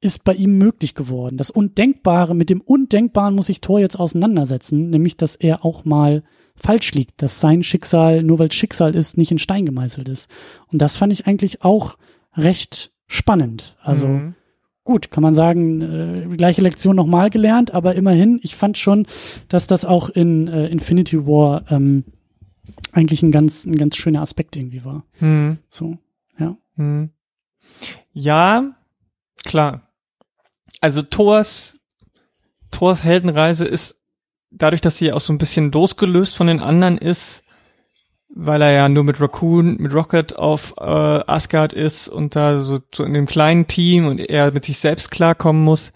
ist 0.00 0.24
bei 0.24 0.34
ihm 0.34 0.58
möglich 0.58 0.94
geworden. 0.94 1.36
Das 1.36 1.50
Undenkbare, 1.50 2.34
mit 2.34 2.50
dem 2.50 2.60
Undenkbaren 2.60 3.34
muss 3.34 3.46
sich 3.46 3.60
Thor 3.60 3.80
jetzt 3.80 3.98
auseinandersetzen, 3.98 4.90
nämlich, 4.90 5.16
dass 5.16 5.36
er 5.36 5.64
auch 5.64 5.84
mal 5.84 6.22
falsch 6.54 6.92
liegt, 6.92 7.22
dass 7.22 7.40
sein 7.40 7.62
Schicksal, 7.62 8.22
nur 8.22 8.38
weil 8.38 8.52
Schicksal 8.52 8.94
ist, 8.94 9.16
nicht 9.16 9.30
in 9.30 9.38
Stein 9.38 9.66
gemeißelt 9.66 10.08
ist. 10.08 10.28
Und 10.72 10.80
das 10.82 10.96
fand 10.96 11.12
ich 11.12 11.26
eigentlich 11.26 11.62
auch 11.62 11.98
recht 12.34 12.92
spannend. 13.06 13.76
Also 13.82 14.08
mhm. 14.08 14.34
gut, 14.84 15.10
kann 15.10 15.22
man 15.22 15.34
sagen, 15.34 15.80
äh, 15.80 16.36
gleiche 16.36 16.62
Lektion 16.62 16.96
nochmal 16.96 17.30
gelernt, 17.30 17.72
aber 17.72 17.94
immerhin, 17.94 18.40
ich 18.42 18.56
fand 18.56 18.78
schon, 18.78 19.06
dass 19.48 19.66
das 19.66 19.84
auch 19.84 20.08
in 20.08 20.48
äh, 20.48 20.66
Infinity 20.68 21.26
War 21.26 21.70
ähm, 21.70 22.04
eigentlich 22.92 23.22
ein 23.22 23.32
ganz, 23.32 23.64
ein 23.66 23.76
ganz 23.76 23.96
schöner 23.96 24.22
Aspekt 24.22 24.56
irgendwie 24.56 24.84
war. 24.84 25.04
Mhm. 25.20 25.58
So, 25.68 25.98
ja. 26.38 26.56
Mhm. 26.76 27.10
Ja, 28.12 28.76
klar. 29.46 29.88
Also 30.80 31.02
Thors, 31.02 31.80
Thors 32.70 33.02
Heldenreise 33.02 33.64
ist 33.64 33.96
dadurch, 34.50 34.80
dass 34.80 34.98
sie 34.98 35.12
auch 35.12 35.20
so 35.20 35.32
ein 35.32 35.38
bisschen 35.38 35.72
losgelöst 35.72 36.36
von 36.36 36.46
den 36.46 36.60
anderen 36.60 36.98
ist, 36.98 37.42
weil 38.28 38.60
er 38.60 38.72
ja 38.72 38.88
nur 38.88 39.04
mit 39.04 39.20
Raccoon, 39.20 39.76
mit 39.78 39.94
Rocket 39.94 40.36
auf 40.36 40.74
äh, 40.78 40.82
Asgard 40.82 41.72
ist 41.72 42.08
und 42.08 42.36
da 42.36 42.58
so, 42.58 42.80
so 42.94 43.04
in 43.04 43.14
dem 43.14 43.26
kleinen 43.26 43.66
Team 43.66 44.06
und 44.06 44.18
er 44.18 44.52
mit 44.52 44.64
sich 44.64 44.78
selbst 44.78 45.10
klarkommen 45.10 45.64
muss, 45.64 45.92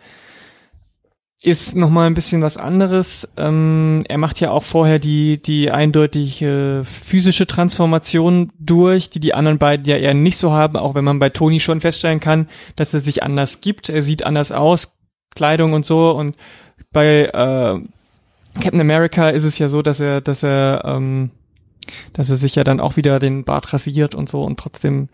ist 1.43 1.75
noch 1.75 1.89
mal 1.89 2.07
ein 2.07 2.15
bisschen 2.15 2.43
was 2.43 2.57
anderes. 2.59 3.27
Ähm, 3.37 4.05
er 4.09 4.19
macht 4.19 4.41
ja 4.41 4.51
auch 4.51 4.62
vorher 4.62 4.99
die 4.99 5.41
die 5.41 5.71
eindeutige 5.71 6.83
physische 6.85 7.47
Transformation 7.47 8.53
durch, 8.59 9.09
die 9.09 9.21
die 9.21 9.33
anderen 9.33 9.59
beiden 9.59 9.87
ja 9.87 9.97
eher 9.97 10.12
nicht 10.12 10.37
so 10.37 10.53
haben, 10.53 10.77
auch 10.77 10.95
wenn 10.95 11.05
man 11.05 11.19
bei 11.19 11.31
Tony 11.31 11.59
schon 11.61 11.81
feststellen 11.81 12.21
kann, 12.21 12.49
dass 12.77 12.93
er 12.93 13.01
sich 13.01 13.23
anders 13.23 13.62
gibt. 13.62 13.89
Er 13.89 14.03
sieht 14.03 14.25
anders 14.25 14.53
aus, 14.53 14.99
Kleidung 15.35 15.73
und 15.73 15.87
so. 15.87 16.11
Und 16.11 16.37
bei 16.93 17.25
äh, 17.25 17.81
Captain 18.61 18.81
America 18.81 19.31
ist 19.31 19.45
es 19.45 19.59
ja 19.59 19.69
so, 19.69 19.81
dass 19.81 19.99
er 20.01 20.21
dass 20.21 20.43
er 20.43 20.83
ähm, 20.85 21.31
dass 22.12 22.29
er 22.29 22.37
sich 22.37 22.55
ja 22.55 22.65
dann 22.65 22.81
auch 22.81 22.97
wieder 22.97 23.19
den 23.19 23.45
Bart 23.45 23.73
rasiert 23.73 24.15
und 24.15 24.29
so 24.29 24.43
und 24.43 24.59
trotzdem 24.61 25.09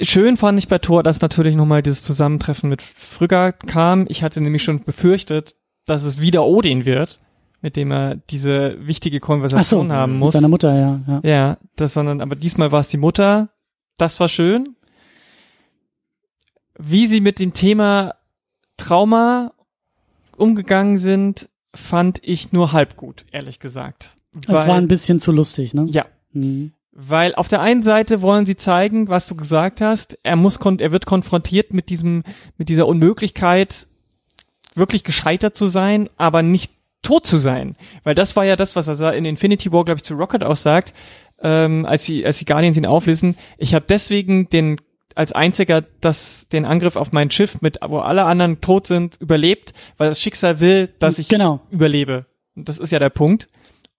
Schön 0.00 0.36
fand 0.36 0.58
ich 0.58 0.68
bei 0.68 0.78
Thor, 0.78 1.02
dass 1.02 1.20
natürlich 1.20 1.56
nochmal 1.56 1.82
dieses 1.82 2.02
Zusammentreffen 2.02 2.70
mit 2.70 2.82
Frigga 2.82 3.52
kam. 3.52 4.06
Ich 4.08 4.22
hatte 4.22 4.40
nämlich 4.40 4.62
schon 4.62 4.82
befürchtet, 4.82 5.56
dass 5.86 6.04
es 6.04 6.20
wieder 6.20 6.46
Odin 6.46 6.84
wird, 6.84 7.20
mit 7.60 7.76
dem 7.76 7.90
er 7.90 8.16
diese 8.16 8.76
wichtige 8.86 9.20
Konversation 9.20 9.88
so, 9.88 9.94
haben 9.94 10.18
muss. 10.18 10.34
Mit 10.34 10.42
seiner 10.42 10.48
Mutter, 10.48 10.74
ja. 10.78 11.00
Ja, 11.06 11.20
ja 11.28 11.58
das, 11.76 11.94
sondern, 11.94 12.20
aber 12.20 12.34
diesmal 12.36 12.72
war 12.72 12.80
es 12.80 12.88
die 12.88 12.96
Mutter. 12.96 13.50
Das 13.96 14.18
war 14.20 14.28
schön. 14.28 14.76
Wie 16.78 17.06
sie 17.06 17.20
mit 17.20 17.38
dem 17.38 17.52
Thema 17.52 18.14
Trauma 18.78 19.52
umgegangen 20.36 20.96
sind, 20.96 21.50
fand 21.74 22.18
ich 22.22 22.52
nur 22.52 22.72
halb 22.72 22.96
gut, 22.96 23.26
ehrlich 23.30 23.58
gesagt. 23.60 24.16
Es 24.46 24.66
war 24.66 24.76
ein 24.76 24.88
bisschen 24.88 25.18
zu 25.18 25.32
lustig, 25.32 25.74
ne? 25.74 25.86
Ja. 25.88 26.06
Mhm. 26.32 26.72
Weil 26.92 27.34
auf 27.34 27.48
der 27.48 27.60
einen 27.60 27.82
Seite 27.82 28.20
wollen 28.20 28.46
sie 28.46 28.56
zeigen, 28.56 29.08
was 29.08 29.26
du 29.28 29.36
gesagt 29.36 29.80
hast, 29.80 30.18
er 30.22 30.36
muss, 30.36 30.56
er 30.56 30.92
wird 30.92 31.06
konfrontiert 31.06 31.72
mit 31.72 31.88
diesem, 31.88 32.24
mit 32.56 32.68
dieser 32.68 32.86
Unmöglichkeit, 32.86 33.86
wirklich 34.74 35.04
gescheitert 35.04 35.56
zu 35.56 35.66
sein, 35.66 36.08
aber 36.16 36.42
nicht 36.42 36.72
tot 37.02 37.26
zu 37.26 37.38
sein. 37.38 37.76
Weil 38.02 38.14
das 38.14 38.34
war 38.36 38.44
ja 38.44 38.56
das, 38.56 38.76
was 38.76 38.88
er 38.88 39.14
in 39.14 39.24
Infinity 39.24 39.72
War, 39.72 39.84
glaube 39.84 39.98
ich, 39.98 40.04
zu 40.04 40.14
Rocket 40.14 40.42
aussagt, 40.42 40.92
ähm, 41.40 41.86
als 41.86 42.04
sie, 42.04 42.26
als 42.26 42.38
die 42.38 42.44
Guardians 42.44 42.76
ihn 42.76 42.86
auflösen. 42.86 43.36
Ich 43.56 43.74
habe 43.74 43.86
deswegen 43.88 44.48
den 44.50 44.80
als 45.14 45.32
einziger 45.32 45.82
das 46.00 46.46
den 46.52 46.64
Angriff 46.64 46.96
auf 46.96 47.12
mein 47.12 47.30
Schiff 47.30 47.60
mit, 47.60 47.78
wo 47.86 47.98
alle 47.98 48.24
anderen 48.24 48.60
tot 48.60 48.86
sind, 48.86 49.16
überlebt, 49.20 49.72
weil 49.96 50.08
das 50.08 50.20
Schicksal 50.20 50.60
will, 50.60 50.88
dass 50.98 51.18
ich 51.18 51.28
genau. 51.28 51.60
überlebe. 51.70 52.26
Und 52.54 52.68
das 52.68 52.78
ist 52.78 52.92
ja 52.92 52.98
der 52.98 53.10
Punkt. 53.10 53.48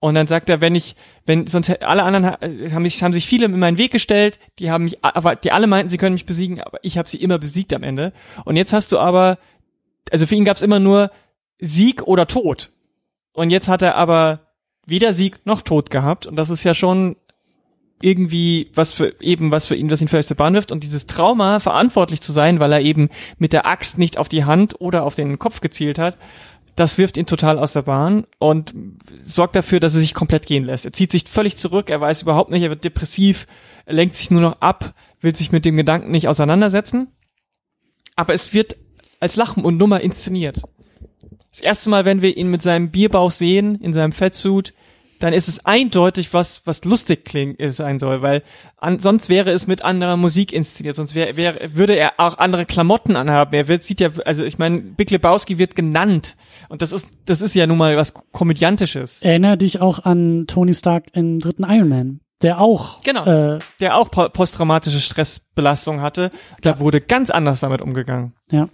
Und 0.01 0.15
dann 0.15 0.25
sagt 0.25 0.49
er, 0.49 0.61
wenn 0.61 0.73
ich, 0.73 0.95
wenn 1.27 1.45
sonst 1.45 1.69
alle 1.83 2.01
anderen 2.01 2.25
haben, 2.25 2.81
mich, 2.81 3.03
haben 3.03 3.13
sich 3.13 3.27
viele 3.27 3.45
in 3.45 3.59
meinen 3.59 3.77
Weg 3.77 3.91
gestellt, 3.91 4.39
die 4.57 4.71
haben 4.71 4.85
mich, 4.85 5.05
aber 5.05 5.35
die 5.35 5.51
alle 5.51 5.67
meinten, 5.67 5.91
sie 5.91 5.97
können 5.97 6.15
mich 6.15 6.25
besiegen, 6.25 6.59
aber 6.59 6.79
ich 6.81 6.97
habe 6.97 7.07
sie 7.07 7.17
immer 7.17 7.37
besiegt 7.37 7.71
am 7.71 7.83
Ende. 7.83 8.11
Und 8.43 8.55
jetzt 8.55 8.73
hast 8.73 8.91
du 8.91 8.97
aber, 8.97 9.37
also 10.11 10.25
für 10.25 10.33
ihn 10.33 10.43
gab 10.43 10.57
es 10.57 10.63
immer 10.63 10.79
nur 10.79 11.11
Sieg 11.59 12.01
oder 12.07 12.25
Tod. 12.25 12.71
Und 13.33 13.51
jetzt 13.51 13.67
hat 13.67 13.83
er 13.83 13.95
aber 13.95 14.47
weder 14.87 15.13
Sieg 15.13 15.45
noch 15.45 15.61
Tod 15.61 15.91
gehabt. 15.91 16.25
Und 16.25 16.35
das 16.35 16.49
ist 16.49 16.63
ja 16.63 16.73
schon 16.73 17.15
irgendwie 18.01 18.71
was 18.73 18.93
für 18.93 19.13
eben 19.19 19.51
was 19.51 19.67
für 19.67 19.75
ihn, 19.75 19.91
was 19.91 20.01
ihn 20.01 20.07
völlig 20.07 20.25
zur 20.25 20.37
Bahn 20.37 20.55
wirft 20.55 20.71
und 20.71 20.83
dieses 20.83 21.05
Trauma 21.05 21.59
verantwortlich 21.59 22.21
zu 22.21 22.31
sein, 22.31 22.59
weil 22.59 22.71
er 22.71 22.81
eben 22.81 23.09
mit 23.37 23.53
der 23.53 23.67
Axt 23.67 23.99
nicht 23.99 24.17
auf 24.17 24.29
die 24.29 24.45
Hand 24.45 24.81
oder 24.81 25.03
auf 25.03 25.13
den 25.13 25.37
Kopf 25.37 25.61
gezielt 25.61 25.99
hat, 25.99 26.17
das 26.75 26.97
wirft 26.97 27.17
ihn 27.17 27.25
total 27.25 27.59
aus 27.59 27.73
der 27.73 27.81
Bahn 27.81 28.25
und 28.39 28.73
sorgt 29.21 29.55
dafür, 29.55 29.79
dass 29.79 29.93
er 29.93 29.99
sich 29.99 30.13
komplett 30.13 30.45
gehen 30.45 30.63
lässt. 30.63 30.85
Er 30.85 30.93
zieht 30.93 31.11
sich 31.11 31.25
völlig 31.27 31.57
zurück, 31.57 31.89
er 31.89 32.01
weiß 32.01 32.21
überhaupt 32.21 32.51
nicht, 32.51 32.63
er 32.63 32.69
wird 32.69 32.83
depressiv, 32.83 33.47
er 33.85 33.93
lenkt 33.93 34.15
sich 34.15 34.31
nur 34.31 34.41
noch 34.41 34.61
ab, 34.61 34.93
will 35.19 35.35
sich 35.35 35.51
mit 35.51 35.65
dem 35.65 35.77
Gedanken 35.77 36.11
nicht 36.11 36.27
auseinandersetzen. 36.27 37.09
Aber 38.15 38.33
es 38.33 38.53
wird 38.53 38.77
als 39.19 39.35
Lachen 39.35 39.63
und 39.63 39.77
Nummer 39.77 40.01
inszeniert. 40.01 40.61
Das 41.51 41.59
erste 41.59 41.89
Mal, 41.89 42.05
wenn 42.05 42.21
wir 42.21 42.35
ihn 42.37 42.49
mit 42.49 42.61
seinem 42.61 42.91
Bierbauch 42.91 43.31
sehen, 43.31 43.75
in 43.75 43.93
seinem 43.93 44.13
Fettsuit, 44.13 44.73
dann 45.21 45.33
ist 45.33 45.47
es 45.47 45.65
eindeutig 45.65 46.33
was, 46.33 46.61
was 46.65 46.83
lustig 46.83 47.25
klingt, 47.25 47.61
sein 47.73 47.99
soll, 47.99 48.21
weil 48.21 48.43
an, 48.77 48.99
sonst 48.99 49.29
wäre 49.29 49.51
es 49.51 49.67
mit 49.67 49.83
anderer 49.83 50.17
Musik 50.17 50.51
inszeniert, 50.51 50.95
sonst 50.95 51.15
wäre, 51.15 51.37
wäre, 51.37 51.55
würde 51.75 51.95
er 51.95 52.13
auch 52.17 52.39
andere 52.39 52.65
Klamotten 52.65 53.15
anhaben. 53.15 53.53
Er 53.53 53.67
wird, 53.67 53.83
sieht 53.83 54.01
ja, 54.01 54.09
also 54.25 54.43
ich 54.43 54.57
meine, 54.57 54.79
Big 54.81 55.11
Lebowski 55.11 55.57
wird 55.57 55.75
genannt 55.75 56.35
und 56.69 56.81
das 56.81 56.91
ist, 56.91 57.07
das 57.25 57.41
ist 57.41 57.53
ja 57.53 57.67
nun 57.67 57.77
mal 57.77 57.95
was 57.97 58.13
komödiantisches. 58.31 59.21
Erinnere 59.21 59.57
dich 59.57 59.79
auch 59.79 59.99
an 59.99 60.45
Tony 60.47 60.73
Stark 60.73 61.05
im 61.13 61.39
dritten 61.39 61.63
Iron 61.63 61.89
Man. 61.89 62.19
Der 62.41 62.59
auch, 62.59 63.01
genau, 63.03 63.25
äh, 63.25 63.59
der 63.79 63.97
auch 63.97 64.09
posttraumatische 64.09 64.99
Stressbelastung 64.99 66.01
hatte. 66.01 66.31
Da 66.61 66.79
wurde 66.79 66.99
ganz 66.99 67.29
anders 67.29 67.59
damit 67.59 67.81
umgegangen. 67.81 68.33
Ja. 68.49 68.67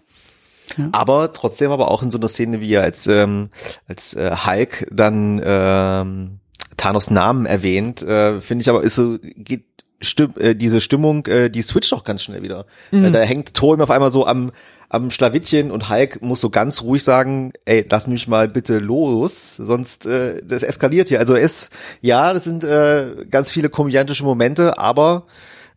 Ja. 0.78 0.90
Aber 0.92 1.32
trotzdem 1.32 1.72
aber 1.72 1.92
auch 1.92 2.04
in 2.04 2.12
so 2.12 2.18
einer 2.18 2.28
Szene, 2.28 2.62
wie 2.62 2.74
er 2.74 2.84
als, 2.84 3.08
ähm, 3.08 3.50
als 3.88 4.14
äh, 4.14 4.36
Hulk 4.46 4.88
dann 4.92 5.42
ähm, 5.44 6.40
Thanos 6.78 7.10
Namen 7.10 7.46
erwähnt, 7.46 8.02
äh, 8.04 8.42
finde 8.42 8.62
ich 8.62 8.70
aber 8.70 8.84
ist 8.84 8.96
so, 8.96 9.18
geht 9.22 9.66
Stimm, 10.00 10.34
äh, 10.38 10.54
diese 10.54 10.80
Stimmung, 10.80 11.26
äh, 11.26 11.50
die 11.50 11.64
switcht 11.64 11.92
auch 11.92 12.04
ganz 12.04 12.22
schnell 12.22 12.44
wieder. 12.44 12.68
Mhm. 12.92 13.06
Äh, 13.06 13.12
da 13.12 13.20
hängt 13.22 13.56
Thor 13.56 13.82
auf 13.82 13.90
einmal 13.90 14.12
so 14.12 14.28
am, 14.28 14.52
am 14.90 15.10
Schlawittchen 15.10 15.72
und 15.72 15.90
Hulk 15.90 16.22
muss 16.22 16.40
so 16.40 16.52
ganz 16.52 16.84
ruhig 16.84 17.04
sagen, 17.04 17.52
ey, 17.66 17.84
lass 17.90 18.06
mich 18.06 18.28
mal 18.28 18.48
bitte 18.48 18.78
los, 18.78 19.56
sonst 19.56 20.06
äh, 20.06 20.44
das 20.46 20.62
eskaliert 20.62 21.08
hier. 21.08 21.20
Also 21.20 21.36
es, 21.36 21.72
ja, 22.02 22.32
das 22.32 22.44
sind 22.44 22.64
äh, 22.64 23.26
ganz 23.32 23.50
viele 23.50 23.70
komödiantische 23.70 24.24
Momente, 24.24 24.78
aber 24.78 25.26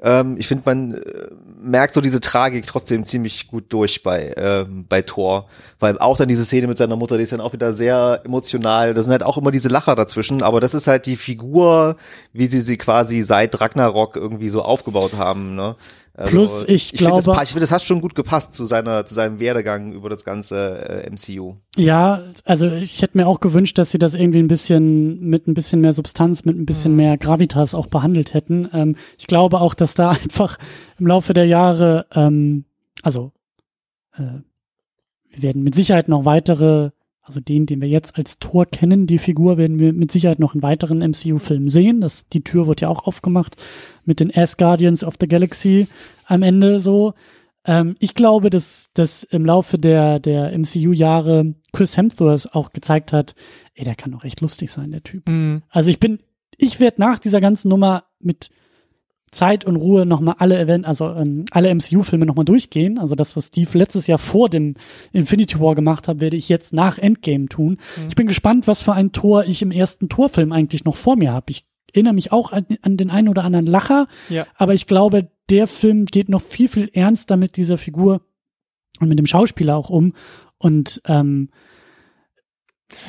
ähm, 0.02 0.36
ich 0.39 0.48
finde, 0.48 0.64
man 0.66 0.93
äh, 0.93 1.28
merkt 1.62 1.95
so 1.95 2.01
diese 2.01 2.20
Tragik 2.20 2.66
trotzdem 2.66 3.05
ziemlich 3.05 3.49
gut 3.49 3.73
durch 3.73 4.03
bei, 4.03 4.32
ähm, 4.37 4.87
bei 4.89 5.03
Thor. 5.03 5.47
Weil 5.78 5.99
auch 5.99 6.16
dann 6.16 6.28
diese 6.28 6.45
Szene 6.45 6.66
mit 6.66 6.78
seiner 6.78 6.97
Mutter, 6.97 7.16
die 7.16 7.24
ist 7.24 7.32
dann 7.32 7.41
auch 7.41 7.53
wieder 7.53 7.73
sehr 7.73 8.20
emotional. 8.24 8.95
Das 8.95 9.05
sind 9.05 9.12
halt 9.12 9.23
auch 9.23 9.39
immer 9.39 9.51
diese 9.51 9.69
Lacher 9.69 9.95
dazwischen, 9.95 10.43
aber 10.43 10.61
das 10.61 10.74
ist 10.74 10.87
halt 10.87 11.07
die 11.07 11.16
Figur, 11.16 11.97
wie 12.32 12.47
sie 12.47 12.61
sie 12.61 12.77
quasi 12.77 13.23
seit 13.23 13.61
Ragnarok 13.61 14.16
irgendwie 14.16 14.49
so 14.49 14.62
aufgebaut 14.62 15.12
haben. 15.16 15.55
Ne? 15.55 15.77
Also, 16.20 16.32
Plus, 16.32 16.64
ich, 16.68 16.92
ich 16.92 16.98
glaube, 16.98 17.22
find, 17.22 17.34
das, 17.34 17.44
ich 17.44 17.48
finde, 17.48 17.60
das 17.62 17.72
hat 17.72 17.82
schon 17.82 18.02
gut 18.02 18.14
gepasst 18.14 18.52
zu 18.52 18.66
seiner, 18.66 19.06
zu 19.06 19.14
seinem 19.14 19.40
Werdegang 19.40 19.94
über 19.94 20.10
das 20.10 20.22
ganze 20.22 21.06
äh, 21.06 21.10
MCU. 21.10 21.55
Ja, 21.76 22.20
also 22.44 22.66
ich 22.66 23.01
hätte 23.01 23.16
mir 23.16 23.26
auch 23.26 23.40
gewünscht, 23.40 23.78
dass 23.78 23.90
sie 23.90 23.98
das 23.98 24.12
irgendwie 24.12 24.40
ein 24.40 24.47
bisschen 24.47 25.20
mit 25.20 25.48
ein 25.48 25.55
bisschen 25.55 25.80
mehr 25.80 25.94
Substanz, 25.94 26.44
mit 26.44 26.59
ein 26.59 26.66
bisschen 26.66 26.90
mhm. 26.90 26.97
mehr 26.98 27.16
Gravitas 27.16 27.74
auch 27.74 27.86
behandelt 27.86 28.34
hätten. 28.34 28.68
Ähm, 28.74 28.97
ich 29.16 29.28
glaube 29.28 29.62
auch, 29.62 29.72
dass 29.72 29.94
da 29.94 30.10
einfach 30.22 30.59
im 30.98 31.06
Laufe 31.06 31.32
der 31.32 31.47
Jahre, 31.47 32.05
ähm, 32.14 32.66
also 33.02 33.32
äh, 34.12 34.42
wir 35.30 35.42
werden 35.42 35.62
mit 35.62 35.74
Sicherheit 35.74 36.09
noch 36.09 36.26
weitere 36.26 36.90
also 37.22 37.40
den, 37.40 37.66
den 37.66 37.80
wir 37.80 37.88
jetzt 37.88 38.16
als 38.16 38.38
Tor 38.38 38.66
kennen, 38.66 39.06
die 39.06 39.18
Figur 39.18 39.56
werden 39.59 39.78
wir 39.78 39.92
mit 39.92 40.10
Sicherheit 40.10 40.38
noch 40.38 40.55
in 40.55 40.62
weiteren 40.62 40.98
MCU-Filmen 40.98 41.68
sehen. 41.68 42.01
Das, 42.01 42.28
die 42.28 42.42
Tür 42.42 42.66
wird 42.66 42.80
ja 42.80 42.88
auch 42.88 43.06
aufgemacht 43.06 43.56
mit 44.05 44.20
den 44.20 44.32
Guardians 44.59 45.05
of 45.05 45.14
the 45.20 45.28
Galaxy 45.28 45.86
am 46.26 46.42
Ende 46.42 46.80
so. 46.80 47.14
Ähm, 47.64 47.97
ich 47.98 48.14
glaube, 48.14 48.51
dass, 48.51 48.90
dass 48.94 49.22
im 49.22 49.44
Laufe 49.44 49.78
der, 49.78 50.18
der 50.18 50.56
MCU-Jahre 50.59 51.55
Chris 51.72 51.97
Hemsworth 51.97 52.55
auch 52.55 52.72
gezeigt 52.72 53.12
hat, 53.12 53.34
ey, 53.74 53.84
der 53.84 53.94
kann 53.94 54.12
doch 54.12 54.24
echt 54.24 54.40
lustig 54.40 54.70
sein, 54.70 54.90
der 54.90 55.02
Typ. 55.02 55.28
Mhm. 55.28 55.62
Also 55.68 55.90
ich 55.90 56.01
bin, 56.01 56.20
ich 56.56 56.80
werde 56.80 57.01
nach 57.01 57.18
dieser 57.18 57.40
ganzen 57.40 57.68
Nummer 57.68 58.05
mit 58.18 58.51
Zeit 59.32 59.65
und 59.65 59.77
Ruhe 59.77 60.07
nochmal 60.07 60.35
alle 60.39 60.59
Event, 60.59 60.85
also 60.86 61.09
ähm, 61.11 61.44
alle 61.52 61.73
MCU-Filme 61.74 62.27
nochmal 62.27 62.44
durchgehen. 62.44 62.98
Also 62.98 63.15
das, 63.15 63.36
was 63.36 63.47
Steve 63.47 63.78
letztes 63.78 64.07
Jahr 64.07 64.19
vor 64.19 64.48
dem 64.48 64.74
Infinity 65.12 65.61
War 65.61 65.74
gemacht 65.74 66.09
hat, 66.09 66.20
werde 66.20 66.36
ich 66.36 66.48
jetzt 66.48 66.73
nach 66.73 66.98
Endgame 66.98 67.47
tun. 67.47 67.78
Mhm. 67.97 68.09
Ich 68.09 68.16
bin 68.16 68.27
gespannt, 68.27 68.66
was 68.66 68.82
für 68.82 68.93
ein 68.93 69.12
Tor 69.12 69.44
ich 69.44 69.62
im 69.62 69.70
ersten 69.70 70.09
Torfilm 70.09 70.51
eigentlich 70.52 70.85
noch 70.85 70.97
vor 70.97 71.16
mir 71.16 71.32
habe. 71.32 71.47
Ich 71.51 71.65
erinnere 71.93 72.15
mich 72.15 72.32
auch 72.32 72.52
an, 72.52 72.66
an 72.82 72.97
den 72.97 73.11
einen 73.11 73.28
oder 73.28 73.44
anderen 73.44 73.66
Lacher, 73.66 74.07
Ja. 74.28 74.47
aber 74.57 74.74
ich 74.74 74.86
glaube, 74.86 75.31
der 75.48 75.66
Film 75.66 76.05
geht 76.07 76.28
noch 76.28 76.43
viel, 76.43 76.69
viel 76.69 76.90
ernster 76.93 77.36
mit 77.36 77.57
dieser 77.57 77.78
Figur 77.78 78.23
und 79.01 79.09
mit 79.09 79.19
dem 79.19 79.27
Schauspieler 79.27 79.77
auch 79.77 79.90
um. 79.90 80.12
Und 80.59 81.01
ähm, 81.07 81.51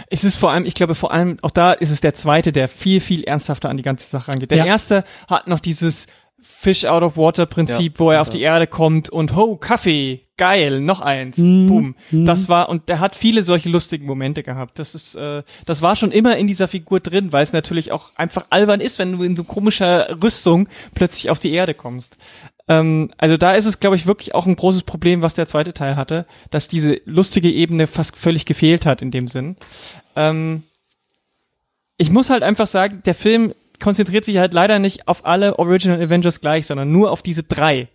Es 0.09 0.23
ist 0.23 0.35
vor 0.37 0.51
allem, 0.51 0.65
ich 0.65 0.73
glaube 0.73 0.95
vor 0.95 1.11
allem, 1.11 1.37
auch 1.41 1.51
da 1.51 1.73
ist 1.73 1.89
es 1.91 2.01
der 2.01 2.13
zweite, 2.13 2.51
der 2.51 2.67
viel, 2.67 3.01
viel 3.01 3.23
ernsthafter 3.23 3.69
an 3.69 3.77
die 3.77 3.83
ganze 3.83 4.09
Sache 4.09 4.31
rangeht. 4.31 4.51
Der 4.51 4.59
Ja. 4.59 4.65
erste 4.65 5.03
hat 5.27 5.47
noch 5.47 5.59
dieses 5.59 6.07
Fish 6.43 6.85
out 6.85 7.03
of 7.03 7.17
water 7.17 7.45
Prinzip, 7.45 7.93
Ja. 7.93 7.99
wo 7.99 8.11
er 8.11 8.21
auf 8.21 8.29
die 8.29 8.41
Erde 8.41 8.65
kommt 8.65 9.09
und 9.09 9.35
ho, 9.35 9.57
Kaffee, 9.57 10.21
geil, 10.37 10.79
noch 10.81 10.99
eins, 10.99 11.37
Mhm. 11.37 11.67
boom. 11.67 11.95
Mhm. 12.09 12.25
Das 12.25 12.49
war, 12.49 12.67
und 12.69 12.89
der 12.89 12.99
hat 12.99 13.15
viele 13.15 13.43
solche 13.43 13.69
lustigen 13.69 14.07
Momente 14.07 14.41
gehabt. 14.41 14.79
Das 14.79 14.95
ist, 14.95 15.13
äh, 15.13 15.43
das 15.67 15.83
war 15.83 15.95
schon 15.95 16.11
immer 16.11 16.37
in 16.37 16.47
dieser 16.47 16.67
Figur 16.67 16.99
drin, 16.99 17.31
weil 17.31 17.43
es 17.43 17.53
natürlich 17.53 17.91
auch 17.91 18.09
einfach 18.15 18.45
albern 18.49 18.81
ist, 18.81 18.97
wenn 18.97 19.11
du 19.11 19.23
in 19.23 19.35
so 19.35 19.43
komischer 19.43 20.17
Rüstung 20.23 20.67
plötzlich 20.95 21.29
auf 21.29 21.37
die 21.37 21.51
Erde 21.53 21.75
kommst. 21.75 22.17
Ähm, 22.71 23.09
also 23.17 23.35
da 23.35 23.53
ist 23.53 23.65
es, 23.65 23.81
glaube 23.81 23.97
ich, 23.97 24.07
wirklich 24.07 24.33
auch 24.33 24.45
ein 24.45 24.55
großes 24.55 24.83
Problem, 24.83 25.21
was 25.21 25.33
der 25.33 25.45
zweite 25.45 25.73
Teil 25.73 25.97
hatte, 25.97 26.25
dass 26.51 26.69
diese 26.69 27.01
lustige 27.03 27.51
Ebene 27.51 27.85
fast 27.85 28.15
völlig 28.15 28.45
gefehlt 28.45 28.85
hat 28.85 29.01
in 29.01 29.11
dem 29.11 29.27
Sinn. 29.27 29.57
Ähm, 30.15 30.63
ich 31.97 32.09
muss 32.09 32.29
halt 32.29 32.43
einfach 32.43 32.67
sagen, 32.67 33.01
der 33.05 33.13
Film 33.13 33.53
konzentriert 33.81 34.23
sich 34.23 34.37
halt 34.37 34.53
leider 34.53 34.79
nicht 34.79 35.09
auf 35.09 35.25
alle 35.25 35.59
Original 35.59 36.01
Avengers 36.01 36.39
gleich, 36.39 36.65
sondern 36.65 36.91
nur 36.91 37.11
auf 37.11 37.21
diese 37.21 37.43
drei. 37.43 37.89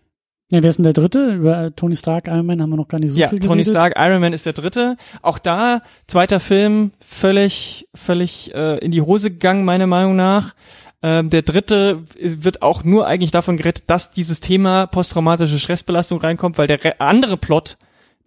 ja, 0.50 0.62
wer 0.62 0.68
ist 0.68 0.76
denn 0.76 0.84
der 0.84 0.92
dritte? 0.92 1.32
Über 1.32 1.58
äh, 1.64 1.70
Tony 1.70 1.96
Stark, 1.96 2.26
Iron 2.26 2.44
Man 2.44 2.60
haben 2.60 2.70
wir 2.70 2.76
noch 2.76 2.88
gar 2.88 2.98
nicht 2.98 3.12
so 3.12 3.18
ja, 3.18 3.30
viel 3.30 3.40
Tony 3.40 3.62
geredet. 3.62 3.72
Stark, 3.72 3.94
Iron 3.96 4.20
Man 4.20 4.34
ist 4.34 4.44
der 4.44 4.52
dritte. 4.52 4.98
Auch 5.22 5.38
da, 5.38 5.80
zweiter 6.06 6.38
Film, 6.38 6.90
völlig, 7.00 7.88
völlig 7.94 8.54
äh, 8.54 8.78
in 8.78 8.90
die 8.90 9.00
Hose 9.00 9.30
gegangen, 9.30 9.64
meiner 9.64 9.86
Meinung 9.86 10.16
nach. 10.16 10.54
Ähm, 11.02 11.30
der 11.30 11.42
dritte 11.42 12.04
wird 12.18 12.62
auch 12.62 12.82
nur 12.84 13.06
eigentlich 13.06 13.30
davon 13.30 13.56
gerettet, 13.56 13.84
dass 13.88 14.12
dieses 14.12 14.40
Thema 14.40 14.86
posttraumatische 14.86 15.58
Stressbelastung 15.58 16.20
reinkommt, 16.20 16.58
weil 16.58 16.66
der 16.66 16.82
re- 16.82 17.00
andere 17.00 17.36
Plot, 17.36 17.76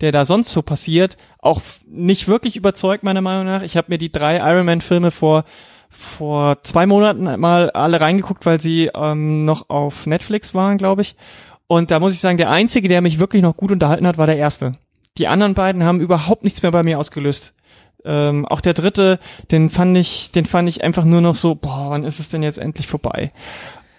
der 0.02 0.12
da 0.12 0.24
sonst 0.26 0.54
so 0.54 0.62
passiert, 0.62 1.18
auch 1.40 1.62
nicht 1.88 2.28
wirklich 2.28 2.56
überzeugt, 2.56 3.04
meiner 3.04 3.22
Meinung 3.22 3.46
nach. 3.46 3.64
Ich 3.64 3.76
habe 3.76 3.88
mir 3.90 3.98
die 3.98 4.12
drei 4.12 4.38
Iron 4.38 4.66
Man-Filme 4.66 5.12
vor 5.12 5.46
vor 5.92 6.62
zwei 6.62 6.86
Monaten 6.86 7.40
mal 7.40 7.72
alle 7.72 8.00
reingeguckt, 8.00 8.46
weil 8.46 8.62
sie 8.62 8.92
ähm, 8.94 9.44
noch 9.46 9.72
auf 9.72 10.06
Netflix 10.06 10.54
waren, 10.54 10.78
glaube 10.78 11.02
ich. 11.02 11.16
Und 11.66 11.90
da 11.90 12.00
muss 12.00 12.14
ich 12.14 12.20
sagen, 12.20 12.38
der 12.38 12.52
einzige, 12.52 12.88
der 12.88 13.02
mich 13.02 13.18
wirklich 13.18 13.42
noch 13.42 13.58
gut 13.58 13.72
unterhalten 13.72 14.06
hat, 14.06 14.20
war 14.20 14.28
der 14.28 14.38
erste. 14.38 14.74
Die 15.18 15.28
anderen 15.28 15.56
beiden 15.56 15.84
haben 15.84 16.00
überhaupt 16.00 16.44
nichts 16.44 16.62
mehr 16.62 16.72
bei 16.72 16.84
mir 16.84 17.00
ausgelöst. 17.00 17.56
Ähm, 18.06 18.46
auch 18.46 18.62
der 18.62 18.74
dritte, 18.74 19.20
den 19.52 19.70
fand 19.70 19.98
ich, 19.98 20.32
den 20.32 20.46
fand 20.46 20.70
ich 20.70 20.84
einfach 20.84 21.04
nur 21.04 21.22
noch 21.22 21.36
so, 21.36 21.56
boah, 21.56 21.88
wann 21.90 22.04
ist 22.04 22.20
es 22.20 22.30
denn 22.30 22.44
jetzt 22.44 22.58
endlich 22.58 22.88
vorbei? 22.88 23.32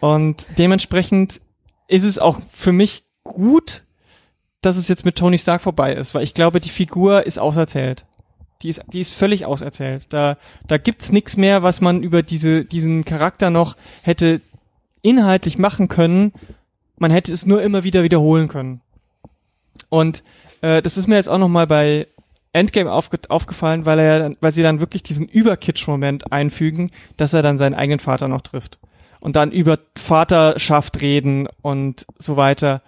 Und 0.00 0.46
dementsprechend 0.58 1.40
ist 1.88 2.04
es 2.04 2.18
auch 2.18 2.38
für 2.52 2.72
mich 2.72 3.04
gut, 3.24 3.82
dass 4.62 4.76
es 4.76 4.88
jetzt 4.88 5.04
mit 5.04 5.16
Tony 5.16 5.38
Stark 5.38 5.62
vorbei 5.62 5.94
ist, 5.94 6.14
weil 6.14 6.22
ich 6.22 6.34
glaube, 6.34 6.60
die 6.60 6.70
Figur 6.70 7.26
ist 7.26 7.38
auserzählt. 7.38 8.06
Die 8.62 8.68
ist, 8.68 8.82
die 8.92 9.00
ist 9.00 9.12
völlig 9.12 9.46
auserzählt. 9.46 10.06
Da, 10.10 10.36
da 10.66 10.76
gibt's 10.76 11.12
nichts 11.12 11.36
mehr, 11.36 11.62
was 11.62 11.80
man 11.80 12.02
über 12.02 12.22
diese, 12.22 12.64
diesen 12.64 13.04
Charakter 13.04 13.48
noch 13.48 13.76
hätte 14.02 14.42
inhaltlich 15.02 15.56
machen 15.56 15.88
können. 15.88 16.32
Man 16.98 17.10
hätte 17.10 17.32
es 17.32 17.46
nur 17.46 17.62
immer 17.62 17.84
wieder 17.84 18.02
wiederholen 18.02 18.48
können. 18.48 18.82
Und 19.88 20.22
äh, 20.60 20.82
das 20.82 20.98
ist 20.98 21.06
mir 21.06 21.16
jetzt 21.16 21.28
auch 21.28 21.38
noch 21.38 21.48
mal 21.48 21.66
bei 21.66 22.06
Endgame 22.52 22.90
aufge 22.90 23.18
aufgefallen, 23.28 23.86
weil 23.86 23.98
er 23.98 24.34
weil 24.40 24.52
sie 24.52 24.62
dann 24.62 24.80
wirklich 24.80 25.02
diesen 25.02 25.28
Überkitsch-Moment 25.28 26.32
einfügen, 26.32 26.90
dass 27.16 27.32
er 27.32 27.42
dann 27.42 27.58
seinen 27.58 27.74
eigenen 27.74 28.00
Vater 28.00 28.28
noch 28.28 28.40
trifft 28.40 28.78
und 29.20 29.36
dann 29.36 29.52
über 29.52 29.78
Vaterschaft 29.96 31.00
reden 31.00 31.48
und 31.62 32.06
so 32.18 32.36
weiter. 32.36 32.82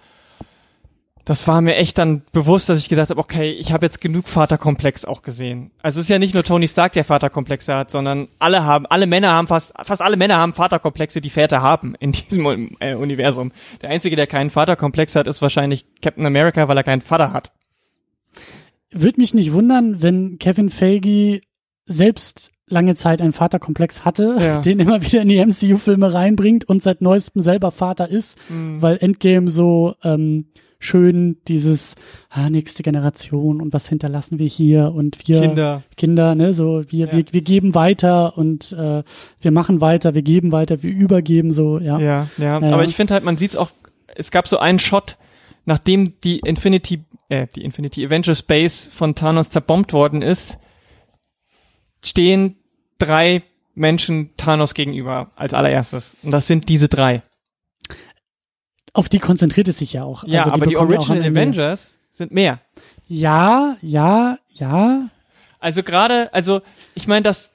Das 1.24 1.46
war 1.46 1.60
mir 1.60 1.76
echt 1.76 1.98
dann 1.98 2.22
bewusst, 2.32 2.68
dass 2.68 2.78
ich 2.78 2.88
gedacht 2.88 3.10
habe, 3.10 3.20
okay, 3.20 3.52
ich 3.52 3.72
habe 3.72 3.86
jetzt 3.86 4.00
genug 4.00 4.28
Vaterkomplex 4.28 5.04
auch 5.04 5.22
gesehen. 5.22 5.70
Also 5.80 6.00
es 6.00 6.06
ist 6.06 6.10
ja 6.10 6.18
nicht 6.18 6.34
nur 6.34 6.42
Tony 6.42 6.66
Stark, 6.66 6.94
der 6.94 7.04
Vaterkomplexe 7.04 7.76
hat, 7.76 7.92
sondern 7.92 8.26
alle 8.40 8.64
haben, 8.64 8.86
alle 8.86 9.06
Männer 9.06 9.30
haben 9.30 9.46
fast, 9.46 9.72
fast 9.84 10.02
alle 10.02 10.16
Männer 10.16 10.38
haben 10.38 10.52
Vaterkomplexe, 10.52 11.20
die 11.20 11.30
Väter 11.30 11.62
haben 11.62 11.94
in 12.00 12.10
diesem 12.30 12.76
äh, 12.80 12.94
Universum. 12.94 13.52
Der 13.82 13.90
einzige, 13.90 14.16
der 14.16 14.26
keinen 14.26 14.50
Vaterkomplex 14.50 15.14
hat, 15.14 15.28
ist 15.28 15.40
wahrscheinlich 15.40 15.86
Captain 16.02 16.26
America, 16.26 16.66
weil 16.66 16.76
er 16.76 16.82
keinen 16.82 17.02
Vater 17.02 17.32
hat. 17.32 17.52
Würde 18.92 19.20
mich 19.20 19.34
nicht 19.34 19.52
wundern, 19.52 20.02
wenn 20.02 20.38
Kevin 20.38 20.70
Feige 20.70 21.40
selbst 21.86 22.50
lange 22.68 22.94
Zeit 22.94 23.20
einen 23.20 23.32
Vaterkomplex 23.32 24.04
hatte, 24.04 24.36
Ja. 24.40 24.60
den 24.62 24.78
immer 24.80 25.02
wieder 25.02 25.22
in 25.22 25.28
die 25.28 25.44
MCU-Filme 25.44 26.12
reinbringt 26.14 26.64
und 26.68 26.82
seit 26.82 27.02
neuestem 27.02 27.42
selber 27.42 27.70
Vater 27.70 28.08
ist, 28.08 28.38
Mhm. 28.50 28.80
weil 28.80 28.96
Endgame 28.98 29.50
so 29.50 29.94
ähm, 30.04 30.46
schön 30.78 31.36
dieses 31.48 31.94
ah, 32.30 32.50
nächste 32.50 32.82
Generation 32.82 33.60
und 33.62 33.72
was 33.72 33.88
hinterlassen 33.88 34.38
wir 34.40 34.48
hier 34.48 34.92
und 34.94 35.28
wir 35.28 35.40
Kinder. 35.40 35.82
Kinder, 35.96 36.34
ne, 36.34 36.52
so 36.54 36.82
wir 36.88 37.06
Ja. 37.06 37.12
wir, 37.12 37.24
wir 37.30 37.42
geben 37.42 37.74
weiter 37.74 38.36
und 38.36 38.72
äh, 38.72 39.02
wir 39.40 39.50
machen 39.52 39.80
weiter, 39.80 40.14
wir 40.14 40.22
geben 40.22 40.50
weiter, 40.50 40.82
wir 40.82 40.90
übergeben 40.90 41.52
so, 41.52 41.78
ja. 41.78 41.98
Ja, 42.00 42.26
ja. 42.38 42.58
Ja. 42.60 42.72
Aber 42.72 42.84
ich 42.84 42.96
finde 42.96 43.14
halt, 43.14 43.22
man 43.24 43.36
sieht's 43.36 43.54
auch, 43.54 43.70
es 44.16 44.30
gab 44.32 44.48
so 44.48 44.58
einen 44.58 44.78
Shot, 44.80 45.16
nachdem 45.66 46.14
die 46.24 46.40
Infinity, 46.40 47.04
äh, 47.32 47.46
die 47.56 47.64
Infinity 47.64 48.04
Avengers 48.04 48.42
Base 48.42 48.90
von 48.90 49.14
Thanos 49.14 49.48
zerbombt 49.48 49.94
worden 49.94 50.20
ist, 50.20 50.58
stehen 52.04 52.56
drei 52.98 53.42
Menschen 53.74 54.36
Thanos 54.36 54.74
gegenüber 54.74 55.30
als 55.34 55.54
allererstes. 55.54 56.14
Und 56.22 56.30
das 56.30 56.46
sind 56.46 56.68
diese 56.68 56.88
drei. 56.88 57.22
Auf 58.92 59.08
die 59.08 59.18
konzentriert 59.18 59.68
es 59.68 59.78
sich 59.78 59.94
ja 59.94 60.04
auch. 60.04 60.24
Ja, 60.24 60.40
Also 60.40 60.52
aber 60.52 60.66
die 60.66 60.76
auch 60.76 60.82
am 60.82 60.90
Original 60.90 61.24
Avengers 61.24 61.98
sind 62.12 62.32
mehr. 62.32 62.60
Ja, 63.08 63.78
ja, 63.80 64.38
ja. 64.52 65.08
Also 65.58 65.82
gerade, 65.82 66.32
also 66.34 66.60
ich 66.94 67.06
meine, 67.06 67.22
dass 67.22 67.51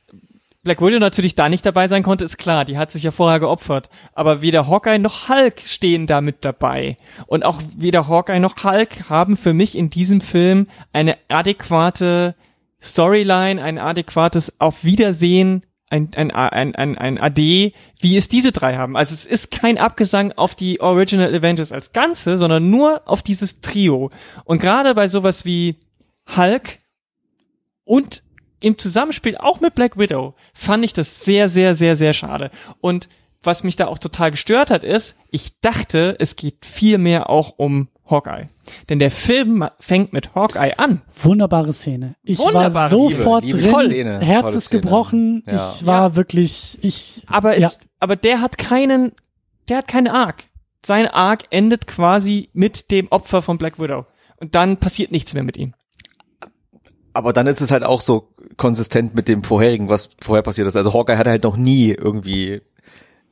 Black 0.68 0.81
Widow 0.81 0.99
natürlich 0.99 1.34
da 1.34 1.48
nicht 1.48 1.65
dabei 1.65 1.88
sein 1.88 2.03
konnte, 2.03 2.26
ist 2.26 2.38
klar. 2.38 2.65
Die 2.65 2.77
hat 2.77 2.91
sich 2.91 3.03
ja 3.03 3.11
vorher 3.11 3.39
geopfert. 3.39 3.89
Aber 4.11 4.41
weder 4.41 4.68
Hawkeye 4.68 4.99
noch 4.99 5.30
Hulk 5.30 5.61
stehen 5.65 6.07
da 6.07 6.19
mit 6.19 6.44
dabei. 6.44 6.98
Und 7.26 7.45
auch 7.45 7.61
weder 7.77 8.10
Hawkeye 8.10 8.41
noch 8.41 8.61
Hulk 8.65 9.10
haben 9.10 9.38
für 9.38 9.53
mich 9.53 9.77
in 9.77 9.89
diesem 9.89 10.19
Film 10.19 10.68
eine 10.91 11.18
adäquate 11.30 12.35
Storyline, 12.81 13.64
ein 13.64 13.80
adäquates 13.80 14.52
Auf 14.60 14.84
Wiedersehen, 14.84 15.64
ein, 15.89 16.10
ein, 16.18 16.31
ein, 16.31 16.76
ein, 16.76 16.98
ein 16.98 17.18
AD, 17.18 17.73
wie 18.02 18.18
es 18.18 18.27
diese 18.27 18.52
drei 18.52 18.76
haben. 18.76 18.98
Also 18.98 19.14
es 19.14 19.26
ist 19.26 19.52
kein 19.52 19.77
Abgesang 19.77 20.34
auf 20.34 20.53
die 20.53 20.81
Original 20.81 21.34
Avengers 21.34 21.72
als 21.72 21.94
Ganze, 21.94 22.35
sondern 22.35 22.69
nur 22.69 23.03
auf 23.06 23.23
dieses 23.23 23.61
Trio. 23.61 24.10
Und 24.44 24.60
gerade 24.61 24.94
bei 24.95 25.07
sowas 25.07 25.45
wie 25.45 25.77
Hulk 26.35 26.80
und 27.85 28.22
im 28.59 28.77
Zusammenspiel 28.77 29.38
auch 29.38 29.59
mit 29.59 29.75
Black 29.75 29.97
Widow 29.97 30.34
fand 30.53 30.84
ich 30.84 30.93
das 30.93 31.23
sehr, 31.23 31.49
sehr, 31.49 31.75
sehr, 31.75 31.95
sehr 31.95 32.13
schade. 32.13 32.51
Und 32.81 33.07
was 33.43 33.63
mich 33.63 33.75
da 33.75 33.88
auch 33.88 33.99
total 33.99 34.31
gestört 34.31 34.71
hat, 34.71 34.84
ist, 34.84 35.15
ich 35.31 35.59
dachte, 35.61 36.15
es 36.19 36.35
geht 36.35 36.65
viel 36.65 36.97
mehr 36.97 37.29
auch 37.29 37.53
um 37.57 37.88
Hawkeye. 38.09 38.47
Denn 38.89 38.99
der 38.99 39.11
Film 39.11 39.65
fängt 39.79 40.11
mit 40.13 40.34
Hawkeye 40.34 40.73
an. 40.77 41.01
Wunderbare 41.21 41.73
Szene. 41.73 42.15
Ich 42.23 42.39
war 42.39 42.47
Wunderbare 42.47 42.89
sofort 42.89 43.43
Liebe, 43.43 43.59
drin. 43.59 43.71
tolle 43.71 43.89
Szene, 43.89 44.19
Herz 44.21 44.55
ist 44.55 44.65
Szene. 44.67 44.81
gebrochen. 44.81 45.43
Ja. 45.45 45.73
Ich 45.75 45.85
war 45.85 46.15
wirklich, 46.15 46.77
ich, 46.81 47.23
Aber 47.27 47.55
es, 47.55 47.61
Ja. 47.63 47.71
aber 47.99 48.15
der 48.15 48.41
hat 48.41 48.57
keinen, 48.57 49.11
der 49.69 49.77
hat 49.79 49.88
keinen 49.88 50.07
Arc. 50.07 50.45
Sein 50.85 51.07
Arc 51.07 51.43
endet 51.49 51.85
quasi 51.88 52.49
mit 52.53 52.91
dem 52.91 53.07
Opfer 53.09 53.41
von 53.41 53.57
Black 53.57 53.79
Widow. 53.79 54.05
Und 54.38 54.55
dann 54.55 54.77
passiert 54.77 55.11
nichts 55.11 55.34
mehr 55.34 55.43
mit 55.43 55.57
ihm. 55.57 55.73
Aber 57.18 57.34
dann 57.34 57.48
ist 57.48 57.61
es 57.61 57.72
halt 57.72 57.84
auch 57.84 58.02
so 58.02 58.30
konsistent 58.57 59.15
mit 59.15 59.27
dem 59.27 59.44
vorherigen, 59.44 59.89
was 59.89 60.11
vorher 60.23 60.44
passiert 60.44 60.68
ist. 60.68 60.76
Also 60.76 60.94
Hawkeye 60.94 61.18
hatte 61.18 61.31
halt 61.31 61.44
noch 61.44 61.57
nie 61.57 61.89
irgendwie 61.89 62.61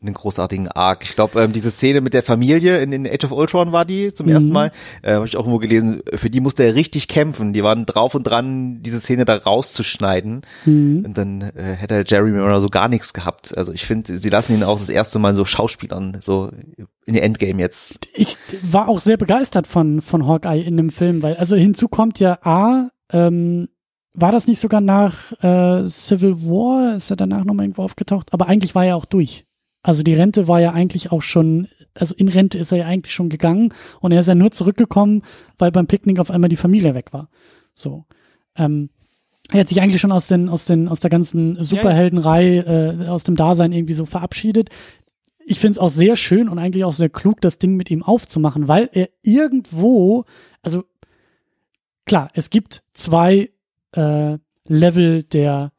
einen 0.01 0.15
großartigen 0.15 0.67
Arc. 0.69 1.03
Ich 1.03 1.15
glaube, 1.15 1.39
ähm, 1.39 1.51
diese 1.51 1.69
Szene 1.69 2.01
mit 2.01 2.15
der 2.15 2.23
Familie 2.23 2.79
in, 2.79 2.91
in 2.91 3.07
Age 3.07 3.25
of 3.25 3.31
Ultron 3.31 3.71
war 3.71 3.85
die 3.85 4.11
zum 4.11 4.27
ersten 4.27 4.51
Mal. 4.51 4.71
Äh, 5.03 5.13
Habe 5.13 5.27
ich 5.27 5.37
auch 5.37 5.41
irgendwo 5.41 5.59
gelesen, 5.59 6.01
für 6.15 6.31
die 6.31 6.39
musste 6.39 6.63
er 6.63 6.73
richtig 6.73 7.07
kämpfen. 7.07 7.53
Die 7.53 7.63
waren 7.63 7.85
drauf 7.85 8.15
und 8.15 8.23
dran, 8.23 8.81
diese 8.81 8.99
Szene 8.99 9.25
da 9.25 9.35
rauszuschneiden. 9.35 10.41
Mhm. 10.65 11.03
Und 11.05 11.17
dann 11.17 11.41
äh, 11.41 11.75
hätte 11.75 12.03
Jeremy 12.07 12.39
Renner 12.39 12.61
so 12.61 12.69
gar 12.69 12.89
nichts 12.89 13.13
gehabt. 13.13 13.55
Also 13.55 13.71
ich 13.71 13.85
finde, 13.85 14.17
sie 14.17 14.29
lassen 14.29 14.53
ihn 14.53 14.63
auch 14.63 14.79
das 14.79 14.89
erste 14.89 15.19
Mal 15.19 15.35
so 15.35 15.45
Schauspielern, 15.45 16.17
so 16.21 16.51
in 17.05 17.15
Endgame 17.15 17.61
jetzt. 17.61 17.99
ich 18.15 18.35
war 18.63 18.89
auch 18.89 18.99
sehr 18.99 19.17
begeistert 19.17 19.67
von, 19.67 20.01
von 20.01 20.27
Hawkeye 20.27 20.61
in 20.61 20.75
dem 20.75 20.89
Film, 20.89 21.21
weil, 21.21 21.35
also 21.35 21.55
hinzu 21.55 21.87
kommt 21.87 22.19
ja 22.19 22.39
A, 22.41 22.89
ähm, 23.11 23.67
war 24.15 24.31
das 24.31 24.47
nicht 24.47 24.59
sogar 24.59 24.81
nach 24.81 25.31
äh, 25.43 25.87
Civil 25.87 26.41
War? 26.41 26.95
Ist 26.95 27.09
er 27.09 27.17
danach 27.17 27.43
nochmal 27.43 27.65
irgendwo 27.65 27.83
aufgetaucht? 27.83 28.33
Aber 28.33 28.47
eigentlich 28.47 28.75
war 28.75 28.85
er 28.85 28.95
auch 28.95 29.05
durch. 29.05 29.45
Also 29.83 30.01
die 30.01 30.13
Rente 30.13 30.47
war 30.47 30.59
ja 30.59 30.71
eigentlich 30.71 31.11
auch 31.11 31.21
schon, 31.21 31.67
also 31.93 32.15
in 32.15 32.27
Rente 32.27 32.57
ist 32.57 32.71
er 32.71 32.79
ja 32.79 32.85
eigentlich 32.85 33.13
schon 33.13 33.29
gegangen 33.29 33.73
und 33.99 34.11
er 34.11 34.19
ist 34.19 34.27
ja 34.27 34.33
nur 34.33 34.51
zurückgekommen, 34.51 35.21
weil 35.59 35.71
beim 35.71 35.85
Picknick 35.85 36.19
auf 36.19 36.31
einmal 36.31 36.49
die 36.49 36.55
Familie 36.55 36.95
weg 36.95 37.13
war. 37.13 37.29
So. 37.75 38.05
Ähm, 38.57 38.89
er 39.51 39.59
hat 39.59 39.69
sich 39.69 39.79
eigentlich 39.81 40.01
schon 40.01 40.11
aus 40.11 40.27
den, 40.27 40.49
aus 40.49 40.65
den, 40.65 40.87
aus 40.87 41.01
der 41.01 41.11
ganzen 41.11 41.63
Superheldenreihe, 41.63 43.05
äh, 43.05 43.07
aus 43.07 43.25
dem 43.25 43.35
Dasein 43.35 43.73
irgendwie 43.73 43.93
so 43.93 44.07
verabschiedet. 44.07 44.69
Ich 45.45 45.59
finde 45.59 45.73
es 45.73 45.77
auch 45.77 45.89
sehr 45.89 46.15
schön 46.15 46.49
und 46.49 46.57
eigentlich 46.57 46.83
auch 46.83 46.91
sehr 46.91 47.09
klug, 47.09 47.41
das 47.41 47.59
Ding 47.59 47.75
mit 47.75 47.91
ihm 47.91 48.01
aufzumachen, 48.01 48.67
weil 48.67 48.89
er 48.91 49.09
irgendwo, 49.21 50.25
also 50.63 50.83
klar, 52.05 52.29
es 52.33 52.49
gibt 52.49 52.81
zwei 52.95 53.51
äh, 53.95 54.37
Level 54.67 55.23
der 55.23 55.71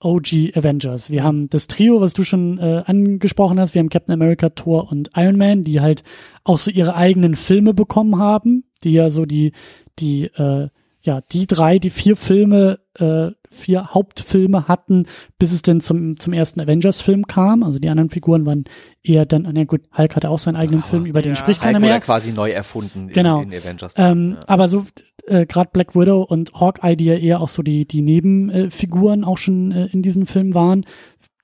OG 0.00 0.54
Avengers. 0.54 1.10
Wir 1.10 1.24
haben 1.24 1.48
das 1.48 1.66
Trio, 1.66 2.00
was 2.00 2.12
du 2.12 2.24
schon 2.24 2.58
äh, 2.58 2.82
angesprochen 2.86 3.58
hast. 3.58 3.74
Wir 3.74 3.80
haben 3.80 3.88
Captain 3.88 4.12
America, 4.12 4.50
Thor 4.50 4.90
und 4.90 5.10
Iron 5.16 5.36
Man, 5.36 5.64
die 5.64 5.80
halt 5.80 6.04
auch 6.44 6.58
so 6.58 6.70
ihre 6.70 6.94
eigenen 6.94 7.34
Filme 7.34 7.72
bekommen 7.72 8.18
haben, 8.18 8.64
die 8.84 8.92
ja 8.92 9.08
so 9.08 9.24
die, 9.24 9.52
die, 9.98 10.24
äh, 10.24 10.68
ja, 11.00 11.20
die 11.32 11.46
drei, 11.46 11.78
die 11.78 11.90
vier 11.90 12.16
Filme, 12.16 12.78
äh, 12.98 13.30
vier 13.50 13.94
Hauptfilme 13.94 14.68
hatten, 14.68 15.06
bis 15.38 15.52
es 15.52 15.62
denn 15.62 15.80
zum, 15.80 16.18
zum 16.18 16.32
ersten 16.32 16.60
Avengers-Film 16.60 17.26
kam. 17.26 17.62
Also 17.62 17.78
die 17.78 17.88
anderen 17.88 18.10
Figuren 18.10 18.46
waren 18.46 18.64
eher 19.02 19.26
dann, 19.26 19.48
na 19.52 19.64
gut, 19.64 19.82
Hulk 19.96 20.16
hatte 20.16 20.30
auch 20.30 20.38
seinen 20.38 20.56
eigenen 20.56 20.82
Oh, 20.86 20.88
Film, 20.90 21.06
über 21.06 21.22
den 21.22 21.32
ja. 21.32 21.36
spricht 21.36 21.60
Hulk 21.60 21.72
keiner 21.72 21.80
wurde 21.80 21.90
mehr. 21.92 22.00
quasi 22.00 22.32
neu 22.32 22.50
erfunden 22.50 23.08
Genau. 23.08 23.40
in, 23.42 23.52
in 23.52 23.58
Avengers. 23.62 23.94
Ähm, 23.96 24.36
ja. 24.38 24.44
Aber 24.48 24.68
so 24.68 24.86
äh, 25.26 25.46
gerade 25.46 25.70
Black 25.72 25.94
Widow 25.94 26.22
und 26.22 26.52
Hawkeye, 26.54 26.96
die 26.96 27.04
ja 27.06 27.14
eher 27.14 27.40
auch 27.40 27.48
so 27.48 27.62
die, 27.62 27.86
die 27.86 28.02
Nebenfiguren 28.02 29.24
auch 29.24 29.38
schon 29.38 29.72
äh, 29.72 29.86
in 29.86 30.02
diesem 30.02 30.26
Film 30.26 30.54
waren. 30.54 30.84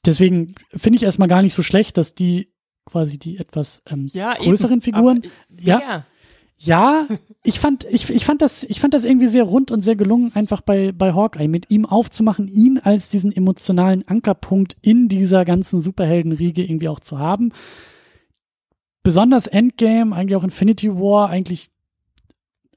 Deswegen 0.05 0.55
finde 0.74 0.97
ich 0.97 1.03
erstmal 1.03 1.29
gar 1.29 1.43
nicht 1.43 1.55
so 1.55 1.62
schlecht, 1.62 1.97
dass 1.97 2.15
die 2.15 2.49
quasi 2.85 3.19
die 3.19 3.39
etwas 3.39 3.83
ähm, 3.89 4.09
Ja, 4.12 4.35
größeren 4.35 4.74
eben. 4.74 4.83
Figuren. 4.83 5.19
Aber, 5.19 5.62
Ja. 5.62 5.81
ja. 5.81 6.07
Ja, 6.65 7.09
ich 7.43 7.59
fand, 7.59 7.85
ich, 7.91 8.09
ich 8.09 8.25
fand 8.25 8.41
das, 8.41 8.63
ich 8.63 8.81
fand 8.81 8.95
das 8.95 9.05
irgendwie 9.05 9.27
sehr 9.27 9.43
rund 9.43 9.73
und 9.73 9.83
sehr 9.83 9.97
gelungen, 9.97 10.31
einfach 10.35 10.61
bei, 10.61 10.93
bei 10.93 11.13
Hawkeye 11.13 11.49
mit 11.49 11.71
ihm 11.71 11.87
aufzumachen, 11.87 12.47
ihn 12.47 12.79
als 12.79 13.09
diesen 13.09 13.33
emotionalen 13.33 14.07
Ankerpunkt 14.07 14.77
in 14.81 15.09
dieser 15.09 15.45
ganzen 15.45 15.81
Superheldenriege 15.81 16.63
irgendwie 16.63 16.89
auch 16.89 17.01
zu 17.01 17.19
haben. 17.19 17.53
Besonders 19.03 19.49
Endgame, 19.49 20.15
eigentlich 20.15 20.37
auch 20.37 20.45
Infinity 20.45 20.95
War, 20.95 21.29
eigentlich 21.31 21.71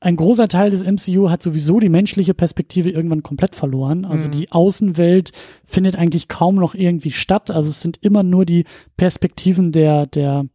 ein 0.01 0.15
großer 0.15 0.47
Teil 0.47 0.71
des 0.71 0.83
MCU 0.83 1.29
hat 1.29 1.41
sowieso 1.43 1.79
die 1.79 1.89
menschliche 1.89 2.33
Perspektive 2.33 2.89
irgendwann 2.89 3.23
komplett 3.23 3.55
verloren. 3.55 4.05
Also 4.05 4.27
Mhm. 4.27 4.31
die 4.31 4.51
Außenwelt 4.51 5.31
findet 5.65 5.95
eigentlich 5.95 6.27
kaum 6.27 6.55
noch 6.55 6.75
irgendwie 6.75 7.11
statt. 7.11 7.49
Also 7.51 7.69
es 7.69 7.81
sind 7.81 7.97
immer 8.01 8.23
nur 8.23 8.45
die 8.45 8.65
Perspektiven 8.97 9.71
der, 9.71 10.05
der 10.07 10.47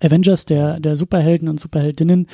Avengers, 0.00 0.44
der, 0.44 0.80
der 0.80 0.96
Superhelden 0.96 1.48
und 1.48 1.60
Superheldinnen, 1.60 2.28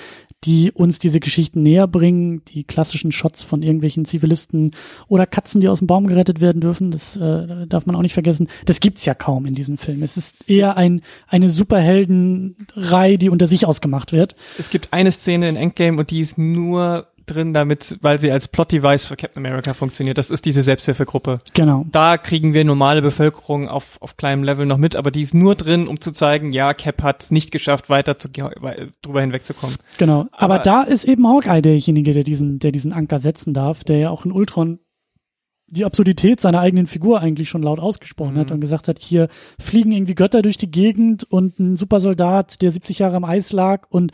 die 0.45 0.73
uns 0.73 0.99
diese 0.99 1.21
Geschichten 1.21 1.63
näher 1.63 1.87
bringen, 1.87 2.45
die 2.47 2.65
klassischen 2.65 3.13
Shots 3.13 3.43
von 3.43 3.63
irgendwelchen 3.63 4.05
Zivilisten 4.05 4.73
oder 5.07 5.27
Katzen, 5.27 5.61
die 5.61 5.69
aus 5.69 5.79
dem 5.79 5.87
Baum 5.87 6.07
gerettet 6.07 6.41
werden 6.41 6.61
dürfen, 6.61 6.91
das 6.91 7.17
äh, 7.17 7.67
darf 7.69 7.87
man 7.87 7.95
auch 7.95 8.03
nicht 8.03 8.15
vergessen. 8.15 8.49
Das 8.67 8.81
gibt's 8.81 9.05
ja 9.05 9.15
kaum 9.15 9.47
in 9.47 9.55
diesem 9.55 9.79
Film. 9.79 10.03
Es 10.03 10.17
ist 10.17 10.51
eher 10.51 10.77
ein, 10.77 11.03
eine 11.29 11.49
Superheldenreihe, 11.49 13.19
die 13.19 13.31
unter 13.31 13.47
sich 13.47 13.67
ausgemacht 13.67 14.13
wird. 14.13 14.35
Es 14.59 14.71
gibt 14.71 14.93
eine 14.93 15.13
Szene 15.13 15.49
in 15.49 15.57
Endgame 15.57 15.99
und 15.99 16.11
die 16.11 16.21
ist 16.21 16.39
nur 16.39 17.07
drin, 17.27 17.53
damit, 17.55 17.99
weil 18.01 18.19
sie 18.19 18.31
als 18.31 18.49
Plot-Device 18.49 19.07
für 19.07 19.17
Captain 19.17 19.45
America 19.45 19.75
funktioniert. 19.75 20.19
Das 20.19 20.31
ist 20.31 20.45
diese 20.45 20.63
Selbsthilfegruppe. 20.63 21.39
Genau. 21.55 21.85
Da 21.91 22.19
kriegen 22.19 22.53
wir 22.55 22.65
normale 22.65 23.03
Bevölkerung 23.03 23.69
auf, 23.69 24.01
auf 24.01 24.17
kleinem 24.17 24.43
Level 24.45 24.67
noch 24.67 24.79
mit, 24.79 24.97
aber 24.97 25.11
die 25.11 25.23
ist 25.23 25.35
nur 25.35 25.55
drin, 25.55 25.87
um 25.89 26.01
zu 26.01 26.13
zeigen, 26.13 26.53
ja, 26.53 26.75
Cap 26.75 27.03
hat 27.03 27.23
es 27.23 27.31
nicht 27.31 27.51
geschafft, 27.51 27.89
weiter 27.91 28.19
zu, 28.19 28.29
drüber 28.29 29.21
hinwegzukommen. 29.21 29.77
Genau. 29.99 30.27
Aber, 30.33 30.55
Aber- 30.55 30.59
da 30.61 30.83
ist 30.83 31.05
eben 31.05 31.27
Hawkeye 31.27 31.63
derjenige, 31.63 32.13
der 32.13 32.25
diesen, 32.25 32.59
der 32.59 32.73
diesen 32.73 32.93
Anker 32.93 33.19
setzen 33.19 33.55
darf, 33.55 33.85
der 33.85 33.99
ja 33.99 34.11
auch 34.11 34.25
in 34.25 34.33
Ultron 34.33 34.79
die 35.69 35.87
Absurdität 35.87 36.39
seiner 36.39 36.61
eigenen 36.61 36.87
Figur 36.87 37.21
eigentlich 37.21 37.49
schon 37.49 37.63
laut 37.63 37.79
ausgesprochen 37.81 38.35
Mhm. 38.35 38.39
hat 38.41 38.51
und 38.51 38.61
gesagt 38.61 38.89
hat, 38.89 38.99
hier 38.99 39.29
fliegen 39.59 39.91
irgendwie 39.91 40.15
Götter 40.15 40.43
durch 40.43 40.59
die 40.59 40.71
Gegend 40.71 41.25
und 41.25 41.59
ein 41.59 41.79
Supersoldat, 41.79 42.61
der 42.61 42.71
70 42.73 42.99
Jahre 42.99 43.17
im 43.17 43.25
Eis 43.25 43.53
lag 43.53 43.87
und 43.89 44.13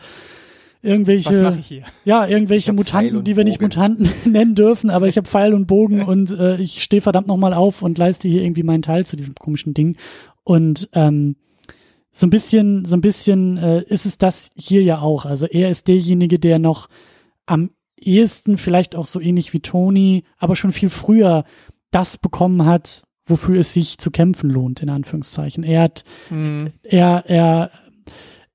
irgendwelche, 0.82 1.58
ja, 2.04 2.26
irgendwelche 2.26 2.72
Mutanten, 2.72 3.24
die 3.24 3.36
wir 3.36 3.44
nicht 3.44 3.58
Bogen. 3.58 3.66
Mutanten 3.66 4.10
nennen 4.30 4.54
dürfen, 4.54 4.90
aber 4.90 5.08
ich 5.08 5.16
habe 5.16 5.26
Pfeil 5.28 5.54
und 5.54 5.66
Bogen 5.66 6.02
und 6.06 6.30
äh, 6.30 6.56
ich 6.56 6.82
stehe 6.82 7.02
verdammt 7.02 7.26
nochmal 7.28 7.54
auf 7.54 7.82
und 7.82 7.98
leiste 7.98 8.28
hier 8.28 8.42
irgendwie 8.42 8.62
meinen 8.62 8.82
Teil 8.82 9.06
zu 9.06 9.16
diesem 9.16 9.34
komischen 9.34 9.74
Ding. 9.74 9.96
Und 10.44 10.88
ähm, 10.92 11.36
so 12.10 12.26
ein 12.26 12.30
bisschen, 12.30 12.84
so 12.84 12.96
ein 12.96 13.00
bisschen 13.00 13.56
äh, 13.58 13.82
ist 13.82 14.06
es 14.06 14.18
das 14.18 14.50
hier 14.56 14.82
ja 14.82 15.00
auch. 15.00 15.24
Also 15.26 15.46
er 15.46 15.70
ist 15.70 15.88
derjenige, 15.88 16.38
der 16.38 16.58
noch 16.58 16.88
am 17.46 17.70
ehesten, 17.96 18.58
vielleicht 18.58 18.96
auch 18.96 19.06
so 19.06 19.20
ähnlich 19.20 19.52
wie 19.52 19.60
Tony, 19.60 20.24
aber 20.38 20.56
schon 20.56 20.72
viel 20.72 20.88
früher 20.88 21.44
das 21.90 22.18
bekommen 22.18 22.64
hat, 22.64 23.04
wofür 23.24 23.60
es 23.60 23.72
sich 23.72 23.98
zu 23.98 24.10
kämpfen 24.10 24.50
lohnt, 24.50 24.82
in 24.82 24.90
Anführungszeichen. 24.90 25.64
Er 25.64 25.82
hat, 25.82 26.04
Hm. 26.28 26.72
er, 26.82 27.24
er, 27.26 27.70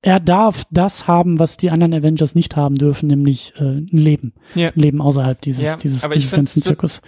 er 0.04 0.20
darf 0.20 0.64
das 0.70 1.08
haben, 1.08 1.38
was 1.38 1.56
die 1.56 1.70
anderen 1.70 1.94
Avengers 1.94 2.34
nicht 2.34 2.56
haben 2.56 2.74
dürfen, 2.74 3.06
nämlich 3.06 3.54
äh, 3.56 3.62
ein 3.62 3.88
Leben. 3.90 4.34
Ja. 4.54 4.68
Ein 4.68 4.78
Leben 4.78 5.00
außerhalb 5.00 5.40
dieses, 5.40 5.64
Ja, 5.64 5.76
dieses, 5.76 6.02
dieses 6.02 6.30
find, 6.30 6.36
ganzen 6.36 6.60
Zirkus. 6.60 7.00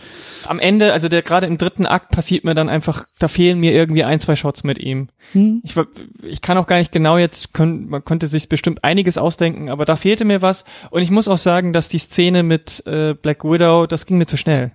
Am 0.47 0.59
Ende, 0.59 0.95
also 0.95 1.11
der 1.11 1.21
gerade 1.21 1.47
im 1.47 1.59
dritten 1.59 1.85
Akt 1.85 2.11
passiert 2.11 2.45
mir 2.45 2.55
dann 2.55 2.71
einfach, 2.71 3.05
da 3.19 3.29
fehlen 3.29 3.61
mir 3.61 3.73
irgendwie 3.73 4.03
ein, 4.03 4.19
zwei 4.19 4.35
Shots 4.35 4.65
mit 4.65 4.79
ihm. 4.79 5.09
Hm? 5.33 5.61
Ich, 5.63 5.75
ich 6.23 6.41
kann 6.41 6.57
auch 6.57 6.67
gar 6.67 6.79
nicht 6.79 6.91
genau 6.91 7.19
jetzt, 7.19 7.53
können, 7.53 7.87
man 7.91 8.03
konnte 8.03 8.29
sich 8.29 8.49
bestimmt 8.49 8.83
einiges 8.83 9.19
ausdenken, 9.19 9.69
aber 9.69 9.85
da 9.85 9.97
fehlte 9.97 10.25
mir 10.25 10.41
was. 10.41 10.65
Und 10.89 11.03
ich 11.03 11.11
muss 11.11 11.29
auch 11.29 11.37
sagen, 11.37 11.75
dass 11.75 11.91
die 11.91 11.99
Szene 11.99 12.43
mit 12.43 12.83
äh, 12.87 13.13
Black 13.13 13.45
Widow, 13.45 13.87
das 13.87 14.07
ging 14.07 14.17
mir 14.17 14.27
zu 14.27 14.39
schnell. 14.39 14.73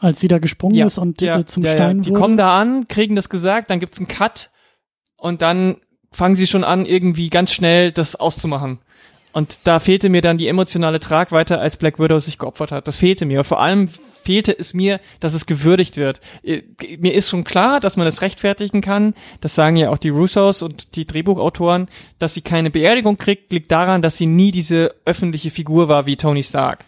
Als 0.00 0.20
sie 0.20 0.28
da 0.28 0.38
gesprungen 0.38 0.78
ist 0.86 0.96
und 0.96 1.20
äh, 1.22 1.44
zum 1.46 1.64
ja, 1.64 1.72
Stein 1.72 1.96
ja. 1.98 2.02
Die 2.04 2.12
kommen 2.12 2.36
da 2.36 2.60
an, 2.60 2.86
kriegen 2.86 3.16
das 3.16 3.28
gesagt, 3.28 3.70
dann 3.70 3.80
gibt's 3.80 3.98
einen 3.98 4.06
Cut 4.06 4.50
und 5.16 5.42
dann 5.42 5.78
fangen 6.12 6.34
sie 6.34 6.46
schon 6.46 6.64
an, 6.64 6.86
irgendwie 6.86 7.30
ganz 7.30 7.52
schnell 7.52 7.92
das 7.92 8.16
auszumachen. 8.16 8.78
Und 9.32 9.60
da 9.64 9.80
fehlte 9.80 10.10
mir 10.10 10.20
dann 10.20 10.36
die 10.36 10.48
emotionale 10.48 11.00
Tragweite, 11.00 11.58
als 11.58 11.78
Black 11.78 11.98
Widow 11.98 12.18
sich 12.18 12.38
geopfert 12.38 12.70
hat. 12.70 12.86
Das 12.86 12.96
fehlte 12.96 13.24
mir. 13.24 13.44
Vor 13.44 13.60
allem 13.60 13.88
fehlte 14.22 14.56
es 14.56 14.74
mir, 14.74 15.00
dass 15.20 15.32
es 15.32 15.46
gewürdigt 15.46 15.96
wird. 15.96 16.20
Äh, 16.42 16.62
Mir 16.98 17.14
ist 17.14 17.30
schon 17.30 17.44
klar, 17.44 17.80
dass 17.80 17.96
man 17.96 18.04
das 18.04 18.20
rechtfertigen 18.20 18.82
kann. 18.82 19.14
Das 19.40 19.54
sagen 19.54 19.76
ja 19.76 19.88
auch 19.90 19.98
die 19.98 20.10
Russos 20.10 20.62
und 20.62 20.96
die 20.96 21.06
Drehbuchautoren. 21.06 21.88
Dass 22.18 22.34
sie 22.34 22.42
keine 22.42 22.70
Beerdigung 22.70 23.16
kriegt, 23.16 23.52
liegt 23.52 23.72
daran, 23.72 24.02
dass 24.02 24.18
sie 24.18 24.26
nie 24.26 24.52
diese 24.52 24.94
öffentliche 25.06 25.50
Figur 25.50 25.88
war 25.88 26.04
wie 26.04 26.16
Tony 26.16 26.42
Stark. 26.42 26.84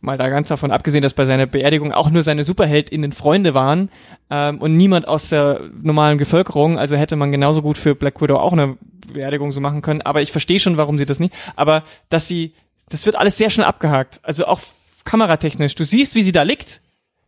Mal 0.00 0.16
da 0.16 0.28
ganz 0.28 0.48
davon 0.48 0.70
abgesehen, 0.70 1.02
dass 1.02 1.14
bei 1.14 1.26
seiner 1.26 1.46
Beerdigung 1.46 1.92
auch 1.92 2.10
nur 2.10 2.22
seine 2.22 2.44
SuperheldInnen 2.44 3.12
Freunde 3.12 3.54
waren 3.54 3.90
ähm, 4.30 4.58
und 4.58 4.76
niemand 4.76 5.08
aus 5.08 5.28
der 5.28 5.60
normalen 5.82 6.18
Bevölkerung. 6.18 6.78
Also 6.78 6.96
hätte 6.96 7.16
man 7.16 7.32
genauso 7.32 7.62
gut 7.62 7.78
für 7.78 7.94
Black 7.96 8.20
Widow 8.22 8.36
auch 8.36 8.52
eine 8.52 8.76
Beerdigung 9.12 9.50
so 9.50 9.60
machen 9.60 9.82
können. 9.82 10.02
Aber 10.02 10.22
ich 10.22 10.30
verstehe 10.30 10.60
schon, 10.60 10.76
warum 10.76 10.98
sie 10.98 11.06
das 11.06 11.18
nicht. 11.18 11.34
Aber 11.56 11.82
dass 12.10 12.28
sie, 12.28 12.54
das 12.90 13.06
wird 13.06 13.16
alles 13.16 13.36
sehr 13.36 13.50
schnell 13.50 13.66
abgehakt. 13.66 14.20
Also 14.22 14.46
auch 14.46 14.60
kameratechnisch. 15.04 15.74
Du 15.74 15.84
siehst, 15.84 16.14
wie 16.14 16.22
sie 16.22 16.32
da 16.32 16.42
liegt. 16.42 16.80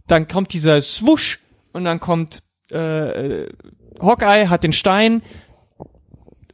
Dann 0.07 0.29
kommt 0.29 0.53
dieser 0.53 0.81
Swoosh 0.83 1.41
und 1.73 1.85
dann 1.85 1.99
kommt 1.99 2.43
äh, 2.71 3.47
Hawkeye, 4.01 4.49
hat 4.49 4.65
den 4.65 4.73
Stein, 4.73 5.23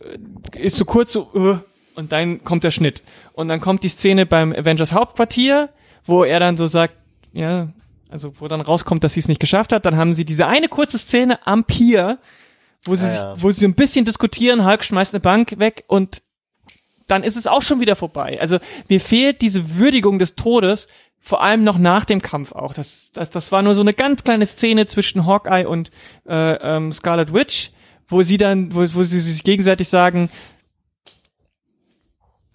äh, 0.01 0.59
ist 0.59 0.77
so 0.77 0.85
kurz 0.85 1.13
so, 1.13 1.31
äh, 1.35 1.59
und 1.95 2.13
dann 2.13 2.45
kommt 2.45 2.65
der 2.65 2.71
Schnitt. 2.71 3.03
Und 3.33 3.49
dann 3.49 3.61
kommt 3.61 3.83
die 3.83 3.89
Szene 3.89 4.27
beim 4.27 4.53
Avengers 4.53 4.93
Hauptquartier, 4.93 5.71
wo 6.07 6.25
er 6.25 6.41
dann 6.41 6.57
so 6.57 6.67
sagt, 6.67 6.95
ja, 7.33 7.69
also 8.11 8.33
wo 8.39 8.49
dann 8.49 8.61
rauskommt, 8.61 9.03
dass 9.05 9.15
sie 9.15 9.21
es 9.21 9.29
nicht 9.29 9.41
geschafft 9.41 9.73
hat. 9.73 9.85
Dann 9.85 9.97
haben 9.97 10.15
sie 10.15 10.25
diese 10.25 10.47
eine 10.47 10.69
kurze 10.69 10.99
Szene 10.99 11.45
am 11.47 11.65
Pier, 11.65 12.19
wo 12.85 12.95
sie, 12.95 13.05
Ja, 13.05 13.11
sich- 13.11 13.21
ja. 13.21 13.35
wo 13.39 13.51
sie 13.51 13.65
ein 13.67 13.75
bisschen 13.75 14.05
diskutieren, 14.05 14.65
Hulk 14.65 14.85
schmeißt 14.85 15.13
eine 15.13 15.21
Bank 15.21 15.59
weg 15.59 15.85
und 15.89 16.23
dann 17.09 17.23
ist 17.23 17.37
es 17.37 17.47
auch 17.47 17.63
schon 17.63 17.81
wieder 17.81 17.95
vorbei. 17.97 18.39
Also 18.41 18.59
mir 18.89 19.01
fehlt 19.01 19.41
diese 19.41 19.77
Würdigung 19.77 20.19
des 20.19 20.35
Todes, 20.35 20.89
vor 21.21 21.43
allem 21.43 21.65
noch 21.65 21.79
nach 21.79 22.05
dem 22.05 22.23
Kampf 22.23 22.53
auch. 22.53 22.75
Das, 22.75 23.05
das, 23.13 23.31
das 23.31 23.51
war 23.53 23.63
nur 23.63 23.75
so 23.75 23.81
eine 23.81 23.93
ganz 23.95 24.23
kleine 24.25 24.47
Szene 24.47 24.87
zwischen 24.87 25.27
Hawkeye 25.27 25.67
und 25.67 25.91
äh, 26.29 26.55
ähm, 26.55 26.93
Scarlet 26.93 27.33
Witch, 27.33 27.71
wo 28.09 28.23
sie 28.23 28.37
dann, 28.39 28.75
wo, 28.75 28.81
wo 28.95 29.03
sie 29.05 29.19
sich 29.21 29.43
gegenseitig 29.43 29.89
sagen, 29.89 30.31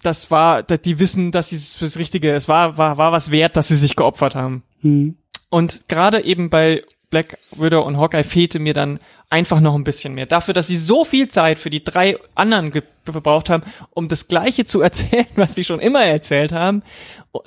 das 0.02 0.30
war, 0.30 0.62
die 0.62 0.98
wissen, 0.98 1.32
dass 1.32 1.48
sie 1.50 1.56
es 1.56 1.74
fürs 1.74 1.96
Richtige, 1.96 2.32
es 2.32 2.48
war, 2.48 2.76
war, 2.76 2.98
war 2.98 3.12
was 3.12 3.30
wert, 3.30 3.56
dass 3.56 3.68
sie 3.68 3.76
sich 3.76 3.96
geopfert 3.96 4.34
haben. 4.34 4.62
Hm. 4.82 5.16
Und 5.48 5.88
gerade 5.88 6.24
eben 6.24 6.50
bei 6.50 6.82
Black 7.10 7.38
Widow 7.52 7.82
und 7.82 7.98
Hawkeye 7.98 8.24
fehlte 8.24 8.58
mir 8.58 8.72
dann 8.72 8.98
einfach 9.28 9.60
noch 9.60 9.74
ein 9.74 9.84
bisschen 9.84 10.14
mehr. 10.14 10.26
Dafür, 10.26 10.54
dass 10.54 10.66
sie 10.66 10.76
so 10.78 11.04
viel 11.04 11.28
Zeit 11.28 11.58
für 11.58 11.68
die 11.70 11.84
drei 11.84 12.16
anderen 12.34 12.70
ge- 12.70 12.82
gebraucht 13.04 13.50
haben, 13.50 13.62
um 13.90 14.08
das 14.08 14.28
Gleiche 14.28 14.64
zu 14.64 14.80
erzählen, 14.82 15.26
was 15.36 15.54
sie 15.54 15.64
schon 15.64 15.80
immer 15.80 16.02
erzählt 16.04 16.52
haben, 16.52 16.82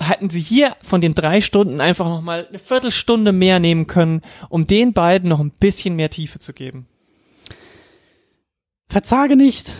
hatten 0.00 0.30
sie 0.30 0.40
hier 0.40 0.76
von 0.82 1.00
den 1.00 1.14
drei 1.14 1.40
Stunden 1.40 1.80
einfach 1.80 2.08
noch 2.08 2.22
mal 2.22 2.46
eine 2.48 2.58
Viertelstunde 2.60 3.32
mehr 3.32 3.58
nehmen 3.58 3.86
können, 3.86 4.22
um 4.48 4.66
den 4.66 4.92
beiden 4.92 5.28
noch 5.28 5.40
ein 5.40 5.50
bisschen 5.50 5.96
mehr 5.96 6.10
Tiefe 6.10 6.38
zu 6.38 6.52
geben. 6.52 6.86
Verzage 8.88 9.36
nicht, 9.36 9.72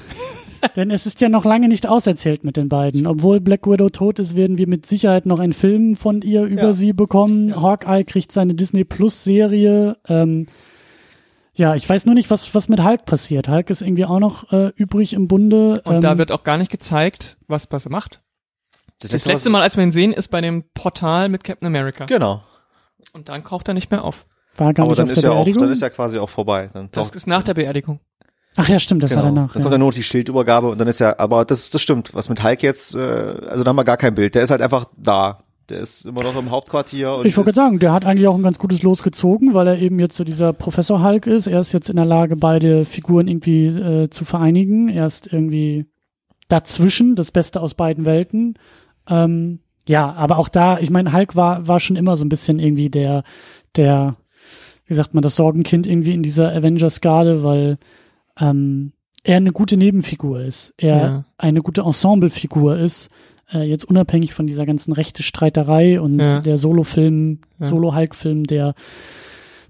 denn 0.77 0.91
es 0.91 1.07
ist 1.07 1.21
ja 1.21 1.29
noch 1.29 1.45
lange 1.45 1.69
nicht 1.69 1.87
auserzählt 1.87 2.45
mit 2.45 2.57
den 2.57 2.69
beiden. 2.69 3.07
Obwohl 3.07 3.41
Black 3.41 3.67
Widow 3.67 3.89
tot 3.91 4.19
ist, 4.19 4.37
werden 4.37 4.59
wir 4.59 4.67
mit 4.69 4.87
Sicherheit 4.87 5.27
noch 5.27 5.39
einen 5.41 5.53
Film 5.53 5.97
von 5.97 6.23
ihr 6.23 6.43
über 6.45 6.63
Ja. 6.63 6.73
sie 6.75 6.93
bekommen. 6.93 7.51
Ja. 7.51 7.63
Hawkeye 7.63 8.05
kriegt 8.05 8.33
seine 8.33 8.55
Disney 8.55 8.85
Plus 8.85 9.25
Serie. 9.25 9.97
Ähm, 10.09 10.47
ja, 11.55 11.75
ich 11.75 11.89
weiß 11.89 12.05
nur 12.07 12.15
nicht, 12.15 12.31
was, 12.31 12.55
was 12.55 12.69
mit 12.69 12.83
Hulk 12.85 13.07
passiert. 13.07 13.49
Hulk 13.49 13.71
ist 13.71 13.81
irgendwie 13.81 14.05
auch 14.05 14.19
noch 14.19 14.53
äh, 14.53 14.73
übrig 14.77 15.15
im 15.15 15.27
Bunde. 15.29 15.81
Und 15.85 15.97
ähm, 15.97 16.01
da 16.03 16.19
wird 16.19 16.31
auch 16.33 16.45
gar 16.45 16.59
nicht 16.59 16.71
gezeigt, 16.71 17.39
was, 17.49 17.67
was 17.71 17.87
er 17.87 17.93
macht. 17.93 18.21
Das 19.01 19.11
letzte 19.13 19.33
was- 19.35 19.45
Mal, 19.49 19.63
als 19.63 19.77
wir 19.77 19.85
ihn 19.85 19.93
sehen, 19.93 20.13
ist 20.13 20.29
bei 20.29 20.41
dem 20.41 20.65
Portal 20.75 21.29
mit 21.29 21.45
Captain 21.45 21.67
America. 21.67 22.05
Genau. 22.07 22.43
Und 23.13 23.29
dann 23.29 23.43
kraucht 23.45 23.69
er 23.69 23.75
nicht 23.75 23.91
mehr 23.91 24.05
auf. 24.05 24.27
war 24.57 24.75
gar 24.75 24.85
Aber 24.85 24.91
nicht 24.93 24.99
dann 24.99 25.05
auf 25.07 25.11
ist 25.13 25.23
der 25.23 25.31
ja 25.31 25.37
auch, 25.37 25.45
dann 25.47 25.73
ist 25.73 25.81
ja 25.83 25.91
quasi 25.91 26.19
auch 26.19 26.29
vorbei. 26.31 26.69
Dann 26.73 26.89
Das 26.93 27.11
ist 27.11 27.27
nach 27.27 27.43
der 27.43 27.55
Beerdigung. 27.55 28.01
Ach 28.57 28.69
ja, 28.69 28.79
stimmt, 28.79 29.03
das 29.03 29.11
genau. 29.11 29.23
war 29.23 29.31
danach. 29.31 29.53
Dann 29.53 29.61
ja. 29.61 29.63
kommt 29.63 29.73
dann 29.73 29.81
nur 29.81 29.91
noch 29.91 29.95
die 29.95 30.03
Schildübergabe 30.03 30.69
und 30.69 30.79
dann 30.79 30.89
ist 30.89 31.01
ja, 31.01 31.19
aber 31.19 31.45
das, 31.45 31.71
das 31.71 31.83
stimmt, 31.83 32.15
was 32.15 32.29
mit 32.29 32.43
Hulk 32.43 32.63
jetzt, 32.63 32.95
äh, 32.95 32.99
also 32.99 33.65
da 33.65 33.69
haben 33.69 33.77
wir 33.77 33.85
gar 33.85 33.97
kein 33.97 34.15
Bild. 34.15 34.35
Der 34.35 34.43
ist 34.43 34.51
halt 34.51 34.63
einfach 34.63 34.87
da. 34.97 35.41
Der 35.69 35.81
ist 35.81 36.07
immer 36.07 36.23
noch 36.23 36.39
im 36.39 36.51
Hauptquartier 36.53 37.13
und 37.13 37.27
Ich 37.27 37.37
wollte 37.37 37.53
sagen, 37.53 37.81
der 37.81 37.93
hat 37.93 38.05
eigentlich 38.05 38.29
auch 38.29 38.37
ein 38.37 38.43
ganz 38.43 38.59
gutes 38.59 38.83
Los 38.83 39.03
gezogen, 39.03 39.53
weil 39.53 39.67
er 39.67 39.79
eben 39.79 39.99
jetzt 39.99 40.17
so 40.17 40.23
dieser 40.23 40.53
Professor 40.53 41.03
Hulk 41.03 41.27
ist. 41.27 41.49
Er 41.49 41.59
ist 41.59 41.73
jetzt 41.73 41.91
in 41.91 41.97
der 41.97 42.05
Lage, 42.05 42.37
beide 42.37 42.85
Figuren 42.85 43.27
irgendwie 43.27 43.67
äh, 43.67 44.09
zu 44.09 44.25
vereinigen. 44.25 44.89
Er 44.89 45.07
ist 45.07 45.33
irgendwie 45.33 45.87
dazwischen, 46.47 47.17
das 47.17 47.33
Beste 47.33 47.61
aus 47.61 47.75
beiden 47.75 48.05
Welten. 48.05 48.55
Ähm, 49.09 49.59
ja, 49.89 50.13
aber 50.13 50.39
auch 50.39 50.49
da, 50.49 50.79
ich 50.79 50.91
meine, 50.91 51.13
Hulk 51.13 51.35
war, 51.35 51.67
war 51.67 51.81
schon 51.81 51.97
immer 51.97 52.17
so 52.17 52.25
ein 52.25 52.29
bisschen 52.29 52.61
irgendwie 52.61 52.89
der, 52.89 53.25
der, 53.75 54.17
wie 54.87 54.95
sagt 54.95 55.15
man, 55.15 55.23
das 55.23 55.35
Sorgenkind 55.35 55.87
irgendwie 55.87 56.15
in 56.15 56.23
dieser 56.23 56.53
Avengers-Garde, 56.53 57.43
weil 57.43 57.79
ähm, 58.39 58.93
er 59.25 59.39
eine 59.39 59.53
gute 59.53 59.77
Nebenfigur 59.77 60.41
ist. 60.41 60.75
Er 60.79 60.97
Ja. 60.97 61.25
eine 61.39 61.63
gute 61.63 61.83
Ensemblefigur 61.83 62.79
ist. 62.79 63.11
Äh, 63.53 63.63
jetzt 63.69 63.85
unabhängig 63.85 64.35
von 64.35 64.47
dieser 64.47 64.67
ganzen 64.67 64.93
rechte 64.93 65.23
Streiterei 65.23 66.01
und 66.01 66.21
Ja. 66.21 66.41
der 66.41 66.59
Solo-Film, 66.59 67.41
Ja. 67.59 67.67
Solo-Hulk-Film, 67.67 68.45
der 68.45 68.75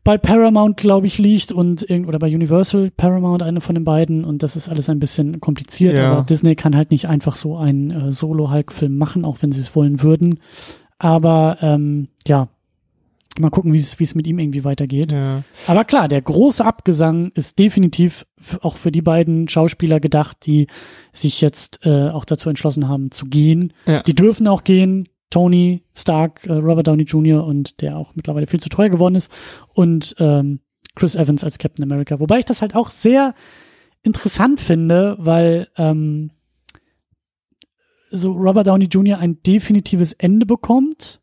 bei 0.04 0.18
Paramount, 0.18 0.76
glaube 0.76 1.06
ich, 1.08 1.18
liegt 1.18 1.50
und 1.52 1.84
oder 1.90 2.18
bei 2.20 2.28
Universal 2.32 2.90
Paramount, 2.96 3.42
eine 3.42 3.60
von 3.60 3.74
den 3.74 3.84
beiden. 3.84 4.24
Und 4.24 4.42
das 4.42 4.54
ist 4.56 4.68
alles 4.68 4.88
ein 4.88 5.00
bisschen 5.00 5.40
kompliziert, 5.40 5.98
aber 5.98 6.22
Disney 6.22 6.54
kann 6.54 6.76
halt 6.76 6.90
nicht 6.92 7.08
einfach 7.08 7.34
so 7.34 7.56
einen 7.56 7.90
äh, 7.90 8.12
Solo-Hulk-Film 8.12 8.96
machen, 8.96 9.24
auch 9.24 9.38
wenn 9.40 9.52
sie 9.52 9.60
es 9.60 9.74
wollen 9.74 10.02
würden. 10.02 10.38
Aber 10.98 11.58
ähm, 11.60 12.08
ja, 12.26 12.48
mal 13.38 13.50
gucken, 13.50 13.72
wie 13.72 13.78
es 13.78 13.98
wie 13.98 14.04
es 14.04 14.14
mit 14.14 14.26
ihm 14.26 14.38
irgendwie 14.38 14.64
weitergeht. 14.64 15.12
Ja. 15.12 15.42
Aber 15.66 15.84
klar, 15.84 16.08
der 16.08 16.22
große 16.22 16.64
Abgesang 16.64 17.32
ist 17.34 17.58
definitiv 17.58 18.26
auch 18.62 18.76
für 18.76 18.90
die 18.90 19.02
beiden 19.02 19.48
Schauspieler 19.48 20.00
gedacht, 20.00 20.46
die 20.46 20.68
sich 21.12 21.40
jetzt 21.40 21.80
äh, 21.84 22.08
auch 22.08 22.24
dazu 22.24 22.48
entschlossen 22.48 22.88
haben 22.88 23.10
zu 23.10 23.26
gehen. 23.26 23.72
Ja. 23.86 24.02
Die 24.02 24.14
dürfen 24.14 24.48
auch 24.48 24.64
gehen. 24.64 25.08
Tony 25.28 25.82
Stark, 25.92 26.46
äh, 26.46 26.52
Robert 26.52 26.86
Downey 26.86 27.02
Jr. 27.02 27.44
und 27.44 27.80
der 27.80 27.96
auch 27.96 28.14
mittlerweile 28.14 28.46
viel 28.46 28.60
zu 28.60 28.68
teuer 28.68 28.88
geworden 28.88 29.16
ist 29.16 29.30
und 29.74 30.14
ähm, 30.20 30.60
Chris 30.94 31.16
Evans 31.16 31.42
als 31.42 31.58
Captain 31.58 31.82
America. 31.82 32.20
Wobei 32.20 32.38
ich 32.38 32.44
das 32.44 32.62
halt 32.62 32.74
auch 32.74 32.90
sehr 32.90 33.34
interessant 34.02 34.60
finde, 34.60 35.16
weil 35.18 35.68
ähm, 35.76 36.30
so 38.10 38.32
Robert 38.32 38.66
Downey 38.66 38.86
Jr. 38.86 39.18
ein 39.18 39.42
definitives 39.42 40.12
Ende 40.12 40.46
bekommt. 40.46 41.20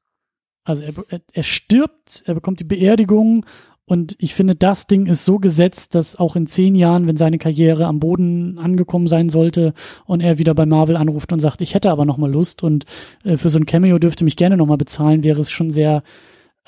Also 0.63 0.83
er, 0.83 0.93
er, 1.09 1.21
er 1.31 1.43
stirbt, 1.43 2.23
er 2.25 2.35
bekommt 2.35 2.59
die 2.59 2.65
Beerdigung 2.65 3.45
und 3.85 4.15
ich 4.19 4.33
finde, 4.33 4.55
das 4.55 4.87
Ding 4.87 5.07
ist 5.07 5.25
so 5.25 5.39
gesetzt, 5.39 5.93
dass 5.93 6.15
auch 6.15 6.37
in 6.37 6.47
zehn 6.47 6.73
Jahren, 6.73 7.05
wenn 7.05 7.17
seine 7.17 7.37
Karriere 7.37 7.85
am 7.85 7.99
Boden 7.99 8.57
angekommen 8.57 9.07
sein 9.07 9.27
sollte 9.27 9.73
und 10.05 10.21
er 10.21 10.37
wieder 10.37 10.55
bei 10.55 10.65
Marvel 10.65 10.95
anruft 10.95 11.33
und 11.33 11.39
sagt, 11.39 11.59
ich 11.59 11.73
hätte 11.73 11.91
aber 11.91 12.05
noch 12.05 12.17
mal 12.17 12.31
Lust 12.31 12.63
und 12.63 12.85
äh, 13.25 13.37
für 13.37 13.49
so 13.49 13.59
ein 13.59 13.65
Cameo 13.65 13.99
dürfte 13.99 14.23
mich 14.23 14.37
gerne 14.37 14.55
noch 14.55 14.67
mal 14.67 14.77
bezahlen, 14.77 15.23
wäre 15.23 15.41
es 15.41 15.51
schon 15.51 15.69
sehr 15.69 16.03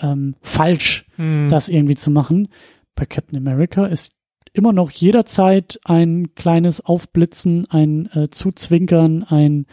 ähm, 0.01 0.35
falsch, 0.41 1.05
Hm. 1.15 1.47
das 1.49 1.69
irgendwie 1.69 1.95
zu 1.95 2.11
machen. 2.11 2.49
Bei 2.95 3.05
Captain 3.05 3.38
America 3.38 3.85
ist 3.85 4.11
immer 4.51 4.73
noch 4.73 4.91
jederzeit 4.91 5.80
ein 5.85 6.35
kleines 6.35 6.81
Aufblitzen, 6.81 7.65
ein 7.69 8.09
äh, 8.13 8.30
Zuzwinkern, 8.30 9.23
ein 9.23 9.67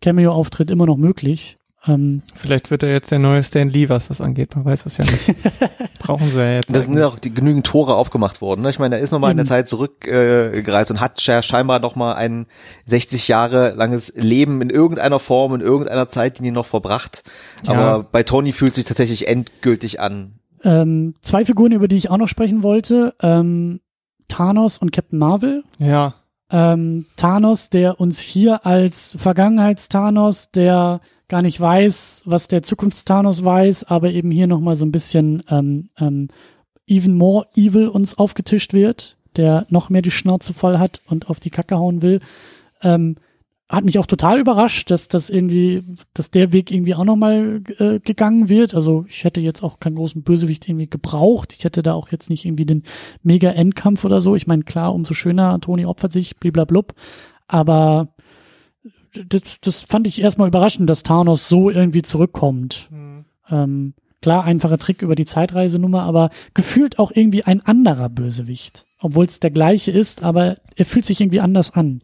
Cameo-Auftritt 0.00 0.70
immer 0.70 0.86
noch 0.86 0.96
möglich. 0.96 1.58
Ähm, 1.86 2.22
Vielleicht 2.34 2.70
wird 2.70 2.82
er 2.82 2.90
jetzt 2.92 3.10
der 3.10 3.18
neue 3.18 3.42
Stan 3.42 3.68
Lee, 3.68 3.88
was 3.90 4.08
das 4.08 4.20
angeht. 4.20 4.56
Man 4.56 4.64
weiß 4.64 4.86
es 4.86 4.96
ja 4.96 5.04
nicht. 5.04 5.34
Brauchen 5.98 6.30
sie 6.30 6.38
ja 6.38 6.52
jetzt. 6.54 6.74
Das 6.74 6.84
sind 6.84 6.96
ja 6.96 7.06
auch 7.06 7.18
die, 7.18 7.32
genügend 7.32 7.66
Tore 7.66 7.94
aufgemacht 7.94 8.40
worden. 8.40 8.62
Ne? 8.62 8.70
Ich 8.70 8.78
meine, 8.78 8.96
er 8.96 9.02
ist 9.02 9.10
nochmal 9.10 9.30
in 9.32 9.36
der. 9.36 9.44
Zeit 9.46 9.68
zurückgereist 9.68 10.54
äh, 10.56 10.62
gereist 10.62 10.90
und 10.90 11.00
hat 11.00 11.18
sche- 11.20 11.42
scheinbar 11.42 11.80
nochmal 11.80 12.14
ein 12.14 12.46
60 12.86 13.28
Jahre 13.28 13.74
langes 13.74 14.12
Leben 14.16 14.62
in 14.62 14.70
irgendeiner 14.70 15.18
Form, 15.18 15.54
in 15.54 15.60
irgendeiner 15.60 16.08
Zeit, 16.08 16.38
die 16.38 16.46
ihn 16.46 16.54
noch 16.54 16.66
verbracht. 16.66 17.22
Ja. 17.66 17.72
Aber 17.74 18.02
bei 18.10 18.22
Tony 18.22 18.52
fühlt 18.52 18.74
sich 18.74 18.84
tatsächlich 18.84 19.28
endgültig 19.28 20.00
an. 20.00 20.38
ähm, 20.62 21.14
zwei 21.20 21.44
Figuren, 21.44 21.72
über 21.72 21.88
die 21.88 21.96
ich 21.96 22.10
auch 22.10 22.16
noch 22.16 22.28
sprechen 22.28 22.62
wollte. 22.62 23.14
Ähm, 23.20 23.80
Thanos 24.28 24.78
und 24.78 24.90
Captain 24.92 25.18
Marvel. 25.18 25.64
ja. 25.78 26.14
ähm, 26.50 27.04
Thanos, 27.16 27.68
der 27.68 28.00
uns 28.00 28.18
hier 28.18 28.64
als 28.64 29.14
Vergangenheits-Thanos, 29.18 30.50
der 30.50 31.00
gar 31.28 31.42
nicht 31.42 31.60
weiß, 31.60 32.22
was 32.24 32.48
der 32.48 32.62
Zukunfts-Thanos 32.62 33.44
weiß, 33.44 33.84
aber 33.84 34.10
eben 34.10 34.30
hier 34.30 34.46
nochmal 34.46 34.76
so 34.76 34.84
ein 34.84 34.92
bisschen 34.92 35.42
ähm, 35.48 35.88
ähm, 35.98 36.28
even 36.86 37.16
more 37.16 37.46
evil 37.56 37.88
uns 37.88 38.16
aufgetischt 38.16 38.72
wird, 38.72 39.16
der 39.36 39.66
noch 39.68 39.90
mehr 39.90 40.02
die 40.02 40.10
Schnauze 40.10 40.54
voll 40.54 40.78
hat 40.78 41.00
und 41.06 41.30
auf 41.30 41.40
die 41.40 41.50
Kacke 41.50 41.76
hauen 41.76 42.02
will. 42.02 42.20
Ähm, 42.82 43.16
hat 43.68 43.84
mich 43.84 43.98
auch 43.98 44.06
total 44.06 44.38
überrascht, 44.38 44.90
dass 44.90 45.08
das 45.08 45.30
irgendwie, 45.30 45.82
dass 46.12 46.30
der 46.30 46.52
Weg 46.52 46.70
irgendwie 46.70 46.94
auch 46.94 47.04
nochmal 47.04 47.62
äh, 47.78 47.98
gegangen 47.98 48.50
wird. 48.50 48.74
Also 48.74 49.06
ich 49.08 49.24
hätte 49.24 49.40
jetzt 49.40 49.62
auch 49.62 49.80
keinen 49.80 49.96
großen 49.96 50.22
Bösewicht 50.22 50.68
irgendwie 50.68 50.88
gebraucht. 50.88 51.54
Ich 51.56 51.64
hätte 51.64 51.82
da 51.82 51.94
auch 51.94 52.10
jetzt 52.12 52.28
nicht 52.28 52.44
irgendwie 52.44 52.66
den 52.66 52.82
mega 53.22 53.50
Endkampf 53.50 54.04
oder 54.04 54.20
so. 54.20 54.36
Ich 54.36 54.46
meine, 54.46 54.64
klar, 54.64 54.94
umso 54.94 55.14
schöner, 55.14 55.58
Toni 55.60 55.86
opfert 55.86 56.12
sich, 56.12 56.36
bliblablub. 56.36 56.94
Aber 57.48 58.13
das, 59.28 59.42
das 59.60 59.80
fand 59.80 60.06
ich 60.06 60.20
erstmal 60.20 60.48
überraschend, 60.48 60.88
dass 60.90 61.02
Thanos 61.02 61.48
so 61.48 61.70
irgendwie 61.70 62.02
zurückkommt. 62.02 62.88
Ähm, 63.50 63.94
klar, 64.22 64.44
einfacher 64.44 64.78
Trick 64.78 65.02
über 65.02 65.14
die 65.14 65.26
Zeitreisenummer, 65.26 66.02
aber 66.02 66.30
gefühlt 66.54 66.98
auch 66.98 67.12
irgendwie 67.14 67.44
ein 67.44 67.60
anderer 67.60 68.08
Bösewicht. 68.08 68.86
Obwohl 68.98 69.26
es 69.26 69.40
der 69.40 69.50
gleiche 69.50 69.90
ist, 69.90 70.22
aber 70.22 70.56
er 70.76 70.84
fühlt 70.86 71.04
sich 71.04 71.20
irgendwie 71.20 71.40
anders 71.40 71.74
an. 71.74 72.00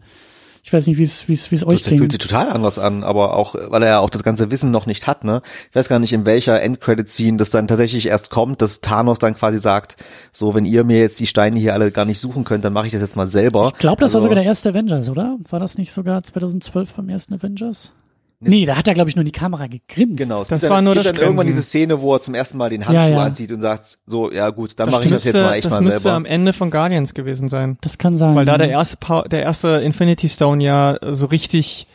Ich 0.63 0.73
weiß 0.73 0.87
nicht, 0.87 0.99
wie 0.99 1.03
es 1.05 1.27
wie 1.29 1.33
es 1.33 1.51
wie 1.51 1.55
es 1.55 1.67
euch 1.67 1.81
Das 1.83 1.89
fühlt 1.89 2.13
sich 2.13 2.21
total 2.21 2.51
anders 2.51 2.79
an, 2.79 3.03
aber 3.03 3.35
auch, 3.35 3.55
weil 3.55 3.83
er 3.83 3.89
ja 3.89 3.99
auch 4.01 4.11
das 4.11 4.23
ganze 4.23 4.51
Wissen 4.51 4.71
noch 4.71 4.87
nicht 4.87 5.07
hat, 5.07 5.25
ne? 5.25 5.41
Ich 5.71 5.75
weiß 5.75 5.89
gar 5.89 5.99
nicht, 5.99 6.13
in 6.13 6.25
welcher 6.27 6.61
Endcredit-Scene 6.61 7.39
das 7.39 7.51
dann 7.51 7.67
tatsächlich 7.67 8.07
erst 8.07 8.31
kommt, 8.31 8.61
dass 8.61 8.81
Thanos 8.81 9.19
dann 9.19 9.35
quasi 9.35 9.59
sagt, 9.59 9.97
so, 10.33 10.55
wenn 10.55 10.65
ihr 10.67 10.85
mir 10.85 10.99
jetzt 11.01 11.19
die 11.19 11.27
Steine 11.27 11.59
hier 11.59 11.73
alle 11.75 11.91
gar 11.91 12.05
nicht 12.05 12.21
suchen 12.21 12.45
könnt, 12.45 12.65
dann 12.65 12.73
mache 12.75 12.87
ich 12.87 12.93
das 12.93 13.01
jetzt 13.01 13.17
mal 13.17 13.27
selber. 13.27 13.69
Ich 13.73 13.79
glaube, 13.79 14.01
das 14.03 14.13
war 14.13 14.19
Also- 14.19 14.25
sogar 14.27 14.35
der 14.37 14.45
erste 14.45 14.69
Avengers, 14.71 15.09
oder? 15.09 15.39
War 15.49 15.61
das 15.61 15.79
nicht 15.79 15.93
sogar 15.93 16.23
2012 16.23 16.93
beim 16.93 17.09
ersten 17.09 17.35
Avengers? 17.35 17.93
Nee, 18.43 18.65
da 18.65 18.77
hat 18.77 18.89
er, 18.89 18.95
glaube 18.95 19.11
ich, 19.11 19.17
nur 19.17 19.21
in 19.23 19.27
die 19.27 19.39
Kamera 19.39 19.67
gegrinst. 19.67 20.17
Genau, 20.17 20.41
es 20.43 20.49
Das 20.49 20.63
dann, 20.63 20.71
war 20.71 20.79
es 20.79 20.85
nur 20.87 20.95
gibt 20.95 21.05
das 21.07 21.13
dann 21.13 21.21
irgendwann 21.23 21.47
diese 21.47 21.63
Szene, 21.63 22.01
wo 22.01 22.15
er 22.15 22.23
zum 22.23 22.35
ersten 22.35 22.57
Mal 22.57 22.71
den 22.71 22.87
Handschuh 22.87 23.09
Ja, 23.11 23.17
ja. 23.17 23.23
anzieht 23.25 23.53
und 23.53 23.61
sagt, 23.61 23.99
so, 24.07 24.33
ja 24.33 24.49
gut, 24.49 24.73
dann 24.79 24.87
Das 24.87 24.93
mache 24.93 25.03
ich 25.05 25.13
das 25.13 25.25
müsste, 25.25 25.39
jetzt 25.39 25.47
mal 25.47 25.53
echt 25.55 25.65
das 25.67 25.71
mal 25.73 25.81
müsste 25.83 26.01
selber. 26.01 26.17
am 26.17 26.25
Ende 26.25 26.53
von 26.55 26.71
Guardians 26.71 27.13
gewesen 27.13 27.49
sein. 27.51 27.77
Das 27.83 27.99
kann 27.99 28.17
sein. 28.17 28.35
Weil 28.35 28.47
da 28.47 28.57
der 28.57 28.71
erste, 28.71 28.97
Pa- 28.97 29.25
der 29.29 29.43
erste 29.43 29.69
Infinity 29.85 30.29
Stone 30.31 30.65
ja 30.65 30.97
so 31.13 31.27
richtig 31.27 31.87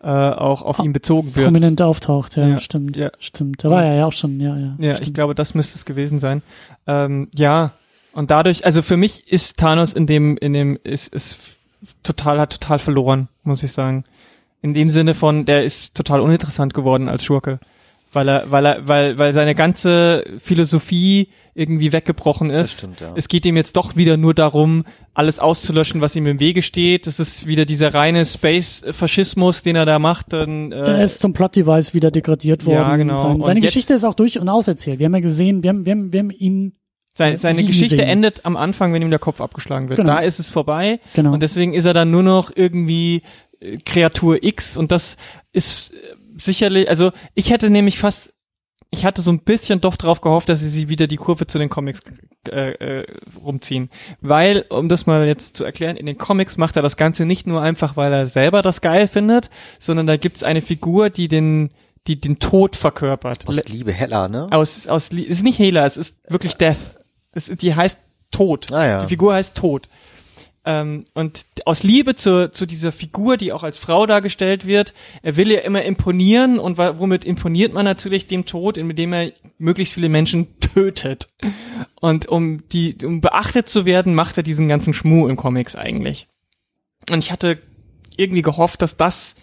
äh, 0.00 0.06
auch 0.06 0.62
auf 0.62 0.78
Ah, 0.78 0.84
ihn 0.84 0.92
bezogen 0.92 1.34
wird. 1.34 1.46
prominent 1.46 1.82
auftaucht, 1.82 2.36
ja, 2.36 2.46
Ja, 2.46 2.58
stimmt. 2.60 2.96
ja. 2.96 3.10
Stimmt. 3.18 3.64
Da 3.64 3.70
war 3.70 3.84
er 3.84 3.94
ja 3.96 4.06
auch 4.06 4.12
schon, 4.12 4.38
ja, 4.40 4.56
ja. 4.56 4.76
Ja, 4.78 4.94
stimmt. 4.94 5.08
ich 5.08 5.14
glaube, 5.14 5.34
das 5.34 5.54
müsste 5.54 5.74
es 5.76 5.84
gewesen 5.84 6.20
sein. 6.20 6.42
Ähm, 6.86 7.26
ja, 7.34 7.72
und 8.12 8.30
dadurch, 8.30 8.64
also 8.64 8.82
für 8.82 8.96
mich 8.96 9.26
ist 9.32 9.56
Thanos 9.56 9.94
in 9.94 10.06
dem, 10.06 10.36
in 10.36 10.52
dem, 10.52 10.78
ist, 10.84 11.12
ist 11.12 11.38
total, 12.04 12.38
hat 12.38 12.52
total 12.60 12.78
verloren, 12.78 13.26
muss 13.42 13.64
ich 13.64 13.72
sagen. 13.72 14.04
In 14.62 14.74
dem 14.74 14.90
Sinne 14.90 15.14
von, 15.14 15.44
der 15.44 15.64
ist 15.64 15.94
total 15.94 16.20
uninteressant 16.20 16.74
geworden 16.74 17.08
als 17.08 17.24
Schurke. 17.24 17.60
Weil 18.12 18.26
er, 18.28 18.50
weil 18.50 18.64
er, 18.64 18.88
weil, 18.88 19.18
weil 19.18 19.34
seine 19.34 19.54
ganze 19.54 20.24
Philosophie 20.38 21.28
irgendwie 21.54 21.92
weggebrochen 21.92 22.48
ist. 22.48 22.60
Das 22.72 22.78
stimmt, 22.78 23.00
ja. 23.00 23.12
Es 23.16 23.28
geht 23.28 23.44
ihm 23.44 23.54
jetzt 23.54 23.76
doch 23.76 23.96
wieder 23.96 24.16
nur 24.16 24.32
darum, 24.32 24.84
alles 25.12 25.38
auszulöschen, 25.38 26.00
was 26.00 26.16
ihm 26.16 26.26
im 26.26 26.40
Wege 26.40 26.62
steht. 26.62 27.06
Das 27.06 27.20
ist 27.20 27.46
wieder 27.46 27.66
dieser 27.66 27.92
reine 27.92 28.24
Space-Faschismus, 28.24 29.62
den 29.62 29.76
er 29.76 29.86
da 29.86 29.98
macht. 29.98 30.32
Dann, 30.32 30.72
er 30.72 30.98
äh, 31.00 31.04
ist 31.04 31.20
zum 31.20 31.32
Plot-Device 31.32 31.94
wieder 31.94 32.10
degradiert 32.10 32.64
worden. 32.64 32.76
Ja, 32.76 32.96
genau. 32.96 33.22
Sein, 33.22 33.36
Und 33.36 33.44
seine 33.44 33.60
jetzt- 33.60 33.68
Geschichte 33.68 33.94
ist 33.94 34.04
auch 34.04 34.14
durch 34.14 34.38
und 34.38 34.48
auserzählt. 34.48 34.98
Wir 34.98 35.06
haben 35.06 35.14
ja 35.14 35.20
gesehen, 35.20 35.62
wir 35.62 35.70
haben, 35.70 35.84
wir 35.84 35.92
haben, 35.92 36.12
wir 36.12 36.20
haben 36.20 36.30
ihn, 36.30 36.72
Seine, 37.14 37.36
seine 37.36 37.56
siegen 37.56 37.68
Geschichte 37.68 37.96
sehen. 37.96 38.06
endet 38.06 38.44
am 38.46 38.56
Anfang, 38.56 38.92
wenn 38.92 39.02
ihm 39.02 39.10
der 39.10 39.18
Kopf 39.18 39.40
abgeschlagen 39.40 39.88
wird. 39.88 39.98
Genau. 39.98 40.12
Da 40.12 40.18
ist 40.20 40.38
es 40.38 40.50
vorbei. 40.50 41.00
Genau. 41.14 41.32
Und 41.32 41.42
deswegen 41.42 41.74
ist 41.74 41.84
er 41.84 41.92
dann 41.94 42.10
nur 42.10 42.22
noch 42.22 42.52
irgendwie 42.54 43.16
äh, 43.16 43.20
Kreatur 43.84 44.42
X. 44.42 44.76
Und 44.76 44.92
das 44.92 45.16
ist 45.52 45.92
äh, 45.92 45.96
sicherlich, 46.36 46.88
also 46.88 47.12
ich 47.34 47.50
hätte 47.50 47.70
nämlich 47.70 47.98
fast 47.98 48.32
ich 48.90 49.04
hatte 49.04 49.20
so 49.20 49.30
ein 49.30 49.40
bisschen 49.40 49.80
doch 49.80 49.96
drauf 49.96 50.20
gehofft, 50.20 50.48
dass 50.48 50.60
sie 50.60 50.68
sich 50.68 50.88
wieder 50.88 51.06
die 51.06 51.16
Kurve 51.16 51.46
zu 51.46 51.58
den 51.58 51.68
Comics 51.68 52.00
äh, 52.48 52.70
äh, 53.00 53.06
rumziehen. 53.38 53.90
Weil, 54.20 54.64
um 54.70 54.88
das 54.88 55.06
mal 55.06 55.26
jetzt 55.26 55.56
zu 55.56 55.64
erklären, 55.64 55.96
in 55.96 56.06
den 56.06 56.16
Comics 56.16 56.56
macht 56.56 56.76
er 56.76 56.82
das 56.82 56.96
Ganze 56.96 57.26
nicht 57.26 57.46
nur 57.46 57.60
einfach, 57.60 57.96
weil 57.96 58.12
er 58.12 58.26
selber 58.26 58.62
das 58.62 58.80
geil 58.80 59.06
findet, 59.06 59.50
sondern 59.78 60.06
da 60.06 60.16
gibt's 60.16 60.42
eine 60.42 60.62
Figur, 60.62 61.10
die 61.10 61.28
den 61.28 61.70
die 62.06 62.18
den 62.18 62.38
Tod 62.38 62.74
verkörpert. 62.74 63.46
Aus 63.46 63.62
Liebe 63.66 63.92
Hella, 63.92 64.28
ne? 64.28 64.48
Aus, 64.50 64.86
aus, 64.86 65.10
ist 65.10 65.42
nicht 65.42 65.58
Hela, 65.58 65.84
es 65.84 65.98
ist 65.98 66.16
wirklich 66.30 66.54
Death. 66.54 66.78
Es, 67.32 67.46
die 67.46 67.74
heißt 67.74 67.98
Tod. 68.30 68.72
Ah, 68.72 68.86
ja. 68.86 69.02
Die 69.02 69.08
Figur 69.08 69.34
heißt 69.34 69.54
Tod. 69.54 69.90
Ähm, 70.68 71.06
und 71.14 71.46
aus 71.64 71.82
Liebe 71.82 72.14
zu, 72.14 72.52
zu 72.52 72.66
dieser 72.66 72.92
Figur, 72.92 73.38
die 73.38 73.54
auch 73.54 73.62
als 73.62 73.78
Frau 73.78 74.04
dargestellt 74.04 74.66
wird, 74.66 74.92
er 75.22 75.38
will 75.38 75.50
ja 75.50 75.60
immer 75.60 75.82
imponieren 75.82 76.58
und 76.58 76.76
womit 76.76 77.24
imponiert 77.24 77.72
man 77.72 77.86
natürlich 77.86 78.26
dem 78.26 78.44
Tod, 78.44 78.76
indem 78.76 79.14
er 79.14 79.32
möglichst 79.56 79.94
viele 79.94 80.10
Menschen 80.10 80.60
tötet. 80.60 81.28
Und 82.02 82.28
um 82.28 82.68
die, 82.68 82.98
um 83.02 83.22
beachtet 83.22 83.70
zu 83.70 83.86
werden, 83.86 84.14
macht 84.14 84.36
er 84.36 84.42
diesen 84.42 84.68
ganzen 84.68 84.92
Schmuh 84.92 85.26
im 85.26 85.36
Comics 85.36 85.74
eigentlich. 85.74 86.28
Und 87.10 87.24
ich 87.24 87.32
hatte 87.32 87.62
irgendwie 88.18 88.42
gehofft, 88.42 88.82
dass 88.82 88.98
das 88.98 89.36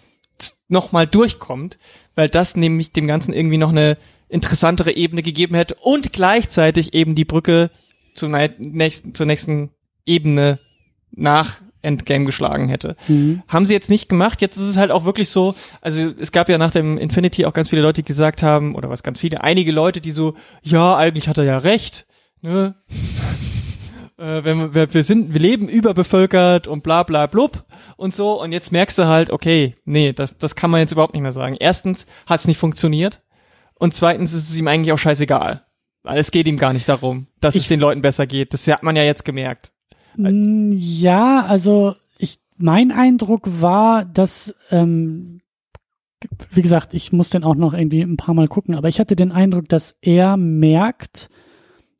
nochmal 0.68 1.08
durchkommt, 1.08 1.80
weil 2.14 2.28
das 2.28 2.54
nämlich 2.54 2.92
dem 2.92 3.08
Ganzen 3.08 3.34
irgendwie 3.34 3.58
noch 3.58 3.70
eine 3.70 3.98
interessantere 4.28 4.92
Ebene 4.92 5.22
gegeben 5.22 5.56
hätte 5.56 5.74
und 5.74 6.12
gleichzeitig 6.12 6.94
eben 6.94 7.16
die 7.16 7.24
Brücke 7.24 7.72
zur, 8.14 8.28
nächsten, 8.28 9.12
zur 9.12 9.26
nächsten 9.26 9.70
Ebene 10.04 10.60
nach 11.16 11.60
Endgame 11.82 12.24
geschlagen 12.24 12.68
hätte. 12.68 12.96
Mhm. 13.08 13.42
Haben 13.48 13.66
sie 13.66 13.72
jetzt 13.74 13.90
nicht 13.90 14.08
gemacht. 14.08 14.40
Jetzt 14.42 14.56
ist 14.56 14.64
es 14.66 14.76
halt 14.76 14.90
auch 14.90 15.04
wirklich 15.04 15.28
so, 15.28 15.54
also 15.80 16.12
es 16.18 16.32
gab 16.32 16.48
ja 16.48 16.58
nach 16.58 16.70
dem 16.72 16.98
Infinity 16.98 17.44
auch 17.46 17.52
ganz 17.52 17.68
viele 17.68 17.82
Leute, 17.82 18.02
die 18.02 18.06
gesagt 18.08 18.42
haben, 18.42 18.74
oder 18.74 18.88
was 18.90 19.02
ganz 19.02 19.20
viele, 19.20 19.42
einige 19.42 19.72
Leute, 19.72 20.00
die 20.00 20.10
so, 20.10 20.34
ja, 20.62 20.96
eigentlich 20.96 21.28
hat 21.28 21.38
er 21.38 21.44
ja 21.44 21.58
recht, 21.58 22.06
ne? 22.42 22.74
äh, 24.18 24.44
wenn 24.44 24.74
wir, 24.74 24.92
wir 24.94 25.02
sind, 25.02 25.32
wir 25.32 25.40
leben 25.40 25.68
überbevölkert 25.68 26.66
und 26.68 26.82
bla 26.82 27.02
bla 27.02 27.26
blub 27.26 27.64
und 27.96 28.14
so 28.14 28.40
und 28.40 28.52
jetzt 28.52 28.72
merkst 28.72 28.98
du 28.98 29.06
halt, 29.06 29.30
okay, 29.30 29.76
nee, 29.84 30.12
das, 30.12 30.36
das 30.38 30.56
kann 30.56 30.70
man 30.70 30.80
jetzt 30.80 30.92
überhaupt 30.92 31.14
nicht 31.14 31.22
mehr 31.22 31.32
sagen. 31.32 31.56
Erstens 31.58 32.06
hat 32.26 32.40
es 32.40 32.46
nicht 32.48 32.58
funktioniert 32.58 33.22
und 33.74 33.94
zweitens 33.94 34.32
ist 34.32 34.48
es 34.50 34.58
ihm 34.58 34.66
eigentlich 34.68 34.92
auch 34.92 34.98
scheißegal. 34.98 35.62
Weil 36.02 36.18
es 36.18 36.30
geht 36.30 36.46
ihm 36.46 36.56
gar 36.56 36.72
nicht 36.72 36.88
darum, 36.88 37.26
dass 37.40 37.54
es 37.56 37.62
Ich- 37.62 37.68
den 37.68 37.80
Leuten 37.80 38.00
besser 38.00 38.26
geht. 38.28 38.54
Das 38.54 38.66
hat 38.68 38.82
man 38.84 38.94
ja 38.94 39.02
jetzt 39.02 39.24
gemerkt. 39.24 39.72
Mm, 40.16 40.72
Ja, 40.72 41.44
also 41.46 41.94
ich, 42.18 42.38
mein 42.56 42.92
Eindruck 42.92 43.42
war, 43.60 44.04
dass, 44.04 44.54
ähm, 44.70 45.40
wie 46.50 46.62
gesagt, 46.62 46.94
ich 46.94 47.12
muss 47.12 47.30
den 47.30 47.44
auch 47.44 47.54
noch 47.54 47.74
irgendwie 47.74 48.02
ein 48.02 48.16
paar 48.16 48.34
Mal 48.34 48.48
gucken, 48.48 48.74
aber 48.74 48.88
ich 48.88 49.00
hatte 49.00 49.16
den 49.16 49.32
Eindruck, 49.32 49.68
dass 49.68 49.96
er 50.00 50.36
merkt, 50.36 51.28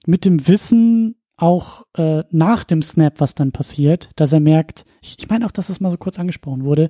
mit 0.06 0.24
dem 0.24 0.46
Wissen 0.48 1.16
auch 1.36 1.84
äh, 1.96 2.22
nach 2.30 2.64
dem 2.64 2.80
Snap, 2.80 3.20
was 3.20 3.34
dann 3.34 3.52
passiert, 3.52 4.08
dass 4.16 4.32
er 4.32 4.40
merkt, 4.40 4.84
ich, 5.02 5.16
ich 5.18 5.28
meine 5.28 5.44
auch, 5.44 5.50
dass 5.50 5.68
es 5.68 5.80
mal 5.80 5.90
so 5.90 5.98
kurz 5.98 6.18
angesprochen 6.18 6.64
wurde, 6.64 6.88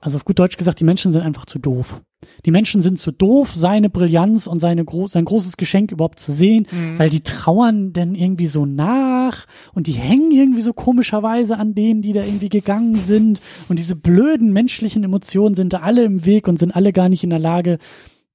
also 0.00 0.16
auf 0.16 0.24
gut 0.24 0.38
Deutsch 0.38 0.58
gesagt, 0.58 0.80
die 0.80 0.84
Menschen 0.84 1.12
sind 1.12 1.22
einfach 1.22 1.46
zu 1.46 1.58
doof. 1.58 2.02
Die 2.44 2.50
Menschen 2.50 2.82
sind 2.82 2.98
zu 2.98 3.12
doof, 3.12 3.54
seine 3.54 3.90
Brillanz 3.90 4.46
und 4.46 4.58
seine 4.58 4.84
gro 4.84 5.06
sein 5.06 5.24
großes 5.24 5.56
Geschenk 5.56 5.92
überhaupt 5.92 6.18
zu 6.18 6.32
sehen, 6.32 6.66
weil 6.96 7.10
die 7.10 7.22
trauern 7.22 7.92
dann 7.92 8.14
irgendwie 8.14 8.46
so 8.46 8.66
nach 8.66 9.46
und 9.72 9.86
die 9.86 9.92
hängen 9.92 10.30
irgendwie 10.30 10.62
so 10.62 10.72
komischerweise 10.72 11.56
an 11.58 11.74
denen, 11.74 12.02
die 12.02 12.12
da 12.12 12.22
irgendwie 12.22 12.48
gegangen 12.48 12.96
sind 12.96 13.40
und 13.68 13.78
diese 13.78 13.96
blöden 13.96 14.52
menschlichen 14.52 15.04
Emotionen 15.04 15.54
sind 15.54 15.72
da 15.72 15.78
alle 15.80 16.04
im 16.04 16.24
Weg 16.24 16.48
und 16.48 16.58
sind 16.58 16.74
alle 16.74 16.92
gar 16.92 17.08
nicht 17.08 17.24
in 17.24 17.30
der 17.30 17.38
Lage, 17.38 17.78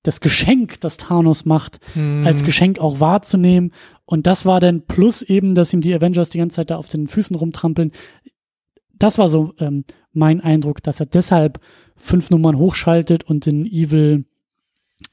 das 0.04 0.20
Geschenk, 0.20 0.82
das 0.82 0.98
Thanos 0.98 1.46
macht, 1.46 1.80
als 2.26 2.44
Geschenk 2.44 2.80
auch 2.80 3.00
wahrzunehmen. 3.00 3.72
Und 4.06 4.28
das 4.28 4.46
war 4.46 4.60
dann 4.60 4.86
plus 4.86 5.22
eben, 5.22 5.56
dass 5.56 5.74
ihm 5.74 5.80
die 5.82 5.94
Avengers 5.94 6.30
die 6.30 6.40
ganze 6.40 6.58
Zeit 6.58 6.72
da 6.72 6.78
auf 6.78 6.90
den 6.90 7.08
Füßen 7.08 7.36
rumtrampeln. 7.36 7.92
Das 8.94 9.18
war 9.18 9.30
so 9.30 9.54
ähm, 9.60 9.86
mein 10.12 10.42
Eindruck, 10.42 10.84
dass 10.84 11.00
er 11.00 11.06
deshalb 11.06 11.60
fünf 12.04 12.30
Nummern 12.30 12.58
hochschaltet 12.58 13.24
und 13.24 13.46
den 13.46 13.66
Evil, 13.66 14.26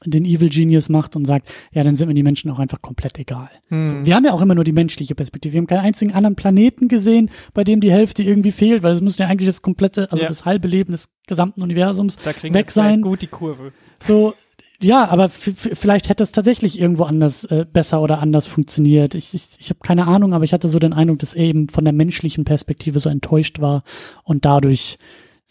den 0.05 0.25
Evil 0.25 0.49
Genius 0.49 0.89
macht 0.89 1.15
und 1.15 1.25
sagt, 1.25 1.51
ja, 1.73 1.83
dann 1.83 1.95
sind 1.95 2.07
mir 2.07 2.13
die 2.13 2.23
Menschen 2.23 2.49
auch 2.51 2.59
einfach 2.59 2.81
komplett 2.81 3.17
egal. 3.19 3.49
Hm. 3.69 3.85
So, 3.85 4.05
wir 4.05 4.15
haben 4.15 4.25
ja 4.25 4.33
auch 4.33 4.41
immer 4.41 4.55
nur 4.55 4.63
die 4.63 4.71
menschliche 4.71 5.15
Perspektive. 5.15 5.53
Wir 5.53 5.59
haben 5.59 5.67
keinen 5.67 5.85
einzigen 5.85 6.13
anderen 6.13 6.35
Planeten 6.35 6.87
gesehen, 6.87 7.29
bei 7.53 7.63
dem 7.63 7.81
die 7.81 7.91
Hälfte 7.91 8.23
irgendwie 8.23 8.51
fehlt, 8.51 8.83
weil 8.83 8.93
es 8.93 9.01
müsste 9.01 9.23
ja 9.23 9.29
eigentlich 9.29 9.47
das 9.49 9.61
komplette, 9.61 10.11
also 10.11 10.23
Ja. 10.23 10.29
das 10.29 10.45
halbe 10.45 10.67
Leben 10.67 10.91
des 10.91 11.09
gesamten 11.27 11.61
Universums 11.61 12.17
Da 12.23 12.33
kriegen 12.33 12.53
weg 12.53 12.71
sein. 12.71 13.01
gut 13.01 13.21
die 13.21 13.27
Kurve. 13.27 13.71
So, 13.99 14.33
ja, 14.81 15.07
aber 15.07 15.29
vielleicht 15.29 16.09
hätte 16.09 16.23
es 16.23 16.31
tatsächlich 16.31 16.79
irgendwo 16.79 17.03
anders 17.03 17.43
äh, 17.45 17.65
besser 17.71 18.01
oder 18.01 18.19
anders 18.19 18.47
funktioniert. 18.47 19.13
Ich, 19.13 19.33
ich, 19.35 19.49
ich 19.59 19.69
habe 19.69 19.79
keine 19.83 20.07
Ahnung, 20.07 20.33
aber 20.33 20.43
ich 20.43 20.53
hatte 20.53 20.69
so 20.69 20.79
den 20.79 20.93
Eindruck, 20.93 21.19
dass 21.19 21.35
er 21.35 21.45
eben 21.45 21.69
von 21.69 21.83
der 21.85 21.93
menschlichen 21.93 22.45
Perspektive 22.45 22.99
so 22.99 23.07
enttäuscht 23.09 23.59
war 23.61 23.83
und 24.23 24.43
dadurch 24.45 24.97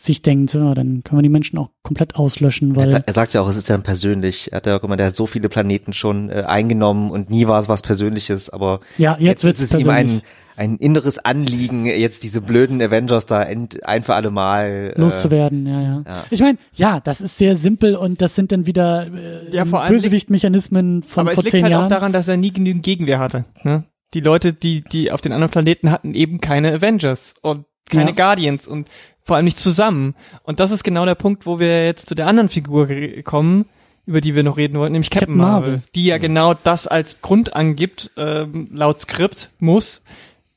sich 0.02 0.22
denkt, 0.22 0.55
ja, 0.55 0.72
dann 0.74 1.02
können 1.05 1.18
wir 1.18 1.22
die 1.22 1.28
Menschen 1.28 1.59
auch 1.59 1.68
komplett 1.82 2.16
auslöschen, 2.16 2.70
Er, 2.70 2.77
weil 2.77 2.90
sa- 2.90 3.02
er 3.05 3.12
sagt 3.12 3.35
ja 3.35 3.43
auch, 3.43 3.48
es 3.48 3.56
ist 3.56 3.68
ja 3.68 3.77
persönlich. 3.78 4.51
Er 4.52 4.56
hat 4.56 4.66
ja 4.66 4.78
auch 4.78 4.82
immer, 4.82 4.97
der 4.97 5.09
hat 5.09 5.16
so 5.16 5.27
viele 5.27 5.48
Planeten 5.51 5.93
schon 5.93 6.31
äh, 6.31 6.44
eingenommen 6.47 7.10
und 7.10 7.28
nie 7.28 7.47
war 7.47 7.60
es 7.60 7.68
was 7.68 7.82
Persönliches, 7.82 8.48
aber 8.48 8.81
ja, 8.97 9.16
jetzt, 9.20 9.44
jetzt, 9.44 9.60
ist 9.60 9.74
es 9.74 9.81
ihm 9.82 9.90
ein, 9.90 10.22
ein 10.56 10.77
inneres 10.78 11.18
Anliegen, 11.18 11.85
jetzt 11.85 12.22
diese 12.22 12.40
blöden 12.40 12.81
Avengers 12.81 13.27
da 13.27 13.43
end, 13.43 13.86
ein 13.86 14.02
für 14.02 14.14
alle 14.14 14.31
Mal 14.31 14.94
äh, 14.97 15.01
loszuwerden, 15.01 15.66
ja, 15.66 15.81
ja. 15.82 16.02
ja. 16.06 16.24
Ich 16.31 16.40
meine, 16.40 16.56
ja, 16.74 17.01
das 17.01 17.20
ist 17.20 17.36
sehr 17.36 17.56
simpel 17.56 17.94
und 17.94 18.22
das 18.22 18.35
sind 18.35 18.52
dann 18.52 18.66
wieder 18.66 19.06
äh, 19.06 19.55
Ja, 19.55 19.66
vor 19.66 19.82
allem 19.82 19.93
Bösewichtmechanismen 19.94 21.02
von 21.02 21.22
Aber 21.27 21.35
vor 21.35 21.40
es 21.40 21.44
liegt 21.44 21.52
zehn 21.52 21.62
halt 21.64 21.72
Jahren. 21.72 21.85
auch 21.85 21.89
daran, 21.89 22.12
dass 22.12 22.28
er 22.28 22.36
nie 22.36 22.52
genügend 22.52 22.82
Gegenwehr 22.85 23.18
hatte. 23.18 23.44
Ne? 23.64 23.85
Die 24.14 24.20
Leute, 24.20 24.52
die, 24.52 24.82
die 24.82 25.12
auf 25.12 25.20
den 25.20 25.32
anderen 25.32 25.51
Planeten 25.51 25.90
hatten, 25.90 26.14
eben 26.14 26.40
keine 26.40 26.72
Avengers 26.72 27.35
und 27.43 27.64
keine 27.89 28.10
Ja. 28.10 28.16
Guardians 28.16 28.66
und 28.66 28.89
vor 29.24 29.36
allem 29.36 29.44
nicht 29.44 29.59
zusammen. 29.59 30.14
Und 30.42 30.60
das 30.60 30.70
ist 30.70 30.82
genau 30.84 31.05
der 31.05 31.14
Punkt, 31.14 31.47
wo 31.47 31.59
wir 31.59 31.84
jetzt 31.86 32.09
zu 32.09 32.14
der 32.14 32.26
anderen 32.26 32.48
Figur 32.48 32.88
kommen, 33.24 33.66
über 34.06 34.20
die 34.20 34.34
wir 34.34 34.42
noch 34.42 34.56
reden 34.56 34.78
wollten, 34.78 34.92
nämlich 34.92 35.10
Captain, 35.10 35.28
Captain 35.28 35.36
Marvel, 35.38 35.70
Marvel. 35.74 35.82
die 35.94 36.06
ja 36.06 36.18
genau 36.18 36.55
das 36.55 36.86
als 36.86 37.20
Grund 37.20 37.55
angibt, 37.55 38.10
ähm, 38.16 38.68
laut 38.72 39.01
Skript 39.02 39.51
muss, 39.60 40.02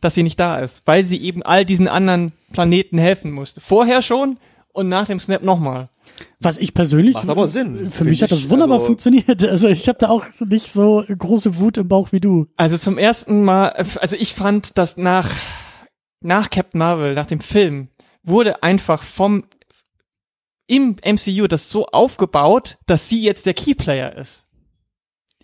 dass 0.02 0.15
sie 0.15 0.23
nicht 0.23 0.40
da 0.40 0.60
ist, 0.60 0.81
weil 0.85 1.03
sie 1.06 1.22
eben 1.22 1.44
all 1.44 1.65
diesen 1.65 1.88
anderen 1.88 2.31
Planeten 2.52 2.98
helfen 2.98 3.31
musste. 3.31 3.61
Vorher 3.61 4.02
schon 4.02 4.38
und 4.72 4.90
nach 4.90 5.06
dem 5.07 5.19
Snap 5.19 5.44
nochmal. 5.44 5.90
Was 6.40 6.57
ich 6.57 6.73
persönlich, 6.73 7.14
Macht 7.15 7.30
aber 7.30 7.48
Sinn, 7.48 7.90
für 7.91 8.03
mich 8.03 8.22
hat 8.23 8.31
das 8.31 8.49
wunderbar 8.49 8.76
Also- 8.77 8.88
funktioniert. 8.88 9.41
Also 9.44 9.68
ich 9.69 9.88
habe 9.88 9.99
da 9.99 10.10
auch 10.10 10.26
nicht 10.40 10.72
so 10.73 11.03
große 11.07 11.57
Wut 11.57 11.77
im 11.77 11.88
Bauch 11.88 12.11
wie 12.11 12.19
du. 12.19 12.48
Also 12.57 12.77
zum 12.77 12.98
ersten 12.98 13.44
Mal, 13.44 13.69
also 13.69 14.15
ich 14.15 14.34
fand, 14.34 14.77
dass 14.77 14.98
nach, 14.98 15.30
nach 16.22 16.49
Captain 16.49 16.80
Marvel, 16.80 17.14
nach 17.14 17.26
dem 17.26 17.40
Film, 17.40 17.88
wurde 18.24 18.64
einfach 18.64 19.04
vom, 19.04 19.44
im 20.68 20.95
MCU 21.06 21.48
das 21.48 21.70
so 21.70 21.86
aufgebaut, 21.88 22.78
dass 22.86 23.10
sie 23.10 23.22
jetzt 23.24 23.45
der 23.45 23.54
Keyplayer 23.54 24.16
ist. 24.16 24.48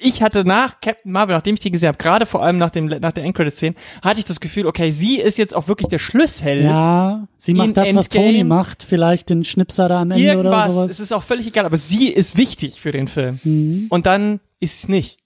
Ich 0.02 0.24
hatte 0.24 0.46
nach 0.46 0.80
Captain 0.80 1.12
Marvel, 1.12 1.36
nachdem 1.36 1.56
ich 1.56 1.60
die 1.60 1.72
gesehen 1.72 1.90
habe, 1.90 1.98
gerade 1.98 2.26
vor 2.26 2.42
allem 2.42 2.58
nach 2.58 2.70
dem 2.70 2.86
nach 2.86 3.12
der 3.12 3.26
Endcredit-Szene, 3.26 3.76
hatte 4.02 4.20
ich 4.20 4.26
das 4.26 4.40
Gefühl, 4.40 4.66
okay, 4.66 4.92
sie 4.92 5.18
ist 5.20 5.38
jetzt 5.38 5.54
auch 5.54 5.68
wirklich 5.68 5.90
der 5.90 6.00
Schlüssel. 6.00 6.64
Ja, 6.64 7.28
sie 7.36 7.54
macht 7.54 7.76
das, 7.76 7.94
was 7.94 8.06
Endgame- 8.08 8.28
Tony 8.28 8.44
macht, 8.46 8.84
vielleicht 8.84 9.30
den 9.30 9.44
Schnipser 9.44 9.90
da 9.90 10.02
am 10.04 10.12
Ende 10.12 10.24
oder 10.24 10.36
Irgendwas, 10.52 10.72
sowas. 10.72 10.92
es 10.92 11.00
ist 11.02 11.12
auch 11.12 11.24
völlig 11.24 11.48
egal, 11.48 11.66
aber 11.66 11.76
sie 11.76 12.08
ist 12.08 12.38
wichtig 12.38 12.80
für 12.80 12.94
den 12.94 13.10
Film. 13.10 13.42
Mhm. 13.44 13.88
Und 13.90 14.06
dann 14.06 14.40
ist 14.62 14.80
es 14.84 14.88
nicht. 14.88 15.19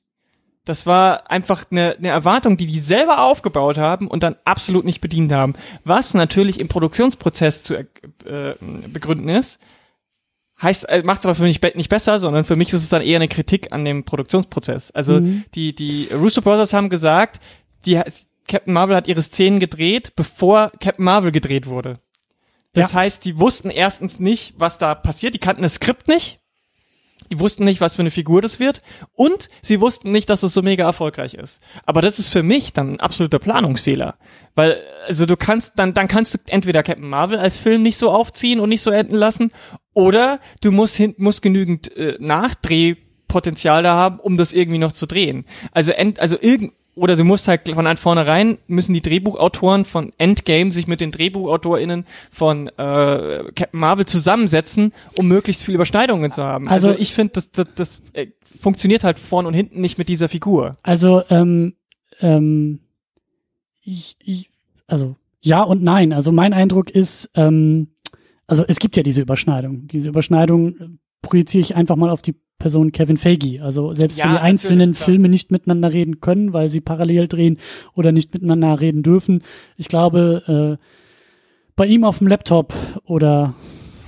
Das 0.66 0.86
war 0.86 1.30
einfach 1.30 1.66
eine, 1.72 1.96
eine 1.98 2.08
Erwartung, 2.10 2.56
die 2.56 2.68
die 2.68 2.80
selber 2.80 3.24
aufgebaut 3.24 3.78
haben 3.78 4.08
und 4.08 4.24
dann 4.24 4.38
absolut 4.46 4.86
nicht 4.86 5.02
bedient 5.02 5.32
haben. 5.34 5.54
Was 5.84 6.14
natürlich 6.14 6.60
im 6.60 6.70
Produktionsprozess 6.70 7.64
zu 7.64 7.76
äh, 7.76 7.86
begründen 8.88 9.28
ist, 9.30 9.60
heißt, 10.62 10.88
äh, 10.88 11.04
macht 11.04 11.20
es 11.20 11.26
aber 11.26 11.36
für 11.36 11.44
mich 11.44 11.62
nicht 11.76 11.90
besser, 11.90 12.20
sondern 12.20 12.46
für 12.46 12.56
mich 12.56 12.72
ist 12.72 12.82
es 12.84 12.90
dann 12.90 13.02
eher 13.02 13.18
eine 13.18 13.28
Kritik 13.28 13.74
an 13.74 13.84
dem 13.84 14.06
Produktionsprozess. 14.06 14.92
Also 14.92 15.20
Mhm. 15.20 15.44
die, 15.56 15.76
die 15.76 16.08
Russo 16.14 16.42
Brothers 16.42 16.72
haben 16.74 16.90
gesagt, 16.90 17.42
die 17.86 18.02
Captain 18.48 18.74
Marvel 18.74 18.96
hat 18.96 19.08
ihre 19.08 19.22
Szenen 19.22 19.60
gedreht, 19.60 20.14
bevor 20.16 20.72
Captain 20.80 21.04
Marvel 21.04 21.32
gedreht 21.34 21.68
wurde. 21.68 22.00
Das 22.74 22.92
Ja. 22.92 23.00
heißt, 23.00 23.26
die 23.26 23.38
wussten 23.38 23.70
erstens 23.70 24.20
nicht, 24.20 24.54
was 24.58 24.78
da 24.78 24.96
passiert, 24.96 25.34
die 25.34 25.40
kannten 25.40 25.64
das 25.64 25.76
Skript 25.76 26.08
nicht. 26.08 26.40
Die 27.32 27.40
wussten 27.40 27.64
nicht, 27.66 27.82
was 27.82 27.96
für 27.96 28.02
eine 28.02 28.12
Figur 28.12 28.42
das 28.42 28.60
wird. 28.60 28.82
Und 29.14 29.50
sie 29.62 29.82
wussten 29.82 30.12
nicht, 30.12 30.30
dass 30.30 30.44
es 30.44 30.54
so 30.54 30.62
mega 30.62 30.86
erfolgreich 30.86 31.34
ist. 31.34 31.62
Aber 31.86 32.02
das 32.02 32.20
ist 32.20 32.30
für 32.30 32.44
mich 32.44 32.74
dann 32.74 32.94
ein 32.94 33.00
absoluter 33.00 33.40
Planungsfehler. 33.40 34.16
Weil, 34.56 34.82
also 35.08 35.26
du 35.26 35.36
kannst, 35.36 35.74
dann, 35.78 35.94
dann 35.94 36.08
kannst 36.08 36.34
du 36.34 36.38
entweder 36.48 36.84
Captain 36.84 37.08
Marvel 37.08 37.40
als 37.40 37.58
Film 37.58 37.82
nicht 37.82 37.98
so 37.98 38.12
aufziehen 38.12 38.60
und 38.60 38.70
nicht 38.70 38.82
so 38.82 38.92
enden 38.92 39.16
lassen, 39.16 39.52
oder 39.94 40.40
du 40.62 40.72
musst 40.72 40.96
hin, 40.96 41.16
musst 41.18 41.42
genügend 41.42 41.96
äh, 41.96 42.18
Nachdrehpotenzial 42.20 43.84
da 43.84 43.94
haben, 43.96 44.20
um 44.20 44.38
das 44.38 44.54
irgendwie 44.54 44.80
noch 44.80 44.92
zu 44.92 45.06
drehen. 45.06 45.46
Also, 45.72 45.92
ent, 45.92 46.20
also 46.20 46.38
irgend, 46.40 46.74
oder 46.96 47.16
du 47.16 47.24
musst 47.24 47.48
halt 47.48 47.68
von 47.70 47.98
vornherein 47.98 48.58
müssen 48.68 48.94
die 48.94 49.02
Drehbuchautoren 49.02 49.86
von 49.86 50.14
Endgame 50.18 50.72
sich 50.72 50.88
mit 50.88 51.02
den 51.02 51.12
DrehbuchautorInnen 51.12 52.06
von 52.32 52.68
äh, 52.68 52.72
Captain 53.56 53.80
Marvel 53.80 54.06
zusammensetzen, 54.06 54.94
um 55.18 55.28
möglichst 55.28 55.64
viel 55.64 55.76
Überschneidungen 55.76 56.32
zu 56.32 56.44
haben. 56.44 56.68
Also, 56.68 56.90
Also- 56.90 57.00
ich 57.02 57.14
finde, 57.14 57.34
das, 57.34 57.52
das, 57.52 57.68
das 57.76 58.02
äh, 58.14 58.28
funktioniert 58.62 59.04
halt 59.04 59.20
vorn 59.20 59.46
und 59.46 59.54
hinten 59.54 59.82
nicht 59.82 59.98
mit 59.98 60.08
dieser 60.08 60.30
Figur. 60.30 60.78
Also, 60.84 61.24
ähm, 61.30 61.74
ähm, 62.20 62.80
ich, 63.84 64.16
ich, 64.24 64.50
also 64.88 65.16
ja 65.42 65.62
und 65.64 65.84
nein. 65.84 66.14
Also 66.14 66.32
mein 66.32 66.54
Eindruck 66.54 66.90
ist, 66.90 67.30
ähm, 67.36 67.90
also 68.48 68.64
es 68.68 68.80
gibt 68.80 68.96
ja 68.96 69.04
diese 69.04 69.22
Überschneidung. 69.22 69.88
Diese 69.88 70.10
Überschneidung 70.10 70.78
äh, 70.78 70.88
projiziere 71.24 71.62
ich 71.62 71.76
einfach 71.76 71.96
mal 71.96 72.12
auf 72.12 72.22
die 72.22 72.36
Person 72.60 72.92
Kevin 72.92 73.18
Feige. 73.18 73.64
Also 73.64 73.94
selbst 73.94 74.18
Ja, 74.18 74.26
wenn 74.26 74.34
die 74.34 74.40
einzelnen. 74.40 74.94
Filme 74.94 75.28
nicht 75.28 75.52
miteinander 75.52 75.92
reden 75.92 76.22
können, 76.22 76.54
weil 76.54 76.70
sie 76.70 76.80
parallel 76.80 77.28
drehen 77.28 77.58
oder 77.96 78.12
nicht 78.12 78.34
miteinander 78.34 78.80
reden 78.80 79.02
dürfen. 79.02 79.44
Ich 79.76 79.88
glaube, 79.88 80.78
äh, 80.80 80.86
bei 81.76 81.88
ihm 81.88 82.04
auf 82.04 82.20
dem 82.20 82.28
Laptop 82.28 82.74
oder 83.06 83.56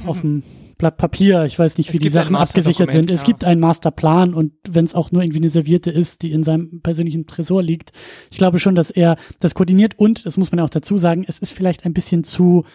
auf 0.05 0.21
dem 0.21 0.43
Blatt 0.77 0.97
Papier, 0.97 1.45
ich 1.45 1.57
weiß 1.57 1.77
nicht, 1.77 1.89
Es 1.89 1.93
wie 1.93 1.99
die 1.99 2.09
Sachen 2.09 2.35
abgesichert 2.35 2.91
sind. 2.91 3.09
Es 3.09 3.21
ja. 3.21 3.27
gibt 3.27 3.43
einen 3.43 3.61
Masterplan 3.61 4.33
und 4.33 4.53
wenn 4.69 4.85
es 4.85 4.93
auch 4.93 5.11
nur 5.11 5.23
irgendwie 5.23 5.39
eine 5.39 5.49
Serviette 5.49 5.89
ist, 5.89 6.21
die 6.21 6.31
in 6.31 6.43
seinem 6.43 6.81
persönlichen 6.81 7.27
Tresor 7.27 7.63
liegt, 7.63 7.91
ich 8.29 8.37
glaube 8.37 8.59
schon, 8.59 8.75
dass 8.75 8.91
er 8.91 9.15
das 9.39 9.55
koordiniert 9.55 9.97
und, 9.97 10.25
das 10.25 10.37
muss 10.37 10.51
man 10.51 10.59
ja 10.59 10.65
auch 10.65 10.69
dazu 10.69 10.97
sagen, 10.97 11.25
es 11.27 11.39
ist 11.39 11.51
vielleicht 11.51 11.85
ein 11.85 11.93
bisschen 11.93 12.23
zu 12.23 12.65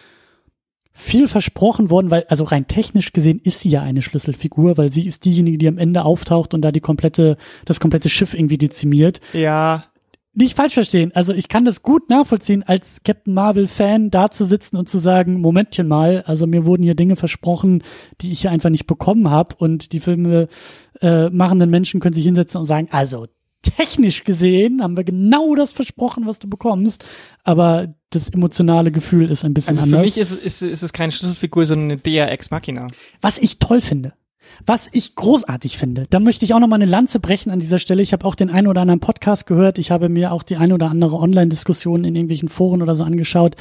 viel 0.93 1.27
versprochen 1.27 1.89
worden, 1.89 2.11
weil, 2.11 2.25
also 2.27 2.43
rein 2.43 2.67
technisch 2.67 3.13
gesehen 3.13 3.39
ist 3.43 3.61
sie 3.61 3.69
ja 3.69 3.81
eine 3.81 4.01
Schlüsselfigur, 4.01 4.77
weil 4.77 4.89
sie 4.89 5.05
ist 5.05 5.25
diejenige, 5.25 5.57
die 5.57 5.67
am 5.67 5.77
Ende 5.77 6.03
auftaucht 6.03 6.53
und 6.53 6.61
da 6.61 6.71
die 6.71 6.81
komplette, 6.81 7.37
das 7.65 7.79
komplette 7.79 8.09
Schiff 8.09 8.33
irgendwie 8.33 8.57
dezimiert. 8.57 9.21
Ja, 9.33 9.81
Nicht 10.33 10.55
falsch 10.55 10.73
verstehen. 10.75 11.11
Also 11.13 11.33
ich 11.33 11.49
kann 11.49 11.65
das 11.65 11.81
gut 11.81 12.09
nachvollziehen, 12.09 12.63
als 12.63 13.03
Captain 13.03 13.33
Marvel-Fan 13.33 14.11
da 14.11 14.31
zu 14.31 14.45
sitzen 14.45 14.77
und 14.77 14.87
zu 14.87 14.97
sagen, 14.97 15.41
Momentchen 15.41 15.89
mal, 15.89 16.23
also 16.25 16.47
mir 16.47 16.65
wurden 16.65 16.83
hier 16.83 16.95
Dinge 16.95 17.17
versprochen, 17.17 17.83
die 18.21 18.31
ich 18.31 18.41
hier 18.41 18.51
einfach 18.51 18.69
nicht 18.69 18.87
bekommen 18.87 19.29
habe 19.29 19.55
und 19.57 19.91
die 19.91 19.99
Filme 19.99 20.47
äh, 21.01 21.29
machenden 21.29 21.69
Menschen 21.69 21.99
können 21.99 22.15
sich 22.15 22.23
hinsetzen 22.23 22.61
und 22.61 22.65
sagen, 22.67 22.87
also 22.91 23.27
technisch 23.61 24.23
gesehen 24.23 24.81
haben 24.81 24.97
wir 24.97 25.03
genau 25.03 25.55
das 25.55 25.71
versprochen, 25.73 26.25
was 26.25 26.39
du 26.39 26.49
bekommst, 26.49 27.05
aber 27.43 27.93
das 28.09 28.29
emotionale 28.29 28.91
Gefühl 28.91 29.29
ist 29.29 29.45
ein 29.45 29.53
bisschen 29.53 29.77
also 29.77 29.81
für 29.89 29.95
anders. 29.97 30.01
mich 30.01 30.17
ist, 30.17 30.31
es- 30.31 30.39
ist, 30.43 30.61
ist 30.61 30.83
es 30.83 30.93
keine 30.93 31.11
Schlüsselfigur, 31.11 31.65
sondern 31.65 31.91
eine 31.91 31.97
Dea 31.97 32.25
Ex 32.27 32.49
Machina. 32.51 32.87
Was 33.21 33.37
ich 33.37 33.59
toll 33.59 33.79
finde, 33.81 34.13
was 34.65 34.89
ich 34.91 35.15
großartig 35.15 35.77
finde, 35.77 36.05
da 36.09 36.19
möchte 36.19 36.43
ich 36.43 36.53
auch 36.53 36.59
noch 36.59 36.67
mal 36.67 36.75
eine 36.75 36.85
Lanze 36.85 37.19
brechen 37.19 37.51
an 37.51 37.59
dieser 37.59 37.79
Stelle. 37.79 38.01
Ich 38.03 38.11
habe 38.13 38.25
auch 38.25 38.35
den 38.35 38.49
einen 38.49 38.67
oder 38.67 38.81
anderen 38.81 38.99
Podcast 38.99 39.45
gehört. 39.47 39.77
Ich 39.77 39.91
habe 39.91 40.09
mir 40.09 40.31
auch 40.33 40.43
die 40.43 40.57
ein 40.57 40.73
oder 40.73 40.89
andere 40.89 41.17
Online-Diskussion 41.17 42.03
in 42.03 42.15
irgendwelchen 42.15 42.49
Foren 42.49 42.81
oder 42.81 42.95
so 42.95 43.03
angeschaut. 43.03 43.55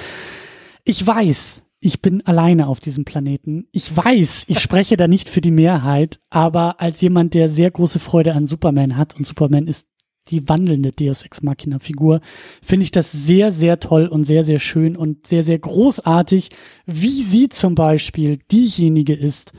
Ich 0.85 1.07
weiß, 1.07 1.63
ich 1.83 2.03
bin 2.03 2.27
alleine 2.27 2.67
auf 2.67 2.81
diesem 2.81 3.05
Planeten. 3.05 3.67
Ich 3.73 3.97
weiß, 3.97 4.45
ich 4.49 4.59
spreche 4.61 4.97
da 4.97 5.07
nicht 5.09 5.29
für 5.29 5.41
die 5.41 5.51
Mehrheit, 5.53 6.21
aber 6.29 6.81
als 6.81 7.01
jemand, 7.01 7.35
der 7.35 7.49
sehr 7.49 7.71
große 7.71 8.01
Freude 8.01 8.35
an 8.35 8.47
Superman 8.47 8.97
hat 8.97 9.17
und 9.17 9.25
Superman 9.27 9.67
ist 9.69 9.87
die 10.29 10.49
wandelnde 10.49 10.93
Deus 10.93 11.23
Ex 11.23 11.43
Machina 11.43 11.79
Figur, 11.79 12.21
finde 12.63 12.85
ich 12.85 12.91
das 12.91 13.11
sehr, 13.11 13.53
sehr 13.53 13.81
toll 13.81 14.07
und 14.07 14.25
sehr, 14.25 14.45
sehr 14.45 14.59
schön 14.59 14.97
und 14.97 15.27
sehr, 15.27 15.43
sehr 15.43 15.59
großartig, 15.59 16.51
wie 16.87 17.23
sie 17.23 17.49
zum 17.49 17.75
Beispiel 17.75 18.39
diejenige 18.51 19.15
ist, 19.15 19.53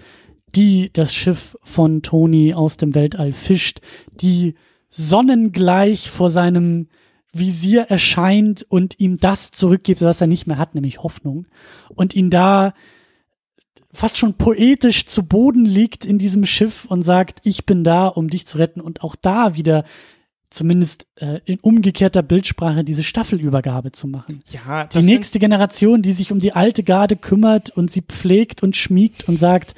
die 0.56 0.92
das 0.94 1.14
Schiff 1.14 1.58
von 1.64 2.02
Tony 2.02 2.54
aus 2.54 2.78
dem 2.78 2.96
Weltall 2.96 3.34
fischt, 3.34 3.82
die 4.22 4.56
sonnengleich 4.90 6.10
vor 6.10 6.30
seinem 6.30 6.88
Visier 7.34 7.84
erscheint 7.84 8.66
und 8.68 9.00
ihm 9.00 9.18
das 9.18 9.52
zurückgibt, 9.52 10.02
was 10.02 10.20
er 10.20 10.28
nicht 10.28 10.48
mehr 10.48 10.58
hat, 10.58 10.76
nämlich 10.76 11.02
Hoffnung. 11.02 11.48
Und 11.96 12.14
ihn 12.14 12.30
da 12.30 12.74
fast 13.94 14.18
schon 14.18 14.36
poetisch 14.36 15.06
zu 15.06 15.24
Boden 15.24 15.66
liegt 15.66 16.06
in 16.06 16.18
diesem 16.18 16.46
Schiff 16.46 16.86
und 16.86 17.04
sagt, 17.04 17.40
ich 17.44 17.66
bin 17.66 17.84
da, 17.84 18.08
um 18.08 18.30
dich 18.30 18.46
zu 18.46 18.58
retten. 18.58 18.82
Und 18.82 19.04
auch 19.04 19.16
da 19.16 19.56
wieder 19.56 19.86
zumindest 20.52 21.08
äh, 21.16 21.40
in 21.46 21.60
umgekehrter 21.60 22.22
Bildsprache 22.22 22.84
diese 22.84 23.04
Staffelübergabe 23.04 23.92
zu 23.92 24.08
machen. 24.08 24.44
Ja, 24.52 24.86
Die 24.86 25.02
nächste 25.02 25.40
Generation, 25.40 26.04
die 26.04 26.14
sich 26.14 26.32
um 26.32 26.40
die 26.40 26.54
alte 26.54 26.84
Garde 26.84 27.16
kümmert 27.16 27.72
und 27.72 27.92
sie 27.92 28.02
pflegt 28.02 28.62
und 28.62 28.76
schmiegt 28.76 29.28
und 29.28 29.40
sagt, 29.40 29.74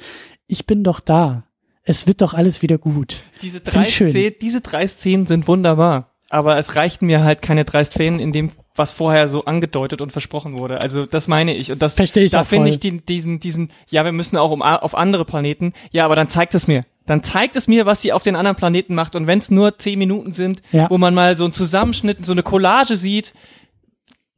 ich 0.46 0.66
bin 0.66 0.84
doch 0.84 1.00
da. 1.00 1.44
Es 1.84 2.06
wird 2.06 2.20
doch 2.20 2.34
alles 2.34 2.60
wieder 2.60 2.78
gut. 2.78 3.22
Diese 3.40 3.60
drei. 3.60 3.84
Szenen, 3.84 4.34
diese 4.40 4.60
drei 4.60 4.86
Szenen 4.86 5.26
sind 5.26 5.48
wunderbar. 5.48 6.10
Aber 6.28 6.58
es 6.58 6.74
reichten 6.74 7.06
mir 7.06 7.22
halt 7.22 7.42
keine 7.42 7.64
drei 7.64 7.84
Szenen, 7.84 8.18
in 8.18 8.32
dem, 8.32 8.50
was 8.76 8.90
vorher 8.90 9.28
so 9.28 9.44
angedeutet 9.44 10.00
und 10.00 10.10
versprochen 10.10 10.58
wurde. 10.58 10.80
Also 10.82 11.06
das 11.06 11.28
meine 11.28 11.54
ich. 11.54 11.70
Und 11.70 11.80
das 11.80 11.94
Verstehe 11.94 12.24
ich 12.24 12.32
da 12.32 12.42
finde 12.44 12.70
ich 12.70 12.80
die, 12.80 13.00
diesen, 13.00 13.38
diesen, 13.38 13.70
ja, 13.88 14.04
wir 14.04 14.12
müssen 14.12 14.36
auch 14.36 14.50
um, 14.50 14.62
auf 14.62 14.96
andere 14.96 15.24
Planeten. 15.24 15.72
Ja, 15.92 16.04
aber 16.04 16.16
dann 16.16 16.28
zeigt 16.28 16.54
es 16.54 16.66
mir. 16.66 16.84
Dann 17.06 17.22
zeigt 17.22 17.54
es 17.54 17.68
mir, 17.68 17.86
was 17.86 18.02
sie 18.02 18.12
auf 18.12 18.22
den 18.22 18.34
anderen 18.34 18.56
Planeten 18.56 18.94
macht. 18.94 19.14
Und 19.14 19.26
wenn 19.26 19.38
es 19.38 19.50
nur 19.50 19.78
zehn 19.78 19.98
Minuten 19.98 20.32
sind, 20.32 20.62
Ja. 20.72 20.90
wo 20.90 20.98
man 20.98 21.14
mal 21.14 21.36
so 21.36 21.44
einen 21.44 21.52
Zusammenschnitt, 21.52 22.24
so 22.26 22.32
eine 22.32 22.42
Collage 22.42 22.96
sieht, 22.96 23.34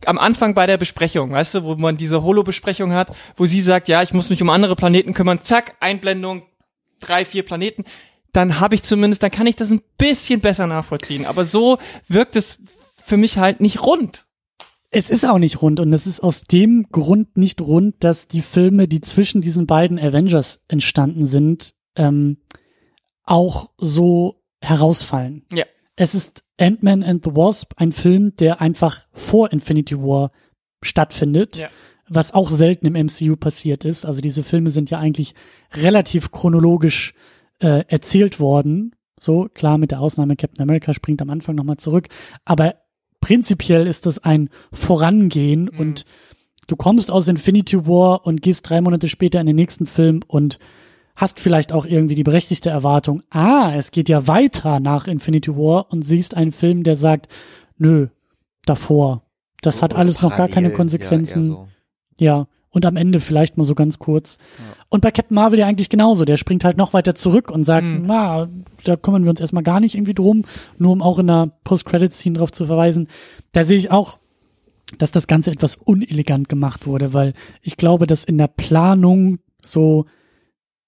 am 0.04 0.18
Anfang 0.18 0.54
bei 0.54 0.66
der 0.66 0.76
Besprechung, 0.76 1.30
weißt 1.32 1.54
du, 1.54 1.64
wo 1.64 1.74
man 1.76 1.96
diese 1.96 2.22
Holo-Besprechung 2.22 2.92
hat, 2.92 3.12
wo 3.36 3.46
sie 3.46 3.62
sagt, 3.62 3.88
ja, 3.88 4.02
ich 4.02 4.12
muss 4.12 4.28
mich 4.28 4.42
um 4.42 4.50
andere 4.50 4.76
Planeten 4.76 5.14
kümmern, 5.14 5.40
zack, 5.42 5.76
Einblendung, 5.80 6.42
drei, 7.00 7.24
vier 7.24 7.42
Planeten, 7.44 7.84
dann 8.34 8.60
habe 8.60 8.74
ich 8.74 8.82
zumindest, 8.82 9.22
dann 9.22 9.30
kann 9.30 9.46
ich 9.46 9.56
das 9.56 9.70
ein 9.70 9.80
bisschen 9.96 10.40
besser 10.40 10.66
nachvollziehen. 10.66 11.24
Aber 11.24 11.46
so 11.46 11.78
wirkt 12.08 12.36
es 12.36 12.58
für 13.02 13.16
mich 13.16 13.38
halt 13.38 13.60
nicht 13.60 13.82
rund. 13.82 14.25
Es 14.90 15.10
ist 15.10 15.24
auch 15.28 15.38
nicht 15.38 15.60
rund 15.62 15.80
und 15.80 15.92
es 15.92 16.06
ist 16.06 16.20
aus 16.20 16.42
dem 16.42 16.86
Grund 16.90 17.36
nicht 17.36 17.60
rund, 17.60 17.96
dass 18.00 18.28
die 18.28 18.42
Filme, 18.42 18.88
die 18.88 19.00
zwischen 19.00 19.40
diesen 19.40 19.66
beiden 19.66 19.98
Avengers 19.98 20.62
entstanden 20.68 21.26
sind, 21.26 21.74
ähm, 21.96 22.38
auch 23.24 23.70
so 23.78 24.42
herausfallen. 24.60 25.44
Ja. 25.52 25.64
Es 25.96 26.14
ist 26.14 26.44
Ant-Man 26.58 27.02
and 27.02 27.24
the 27.24 27.32
Wasp, 27.34 27.72
ein 27.76 27.92
Film, 27.92 28.36
der 28.36 28.60
einfach 28.60 29.02
vor 29.12 29.52
Infinity 29.52 29.98
War 29.98 30.30
stattfindet, 30.82 31.56
Ja. 31.56 31.68
was 32.08 32.32
auch 32.32 32.50
selten 32.50 32.86
im 32.86 32.94
MCU 32.94 33.36
passiert 33.36 33.84
ist. 33.84 34.04
Also 34.04 34.20
diese 34.20 34.42
Filme 34.42 34.70
sind 34.70 34.90
ja 34.90 34.98
eigentlich 34.98 35.34
relativ 35.72 36.30
chronologisch 36.30 37.14
äh, 37.60 37.84
erzählt 37.88 38.38
worden. 38.38 38.94
So, 39.18 39.48
klar, 39.52 39.78
mit 39.78 39.90
der 39.90 40.00
Ausnahme 40.00 40.36
Captain 40.36 40.62
America 40.62 40.92
springt 40.94 41.22
am 41.22 41.30
Anfang 41.30 41.54
nochmal 41.56 41.78
zurück. 41.78 42.08
Aber 42.44 42.76
prinzipiell 43.26 43.88
ist 43.88 44.06
das 44.06 44.18
ein 44.22 44.50
Vorangehen 44.72 45.68
Mhm. 45.72 45.80
und 45.80 46.04
du 46.68 46.76
kommst 46.76 47.10
aus 47.10 47.26
Infinity 47.26 47.88
War 47.88 48.24
und 48.24 48.40
gehst 48.40 48.70
drei 48.70 48.80
Monate 48.80 49.08
später 49.08 49.40
in 49.40 49.48
den 49.48 49.56
nächsten 49.56 49.88
Film 49.88 50.20
und 50.28 50.60
hast 51.16 51.40
vielleicht 51.40 51.72
auch 51.72 51.86
irgendwie 51.86 52.14
die 52.14 52.22
berechtigte 52.22 52.70
Erwartung, 52.70 53.24
ah, 53.30 53.72
es 53.76 53.90
geht 53.90 54.08
ja 54.08 54.28
weiter 54.28 54.78
nach 54.78 55.08
Infinity 55.08 55.56
War 55.56 55.90
und 55.90 56.02
siehst 56.02 56.36
einen 56.36 56.52
Film, 56.52 56.84
der 56.84 56.94
sagt, 56.94 57.28
nö, 57.78 58.06
davor. 58.64 59.22
Das 59.60 59.82
hat 59.82 59.92
Oder 59.92 60.00
alles 60.00 60.22
noch 60.22 60.36
gar 60.36 60.46
keine 60.48 60.70
Konsequenzen. 60.70 61.42
Ja, 61.42 61.48
so. 61.48 61.68
Ja, 62.18 62.48
und 62.76 62.84
am 62.86 62.96
Ende 62.96 63.20
vielleicht 63.20 63.56
mal 63.56 63.64
so 63.64 63.74
ganz 63.74 63.98
kurz. 63.98 64.36
Und 64.90 65.00
bei 65.00 65.10
Captain 65.10 65.34
Marvel 65.34 65.58
ja 65.58 65.66
eigentlich 65.66 65.88
genauso. 65.88 66.24
Der 66.26 66.36
springt 66.36 66.62
halt 66.62 66.76
noch 66.76 66.92
weiter 66.92 67.14
zurück 67.14 67.50
und 67.50 67.64
sagt, 67.64 67.86
Mhm. 67.86 68.04
na, 68.06 68.48
da 68.84 68.96
kümmern 68.96 69.24
wir 69.24 69.30
uns 69.30 69.40
erstmal 69.40 69.62
gar 69.64 69.80
nicht 69.80 69.94
irgendwie 69.94 70.14
drum, 70.14 70.44
nur 70.78 70.92
um 70.92 71.00
auch 71.02 71.18
in 71.18 71.26
der 71.26 71.50
Post-Credit-Scene 71.64 72.38
drauf 72.38 72.52
zu 72.52 72.66
verweisen. 72.66 73.08
Da 73.52 73.64
sehe 73.64 73.78
ich 73.78 73.90
auch, 73.90 74.18
dass 74.98 75.10
das 75.10 75.26
Ganze 75.26 75.50
etwas 75.50 75.74
unelegant 75.74 76.48
gemacht 76.50 76.86
wurde, 76.86 77.12
weil 77.14 77.32
ich 77.62 77.76
glaube, 77.78 78.06
dass 78.06 78.22
in 78.24 78.36
der 78.38 78.46
Planung 78.48 79.38
so, 79.64 80.04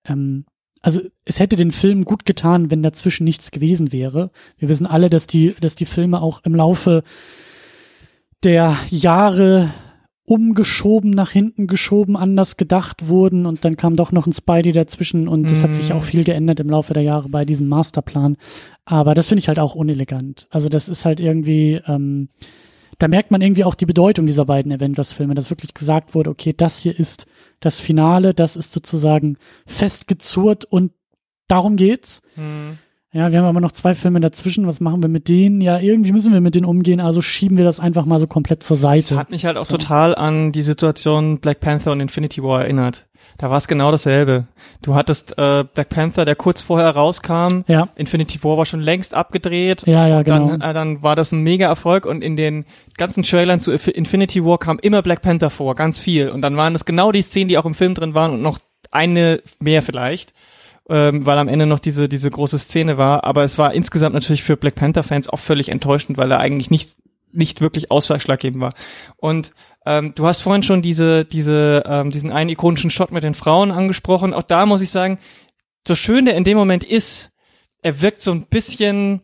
ähm, 0.06 0.44
also 0.82 1.01
es 1.24 1.40
hätte 1.40 1.56
den 1.56 1.73
Film 1.73 2.05
gut 2.05 2.27
getan, 2.27 2.70
wenn 2.70 2.82
dazwischen 2.82 3.24
nichts 3.24 3.51
gewesen 3.51 3.93
wäre. 3.93 4.31
Wir 4.59 4.69
wissen 4.69 4.86
alle, 4.86 5.09
dass 5.10 5.27
die, 5.27 5.55
dass 5.60 5.74
die 5.74 5.86
Filme 5.86 6.20
auch 6.23 6.43
im 6.44 6.55
Laufe 6.55 7.02
der 8.44 8.77
Jahre 8.90 9.70
umgeschoben, 10.29 11.11
nach 11.11 11.31
hinten 11.31 11.67
geschoben, 11.67 12.17
anders 12.17 12.57
gedacht 12.59 13.09
wurden 13.09 13.47
und 13.47 13.65
dann 13.65 13.77
kam 13.77 13.97
doch 13.97 14.13
noch 14.13 14.27
ein 14.27 14.33
Spidey 14.33 14.73
dazwischen 14.73 15.27
und 15.27 15.51
es 15.51 15.63
hat 15.63 15.75
sich 15.75 15.89
Mm. 15.89 15.93
auch 15.93 16.03
viel 16.03 16.23
geändert 16.23 16.61
im 16.61 16.69
Laufe 16.69 16.93
der 16.93 17.03
Jahre 17.03 17.29
bei 17.31 17.47
diesem 17.47 17.67
Masterplan. 17.69 18.37
Aber 18.85 19.15
das 19.15 19.29
finde 19.29 19.41
ich 19.41 19.49
halt 19.49 19.59
auch 19.59 19.75
unelegant. 19.75 20.47
Also 20.51 20.69
das 20.69 20.89
ist 20.89 21.05
halt 21.07 21.21
irgendwie, 21.21 21.81
ähm, 21.87 22.29
da 22.99 23.09
merkt 23.09 23.31
man 23.31 23.41
irgendwie 23.41 23.65
auch 23.65 23.75
die 23.75 23.87
Bedeutung 23.87 24.27
dieser 24.27 24.45
beiden 24.45 24.73
Avengers-Filme, 24.73 25.35
dass 25.35 25.51
wirklich 25.51 25.73
gesagt 25.73 26.15
wurde, 26.15 26.31
okay, 26.31 26.53
das 26.55 26.77
hier 26.79 26.99
ist 26.99 27.27
das 27.61 27.81
Finale, 27.81 28.35
das 28.35 28.55
ist 28.57 28.73
sozusagen 28.73 29.39
festgezurrt 29.67 30.65
und 30.67 30.93
darum 31.47 31.77
geht's. 31.77 32.21
Hm. 32.35 32.79
Ja, 33.13 33.33
wir 33.33 33.39
haben 33.39 33.47
aber 33.47 33.61
noch 33.61 33.73
zwei 33.73 33.95
Filme 33.95 34.21
dazwischen. 34.21 34.67
Was 34.67 34.81
machen 34.81 35.03
wir 35.03 35.09
mit 35.09 35.29
denen? 35.29 35.61
Ja, 35.63 35.79
irgendwie 35.79 36.13
müssen 36.13 36.33
wir 36.33 36.43
mit 36.43 36.55
denen 36.55 36.67
umgehen, 36.67 37.01
also 37.01 37.23
schieben 37.23 37.57
wir 37.57 37.65
das 37.65 37.81
einfach 37.81 38.05
mal 38.05 38.21
so 38.21 38.27
komplett 38.27 38.63
zur 38.63 38.77
Das 38.77 38.83
Seite. 38.83 39.17
hat 39.17 39.31
mich 39.31 39.47
halt 39.47 39.57
auch 39.57 39.65
So. 39.65 39.79
total 39.79 40.15
an 40.15 40.53
die 40.53 40.63
Situation 40.63 41.39
Black 41.41 41.61
Panther 41.61 41.93
und 41.93 42.01
Infinity 42.01 42.43
War 42.43 42.63
erinnert. 42.63 43.07
da 43.39 43.49
war 43.51 43.57
es 43.57 43.67
genau 43.67 43.91
dasselbe. 43.91 44.47
Du 44.83 44.95
hattest 44.95 45.39
äh, 45.39 45.65
Black 45.73 45.89
Panther, 45.89 46.27
der 46.27 46.37
kurz 46.37 46.61
vorher 46.61 46.91
rauskam. 46.91 47.63
Ja. 47.67 47.89
Infinity 47.97 48.45
War 48.45 48.59
war 48.59 48.67
schon 48.67 48.81
längst 48.81 49.15
abgedreht. 49.15 49.85
Ja, 49.87 50.07
ja, 50.07 50.23
genau. 50.23 50.49
Dann, 50.51 50.61
äh, 50.61 50.75
dann 50.75 51.03
war 51.03 51.17
das 51.17 51.33
ein 51.33 51.41
mega 51.43 51.67
Erfolg 51.67 52.05
und 52.05 52.23
in 52.23 52.37
den 52.37 52.67
ganzen 52.99 53.23
Trailern 53.23 53.61
zu 53.61 53.73
Infinity 53.73 54.45
War 54.45 54.59
kam 54.59 54.79
immer 54.83 55.01
Black 55.01 55.23
Panther 55.23 55.49
vor, 55.49 55.75
ganz 55.75 55.99
viel. 55.99 56.29
Und 56.29 56.43
dann 56.43 56.59
waren 56.59 56.75
es 56.75 56.85
genau 56.85 57.11
die 57.11 57.23
Szenen, 57.23 57.49
die 57.49 57.57
auch 57.57 57.65
im 57.65 57.75
Film 57.75 57.95
drin 57.95 58.13
waren 58.15 58.33
und 58.33 58.43
noch 58.43 58.59
eine 58.91 59.41
mehr 59.61 59.83
vielleicht 59.83 60.35
ähm, 60.89 61.27
weil 61.27 61.39
am 61.39 61.48
Ende 61.48 61.66
noch 61.66 61.78
diese, 61.78 62.09
diese 62.09 62.31
große 62.31 62.59
Szene 62.59 62.97
war. 62.97 63.24
Aber 63.24 63.44
es 63.44 63.59
war 63.59 63.74
insgesamt 63.74 64.15
natürlich 64.15 64.43
für 64.43 64.56
Black 64.56 64.74
Panther-Fans 64.74 65.28
auch 65.28 65.39
völlig 65.39 65.69
enttäuschend, 65.69 66.19
weil 66.19 66.31
er 66.31 66.39
eigentlich 66.39 66.70
nicht, 66.70 66.97
nicht 67.32 67.60
wirklich 67.60 67.90
ausschlaggebend 67.90 68.60
war. 68.60 68.74
Und 69.16 69.52
ähm, 69.85 70.15
du 70.15 70.27
hast 70.27 70.40
vorhin 70.40 70.62
schon 70.62 70.82
diese, 70.82 71.24
diese, 71.24 71.82
ähm, 71.86 72.10
diesen 72.10 72.31
einen 72.31 72.51
ikonischen 72.51 72.90
Shot 72.90 73.12
mit 73.12 73.23
den 73.23 73.35
Frauen 73.35 73.70
angesprochen. 73.70 74.32
Auch 74.32 74.43
da 74.43 74.66
muss 74.66 74.81
ich 74.81 74.90
sagen, 74.90 75.19
so 75.86 75.94
schön 75.94 76.24
der 76.24 76.36
in 76.36 76.44
dem 76.44 76.56
Moment 76.56 76.85
ist, 76.85 77.31
er 77.82 78.01
wirkt 78.01 78.23
so 78.23 78.32
ein 78.32 78.47
bisschen 78.47 79.23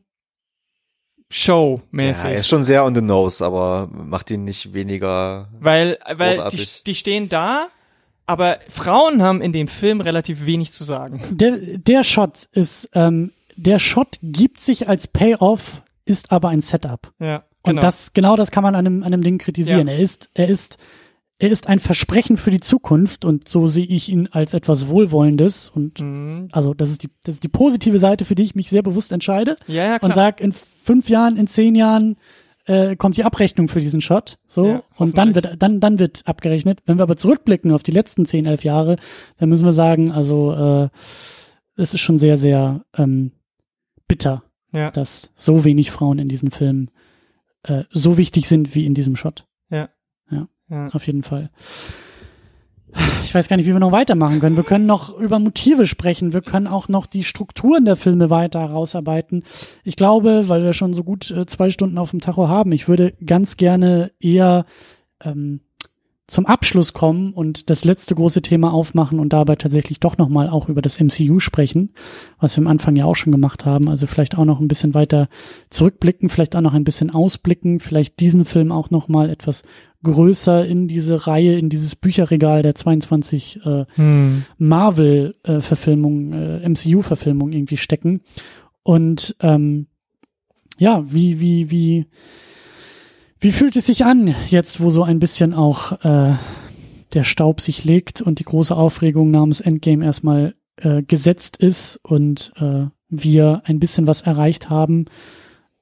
Show-mäßig. 1.30 2.24
Ja, 2.24 2.30
er 2.30 2.40
ist 2.40 2.48
schon 2.48 2.62
sehr 2.62 2.84
on 2.84 2.94
the 2.94 3.00
nose, 3.00 3.44
aber 3.44 3.88
macht 3.90 4.30
ihn 4.30 4.44
nicht 4.44 4.72
weniger. 4.72 5.48
Weil, 5.58 5.98
weil 6.14 6.48
die, 6.50 6.66
die 6.86 6.94
stehen 6.94 7.28
da 7.28 7.68
aber 8.26 8.58
Frauen 8.68 9.22
haben 9.22 9.40
in 9.40 9.52
dem 9.52 9.68
Film 9.68 10.00
relativ 10.00 10.46
wenig 10.46 10.72
zu 10.72 10.84
sagen. 10.84 11.22
Der, 11.30 11.58
der 11.78 12.02
Shot 12.04 12.48
ist, 12.52 12.88
ähm, 12.94 13.32
der 13.56 13.78
Shot 13.78 14.18
gibt 14.22 14.60
sich 14.60 14.88
als 14.88 15.06
Payoff, 15.06 15.82
ist 16.04 16.32
aber 16.32 16.48
ein 16.48 16.60
Setup. 16.60 17.12
Ja. 17.18 17.44
Genau. 17.64 17.78
Und 17.78 17.82
das, 17.82 18.12
genau 18.12 18.36
das 18.36 18.50
kann 18.50 18.62
man 18.62 18.74
an 18.74 18.86
einem, 18.86 19.02
an 19.02 19.12
einem 19.12 19.22
Ding 19.22 19.38
kritisieren. 19.38 19.88
Ja. 19.88 19.94
Er 19.94 19.98
ist, 19.98 20.30
er 20.34 20.48
ist, 20.48 20.76
er 21.38 21.50
ist 21.50 21.66
ein 21.66 21.78
Versprechen 21.78 22.36
für 22.36 22.50
die 22.50 22.60
Zukunft 22.60 23.24
und 23.24 23.48
so 23.48 23.66
sehe 23.66 23.86
ich 23.86 24.10
ihn 24.10 24.28
als 24.30 24.54
etwas 24.54 24.88
Wohlwollendes 24.88 25.70
und 25.74 26.00
mhm. 26.00 26.48
also 26.52 26.74
das 26.74 26.90
ist 26.90 27.02
die 27.02 27.10
das 27.24 27.36
ist 27.36 27.42
die 27.42 27.48
positive 27.48 27.98
Seite, 27.98 28.24
für 28.24 28.34
die 28.34 28.44
ich 28.44 28.54
mich 28.54 28.68
sehr 28.68 28.82
bewusst 28.82 29.12
entscheide 29.12 29.56
ja, 29.66 29.84
ja, 29.86 29.98
klar. 29.98 30.08
und 30.08 30.14
sag 30.14 30.40
in 30.40 30.52
fünf 30.52 31.08
Jahren, 31.08 31.36
in 31.36 31.46
zehn 31.46 31.74
Jahren 31.74 32.16
äh, 32.66 32.96
kommt 32.96 33.16
die 33.16 33.24
Abrechnung 33.24 33.68
für 33.68 33.80
diesen 33.80 34.00
Shot. 34.00 34.38
So, 34.46 34.66
ja, 34.66 34.82
und 34.96 35.18
dann 35.18 35.34
wird, 35.34 35.62
dann, 35.62 35.80
dann 35.80 35.98
wird 35.98 36.22
abgerechnet. 36.26 36.80
Wenn 36.86 36.98
wir 36.98 37.02
aber 37.02 37.16
zurückblicken 37.16 37.72
auf 37.72 37.82
die 37.82 37.92
letzten 37.92 38.26
zehn, 38.26 38.46
elf 38.46 38.64
Jahre, 38.64 38.96
dann 39.38 39.48
müssen 39.48 39.64
wir 39.64 39.72
sagen, 39.72 40.12
also 40.12 40.52
äh, 40.52 40.88
es 41.76 41.94
ist 41.94 42.00
schon 42.00 42.18
sehr, 42.18 42.38
sehr 42.38 42.84
ähm, 42.96 43.32
bitter, 44.06 44.44
ja. 44.72 44.90
dass 44.90 45.30
so 45.34 45.64
wenig 45.64 45.90
Frauen 45.90 46.18
in 46.18 46.28
diesem 46.28 46.50
Film 46.50 46.88
äh, 47.64 47.84
so 47.90 48.16
wichtig 48.16 48.48
sind 48.48 48.74
wie 48.74 48.86
in 48.86 48.94
diesem 48.94 49.16
Shot. 49.16 49.46
Ja. 49.70 49.88
Ja, 50.30 50.48
ja. 50.70 50.88
auf 50.88 51.06
jeden 51.06 51.22
Fall 51.22 51.50
ich 53.22 53.34
weiß 53.34 53.48
gar 53.48 53.56
nicht, 53.56 53.66
wie 53.66 53.72
wir 53.72 53.80
noch 53.80 53.92
weitermachen 53.92 54.40
können. 54.40 54.56
Wir 54.56 54.64
können 54.64 54.86
noch 54.86 55.18
über 55.18 55.38
Motive 55.38 55.86
sprechen. 55.86 56.32
Wir 56.32 56.42
können 56.42 56.66
auch 56.66 56.88
noch 56.88 57.06
die 57.06 57.24
Strukturen 57.24 57.84
der 57.84 57.96
Filme 57.96 58.30
weiter 58.30 58.60
herausarbeiten. 58.60 59.44
Ich 59.82 59.96
glaube, 59.96 60.48
weil 60.48 60.62
wir 60.62 60.72
schon 60.72 60.94
so 60.94 61.02
gut 61.02 61.30
äh, 61.30 61.46
zwei 61.46 61.70
Stunden 61.70 61.98
auf 61.98 62.10
dem 62.10 62.20
Tacho 62.20 62.48
haben, 62.48 62.72
ich 62.72 62.88
würde 62.88 63.12
ganz 63.24 63.56
gerne 63.56 64.12
eher 64.20 64.66
ähm, 65.22 65.60
zum 66.26 66.46
Abschluss 66.46 66.94
kommen 66.94 67.34
und 67.34 67.68
das 67.68 67.84
letzte 67.84 68.14
große 68.14 68.40
Thema 68.40 68.72
aufmachen 68.72 69.18
und 69.18 69.32
dabei 69.34 69.56
tatsächlich 69.56 70.00
doch 70.00 70.16
nochmal 70.16 70.48
auch 70.48 70.70
über 70.70 70.80
das 70.80 70.98
MCU 70.98 71.38
sprechen, 71.38 71.92
was 72.40 72.56
wir 72.56 72.62
am 72.62 72.66
Anfang 72.66 72.96
ja 72.96 73.04
auch 73.04 73.16
schon 73.16 73.32
gemacht 73.32 73.66
haben. 73.66 73.90
Also 73.90 74.06
vielleicht 74.06 74.38
auch 74.38 74.46
noch 74.46 74.58
ein 74.58 74.68
bisschen 74.68 74.94
weiter 74.94 75.28
zurückblicken, 75.68 76.30
vielleicht 76.30 76.56
auch 76.56 76.62
noch 76.62 76.72
ein 76.72 76.84
bisschen 76.84 77.10
ausblicken, 77.10 77.78
vielleicht 77.78 78.20
diesen 78.20 78.46
Film 78.46 78.72
auch 78.72 78.90
nochmal 78.90 79.28
etwas 79.28 79.64
größer 80.02 80.64
in 80.64 80.88
diese 80.88 81.26
Reihe, 81.26 81.58
in 81.58 81.68
dieses 81.68 81.96
Bücherregal 81.96 82.62
der 82.62 82.74
22 82.74 83.60
äh, 83.64 83.84
hm. 83.94 84.44
Marvel-Verfilmung, 84.58 86.32
äh, 86.32 86.56
äh, 86.58 86.68
MCU-Verfilmung 86.68 87.52
irgendwie 87.52 87.76
stecken. 87.76 88.20
Und 88.82 89.36
ähm, 89.40 89.88
ja, 90.78 91.04
wie, 91.06 91.40
wie, 91.40 91.70
wie, 91.70 92.06
wie 93.44 93.52
fühlt 93.52 93.76
es 93.76 93.84
sich 93.84 94.06
an, 94.06 94.34
jetzt 94.48 94.80
wo 94.80 94.88
so 94.88 95.02
ein 95.02 95.18
bisschen 95.18 95.52
auch 95.52 95.92
äh, 96.02 96.34
der 97.12 97.24
Staub 97.24 97.60
sich 97.60 97.84
legt 97.84 98.22
und 98.22 98.38
die 98.38 98.44
große 98.44 98.74
Aufregung 98.74 99.30
namens 99.30 99.60
Endgame 99.60 100.02
erstmal 100.02 100.54
äh, 100.78 101.02
gesetzt 101.02 101.58
ist 101.58 102.00
und 102.02 102.52
äh, 102.56 102.86
wir 103.10 103.60
ein 103.66 103.80
bisschen 103.80 104.06
was 104.06 104.22
erreicht 104.22 104.70
haben? 104.70 105.04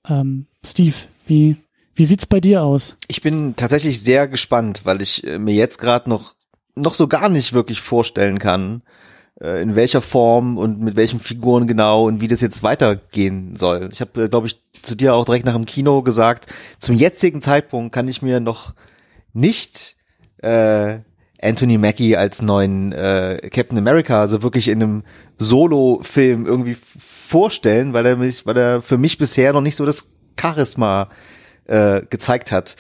Ähm, 0.09 0.47
Steve, 0.65 0.97
wie, 1.29 1.55
wie 1.95 2.05
sieht's 2.05 2.27
bei 2.27 2.41
dir 2.41 2.65
aus? 2.65 2.97
Ich 3.07 3.23
bin 3.23 3.55
tatsächlich 3.55 4.03
sehr 4.03 4.27
gespannt, 4.27 4.81
weil 4.83 5.01
ich 5.01 5.25
äh, 5.25 5.39
mir 5.39 5.55
jetzt 5.55 5.79
gerade 5.79 6.11
noch 6.11 6.35
noch 6.75 6.95
so 6.95 7.07
gar 7.07 7.29
nicht 7.29 7.53
wirklich 7.53 7.81
vorstellen 7.81 8.41
kann, 8.41 8.83
äh, 9.43 9.61
in 9.61 9.75
welcher 9.75 10.01
Form 10.01 10.57
und 10.57 10.81
mit 10.81 10.97
welchen 10.97 11.21
Figuren 11.21 11.67
genau 11.67 12.07
und 12.07 12.21
wie 12.21 12.29
das 12.29 12.41
jetzt 12.41 12.63
weitergehen 12.63 13.55
soll. 13.55 13.89
Ich 13.93 14.01
habe, 14.01 14.25
äh, 14.25 14.29
glaube 14.29 14.47
ich, 14.47 14.63
zu 14.83 14.95
dir 14.95 15.15
auch 15.15 15.25
direkt 15.25 15.47
nach 15.47 15.55
dem 15.55 15.67
Kino 15.67 16.03
gesagt, 16.03 16.47
zum 16.79 16.95
jetzigen 16.95 17.43
Zeitpunkt 17.43 17.93
kann 17.93 18.09
ich 18.09 18.23
mir 18.23 18.41
noch 18.41 18.75
nicht 19.33 19.97
äh, 20.39 20.99
Anthony 21.41 21.77
Mackie 21.77 22.17
als 22.17 22.41
neuen 22.41 22.93
äh, 22.93 23.49
Captain 23.53 23.79
America, 23.79 24.21
also 24.21 24.43
wirklich 24.43 24.69
in 24.69 24.83
einem 24.83 25.03
Solo-Film 25.39 26.47
irgendwie 26.47 26.77
vorstellen, 26.99 27.93
weil 27.93 28.07
er 28.07 28.17
mich, 28.17 28.47
weil 28.47 28.57
er 28.57 28.83
für 28.83 28.99
mich 28.99 29.19
bisher 29.19 29.53
noch 29.53 29.61
nicht 29.61 29.77
so 29.77 29.85
das 29.85 30.13
Charisma 30.41 31.09
äh, 31.65 32.03
gezeigt 32.09 32.53
hat. 32.53 32.77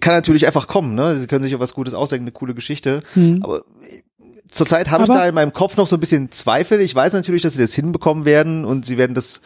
Kann 0.00 0.14
natürlich 0.14 0.46
einfach 0.46 0.66
kommen, 0.66 0.94
ne? 0.94 1.16
Sie 1.16 1.26
können 1.26 1.44
sich 1.44 1.54
auf 1.54 1.60
was 1.60 1.74
Gutes 1.74 1.94
ausdenken, 1.94 2.24
eine 2.24 2.32
coole 2.32 2.54
Geschichte. 2.54 3.02
Mhm. 3.14 3.42
Aber 3.42 3.64
zurzeit 4.54 4.90
habe 4.90 5.04
ich 5.04 5.08
da 5.08 5.26
in 5.26 5.34
meinem 5.34 5.52
Kopf 5.52 5.76
noch 5.76 5.86
so 5.86 5.96
ein 5.96 6.00
bisschen 6.00 6.30
Zweifel. 6.30 6.80
Ich 6.80 6.94
weiß 6.94 7.12
natürlich, 7.12 7.42
dass 7.42 7.54
sie 7.54 7.60
das 7.60 7.74
hinbekommen 7.74 8.24
werden 8.24 8.64
und 8.64 8.86
sie 8.86 8.96
werden 8.96 9.14
das 9.14 9.40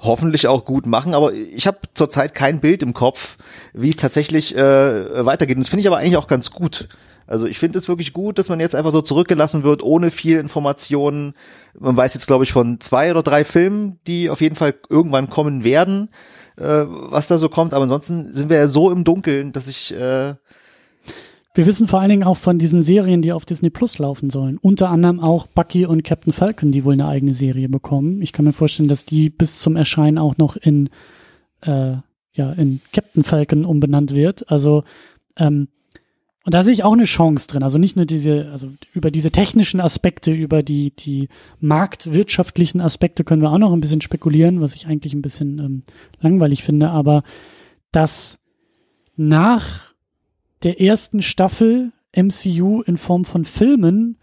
hoffentlich 0.00 0.46
auch 0.48 0.64
gut 0.64 0.86
machen, 0.86 1.14
aber 1.14 1.32
ich 1.32 1.66
habe 1.66 1.78
zurzeit 1.94 2.34
kein 2.34 2.60
Bild 2.60 2.82
im 2.82 2.92
Kopf, 2.92 3.38
wie 3.72 3.90
es 3.90 3.96
tatsächlich 3.96 4.54
äh, 4.56 5.24
weitergeht. 5.24 5.56
Und 5.56 5.62
das 5.62 5.70
finde 5.70 5.82
ich 5.82 5.86
aber 5.86 5.98
eigentlich 5.98 6.16
auch 6.16 6.26
ganz 6.26 6.50
gut. 6.50 6.88
Also 7.26 7.46
ich 7.46 7.58
finde 7.58 7.78
es 7.78 7.88
wirklich 7.88 8.12
gut, 8.12 8.38
dass 8.38 8.50
man 8.50 8.60
jetzt 8.60 8.74
einfach 8.74 8.92
so 8.92 9.00
zurückgelassen 9.00 9.62
wird, 9.62 9.82
ohne 9.82 10.10
viel 10.10 10.38
Informationen. 10.38 11.32
Man 11.78 11.96
weiß 11.96 12.12
jetzt, 12.12 12.26
glaube 12.26 12.44
ich, 12.44 12.52
von 12.52 12.80
zwei 12.80 13.10
oder 13.10 13.22
drei 13.22 13.44
Filmen, 13.44 13.98
die 14.06 14.28
auf 14.28 14.42
jeden 14.42 14.56
Fall 14.56 14.74
irgendwann 14.90 15.30
kommen 15.30 15.64
werden 15.64 16.10
äh, 16.56 16.84
was 16.86 17.26
da 17.26 17.38
so 17.38 17.48
kommt. 17.48 17.74
Aber 17.74 17.84
ansonsten 17.84 18.32
sind 18.32 18.50
wir 18.50 18.56
ja 18.56 18.66
so 18.66 18.90
im 18.90 19.04
Dunkeln, 19.04 19.52
dass 19.52 19.68
ich 19.68 19.92
äh, 19.94 20.34
wir 21.54 21.66
wissen 21.66 21.86
vor 21.86 22.00
allen 22.00 22.10
Dingen 22.10 22.24
auch 22.24 22.36
von 22.36 22.58
diesen 22.58 22.82
Serien, 22.82 23.22
die 23.22 23.32
auf 23.32 23.44
Disney 23.44 23.70
Plus 23.70 23.98
laufen 23.98 24.30
sollen. 24.30 24.58
Unter 24.58 24.90
anderem 24.90 25.20
auch 25.20 25.46
Bucky 25.46 25.86
und 25.86 26.02
Captain 26.02 26.32
Falcon, 26.32 26.72
die 26.72 26.84
wohl 26.84 26.94
eine 26.94 27.06
eigene 27.06 27.32
Serie 27.32 27.68
bekommen. 27.68 28.20
Ich 28.22 28.32
kann 28.32 28.44
mir 28.44 28.52
vorstellen, 28.52 28.88
dass 28.88 29.04
die 29.04 29.30
bis 29.30 29.60
zum 29.60 29.76
Erscheinen 29.76 30.18
auch 30.18 30.36
noch 30.36 30.56
in 30.56 30.90
äh, 31.62 31.96
ja 32.32 32.52
in 32.52 32.80
Captain 32.92 33.22
Falcon 33.22 33.64
umbenannt 33.64 34.14
wird. 34.14 34.50
Also 34.50 34.82
ähm, 35.36 35.68
und 36.44 36.52
da 36.52 36.62
sehe 36.62 36.74
ich 36.74 36.84
auch 36.84 36.92
eine 36.92 37.04
Chance 37.04 37.48
drin. 37.48 37.62
Also 37.62 37.78
nicht 37.78 37.96
nur 37.96 38.04
diese, 38.04 38.50
also 38.52 38.68
über 38.92 39.10
diese 39.10 39.30
technischen 39.30 39.80
Aspekte, 39.80 40.30
über 40.30 40.62
die, 40.62 40.90
die 40.90 41.30
marktwirtschaftlichen 41.60 42.82
Aspekte 42.82 43.24
können 43.24 43.40
wir 43.40 43.50
auch 43.50 43.58
noch 43.58 43.72
ein 43.72 43.80
bisschen 43.80 44.02
spekulieren, 44.02 44.60
was 44.60 44.74
ich 44.74 44.86
eigentlich 44.86 45.14
ein 45.14 45.22
bisschen 45.22 45.58
ähm, 45.58 45.82
langweilig 46.20 46.62
finde, 46.62 46.90
aber 46.90 47.22
dass 47.92 48.38
nach 49.16 49.93
der 50.64 50.80
ersten 50.80 51.22
Staffel 51.22 51.92
MCU 52.16 52.82
in 52.82 52.96
Form 52.96 53.24
von 53.24 53.44
Filmen 53.44 54.18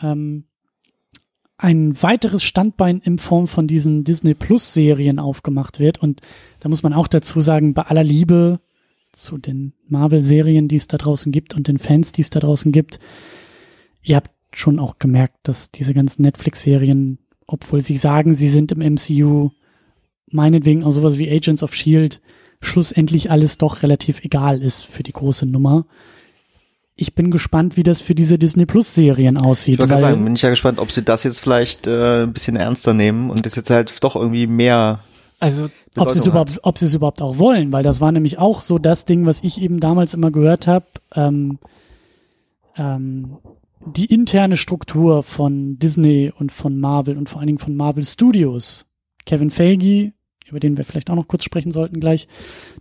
ähm, 0.00 0.44
ein 1.56 2.02
weiteres 2.02 2.42
Standbein 2.42 3.00
in 3.00 3.18
Form 3.18 3.46
von 3.46 3.66
diesen 3.66 4.04
Disney 4.04 4.34
Plus 4.34 4.74
Serien 4.74 5.18
aufgemacht 5.18 5.78
wird. 5.78 6.02
Und 6.02 6.20
da 6.60 6.68
muss 6.68 6.82
man 6.82 6.92
auch 6.92 7.06
dazu 7.06 7.40
sagen, 7.40 7.74
bei 7.74 7.82
aller 7.82 8.02
Liebe 8.02 8.60
zu 9.12 9.38
den 9.38 9.72
Marvel-Serien, 9.86 10.66
die 10.66 10.76
es 10.76 10.88
da 10.88 10.98
draußen 10.98 11.30
gibt 11.30 11.54
und 11.54 11.68
den 11.68 11.78
Fans, 11.78 12.10
die 12.10 12.22
es 12.22 12.30
da 12.30 12.40
draußen 12.40 12.72
gibt. 12.72 12.98
Ihr 14.02 14.16
habt 14.16 14.30
schon 14.52 14.80
auch 14.80 14.98
gemerkt, 14.98 15.36
dass 15.44 15.70
diese 15.70 15.94
ganzen 15.94 16.22
Netflix-Serien, 16.22 17.18
obwohl 17.46 17.80
sie 17.80 17.96
sagen, 17.96 18.34
sie 18.34 18.48
sind 18.48 18.72
im 18.72 18.80
MCU, 18.80 19.50
meinetwegen 20.26 20.82
auch 20.82 20.90
sowas 20.90 21.18
wie 21.18 21.30
Agents 21.30 21.62
of 21.62 21.74
Shield, 21.74 22.20
schlussendlich 22.64 23.30
alles 23.30 23.58
doch 23.58 23.82
relativ 23.82 24.24
egal 24.24 24.62
ist 24.62 24.84
für 24.84 25.02
die 25.02 25.12
große 25.12 25.46
Nummer. 25.46 25.86
Ich 26.96 27.14
bin 27.14 27.30
gespannt, 27.30 27.76
wie 27.76 27.82
das 27.82 28.00
für 28.00 28.14
diese 28.14 28.38
Disney 28.38 28.66
Plus 28.66 28.94
Serien 28.94 29.36
aussieht. 29.36 29.74
Ich 29.74 29.78
wollte 29.80 30.00
sagen, 30.00 30.24
bin 30.24 30.36
ich 30.36 30.42
ja 30.42 30.50
gespannt, 30.50 30.78
ob 30.78 30.92
sie 30.92 31.02
das 31.02 31.24
jetzt 31.24 31.40
vielleicht 31.40 31.86
äh, 31.86 32.22
ein 32.22 32.32
bisschen 32.32 32.56
ernster 32.56 32.94
nehmen 32.94 33.30
und 33.30 33.44
das 33.44 33.56
jetzt 33.56 33.70
halt 33.70 34.02
doch 34.04 34.14
irgendwie 34.14 34.46
mehr 34.46 35.00
also 35.40 35.68
ob 35.96 36.10
sie 36.10 36.20
es 36.20 36.26
überhaupt, 36.26 36.60
ob 36.62 36.78
sie 36.78 36.86
es 36.86 36.94
überhaupt 36.94 37.20
auch 37.20 37.38
wollen, 37.38 37.70
weil 37.70 37.82
das 37.82 38.00
war 38.00 38.12
nämlich 38.12 38.38
auch 38.38 38.62
so 38.62 38.78
das 38.78 39.04
Ding, 39.04 39.26
was 39.26 39.42
ich 39.42 39.60
eben 39.60 39.78
damals 39.78 40.14
immer 40.14 40.30
gehört 40.30 40.66
habe. 40.66 40.86
Ähm, 41.14 41.58
ähm, 42.76 43.36
die 43.84 44.06
interne 44.06 44.56
Struktur 44.56 45.22
von 45.22 45.78
Disney 45.78 46.32
und 46.38 46.50
von 46.50 46.80
Marvel 46.80 47.18
und 47.18 47.28
vor 47.28 47.40
allen 47.40 47.48
Dingen 47.48 47.58
von 47.58 47.76
Marvel 47.76 48.04
Studios. 48.04 48.86
Kevin 49.26 49.50
Feige, 49.50 50.12
über 50.46 50.60
den 50.60 50.76
wir 50.76 50.84
vielleicht 50.84 51.10
auch 51.10 51.16
noch 51.16 51.28
kurz 51.28 51.44
sprechen 51.44 51.72
sollten 51.72 52.00
gleich, 52.00 52.28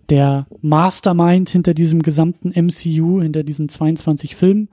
der 0.10 0.48
Mastermind 0.61 1.49
hinter 1.49 1.73
diesem 1.73 2.02
gesamten 2.02 2.49
MCU, 2.49 3.22
hinter 3.22 3.44
diesen 3.44 3.69
22 3.69 4.35
Filmen, 4.35 4.69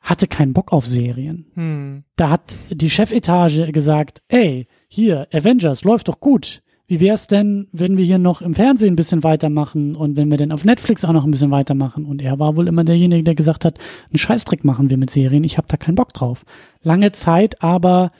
hatte 0.00 0.28
keinen 0.28 0.52
Bock 0.52 0.72
auf 0.72 0.86
Serien. 0.86 1.46
Hm. 1.54 2.04
Da 2.16 2.30
hat 2.30 2.58
die 2.70 2.90
Chefetage 2.90 3.72
gesagt, 3.72 4.22
ey, 4.28 4.68
hier, 4.86 5.26
Avengers 5.32 5.82
läuft 5.82 6.08
doch 6.08 6.20
gut. 6.20 6.62
Wie 6.86 7.00
wär's 7.00 7.26
denn, 7.26 7.68
wenn 7.72 7.96
wir 7.96 8.04
hier 8.04 8.18
noch 8.18 8.42
im 8.42 8.54
Fernsehen 8.54 8.92
ein 8.92 8.96
bisschen 8.96 9.24
weitermachen 9.24 9.96
und 9.96 10.16
wenn 10.16 10.30
wir 10.30 10.36
denn 10.36 10.52
auf 10.52 10.66
Netflix 10.66 11.02
auch 11.06 11.14
noch 11.14 11.24
ein 11.24 11.30
bisschen 11.30 11.50
weitermachen? 11.50 12.04
Und 12.04 12.20
er 12.20 12.38
war 12.38 12.56
wohl 12.56 12.68
immer 12.68 12.84
derjenige, 12.84 13.24
der 13.24 13.34
gesagt 13.34 13.64
hat, 13.64 13.78
einen 14.10 14.18
Scheißdreck 14.18 14.64
machen 14.64 14.90
wir 14.90 14.98
mit 14.98 15.08
Serien, 15.08 15.44
ich 15.44 15.56
habe 15.56 15.66
da 15.68 15.78
keinen 15.78 15.94
Bock 15.94 16.12
drauf. 16.12 16.44
Lange 16.82 17.12
Zeit 17.12 17.62
aber 17.62 18.12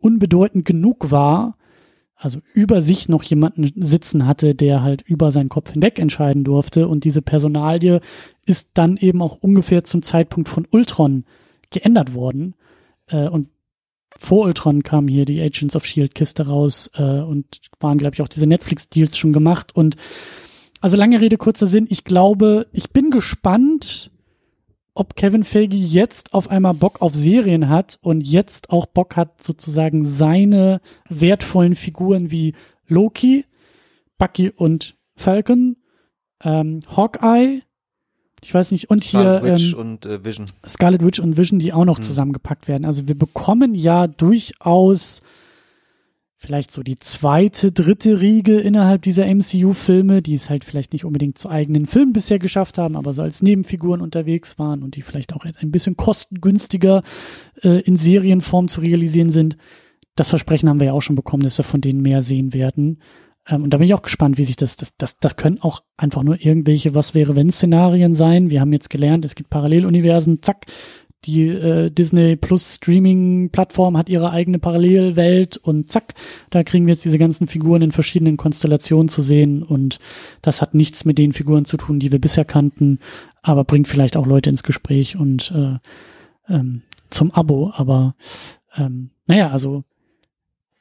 unbedeutend 0.00 0.64
genug 0.64 1.12
war, 1.12 1.56
also 2.18 2.40
über 2.52 2.80
sich 2.80 3.08
noch 3.08 3.22
jemanden 3.22 3.72
sitzen 3.76 4.26
hatte, 4.26 4.54
der 4.54 4.82
halt 4.82 5.02
über 5.02 5.30
seinen 5.30 5.48
Kopf 5.48 5.70
hinweg 5.70 6.00
entscheiden 6.00 6.42
durfte. 6.42 6.88
Und 6.88 7.04
diese 7.04 7.22
Personalie 7.22 8.00
ist 8.44 8.70
dann 8.74 8.96
eben 8.96 9.22
auch 9.22 9.36
ungefähr 9.40 9.84
zum 9.84 10.02
Zeitpunkt 10.02 10.48
von 10.48 10.66
Ultron 10.70 11.24
geändert 11.70 12.14
worden. 12.14 12.54
Äh, 13.06 13.28
und 13.28 13.48
vor 14.16 14.46
Ultron 14.46 14.82
kam 14.82 15.06
hier 15.06 15.26
die 15.26 15.40
Agents 15.40 15.76
of 15.76 15.86
Shield 15.86 16.16
Kiste 16.16 16.48
raus 16.48 16.90
äh, 16.94 17.20
und 17.20 17.60
waren, 17.78 17.98
glaube 17.98 18.14
ich, 18.14 18.22
auch 18.22 18.28
diese 18.28 18.46
Netflix-Deals 18.46 19.16
schon 19.16 19.32
gemacht. 19.32 19.76
Und 19.76 19.94
also 20.80 20.96
lange 20.96 21.20
Rede, 21.20 21.36
kurzer 21.36 21.68
Sinn, 21.68 21.86
ich 21.88 22.02
glaube, 22.02 22.66
ich 22.72 22.90
bin 22.90 23.10
gespannt, 23.10 24.10
ob 24.98 25.14
Kevin 25.16 25.44
Feige 25.44 25.76
jetzt 25.76 26.34
auf 26.34 26.50
einmal 26.50 26.74
Bock 26.74 27.00
auf 27.00 27.14
Serien 27.14 27.68
hat 27.68 27.98
und 28.02 28.20
jetzt 28.22 28.70
auch 28.70 28.86
Bock 28.86 29.16
hat, 29.16 29.42
sozusagen 29.42 30.04
seine 30.04 30.80
wertvollen 31.08 31.76
Figuren 31.76 32.30
wie 32.30 32.54
Loki, 32.88 33.44
Bucky 34.18 34.50
und 34.50 34.96
Falcon, 35.16 35.76
ähm, 36.42 36.80
Hawkeye, 36.96 37.62
ich 38.42 38.54
weiß 38.54 38.70
nicht, 38.72 38.90
und 38.90 39.04
hier 39.04 39.20
Scarlet 39.20 39.42
Witch 39.44 39.72
ähm, 39.72 39.78
und 39.78 40.06
äh, 40.06 40.24
Vision. 40.24 40.46
Scarlet 40.66 41.04
Witch 41.04 41.20
und 41.20 41.36
Vision, 41.36 41.58
die 41.58 41.72
auch 41.72 41.84
noch 41.84 41.98
Hm. 41.98 42.04
zusammengepackt 42.04 42.68
werden. 42.68 42.84
Also 42.84 43.08
wir 43.08 43.18
bekommen 43.18 43.74
ja 43.74 44.06
durchaus 44.06 45.22
vielleicht 46.38 46.70
so 46.70 46.84
die 46.84 47.00
zweite, 47.00 47.72
dritte 47.72 48.20
Riege 48.20 48.60
innerhalb 48.60 49.02
dieser 49.02 49.26
MCU-Filme, 49.26 50.22
die 50.22 50.34
es 50.34 50.48
halt 50.48 50.64
vielleicht 50.64 50.92
nicht 50.92 51.04
unbedingt 51.04 51.36
zu 51.36 51.50
eigenen 51.50 51.86
Filmen 51.86 52.12
bisher 52.12 52.38
geschafft 52.38 52.78
haben, 52.78 52.96
aber 52.96 53.12
so 53.12 53.22
als 53.22 53.42
Nebenfiguren 53.42 54.00
unterwegs 54.00 54.56
waren 54.56 54.84
und 54.84 54.94
die 54.94 55.02
vielleicht 55.02 55.34
auch 55.34 55.44
ein 55.44 55.72
bisschen 55.72 55.96
kostengünstiger 55.96 57.02
äh, 57.62 57.80
in 57.80 57.96
Serienform 57.96 58.68
zu 58.68 58.80
realisieren 58.80 59.30
sind. 59.30 59.56
Das 60.14 60.28
Versprechen 60.28 60.68
haben 60.68 60.78
wir 60.78 60.86
ja 60.86 60.92
auch 60.92 61.02
schon 61.02 61.16
bekommen, 61.16 61.42
dass 61.42 61.58
wir 61.58 61.64
von 61.64 61.80
denen 61.80 62.02
mehr 62.02 62.22
sehen 62.22 62.54
werden. 62.54 63.00
Ähm, 63.48 63.64
und 63.64 63.74
da 63.74 63.78
bin 63.78 63.86
ich 63.86 63.94
auch 63.94 64.02
gespannt, 64.02 64.38
wie 64.38 64.44
sich 64.44 64.56
das, 64.56 64.76
das, 64.76 64.96
das, 64.96 65.18
das 65.18 65.36
können 65.36 65.60
auch 65.60 65.82
einfach 65.96 66.22
nur 66.22 66.40
irgendwelche 66.40 66.94
Was 66.94 67.14
wäre 67.14 67.34
wenn 67.34 67.50
Szenarien 67.50 68.14
sein. 68.14 68.50
Wir 68.50 68.60
haben 68.60 68.72
jetzt 68.72 68.90
gelernt, 68.90 69.24
es 69.24 69.34
gibt 69.34 69.50
Paralleluniversen, 69.50 70.40
zack, 70.42 70.66
die 71.24 71.48
äh, 71.48 71.90
Disney 71.90 72.36
Plus 72.36 72.76
Streaming 72.76 73.50
Plattform 73.50 73.96
hat 73.96 74.08
ihre 74.08 74.30
eigene 74.30 74.58
Parallelwelt 74.58 75.56
und 75.56 75.90
zack, 75.90 76.14
da 76.50 76.62
kriegen 76.62 76.86
wir 76.86 76.94
jetzt 76.94 77.04
diese 77.04 77.18
ganzen 77.18 77.48
Figuren 77.48 77.82
in 77.82 77.92
verschiedenen 77.92 78.36
Konstellationen 78.36 79.08
zu 79.08 79.22
sehen 79.22 79.62
und 79.62 79.98
das 80.42 80.62
hat 80.62 80.74
nichts 80.74 81.04
mit 81.04 81.18
den 81.18 81.32
Figuren 81.32 81.64
zu 81.64 81.76
tun, 81.76 81.98
die 81.98 82.12
wir 82.12 82.20
bisher 82.20 82.44
kannten, 82.44 83.00
aber 83.42 83.64
bringt 83.64 83.88
vielleicht 83.88 84.16
auch 84.16 84.26
Leute 84.26 84.50
ins 84.50 84.62
Gespräch 84.62 85.16
und 85.16 85.52
äh, 85.54 85.78
ähm, 86.52 86.82
zum 87.10 87.32
Abo, 87.32 87.72
aber 87.74 88.14
ähm, 88.76 89.10
naja, 89.26 89.50
also 89.50 89.84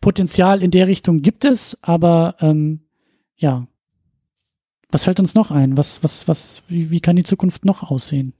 Potenzial 0.02 0.62
in 0.62 0.72
der 0.72 0.88
Richtung 0.88 1.22
gibt 1.22 1.46
es, 1.46 1.78
aber 1.82 2.36
ähm, 2.40 2.82
ja, 3.36 3.68
was 4.90 5.04
fällt 5.04 5.20
uns 5.20 5.34
noch 5.36 5.52
ein? 5.52 5.78
Was, 5.78 6.04
was, 6.04 6.28
was, 6.28 6.62
wie, 6.68 6.92
wie 6.92 7.00
kann 7.02 7.16
die 7.16 7.24
Zukunft 7.24 7.66
noch 7.66 7.84
aussehen? 7.84 8.34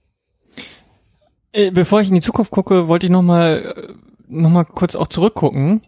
Äh, 1.52 1.70
Bevor 1.70 2.00
ich 2.00 2.08
in 2.08 2.14
die 2.14 2.20
Zukunft 2.20 2.50
gucke, 2.50 2.88
wollte 2.88 3.06
ich 3.06 3.12
noch 3.12 3.22
mal 3.22 3.74
äh, 3.76 3.92
noch 4.28 4.50
mal 4.50 4.64
kurz 4.64 4.94
auch 4.94 5.08
zurückgucken, 5.08 5.82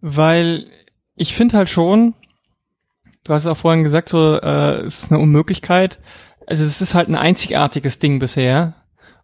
weil 0.00 0.66
ich 1.14 1.34
finde 1.34 1.56
halt 1.56 1.70
schon, 1.70 2.14
du 3.24 3.32
hast 3.32 3.42
es 3.42 3.48
auch 3.48 3.56
vorhin 3.56 3.84
gesagt, 3.84 4.08
so 4.08 4.38
äh, 4.40 4.80
es 4.80 5.04
ist 5.04 5.12
eine 5.12 5.20
Unmöglichkeit. 5.22 6.00
Also 6.46 6.64
es 6.64 6.80
ist 6.80 6.94
halt 6.94 7.08
ein 7.08 7.14
einzigartiges 7.14 7.98
Ding 7.98 8.18
bisher 8.18 8.74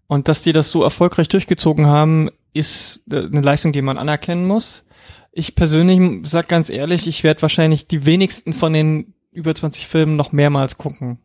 und 0.07 0.29
dass 0.29 0.43
die 0.43 0.53
das 0.53 0.71
so 0.71 0.83
erfolgreich 0.83 1.29
durchgezogen 1.29 1.87
haben, 1.87 2.31
ist 2.53 3.03
äh, 3.11 3.27
eine 3.27 3.41
Leistung, 3.41 3.73
die 3.73 3.83
man 3.83 3.99
anerkennen 3.99 4.47
muss. 4.47 4.85
Ich 5.33 5.55
persönlich 5.55 6.29
sag 6.29 6.49
ganz 6.49 6.69
ehrlich, 6.69 7.07
ich 7.07 7.25
werde 7.25 7.43
wahrscheinlich 7.43 7.89
die 7.89 8.07
wenigsten 8.07 8.53
von 8.53 8.73
den 8.73 9.15
über 9.33 9.55
20 9.55 9.87
Filmen 9.87 10.17
noch 10.17 10.31
mehrmals 10.33 10.77
gucken 10.77 11.19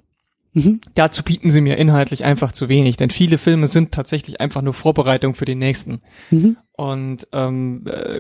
Mhm. 0.53 0.81
dazu 0.95 1.23
bieten 1.23 1.51
sie 1.51 1.61
mir 1.61 1.77
inhaltlich 1.77 2.23
einfach 2.23 2.51
zu 2.51 2.67
wenig, 2.69 2.97
denn 2.97 3.09
viele 3.09 3.37
Filme 3.37 3.67
sind 3.67 3.91
tatsächlich 3.91 4.41
einfach 4.41 4.61
nur 4.61 4.73
Vorbereitung 4.73 5.35
für 5.35 5.45
den 5.45 5.59
nächsten. 5.59 6.01
Mhm. 6.31 6.57
Und 6.73 7.27
ähm, 7.31 7.85
äh, 7.85 8.19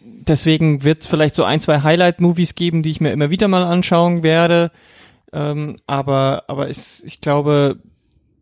deswegen 0.00 0.84
wird 0.84 1.02
es 1.02 1.06
vielleicht 1.06 1.34
so 1.34 1.44
ein, 1.44 1.60
zwei 1.60 1.82
Highlight-Movies 1.82 2.54
geben, 2.54 2.82
die 2.82 2.90
ich 2.90 3.00
mir 3.00 3.12
immer 3.12 3.30
wieder 3.30 3.48
mal 3.48 3.64
anschauen 3.64 4.22
werde. 4.22 4.70
Ähm, 5.32 5.76
aber 5.86 6.44
aber 6.48 6.68
ich, 6.68 7.02
ich 7.04 7.20
glaube, 7.20 7.78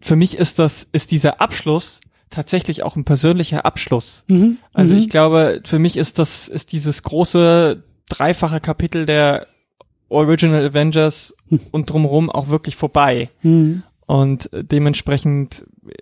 für 0.01 0.17
mich 0.17 0.37
ist 0.37 0.59
das, 0.59 0.87
ist 0.93 1.11
dieser 1.11 1.41
Abschluss 1.41 2.01
tatsächlich 2.31 2.83
auch 2.83 2.97
ein 2.97 3.05
persönlicher 3.05 3.67
Abschluss. 3.67 4.25
Mhm. 4.29 4.59
Also 4.73 4.95
mhm. 4.95 5.01
ich 5.01 5.09
glaube, 5.09 5.63
für 5.65 5.79
mich 5.79 5.97
ist 5.97 6.19
das, 6.19 6.49
ist 6.49 6.73
dieses 6.73 7.03
große 7.03 7.83
dreifache 8.09 8.61
Kapitel 8.61 9.07
der 9.07 9.47
Original 10.11 10.67
Avengers 10.67 11.35
Hm. 11.51 11.61
und 11.73 11.91
drumherum 11.91 12.31
auch 12.31 12.49
wirklich 12.49 12.77
vorbei. 12.77 13.29
Mhm. 13.43 13.83
Und 14.07 14.53
äh, 14.53 14.65
dementsprechend, 14.65 15.67
äh, 15.87 15.93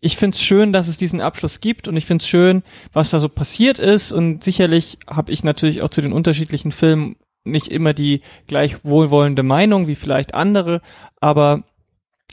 ich 0.00 0.16
find's 0.16 0.42
schön, 0.42 0.72
dass 0.72 0.88
es 0.88 0.96
diesen 0.96 1.20
Abschluss 1.20 1.60
gibt 1.60 1.86
und 1.86 1.96
ich 1.96 2.06
find's 2.06 2.26
schön, 2.26 2.62
was 2.92 3.10
da 3.10 3.20
so 3.20 3.28
passiert 3.28 3.78
ist. 3.78 4.12
Und 4.12 4.42
sicherlich 4.44 4.98
habe 5.08 5.30
ich 5.32 5.44
natürlich 5.44 5.82
auch 5.82 5.90
zu 5.90 6.00
den 6.00 6.12
unterschiedlichen 6.12 6.72
Filmen 6.72 7.16
nicht 7.44 7.68
immer 7.68 7.94
die 7.94 8.22
gleich 8.46 8.84
wohlwollende 8.84 9.42
Meinung 9.42 9.86
wie 9.86 9.94
vielleicht 9.94 10.34
andere, 10.34 10.82
aber 11.20 11.62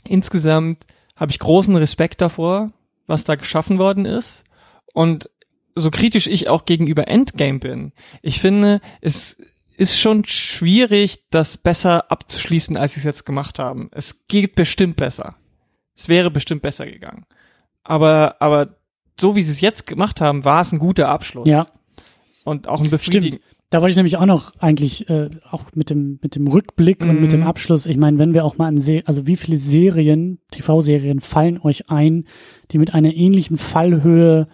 insgesamt 0.06 0.84
habe 1.16 1.30
ich 1.30 1.38
großen 1.38 1.74
Respekt 1.76 2.20
davor, 2.20 2.72
was 3.06 3.24
da 3.24 3.34
geschaffen 3.34 3.78
worden 3.78 4.04
ist. 4.04 4.44
Und 4.92 5.30
so 5.74 5.90
kritisch 5.90 6.26
ich 6.26 6.48
auch 6.48 6.64
gegenüber 6.64 7.08
Endgame 7.08 7.58
bin, 7.58 7.92
ich 8.22 8.40
finde, 8.40 8.80
es 9.00 9.38
ist 9.78 9.98
schon 9.98 10.24
schwierig, 10.24 11.28
das 11.30 11.56
besser 11.56 12.10
abzuschließen, 12.10 12.76
als 12.76 12.94
sie 12.94 13.00
es 13.00 13.04
jetzt 13.04 13.24
gemacht 13.24 13.58
haben. 13.58 13.88
Es 13.92 14.26
geht 14.26 14.54
bestimmt 14.54 14.96
besser. 14.96 15.36
Es 15.96 16.08
wäre 16.08 16.30
bestimmt 16.30 16.62
besser 16.62 16.86
gegangen. 16.86 17.24
Aber, 17.84 18.36
aber 18.40 18.76
so 19.18 19.36
wie 19.36 19.42
sie 19.42 19.52
es 19.52 19.60
jetzt 19.60 19.86
gemacht 19.86 20.20
haben, 20.20 20.44
war 20.44 20.60
es 20.60 20.72
ein 20.72 20.78
guter 20.78 21.08
Abschluss. 21.08 21.48
Ja, 21.48 21.68
Und 22.44 22.68
auch 22.68 22.80
ein 22.82 22.90
befriedigend. 22.90 23.36
stimmt. 23.36 23.44
Da 23.70 23.82
wollte 23.82 23.90
ich 23.90 23.96
nämlich 23.96 24.16
auch 24.16 24.24
noch 24.26 24.54
eigentlich 24.60 25.10
äh, 25.10 25.28
auch 25.50 25.64
mit 25.74 25.90
dem 25.90 26.18
mit 26.22 26.34
dem 26.36 26.46
Rückblick 26.46 27.02
und 27.02 27.20
mit 27.20 27.32
dem 27.32 27.40
Mhm. 27.40 27.46
Abschluss. 27.46 27.84
Ich 27.84 27.98
meine, 27.98 28.16
wenn 28.18 28.32
wir 28.32 28.46
auch 28.46 28.56
mal 28.56 28.66
an 28.66 28.80
Se 28.80 29.02
also 29.04 29.26
wie 29.26 29.36
viele 29.36 29.58
Serien, 29.58 30.40
TV-Serien 30.50 31.20
fallen 31.20 31.60
euch 31.60 31.90
ein, 31.90 32.26
die 32.70 32.78
mit 32.78 32.94
einer 32.94 33.12
ähnlichen 33.12 33.58
Fallhöhe 33.58 34.48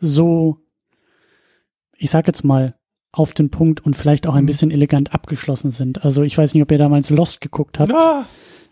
so, 0.00 0.58
ich 1.96 2.10
sag 2.10 2.26
jetzt 2.26 2.42
mal 2.44 2.74
auf 3.16 3.32
den 3.32 3.50
Punkt 3.50 3.84
und 3.84 3.94
vielleicht 3.96 4.26
auch 4.26 4.34
ein 4.34 4.42
Mhm. 4.42 4.46
bisschen 4.46 4.70
elegant 4.70 5.14
abgeschlossen 5.14 5.70
sind. 5.70 6.04
Also 6.04 6.22
ich 6.22 6.36
weiß 6.36 6.52
nicht, 6.54 6.62
ob 6.62 6.70
ihr 6.70 6.78
damals 6.78 7.08
Lost 7.10 7.40
geguckt 7.40 7.78
habt. 7.78 7.90
Ja, 7.90 8.26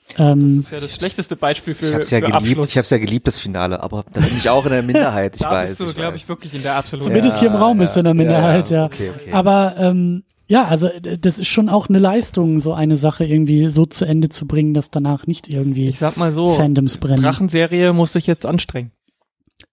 das 0.09 0.19
ähm, 0.19 0.61
ist 0.61 0.71
ja 0.71 0.81
das 0.81 0.95
schlechteste 0.95 1.35
Beispiel 1.35 1.75
für, 1.75 1.87
Ich 1.89 1.95
hab's 1.95 2.11
ja 2.11 2.19
für 2.19 2.27
geliebt, 2.27 2.37
Abschluss. 2.37 2.67
ich 2.69 2.77
hab's 2.79 2.91
ja 2.91 2.99
geliebt, 2.99 3.27
das 3.27 3.39
Finale, 3.39 3.83
aber 3.83 4.05
da 4.13 4.21
bin 4.21 4.37
ich 4.37 4.51
auch 4.51 4.67
in 4.67 4.73
der 4.73 4.83
Minderheit, 4.83 5.37
ich 5.37 5.41
da 5.43 5.51
weiß. 5.51 5.71
bist 5.71 5.81
du, 5.81 5.95
glaube 5.95 6.17
ich, 6.17 6.29
wirklich 6.29 6.55
in 6.55 6.63
der 6.63 6.75
absoluten. 6.77 7.07
Zumindest 7.09 7.39
hier 7.39 7.49
im 7.49 7.55
Raum 7.55 7.79
bist 7.79 7.97
du 7.97 8.01
in 8.01 8.05
der 8.05 8.13
Minderheit, 8.15 8.69
ja. 8.69 8.85
Okay, 8.85 9.11
okay. 9.15 9.33
Aber 9.33 9.77
ähm, 9.79 10.25
ja, 10.47 10.67
also 10.67 10.91
das 11.19 11.39
ist 11.39 11.49
schon 11.49 11.71
auch 11.71 11.89
eine 11.89 11.99
Leistung, 11.99 12.61
so 12.61 12.75
eine 12.75 12.99
Sache 12.99 13.25
irgendwie 13.25 13.71
so 13.71 13.87
zu 13.87 14.05
Ende 14.05 14.29
zu 14.29 14.47
bringen, 14.47 14.75
dass 14.75 14.91
danach 14.91 15.27
nicht 15.27 15.49
irgendwie 15.49 15.89
Ich 15.89 15.99
sag 15.99 16.19
mal 16.19 16.33
so, 16.33 16.53
Fandoms 16.53 16.99
brennen. 16.99 17.23
Drachenserie 17.23 17.95
muss 17.95 18.13
sich 18.13 18.27
jetzt 18.27 18.45
anstrengen. 18.45 18.93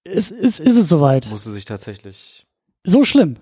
Ist, 0.05 0.31
ist, 0.31 0.61
ist 0.61 0.77
es 0.77 0.87
soweit? 0.87 1.27
musste 1.29 1.51
sich 1.51 1.65
tatsächlich. 1.65 2.45
So 2.85 3.03
schlimm. 3.03 3.35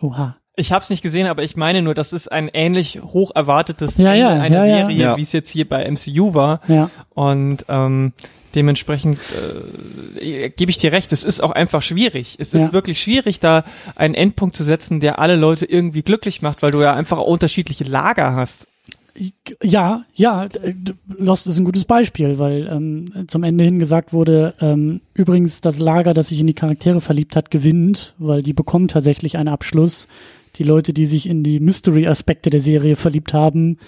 Oha. 0.00 0.36
Ich 0.58 0.72
habe 0.72 0.82
es 0.82 0.90
nicht 0.90 1.02
gesehen, 1.02 1.26
aber 1.28 1.44
ich 1.44 1.56
meine 1.56 1.82
nur, 1.82 1.94
das 1.94 2.12
ist 2.12 2.30
ein 2.30 2.48
ähnlich 2.52 3.00
hoch 3.02 3.30
erwartetes 3.34 3.96
Ja, 3.96 4.12
Ende 4.12 4.20
ja, 4.20 4.28
einer 4.42 4.66
ja. 4.66 4.74
Serie, 4.76 4.96
Ja. 4.98 5.16
wie 5.16 5.22
es 5.22 5.32
jetzt 5.32 5.50
hier 5.50 5.68
bei 5.68 5.88
MCU 5.88 6.34
war. 6.34 6.60
Ja. 6.66 6.90
Und 7.14 7.64
ähm, 7.68 8.12
dementsprechend 8.54 9.18
äh, 10.20 10.50
gebe 10.50 10.70
ich 10.70 10.78
dir 10.78 10.92
recht, 10.92 11.12
es 11.12 11.22
ist 11.22 11.40
auch 11.42 11.52
einfach 11.52 11.82
schwierig. 11.82 12.36
Es 12.40 12.54
ist 12.54 12.72
wirklich 12.72 13.00
schwierig, 13.00 13.38
da 13.40 13.64
einen 13.94 14.14
Endpunkt 14.14 14.56
zu 14.56 14.64
setzen, 14.64 15.00
der 15.00 15.18
alle 15.20 15.36
Leute 15.36 15.64
irgendwie 15.64 16.02
glücklich 16.02 16.42
macht, 16.42 16.62
weil 16.62 16.72
du 16.72 16.80
ja 16.82 16.92
einfach 16.94 17.18
auch 17.18 17.26
unterschiedliche 17.26 17.84
Lager 17.84 18.34
hast. 18.34 18.66
Ja, 19.62 20.04
ja, 20.14 20.44
äh, 20.44 20.74
Lost 21.08 21.46
ist 21.48 21.58
ein 21.58 21.64
gutes 21.64 21.84
Beispiel, 21.84 22.38
weil 22.38 22.68
ähm, 22.70 23.24
zum 23.26 23.42
Ende 23.42 23.64
hin 23.64 23.78
gesagt 23.80 24.12
wurde, 24.12 24.54
ähm, 24.60 25.00
übrigens 25.14 25.60
das 25.60 25.78
Lager, 25.80 26.14
das 26.14 26.28
sich 26.28 26.38
in 26.38 26.46
die 26.46 26.54
Charaktere 26.54 27.00
verliebt 27.00 27.34
hat, 27.34 27.50
gewinnt, 27.50 28.14
weil 28.18 28.42
die 28.42 28.52
bekommen 28.52 28.86
tatsächlich 28.86 29.36
einen 29.36 29.48
Abschluss. 29.48 30.06
Die 30.58 30.64
Leute, 30.64 30.92
die 30.92 31.06
sich 31.06 31.28
in 31.28 31.42
die 31.42 31.60
Mystery-Aspekte 31.60 32.50
der 32.50 32.60
Serie 32.60 32.96
verliebt 32.96 33.32
haben, 33.32 33.78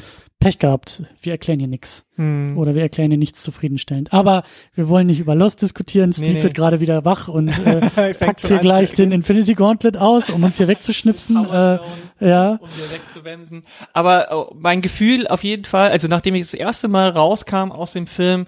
Pech 0.41 0.59
gehabt, 0.59 1.03
wir 1.21 1.33
erklären 1.33 1.59
hier 1.59 1.69
nichts. 1.69 2.07
Hm. 2.17 2.57
Oder 2.57 2.75
wir 2.75 2.81
erklären 2.81 3.11
hier 3.11 3.19
nichts 3.19 3.43
zufriedenstellend. 3.43 4.15
Aber 4.15 4.43
wir 4.73 4.89
wollen 4.89 5.07
nicht 5.07 5.21
über 5.21 5.35
Lost 5.35 5.61
diskutieren. 5.61 6.15
Steve 6.15 6.33
nee. 6.33 6.43
wird 6.43 6.55
gerade 6.55 6.81
wieder 6.81 7.05
wach 7.05 7.29
und 7.29 7.49
äh, 7.67 8.15
packt 8.15 8.47
hier 8.47 8.59
gleich 8.59 8.93
den 8.93 9.13
Infinity 9.13 9.53
Gauntlet 9.53 9.99
aus, 9.99 10.31
um 10.31 10.43
uns 10.43 10.57
hier 10.57 10.67
wegzuschnipsen. 10.67 11.37
äh, 11.37 11.79
ja. 12.21 12.53
um 12.53 12.69
dir 12.69 12.91
wegzuwemsen. 12.91 13.65
Aber 13.93 14.29
oh, 14.31 14.55
mein 14.59 14.81
Gefühl 14.81 15.29
auf 15.29 15.45
jeden 15.45 15.67
Fall, 15.67 15.91
also 15.91 16.09
nachdem 16.09 16.35
ich 16.35 16.43
das 16.45 16.55
erste 16.55 16.89
Mal 16.89 17.11
rauskam 17.11 17.71
aus 17.71 17.93
dem 17.93 18.07
Film, 18.07 18.47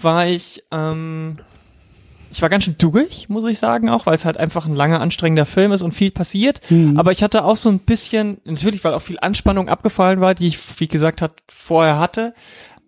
war 0.00 0.26
ich, 0.26 0.64
ähm, 0.72 1.40
ich 2.34 2.42
war 2.42 2.48
ganz 2.48 2.64
schön 2.64 2.74
durch, 2.78 3.28
muss 3.28 3.44
ich 3.44 3.58
sagen, 3.58 3.88
auch, 3.88 4.06
weil 4.06 4.16
es 4.16 4.24
halt 4.24 4.36
einfach 4.36 4.66
ein 4.66 4.74
langer, 4.74 5.00
anstrengender 5.00 5.46
Film 5.46 5.70
ist 5.72 5.82
und 5.82 5.92
viel 5.92 6.10
passiert. 6.10 6.60
Mhm. 6.68 6.98
Aber 6.98 7.12
ich 7.12 7.22
hatte 7.22 7.44
auch 7.44 7.56
so 7.56 7.68
ein 7.70 7.78
bisschen, 7.78 8.38
natürlich, 8.44 8.82
weil 8.82 8.92
auch 8.94 9.02
viel 9.02 9.18
Anspannung 9.20 9.68
abgefallen 9.68 10.20
war, 10.20 10.34
die 10.34 10.48
ich, 10.48 10.58
wie 10.80 10.88
gesagt, 10.88 11.22
hat, 11.22 11.32
vorher 11.48 11.98
hatte. 12.00 12.34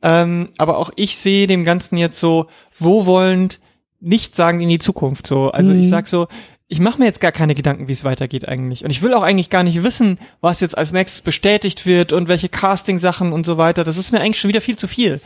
Ähm, 0.03 0.51
aber 0.59 0.79
auch 0.79 0.91
ich 0.97 1.17
sehe 1.17 1.47
dem 1.47 1.65
Ganzen 1.65 1.97
jetzt 1.97 2.19
so 2.19 2.47
wohlwollend 2.79 3.61
nicht 4.01 4.37
sagen 4.37 4.61
in 4.61 4.69
die 4.69 4.79
Zukunft 4.79 5.27
so. 5.27 5.51
Also 5.51 5.73
Mhm. 5.73 5.79
ich 5.79 5.89
sag 5.89 6.07
so, 6.09 6.27
ich 6.69 6.81
mache 6.81 6.99
mir 6.99 7.05
jetzt 7.07 7.21
gar 7.21 7.33
keine 7.33 7.55
Gedanken, 7.55 7.87
wie 7.89 7.93
es 7.93 8.03
weitergeht 8.05 8.47
eigentlich. 8.49 8.85
Und 8.85 8.91
ich 8.91 9.01
will 9.03 9.15
auch 9.15 9.23
eigentlich 9.23 9.51
gar 9.51 9.63
nicht 9.63 9.83
wissen, 9.85 10.19
was 10.41 10.61
jetzt 10.61 10.77
als 10.77 10.91
nächstes 10.93 11.23
bestätigt 11.23 11.87
wird 11.87 12.13
und 12.13 12.27
welche 12.29 12.49
Casting-Sachen 12.49 13.33
und 13.33 13.47
so 13.47 13.57
weiter. 13.57 13.85
Das 13.85 13.97
ist 13.97 14.11
mir 14.11 14.21
eigentlich 14.21 14.41
schon 14.41 14.49
wieder 14.49 14.61
viel 14.61 14.77
zu 14.77 14.89
viel. 14.89 15.21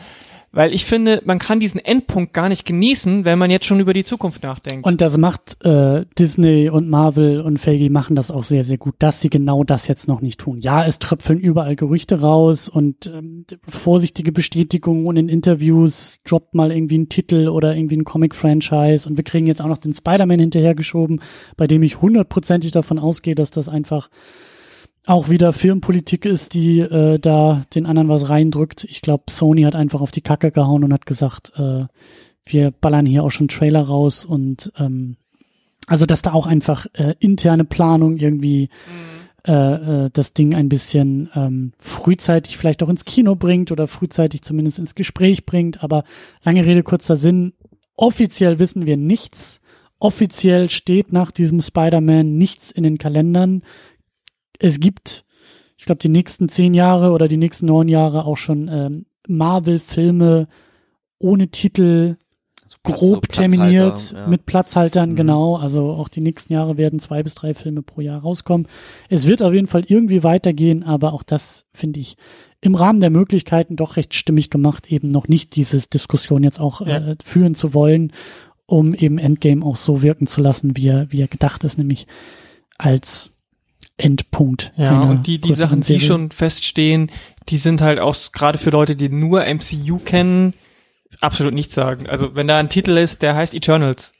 Weil 0.52 0.74
ich 0.74 0.84
finde, 0.84 1.22
man 1.24 1.38
kann 1.38 1.60
diesen 1.60 1.78
Endpunkt 1.78 2.32
gar 2.32 2.48
nicht 2.48 2.64
genießen, 2.64 3.24
wenn 3.24 3.38
man 3.38 3.52
jetzt 3.52 3.66
schon 3.66 3.78
über 3.78 3.92
die 3.92 4.02
Zukunft 4.02 4.42
nachdenkt. 4.42 4.84
Und 4.84 5.00
das 5.00 5.16
macht 5.16 5.64
äh, 5.64 6.04
Disney 6.18 6.68
und 6.68 6.88
Marvel 6.88 7.40
und 7.40 7.58
Feige 7.58 7.88
machen 7.88 8.16
das 8.16 8.32
auch 8.32 8.42
sehr, 8.42 8.64
sehr 8.64 8.76
gut, 8.76 8.96
dass 8.98 9.20
sie 9.20 9.30
genau 9.30 9.62
das 9.62 9.86
jetzt 9.86 10.08
noch 10.08 10.20
nicht 10.20 10.40
tun. 10.40 10.58
Ja, 10.58 10.84
es 10.84 10.98
tröpfeln 10.98 11.38
überall 11.38 11.76
Gerüchte 11.76 12.20
raus 12.20 12.68
und 12.68 13.06
ähm, 13.06 13.46
vorsichtige 13.68 14.32
Bestätigungen 14.32 15.06
und 15.06 15.16
in 15.16 15.28
Interviews 15.28 16.18
droppt 16.24 16.54
mal 16.54 16.72
irgendwie 16.72 16.98
ein 16.98 17.08
Titel 17.08 17.48
oder 17.48 17.76
irgendwie 17.76 17.98
ein 17.98 18.04
Comic-Franchise 18.04 19.08
und 19.08 19.16
wir 19.16 19.24
kriegen 19.24 19.46
jetzt 19.46 19.62
auch 19.62 19.68
noch 19.68 19.78
den 19.78 19.92
Spider-Man 19.92 20.40
hinterhergeschoben, 20.40 21.20
bei 21.56 21.68
dem 21.68 21.84
ich 21.84 22.02
hundertprozentig 22.02 22.72
davon 22.72 22.98
ausgehe, 22.98 23.36
dass 23.36 23.52
das 23.52 23.68
einfach 23.68 24.10
auch 25.06 25.28
wieder 25.28 25.52
Firmenpolitik 25.52 26.24
ist, 26.24 26.54
die 26.54 26.80
äh, 26.80 27.18
da 27.18 27.62
den 27.74 27.86
anderen 27.86 28.08
was 28.08 28.28
reindrückt. 28.28 28.84
Ich 28.84 29.02
glaube, 29.02 29.24
Sony 29.30 29.62
hat 29.62 29.74
einfach 29.74 30.00
auf 30.00 30.10
die 30.10 30.20
Kacke 30.20 30.50
gehauen 30.50 30.84
und 30.84 30.92
hat 30.92 31.06
gesagt, 31.06 31.52
äh, 31.56 31.84
wir 32.44 32.70
ballern 32.70 33.06
hier 33.06 33.24
auch 33.24 33.30
schon 33.30 33.48
Trailer 33.48 33.82
raus 33.82 34.24
und 34.24 34.72
ähm, 34.78 35.16
also 35.86 36.06
dass 36.06 36.22
da 36.22 36.32
auch 36.32 36.46
einfach 36.46 36.86
äh, 36.94 37.14
interne 37.18 37.64
Planung 37.64 38.16
irgendwie 38.16 38.68
äh, 39.46 39.52
äh, 40.04 40.10
das 40.12 40.34
Ding 40.34 40.54
ein 40.54 40.68
bisschen 40.68 41.30
ähm, 41.34 41.72
frühzeitig 41.78 42.58
vielleicht 42.58 42.82
auch 42.82 42.90
ins 42.90 43.06
Kino 43.06 43.36
bringt 43.36 43.72
oder 43.72 43.88
frühzeitig 43.88 44.42
zumindest 44.42 44.78
ins 44.78 44.94
Gespräch 44.94 45.46
bringt. 45.46 45.82
Aber 45.82 46.04
lange 46.42 46.66
Rede, 46.66 46.82
kurzer 46.82 47.16
Sinn, 47.16 47.54
offiziell 47.96 48.58
wissen 48.58 48.84
wir 48.84 48.98
nichts. 48.98 49.60
Offiziell 49.98 50.68
steht 50.70 51.12
nach 51.12 51.30
diesem 51.30 51.60
Spider-Man 51.60 52.36
nichts 52.36 52.70
in 52.70 52.82
den 52.82 52.98
Kalendern. 52.98 53.62
Es 54.60 54.78
gibt, 54.78 55.24
ich 55.76 55.84
glaube, 55.86 55.98
die 56.00 56.08
nächsten 56.08 56.48
zehn 56.48 56.74
Jahre 56.74 57.10
oder 57.12 57.26
die 57.28 57.36
nächsten 57.36 57.66
neun 57.66 57.88
Jahre 57.88 58.24
auch 58.24 58.36
schon 58.36 58.68
ähm, 58.68 59.06
Marvel-Filme 59.26 60.46
ohne 61.18 61.48
Titel, 61.48 62.16
grob 62.84 63.22
Platzhalter, 63.28 63.56
terminiert 63.56 64.12
ja. 64.12 64.26
mit 64.28 64.46
Platzhaltern, 64.46 65.10
Mhm. 65.10 65.16
genau. 65.16 65.56
Also 65.56 65.90
auch 65.90 66.08
die 66.08 66.20
nächsten 66.20 66.52
Jahre 66.52 66.76
werden 66.76 67.00
zwei 67.00 67.22
bis 67.22 67.34
drei 67.34 67.52
Filme 67.52 67.82
pro 67.82 68.00
Jahr 68.00 68.20
rauskommen. 68.20 68.68
Es 69.08 69.26
wird 69.26 69.42
auf 69.42 69.52
jeden 69.52 69.66
Fall 69.66 69.84
irgendwie 69.86 70.22
weitergehen, 70.22 70.82
aber 70.84 71.12
auch 71.12 71.22
das 71.24 71.66
finde 71.72 72.00
ich 72.00 72.16
im 72.60 72.74
Rahmen 72.74 73.00
der 73.00 73.10
Möglichkeiten 73.10 73.74
doch 73.76 73.96
recht 73.96 74.14
stimmig 74.14 74.50
gemacht, 74.50 74.90
eben 74.92 75.10
noch 75.10 75.26
nicht 75.28 75.56
diese 75.56 75.80
Diskussion 75.88 76.42
jetzt 76.44 76.60
auch 76.60 76.80
Ja. 76.86 76.98
äh, 76.98 77.16
führen 77.24 77.54
zu 77.54 77.74
wollen, 77.74 78.12
um 78.66 78.94
eben 78.94 79.18
Endgame 79.18 79.64
auch 79.64 79.76
so 79.76 80.02
wirken 80.02 80.26
zu 80.26 80.40
lassen, 80.40 80.76
wie 80.76 80.88
er, 80.88 81.10
wie 81.10 81.20
er 81.20 81.28
gedacht 81.28 81.64
ist, 81.64 81.76
nämlich 81.76 82.06
als 82.78 83.29
Endpunkt. 84.00 84.72
Ja, 84.76 85.02
und 85.02 85.26
die, 85.26 85.40
die 85.40 85.54
Sachen, 85.54 85.80
die 85.80 85.86
Serie. 85.86 86.00
schon 86.02 86.30
feststehen, 86.30 87.10
die 87.48 87.56
sind 87.56 87.80
halt 87.80 87.98
auch 88.00 88.16
gerade 88.32 88.58
für 88.58 88.70
Leute, 88.70 88.96
die 88.96 89.08
nur 89.08 89.42
MCU 89.42 89.98
kennen, 89.98 90.54
absolut 91.20 91.54
nichts 91.54 91.74
sagen. 91.74 92.08
Also 92.08 92.34
wenn 92.34 92.46
da 92.48 92.58
ein 92.58 92.68
Titel 92.68 92.96
ist, 92.96 93.22
der 93.22 93.34
heißt 93.34 93.54
Eternals. 93.54 94.12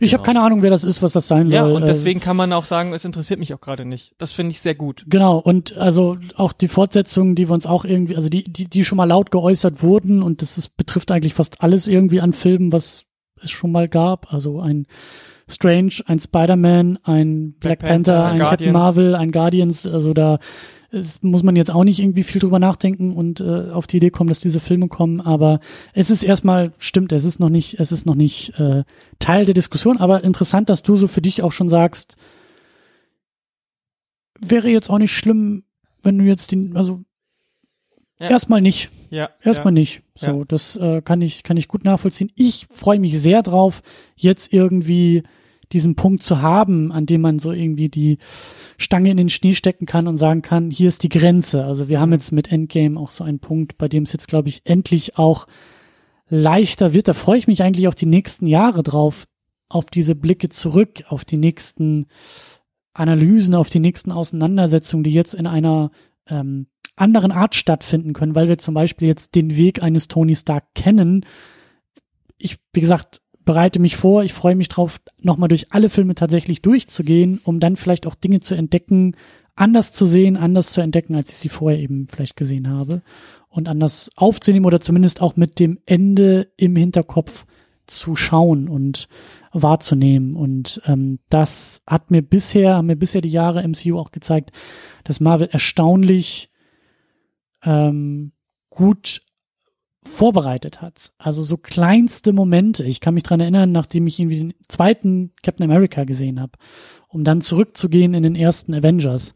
Ich 0.00 0.14
habe 0.14 0.22
keine 0.22 0.40
Ahnung, 0.40 0.62
wer 0.62 0.70
das 0.70 0.84
ist, 0.84 1.02
was 1.02 1.12
das 1.12 1.28
sein 1.28 1.50
Ja, 1.50 1.64
soll. 1.64 1.72
und 1.72 1.82
Äh, 1.82 1.86
deswegen 1.86 2.18
kann 2.18 2.36
man 2.36 2.50
auch 2.54 2.64
sagen, 2.64 2.94
es 2.94 3.04
interessiert 3.04 3.38
mich 3.38 3.52
auch 3.52 3.60
gerade 3.60 3.84
nicht. 3.84 4.14
Das 4.16 4.32
finde 4.32 4.52
ich 4.52 4.60
sehr 4.60 4.74
gut. 4.74 5.04
Genau, 5.06 5.36
und 5.38 5.76
also 5.76 6.16
auch 6.34 6.54
die 6.54 6.68
Fortsetzungen, 6.68 7.34
die 7.34 7.48
wir 7.48 7.52
uns 7.52 7.66
auch 7.66 7.84
irgendwie, 7.84 8.16
also 8.16 8.30
die, 8.30 8.44
die, 8.44 8.70
die 8.70 8.84
schon 8.86 8.96
mal 8.96 9.04
laut 9.04 9.30
geäußert 9.30 9.82
wurden, 9.82 10.22
und 10.22 10.40
das 10.40 10.56
ist, 10.56 10.78
betrifft 10.78 11.12
eigentlich 11.12 11.34
fast 11.34 11.60
alles 11.62 11.88
irgendwie 11.88 12.22
an 12.22 12.32
Filmen, 12.32 12.72
was 12.72 13.04
es 13.42 13.50
schon 13.50 13.70
mal 13.70 13.86
gab. 13.86 14.32
Also 14.32 14.60
ein 14.60 14.86
Strange, 15.48 15.92
ein 16.06 16.18
Spider-Man, 16.18 16.98
ein 17.04 17.52
Black, 17.52 17.78
Black 17.78 17.90
Panther, 17.90 18.12
Panther, 18.22 18.24
ein 18.32 18.38
Captain 18.38 18.72
Guardians. 18.72 18.72
Marvel, 18.72 19.14
ein 19.14 19.32
Guardians, 19.32 19.86
also 19.86 20.12
da 20.12 20.38
es 20.90 21.22
muss 21.22 21.42
man 21.42 21.56
jetzt 21.56 21.70
auch 21.70 21.84
nicht 21.84 21.98
irgendwie 21.98 22.22
viel 22.22 22.40
drüber 22.40 22.58
nachdenken 22.58 23.12
und 23.12 23.40
äh, 23.40 23.70
auf 23.70 23.86
die 23.86 23.98
Idee 23.98 24.10
kommen, 24.10 24.28
dass 24.28 24.38
diese 24.38 24.60
Filme 24.60 24.88
kommen, 24.88 25.20
aber 25.20 25.60
es 25.92 26.10
ist 26.10 26.22
erstmal, 26.22 26.72
stimmt, 26.78 27.12
es 27.12 27.24
ist 27.24 27.38
noch 27.40 27.48
nicht, 27.48 27.78
es 27.80 27.92
ist 27.92 28.06
noch 28.06 28.14
nicht 28.14 28.58
äh, 28.58 28.84
Teil 29.18 29.44
der 29.44 29.54
Diskussion, 29.54 29.98
aber 29.98 30.24
interessant, 30.24 30.70
dass 30.70 30.82
du 30.82 30.96
so 30.96 31.06
für 31.08 31.20
dich 31.20 31.42
auch 31.42 31.52
schon 31.52 31.68
sagst, 31.68 32.16
wäre 34.40 34.68
jetzt 34.68 34.88
auch 34.88 34.98
nicht 34.98 35.12
schlimm, 35.14 35.64
wenn 36.02 36.18
du 36.18 36.24
jetzt 36.24 36.52
den, 36.52 36.76
also 36.76 37.02
Ja. 38.18 38.30
erstmal 38.30 38.60
nicht, 38.60 38.90
Ja. 39.10 39.30
erstmal 39.42 39.74
ja. 39.74 39.80
nicht. 39.80 40.02
So, 40.14 40.44
das 40.44 40.76
äh, 40.76 41.02
kann 41.02 41.20
ich, 41.20 41.42
kann 41.42 41.56
ich 41.56 41.68
gut 41.68 41.84
nachvollziehen. 41.84 42.30
Ich 42.36 42.66
freue 42.70 43.00
mich 43.00 43.18
sehr 43.20 43.42
drauf, 43.42 43.82
jetzt 44.14 44.52
irgendwie 44.52 45.24
diesen 45.72 45.96
Punkt 45.96 46.22
zu 46.22 46.42
haben, 46.42 46.92
an 46.92 47.06
dem 47.06 47.20
man 47.20 47.38
so 47.38 47.52
irgendwie 47.52 47.88
die 47.88 48.18
Stange 48.78 49.10
in 49.10 49.16
den 49.16 49.28
Schnee 49.28 49.54
stecken 49.54 49.86
kann 49.86 50.06
und 50.06 50.16
sagen 50.16 50.42
kann, 50.42 50.70
hier 50.70 50.88
ist 50.88 51.02
die 51.02 51.08
Grenze. 51.08 51.64
Also 51.64 51.88
wir 51.88 52.00
haben 52.00 52.12
jetzt 52.12 52.32
mit 52.32 52.52
Endgame 52.52 52.98
auch 52.98 53.10
so 53.10 53.24
einen 53.24 53.40
Punkt, 53.40 53.78
bei 53.78 53.88
dem 53.88 54.04
es 54.04 54.12
jetzt, 54.12 54.28
glaube 54.28 54.48
ich, 54.48 54.62
endlich 54.64 55.18
auch 55.18 55.46
leichter 56.28 56.92
wird. 56.92 57.08
Da 57.08 57.12
freue 57.12 57.38
ich 57.38 57.46
mich 57.46 57.62
eigentlich 57.62 57.88
auch 57.88 57.94
die 57.94 58.06
nächsten 58.06 58.46
Jahre 58.46 58.82
drauf, 58.82 59.26
auf 59.68 59.86
diese 59.86 60.14
Blicke 60.14 60.48
zurück, 60.48 61.02
auf 61.08 61.24
die 61.24 61.36
nächsten 61.36 62.06
Analysen, 62.92 63.54
auf 63.54 63.68
die 63.68 63.80
nächsten 63.80 64.12
Auseinandersetzungen, 64.12 65.04
die 65.04 65.12
jetzt 65.12 65.34
in 65.34 65.46
einer 65.46 65.90
ähm, 66.28 66.66
anderen 66.94 67.30
Art 67.30 67.54
stattfinden 67.54 68.12
können, 68.12 68.34
weil 68.34 68.48
wir 68.48 68.58
zum 68.58 68.74
Beispiel 68.74 69.08
jetzt 69.08 69.34
den 69.34 69.56
Weg 69.56 69.82
eines 69.82 70.08
Tony 70.08 70.34
Stark 70.34 70.74
kennen. 70.74 71.26
Ich, 72.38 72.58
wie 72.72 72.80
gesagt, 72.80 73.20
bereite 73.46 73.78
mich 73.78 73.96
vor, 73.96 74.24
ich 74.24 74.34
freue 74.34 74.56
mich 74.56 74.68
drauf, 74.68 75.00
nochmal 75.22 75.48
durch 75.48 75.72
alle 75.72 75.88
Filme 75.88 76.14
tatsächlich 76.14 76.60
durchzugehen, 76.60 77.40
um 77.44 77.60
dann 77.60 77.76
vielleicht 77.76 78.06
auch 78.06 78.14
Dinge 78.14 78.40
zu 78.40 78.54
entdecken, 78.54 79.16
anders 79.54 79.92
zu 79.92 80.04
sehen, 80.04 80.36
anders 80.36 80.72
zu 80.72 80.82
entdecken, 80.82 81.14
als 81.14 81.30
ich 81.30 81.36
sie 81.36 81.48
vorher 81.48 81.80
eben 81.80 82.08
vielleicht 82.08 82.36
gesehen 82.36 82.68
habe 82.68 83.02
und 83.48 83.68
anders 83.68 84.10
aufzunehmen 84.16 84.66
oder 84.66 84.80
zumindest 84.80 85.22
auch 85.22 85.36
mit 85.36 85.58
dem 85.58 85.78
Ende 85.86 86.48
im 86.58 86.76
Hinterkopf 86.76 87.46
zu 87.86 88.16
schauen 88.16 88.68
und 88.68 89.08
wahrzunehmen. 89.52 90.34
Und 90.34 90.82
ähm, 90.84 91.20
das 91.30 91.82
hat 91.86 92.10
mir 92.10 92.22
bisher, 92.22 92.74
haben 92.74 92.86
mir 92.86 92.96
bisher 92.96 93.20
die 93.20 93.30
Jahre 93.30 93.66
MCU 93.66 93.96
auch 93.96 94.10
gezeigt, 94.10 94.50
dass 95.04 95.20
Marvel 95.20 95.48
erstaunlich 95.50 96.50
ähm, 97.62 98.32
gut 98.70 99.22
vorbereitet 100.06 100.80
hat. 100.80 101.12
Also 101.18 101.42
so 101.42 101.56
kleinste 101.56 102.32
Momente. 102.32 102.84
Ich 102.84 103.00
kann 103.00 103.14
mich 103.14 103.22
dran 103.22 103.40
erinnern, 103.40 103.72
nachdem 103.72 104.06
ich 104.06 104.18
irgendwie 104.18 104.38
den 104.38 104.54
zweiten 104.68 105.32
Captain 105.42 105.70
America 105.70 106.04
gesehen 106.04 106.40
habe, 106.40 106.52
um 107.08 107.24
dann 107.24 107.40
zurückzugehen 107.40 108.14
in 108.14 108.22
den 108.22 108.36
ersten 108.36 108.74
Avengers. 108.74 109.34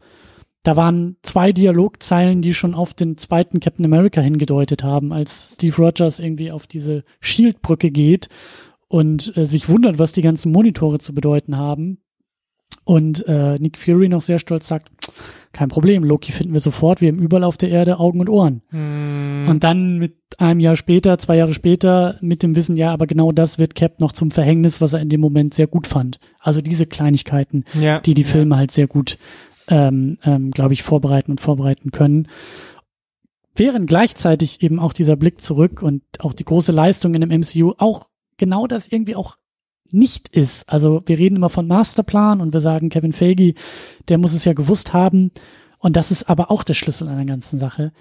Da 0.63 0.75
waren 0.75 1.17
zwei 1.23 1.51
Dialogzeilen, 1.51 2.41
die 2.41 2.53
schon 2.53 2.75
auf 2.75 2.93
den 2.93 3.17
zweiten 3.17 3.59
Captain 3.59 3.85
America 3.85 4.21
hingedeutet 4.21 4.83
haben, 4.83 5.11
als 5.11 5.53
Steve 5.55 5.75
Rogers 5.75 6.19
irgendwie 6.19 6.51
auf 6.51 6.67
diese 6.67 7.03
Shieldbrücke 7.19 7.89
geht 7.89 8.29
und 8.87 9.35
äh, 9.37 9.45
sich 9.45 9.69
wundert, 9.69 9.97
was 9.97 10.11
die 10.11 10.21
ganzen 10.21 10.51
Monitore 10.51 10.99
zu 10.99 11.15
bedeuten 11.15 11.57
haben. 11.57 12.00
Und 12.83 13.25
äh, 13.27 13.59
Nick 13.59 13.77
Fury 13.77 14.09
noch 14.09 14.21
sehr 14.21 14.39
stolz 14.39 14.67
sagt, 14.67 14.89
kein 15.53 15.69
Problem, 15.69 16.03
Loki 16.03 16.31
finden 16.31 16.53
wir 16.53 16.59
sofort, 16.59 17.01
wir 17.01 17.09
haben 17.09 17.19
überall 17.19 17.43
auf 17.43 17.57
der 17.57 17.69
Erde 17.69 17.99
Augen 17.99 18.19
und 18.19 18.29
Ohren. 18.29 18.61
Hm, 18.69 19.47
Und 19.49 19.63
dann 19.63 19.97
mit 19.97 20.15
einem 20.37 20.59
Jahr 20.59 20.75
später, 20.75 21.17
zwei 21.17 21.37
Jahre 21.37 21.53
später, 21.53 22.17
mit 22.21 22.41
dem 22.41 22.55
Wissen, 22.55 22.77
ja, 22.77 22.91
aber 22.91 23.05
genau 23.05 23.31
das 23.31 23.59
wird 23.59 23.75
Cap 23.75 23.99
noch 23.99 24.13
zum 24.13 24.31
Verhängnis, 24.31 24.81
was 24.81 24.93
er 24.93 25.01
in 25.01 25.09
dem 25.09 25.21
Moment 25.21 25.53
sehr 25.53 25.67
gut 25.67 25.87
fand. 25.87 26.19
Also 26.39 26.61
diese 26.61 26.85
Kleinigkeiten, 26.85 27.65
ja, 27.79 27.99
die 27.99 28.13
die 28.13 28.23
ja. 28.23 28.27
Filme 28.27 28.57
halt 28.57 28.71
sehr 28.71 28.87
gut, 28.87 29.17
ähm, 29.67 30.17
ähm, 30.23 30.51
glaube 30.51 30.73
ich, 30.73 30.83
vorbereiten 30.83 31.31
und 31.31 31.41
vorbereiten 31.41 31.91
können. 31.91 32.27
Während 33.55 33.87
gleichzeitig 33.87 34.63
eben 34.63 34.79
auch 34.79 34.93
dieser 34.93 35.17
Blick 35.17 35.41
zurück 35.41 35.83
und 35.83 36.01
auch 36.19 36.33
die 36.33 36.45
große 36.45 36.71
Leistung 36.71 37.13
in 37.13 37.21
dem 37.21 37.41
MCU 37.41 37.73
auch 37.77 38.07
genau 38.37 38.65
das 38.65 38.87
irgendwie 38.87 39.15
auch 39.15 39.35
nicht 39.93 40.29
ist. 40.29 40.69
Also 40.69 41.03
wir 41.05 41.17
reden 41.17 41.35
immer 41.35 41.49
von 41.49 41.67
Masterplan 41.67 42.41
und 42.41 42.53
wir 42.53 42.59
sagen, 42.59 42.89
Kevin 42.89 43.13
Feige, 43.13 43.53
der 44.07 44.17
muss 44.17 44.33
es 44.33 44.45
ja 44.45 44.53
gewusst 44.53 44.93
haben. 44.93 45.31
Und 45.79 45.95
das 45.95 46.11
ist 46.11 46.29
aber 46.29 46.51
auch 46.51 46.63
der 46.63 46.73
Schlüssel 46.73 47.07
einer 47.07 47.25
ganzen 47.25 47.59
Sache. 47.59 47.91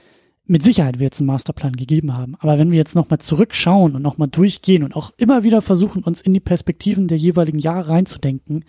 mit 0.47 0.65
Sicherheit 0.65 0.99
wird 0.99 1.15
es 1.15 1.21
einen 1.21 1.29
Masterplan 1.29 1.77
gegeben 1.77 2.17
haben. 2.17 2.35
Aber 2.41 2.59
wenn 2.59 2.73
wir 2.73 2.79
jetzt 2.79 2.97
nochmal 2.97 3.21
zurückschauen 3.21 3.95
und 3.95 4.03
nochmal 4.03 4.29
durchgehen 4.29 4.83
und 4.83 4.97
auch 4.97 5.13
immer 5.17 5.45
wieder 5.45 5.63
versuchen, 5.63 6.03
uns 6.03 6.21
in 6.21 6.33
die 6.35 6.41
Perspektiven 6.41 7.07
der 7.07 7.19
jeweiligen 7.19 7.61
Jahre 7.61 7.89
reinzudenken, 7.89 8.65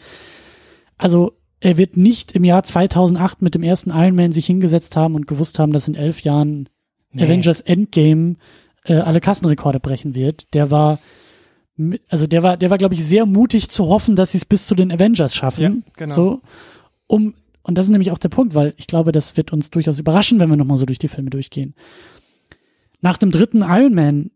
also 0.98 1.34
er 1.60 1.78
wird 1.78 1.98
nicht 1.98 2.34
im 2.34 2.44
Jahr 2.44 2.64
2008 2.64 3.42
mit 3.42 3.56
dem 3.56 3.64
ersten 3.64 3.92
Iron 3.92 4.16
Man 4.16 4.32
sich 4.32 4.46
hingesetzt 4.48 4.96
haben 4.96 5.16
und 5.16 5.28
gewusst 5.28 5.60
haben, 5.60 5.74
dass 5.74 5.88
in 5.88 5.96
elf 5.96 6.22
Jahren 6.22 6.70
nee. 7.12 7.24
Avengers 7.24 7.62
Endgame 7.62 8.36
äh, 8.86 8.96
alle 8.96 9.22
Kassenrekorde 9.22 9.80
brechen 9.80 10.16
wird. 10.16 10.54
Der 10.54 10.72
war, 10.72 11.00
also 12.10 12.28
der 12.28 12.44
war, 12.44 12.58
der 12.58 12.70
war, 12.70 12.78
glaube 12.78 12.94
ich, 12.94 13.06
sehr 13.06 13.26
mutig 13.26 13.70
zu 13.70 13.88
hoffen, 13.88 14.16
dass 14.16 14.32
sie 14.32 14.38
es 14.38 14.46
bis 14.46 14.68
zu 14.68 14.76
den 14.76 14.92
Avengers 14.92 15.36
schaffen. 15.36 15.62
Ja, 15.86 15.92
genau. 15.98 16.16
So, 16.16 16.42
um 17.08 17.34
und 17.64 17.78
das 17.78 17.86
ist 17.86 17.92
nämlich 17.92 18.12
auch 18.12 18.18
der 18.18 18.30
Punkt, 18.30 18.56
weil 18.56 18.74
ich 18.78 18.88
glaube, 18.88 19.12
das 19.12 19.38
wird 19.38 19.54
uns 19.54 19.70
durchaus 19.70 20.00
überraschen, 20.00 20.40
wenn 20.40 20.50
wir 20.50 20.58
nochmal 20.58 20.78
so 20.78 20.86
durch 20.86 21.00
die 21.00 21.08
Filme 21.08 21.30
durchgehen. 21.30 21.76
Nach 23.02 23.18
dem 23.18 23.32
dritten 23.32 23.62
Iron 23.62 23.94
Man 23.94 24.32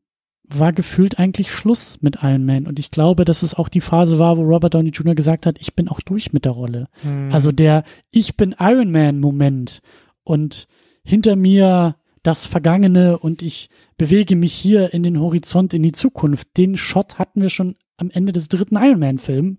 war 0.48 0.74
gefühlt 0.74 1.18
eigentlich 1.18 1.52
Schluss 1.52 1.98
mit 2.02 2.18
Iron 2.22 2.46
Man. 2.46 2.68
Und 2.68 2.78
ich 2.78 2.92
glaube, 2.92 3.26
dass 3.26 3.42
es 3.42 3.56
auch 3.56 3.68
die 3.68 3.82
Phase 3.82 4.20
war, 4.20 4.38
wo 4.38 4.44
Robert 4.44 4.76
Downey 4.76 4.90
Jr. 4.90 5.16
gesagt 5.16 5.46
hat, 5.46 5.58
ich 5.60 5.76
bin 5.76 5.88
auch 5.88 6.02
durch 6.02 6.34
mit 6.34 6.46
der 6.46 6.52
Rolle. 6.52 6.88
Hm. 7.02 7.32
Also 7.32 7.52
der 7.52 7.84
Ich 8.12 8.38
bin 8.38 8.56
Iron 8.60 8.92
Man 8.92 9.20
Moment 9.20 9.82
und 10.24 10.68
hinter 11.04 11.36
mir 11.36 11.96
das 12.26 12.46
Vergangene 12.46 13.18
und 13.18 13.42
ich 13.42 13.70
bewege 13.98 14.36
mich 14.36 14.54
hier 14.54 14.94
in 14.94 15.04
den 15.04 15.20
Horizont 15.20 15.74
in 15.74 15.84
die 15.84 15.92
Zukunft. 15.92 16.58
Den 16.58 16.78
Shot 16.78 17.20
hatten 17.20 17.42
wir 17.42 17.50
schon 17.50 17.76
am 17.98 18.10
Ende 18.10 18.34
des 18.34 18.50
dritten 18.50 18.76
Iron 18.76 19.00
Man 19.00 19.20
Film, 19.20 19.58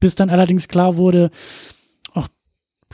bis 0.00 0.14
dann 0.14 0.30
allerdings 0.30 0.68
klar 0.68 0.96
wurde, 0.96 1.30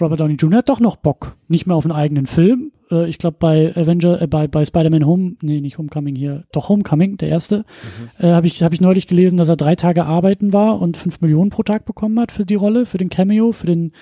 Robert 0.01 0.19
Downey 0.19 0.35
Jr. 0.35 0.59
hat 0.59 0.69
doch 0.69 0.81
noch 0.81 0.97
Bock. 0.97 1.37
Nicht 1.47 1.67
mehr 1.67 1.77
auf 1.77 1.85
einen 1.85 1.93
eigenen 1.93 2.27
Film. 2.27 2.73
Äh, 2.91 3.09
ich 3.09 3.19
glaube 3.19 3.37
bei 3.39 3.73
Avenger, 3.77 4.21
äh, 4.21 4.27
bei, 4.27 4.49
bei 4.49 4.65
Spider-Man 4.65 5.07
Home, 5.07 5.37
nee, 5.41 5.61
nicht 5.61 5.79
Homecoming 5.79 6.17
hier, 6.17 6.45
doch 6.53 6.69
Homecoming, 6.69 7.17
der 7.17 7.29
erste, 7.29 7.59
mhm. 7.59 8.27
äh, 8.27 8.33
habe 8.33 8.47
ich, 8.47 8.63
hab 8.63 8.73
ich 8.73 8.81
neulich 8.81 9.07
gelesen, 9.07 9.37
dass 9.37 9.49
er 9.49 9.57
drei 9.57 9.77
Tage 9.77 10.05
arbeiten 10.05 10.53
war 10.53 10.81
und 10.81 10.97
fünf 10.97 11.21
Millionen 11.21 11.51
pro 11.51 11.63
Tag 11.63 11.85
bekommen 11.85 12.19
hat 12.19 12.33
für 12.33 12.45
die 12.45 12.57
Rolle, 12.57 12.87
für 12.87 12.99
den 12.99 13.09
Cameo, 13.09 13.53
für 13.53 13.67
den, 13.67 13.93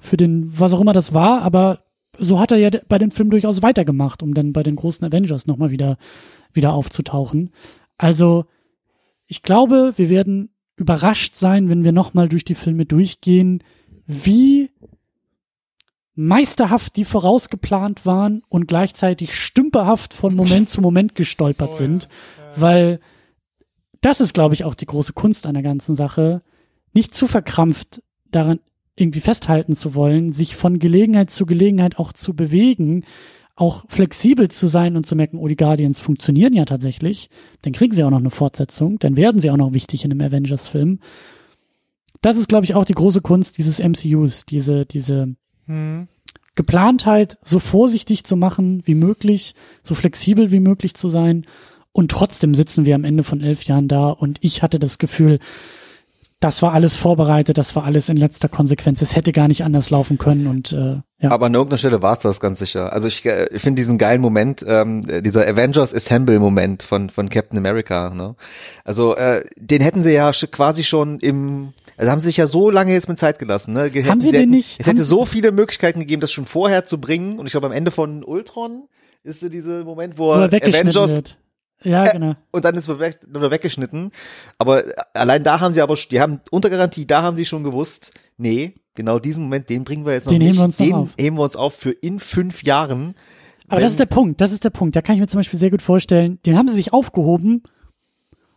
für 0.00 0.16
den, 0.16 0.58
was 0.58 0.72
auch 0.72 0.80
immer 0.80 0.94
das 0.94 1.12
war, 1.12 1.42
aber 1.42 1.80
so 2.18 2.38
hat 2.38 2.52
er 2.52 2.58
ja 2.58 2.70
bei 2.88 2.98
dem 2.98 3.10
Film 3.10 3.30
durchaus 3.30 3.62
weitergemacht, 3.62 4.22
um 4.22 4.34
dann 4.34 4.52
bei 4.52 4.62
den 4.62 4.76
großen 4.76 5.04
Avengers 5.06 5.46
nochmal 5.46 5.70
wieder, 5.70 5.96
wieder 6.52 6.72
aufzutauchen. 6.72 7.50
Also, 7.98 8.44
ich 9.26 9.42
glaube, 9.42 9.92
wir 9.96 10.08
werden 10.08 10.50
überrascht 10.76 11.36
sein, 11.36 11.68
wenn 11.68 11.84
wir 11.84 11.92
nochmal 11.92 12.28
durch 12.28 12.44
die 12.44 12.54
Filme 12.54 12.86
durchgehen, 12.86 13.62
wie 14.06 14.70
meisterhaft, 16.14 16.96
die 16.96 17.04
vorausgeplant 17.04 18.04
waren 18.04 18.42
und 18.48 18.66
gleichzeitig 18.66 19.34
stümperhaft 19.34 20.12
von 20.12 20.34
Moment 20.34 20.68
zu 20.68 20.80
Moment 20.80 21.14
gestolpert 21.14 21.70
oh, 21.72 21.76
sind, 21.76 22.08
ja. 22.38 22.60
Weil 22.60 23.00
das 24.02 24.20
ist, 24.20 24.34
glaube 24.34 24.54
ich, 24.54 24.64
auch 24.64 24.74
die 24.74 24.86
große 24.86 25.14
Kunst 25.14 25.46
der 25.46 25.62
ganzen 25.62 25.94
Sache, 25.94 26.42
nicht 26.92 27.14
zu 27.14 27.26
verkrampft 27.26 28.02
daran 28.30 28.60
irgendwie 28.96 29.20
festhalten 29.20 29.74
zu 29.74 29.94
wollen, 29.94 30.32
sich 30.32 30.56
von 30.56 30.78
Gelegenheit 30.78 31.30
zu 31.30 31.46
Gelegenheit 31.46 31.98
auch 31.98 32.12
zu 32.12 32.34
bewegen, 32.34 33.04
auch 33.54 33.84
flexibel 33.88 34.48
zu 34.50 34.66
sein 34.66 34.96
und 34.96 35.06
zu 35.06 35.14
merken, 35.14 35.38
oh, 35.38 35.46
die 35.46 35.56
Guardians 35.56 36.00
funktionieren 36.00 36.54
ja 36.54 36.64
tatsächlich, 36.64 37.28
dann 37.62 37.72
kriegen 37.72 37.94
sie 37.94 38.02
auch 38.02 38.10
noch 38.10 38.18
eine 38.18 38.30
Fortsetzung, 38.30 38.98
dann 38.98 39.16
werden 39.16 39.40
sie 39.40 39.50
auch 39.50 39.56
noch 39.56 39.72
wichtig 39.72 40.04
in 40.04 40.10
einem 40.10 40.20
Avengers-Film. 40.20 41.00
Das 42.20 42.36
ist, 42.36 42.48
glaube 42.48 42.64
ich, 42.64 42.74
auch 42.74 42.84
die 42.84 42.94
große 42.94 43.20
Kunst 43.20 43.58
dieses 43.58 43.78
MCUs, 43.78 44.46
diese, 44.46 44.86
diese 44.86 45.34
hm. 45.66 46.08
Geplantheit 46.54 47.38
so 47.42 47.58
vorsichtig 47.58 48.24
zu 48.24 48.36
machen 48.36 48.82
wie 48.84 48.94
möglich, 48.94 49.54
so 49.82 49.94
flexibel 49.94 50.52
wie 50.52 50.60
möglich 50.60 50.94
zu 50.94 51.08
sein. 51.08 51.44
Und 51.92 52.10
trotzdem 52.10 52.54
sitzen 52.54 52.86
wir 52.86 52.94
am 52.94 53.04
Ende 53.04 53.22
von 53.22 53.40
elf 53.40 53.64
Jahren 53.64 53.88
da 53.88 54.10
und 54.10 54.38
ich 54.40 54.62
hatte 54.62 54.78
das 54.78 54.98
Gefühl, 54.98 55.40
das 56.42 56.60
war 56.60 56.72
alles 56.72 56.96
vorbereitet, 56.96 57.56
das 57.56 57.76
war 57.76 57.84
alles 57.84 58.08
in 58.08 58.16
letzter 58.16 58.48
Konsequenz. 58.48 59.00
Es 59.00 59.14
hätte 59.14 59.32
gar 59.32 59.46
nicht 59.46 59.64
anders 59.64 59.90
laufen 59.90 60.18
können 60.18 60.46
und 60.48 60.72
äh, 60.72 60.96
ja. 61.20 61.30
Aber 61.30 61.46
an 61.46 61.54
irgendeiner 61.54 61.78
Stelle 61.78 62.02
war 62.02 62.14
es 62.14 62.18
das 62.18 62.40
ganz 62.40 62.58
sicher. 62.58 62.92
Also 62.92 63.06
ich, 63.06 63.24
äh, 63.24 63.46
ich 63.52 63.62
finde 63.62 63.80
diesen 63.80 63.96
geilen 63.96 64.20
Moment, 64.20 64.64
ähm, 64.66 65.06
dieser 65.22 65.46
Avengers 65.46 65.94
Assemble 65.94 66.40
Moment 66.40 66.82
von 66.82 67.10
von 67.10 67.28
Captain 67.28 67.56
America. 67.56 68.10
Ne? 68.10 68.34
Also 68.84 69.14
äh, 69.14 69.44
den 69.56 69.80
hätten 69.80 70.02
sie 70.02 70.12
ja 70.12 70.32
quasi 70.32 70.82
schon 70.82 71.20
im, 71.20 71.74
also 71.96 72.10
haben 72.10 72.18
sie 72.18 72.26
sich 72.26 72.38
ja 72.38 72.48
so 72.48 72.70
lange 72.70 72.92
jetzt 72.92 73.08
mit 73.08 73.18
Zeit 73.18 73.38
gelassen. 73.38 73.72
Ne? 73.72 73.92
Haben 74.06 74.20
sie 74.20 74.32
den 74.32 74.50
nicht? 74.50 74.80
Es 74.80 74.86
hätte 74.86 75.04
so 75.04 75.24
viele 75.24 75.52
Möglichkeiten 75.52 76.00
gegeben, 76.00 76.20
das 76.20 76.32
schon 76.32 76.46
vorher 76.46 76.84
zu 76.86 77.00
bringen. 77.00 77.38
Und 77.38 77.46
ich 77.46 77.52
glaube 77.52 77.68
am 77.68 77.72
Ende 77.72 77.92
von 77.92 78.24
Ultron 78.24 78.88
ist 79.22 79.40
so 79.40 79.48
dieser 79.48 79.84
Moment, 79.84 80.18
wo, 80.18 80.30
wo 80.30 80.32
Avengers 80.32 81.14
wird. 81.14 81.36
Ja, 81.84 82.04
äh, 82.04 82.12
genau. 82.12 82.34
und 82.50 82.64
dann 82.64 82.74
ist 82.76 82.88
es 82.88 82.98
weg, 82.98 83.20
weggeschnitten. 83.26 84.10
Aber 84.58 84.84
allein 85.14 85.42
da 85.42 85.60
haben 85.60 85.74
sie 85.74 85.80
aber, 85.80 85.94
die 85.94 86.20
haben 86.20 86.40
unter 86.50 86.70
Garantie, 86.70 87.06
da 87.06 87.22
haben 87.22 87.36
sie 87.36 87.44
schon 87.44 87.64
gewusst, 87.64 88.12
nee, 88.36 88.74
genau 88.94 89.18
diesen 89.18 89.44
Moment, 89.44 89.68
den 89.68 89.84
bringen 89.84 90.04
wir 90.04 90.12
jetzt 90.12 90.26
noch 90.26 90.32
den 90.32 90.40
nicht. 90.40 90.48
Heben 90.50 90.58
wir 90.58 90.64
uns 90.64 90.76
den 90.76 90.92
auf. 90.94 91.08
heben 91.18 91.36
wir 91.36 91.42
uns 91.42 91.56
auf 91.56 91.74
für 91.74 91.90
in 91.90 92.18
fünf 92.18 92.62
Jahren. 92.62 93.14
Aber 93.68 93.80
das 93.80 93.92
ist 93.92 94.00
der 94.00 94.06
Punkt, 94.06 94.40
das 94.40 94.52
ist 94.52 94.64
der 94.64 94.70
Punkt. 94.70 94.96
Da 94.96 95.02
kann 95.02 95.14
ich 95.14 95.20
mir 95.20 95.28
zum 95.28 95.38
Beispiel 95.38 95.58
sehr 95.58 95.70
gut 95.70 95.82
vorstellen, 95.82 96.38
den 96.44 96.58
haben 96.58 96.68
sie 96.68 96.74
sich 96.74 96.92
aufgehoben 96.92 97.62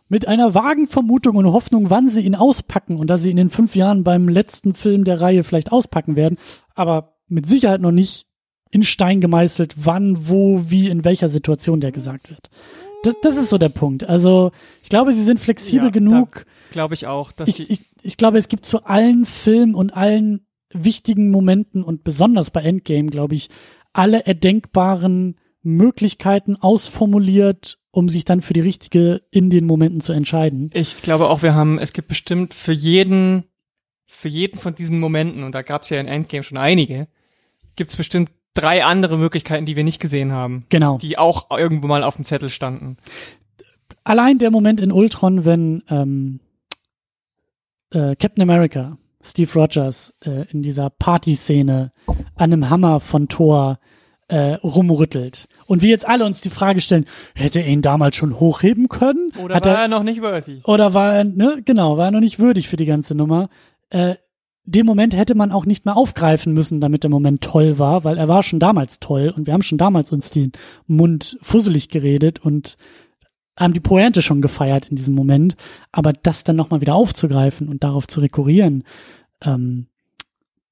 mit 0.08 0.28
einer 0.28 0.54
vagen 0.54 0.86
Vermutung 0.86 1.36
und 1.36 1.46
Hoffnung, 1.46 1.90
wann 1.90 2.10
sie 2.10 2.22
ihn 2.22 2.34
auspacken 2.34 2.96
und 2.96 3.08
dass 3.08 3.22
sie 3.22 3.30
in 3.30 3.36
den 3.36 3.50
fünf 3.50 3.74
Jahren 3.74 4.04
beim 4.04 4.28
letzten 4.28 4.74
Film 4.74 5.04
der 5.04 5.20
Reihe 5.20 5.42
vielleicht 5.42 5.72
auspacken 5.72 6.16
werden, 6.16 6.38
aber 6.74 7.14
mit 7.28 7.48
Sicherheit 7.48 7.80
noch 7.80 7.92
nicht 7.92 8.26
in 8.70 8.82
Stein 8.82 9.20
gemeißelt, 9.20 9.74
wann, 9.78 10.28
wo, 10.28 10.64
wie, 10.68 10.88
in 10.88 11.04
welcher 11.04 11.28
Situation 11.28 11.80
der 11.80 11.92
gesagt 11.92 12.30
wird 12.30 12.50
das, 13.06 13.14
das 13.22 13.36
ist 13.36 13.50
so 13.50 13.58
der 13.58 13.68
Punkt. 13.68 14.04
Also 14.04 14.52
ich 14.82 14.88
glaube, 14.88 15.14
sie 15.14 15.22
sind 15.22 15.40
flexibel 15.40 15.86
ja, 15.86 15.90
genug. 15.90 16.46
Glaube 16.70 16.94
ich 16.94 17.06
auch. 17.06 17.32
Dass 17.32 17.48
ich, 17.48 17.70
ich, 17.70 17.80
ich 18.02 18.16
glaube, 18.16 18.38
es 18.38 18.48
gibt 18.48 18.66
zu 18.66 18.84
allen 18.84 19.24
Filmen 19.24 19.74
und 19.74 19.96
allen 19.96 20.46
wichtigen 20.72 21.30
Momenten 21.30 21.82
und 21.82 22.04
besonders 22.04 22.50
bei 22.50 22.62
Endgame, 22.62 23.08
glaube 23.08 23.34
ich, 23.34 23.48
alle 23.92 24.26
erdenkbaren 24.26 25.36
Möglichkeiten 25.62 26.56
ausformuliert, 26.56 27.78
um 27.90 28.08
sich 28.08 28.24
dann 28.24 28.42
für 28.42 28.52
die 28.52 28.60
richtige 28.60 29.22
in 29.30 29.50
den 29.50 29.64
Momenten 29.64 30.00
zu 30.00 30.12
entscheiden. 30.12 30.70
Ich 30.74 31.02
glaube 31.02 31.28
auch, 31.28 31.42
wir 31.42 31.54
haben, 31.54 31.78
es 31.78 31.92
gibt 31.92 32.08
bestimmt 32.08 32.54
für 32.54 32.72
jeden, 32.72 33.44
für 34.06 34.28
jeden 34.28 34.58
von 34.58 34.74
diesen 34.74 35.00
Momenten, 35.00 35.42
und 35.42 35.54
da 35.54 35.62
gab 35.62 35.82
es 35.82 35.90
ja 35.90 36.00
in 36.00 36.06
Endgame 36.06 36.42
schon 36.42 36.58
einige, 36.58 37.08
gibt 37.74 37.90
es 37.90 37.96
bestimmt 37.96 38.30
drei 38.56 38.84
andere 38.84 39.16
Möglichkeiten, 39.16 39.66
die 39.66 39.76
wir 39.76 39.84
nicht 39.84 40.00
gesehen 40.00 40.32
haben. 40.32 40.66
Genau. 40.68 40.98
Die 40.98 41.18
auch 41.18 41.50
irgendwo 41.56 41.86
mal 41.86 42.02
auf 42.02 42.16
dem 42.16 42.24
Zettel 42.24 42.50
standen. 42.50 42.96
Allein 44.04 44.38
der 44.38 44.50
Moment 44.50 44.80
in 44.80 44.92
Ultron, 44.92 45.44
wenn 45.44 45.82
ähm, 45.88 46.40
äh, 47.90 48.16
Captain 48.16 48.42
America, 48.42 48.98
Steve 49.22 49.52
Rogers, 49.54 50.14
äh, 50.24 50.44
in 50.50 50.62
dieser 50.62 50.90
Partyszene 50.90 51.92
an 52.06 52.52
einem 52.52 52.70
Hammer 52.70 53.00
von 53.00 53.28
Thor 53.28 53.78
äh, 54.28 54.54
rumrüttelt. 54.54 55.48
Und 55.66 55.82
wir 55.82 55.88
jetzt 55.88 56.06
alle 56.06 56.24
uns 56.24 56.40
die 56.40 56.50
Frage 56.50 56.80
stellen, 56.80 57.06
hätte 57.34 57.60
er 57.60 57.68
ihn 57.68 57.82
damals 57.82 58.16
schon 58.16 58.38
hochheben 58.38 58.88
können? 58.88 59.32
Oder 59.42 59.56
Hat 59.56 59.66
war 59.66 59.74
er, 59.74 59.82
er 59.82 59.88
noch 59.88 60.02
nicht 60.02 60.20
würdig? 60.20 60.66
Oder 60.66 60.94
war 60.94 61.14
er, 61.14 61.24
ne, 61.24 61.62
genau, 61.64 61.96
war 61.96 62.06
er 62.06 62.10
noch 62.10 62.20
nicht 62.20 62.38
würdig 62.38 62.68
für 62.68 62.76
die 62.76 62.86
ganze 62.86 63.14
Nummer. 63.14 63.48
Äh, 63.90 64.16
den 64.66 64.84
Moment 64.84 65.16
hätte 65.16 65.34
man 65.34 65.52
auch 65.52 65.64
nicht 65.64 65.84
mehr 65.84 65.96
aufgreifen 65.96 66.52
müssen, 66.52 66.80
damit 66.80 67.04
der 67.04 67.10
Moment 67.10 67.40
toll 67.40 67.78
war, 67.78 68.04
weil 68.04 68.18
er 68.18 68.28
war 68.28 68.42
schon 68.42 68.58
damals 68.58 69.00
toll 69.00 69.32
und 69.34 69.46
wir 69.46 69.54
haben 69.54 69.62
schon 69.62 69.78
damals 69.78 70.12
uns 70.12 70.30
den 70.30 70.52
Mund 70.86 71.38
fusselig 71.40 71.88
geredet 71.88 72.40
und 72.44 72.76
haben 73.58 73.72
die 73.72 73.80
Pointe 73.80 74.22
schon 74.22 74.42
gefeiert 74.42 74.88
in 74.88 74.96
diesem 74.96 75.14
Moment, 75.14 75.56
aber 75.92 76.12
das 76.12 76.44
dann 76.44 76.56
nochmal 76.56 76.80
wieder 76.80 76.94
aufzugreifen 76.94 77.68
und 77.68 77.84
darauf 77.84 78.06
zu 78.06 78.20
rekurrieren, 78.20 78.84
ähm, 79.42 79.86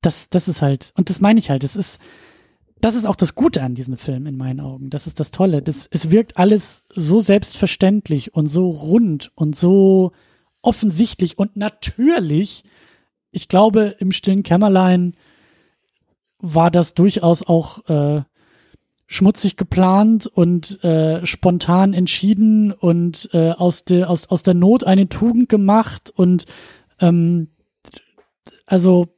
das, 0.02 0.28
das 0.28 0.48
ist 0.48 0.60
halt, 0.60 0.92
und 0.96 1.08
das 1.08 1.20
meine 1.20 1.40
ich 1.40 1.48
halt, 1.48 1.62
das 1.62 1.76
ist, 1.76 1.98
das 2.80 2.94
ist 2.94 3.06
auch 3.06 3.16
das 3.16 3.34
Gute 3.34 3.62
an 3.62 3.74
diesem 3.74 3.96
Film 3.96 4.26
in 4.26 4.36
meinen 4.36 4.60
Augen. 4.60 4.90
Das 4.90 5.06
ist 5.06 5.18
das 5.18 5.30
Tolle. 5.30 5.62
Das, 5.62 5.88
es 5.90 6.10
wirkt 6.10 6.36
alles 6.36 6.84
so 6.90 7.20
selbstverständlich 7.20 8.34
und 8.34 8.48
so 8.48 8.68
rund 8.68 9.32
und 9.34 9.56
so 9.56 10.12
offensichtlich 10.60 11.38
und 11.38 11.56
natürlich, 11.56 12.64
ich 13.34 13.48
glaube, 13.48 13.96
im 13.98 14.12
stillen 14.12 14.42
Kämmerlein 14.42 15.14
war 16.38 16.70
das 16.70 16.94
durchaus 16.94 17.42
auch 17.42 17.88
äh, 17.88 18.22
schmutzig 19.06 19.56
geplant 19.56 20.26
und 20.26 20.82
äh, 20.84 21.24
spontan 21.26 21.92
entschieden 21.94 22.72
und 22.72 23.30
äh, 23.32 23.50
aus, 23.50 23.84
der 23.84 24.08
aus, 24.08 24.28
aus 24.28 24.42
der 24.42 24.54
Not 24.54 24.84
eine 24.84 25.08
Tugend 25.08 25.48
gemacht 25.48 26.12
und 26.14 26.46
ähm, 27.00 27.48
also 28.66 29.08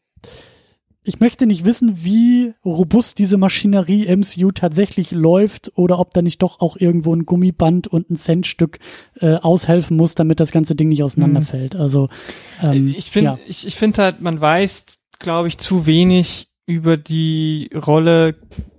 ich 1.07 1.21
möchte 1.21 1.47
nicht 1.47 1.65
wissen, 1.65 2.05
wie 2.05 2.55
robust 2.65 3.19
diese 3.19 3.39
Maschinerie 3.39 4.15
MCU 4.15 4.51
tatsächlich 4.51 5.13
läuft 5.13 5.73
oder 5.77 5.99
ob 5.99 6.13
da 6.13 6.23
nicht 6.23 6.43
doch 6.43 6.61
auch 6.61 6.77
irgendwo 6.77 7.15
ein 7.15 7.27
Gummiband 7.27 7.87
und 7.87 8.11
ein 8.11 8.17
Centstück 8.17 8.79
äh, 9.21 9.35
aushelfen 9.35 9.97
muss, 9.97 10.15
damit 10.15 10.41
das 10.41 10.51
ganze 10.51 10.75
Ding 10.75 10.89
nicht 10.89 11.03
auseinanderfällt. 11.03 11.75
Mhm. 11.75 11.81
Also 11.81 12.09
ähm, 12.63 12.95
ich 12.97 13.11
finde, 13.11 13.31
ja. 13.31 13.39
ich, 13.47 13.67
ich 13.67 13.77
finde 13.77 14.03
halt, 14.03 14.21
man 14.21 14.41
weiß, 14.41 14.99
glaube 15.19 15.49
ich, 15.49 15.59
zu 15.59 15.87
wenig 15.87 16.49
über 16.67 16.97
die 16.97 17.71
Rolle 17.75 18.35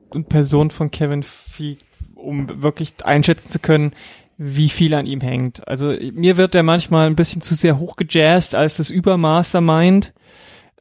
und 0.10 0.30
Person 0.30 0.72
von 0.72 0.92
Kevin 0.92 1.24
Feige 1.24 1.78
um 2.18 2.62
wirklich 2.62 2.94
einschätzen 3.04 3.50
zu 3.50 3.60
können, 3.60 3.94
wie 4.38 4.70
viel 4.70 4.94
an 4.94 5.06
ihm 5.06 5.22
hängt. 5.22 5.68
Also 5.68 5.96
mir 6.14 6.38
wird 6.38 6.54
der 6.54 6.64
manchmal 6.64 7.08
ein 7.08 7.16
bisschen 7.16 7.42
zu 7.42 7.56
sehr 7.56 7.80
hochgejazzt 7.80 8.54
als 8.54 8.78
das 8.78 8.90
Übermastermind. 8.90 10.14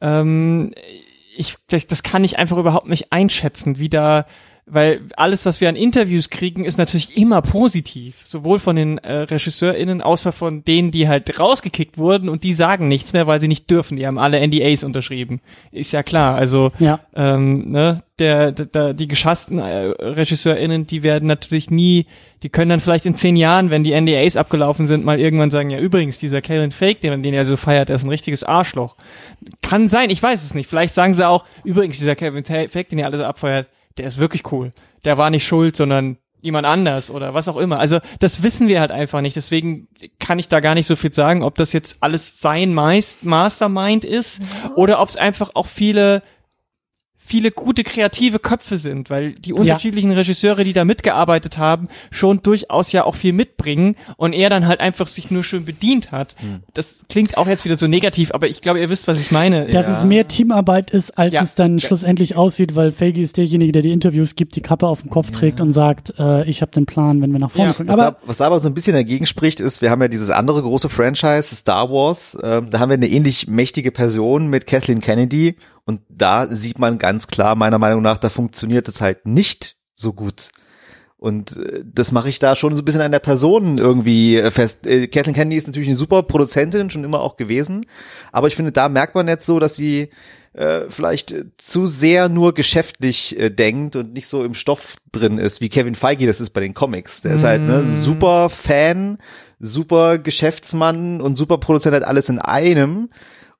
Ähm, 0.01 0.73
ich, 1.37 1.55
das 1.67 2.03
kann 2.03 2.23
ich 2.23 2.37
einfach 2.37 2.57
überhaupt 2.57 2.87
nicht 2.87 3.11
einschätzen, 3.11 3.79
wie 3.79 3.89
da 3.89 4.25
weil 4.69 5.01
alles, 5.15 5.45
was 5.45 5.61
wir 5.61 5.69
an 5.69 5.77
Interviews 5.77 6.29
kriegen, 6.29 6.65
ist 6.65 6.77
natürlich 6.77 7.15
immer 7.15 7.41
positiv. 7.41 8.17
Sowohl 8.25 8.59
von 8.59 8.75
den 8.75 8.97
äh, 8.97 9.19
RegisseurInnen, 9.19 10.01
außer 10.01 10.33
von 10.33 10.65
denen, 10.65 10.91
die 10.91 11.07
halt 11.07 11.39
rausgekickt 11.39 11.97
wurden 11.97 12.27
und 12.27 12.43
die 12.43 12.53
sagen 12.53 12.89
nichts 12.89 13.13
mehr, 13.13 13.27
weil 13.27 13.39
sie 13.39 13.47
nicht 13.47 13.71
dürfen. 13.71 13.95
Die 13.95 14.05
haben 14.05 14.17
alle 14.19 14.45
NDAs 14.45 14.83
unterschrieben. 14.83 15.39
Ist 15.71 15.93
ja 15.93 16.03
klar. 16.03 16.35
Also 16.35 16.71
ja. 16.79 16.99
ähm, 17.15 17.71
ne, 17.71 18.03
der, 18.19 18.51
der, 18.51 18.93
die 18.93 19.07
geschassten 19.07 19.59
äh, 19.59 19.93
RegisseurInnen, 19.99 20.85
die 20.85 21.01
werden 21.01 21.29
natürlich 21.29 21.69
nie, 21.69 22.05
die 22.43 22.49
können 22.49 22.69
dann 22.69 22.81
vielleicht 22.81 23.05
in 23.05 23.15
zehn 23.15 23.37
Jahren, 23.37 23.69
wenn 23.69 23.85
die 23.85 23.99
NDAs 23.99 24.35
abgelaufen 24.35 24.87
sind, 24.87 25.05
mal 25.05 25.19
irgendwann 25.19 25.49
sagen, 25.49 25.69
ja 25.69 25.79
übrigens, 25.79 26.17
dieser 26.17 26.41
Kevin 26.41 26.71
Fake, 26.71 26.99
den, 26.99 27.23
den 27.23 27.33
er 27.33 27.45
so 27.45 27.55
feiert, 27.55 27.87
der 27.87 27.95
ist 27.95 28.03
ein 28.03 28.09
richtiges 28.09 28.43
Arschloch. 28.43 28.97
Kann 29.61 29.87
sein, 29.87 30.09
ich 30.09 30.21
weiß 30.21 30.43
es 30.43 30.53
nicht. 30.53 30.67
Vielleicht 30.67 30.93
sagen 30.93 31.13
sie 31.13 31.25
auch, 31.25 31.45
übrigens, 31.63 31.99
dieser 31.99 32.17
Kevin 32.17 32.43
Fake, 32.43 32.89
den 32.89 32.99
ihr 32.99 33.05
alle 33.05 33.17
so 33.17 33.23
abfeuert, 33.23 33.67
der 33.97 34.07
ist 34.07 34.17
wirklich 34.17 34.51
cool. 34.51 34.73
Der 35.05 35.17
war 35.17 35.29
nicht 35.29 35.45
schuld, 35.45 35.75
sondern 35.75 36.17
jemand 36.41 36.67
anders 36.67 37.09
oder 37.09 37.33
was 37.33 37.47
auch 37.47 37.57
immer. 37.57 37.79
Also 37.79 37.99
das 38.19 38.43
wissen 38.43 38.67
wir 38.67 38.79
halt 38.79 38.91
einfach 38.91 39.21
nicht. 39.21 39.35
Deswegen 39.35 39.87
kann 40.19 40.39
ich 40.39 40.47
da 40.47 40.59
gar 40.59 40.75
nicht 40.75 40.87
so 40.87 40.95
viel 40.95 41.13
sagen, 41.13 41.43
ob 41.43 41.55
das 41.55 41.73
jetzt 41.73 41.97
alles 42.01 42.39
sein 42.39 42.73
Mastermind 42.73 44.05
ist 44.05 44.41
oder 44.75 45.01
ob 45.01 45.09
es 45.09 45.17
einfach 45.17 45.51
auch 45.55 45.65
viele 45.65 46.21
viele 47.27 47.51
gute 47.51 47.83
kreative 47.83 48.39
Köpfe 48.39 48.77
sind, 48.77 49.09
weil 49.09 49.33
die 49.33 49.51
unterschiedlichen 49.51 50.11
ja. 50.11 50.17
Regisseure, 50.17 50.63
die 50.63 50.71
da 50.71 50.85
mitgearbeitet 50.85 51.57
haben, 51.57 51.89
schon 52.09 52.41
durchaus 52.41 52.93
ja 52.93 53.03
auch 53.03 53.15
viel 53.15 53.33
mitbringen 53.33 53.97
und 54.15 54.31
er 54.31 54.49
dann 54.49 54.65
halt 54.65 54.79
einfach 54.79 55.07
sich 55.07 55.29
nur 55.29 55.43
schön 55.43 55.65
bedient 55.65 56.13
hat. 56.13 56.35
Hm. 56.37 56.61
Das 56.73 56.95
klingt 57.09 57.37
auch 57.37 57.47
jetzt 57.47 57.65
wieder 57.65 57.77
so 57.77 57.85
negativ, 57.85 58.31
aber 58.33 58.47
ich 58.47 58.61
glaube, 58.61 58.79
ihr 58.79 58.89
wisst, 58.89 59.09
was 59.09 59.19
ich 59.19 59.31
meine. 59.31 59.65
Dass 59.65 59.87
ja. 59.87 59.97
es 59.97 60.05
mehr 60.05 60.29
Teamarbeit 60.29 60.89
ist, 60.89 61.17
als 61.17 61.33
ja. 61.33 61.43
es 61.43 61.55
dann 61.55 61.81
schlussendlich 61.81 62.37
aussieht, 62.37 62.75
weil 62.75 62.91
Faggy 62.91 63.21
ist 63.21 63.35
derjenige, 63.35 63.73
der 63.73 63.81
die 63.81 63.91
Interviews 63.91 64.35
gibt, 64.35 64.55
die 64.55 64.61
Kappe 64.61 64.87
auf 64.87 65.01
dem 65.01 65.09
Kopf 65.09 65.31
trägt 65.31 65.59
und 65.59 65.73
sagt, 65.73 66.13
äh, 66.17 66.49
ich 66.49 66.61
habe 66.61 66.71
den 66.71 66.85
Plan, 66.85 67.21
wenn 67.21 67.33
wir 67.33 67.39
nach 67.39 67.51
vorne. 67.51 67.75
Aber 67.77 67.87
was 67.87 67.97
da, 67.97 68.17
was 68.25 68.37
da 68.37 68.45
aber 68.45 68.59
so 68.59 68.69
ein 68.69 68.73
bisschen 68.73 68.93
dagegen 68.93 69.25
spricht, 69.25 69.59
ist, 69.59 69.81
wir 69.81 69.91
haben 69.91 70.01
ja 70.01 70.07
dieses 70.07 70.29
andere 70.29 70.61
große 70.61 70.87
Franchise, 70.87 71.53
Star 71.53 71.91
Wars, 71.91 72.37
ähm, 72.41 72.69
da 72.69 72.79
haben 72.79 72.89
wir 72.89 72.93
eine 72.93 73.09
ähnlich 73.09 73.47
mächtige 73.47 73.91
Person 73.91 74.47
mit 74.47 74.65
Kathleen 74.65 75.01
Kennedy 75.01 75.57
und 75.87 76.01
da 76.09 76.47
sieht 76.47 76.79
man 76.79 76.99
ganz 76.99 77.27
klar, 77.27 77.55
meiner 77.55 77.79
Meinung 77.79 78.01
nach, 78.01 78.17
da 78.17 78.29
funktioniert 78.29 78.87
es 78.89 78.99
halt 78.99 79.25
nicht 79.25 79.77
so 79.95 80.11
gut. 80.11 80.49
Und 81.15 81.57
äh, 81.57 81.83
das 81.83 82.11
mache 82.11 82.29
ich 82.29 82.39
da 82.39 82.55
schon 82.55 82.75
so 82.75 82.81
ein 82.81 82.85
bisschen 82.85 83.01
an 83.01 83.11
der 83.11 83.19
Person 83.19 83.77
irgendwie 83.77 84.37
äh, 84.37 84.51
fest. 84.51 84.85
Äh, 84.85 85.07
Kathleen 85.07 85.33
Kennedy 85.33 85.55
ist 85.55 85.65
natürlich 85.65 85.87
eine 85.87 85.97
super 85.97 86.23
Produzentin, 86.23 86.89
schon 86.89 87.05
immer 87.05 87.21
auch 87.21 87.37
gewesen. 87.37 87.85
Aber 88.31 88.47
ich 88.47 88.55
finde, 88.55 88.71
da 88.71 88.89
merkt 88.89 89.15
man 89.15 89.29
jetzt 89.29 89.45
so, 89.45 89.59
dass 89.59 89.75
sie 89.75 90.09
äh, 90.53 90.89
vielleicht 90.89 91.33
zu 91.57 91.85
sehr 91.85 92.29
nur 92.29 92.53
geschäftlich 92.53 93.39
äh, 93.39 93.49
denkt 93.49 93.95
und 93.95 94.13
nicht 94.13 94.27
so 94.27 94.43
im 94.43 94.55
Stoff 94.55 94.97
drin 95.11 95.37
ist, 95.37 95.61
wie 95.61 95.69
Kevin 95.69 95.95
Feige 95.95 96.27
das 96.27 96.41
ist 96.41 96.49
bei 96.49 96.61
den 96.61 96.73
Comics. 96.73 97.21
Der 97.21 97.31
mm. 97.31 97.35
ist 97.35 97.43
halt 97.43 97.61
ne, 97.61 97.79
mm. 97.79 98.01
super 98.01 98.49
Fan, 98.49 99.19
super 99.59 100.17
Geschäftsmann 100.17 101.21
und 101.21 101.37
super 101.37 101.59
Produzent 101.59 101.95
hat 101.95 102.03
alles 102.03 102.29
in 102.29 102.39
einem. 102.39 103.09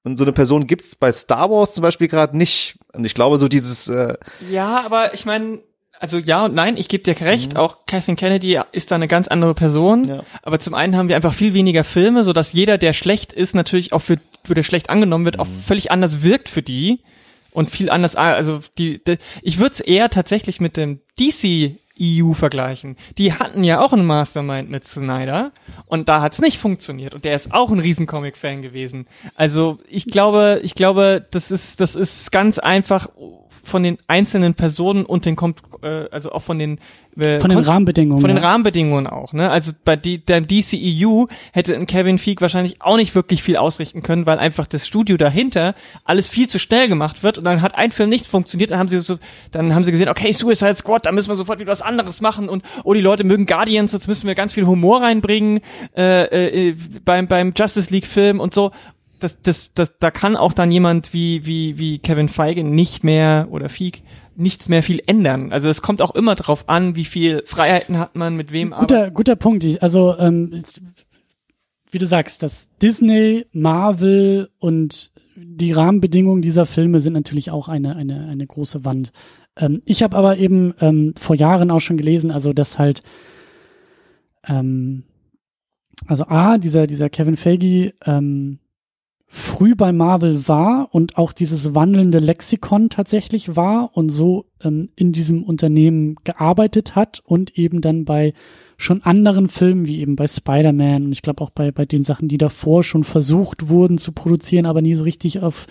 Und 0.04 0.18
so 0.18 0.24
eine 0.24 0.34
Person 0.34 0.68
gibt's 0.68 0.96
bei 0.96 1.12
Star 1.12 1.50
Wars 1.50 1.74
zum 1.74 1.82
Beispiel 1.82 2.08
gerade 2.08 2.38
nicht. 2.38 2.78
Und 2.94 3.06
ich 3.06 3.14
glaube, 3.14 3.38
so 3.38 3.48
dieses. 3.48 3.88
Äh 3.88 4.16
ja, 4.50 4.84
aber 4.86 5.14
ich 5.14 5.26
meine, 5.26 5.60
also 6.00 6.18
ja 6.18 6.46
und 6.46 6.54
nein, 6.54 6.78
ich 6.78 6.88
gebe 6.88 7.04
dir 7.04 7.20
recht, 7.26 7.54
mhm. 7.54 7.60
auch 7.60 7.86
Kathleen 7.88 8.16
Kennedy 8.16 8.60
ist 8.72 8.92
da 8.92 8.96
eine 8.96 9.08
ganz 9.08 9.28
andere 9.28 9.54
Person. 9.54 10.08
Ja. 10.08 10.24
Aber 10.44 10.60
zum 10.60 10.74
einen 10.74 10.96
haben 10.96 11.10
wir 11.10 11.16
einfach 11.16 11.34
viel 11.34 11.54
weniger 11.54 11.84
Filme, 11.84 12.24
so 12.24 12.34
dass 12.34 12.54
jeder, 12.54 12.78
der 12.78 12.94
schlecht 12.94 13.34
ist, 13.34 13.56
natürlich 13.56 13.94
auch 13.94 14.02
für, 14.02 14.18
für 14.44 14.54
der 14.54 14.64
schlecht 14.64 14.90
angenommen 14.90 15.26
wird, 15.26 15.38
mhm. 15.38 15.42
auch 15.42 15.48
völlig 15.66 15.92
anders 15.92 16.24
wirkt 16.24 16.50
für 16.50 16.62
die. 16.62 17.02
Und 17.52 17.72
viel 17.72 17.90
anders, 17.90 18.16
also 18.16 18.60
die, 18.78 19.04
die 19.04 19.18
ich 19.42 19.58
würde 19.58 19.72
es 19.72 19.80
eher 19.80 20.12
tatsächlich 20.12 20.62
mit 20.62 20.78
dem 20.78 21.00
DC 21.20 21.78
EU 22.02 22.34
vergleichen. 22.34 22.96
Die 23.18 23.34
hatten 23.34 23.64
ja 23.64 23.82
auch 23.82 23.94
einen 23.94 24.06
Mastermind 24.06 24.70
mit 24.70 24.86
Snyder 24.86 25.52
und 25.86 26.10
da 26.10 26.22
hat's 26.22 26.40
nicht 26.40 26.58
funktioniert 26.58 27.14
und 27.14 27.26
der 27.26 27.36
ist 27.36 27.54
auch 27.54 27.72
ein 27.72 27.80
riesen 27.80 28.06
Comic-Fan 28.06 28.62
gewesen. 28.62 29.08
Also 29.36 29.80
ich 29.90 30.06
glaube, 30.06 30.60
ich 30.64 30.76
glaube, 30.76 31.26
das 31.32 31.52
ist, 31.52 31.82
das 31.82 31.96
ist 31.96 32.32
ganz 32.32 32.60
einfach 32.60 33.10
von 33.68 33.84
den 33.84 33.98
einzelnen 34.08 34.54
Personen 34.54 35.06
und 35.06 35.26
den 35.26 35.36
kommt 35.36 35.62
äh, 35.84 36.06
also 36.12 36.32
auch 36.32 36.42
von 36.42 36.58
den 36.58 36.80
äh, 37.18 37.40
von 37.40 37.50
den 37.50 37.60
Rahmenbedingungen 37.60 38.22
von 38.22 38.30
den. 38.30 38.38
Rahmenbedingungen 38.38 39.08
auch 39.08 39.34
ne 39.34 39.50
also 39.50 39.74
bei 39.84 39.96
die, 39.96 40.20
der 40.20 40.42
DCEU 40.42 41.26
hätte 41.52 41.76
ein 41.76 41.88
Kevin 41.88 42.20
Feige 42.20 42.42
wahrscheinlich 42.42 42.82
auch 42.82 42.96
nicht 42.96 43.16
wirklich 43.16 43.44
viel 43.44 43.58
ausrichten 43.58 44.02
können 44.02 44.26
weil 44.26 44.40
einfach 44.40 44.68
das 44.68 44.88
Studio 44.88 45.18
dahinter 45.18 45.76
alles 46.06 46.28
viel 46.28 46.48
zu 46.48 46.60
schnell 46.60 46.88
gemacht 46.88 47.24
wird 47.24 47.38
und 47.38 47.44
dann 47.44 47.62
hat 47.62 47.76
ein 47.76 47.92
Film 47.92 48.10
nicht 48.10 48.28
funktioniert 48.28 48.72
dann 48.72 48.80
haben 48.80 48.90
sie 48.90 49.02
so 49.02 49.18
dann 49.52 49.74
haben 49.76 49.84
sie 49.84 49.92
gesehen 49.92 50.10
okay 50.10 50.32
Suicide 50.32 50.76
Squad 50.78 51.06
da 51.06 51.12
müssen 51.12 51.30
wir 51.30 51.36
sofort 51.36 51.60
wieder 51.60 51.72
was 51.72 51.82
anderes 51.82 52.22
machen 52.22 52.50
und 52.50 52.64
oh 52.84 52.94
die 52.94 53.02
Leute 53.02 53.24
mögen 53.24 53.46
Guardians 53.46 53.92
jetzt 53.94 54.08
müssen 54.08 54.28
wir 54.28 54.36
ganz 54.36 54.54
viel 54.54 54.66
Humor 54.66 55.02
reinbringen 55.02 55.60
äh, 55.96 56.70
äh, 56.70 56.76
beim 57.04 57.28
beim 57.28 57.54
Justice 57.56 57.92
League 57.92 58.08
Film 58.08 58.40
und 58.40 58.54
so 58.54 58.72
das, 59.20 59.42
das, 59.42 59.72
das, 59.74 59.92
da 60.00 60.12
kann 60.12 60.36
auch 60.36 60.54
dann 60.54 60.72
jemand 60.72 61.14
wie, 61.14 61.46
wie, 61.46 61.78
wie 61.78 62.00
Kevin 62.00 62.30
Feige 62.30 62.64
nicht 62.64 63.04
mehr 63.04 63.48
oder 63.52 63.70
Feig 63.70 64.02
nichts 64.36 64.70
mehr 64.70 64.84
viel 64.84 65.02
ändern. 65.08 65.52
Also 65.52 65.70
es 65.70 65.82
kommt 65.82 66.02
auch 66.02 66.14
immer 66.16 66.36
drauf 66.36 66.70
an, 66.70 66.96
wie 66.96 67.06
viel 67.06 67.44
Freiheiten 67.46 67.98
hat 67.98 68.16
man, 68.16 68.36
mit 68.36 68.52
wem 68.52 68.72
Guter, 68.72 69.12
guter 69.12 69.36
Punkt. 69.36 69.64
Ich, 69.64 69.82
also, 69.82 70.18
ähm, 70.18 70.64
wie 71.92 71.98
du 71.98 72.06
sagst, 72.06 72.44
das 72.44 72.70
Disney, 72.82 73.46
Marvel 73.52 74.50
und 74.60 75.12
die 75.36 75.72
Rahmenbedingungen 75.72 76.42
dieser 76.42 76.66
Filme 76.66 77.00
sind 77.00 77.14
natürlich 77.14 77.52
auch 77.52 77.68
eine, 77.68 77.96
eine, 77.96 78.28
eine 78.28 78.46
große 78.46 78.86
Wand. 78.86 79.12
Ähm, 79.56 79.82
ich 79.86 80.04
habe 80.04 80.16
aber 80.16 80.38
eben 80.38 80.74
ähm, 80.82 81.14
vor 81.20 81.36
Jahren 81.36 81.72
auch 81.72 81.82
schon 81.82 81.98
gelesen, 81.98 82.32
also 82.32 82.54
dass 82.54 82.78
halt 82.78 83.04
ähm, 84.48 85.04
also 86.06 86.26
A, 86.28 86.58
dieser, 86.58 86.88
dieser 86.88 87.10
Kevin 87.10 87.38
Feige 87.38 87.94
ähm, 88.06 88.60
früh 89.30 89.76
bei 89.76 89.92
Marvel 89.92 90.48
war 90.48 90.90
und 90.92 91.18
auch 91.18 91.34
dieses 91.34 91.76
wandelnde 91.76 92.20
Lexikon 92.20 92.90
tatsächlich 92.90 93.56
war 93.56 93.92
und 93.94 94.10
so 94.10 94.46
ähm, 94.64 94.90
in 94.96 95.12
diesem 95.12 95.44
Unternehmen 95.44 96.16
gearbeitet 96.24 96.96
hat 96.96 97.22
und 97.26 97.58
eben 97.58 97.82
dann 97.82 98.06
bei 98.06 98.34
schon 98.78 99.04
anderen 99.04 99.50
Filmen, 99.50 99.86
wie 99.86 100.00
eben 100.00 100.16
bei 100.16 100.28
Spider-Man 100.28 101.06
und 101.06 101.12
ich 101.12 101.22
glaube 101.22 101.44
auch 101.44 101.50
bei, 101.50 101.72
bei 101.72 101.86
den 101.86 102.04
Sachen, 102.04 102.28
die 102.28 102.38
davor 102.38 102.84
schon 102.84 103.04
versucht 103.04 103.70
wurden 103.70 103.98
zu 103.98 104.12
produzieren, 104.12 104.66
aber 104.66 104.82
nie 104.82 104.96
so 104.96 105.04
richtig 105.04 105.42
auf, 105.42 105.66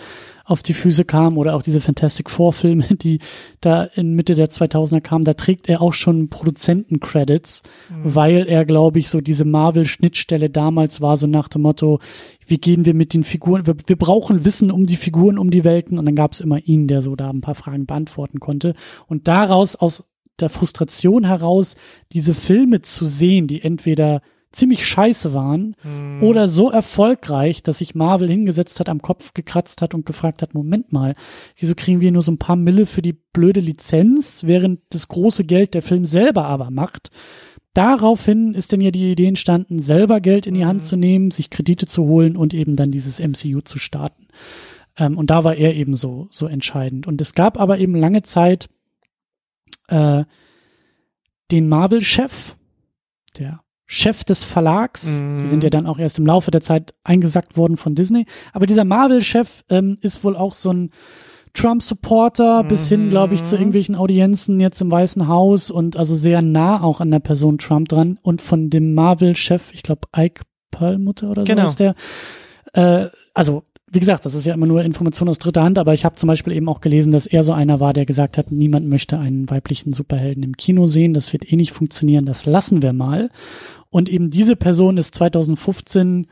auf 0.46 0.62
die 0.62 0.74
Füße 0.74 1.04
kam 1.04 1.38
oder 1.38 1.56
auch 1.56 1.62
diese 1.62 1.80
Fantastic 1.80 2.30
Four 2.30 2.52
Filme, 2.52 2.84
die 2.90 3.18
da 3.60 3.84
in 3.84 4.14
Mitte 4.14 4.36
der 4.36 4.48
2000er 4.48 5.00
kamen, 5.00 5.24
da 5.24 5.34
trägt 5.34 5.68
er 5.68 5.82
auch 5.82 5.92
schon 5.92 6.28
Produzenten-Credits, 6.28 7.64
mhm. 7.90 8.14
weil 8.14 8.46
er, 8.48 8.64
glaube 8.64 9.00
ich, 9.00 9.08
so 9.10 9.20
diese 9.20 9.44
Marvel-Schnittstelle 9.44 10.48
damals 10.48 11.00
war, 11.00 11.16
so 11.16 11.26
nach 11.26 11.48
dem 11.48 11.62
Motto, 11.62 11.98
wie 12.46 12.58
gehen 12.58 12.86
wir 12.86 12.94
mit 12.94 13.12
den 13.12 13.24
Figuren, 13.24 13.66
wir, 13.66 13.74
wir 13.86 13.96
brauchen 13.96 14.44
Wissen 14.44 14.70
um 14.70 14.86
die 14.86 14.96
Figuren, 14.96 15.36
um 15.36 15.50
die 15.50 15.64
Welten 15.64 15.98
und 15.98 16.04
dann 16.04 16.14
gab 16.14 16.32
es 16.32 16.40
immer 16.40 16.60
ihn, 16.60 16.86
der 16.86 17.02
so 17.02 17.16
da 17.16 17.28
ein 17.28 17.40
paar 17.40 17.56
Fragen 17.56 17.86
beantworten 17.86 18.38
konnte 18.38 18.74
und 19.08 19.26
daraus 19.26 19.74
aus 19.74 20.04
der 20.38 20.48
Frustration 20.48 21.24
heraus, 21.24 21.74
diese 22.12 22.34
Filme 22.34 22.82
zu 22.82 23.06
sehen, 23.06 23.48
die 23.48 23.62
entweder 23.62 24.20
ziemlich 24.56 24.86
scheiße 24.86 25.34
waren 25.34 25.76
hm. 25.82 26.22
oder 26.22 26.48
so 26.48 26.70
erfolgreich, 26.70 27.62
dass 27.62 27.78
sich 27.78 27.94
Marvel 27.94 28.28
hingesetzt 28.28 28.80
hat, 28.80 28.88
am 28.88 29.02
Kopf 29.02 29.34
gekratzt 29.34 29.82
hat 29.82 29.94
und 29.94 30.06
gefragt 30.06 30.42
hat, 30.42 30.54
Moment 30.54 30.92
mal, 30.92 31.14
wieso 31.58 31.74
kriegen 31.74 32.00
wir 32.00 32.10
nur 32.10 32.22
so 32.22 32.32
ein 32.32 32.38
paar 32.38 32.56
Mille 32.56 32.86
für 32.86 33.02
die 33.02 33.12
blöde 33.12 33.60
Lizenz, 33.60 34.44
während 34.44 34.80
das 34.90 35.08
große 35.08 35.44
Geld 35.44 35.74
der 35.74 35.82
Film 35.82 36.06
selber 36.06 36.46
aber 36.46 36.70
macht. 36.70 37.10
Daraufhin 37.74 38.54
ist 38.54 38.72
denn 38.72 38.80
ja 38.80 38.90
die 38.90 39.10
Idee 39.10 39.26
entstanden, 39.26 39.82
selber 39.82 40.20
Geld 40.20 40.46
in 40.46 40.54
die 40.54 40.64
Hand 40.64 40.80
hm. 40.80 40.86
zu 40.86 40.96
nehmen, 40.96 41.30
sich 41.30 41.50
Kredite 41.50 41.86
zu 41.86 42.04
holen 42.04 42.36
und 42.36 42.54
eben 42.54 42.76
dann 42.76 42.90
dieses 42.90 43.20
MCU 43.20 43.60
zu 43.60 43.78
starten. 43.78 44.28
Ähm, 44.96 45.18
und 45.18 45.30
da 45.30 45.44
war 45.44 45.54
er 45.54 45.74
eben 45.74 45.94
so, 45.94 46.28
so 46.30 46.46
entscheidend. 46.46 47.06
Und 47.06 47.20
es 47.20 47.34
gab 47.34 47.60
aber 47.60 47.78
eben 47.78 47.94
lange 47.94 48.22
Zeit 48.22 48.70
äh, 49.88 50.24
den 51.50 51.68
Marvel-Chef, 51.68 52.56
der 53.38 53.60
Chef 53.86 54.24
des 54.24 54.44
Verlags. 54.44 55.06
Mhm. 55.06 55.38
Die 55.38 55.46
sind 55.46 55.64
ja 55.64 55.70
dann 55.70 55.86
auch 55.86 55.98
erst 55.98 56.18
im 56.18 56.26
Laufe 56.26 56.50
der 56.50 56.60
Zeit 56.60 56.94
eingesackt 57.04 57.56
worden 57.56 57.76
von 57.76 57.94
Disney. 57.94 58.26
Aber 58.52 58.66
dieser 58.66 58.84
Marvel-Chef 58.84 59.64
ähm, 59.70 59.98
ist 60.00 60.24
wohl 60.24 60.36
auch 60.36 60.54
so 60.54 60.70
ein 60.70 60.90
Trump-Supporter 61.54 62.64
mhm. 62.64 62.68
bis 62.68 62.88
hin, 62.88 63.08
glaube 63.08 63.34
ich, 63.34 63.44
zu 63.44 63.56
irgendwelchen 63.56 63.94
Audienzen 63.94 64.60
jetzt 64.60 64.80
im 64.80 64.90
Weißen 64.90 65.28
Haus 65.28 65.70
und 65.70 65.96
also 65.96 66.14
sehr 66.14 66.42
nah 66.42 66.82
auch 66.82 67.00
an 67.00 67.10
der 67.10 67.20
Person 67.20 67.58
Trump 67.58 67.88
dran. 67.88 68.18
Und 68.22 68.42
von 68.42 68.70
dem 68.70 68.94
Marvel-Chef, 68.94 69.72
ich 69.72 69.82
glaube 69.82 70.02
Ike 70.16 70.42
Perlmutter 70.70 71.30
oder 71.30 71.42
so 71.42 71.46
genau. 71.46 71.66
ist 71.66 71.80
der, 71.80 71.94
äh, 72.74 73.06
also 73.34 73.62
wie 73.88 74.00
gesagt, 74.00 74.26
das 74.26 74.34
ist 74.34 74.44
ja 74.44 74.54
immer 74.54 74.66
nur 74.66 74.82
Information 74.82 75.28
aus 75.28 75.38
dritter 75.38 75.62
Hand, 75.62 75.78
aber 75.78 75.94
ich 75.94 76.04
habe 76.04 76.16
zum 76.16 76.26
Beispiel 76.26 76.52
eben 76.52 76.68
auch 76.68 76.80
gelesen, 76.80 77.12
dass 77.12 77.24
er 77.24 77.44
so 77.44 77.52
einer 77.52 77.78
war, 77.78 77.92
der 77.92 78.04
gesagt 78.04 78.36
hat, 78.36 78.50
niemand 78.50 78.88
möchte 78.88 79.18
einen 79.18 79.48
weiblichen 79.48 79.92
Superhelden 79.92 80.42
im 80.42 80.56
Kino 80.56 80.88
sehen, 80.88 81.14
das 81.14 81.32
wird 81.32 81.50
eh 81.50 81.56
nicht 81.56 81.72
funktionieren, 81.72 82.26
das 82.26 82.46
lassen 82.46 82.82
wir 82.82 82.92
mal. 82.92 83.30
Und 83.90 84.08
eben 84.08 84.30
diese 84.30 84.56
Person 84.56 84.96
ist 84.96 85.14
2015, 85.14 86.26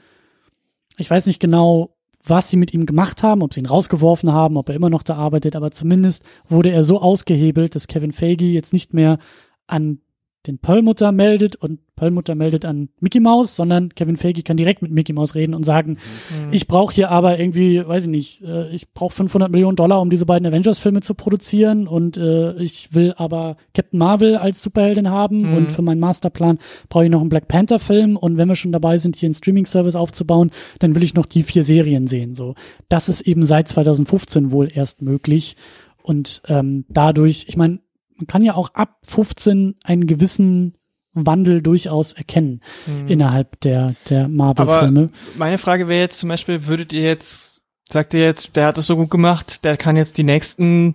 ich 0.96 1.10
weiß 1.10 1.26
nicht 1.26 1.40
genau, 1.40 1.96
was 2.26 2.48
sie 2.48 2.56
mit 2.56 2.72
ihm 2.72 2.86
gemacht 2.86 3.22
haben, 3.22 3.42
ob 3.42 3.52
sie 3.52 3.60
ihn 3.60 3.66
rausgeworfen 3.66 4.32
haben, 4.32 4.56
ob 4.56 4.68
er 4.68 4.74
immer 4.74 4.90
noch 4.90 5.02
da 5.02 5.14
arbeitet, 5.14 5.56
aber 5.56 5.70
zumindest 5.70 6.22
wurde 6.48 6.70
er 6.70 6.82
so 6.82 7.00
ausgehebelt, 7.00 7.74
dass 7.74 7.86
Kevin 7.86 8.12
Feige 8.12 8.46
jetzt 8.46 8.72
nicht 8.72 8.94
mehr 8.94 9.18
an 9.66 10.00
den 10.46 10.58
Perlmutter 10.58 11.12
meldet 11.12 11.56
und 11.56 11.80
Perlmutter 11.96 12.34
meldet 12.34 12.64
an 12.64 12.88
Mickey 13.00 13.20
Mouse, 13.20 13.54
sondern 13.56 13.90
Kevin 13.94 14.16
Feige 14.16 14.42
kann 14.42 14.56
direkt 14.56 14.82
mit 14.82 14.90
Mickey 14.90 15.12
Mouse 15.12 15.34
reden 15.34 15.54
und 15.54 15.64
sagen, 15.64 15.92
mhm. 15.92 16.52
ich 16.52 16.66
brauche 16.66 16.92
hier 16.92 17.10
aber 17.10 17.38
irgendwie, 17.38 17.86
weiß 17.86 18.04
ich 18.04 18.08
nicht, 18.08 18.42
äh, 18.42 18.68
ich 18.74 18.92
brauche 18.92 19.14
500 19.14 19.50
Millionen 19.50 19.76
Dollar, 19.76 20.00
um 20.00 20.10
diese 20.10 20.26
beiden 20.26 20.46
Avengers-Filme 20.46 21.00
zu 21.00 21.14
produzieren 21.14 21.86
und 21.86 22.16
äh, 22.16 22.54
ich 22.56 22.94
will 22.94 23.14
aber 23.16 23.56
Captain 23.74 23.98
Marvel 23.98 24.36
als 24.36 24.62
Superheldin 24.62 25.08
haben 25.08 25.42
mhm. 25.42 25.56
und 25.56 25.72
für 25.72 25.82
meinen 25.82 26.00
Masterplan 26.00 26.58
brauche 26.88 27.04
ich 27.04 27.10
noch 27.10 27.20
einen 27.20 27.30
Black 27.30 27.48
Panther-Film 27.48 28.16
und 28.16 28.36
wenn 28.36 28.48
wir 28.48 28.56
schon 28.56 28.72
dabei 28.72 28.98
sind, 28.98 29.16
hier 29.16 29.28
einen 29.28 29.34
Streaming-Service 29.34 29.94
aufzubauen, 29.94 30.50
dann 30.80 30.94
will 30.94 31.02
ich 31.02 31.14
noch 31.14 31.26
die 31.26 31.42
vier 31.44 31.64
Serien 31.64 32.06
sehen. 32.06 32.34
So, 32.34 32.54
das 32.88 33.08
ist 33.08 33.22
eben 33.22 33.44
seit 33.44 33.68
2015 33.68 34.50
wohl 34.50 34.68
erst 34.72 35.00
möglich 35.00 35.56
und 36.02 36.42
ähm, 36.48 36.84
dadurch, 36.90 37.46
ich 37.48 37.56
meine, 37.56 37.78
man 38.24 38.26
kann 38.26 38.42
ja 38.42 38.54
auch 38.54 38.72
ab 38.72 38.96
15 39.02 39.76
einen 39.84 40.06
gewissen 40.06 40.78
Wandel 41.12 41.60
durchaus 41.62 42.12
erkennen 42.12 42.60
mhm. 42.86 43.06
innerhalb 43.06 43.60
der, 43.60 43.94
der 44.08 44.28
Marvel-Filme. 44.28 45.10
Meine 45.36 45.58
Frage 45.58 45.88
wäre 45.88 46.00
jetzt 46.00 46.18
zum 46.18 46.30
Beispiel, 46.30 46.66
würdet 46.66 46.92
ihr 46.92 47.02
jetzt, 47.02 47.60
sagt 47.88 48.14
ihr 48.14 48.22
jetzt, 48.22 48.56
der 48.56 48.66
hat 48.66 48.78
es 48.78 48.86
so 48.86 48.96
gut 48.96 49.10
gemacht, 49.10 49.64
der 49.64 49.76
kann 49.76 49.96
jetzt 49.96 50.16
die 50.16 50.24
nächsten 50.24 50.94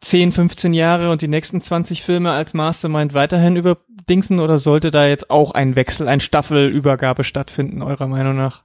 10, 0.00 0.32
15 0.32 0.72
Jahre 0.72 1.10
und 1.10 1.22
die 1.22 1.28
nächsten 1.28 1.60
20 1.60 2.02
Filme 2.02 2.32
als 2.32 2.54
Mastermind 2.54 3.12
weiterhin 3.14 3.56
überdingsen 3.56 4.40
oder 4.40 4.58
sollte 4.58 4.90
da 4.90 5.06
jetzt 5.06 5.30
auch 5.30 5.52
ein 5.52 5.76
Wechsel, 5.76 6.08
ein 6.08 6.20
Staffelübergabe 6.20 7.24
stattfinden, 7.24 7.82
eurer 7.82 8.08
Meinung 8.08 8.36
nach? 8.36 8.64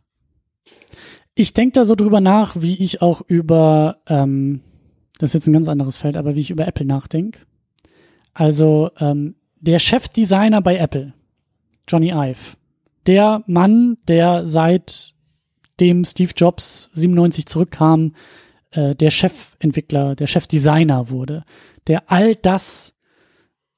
Ich 1.36 1.53
denke 1.53 1.74
da 1.74 1.86
so 1.86 1.95
drüber 1.95 2.22
nach, 2.22 2.56
wie 2.60 2.82
ich 2.82 3.02
auch 3.02 3.22
über, 3.28 3.98
ähm, 4.08 4.62
das 5.20 5.30
ist 5.30 5.34
jetzt 5.34 5.48
ein 5.48 5.53
ganz 5.53 5.68
anderes 5.68 5.98
Feld, 5.98 6.16
aber 6.16 6.36
wie 6.36 6.42
ich 6.42 6.52
über 6.52 6.68
Apple 6.68 6.86
nachdenke. 6.86 7.40
Also 8.34 8.92
ähm, 9.00 9.36
der 9.60 9.80
Chefdesigner 9.80 10.62
bei 10.62 10.78
Apple, 10.78 11.14
Johnny 11.88 12.12
Ive, 12.12 12.58
der 13.06 13.44
Mann, 13.48 13.98
der 14.08 14.45
seit 14.45 15.14
dem 15.80 16.06
Steve 16.06 16.32
Jobs 16.36 16.90
97 16.94 17.45
zurückkam, 17.45 18.16
äh, 18.72 18.95
der 18.95 19.10
Chefentwickler, 19.10 20.16
der 20.16 20.28
Chefdesigner 20.28 21.10
wurde, 21.10 21.44
der 21.88 22.12
all 22.12 22.36
das 22.36 22.94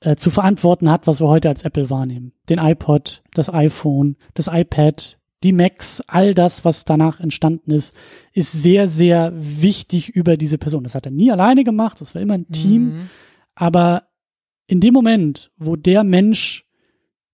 äh, 0.01 0.15
zu 0.15 0.29
verantworten 0.29 0.89
hat, 0.89 1.07
was 1.07 1.19
wir 1.19 1.27
heute 1.27 1.49
als 1.49 1.63
Apple 1.63 1.89
wahrnehmen. 1.89 2.33
Den 2.49 2.59
iPod, 2.59 3.23
das 3.33 3.51
iPhone, 3.51 4.17
das 4.33 4.47
iPad, 4.51 5.17
die 5.43 5.53
Macs, 5.53 6.01
all 6.07 6.33
das, 6.33 6.65
was 6.65 6.85
danach 6.85 7.19
entstanden 7.19 7.71
ist, 7.71 7.95
ist 8.33 8.51
sehr, 8.51 8.87
sehr 8.87 9.31
wichtig 9.35 10.09
über 10.09 10.37
diese 10.37 10.57
Person. 10.57 10.83
Das 10.83 10.95
hat 10.95 11.05
er 11.05 11.11
nie 11.11 11.31
alleine 11.31 11.63
gemacht, 11.63 12.01
das 12.01 12.15
war 12.15 12.21
immer 12.21 12.35
ein 12.35 12.49
Team, 12.49 12.83
mhm. 12.83 13.09
aber 13.53 14.03
in 14.67 14.79
dem 14.79 14.93
Moment, 14.93 15.51
wo 15.57 15.75
der 15.75 16.03
Mensch 16.03 16.65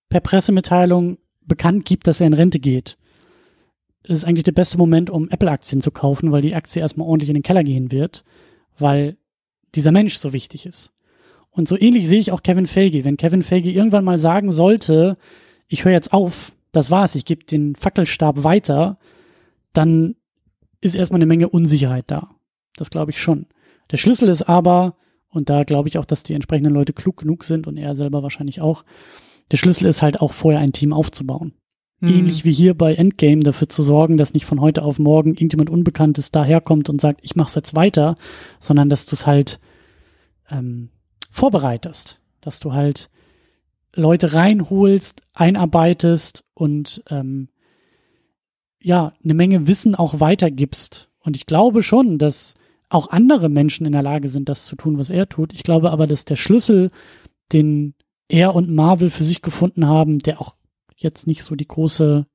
per 0.10 0.20
Pressemitteilung 0.20 1.18
bekannt 1.42 1.86
gibt, 1.86 2.08
dass 2.08 2.20
er 2.20 2.28
in 2.28 2.34
Rente 2.34 2.60
geht, 2.60 2.98
ist 4.04 4.26
eigentlich 4.26 4.44
der 4.44 4.52
beste 4.52 4.78
Moment, 4.78 5.10
um 5.10 5.30
Apple-Aktien 5.30 5.82
zu 5.82 5.92
kaufen, 5.92 6.32
weil 6.32 6.42
die 6.42 6.56
Aktie 6.56 6.82
erstmal 6.82 7.08
ordentlich 7.08 7.30
in 7.30 7.36
den 7.36 7.44
Keller 7.44 7.64
gehen 7.64 7.92
wird, 7.92 8.24
weil 8.78 9.18
dieser 9.76 9.92
Mensch 9.92 10.18
so 10.18 10.34
wichtig 10.34 10.66
ist. 10.66 10.92
Und 11.52 11.68
so 11.68 11.78
ähnlich 11.78 12.08
sehe 12.08 12.20
ich 12.20 12.32
auch 12.32 12.44
Kevin 12.44 12.66
Feige. 12.66 13.04
Wenn 13.04 13.18
Kevin 13.18 13.44
Feige 13.44 13.72
irgendwann 13.72 14.06
mal 14.06 14.18
sagen 14.18 14.52
sollte, 14.52 15.18
ich 15.68 15.86
höre 15.86 15.92
jetzt 15.92 16.14
auf, 16.14 16.54
das 16.72 16.92
war's, 16.92 17.16
ich 17.16 17.26
gebe 17.26 17.46
den 17.46 17.76
Fackelstab 17.76 18.44
weiter, 18.44 18.98
dann 19.74 20.16
ist 20.80 20.96
erstmal 20.96 21.20
eine 21.20 21.26
Menge 21.26 21.50
Unsicherheit 21.50 22.06
da. 22.08 22.32
Das 22.76 22.90
glaube 22.90 23.12
ich 23.12 23.22
schon. 23.22 23.48
Der 23.92 23.98
Schlüssel 23.98 24.30
ist 24.30 24.44
aber, 24.44 24.96
und 25.32 25.50
da 25.50 25.64
glaube 25.64 25.88
ich 25.88 25.98
auch, 25.98 26.06
dass 26.06 26.24
die 26.24 26.34
entsprechenden 26.34 26.74
Leute 26.74 26.94
klug 26.94 27.18
genug 27.18 27.46
sind 27.46 27.66
und 27.66 27.78
er 27.78 27.96
selber 27.96 28.22
wahrscheinlich 28.22 28.62
auch. 28.62 28.84
Der 29.52 29.58
Schlüssel 29.58 29.88
ist 29.88 30.02
halt 30.02 30.22
auch 30.22 30.34
vorher 30.34 30.60
ein 30.60 30.74
Team 30.74 30.94
aufzubauen. 30.94 31.54
Mhm. 32.02 32.10
Ähnlich 32.10 32.46
wie 32.46 32.52
hier 32.52 32.74
bei 32.78 32.94
Endgame 32.96 33.42
dafür 33.42 33.70
zu 33.70 33.82
sorgen, 33.82 34.18
dass 34.18 34.34
nicht 34.34 34.46
von 34.46 34.60
heute 34.60 34.84
auf 34.84 35.00
morgen 35.00 35.32
irgendjemand 35.32 35.70
Unbekanntes 35.70 36.32
daherkommt 36.32 36.90
und 36.90 37.00
sagt, 37.00 37.22
ich 37.24 37.36
mach's 37.36 37.56
jetzt 37.56 37.76
weiter, 37.76 38.18
sondern 38.60 38.90
dass 38.90 39.06
du 39.06 39.16
es 39.16 39.26
halt 39.26 39.60
ähm, 40.50 40.90
vorbereitest, 41.32 42.20
dass 42.42 42.60
du 42.60 42.74
halt 42.74 43.10
Leute 43.96 44.34
reinholst, 44.34 45.22
einarbeitest 45.34 46.44
und 46.54 47.04
ähm, 47.10 47.50
ja, 48.82 49.14
eine 49.24 49.34
Menge 49.34 49.68
Wissen 49.68 49.96
auch 49.96 50.20
weitergibst. 50.20 51.10
Und 51.20 51.38
ich 51.38 51.46
glaube 51.46 51.84
schon, 51.84 52.18
dass 52.18 52.56
auch 52.92 53.10
andere 53.10 53.50
Menschen 53.50 53.86
in 53.86 53.94
der 53.94 54.04
Lage 54.04 54.28
sind, 54.28 54.50
das 54.50 54.66
zu 54.66 54.76
tun, 54.76 54.98
was 54.98 55.10
er 55.10 55.30
tut. 55.30 55.54
Ich 55.54 55.64
glaube 55.64 55.92
aber, 55.92 56.08
dass 56.08 56.26
der 56.26 56.36
Schlüssel, 56.36 56.92
den 57.54 57.94
er 58.28 58.54
und 58.56 58.70
Marvel 58.70 59.10
für 59.10 59.24
sich 59.24 59.42
gefunden 59.42 59.88
haben, 59.88 60.20
der 60.20 60.42
auch 60.42 60.56
jetzt 60.96 61.28
nicht 61.28 61.44
so 61.44 61.56
die 61.56 61.68
große, 61.68 62.26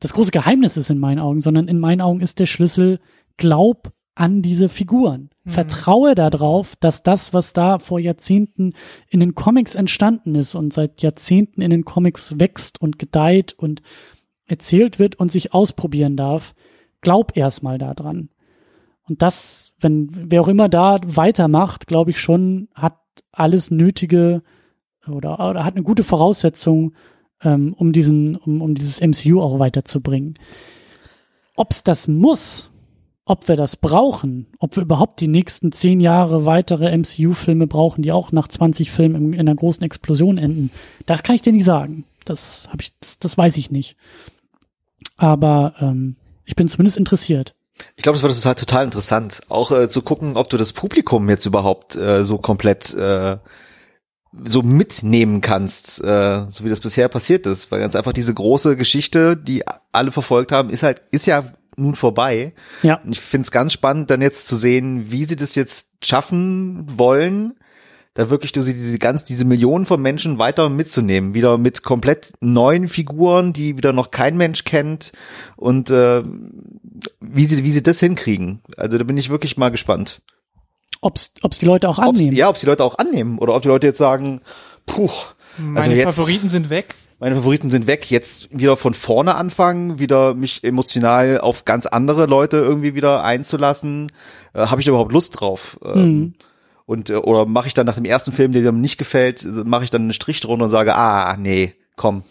das 0.00 0.12
große 0.12 0.30
Geheimnis 0.30 0.76
ist 0.76 0.90
in 0.90 0.98
meinen 0.98 1.18
Augen, 1.18 1.40
sondern 1.40 1.68
in 1.68 1.78
meinen 1.78 2.00
Augen 2.00 2.20
ist 2.20 2.38
der 2.38 2.46
Schlüssel, 2.46 2.98
glaub 3.36 3.92
an 4.14 4.42
diese 4.42 4.68
Figuren. 4.68 5.30
Mhm. 5.44 5.50
Vertraue 5.50 6.14
darauf, 6.14 6.76
dass 6.76 7.02
das, 7.02 7.32
was 7.32 7.52
da 7.52 7.78
vor 7.78 7.98
Jahrzehnten 7.98 8.74
in 9.08 9.20
den 9.20 9.34
Comics 9.34 9.74
entstanden 9.74 10.34
ist 10.34 10.54
und 10.54 10.72
seit 10.72 11.02
Jahrzehnten 11.02 11.62
in 11.62 11.70
den 11.70 11.84
Comics 11.84 12.38
wächst 12.38 12.80
und 12.80 12.98
gedeiht 12.98 13.54
und 13.56 13.82
erzählt 14.44 14.98
wird 14.98 15.16
und 15.16 15.32
sich 15.32 15.54
ausprobieren 15.54 16.16
darf, 16.16 16.54
glaub 17.00 17.36
erstmal 17.36 17.78
daran. 17.78 18.28
Und 19.12 19.20
das, 19.20 19.72
wenn 19.78 20.08
wer 20.10 20.40
auch 20.40 20.48
immer 20.48 20.70
da 20.70 20.98
weitermacht, 21.04 21.86
glaube 21.86 22.12
ich 22.12 22.18
schon, 22.18 22.68
hat 22.74 22.96
alles 23.30 23.70
Nötige 23.70 24.42
oder, 25.06 25.50
oder 25.50 25.66
hat 25.66 25.74
eine 25.74 25.82
gute 25.82 26.02
Voraussetzung, 26.02 26.94
ähm, 27.42 27.74
um 27.74 27.92
diesen, 27.92 28.36
um, 28.36 28.62
um 28.62 28.74
dieses 28.74 29.02
MCU 29.02 29.42
auch 29.42 29.58
weiterzubringen. 29.58 30.38
Ob's 31.56 31.84
das 31.84 32.08
muss, 32.08 32.70
ob 33.26 33.48
wir 33.48 33.56
das 33.56 33.76
brauchen, 33.76 34.46
ob 34.58 34.76
wir 34.76 34.82
überhaupt 34.82 35.20
die 35.20 35.28
nächsten 35.28 35.72
zehn 35.72 36.00
Jahre 36.00 36.46
weitere 36.46 36.96
MCU-Filme 36.96 37.66
brauchen, 37.66 38.00
die 38.00 38.12
auch 38.12 38.32
nach 38.32 38.48
20 38.48 38.90
Filmen 38.90 39.16
in, 39.16 39.32
in 39.34 39.40
einer 39.40 39.54
großen 39.54 39.82
Explosion 39.82 40.38
enden, 40.38 40.70
das 41.04 41.22
kann 41.22 41.34
ich 41.34 41.42
dir 41.42 41.52
nicht 41.52 41.66
sagen. 41.66 42.06
Das 42.24 42.66
habe 42.68 42.80
ich, 42.80 42.94
das, 42.98 43.18
das 43.18 43.36
weiß 43.36 43.58
ich 43.58 43.70
nicht. 43.70 43.94
Aber 45.18 45.74
ähm, 45.80 46.16
ich 46.46 46.56
bin 46.56 46.66
zumindest 46.66 46.96
interessiert. 46.96 47.54
Ich 47.96 48.02
glaube, 48.02 48.16
es 48.16 48.22
war 48.22 48.30
total, 48.30 48.54
total 48.54 48.84
interessant, 48.84 49.40
auch 49.48 49.70
äh, 49.70 49.88
zu 49.88 50.02
gucken, 50.02 50.36
ob 50.36 50.50
du 50.50 50.56
das 50.56 50.72
Publikum 50.72 51.28
jetzt 51.28 51.46
überhaupt 51.46 51.96
äh, 51.96 52.24
so 52.24 52.38
komplett 52.38 52.94
äh, 52.94 53.38
so 54.44 54.62
mitnehmen 54.62 55.40
kannst, 55.40 56.02
äh, 56.02 56.46
so 56.48 56.64
wie 56.64 56.70
das 56.70 56.80
bisher 56.80 57.08
passiert 57.08 57.46
ist, 57.46 57.70
weil 57.70 57.80
ganz 57.80 57.94
einfach 57.94 58.12
diese 58.12 58.32
große 58.32 58.76
Geschichte, 58.76 59.36
die 59.36 59.62
alle 59.92 60.12
verfolgt 60.12 60.52
haben, 60.52 60.70
ist 60.70 60.82
halt, 60.82 61.02
ist 61.10 61.26
ja 61.26 61.44
nun 61.76 61.94
vorbei. 61.94 62.54
Ja. 62.82 63.00
Und 63.04 63.12
ich 63.12 63.20
finde 63.20 63.44
es 63.44 63.50
ganz 63.50 63.72
spannend, 63.72 64.10
dann 64.10 64.22
jetzt 64.22 64.46
zu 64.46 64.56
sehen, 64.56 65.10
wie 65.10 65.24
sie 65.24 65.36
das 65.36 65.54
jetzt 65.54 65.90
schaffen 66.02 66.86
wollen, 66.98 67.54
da 68.14 68.28
wirklich 68.28 68.52
du 68.52 68.60
sie 68.60 68.74
diese 68.74 68.98
ganz 68.98 69.24
diese 69.24 69.44
Millionen 69.44 69.86
von 69.86 70.00
Menschen 70.00 70.38
weiter 70.38 70.68
mitzunehmen, 70.68 71.34
wieder 71.34 71.56
mit 71.56 71.82
komplett 71.82 72.32
neuen 72.40 72.88
Figuren, 72.88 73.52
die 73.52 73.76
wieder 73.76 73.92
noch 73.92 74.10
kein 74.10 74.36
Mensch 74.36 74.64
kennt 74.64 75.12
und 75.56 75.90
äh, 75.90 76.22
wie 77.20 77.46
sie 77.46 77.64
wie 77.64 77.70
sie 77.70 77.82
das 77.82 78.00
hinkriegen. 78.00 78.60
Also 78.76 78.98
da 78.98 79.04
bin 79.04 79.16
ich 79.16 79.30
wirklich 79.30 79.56
mal 79.56 79.70
gespannt. 79.70 80.20
Ob's 81.00 81.32
ob's 81.42 81.58
die 81.58 81.66
Leute 81.66 81.88
auch 81.88 81.98
annehmen. 81.98 82.28
Ob's, 82.28 82.36
ja, 82.36 82.48
ob's 82.48 82.60
die 82.60 82.66
Leute 82.66 82.84
auch 82.84 82.98
annehmen 82.98 83.38
oder 83.38 83.54
ob 83.54 83.62
die 83.62 83.68
Leute 83.68 83.86
jetzt 83.86 83.98
sagen, 83.98 84.42
puh, 84.84 85.10
meine 85.58 85.78
also 85.78 85.90
jetzt, 85.90 86.16
Favoriten 86.16 86.50
sind 86.50 86.70
weg. 86.70 86.94
Meine 87.18 87.36
Favoriten 87.36 87.70
sind 87.70 87.86
weg. 87.86 88.10
Jetzt 88.10 88.48
wieder 88.50 88.76
von 88.76 88.94
vorne 88.94 89.36
anfangen, 89.36 89.98
wieder 89.98 90.34
mich 90.34 90.64
emotional 90.64 91.40
auf 91.40 91.64
ganz 91.64 91.86
andere 91.86 92.26
Leute 92.26 92.58
irgendwie 92.58 92.94
wieder 92.94 93.22
einzulassen. 93.22 94.12
Äh, 94.54 94.66
Habe 94.66 94.80
ich 94.80 94.84
da 94.84 94.90
überhaupt 94.90 95.12
Lust 95.12 95.40
drauf? 95.40 95.78
Ähm, 95.84 95.94
hm. 95.94 96.34
Und 96.86 97.10
äh, 97.10 97.14
oder 97.14 97.46
mache 97.46 97.68
ich 97.68 97.74
dann 97.74 97.86
nach 97.86 97.96
dem 97.96 98.04
ersten 98.04 98.32
Film, 98.32 98.52
der 98.52 98.62
mir 98.72 98.78
nicht 98.78 98.98
gefällt, 98.98 99.46
mache 99.64 99.84
ich 99.84 99.90
dann 99.90 100.02
einen 100.02 100.12
Strich 100.12 100.40
drunter 100.40 100.64
und 100.64 100.70
sage, 100.70 100.94
ah, 100.94 101.36
nee, 101.38 101.74
komm. 101.96 102.22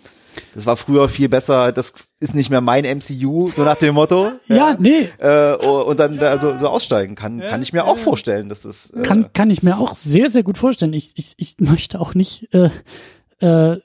Das 0.54 0.66
war 0.66 0.78
früher 0.78 1.10
viel 1.10 1.30
besser, 1.30 1.72
das 1.72 1.94
ist 2.20 2.36
nicht 2.36 2.50
mehr 2.50 2.62
mein 2.62 2.86
MCU, 2.86 3.52
so 3.56 3.64
nach 3.64 3.76
dem 3.76 3.96
Motto. 3.96 4.32
ja, 4.48 4.56
ja, 4.56 4.78
nee. 4.80 5.10
Äh, 5.18 5.56
und 5.56 6.00
dann 6.00 6.18
da 6.18 6.40
so, 6.40 6.58
so 6.58 6.68
aussteigen 6.70 7.16
kann, 7.16 7.40
ja, 7.40 7.50
kann 7.50 7.62
ich 7.62 7.74
mir 7.74 7.86
auch 7.86 7.98
vorstellen, 7.98 8.48
dass 8.48 8.62
das. 8.62 8.92
Äh, 8.92 9.02
kann, 9.02 9.34
kann 9.34 9.50
ich 9.50 9.64
mir 9.64 9.78
auch 9.78 9.96
sehr, 9.96 10.30
sehr 10.30 10.44
gut 10.44 10.58
vorstellen. 10.58 10.94
Ich, 10.94 11.12
ich, 11.16 11.34
ich 11.38 11.56
möchte 11.60 12.00
auch 12.00 12.14
nicht 12.14 12.48
äh, 12.54 12.70
äh, 13.40 13.80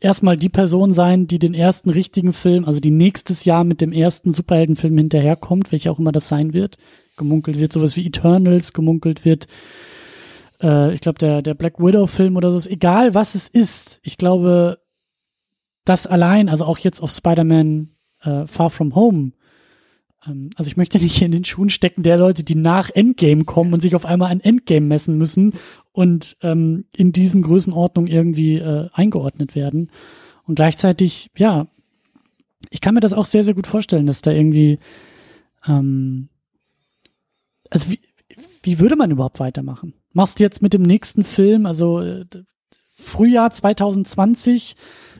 erstmal 0.00 0.36
die 0.36 0.48
Person 0.48 0.92
sein, 0.92 1.26
die 1.26 1.38
den 1.38 1.54
ersten 1.54 1.90
richtigen 1.90 2.32
Film, 2.32 2.64
also 2.66 2.80
die 2.80 2.90
nächstes 2.90 3.44
Jahr 3.44 3.64
mit 3.64 3.80
dem 3.80 3.92
ersten 3.92 4.32
Superheldenfilm 4.32 4.96
hinterherkommt, 4.98 5.72
welcher 5.72 5.92
auch 5.92 5.98
immer 5.98 6.12
das 6.12 6.28
sein 6.28 6.52
wird. 6.52 6.76
Gemunkelt 7.16 7.58
wird 7.58 7.72
sowas 7.72 7.96
wie 7.96 8.06
Eternals, 8.06 8.72
gemunkelt 8.72 9.24
wird, 9.24 9.46
äh, 10.62 10.92
ich 10.94 11.00
glaube, 11.00 11.18
der, 11.18 11.42
der 11.42 11.54
Black 11.54 11.78
Widow-Film 11.78 12.36
oder 12.36 12.56
so, 12.56 12.68
egal 12.68 13.14
was 13.14 13.34
es 13.34 13.48
ist, 13.48 14.00
ich 14.02 14.18
glaube, 14.18 14.78
das 15.84 16.06
allein, 16.06 16.48
also 16.48 16.64
auch 16.64 16.78
jetzt 16.78 17.00
auf 17.00 17.10
Spider-Man 17.10 17.90
äh, 18.22 18.46
Far 18.46 18.70
From 18.70 18.94
Home, 18.94 19.32
ähm, 20.26 20.50
also 20.56 20.68
ich 20.68 20.76
möchte 20.76 20.98
nicht 20.98 21.20
in 21.20 21.32
den 21.32 21.44
Schuhen 21.44 21.70
stecken 21.70 22.02
der 22.02 22.16
Leute, 22.16 22.44
die 22.44 22.54
nach 22.54 22.90
Endgame 22.90 23.44
kommen 23.44 23.72
und 23.72 23.80
sich 23.80 23.94
auf 23.94 24.06
einmal 24.06 24.30
an 24.30 24.40
Endgame 24.40 24.86
messen 24.86 25.18
müssen 25.18 25.54
und 25.92 26.36
ähm, 26.42 26.86
in 26.94 27.12
diesen 27.12 27.42
Größenordnungen 27.42 28.10
irgendwie 28.10 28.56
äh, 28.56 28.88
eingeordnet 28.92 29.54
werden. 29.54 29.90
Und 30.46 30.56
gleichzeitig, 30.56 31.30
ja, 31.36 31.68
ich 32.70 32.80
kann 32.80 32.94
mir 32.94 33.00
das 33.00 33.12
auch 33.12 33.26
sehr, 33.26 33.44
sehr 33.44 33.54
gut 33.54 33.66
vorstellen, 33.66 34.06
dass 34.06 34.22
da 34.22 34.30
irgendwie, 34.30 34.78
ähm, 35.66 36.28
also 37.74 37.90
wie, 37.90 38.00
wie 38.62 38.78
würde 38.78 38.96
man 38.96 39.10
überhaupt 39.10 39.40
weitermachen? 39.40 39.94
Machst 40.12 40.38
du 40.38 40.44
jetzt 40.44 40.62
mit 40.62 40.72
dem 40.72 40.82
nächsten 40.82 41.24
Film, 41.24 41.66
also 41.66 42.00
äh, 42.00 42.24
Frühjahr 42.92 43.50
2020, 43.50 44.76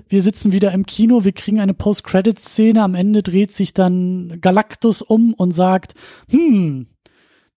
wir 0.08 0.22
sitzen 0.22 0.52
wieder 0.52 0.70
im 0.72 0.86
Kino, 0.86 1.24
wir 1.24 1.32
kriegen 1.32 1.60
eine 1.60 1.74
Post-Credit-Szene, 1.74 2.80
am 2.80 2.94
Ende 2.94 3.24
dreht 3.24 3.52
sich 3.52 3.74
dann 3.74 4.40
Galactus 4.40 5.02
um 5.02 5.34
und 5.34 5.52
sagt, 5.52 5.94
hm, 6.30 6.86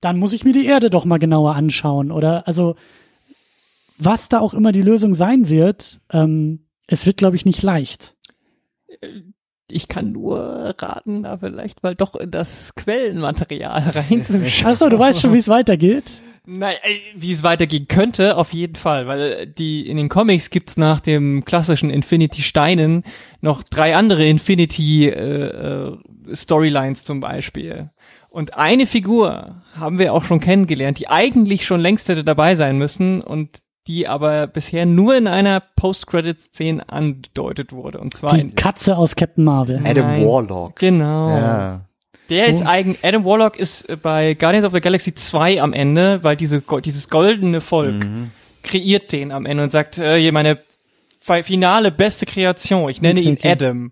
dann 0.02 0.18
muss 0.18 0.34
ich 0.34 0.44
mir 0.44 0.54
die 0.54 0.66
Erde 0.66 0.90
doch 0.90 1.06
mal 1.06 1.20
genauer 1.20 1.56
anschauen. 1.56 2.12
Oder 2.12 2.48
also 2.48 2.76
was 4.00 4.30
da 4.30 4.40
auch 4.40 4.56
immer 4.56 4.72
die 4.72 4.82
Lösung 4.82 5.14
sein 5.14 5.48
wird, 5.48 6.02
ähm, 6.12 6.66
es 6.88 7.06
wird, 7.06 7.18
glaube 7.18 7.36
ich, 7.36 7.46
nicht 7.46 7.62
leicht. 7.62 8.16
Ich 9.70 9.88
kann 9.88 10.12
nur 10.14 10.76
raten, 10.78 11.24
da 11.24 11.38
vielleicht 11.38 11.84
mal 11.84 11.96
doch 11.96 12.16
in 12.16 12.32
das 12.32 12.74
Quellenmaterial 12.76 13.90
reinzuschauen. 13.90 14.66
Achso, 14.72 14.90
du 14.90 14.98
weißt 14.98 15.22
schon, 15.22 15.34
wie 15.34 15.40
es 15.40 15.50
weitergeht. 15.50 16.06
Nein, 16.50 16.76
wie 17.14 17.34
es 17.34 17.44
weitergehen 17.44 17.90
könnte, 17.90 18.38
auf 18.38 18.54
jeden 18.54 18.76
Fall, 18.76 19.06
weil 19.06 19.48
die 19.48 19.86
in 19.86 19.98
den 19.98 20.08
Comics 20.08 20.50
gibt's 20.50 20.78
nach 20.78 21.02
dem 21.02 21.44
klassischen 21.44 21.90
Infinity 21.90 22.42
Steinen 22.42 23.04
noch 23.42 23.64
drei 23.64 23.98
andere 23.98 24.26
Infinity 24.26 25.10
äh, 25.10 25.12
äh, 25.12 25.98
Storylines 26.34 27.04
zum 27.04 27.20
Beispiel. 27.20 27.90
Und 28.30 28.54
eine 28.54 28.86
Figur 28.86 29.62
haben 29.74 30.00
wir 30.00 30.14
auch 30.14 30.24
schon 30.24 30.40
kennengelernt, 30.40 31.00
die 31.00 31.10
eigentlich 31.10 31.66
schon 31.66 31.82
längst 31.82 32.08
hätte 32.08 32.24
dabei 32.24 32.56
sein 32.56 32.78
müssen 32.78 33.22
und 33.22 33.58
die 33.88 34.08
aber 34.08 34.48
bisher 34.48 34.86
nur 34.86 35.16
in 35.16 35.28
einer 35.28 35.62
Post-Credit-Szene 35.62 36.88
angedeutet 36.90 37.72
wurde. 37.72 38.00
Und 38.00 38.16
zwar 38.16 38.38
die 38.38 38.50
Katze 38.50 38.98
aus 38.98 39.16
Captain 39.16 39.44
Marvel. 39.44 39.82
Adam 39.86 40.06
Nein. 40.06 40.26
Warlock. 40.26 40.76
Genau. 40.78 41.30
Ja. 41.30 41.82
Der 42.30 42.48
ist 42.48 42.66
eigen, 42.66 42.98
Adam 43.02 43.24
Warlock 43.24 43.58
ist 43.58 43.88
bei 44.02 44.34
Guardians 44.34 44.66
of 44.66 44.74
the 44.74 44.82
Galaxy 44.82 45.16
2 45.16 45.62
am 45.62 45.72
Ende, 45.72 46.22
weil 46.24 46.36
diese, 46.36 46.62
dieses 46.84 47.10
goldene 47.10 47.62
Volk 47.62 48.04
mhm. 48.04 48.32
kreiert 48.64 49.14
den 49.14 49.32
am 49.32 49.46
Ende 49.46 49.64
und 49.64 49.70
sagt, 49.70 49.98
äh, 49.98 50.20
hier 50.20 50.34
meine 50.34 50.60
finale 51.22 51.92
beste 51.92 52.26
Kreation, 52.26 52.90
ich 52.90 53.02
nenne 53.02 53.22
okay, 53.22 53.30
ihn 53.30 53.38
okay. 53.38 53.52
Adam. 53.52 53.92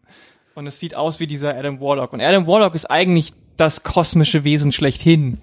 Und 0.54 0.68
es 0.68 0.80
sieht 0.80 0.96
aus 0.96 1.22
wie 1.22 1.28
dieser 1.28 1.56
Adam 1.56 1.80
Warlock. 1.80 2.12
Und 2.12 2.22
Adam 2.22 2.46
Warlock 2.46 2.76
ist 2.76 2.86
eigentlich 2.86 3.34
das 3.56 3.84
kosmische 3.84 4.44
Wesen 4.44 4.74
schlechthin. 4.74 5.40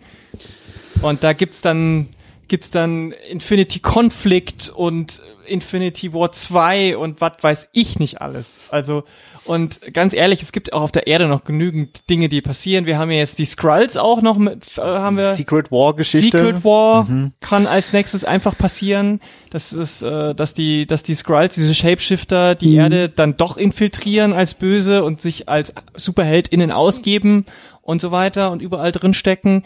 Und 1.00 1.24
da 1.24 1.32
gibt's 1.32 1.62
dann 1.62 2.08
gibt's 2.52 2.70
dann 2.70 3.12
Infinity 3.30 3.78
Conflict 3.78 4.68
und 4.68 5.22
Infinity 5.46 6.12
War 6.12 6.32
2 6.32 6.98
und 6.98 7.22
was 7.22 7.32
weiß 7.40 7.68
ich 7.72 7.98
nicht 7.98 8.20
alles. 8.20 8.60
Also 8.68 9.04
und 9.46 9.80
ganz 9.94 10.12
ehrlich, 10.12 10.42
es 10.42 10.52
gibt 10.52 10.74
auch 10.74 10.82
auf 10.82 10.92
der 10.92 11.06
Erde 11.06 11.28
noch 11.28 11.44
genügend 11.44 12.10
Dinge, 12.10 12.28
die 12.28 12.42
passieren. 12.42 12.84
Wir 12.84 12.98
haben 12.98 13.10
ja 13.10 13.16
jetzt 13.16 13.38
die 13.38 13.46
Skrulls 13.46 13.96
auch 13.96 14.20
noch 14.20 14.36
mit, 14.36 14.76
äh, 14.76 14.82
haben 14.82 15.16
wir. 15.16 15.34
Secret 15.34 15.72
War 15.72 15.96
Geschichte. 15.96 16.42
Secret 16.42 16.62
War 16.62 17.04
mhm. 17.04 17.32
kann 17.40 17.66
als 17.66 17.94
nächstes 17.94 18.22
einfach 18.22 18.58
passieren. 18.58 19.20
Das 19.48 19.72
ist, 19.72 20.02
äh, 20.02 20.34
dass 20.34 20.52
die, 20.52 20.86
dass 20.86 21.02
die 21.02 21.14
Skrulls, 21.14 21.54
diese 21.54 21.74
Shapeshifter, 21.74 22.54
die 22.54 22.74
mhm. 22.74 22.80
Erde 22.80 23.08
dann 23.08 23.38
doch 23.38 23.56
infiltrieren 23.56 24.34
als 24.34 24.52
böse 24.52 25.04
und 25.04 25.22
sich 25.22 25.48
als 25.48 25.72
SuperheldInnen 25.96 26.70
ausgeben 26.70 27.46
und 27.80 28.02
so 28.02 28.10
weiter 28.10 28.50
und 28.50 28.60
überall 28.60 28.92
drin 28.92 29.14
stecken 29.14 29.64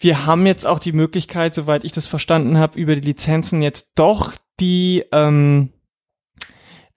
wir 0.00 0.26
haben 0.26 0.46
jetzt 0.46 0.66
auch 0.66 0.78
die 0.78 0.92
Möglichkeit, 0.92 1.54
soweit 1.54 1.84
ich 1.84 1.92
das 1.92 2.06
verstanden 2.06 2.58
habe, 2.58 2.78
über 2.78 2.96
die 2.96 3.02
Lizenzen 3.02 3.62
jetzt 3.62 3.88
doch 3.94 4.32
die, 4.58 5.04
ähm, 5.12 5.70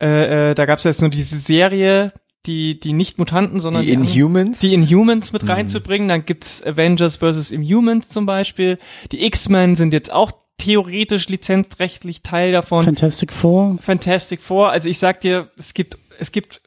äh, 0.01 0.51
äh, 0.51 0.55
da 0.55 0.65
gab 0.65 0.79
es 0.79 0.85
jetzt 0.85 1.01
nur 1.01 1.09
diese 1.09 1.37
Serie, 1.37 2.13
die 2.45 2.79
die 2.79 2.93
nicht 2.93 3.19
Mutanten, 3.19 3.59
sondern 3.59 3.83
die, 3.83 3.89
die 3.89 3.93
Inhumans, 3.93 4.59
die 4.59 4.73
Inhumans 4.73 5.31
mit 5.33 5.43
mhm. 5.43 5.49
reinzubringen. 5.49 6.07
Dann 6.07 6.25
gibt's 6.25 6.63
Avengers 6.63 7.17
vs. 7.17 7.51
Inhumans 7.51 8.09
zum 8.09 8.25
Beispiel. 8.25 8.79
Die 9.11 9.25
X-Men 9.25 9.75
sind 9.75 9.93
jetzt 9.93 10.11
auch 10.11 10.31
theoretisch 10.57 11.27
lizenzrechtlich 11.29 12.21
Teil 12.21 12.51
davon. 12.51 12.85
Fantastic 12.85 13.33
Four. 13.33 13.77
Fantastic 13.81 14.41
Four. 14.41 14.71
Also 14.71 14.89
ich 14.89 14.97
sag 14.97 15.21
dir, 15.21 15.51
es 15.57 15.73
gibt 15.73 15.97
es 16.19 16.31
gibt 16.31 16.61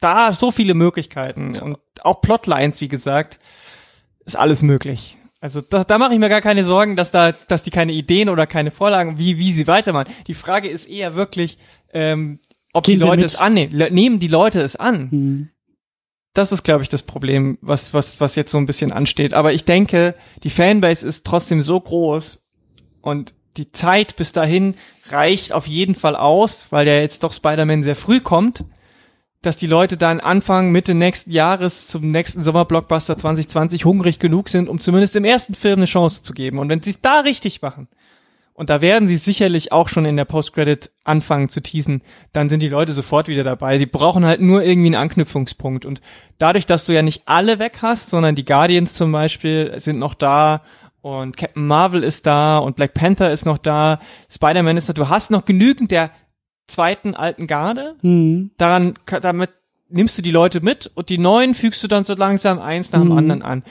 da 0.00 0.32
so 0.32 0.50
viele 0.50 0.74
Möglichkeiten 0.74 1.56
und 1.58 1.78
auch 2.02 2.22
Plotlines, 2.22 2.80
wie 2.80 2.88
gesagt, 2.88 3.38
ist 4.24 4.36
alles 4.36 4.62
möglich. 4.62 5.18
Also 5.40 5.62
da, 5.62 5.84
da 5.84 5.98
mache 5.98 6.12
ich 6.12 6.20
mir 6.20 6.28
gar 6.28 6.42
keine 6.42 6.64
Sorgen, 6.64 6.96
dass 6.96 7.10
da, 7.10 7.32
dass 7.32 7.62
die 7.62 7.70
keine 7.70 7.92
Ideen 7.92 8.28
oder 8.28 8.46
keine 8.46 8.70
Vorlagen, 8.70 9.18
wie 9.18 9.38
wie 9.38 9.52
sie 9.52 9.66
weitermachen. 9.66 10.12
Die 10.26 10.34
Frage 10.34 10.68
ist 10.68 10.86
eher 10.86 11.14
wirklich, 11.14 11.58
ähm, 11.92 12.40
ob 12.72 12.84
Gehen 12.84 12.98
die 12.98 13.06
Leute 13.06 13.24
es 13.24 13.36
annehmen. 13.36 13.72
Le 13.74 13.90
nehmen 13.90 14.18
die 14.18 14.28
Leute 14.28 14.60
es 14.60 14.76
an? 14.76 15.08
Mhm. 15.10 15.48
Das 16.34 16.52
ist, 16.52 16.62
glaube 16.62 16.82
ich, 16.82 16.88
das 16.88 17.02
Problem, 17.02 17.58
was 17.62 17.94
was 17.94 18.20
was 18.20 18.36
jetzt 18.36 18.52
so 18.52 18.58
ein 18.58 18.66
bisschen 18.66 18.92
ansteht. 18.92 19.32
Aber 19.32 19.52
ich 19.52 19.64
denke, 19.64 20.14
die 20.42 20.50
Fanbase 20.50 21.06
ist 21.06 21.24
trotzdem 21.24 21.62
so 21.62 21.80
groß 21.80 22.42
und 23.00 23.34
die 23.56 23.72
Zeit 23.72 24.16
bis 24.16 24.32
dahin 24.32 24.74
reicht 25.08 25.52
auf 25.52 25.66
jeden 25.66 25.94
Fall 25.94 26.16
aus, 26.16 26.66
weil 26.70 26.86
ja 26.86 27.00
jetzt 27.00 27.24
doch 27.24 27.32
Spider-Man 27.32 27.82
sehr 27.82 27.96
früh 27.96 28.20
kommt 28.20 28.64
dass 29.42 29.56
die 29.56 29.66
Leute 29.66 29.96
dann 29.96 30.20
Anfang, 30.20 30.70
Mitte 30.70 30.94
nächsten 30.94 31.30
Jahres 31.30 31.86
zum 31.86 32.10
nächsten 32.10 32.44
Sommerblockbuster 32.44 33.16
2020 33.16 33.84
hungrig 33.84 34.18
genug 34.18 34.48
sind, 34.48 34.68
um 34.68 34.80
zumindest 34.80 35.16
im 35.16 35.24
ersten 35.24 35.54
Film 35.54 35.78
eine 35.78 35.86
Chance 35.86 36.22
zu 36.22 36.34
geben. 36.34 36.58
Und 36.58 36.68
wenn 36.68 36.82
sie 36.82 36.90
es 36.90 37.00
da 37.00 37.20
richtig 37.20 37.62
machen, 37.62 37.88
und 38.60 38.68
da 38.68 38.82
werden 38.82 39.08
sie 39.08 39.16
sicherlich 39.16 39.72
auch 39.72 39.88
schon 39.88 40.04
in 40.04 40.18
der 40.18 40.26
Post-Credit 40.26 40.90
anfangen 41.04 41.48
zu 41.48 41.62
teasen, 41.62 42.02
dann 42.34 42.50
sind 42.50 42.60
die 42.60 42.68
Leute 42.68 42.92
sofort 42.92 43.26
wieder 43.26 43.42
dabei. 43.42 43.78
Sie 43.78 43.86
brauchen 43.86 44.26
halt 44.26 44.42
nur 44.42 44.62
irgendwie 44.62 44.88
einen 44.88 45.02
Anknüpfungspunkt. 45.02 45.86
Und 45.86 46.02
dadurch, 46.36 46.66
dass 46.66 46.84
du 46.84 46.92
ja 46.92 47.00
nicht 47.00 47.22
alle 47.24 47.58
weg 47.58 47.78
hast, 47.80 48.10
sondern 48.10 48.34
die 48.34 48.44
Guardians 48.44 48.92
zum 48.92 49.12
Beispiel 49.12 49.72
sind 49.78 49.98
noch 49.98 50.12
da 50.12 50.60
und 51.00 51.38
Captain 51.38 51.66
Marvel 51.66 52.04
ist 52.04 52.26
da 52.26 52.58
und 52.58 52.76
Black 52.76 52.92
Panther 52.92 53.32
ist 53.32 53.46
noch 53.46 53.56
da, 53.56 53.98
Spider-Man 54.30 54.76
ist 54.76 54.90
da, 54.90 54.92
du 54.92 55.08
hast 55.08 55.30
noch 55.30 55.46
genügend 55.46 55.90
der 55.90 56.10
zweiten 56.70 57.14
alten 57.14 57.46
Garde. 57.46 57.96
Mhm. 58.00 58.52
Daran, 58.56 58.94
damit 59.20 59.50
nimmst 59.90 60.16
du 60.16 60.22
die 60.22 60.30
Leute 60.30 60.60
mit 60.60 60.90
und 60.94 61.08
die 61.08 61.18
neuen 61.18 61.54
fügst 61.54 61.82
du 61.82 61.88
dann 61.88 62.04
so 62.04 62.14
langsam 62.14 62.58
eins 62.58 62.92
nach 62.92 63.00
dem 63.00 63.10
mhm. 63.10 63.18
anderen 63.18 63.42
an. 63.42 63.62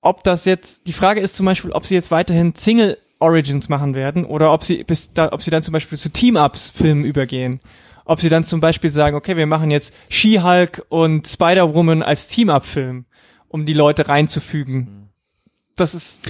Ob 0.00 0.24
das 0.24 0.44
jetzt, 0.44 0.86
die 0.86 0.92
Frage 0.92 1.20
ist 1.20 1.34
zum 1.34 1.46
Beispiel, 1.46 1.72
ob 1.72 1.86
sie 1.86 1.94
jetzt 1.94 2.10
weiterhin 2.10 2.54
Single 2.54 2.98
Origins 3.20 3.68
machen 3.68 3.94
werden 3.94 4.24
oder 4.24 4.52
ob 4.52 4.64
sie 4.64 4.84
bis 4.84 5.12
da, 5.12 5.32
ob 5.32 5.42
sie 5.42 5.50
dann 5.50 5.62
zum 5.62 5.72
Beispiel 5.72 5.98
zu 5.98 6.10
Team-Ups-Filmen 6.10 7.04
übergehen. 7.04 7.60
Ob 8.04 8.20
sie 8.20 8.28
dann 8.28 8.44
zum 8.44 8.60
Beispiel 8.60 8.90
sagen, 8.90 9.16
okay, 9.16 9.36
wir 9.36 9.46
machen 9.46 9.70
jetzt 9.70 9.94
She-Hulk 10.10 10.84
und 10.90 11.26
Spider-Woman 11.26 12.02
als 12.02 12.28
Team-Up-Film, 12.28 13.06
um 13.48 13.64
die 13.64 13.72
Leute 13.72 14.08
reinzufügen. 14.08 14.76
Mhm. 14.76 15.03
Das 15.76 15.94
ist, 15.94 16.20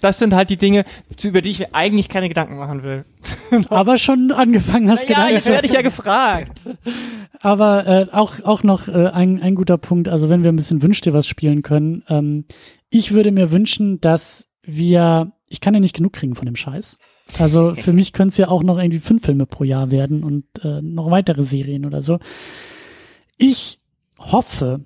das 0.00 0.18
sind 0.18 0.34
halt 0.34 0.50
die 0.50 0.56
Dinge, 0.56 0.84
über 1.22 1.42
die 1.42 1.50
ich 1.50 1.58
mir 1.58 1.74
eigentlich 1.74 2.08
keine 2.08 2.28
Gedanken 2.28 2.56
machen 2.56 2.82
will. 2.82 3.04
Aber 3.68 3.98
schon 3.98 4.32
angefangen 4.32 4.90
hast, 4.90 5.02
naja, 5.02 5.14
Gedanken. 5.14 5.34
jetzt 5.34 5.48
werde 5.48 5.66
ich 5.66 5.72
ja 5.74 5.82
gefragt. 5.82 6.60
Aber 7.40 7.86
äh, 7.86 8.06
auch 8.12 8.42
auch 8.44 8.62
noch 8.62 8.88
äh, 8.88 9.08
ein, 9.08 9.42
ein 9.42 9.54
guter 9.54 9.76
Punkt, 9.76 10.08
also 10.08 10.30
wenn 10.30 10.42
wir 10.42 10.50
ein 10.50 10.56
bisschen 10.56 10.82
Wünsch 10.82 11.02
dir 11.02 11.12
was 11.12 11.26
spielen 11.26 11.62
können. 11.62 12.02
Ähm, 12.08 12.46
ich 12.88 13.12
würde 13.12 13.32
mir 13.32 13.50
wünschen, 13.50 14.00
dass 14.00 14.46
wir, 14.62 15.32
ich 15.48 15.60
kann 15.60 15.74
ja 15.74 15.80
nicht 15.80 15.96
genug 15.96 16.14
kriegen 16.14 16.34
von 16.34 16.46
dem 16.46 16.56
Scheiß. 16.56 16.98
Also 17.38 17.74
für 17.74 17.92
mich 17.92 18.12
könnte 18.12 18.32
es 18.32 18.38
ja 18.38 18.48
auch 18.48 18.62
noch 18.62 18.78
irgendwie 18.78 19.00
fünf 19.00 19.24
Filme 19.24 19.46
pro 19.46 19.64
Jahr 19.64 19.90
werden 19.90 20.22
und 20.22 20.44
äh, 20.62 20.80
noch 20.82 21.10
weitere 21.10 21.42
Serien 21.42 21.86
oder 21.86 22.00
so. 22.00 22.18
Ich 23.36 23.80
hoffe, 24.18 24.84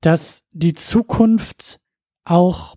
dass 0.00 0.44
die 0.52 0.74
Zukunft 0.74 1.80
auch 2.24 2.76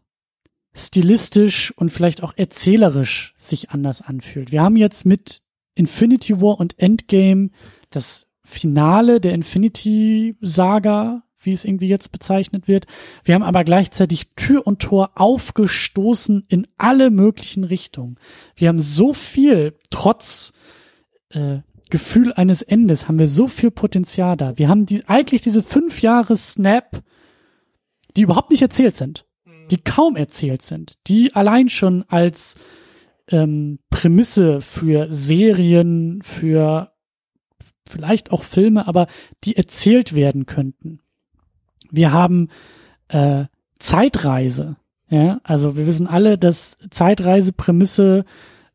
stilistisch 0.73 1.71
und 1.75 1.89
vielleicht 1.89 2.23
auch 2.23 2.33
erzählerisch 2.35 3.33
sich 3.37 3.71
anders 3.71 4.01
anfühlt. 4.01 4.51
Wir 4.51 4.61
haben 4.61 4.77
jetzt 4.77 5.05
mit 5.05 5.41
Infinity 5.75 6.41
War 6.41 6.59
und 6.59 6.79
Endgame 6.79 7.49
das 7.89 8.27
Finale 8.43 9.19
der 9.19 9.33
Infinity 9.33 10.35
Saga, 10.41 11.23
wie 11.39 11.51
es 11.51 11.65
irgendwie 11.65 11.87
jetzt 11.87 12.11
bezeichnet 12.11 12.67
wird. 12.67 12.85
Wir 13.23 13.35
haben 13.35 13.43
aber 13.43 13.63
gleichzeitig 13.63 14.29
Tür 14.35 14.65
und 14.67 14.81
Tor 14.81 15.11
aufgestoßen 15.15 16.45
in 16.47 16.67
alle 16.77 17.09
möglichen 17.09 17.63
Richtungen. 17.63 18.17
Wir 18.55 18.69
haben 18.69 18.79
so 18.79 19.13
viel 19.13 19.75
trotz 19.89 20.53
äh, 21.29 21.59
Gefühl 21.89 22.33
eines 22.33 22.61
Endes 22.61 23.07
haben 23.07 23.19
wir 23.19 23.27
so 23.27 23.47
viel 23.47 23.69
Potenzial 23.69 24.37
da. 24.37 24.57
Wir 24.57 24.69
haben 24.69 24.85
die, 24.85 25.07
eigentlich 25.07 25.41
diese 25.41 25.61
fünf 25.61 26.01
Jahre 26.01 26.37
Snap, 26.37 27.03
die 28.15 28.21
überhaupt 28.21 28.49
nicht 28.49 28.61
erzählt 28.61 28.97
sind, 28.97 29.25
die 29.71 29.77
kaum 29.77 30.15
erzählt 30.15 30.63
sind, 30.63 30.97
die 31.07 31.33
allein 31.33 31.69
schon 31.69 32.03
als 32.09 32.55
ähm, 33.29 33.79
Prämisse 33.89 34.61
für 34.61 35.11
Serien, 35.11 36.21
für 36.21 36.91
vielleicht 37.87 38.31
auch 38.31 38.43
Filme, 38.43 38.87
aber 38.87 39.07
die 39.43 39.55
erzählt 39.55 40.13
werden 40.13 40.45
könnten. 40.45 40.99
Wir 41.89 42.11
haben 42.11 42.49
äh, 43.07 43.45
Zeitreise. 43.79 44.77
Ja, 45.09 45.41
also 45.43 45.75
wir 45.75 45.87
wissen 45.87 46.07
alle, 46.07 46.37
dass 46.37 46.77
Zeitreiseprämisse 46.89 48.23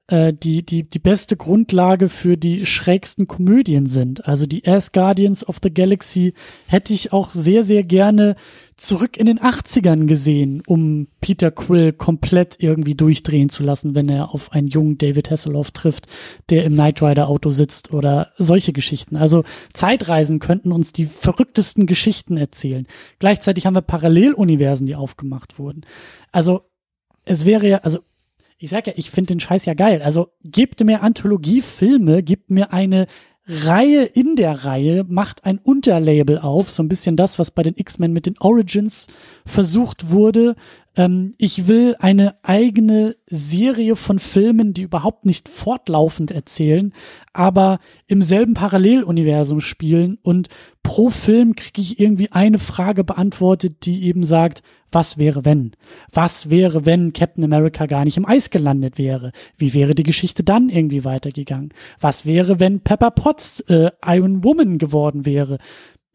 äh, 0.09 0.33
die, 0.33 0.65
die, 0.65 0.85
die 0.85 0.99
beste 0.99 1.37
Grundlage 1.37 2.09
für 2.09 2.37
die 2.37 2.65
schrägsten 2.65 3.27
Komödien 3.27 3.87
sind. 3.87 4.27
Also 4.27 4.47
die 4.47 4.67
As 4.67 4.93
Guardians 4.93 5.47
of 5.47 5.59
the 5.63 5.73
Galaxy 5.73 6.35
hätte 6.67 6.93
ich 6.93 7.13
auch 7.13 7.35
sehr, 7.35 7.65
sehr 7.65 7.83
gerne 7.83 8.37
zurück 8.77 9.17
in 9.17 9.27
den 9.27 9.41
80ern 9.41 10.07
gesehen, 10.07 10.63
um 10.67 11.09
Peter 11.21 11.51
Quill 11.51 11.93
komplett 11.93 12.57
irgendwie 12.61 12.95
durchdrehen 12.95 13.49
zu 13.49 13.65
lassen, 13.65 13.95
wenn 13.95 14.09
er 14.09 14.35
auf 14.35 14.53
einen 14.53 14.69
jungen 14.69 14.99
David 14.99 15.31
Hasselhoff 15.31 15.71
trifft, 15.71 16.07
der 16.51 16.65
im 16.65 16.75
Knight 16.75 17.03
Rider 17.03 17.29
Auto 17.29 17.51
sitzt 17.51 17.93
oder 17.93 18.33
solche 18.37 18.73
Geschichten. 18.73 19.17
Also 19.17 19.45
Zeitreisen 19.73 20.41
könnten 20.41 20.73
uns 20.73 20.93
die 20.93 21.07
verrücktesten 21.07 21.87
Geschichten 21.87 22.37
erzählen. 22.37 22.87
Gleichzeitig 23.19 23.67
haben 23.67 23.75
wir 23.75 23.83
Paralleluniversen, 23.83 24.87
die 24.87 24.95
aufgemacht 24.95 25.59
wurden. 25.59 25.87
Also 26.31 26.63
es 27.25 27.47
wäre 27.47 27.67
ja, 27.67 27.79
also 27.79 28.01
ich 28.59 28.71
sag 28.71 28.87
ja, 28.87 28.95
ich 28.97 29.11
finde 29.11 29.35
den 29.35 29.41
Scheiß 29.41 29.65
ja 29.67 29.75
geil. 29.75 30.03
Also 30.03 30.29
gebt 30.43 30.83
mir 30.85 31.03
Anthologiefilme, 31.03 32.23
gebt 32.23 32.51
mir 32.51 32.73
eine 32.73 33.07
Reihe 33.49 34.05
in 34.05 34.35
der 34.35 34.65
Reihe, 34.65 35.05
macht 35.05 35.45
ein 35.45 35.59
Unterlabel 35.59 36.39
auf, 36.39 36.69
so 36.69 36.83
ein 36.83 36.89
bisschen 36.89 37.17
das, 37.17 37.39
was 37.39 37.53
bei 37.53 37.63
den 37.63 37.77
X-Men 37.77 38.13
mit 38.13 38.27
den 38.27 38.39
Origins 38.39 39.07
versucht 39.45 40.11
wurde. 40.11 40.57
Ähm, 40.97 41.35
ich 41.39 41.69
will 41.69 41.95
eine 41.99 42.37
eigene 42.43 43.17
Serie 43.29 43.97
von 43.97 44.19
Filmen, 44.19 44.73
die 44.73 44.83
überhaupt 44.83 45.27
nicht 45.27 45.49
fortlaufend 45.49 46.31
erzählen, 46.31 46.93
aber 47.33 47.79
im 48.07 48.23
selben 48.23 48.55
Paralleluniversum 48.55 49.61
spielen 49.61 50.19
und 50.23 50.49
pro 50.83 51.11
Film 51.11 51.55
kriege 51.55 51.81
ich 51.81 52.01
irgendwie 52.01 52.33
eine 52.33 52.59
Frage 52.59 53.05
beantwortet, 53.05 53.85
die 53.85 54.05
eben 54.05 54.25
sagt, 54.25 54.63
was 54.93 55.19
wäre 55.19 55.45
wenn? 55.45 55.73
Was 56.13 56.49
wäre, 56.49 56.87
wenn 56.87 57.13
Captain 57.13 57.45
America 57.45 57.87
gar 57.87 58.05
nicht 58.05 58.17
im 58.17 58.27
Eis 58.27 58.51
gelandet 58.51 58.97
wäre? 58.97 59.33
Wie 59.59 59.75
wäre 59.75 59.95
die 59.95 60.05
Geschichte 60.05 60.45
dann 60.45 60.69
irgendwie 60.69 61.05
weitergegangen? 61.05 61.75
Was 62.01 62.25
wäre, 62.25 62.61
wenn 62.61 62.81
Pepper 62.81 63.11
Potts 63.11 63.61
äh, 63.61 63.91
Iron 64.07 64.45
Woman 64.45 64.79
geworden 64.79 65.27
wäre? 65.27 65.59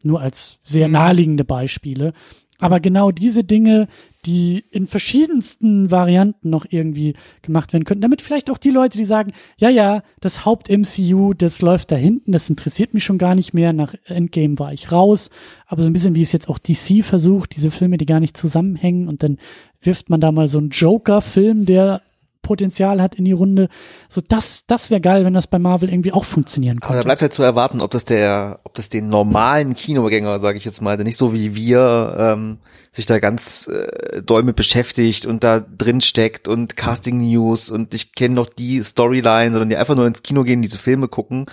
Nur 0.02 0.20
als 0.20 0.58
sehr 0.64 0.88
Mhm. 0.88 0.94
naheliegende 0.94 1.44
Beispiele. 1.44 2.12
Aber 2.58 2.80
genau 2.80 3.10
diese 3.10 3.44
Dinge, 3.44 3.88
die 4.24 4.64
in 4.70 4.86
verschiedensten 4.86 5.90
Varianten 5.90 6.48
noch 6.48 6.64
irgendwie 6.68 7.14
gemacht 7.42 7.72
werden 7.72 7.84
könnten, 7.84 8.02
damit 8.02 8.22
vielleicht 8.22 8.50
auch 8.50 8.58
die 8.58 8.70
Leute, 8.70 8.96
die 8.96 9.04
sagen, 9.04 9.32
ja, 9.56 9.68
ja, 9.68 10.02
das 10.20 10.44
Haupt-MCU, 10.44 11.34
das 11.34 11.60
läuft 11.60 11.90
da 11.90 11.96
hinten, 11.96 12.30
das 12.30 12.48
interessiert 12.48 12.94
mich 12.94 13.04
schon 13.04 13.18
gar 13.18 13.34
nicht 13.34 13.52
mehr, 13.52 13.72
nach 13.72 13.94
Endgame 14.04 14.58
war 14.58 14.72
ich 14.72 14.92
raus, 14.92 15.30
aber 15.66 15.82
so 15.82 15.90
ein 15.90 15.92
bisschen 15.92 16.14
wie 16.14 16.22
es 16.22 16.32
jetzt 16.32 16.48
auch 16.48 16.58
DC 16.58 17.04
versucht, 17.04 17.56
diese 17.56 17.70
Filme, 17.70 17.98
die 17.98 18.06
gar 18.06 18.20
nicht 18.20 18.36
zusammenhängen. 18.36 19.08
Und 19.08 19.22
dann 19.22 19.38
wirft 19.80 20.10
man 20.10 20.20
da 20.20 20.30
mal 20.30 20.48
so 20.48 20.58
einen 20.58 20.70
Joker-Film, 20.70 21.66
der 21.66 22.02
Potenzial 22.42 23.00
hat 23.00 23.14
in 23.14 23.24
die 23.24 23.32
Runde. 23.32 23.68
So, 24.08 24.20
das, 24.26 24.64
das 24.66 24.90
wäre 24.90 25.00
geil, 25.00 25.24
wenn 25.24 25.32
das 25.32 25.46
bei 25.46 25.58
Marvel 25.58 25.88
irgendwie 25.88 26.12
auch 26.12 26.24
funktionieren 26.24 26.78
Aber 26.78 26.88
da 26.88 26.92
könnte. 26.94 27.04
bleibt 27.06 27.22
halt 27.22 27.32
zu 27.32 27.42
erwarten, 27.42 27.80
ob 27.80 27.90
das 27.92 28.04
der, 28.04 28.60
ob 28.64 28.74
das 28.74 28.88
den 28.88 29.08
normalen 29.08 29.74
Kinogänger, 29.74 30.40
sage 30.40 30.58
ich 30.58 30.64
jetzt 30.64 30.82
mal, 30.82 30.96
der 30.96 31.04
nicht 31.04 31.16
so 31.16 31.32
wie 31.32 31.54
wir 31.54 32.14
ähm, 32.18 32.58
sich 32.90 33.06
da 33.06 33.18
ganz 33.20 33.68
äh, 33.68 34.20
doll 34.22 34.42
mit 34.42 34.56
beschäftigt 34.56 35.24
und 35.24 35.42
da 35.44 35.60
drin 35.60 36.00
steckt 36.00 36.48
und 36.48 36.76
Casting 36.76 37.18
News 37.18 37.70
und 37.70 37.94
ich 37.94 38.12
kenne 38.14 38.34
noch 38.34 38.48
die 38.48 38.82
Storyline, 38.82 39.52
sondern 39.52 39.68
die 39.68 39.76
einfach 39.76 39.94
nur 39.96 40.06
ins 40.06 40.22
Kino 40.22 40.42
gehen, 40.42 40.60
diese 40.62 40.78
Filme 40.78 41.08
gucken. 41.08 41.46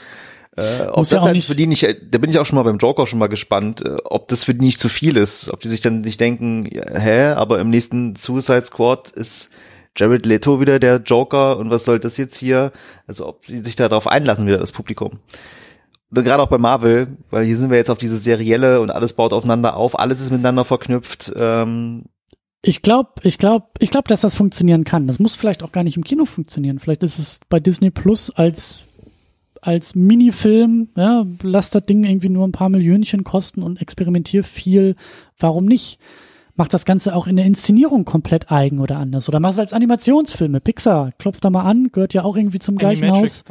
Äh, 0.57 0.87
ob 0.87 0.97
Muss 0.97 1.11
ja 1.11 1.17
das 1.17 1.21
auch 1.21 1.25
halt 1.27 1.35
nicht- 1.35 1.45
für 1.47 1.55
die 1.55 1.67
nicht, 1.67 1.83
da 2.11 2.17
bin 2.17 2.29
ich 2.29 2.39
auch 2.39 2.45
schon 2.45 2.55
mal 2.57 2.63
beim 2.63 2.79
Joker 2.79 3.05
schon 3.05 3.19
mal 3.19 3.27
gespannt, 3.29 3.85
äh, 3.85 3.97
ob 4.03 4.27
das 4.27 4.43
für 4.43 4.53
die 4.55 4.65
nicht 4.65 4.79
zu 4.79 4.89
viel 4.89 5.15
ist, 5.15 5.49
ob 5.53 5.59
die 5.61 5.69
sich 5.69 5.79
dann 5.81 6.01
nicht 6.01 6.19
denken, 6.19 6.65
ja, 6.69 6.83
hä, 6.99 7.23
aber 7.27 7.59
im 7.59 7.69
nächsten 7.69 8.15
Suicide 8.15 8.65
Squad 8.65 9.11
ist 9.11 9.49
Jared 9.97 10.25
Leto 10.25 10.61
wieder 10.61 10.79
der 10.79 10.97
Joker 10.97 11.57
und 11.57 11.69
was 11.69 11.85
soll 11.85 11.99
das 11.99 12.17
jetzt 12.17 12.37
hier? 12.37 12.71
Also 13.07 13.27
ob 13.27 13.45
sie 13.45 13.59
sich 13.59 13.75
da 13.75 13.89
darauf 13.89 14.07
einlassen 14.07 14.47
wieder, 14.47 14.57
das 14.57 14.71
Publikum. 14.71 15.19
Und 16.11 16.23
gerade 16.23 16.41
auch 16.41 16.47
bei 16.49 16.57
Marvel, 16.57 17.17
weil 17.29 17.45
hier 17.45 17.57
sind 17.57 17.69
wir 17.69 17.77
jetzt 17.77 17.89
auf 17.89 17.97
diese 17.97 18.17
Serielle 18.17 18.81
und 18.81 18.91
alles 18.91 19.13
baut 19.13 19.33
aufeinander 19.33 19.75
auf, 19.75 19.97
alles 19.97 20.21
ist 20.21 20.31
miteinander 20.31 20.65
verknüpft. 20.65 21.31
Ähm, 21.35 22.05
Ich 22.61 22.81
glaube, 22.81 23.11
ich 23.23 23.37
glaube, 23.37 23.67
ich 23.79 23.91
glaube, 23.91 24.07
dass 24.07 24.21
das 24.21 24.35
funktionieren 24.35 24.83
kann. 24.83 25.07
Das 25.07 25.19
muss 25.19 25.35
vielleicht 25.35 25.61
auch 25.63 25.71
gar 25.71 25.83
nicht 25.83 25.97
im 25.97 26.03
Kino 26.03 26.25
funktionieren. 26.25 26.79
Vielleicht 26.79 27.03
ist 27.03 27.19
es 27.19 27.39
bei 27.49 27.59
Disney 27.59 27.91
Plus 27.91 28.31
als 28.31 28.85
als 29.61 29.93
Minifilm, 29.93 30.87
ja, 30.95 31.25
lass 31.41 31.69
das 31.69 31.83
Ding 31.83 32.05
irgendwie 32.05 32.29
nur 32.29 32.47
ein 32.47 32.53
paar 32.53 32.69
Millionchen 32.69 33.25
kosten 33.25 33.61
und 33.61 33.81
experimentier 33.81 34.43
viel. 34.43 34.95
Warum 35.37 35.65
nicht? 35.65 35.99
Mach 36.59 36.67
das 36.67 36.83
Ganze 36.83 37.15
auch 37.15 37.25
in 37.25 37.37
der 37.37 37.45
Inszenierung 37.45 38.03
komplett 38.03 38.51
eigen 38.51 38.79
oder 38.79 38.97
anders. 38.97 39.29
Oder 39.29 39.39
mach 39.39 39.51
es 39.51 39.59
als 39.59 39.71
Animationsfilme. 39.71 40.59
Pixar, 40.59 41.13
klopft 41.17 41.45
da 41.45 41.49
mal 41.49 41.63
an, 41.63 41.87
gehört 41.93 42.13
ja 42.13 42.23
auch 42.23 42.35
irgendwie 42.35 42.59
zum 42.59 42.75
gleichen 42.75 43.09
Haus. 43.09 43.45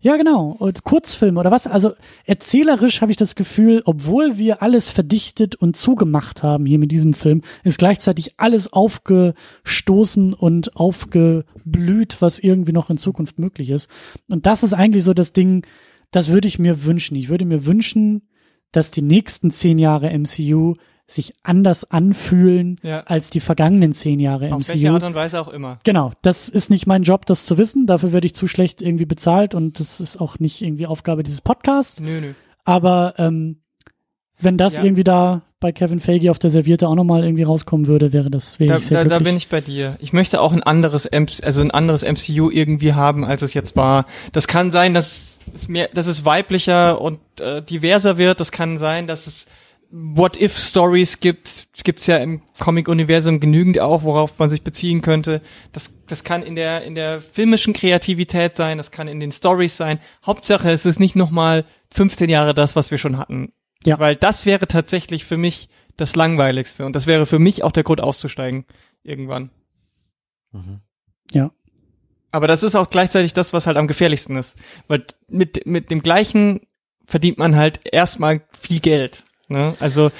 Ja, 0.00 0.18
genau. 0.18 0.56
Und 0.58 0.84
Kurzfilm 0.84 1.38
oder 1.38 1.50
was? 1.50 1.66
Also 1.66 1.92
erzählerisch 2.26 3.00
habe 3.00 3.12
ich 3.12 3.16
das 3.16 3.34
Gefühl, 3.34 3.80
obwohl 3.86 4.36
wir 4.36 4.62
alles 4.62 4.90
verdichtet 4.90 5.54
und 5.54 5.78
zugemacht 5.78 6.42
haben 6.42 6.66
hier 6.66 6.78
mit 6.78 6.92
diesem 6.92 7.14
Film, 7.14 7.40
ist 7.64 7.78
gleichzeitig 7.78 8.34
alles 8.36 8.70
aufgestoßen 8.70 10.34
und 10.34 10.76
aufgeblüht, 10.76 12.20
was 12.20 12.38
irgendwie 12.38 12.72
noch 12.72 12.90
in 12.90 12.98
Zukunft 12.98 13.38
möglich 13.38 13.70
ist. 13.70 13.88
Und 14.28 14.44
das 14.44 14.62
ist 14.62 14.74
eigentlich 14.74 15.04
so 15.04 15.14
das 15.14 15.32
Ding, 15.32 15.64
das 16.10 16.28
würde 16.28 16.46
ich 16.46 16.58
mir 16.58 16.84
wünschen. 16.84 17.16
Ich 17.16 17.30
würde 17.30 17.46
mir 17.46 17.64
wünschen, 17.64 18.28
dass 18.70 18.90
die 18.90 19.00
nächsten 19.00 19.50
zehn 19.50 19.78
Jahre 19.78 20.10
MCU 20.10 20.74
sich 21.10 21.34
anders 21.42 21.90
anfühlen 21.90 22.78
Ja. 22.82 23.00
als 23.00 23.30
die 23.30 23.40
vergangenen 23.40 23.92
zehn 23.92 24.20
Jahre 24.20 24.52
Auf 24.54 24.60
MCU. 24.62 24.68
welche 24.74 24.90
Art 24.92 25.02
und 25.02 25.14
Weise 25.14 25.40
auch 25.40 25.48
immer. 25.48 25.78
Genau, 25.84 26.12
das 26.22 26.48
ist 26.48 26.70
nicht 26.70 26.86
mein 26.86 27.02
Job, 27.02 27.26
das 27.26 27.44
zu 27.44 27.58
wissen. 27.58 27.86
Dafür 27.86 28.12
werde 28.12 28.26
ich 28.26 28.34
zu 28.34 28.46
schlecht 28.46 28.80
irgendwie 28.82 29.06
bezahlt 29.06 29.54
und 29.54 29.80
das 29.80 30.00
ist 30.00 30.20
auch 30.20 30.38
nicht 30.38 30.62
irgendwie 30.62 30.86
Aufgabe 30.86 31.22
dieses 31.22 31.40
Podcasts. 31.40 32.00
Nö, 32.00 32.20
nö. 32.20 32.32
Aber 32.64 33.14
ähm, 33.18 33.56
wenn 34.38 34.56
das 34.56 34.76
Ja. 34.78 34.84
irgendwie 34.84 35.04
da 35.04 35.42
bei 35.58 35.72
Kevin 35.72 36.00
Feige 36.00 36.30
auf 36.30 36.38
der 36.38 36.50
Serviette 36.50 36.88
auch 36.88 36.94
nochmal 36.94 37.24
irgendwie 37.24 37.42
rauskommen 37.42 37.86
würde, 37.86 38.12
wäre 38.14 38.30
das 38.30 38.58
wäre 38.58 38.72
Da, 38.72 38.78
ich 38.78 38.86
sehr 38.86 39.02
da, 39.04 39.10
da 39.10 39.18
bin 39.18 39.36
ich 39.36 39.48
bei 39.48 39.60
dir. 39.60 39.96
Ich 40.00 40.12
möchte 40.14 40.40
auch 40.40 40.52
ein 40.54 40.62
anderes, 40.62 41.04
MC, 41.10 41.44
also 41.44 41.60
ein 41.60 41.70
anderes 41.70 42.02
MCU 42.02 42.50
irgendwie 42.50 42.94
haben, 42.94 43.24
als 43.26 43.42
es 43.42 43.52
jetzt 43.52 43.76
war. 43.76 44.06
Das 44.32 44.46
kann 44.48 44.70
sein, 44.72 44.94
dass 44.94 45.38
es 45.52 45.68
mehr, 45.68 45.88
dass 45.92 46.06
es 46.06 46.24
weiblicher 46.24 47.00
und 47.00 47.18
äh, 47.40 47.60
diverser 47.62 48.16
wird. 48.16 48.40
Das 48.40 48.52
kann 48.52 48.78
sein, 48.78 49.06
dass 49.06 49.26
es 49.26 49.44
What-If-Stories 49.90 51.20
gibt. 51.20 51.68
Gibt's 51.82 52.06
ja 52.06 52.18
im 52.18 52.42
Comic-Universum 52.58 53.40
genügend 53.40 53.80
auch, 53.80 54.04
worauf 54.04 54.38
man 54.38 54.48
sich 54.48 54.62
beziehen 54.62 55.00
könnte. 55.00 55.42
Das, 55.72 55.92
das 56.06 56.22
kann 56.22 56.42
in 56.42 56.54
der, 56.54 56.82
in 56.84 56.94
der 56.94 57.20
filmischen 57.20 57.72
Kreativität 57.72 58.56
sein, 58.56 58.78
das 58.78 58.90
kann 58.92 59.08
in 59.08 59.18
den 59.18 59.32
Stories 59.32 59.76
sein. 59.76 59.98
Hauptsache, 60.24 60.70
es 60.70 60.86
ist 60.86 61.00
nicht 61.00 61.16
nochmal 61.16 61.64
15 61.92 62.30
Jahre 62.30 62.54
das, 62.54 62.76
was 62.76 62.90
wir 62.90 62.98
schon 62.98 63.18
hatten. 63.18 63.52
Ja. 63.84 63.98
Weil 63.98 64.14
das 64.14 64.46
wäre 64.46 64.68
tatsächlich 64.68 65.24
für 65.24 65.36
mich 65.36 65.68
das 65.96 66.14
Langweiligste. 66.14 66.86
Und 66.86 66.94
das 66.94 67.06
wäre 67.06 67.26
für 67.26 67.38
mich 67.38 67.64
auch 67.64 67.72
der 67.72 67.82
Grund 67.82 68.00
auszusteigen. 68.00 68.66
Irgendwann. 69.02 69.50
Ja. 71.32 71.50
Aber 72.32 72.46
das 72.46 72.62
ist 72.62 72.76
auch 72.76 72.90
gleichzeitig 72.90 73.32
das, 73.32 73.52
was 73.52 73.66
halt 73.66 73.76
am 73.76 73.88
gefährlichsten 73.88 74.36
ist. 74.36 74.56
Weil 74.86 75.04
mit, 75.28 75.66
mit 75.66 75.90
dem 75.90 76.02
gleichen 76.02 76.60
verdient 77.06 77.38
man 77.38 77.56
halt 77.56 77.80
erstmal 77.84 78.42
viel 78.58 78.80
Geld. 78.80 79.24
Ne? 79.50 79.74
Also 79.80 80.10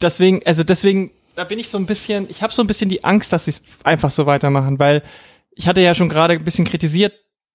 deswegen, 0.00 0.42
also 0.44 0.64
deswegen, 0.64 1.10
da 1.34 1.44
bin 1.44 1.58
ich 1.58 1.68
so 1.68 1.78
ein 1.78 1.86
bisschen, 1.86 2.28
ich 2.28 2.42
habe 2.42 2.52
so 2.52 2.62
ein 2.62 2.66
bisschen 2.66 2.88
die 2.88 3.04
Angst, 3.04 3.32
dass 3.32 3.46
sie 3.46 3.52
es 3.52 3.62
einfach 3.82 4.10
so 4.10 4.26
weitermachen, 4.26 4.78
weil 4.78 5.02
ich 5.52 5.66
hatte 5.66 5.80
ja 5.80 5.94
schon 5.94 6.08
gerade 6.08 6.34
ein 6.34 6.44
bisschen 6.44 6.64
kritisiert, 6.64 7.12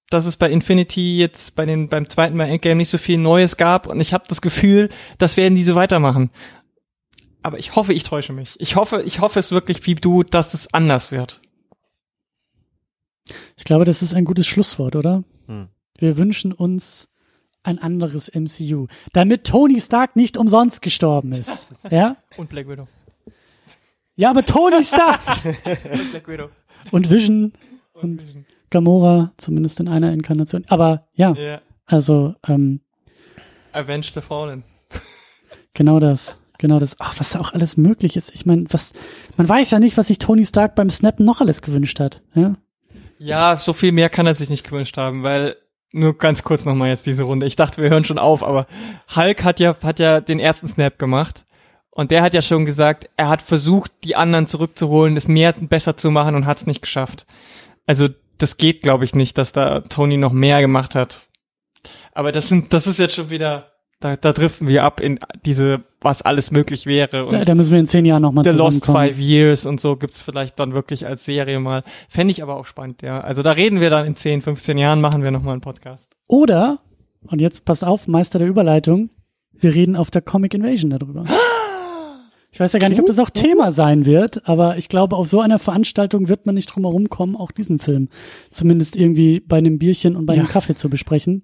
dass 0.10 0.26
es 0.26 0.38
bei 0.38 0.50
Infinity 0.50 1.18
jetzt 1.18 1.56
bei 1.56 1.66
den 1.66 1.88
beim 1.88 2.10
zweiten 2.10 2.36
Mal 2.36 2.50
Endgame 2.50 2.78
nicht 2.78 2.90
so 2.90 2.98
viel 2.98 3.18
Neues 3.18 3.58
gab 3.58 3.88
und 3.88 4.00
ich 4.00 4.14
habe 4.14 4.24
das 4.28 4.42
Gefühl, 4.42 4.90
das 5.18 5.38
werden 5.38 5.56
diese 5.56 5.76
weitermachen. 5.76 6.32
Aber 7.42 7.58
ich 7.58 7.76
hoffe, 7.76 7.94
ich 7.94 8.04
täusche 8.04 8.34
mich. 8.34 8.56
Ich 8.60 8.76
hoffe, 8.76 9.02
ich 9.04 9.22
hoffe 9.22 9.40
es 9.40 9.52
wirklich 9.52 9.86
wie 9.86 9.96
du, 9.96 10.24
dass 10.24 10.54
es 10.54 10.74
anders 10.74 11.12
wird. 11.12 11.42
Ich 13.56 13.64
glaube, 13.64 13.86
das 13.86 14.02
ist 14.02 14.14
ein 14.14 14.26
gutes 14.26 14.48
Schlusswort, 14.48 14.96
oder? 14.96 15.24
Hm. 15.48 15.70
Wir 15.98 16.18
wünschen 16.18 16.52
uns 16.52 17.08
ein 17.64 17.80
anderes 17.80 18.32
MCU, 18.34 18.88
damit 19.14 19.46
Tony 19.46 19.80
Stark 19.82 20.16
nicht 20.16 20.38
umsonst 20.38 20.82
gestorben 20.82 21.34
ist. 21.34 21.68
ja? 21.90 22.16
Und 22.38 22.50
Black 22.50 22.68
Widow. 22.68 22.88
Ja, 24.16 24.30
aber 24.32 24.46
Tony 24.46 24.84
Stark 24.84 25.20
Und 25.46 26.12
Black 26.12 26.28
Widow. 26.28 26.50
und 26.92 27.10
Vision 27.10 27.54
und 27.94 28.24
Gamora, 28.70 29.34
zumindest 29.38 29.80
in 29.80 29.88
einer 29.88 30.12
Inkarnation. 30.14 30.64
Aber 30.68 31.08
ja, 31.14 31.34
Ja. 31.34 31.62
also 31.86 32.36
ähm, 32.48 32.82
Avenge 33.72 34.06
the 34.14 34.22
Fallen. 34.22 34.64
Genau 35.74 36.00
das. 36.00 36.36
Genau 36.58 36.80
das. 36.80 36.96
Ach, 37.00 37.18
was 37.20 37.30
da 37.32 37.40
auch 37.40 37.54
alles 37.54 37.78
möglich 37.78 38.18
ist. 38.18 38.34
Ich 38.36 38.46
meine, 38.46 38.66
was, 38.70 38.92
man 39.38 39.48
weiß 39.48 39.72
ja 39.72 39.80
nicht, 39.80 39.96
was 39.98 40.08
sich 40.08 40.18
Tony 40.18 40.46
Stark 40.46 40.76
beim 40.76 40.90
Snappen 40.90 41.24
noch 41.26 41.40
alles 41.40 41.62
gewünscht 41.62 42.00
hat. 42.02 42.22
Ja? 42.34 42.56
Ja, 43.18 43.56
so 43.58 43.72
viel 43.74 43.92
mehr 43.94 44.10
kann 44.10 44.26
er 44.26 44.36
sich 44.36 44.50
nicht 44.50 44.64
gewünscht 44.66 44.98
haben, 44.98 45.24
weil 45.24 45.56
nur 45.92 46.18
ganz 46.18 46.44
kurz 46.44 46.66
nochmal 46.66 46.90
jetzt 46.90 47.06
diese 47.06 47.24
Runde. 47.24 47.46
Ich 47.46 47.56
dachte, 47.56 47.82
wir 47.82 47.90
hören 47.90 48.06
schon 48.06 48.20
auf, 48.20 48.44
aber 48.44 48.68
Hulk 49.16 49.44
hat 49.44 49.60
ja, 49.60 49.76
hat 49.82 50.00
ja 50.00 50.22
den 50.22 50.40
ersten 50.40 50.68
Snap 50.68 51.00
gemacht. 51.00 51.46
Und 51.92 52.12
der 52.12 52.22
hat 52.22 52.34
ja 52.34 52.42
schon 52.42 52.66
gesagt, 52.66 53.10
er 53.18 53.28
hat 53.28 53.42
versucht, 53.42 53.92
die 54.04 54.16
anderen 54.16 54.48
zurückzuholen, 54.48 55.18
es 55.18 55.28
mehr 55.28 55.54
besser 55.54 55.98
zu 55.98 56.12
machen 56.12 56.36
und 56.36 56.46
hat 56.46 56.58
es 56.58 56.68
nicht 56.68 56.82
geschafft. 56.82 57.26
Also 57.86 58.08
das 58.38 58.58
geht, 58.58 58.82
glaube 58.82 59.04
ich, 59.04 59.16
nicht, 59.16 59.38
dass 59.38 59.52
da 59.52 59.82
Tony 59.82 60.18
noch 60.18 60.32
mehr 60.32 60.62
gemacht 60.62 60.96
hat. 60.96 61.28
Aber 62.14 62.32
das 62.32 62.48
sind, 62.48 62.74
das 62.74 62.88
ist 62.88 63.00
jetzt 63.00 63.16
schon 63.16 63.30
wieder, 63.30 63.72
da, 64.00 64.16
da 64.16 64.32
driften 64.32 64.68
wir 64.68 64.84
ab 64.84 65.02
in 65.02 65.20
diese, 65.46 65.84
was 66.02 66.22
alles 66.22 66.52
möglich 66.52 66.86
wäre. 66.86 67.26
Und 67.26 67.34
Da, 67.34 67.44
da 67.46 67.56
müssen 67.56 67.72
wir 67.74 67.80
in 67.80 67.88
zehn 67.88 68.06
Jahren 68.06 68.22
nochmal 68.22 68.44
The 68.44 68.52
Lost. 68.52 68.86
Five 68.86 69.18
Years 69.20 69.66
und 69.66 69.82
so 69.82 69.96
gibt's 69.98 70.22
vielleicht 70.22 70.60
dann 70.60 70.74
wirklich 70.74 71.06
als 71.06 71.26
Serie 71.26 71.60
mal. 71.60 71.84
Fände 72.08 72.32
ich 72.32 72.42
aber 72.42 72.56
auch 72.56 72.66
spannend, 72.66 73.02
ja. 73.02 73.20
Also 73.22 73.44
da 73.44 73.52
reden 73.52 73.82
wir 73.82 73.90
dann 73.90 74.06
in 74.06 74.16
10, 74.16 74.42
15 74.42 74.78
Jahren, 74.78 75.02
machen 75.02 75.24
wir 75.24 75.32
nochmal 75.32 75.54
einen 75.54 75.62
Podcast. 75.62 76.10
Oder, 76.28 76.80
und 77.28 77.42
jetzt 77.42 77.66
passt 77.66 77.84
auf, 77.84 78.08
Meister 78.08 78.40
der 78.40 78.48
Überleitung, 78.48 79.10
wir 79.54 79.74
reden 79.74 79.96
auf 79.98 80.10
der 80.12 80.22
Comic 80.22 80.54
Invasion 80.54 80.90
darüber. 80.92 81.26
Ich 82.52 82.60
weiß 82.60 82.74
ja 82.74 82.80
gar 82.80 82.90
nicht, 82.90 83.00
ob 83.00 83.06
das 83.06 83.20
auch 83.20 83.30
Thema 83.30 83.72
sein 83.72 84.08
wird, 84.08 84.50
aber 84.50 84.76
ich 84.78 84.90
glaube, 84.90 85.16
auf 85.16 85.30
so 85.30 85.40
einer 85.40 85.60
Veranstaltung 85.60 86.30
wird 86.30 86.48
man 86.48 86.56
nicht 86.56 86.66
drum 86.66 86.84
herum 86.84 87.08
kommen, 87.08 87.36
auch 87.36 87.52
diesen 87.52 87.78
Film 87.78 88.10
zumindest 88.50 88.96
irgendwie 88.96 89.40
bei 89.40 89.58
einem 89.60 89.78
Bierchen 89.78 90.16
und 90.16 90.26
bei 90.26 90.34
einem 90.34 90.46
Ja. 90.48 90.52
Kaffee 90.52 90.74
zu 90.74 90.90
besprechen. 90.90 91.44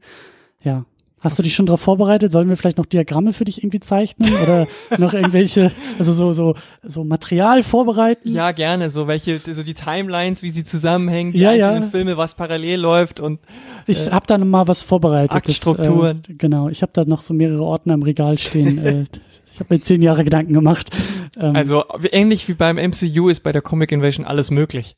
Ja. 0.64 0.86
Hast 1.22 1.40
du 1.40 1.44
dich 1.44 1.56
schon 1.56 1.66
darauf 1.66 1.82
vorbereitet? 1.82 2.32
Sollen 2.32 2.50
wir 2.50 2.58
vielleicht 2.58 2.78
noch 2.78 2.86
Diagramme 2.86 3.34
für 3.34 3.46
dich 3.46 3.60
irgendwie 3.64 3.80
zeichnen 3.80 4.32
oder 4.44 4.68
noch 5.00 5.14
irgendwelche, 5.14 5.72
also 5.98 6.14
so 6.14 6.34
so 6.34 6.56
so 6.84 7.04
Material 7.04 7.64
vorbereiten? 7.64 8.30
Ja, 8.30 8.52
gerne. 8.52 8.92
So 8.92 9.08
welche, 9.08 9.40
so 9.40 9.64
die 9.64 9.74
Timelines, 9.74 10.44
wie 10.44 10.50
sie 10.52 10.64
zusammenhängen, 10.64 11.32
die 11.32 11.40
Ja, 11.40 11.54
ja. 11.54 11.70
einzelnen 11.70 11.90
Filme, 11.92 12.18
was 12.18 12.36
parallel 12.36 12.80
läuft 12.80 13.22
und 13.22 13.40
Ich 13.88 14.12
habe 14.12 14.28
da 14.28 14.38
mal 14.38 14.68
was 14.68 14.84
vorbereitet. 14.84 15.32
Das, 15.32 15.38
Aktstrukturen. 15.38 16.24
äh, 16.30 16.34
genau, 16.36 16.70
ich 16.70 16.82
habe 16.84 16.92
da 16.94 17.06
noch 17.06 17.22
so 17.22 17.34
mehrere 17.34 17.64
Ordner 17.64 17.96
im 17.96 18.04
Regal 18.04 18.38
stehen. 18.38 18.78
äh, 18.86 19.06
ich 19.52 19.60
habe 19.60 19.74
mir 19.74 19.82
zehn 19.82 20.02
Jahre 20.04 20.26
Gedanken 20.26 20.54
gemacht. 20.54 20.92
Ähm, 21.40 21.56
also 21.56 21.84
ähnlich 22.12 22.48
wie 22.50 22.54
beim 22.54 22.76
MCU 22.76 23.30
ist 23.30 23.40
bei 23.42 23.52
der 23.52 23.62
Comic 23.62 23.92
Invasion 23.92 24.26
alles 24.26 24.52
möglich. 24.52 24.96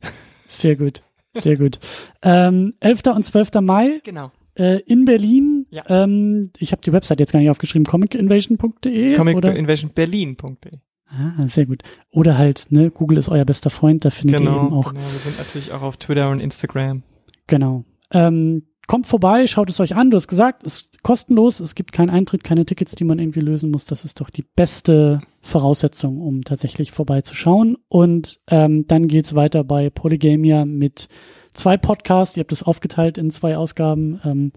Sehr 0.50 0.76
gut, 0.76 1.02
sehr 1.36 1.56
gut. 1.58 1.80
Ähm, 2.22 2.74
11. 2.82 3.02
und 3.16 3.24
12. 3.26 3.62
Mai 3.62 4.02
Genau. 4.04 4.32
äh, 4.56 4.80
in 4.82 5.06
Berlin. 5.06 5.57
Ja. 5.70 5.84
Ähm, 5.90 6.52
ich 6.58 6.72
habe 6.72 6.82
die 6.82 6.94
Website 6.94 7.20
jetzt 7.20 7.34
gar 7.34 7.40
nicht 7.40 7.50
aufgeschrieben, 7.50 7.86
comicinvasion.de 7.86 9.16
Comic 9.16 9.38
oder? 9.38 9.56
Invasion 9.56 9.92
Berlin.de. 9.94 10.80
Ah, 11.10 11.48
sehr 11.48 11.66
gut. 11.66 11.84
Oder 12.12 12.38
halt, 12.38 12.66
ne, 12.70 12.92
Google 12.92 13.18
ist 13.18 13.30
euer 13.30 13.46
bester 13.46 13.70
Freund, 13.70 14.04
da 14.04 14.10
findet 14.10 14.42
ihr 14.42 14.48
eben 14.48 14.56
Genau, 14.56 14.80
auch 14.80 14.94
genau. 14.94 15.06
Wir 15.06 15.20
sind 15.20 15.38
natürlich 15.38 15.72
auch 15.72 15.82
auf 15.82 15.98
Twitter 15.98 16.30
und 16.30 16.40
Instagram. 16.42 17.04
Genau. 17.48 17.86
Ähm, 18.12 18.64
kommt 18.88 19.08
vorbei, 19.08 19.48
schaut 19.48 19.70
es 19.70 19.80
euch 19.80 19.96
an. 19.96 20.10
Du 20.12 20.18
hast 20.18 20.28
gesagt, 20.28 20.66
es 20.66 20.82
ist 20.82 21.04
kostenlos, 21.04 21.60
es 21.60 21.76
gibt 21.76 21.92
keinen 21.94 22.10
Eintritt, 22.10 22.44
keine 22.44 22.66
Tickets, 22.66 22.96
die 22.96 23.06
man 23.06 23.20
irgendwie 23.20 23.40
lösen 23.40 23.72
muss. 23.72 23.86
Das 23.86 24.04
ist 24.04 24.20
doch 24.20 24.30
die 24.30 24.44
beste 24.56 25.22
Voraussetzung, 25.42 26.20
um 26.22 26.44
tatsächlich 26.44 26.92
vorbeizuschauen. 26.92 27.78
Und 27.88 28.40
ähm, 28.48 28.86
dann 28.88 29.08
geht's 29.08 29.36
weiter 29.36 29.64
bei 29.64 29.90
Polygamia 29.90 30.66
mit 30.66 31.08
zwei 31.54 31.78
Podcasts. 31.78 32.36
Ihr 32.36 32.42
habt 32.42 32.52
es 32.52 32.64
aufgeteilt 32.64 33.18
in 33.18 33.32
zwei 33.32 33.56
Ausgaben. 33.58 34.20
Ähm, 34.26 34.52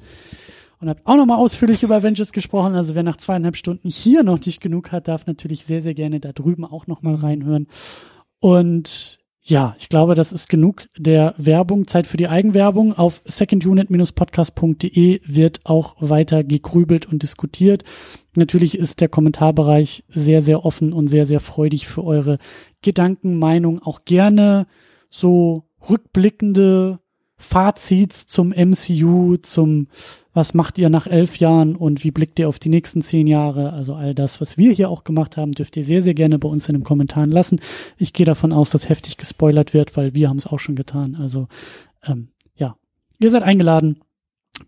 und 0.80 0.88
habt 0.88 1.06
auch 1.06 1.16
nochmal 1.16 1.38
ausführlich 1.38 1.82
über 1.82 1.96
Avengers 1.96 2.32
gesprochen. 2.32 2.74
Also 2.74 2.94
wer 2.94 3.02
nach 3.02 3.18
zweieinhalb 3.18 3.56
Stunden 3.56 3.90
hier 3.90 4.22
noch 4.22 4.40
nicht 4.44 4.60
genug 4.60 4.92
hat, 4.92 5.08
darf 5.08 5.26
natürlich 5.26 5.66
sehr, 5.66 5.82
sehr 5.82 5.94
gerne 5.94 6.20
da 6.20 6.32
drüben 6.32 6.64
auch 6.64 6.86
nochmal 6.86 7.16
reinhören. 7.16 7.68
Und 8.40 9.18
ja, 9.42 9.74
ich 9.78 9.88
glaube, 9.88 10.14
das 10.14 10.32
ist 10.32 10.48
genug 10.48 10.86
der 10.96 11.34
Werbung. 11.36 11.86
Zeit 11.86 12.06
für 12.06 12.16
die 12.16 12.28
Eigenwerbung. 12.28 12.96
Auf 12.96 13.22
secondunit-podcast.de 13.24 15.20
wird 15.24 15.60
auch 15.64 15.96
weiter 15.98 16.44
gegrübelt 16.44 17.06
und 17.06 17.22
diskutiert. 17.22 17.84
Natürlich 18.36 18.78
ist 18.78 19.00
der 19.00 19.08
Kommentarbereich 19.08 20.04
sehr, 20.08 20.40
sehr 20.42 20.64
offen 20.64 20.92
und 20.92 21.08
sehr, 21.08 21.26
sehr 21.26 21.40
freudig 21.40 21.88
für 21.88 22.04
eure 22.04 22.38
Gedanken, 22.82 23.38
Meinungen. 23.38 23.82
Auch 23.82 24.04
gerne 24.04 24.66
so 25.08 25.64
rückblickende 25.88 27.00
Fazits 27.40 28.26
zum 28.26 28.50
MCU, 28.50 29.36
zum 29.38 29.88
was 30.32 30.54
macht 30.54 30.78
ihr 30.78 30.90
nach 30.90 31.08
elf 31.08 31.38
Jahren 31.38 31.74
und 31.74 32.04
wie 32.04 32.12
blickt 32.12 32.38
ihr 32.38 32.48
auf 32.48 32.60
die 32.60 32.68
nächsten 32.68 33.02
zehn 33.02 33.26
Jahre? 33.26 33.72
Also 33.72 33.94
all 33.94 34.14
das, 34.14 34.40
was 34.40 34.56
wir 34.56 34.72
hier 34.72 34.88
auch 34.88 35.02
gemacht 35.02 35.36
haben, 35.36 35.52
dürft 35.52 35.76
ihr 35.76 35.84
sehr, 35.84 36.02
sehr 36.02 36.14
gerne 36.14 36.38
bei 36.38 36.48
uns 36.48 36.68
in 36.68 36.76
den 36.76 36.84
Kommentaren 36.84 37.32
lassen. 37.32 37.60
Ich 37.96 38.12
gehe 38.12 38.26
davon 38.26 38.52
aus, 38.52 38.70
dass 38.70 38.88
heftig 38.88 39.16
gespoilert 39.16 39.74
wird, 39.74 39.96
weil 39.96 40.14
wir 40.14 40.28
haben 40.28 40.38
es 40.38 40.46
auch 40.46 40.60
schon 40.60 40.76
getan. 40.76 41.16
Also 41.16 41.48
ähm, 42.04 42.28
ja, 42.54 42.76
ihr 43.18 43.30
seid 43.30 43.42
eingeladen, 43.42 44.00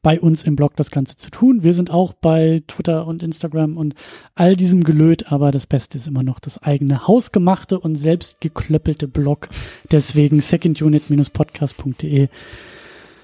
bei 0.03 0.21
uns 0.21 0.43
im 0.43 0.57
Blog 0.57 0.77
das 0.77 0.91
Ganze 0.91 1.17
zu 1.17 1.31
tun. 1.31 1.63
Wir 1.63 1.75
sind 1.75 1.91
auch 1.91 2.13
bei 2.13 2.63
Twitter 2.67 3.07
und 3.07 3.23
Instagram 3.23 3.77
und 3.77 3.95
all 4.35 4.57
diesem 4.57 4.83
Gelöt, 4.85 5.31
aber 5.31 5.53
das 5.53 5.67
Beste 5.67 5.97
ist 5.97 6.09
immer 6.09 6.25
noch 6.25 6.41
das 6.41 6.63
eigene 6.63 7.07
hausgemachte 7.07 7.79
und 7.79 7.95
selbst 7.95 8.41
geklöppelte 8.41 9.07
Blog. 9.09 9.49
Deswegen 9.91 10.41
secondunit-podcast.de. 10.41 12.29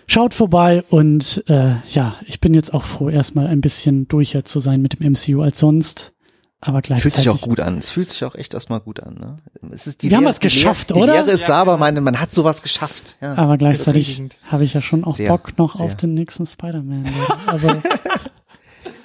Schaut 0.07 0.33
vorbei 0.33 0.85
und 0.89 1.45
äh, 1.49 1.75
ja, 1.91 2.17
ich 2.25 2.41
bin 2.41 2.55
jetzt 2.55 2.73
auch 2.73 2.85
froh, 2.85 3.11
erstmal 3.11 3.47
ein 3.47 3.61
bisschen 3.61 4.09
durcher 4.09 4.45
zu 4.45 4.59
sein 4.59 4.81
mit 4.81 4.99
dem 4.99 5.13
MCU 5.13 5.43
als 5.43 5.59
sonst. 5.59 6.15
Aber 6.61 6.79
Fühlt 6.79 6.85
gleichzeitig. 6.87 7.17
sich 7.19 7.29
auch 7.29 7.41
gut 7.41 7.61
an. 7.61 7.79
Es 7.79 7.89
fühlt 7.91 8.09
sich 8.09 8.25
auch 8.25 8.35
echt 8.35 8.53
erstmal 8.53 8.81
gut 8.81 9.01
an. 9.01 9.15
Ne? 9.15 9.37
Es 9.73 9.87
ist 9.87 10.03
die 10.03 10.11
Wir 10.11 10.17
haben 10.17 10.25
Lehre- 10.25 10.31
was 10.31 10.41
geschafft, 10.41 10.91
die 10.91 10.95
Lehre, 10.95 11.05
oder? 11.05 11.13
Die 11.13 11.19
Lehre 11.27 11.31
ist 11.31 11.43
Ja, 11.43 11.49
da, 11.49 11.61
aber 11.63 11.75
genau. 11.79 11.85
man, 11.95 12.05
man 12.05 12.21
hat 12.21 12.33
sowas 12.35 12.63
geschafft. 12.63 13.17
Ja. 13.21 13.35
Aber 13.37 13.57
gleichzeitig 13.59 14.21
habe 14.51 14.65
ich 14.65 14.75
ja 14.75 14.81
schon 14.81 15.05
auch 15.05 15.15
Sehr, 15.15 15.29
Bock 15.29 15.57
noch 15.57 15.77
sehr. 15.77 15.87
auf 15.87 15.97
den 15.97 16.15
nächsten 16.15 16.47
Spider-Man. 16.47 17.07
Also 17.47 17.69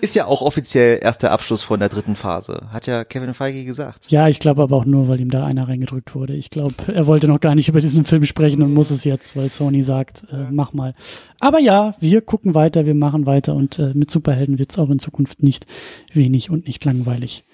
Ist 0.03 0.15
ja 0.15 0.25
auch 0.25 0.41
offiziell 0.41 0.99
erst 1.01 1.23
der 1.23 1.31
Abschluss 1.31 1.63
von 1.63 1.79
der 1.79 1.87
dritten 1.87 2.17
Phase. 2.17 2.67
Hat 2.73 2.87
ja 2.87 3.05
Kevin 3.05 3.33
Feige 3.33 3.63
gesagt. 3.63 4.11
ja, 4.11 4.27
ich 4.27 4.41
glaube 4.41 4.61
aber 4.61 4.75
auch 4.75 4.83
nur, 4.83 5.07
weil 5.07 5.21
ihm 5.21 5.29
da 5.29 5.45
einer 5.45 5.69
reingedrückt 5.69 6.13
wurde. 6.13 6.33
Ich 6.33 6.49
glaube, 6.49 6.75
er 6.93 7.07
wollte 7.07 7.29
noch 7.29 7.39
gar 7.39 7.55
nicht 7.55 7.69
über 7.69 7.79
diesen 7.79 8.03
Film 8.03 8.25
sprechen 8.25 8.61
und 8.63 8.73
muss 8.73 8.91
es 8.91 9.05
jetzt, 9.05 9.37
weil 9.37 9.49
Sony 9.49 9.81
sagt, 9.81 10.25
äh, 10.29 10.51
mach 10.51 10.73
mal. 10.73 10.93
Aber 11.39 11.59
ja, 11.59 11.95
wir 12.01 12.19
gucken 12.19 12.53
weiter, 12.53 12.85
wir 12.85 12.95
machen 12.95 13.25
weiter 13.25 13.55
und 13.55 13.79
äh, 13.79 13.93
mit 13.93 14.11
Superhelden 14.11 14.59
wird's 14.59 14.77
auch 14.77 14.89
in 14.89 14.99
Zukunft 14.99 15.41
nicht 15.41 15.67
wenig 16.11 16.49
und 16.49 16.67
nicht 16.67 16.83
langweilig. 16.83 17.45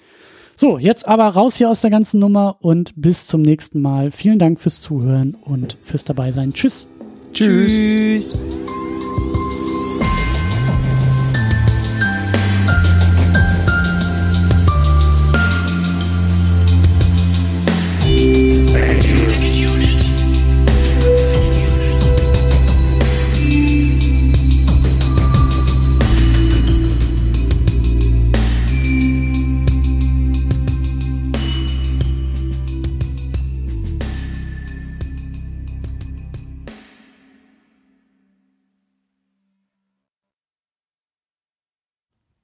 So, 0.56 0.76
jetzt 0.76 1.06
aber 1.06 1.28
raus 1.28 1.54
hier 1.54 1.70
aus 1.70 1.82
der 1.82 1.90
ganzen 1.90 2.18
Nummer 2.18 2.56
und 2.58 2.94
bis 2.96 3.28
zum 3.28 3.42
nächsten 3.42 3.80
Mal. 3.80 4.10
Vielen 4.10 4.40
Dank 4.40 4.58
fürs 4.58 4.80
Zuhören 4.80 5.36
und 5.44 5.78
fürs 5.84 6.02
Dabeisein. 6.02 6.52
Tschüss. 6.52 6.88
Tschüss. 7.32 8.34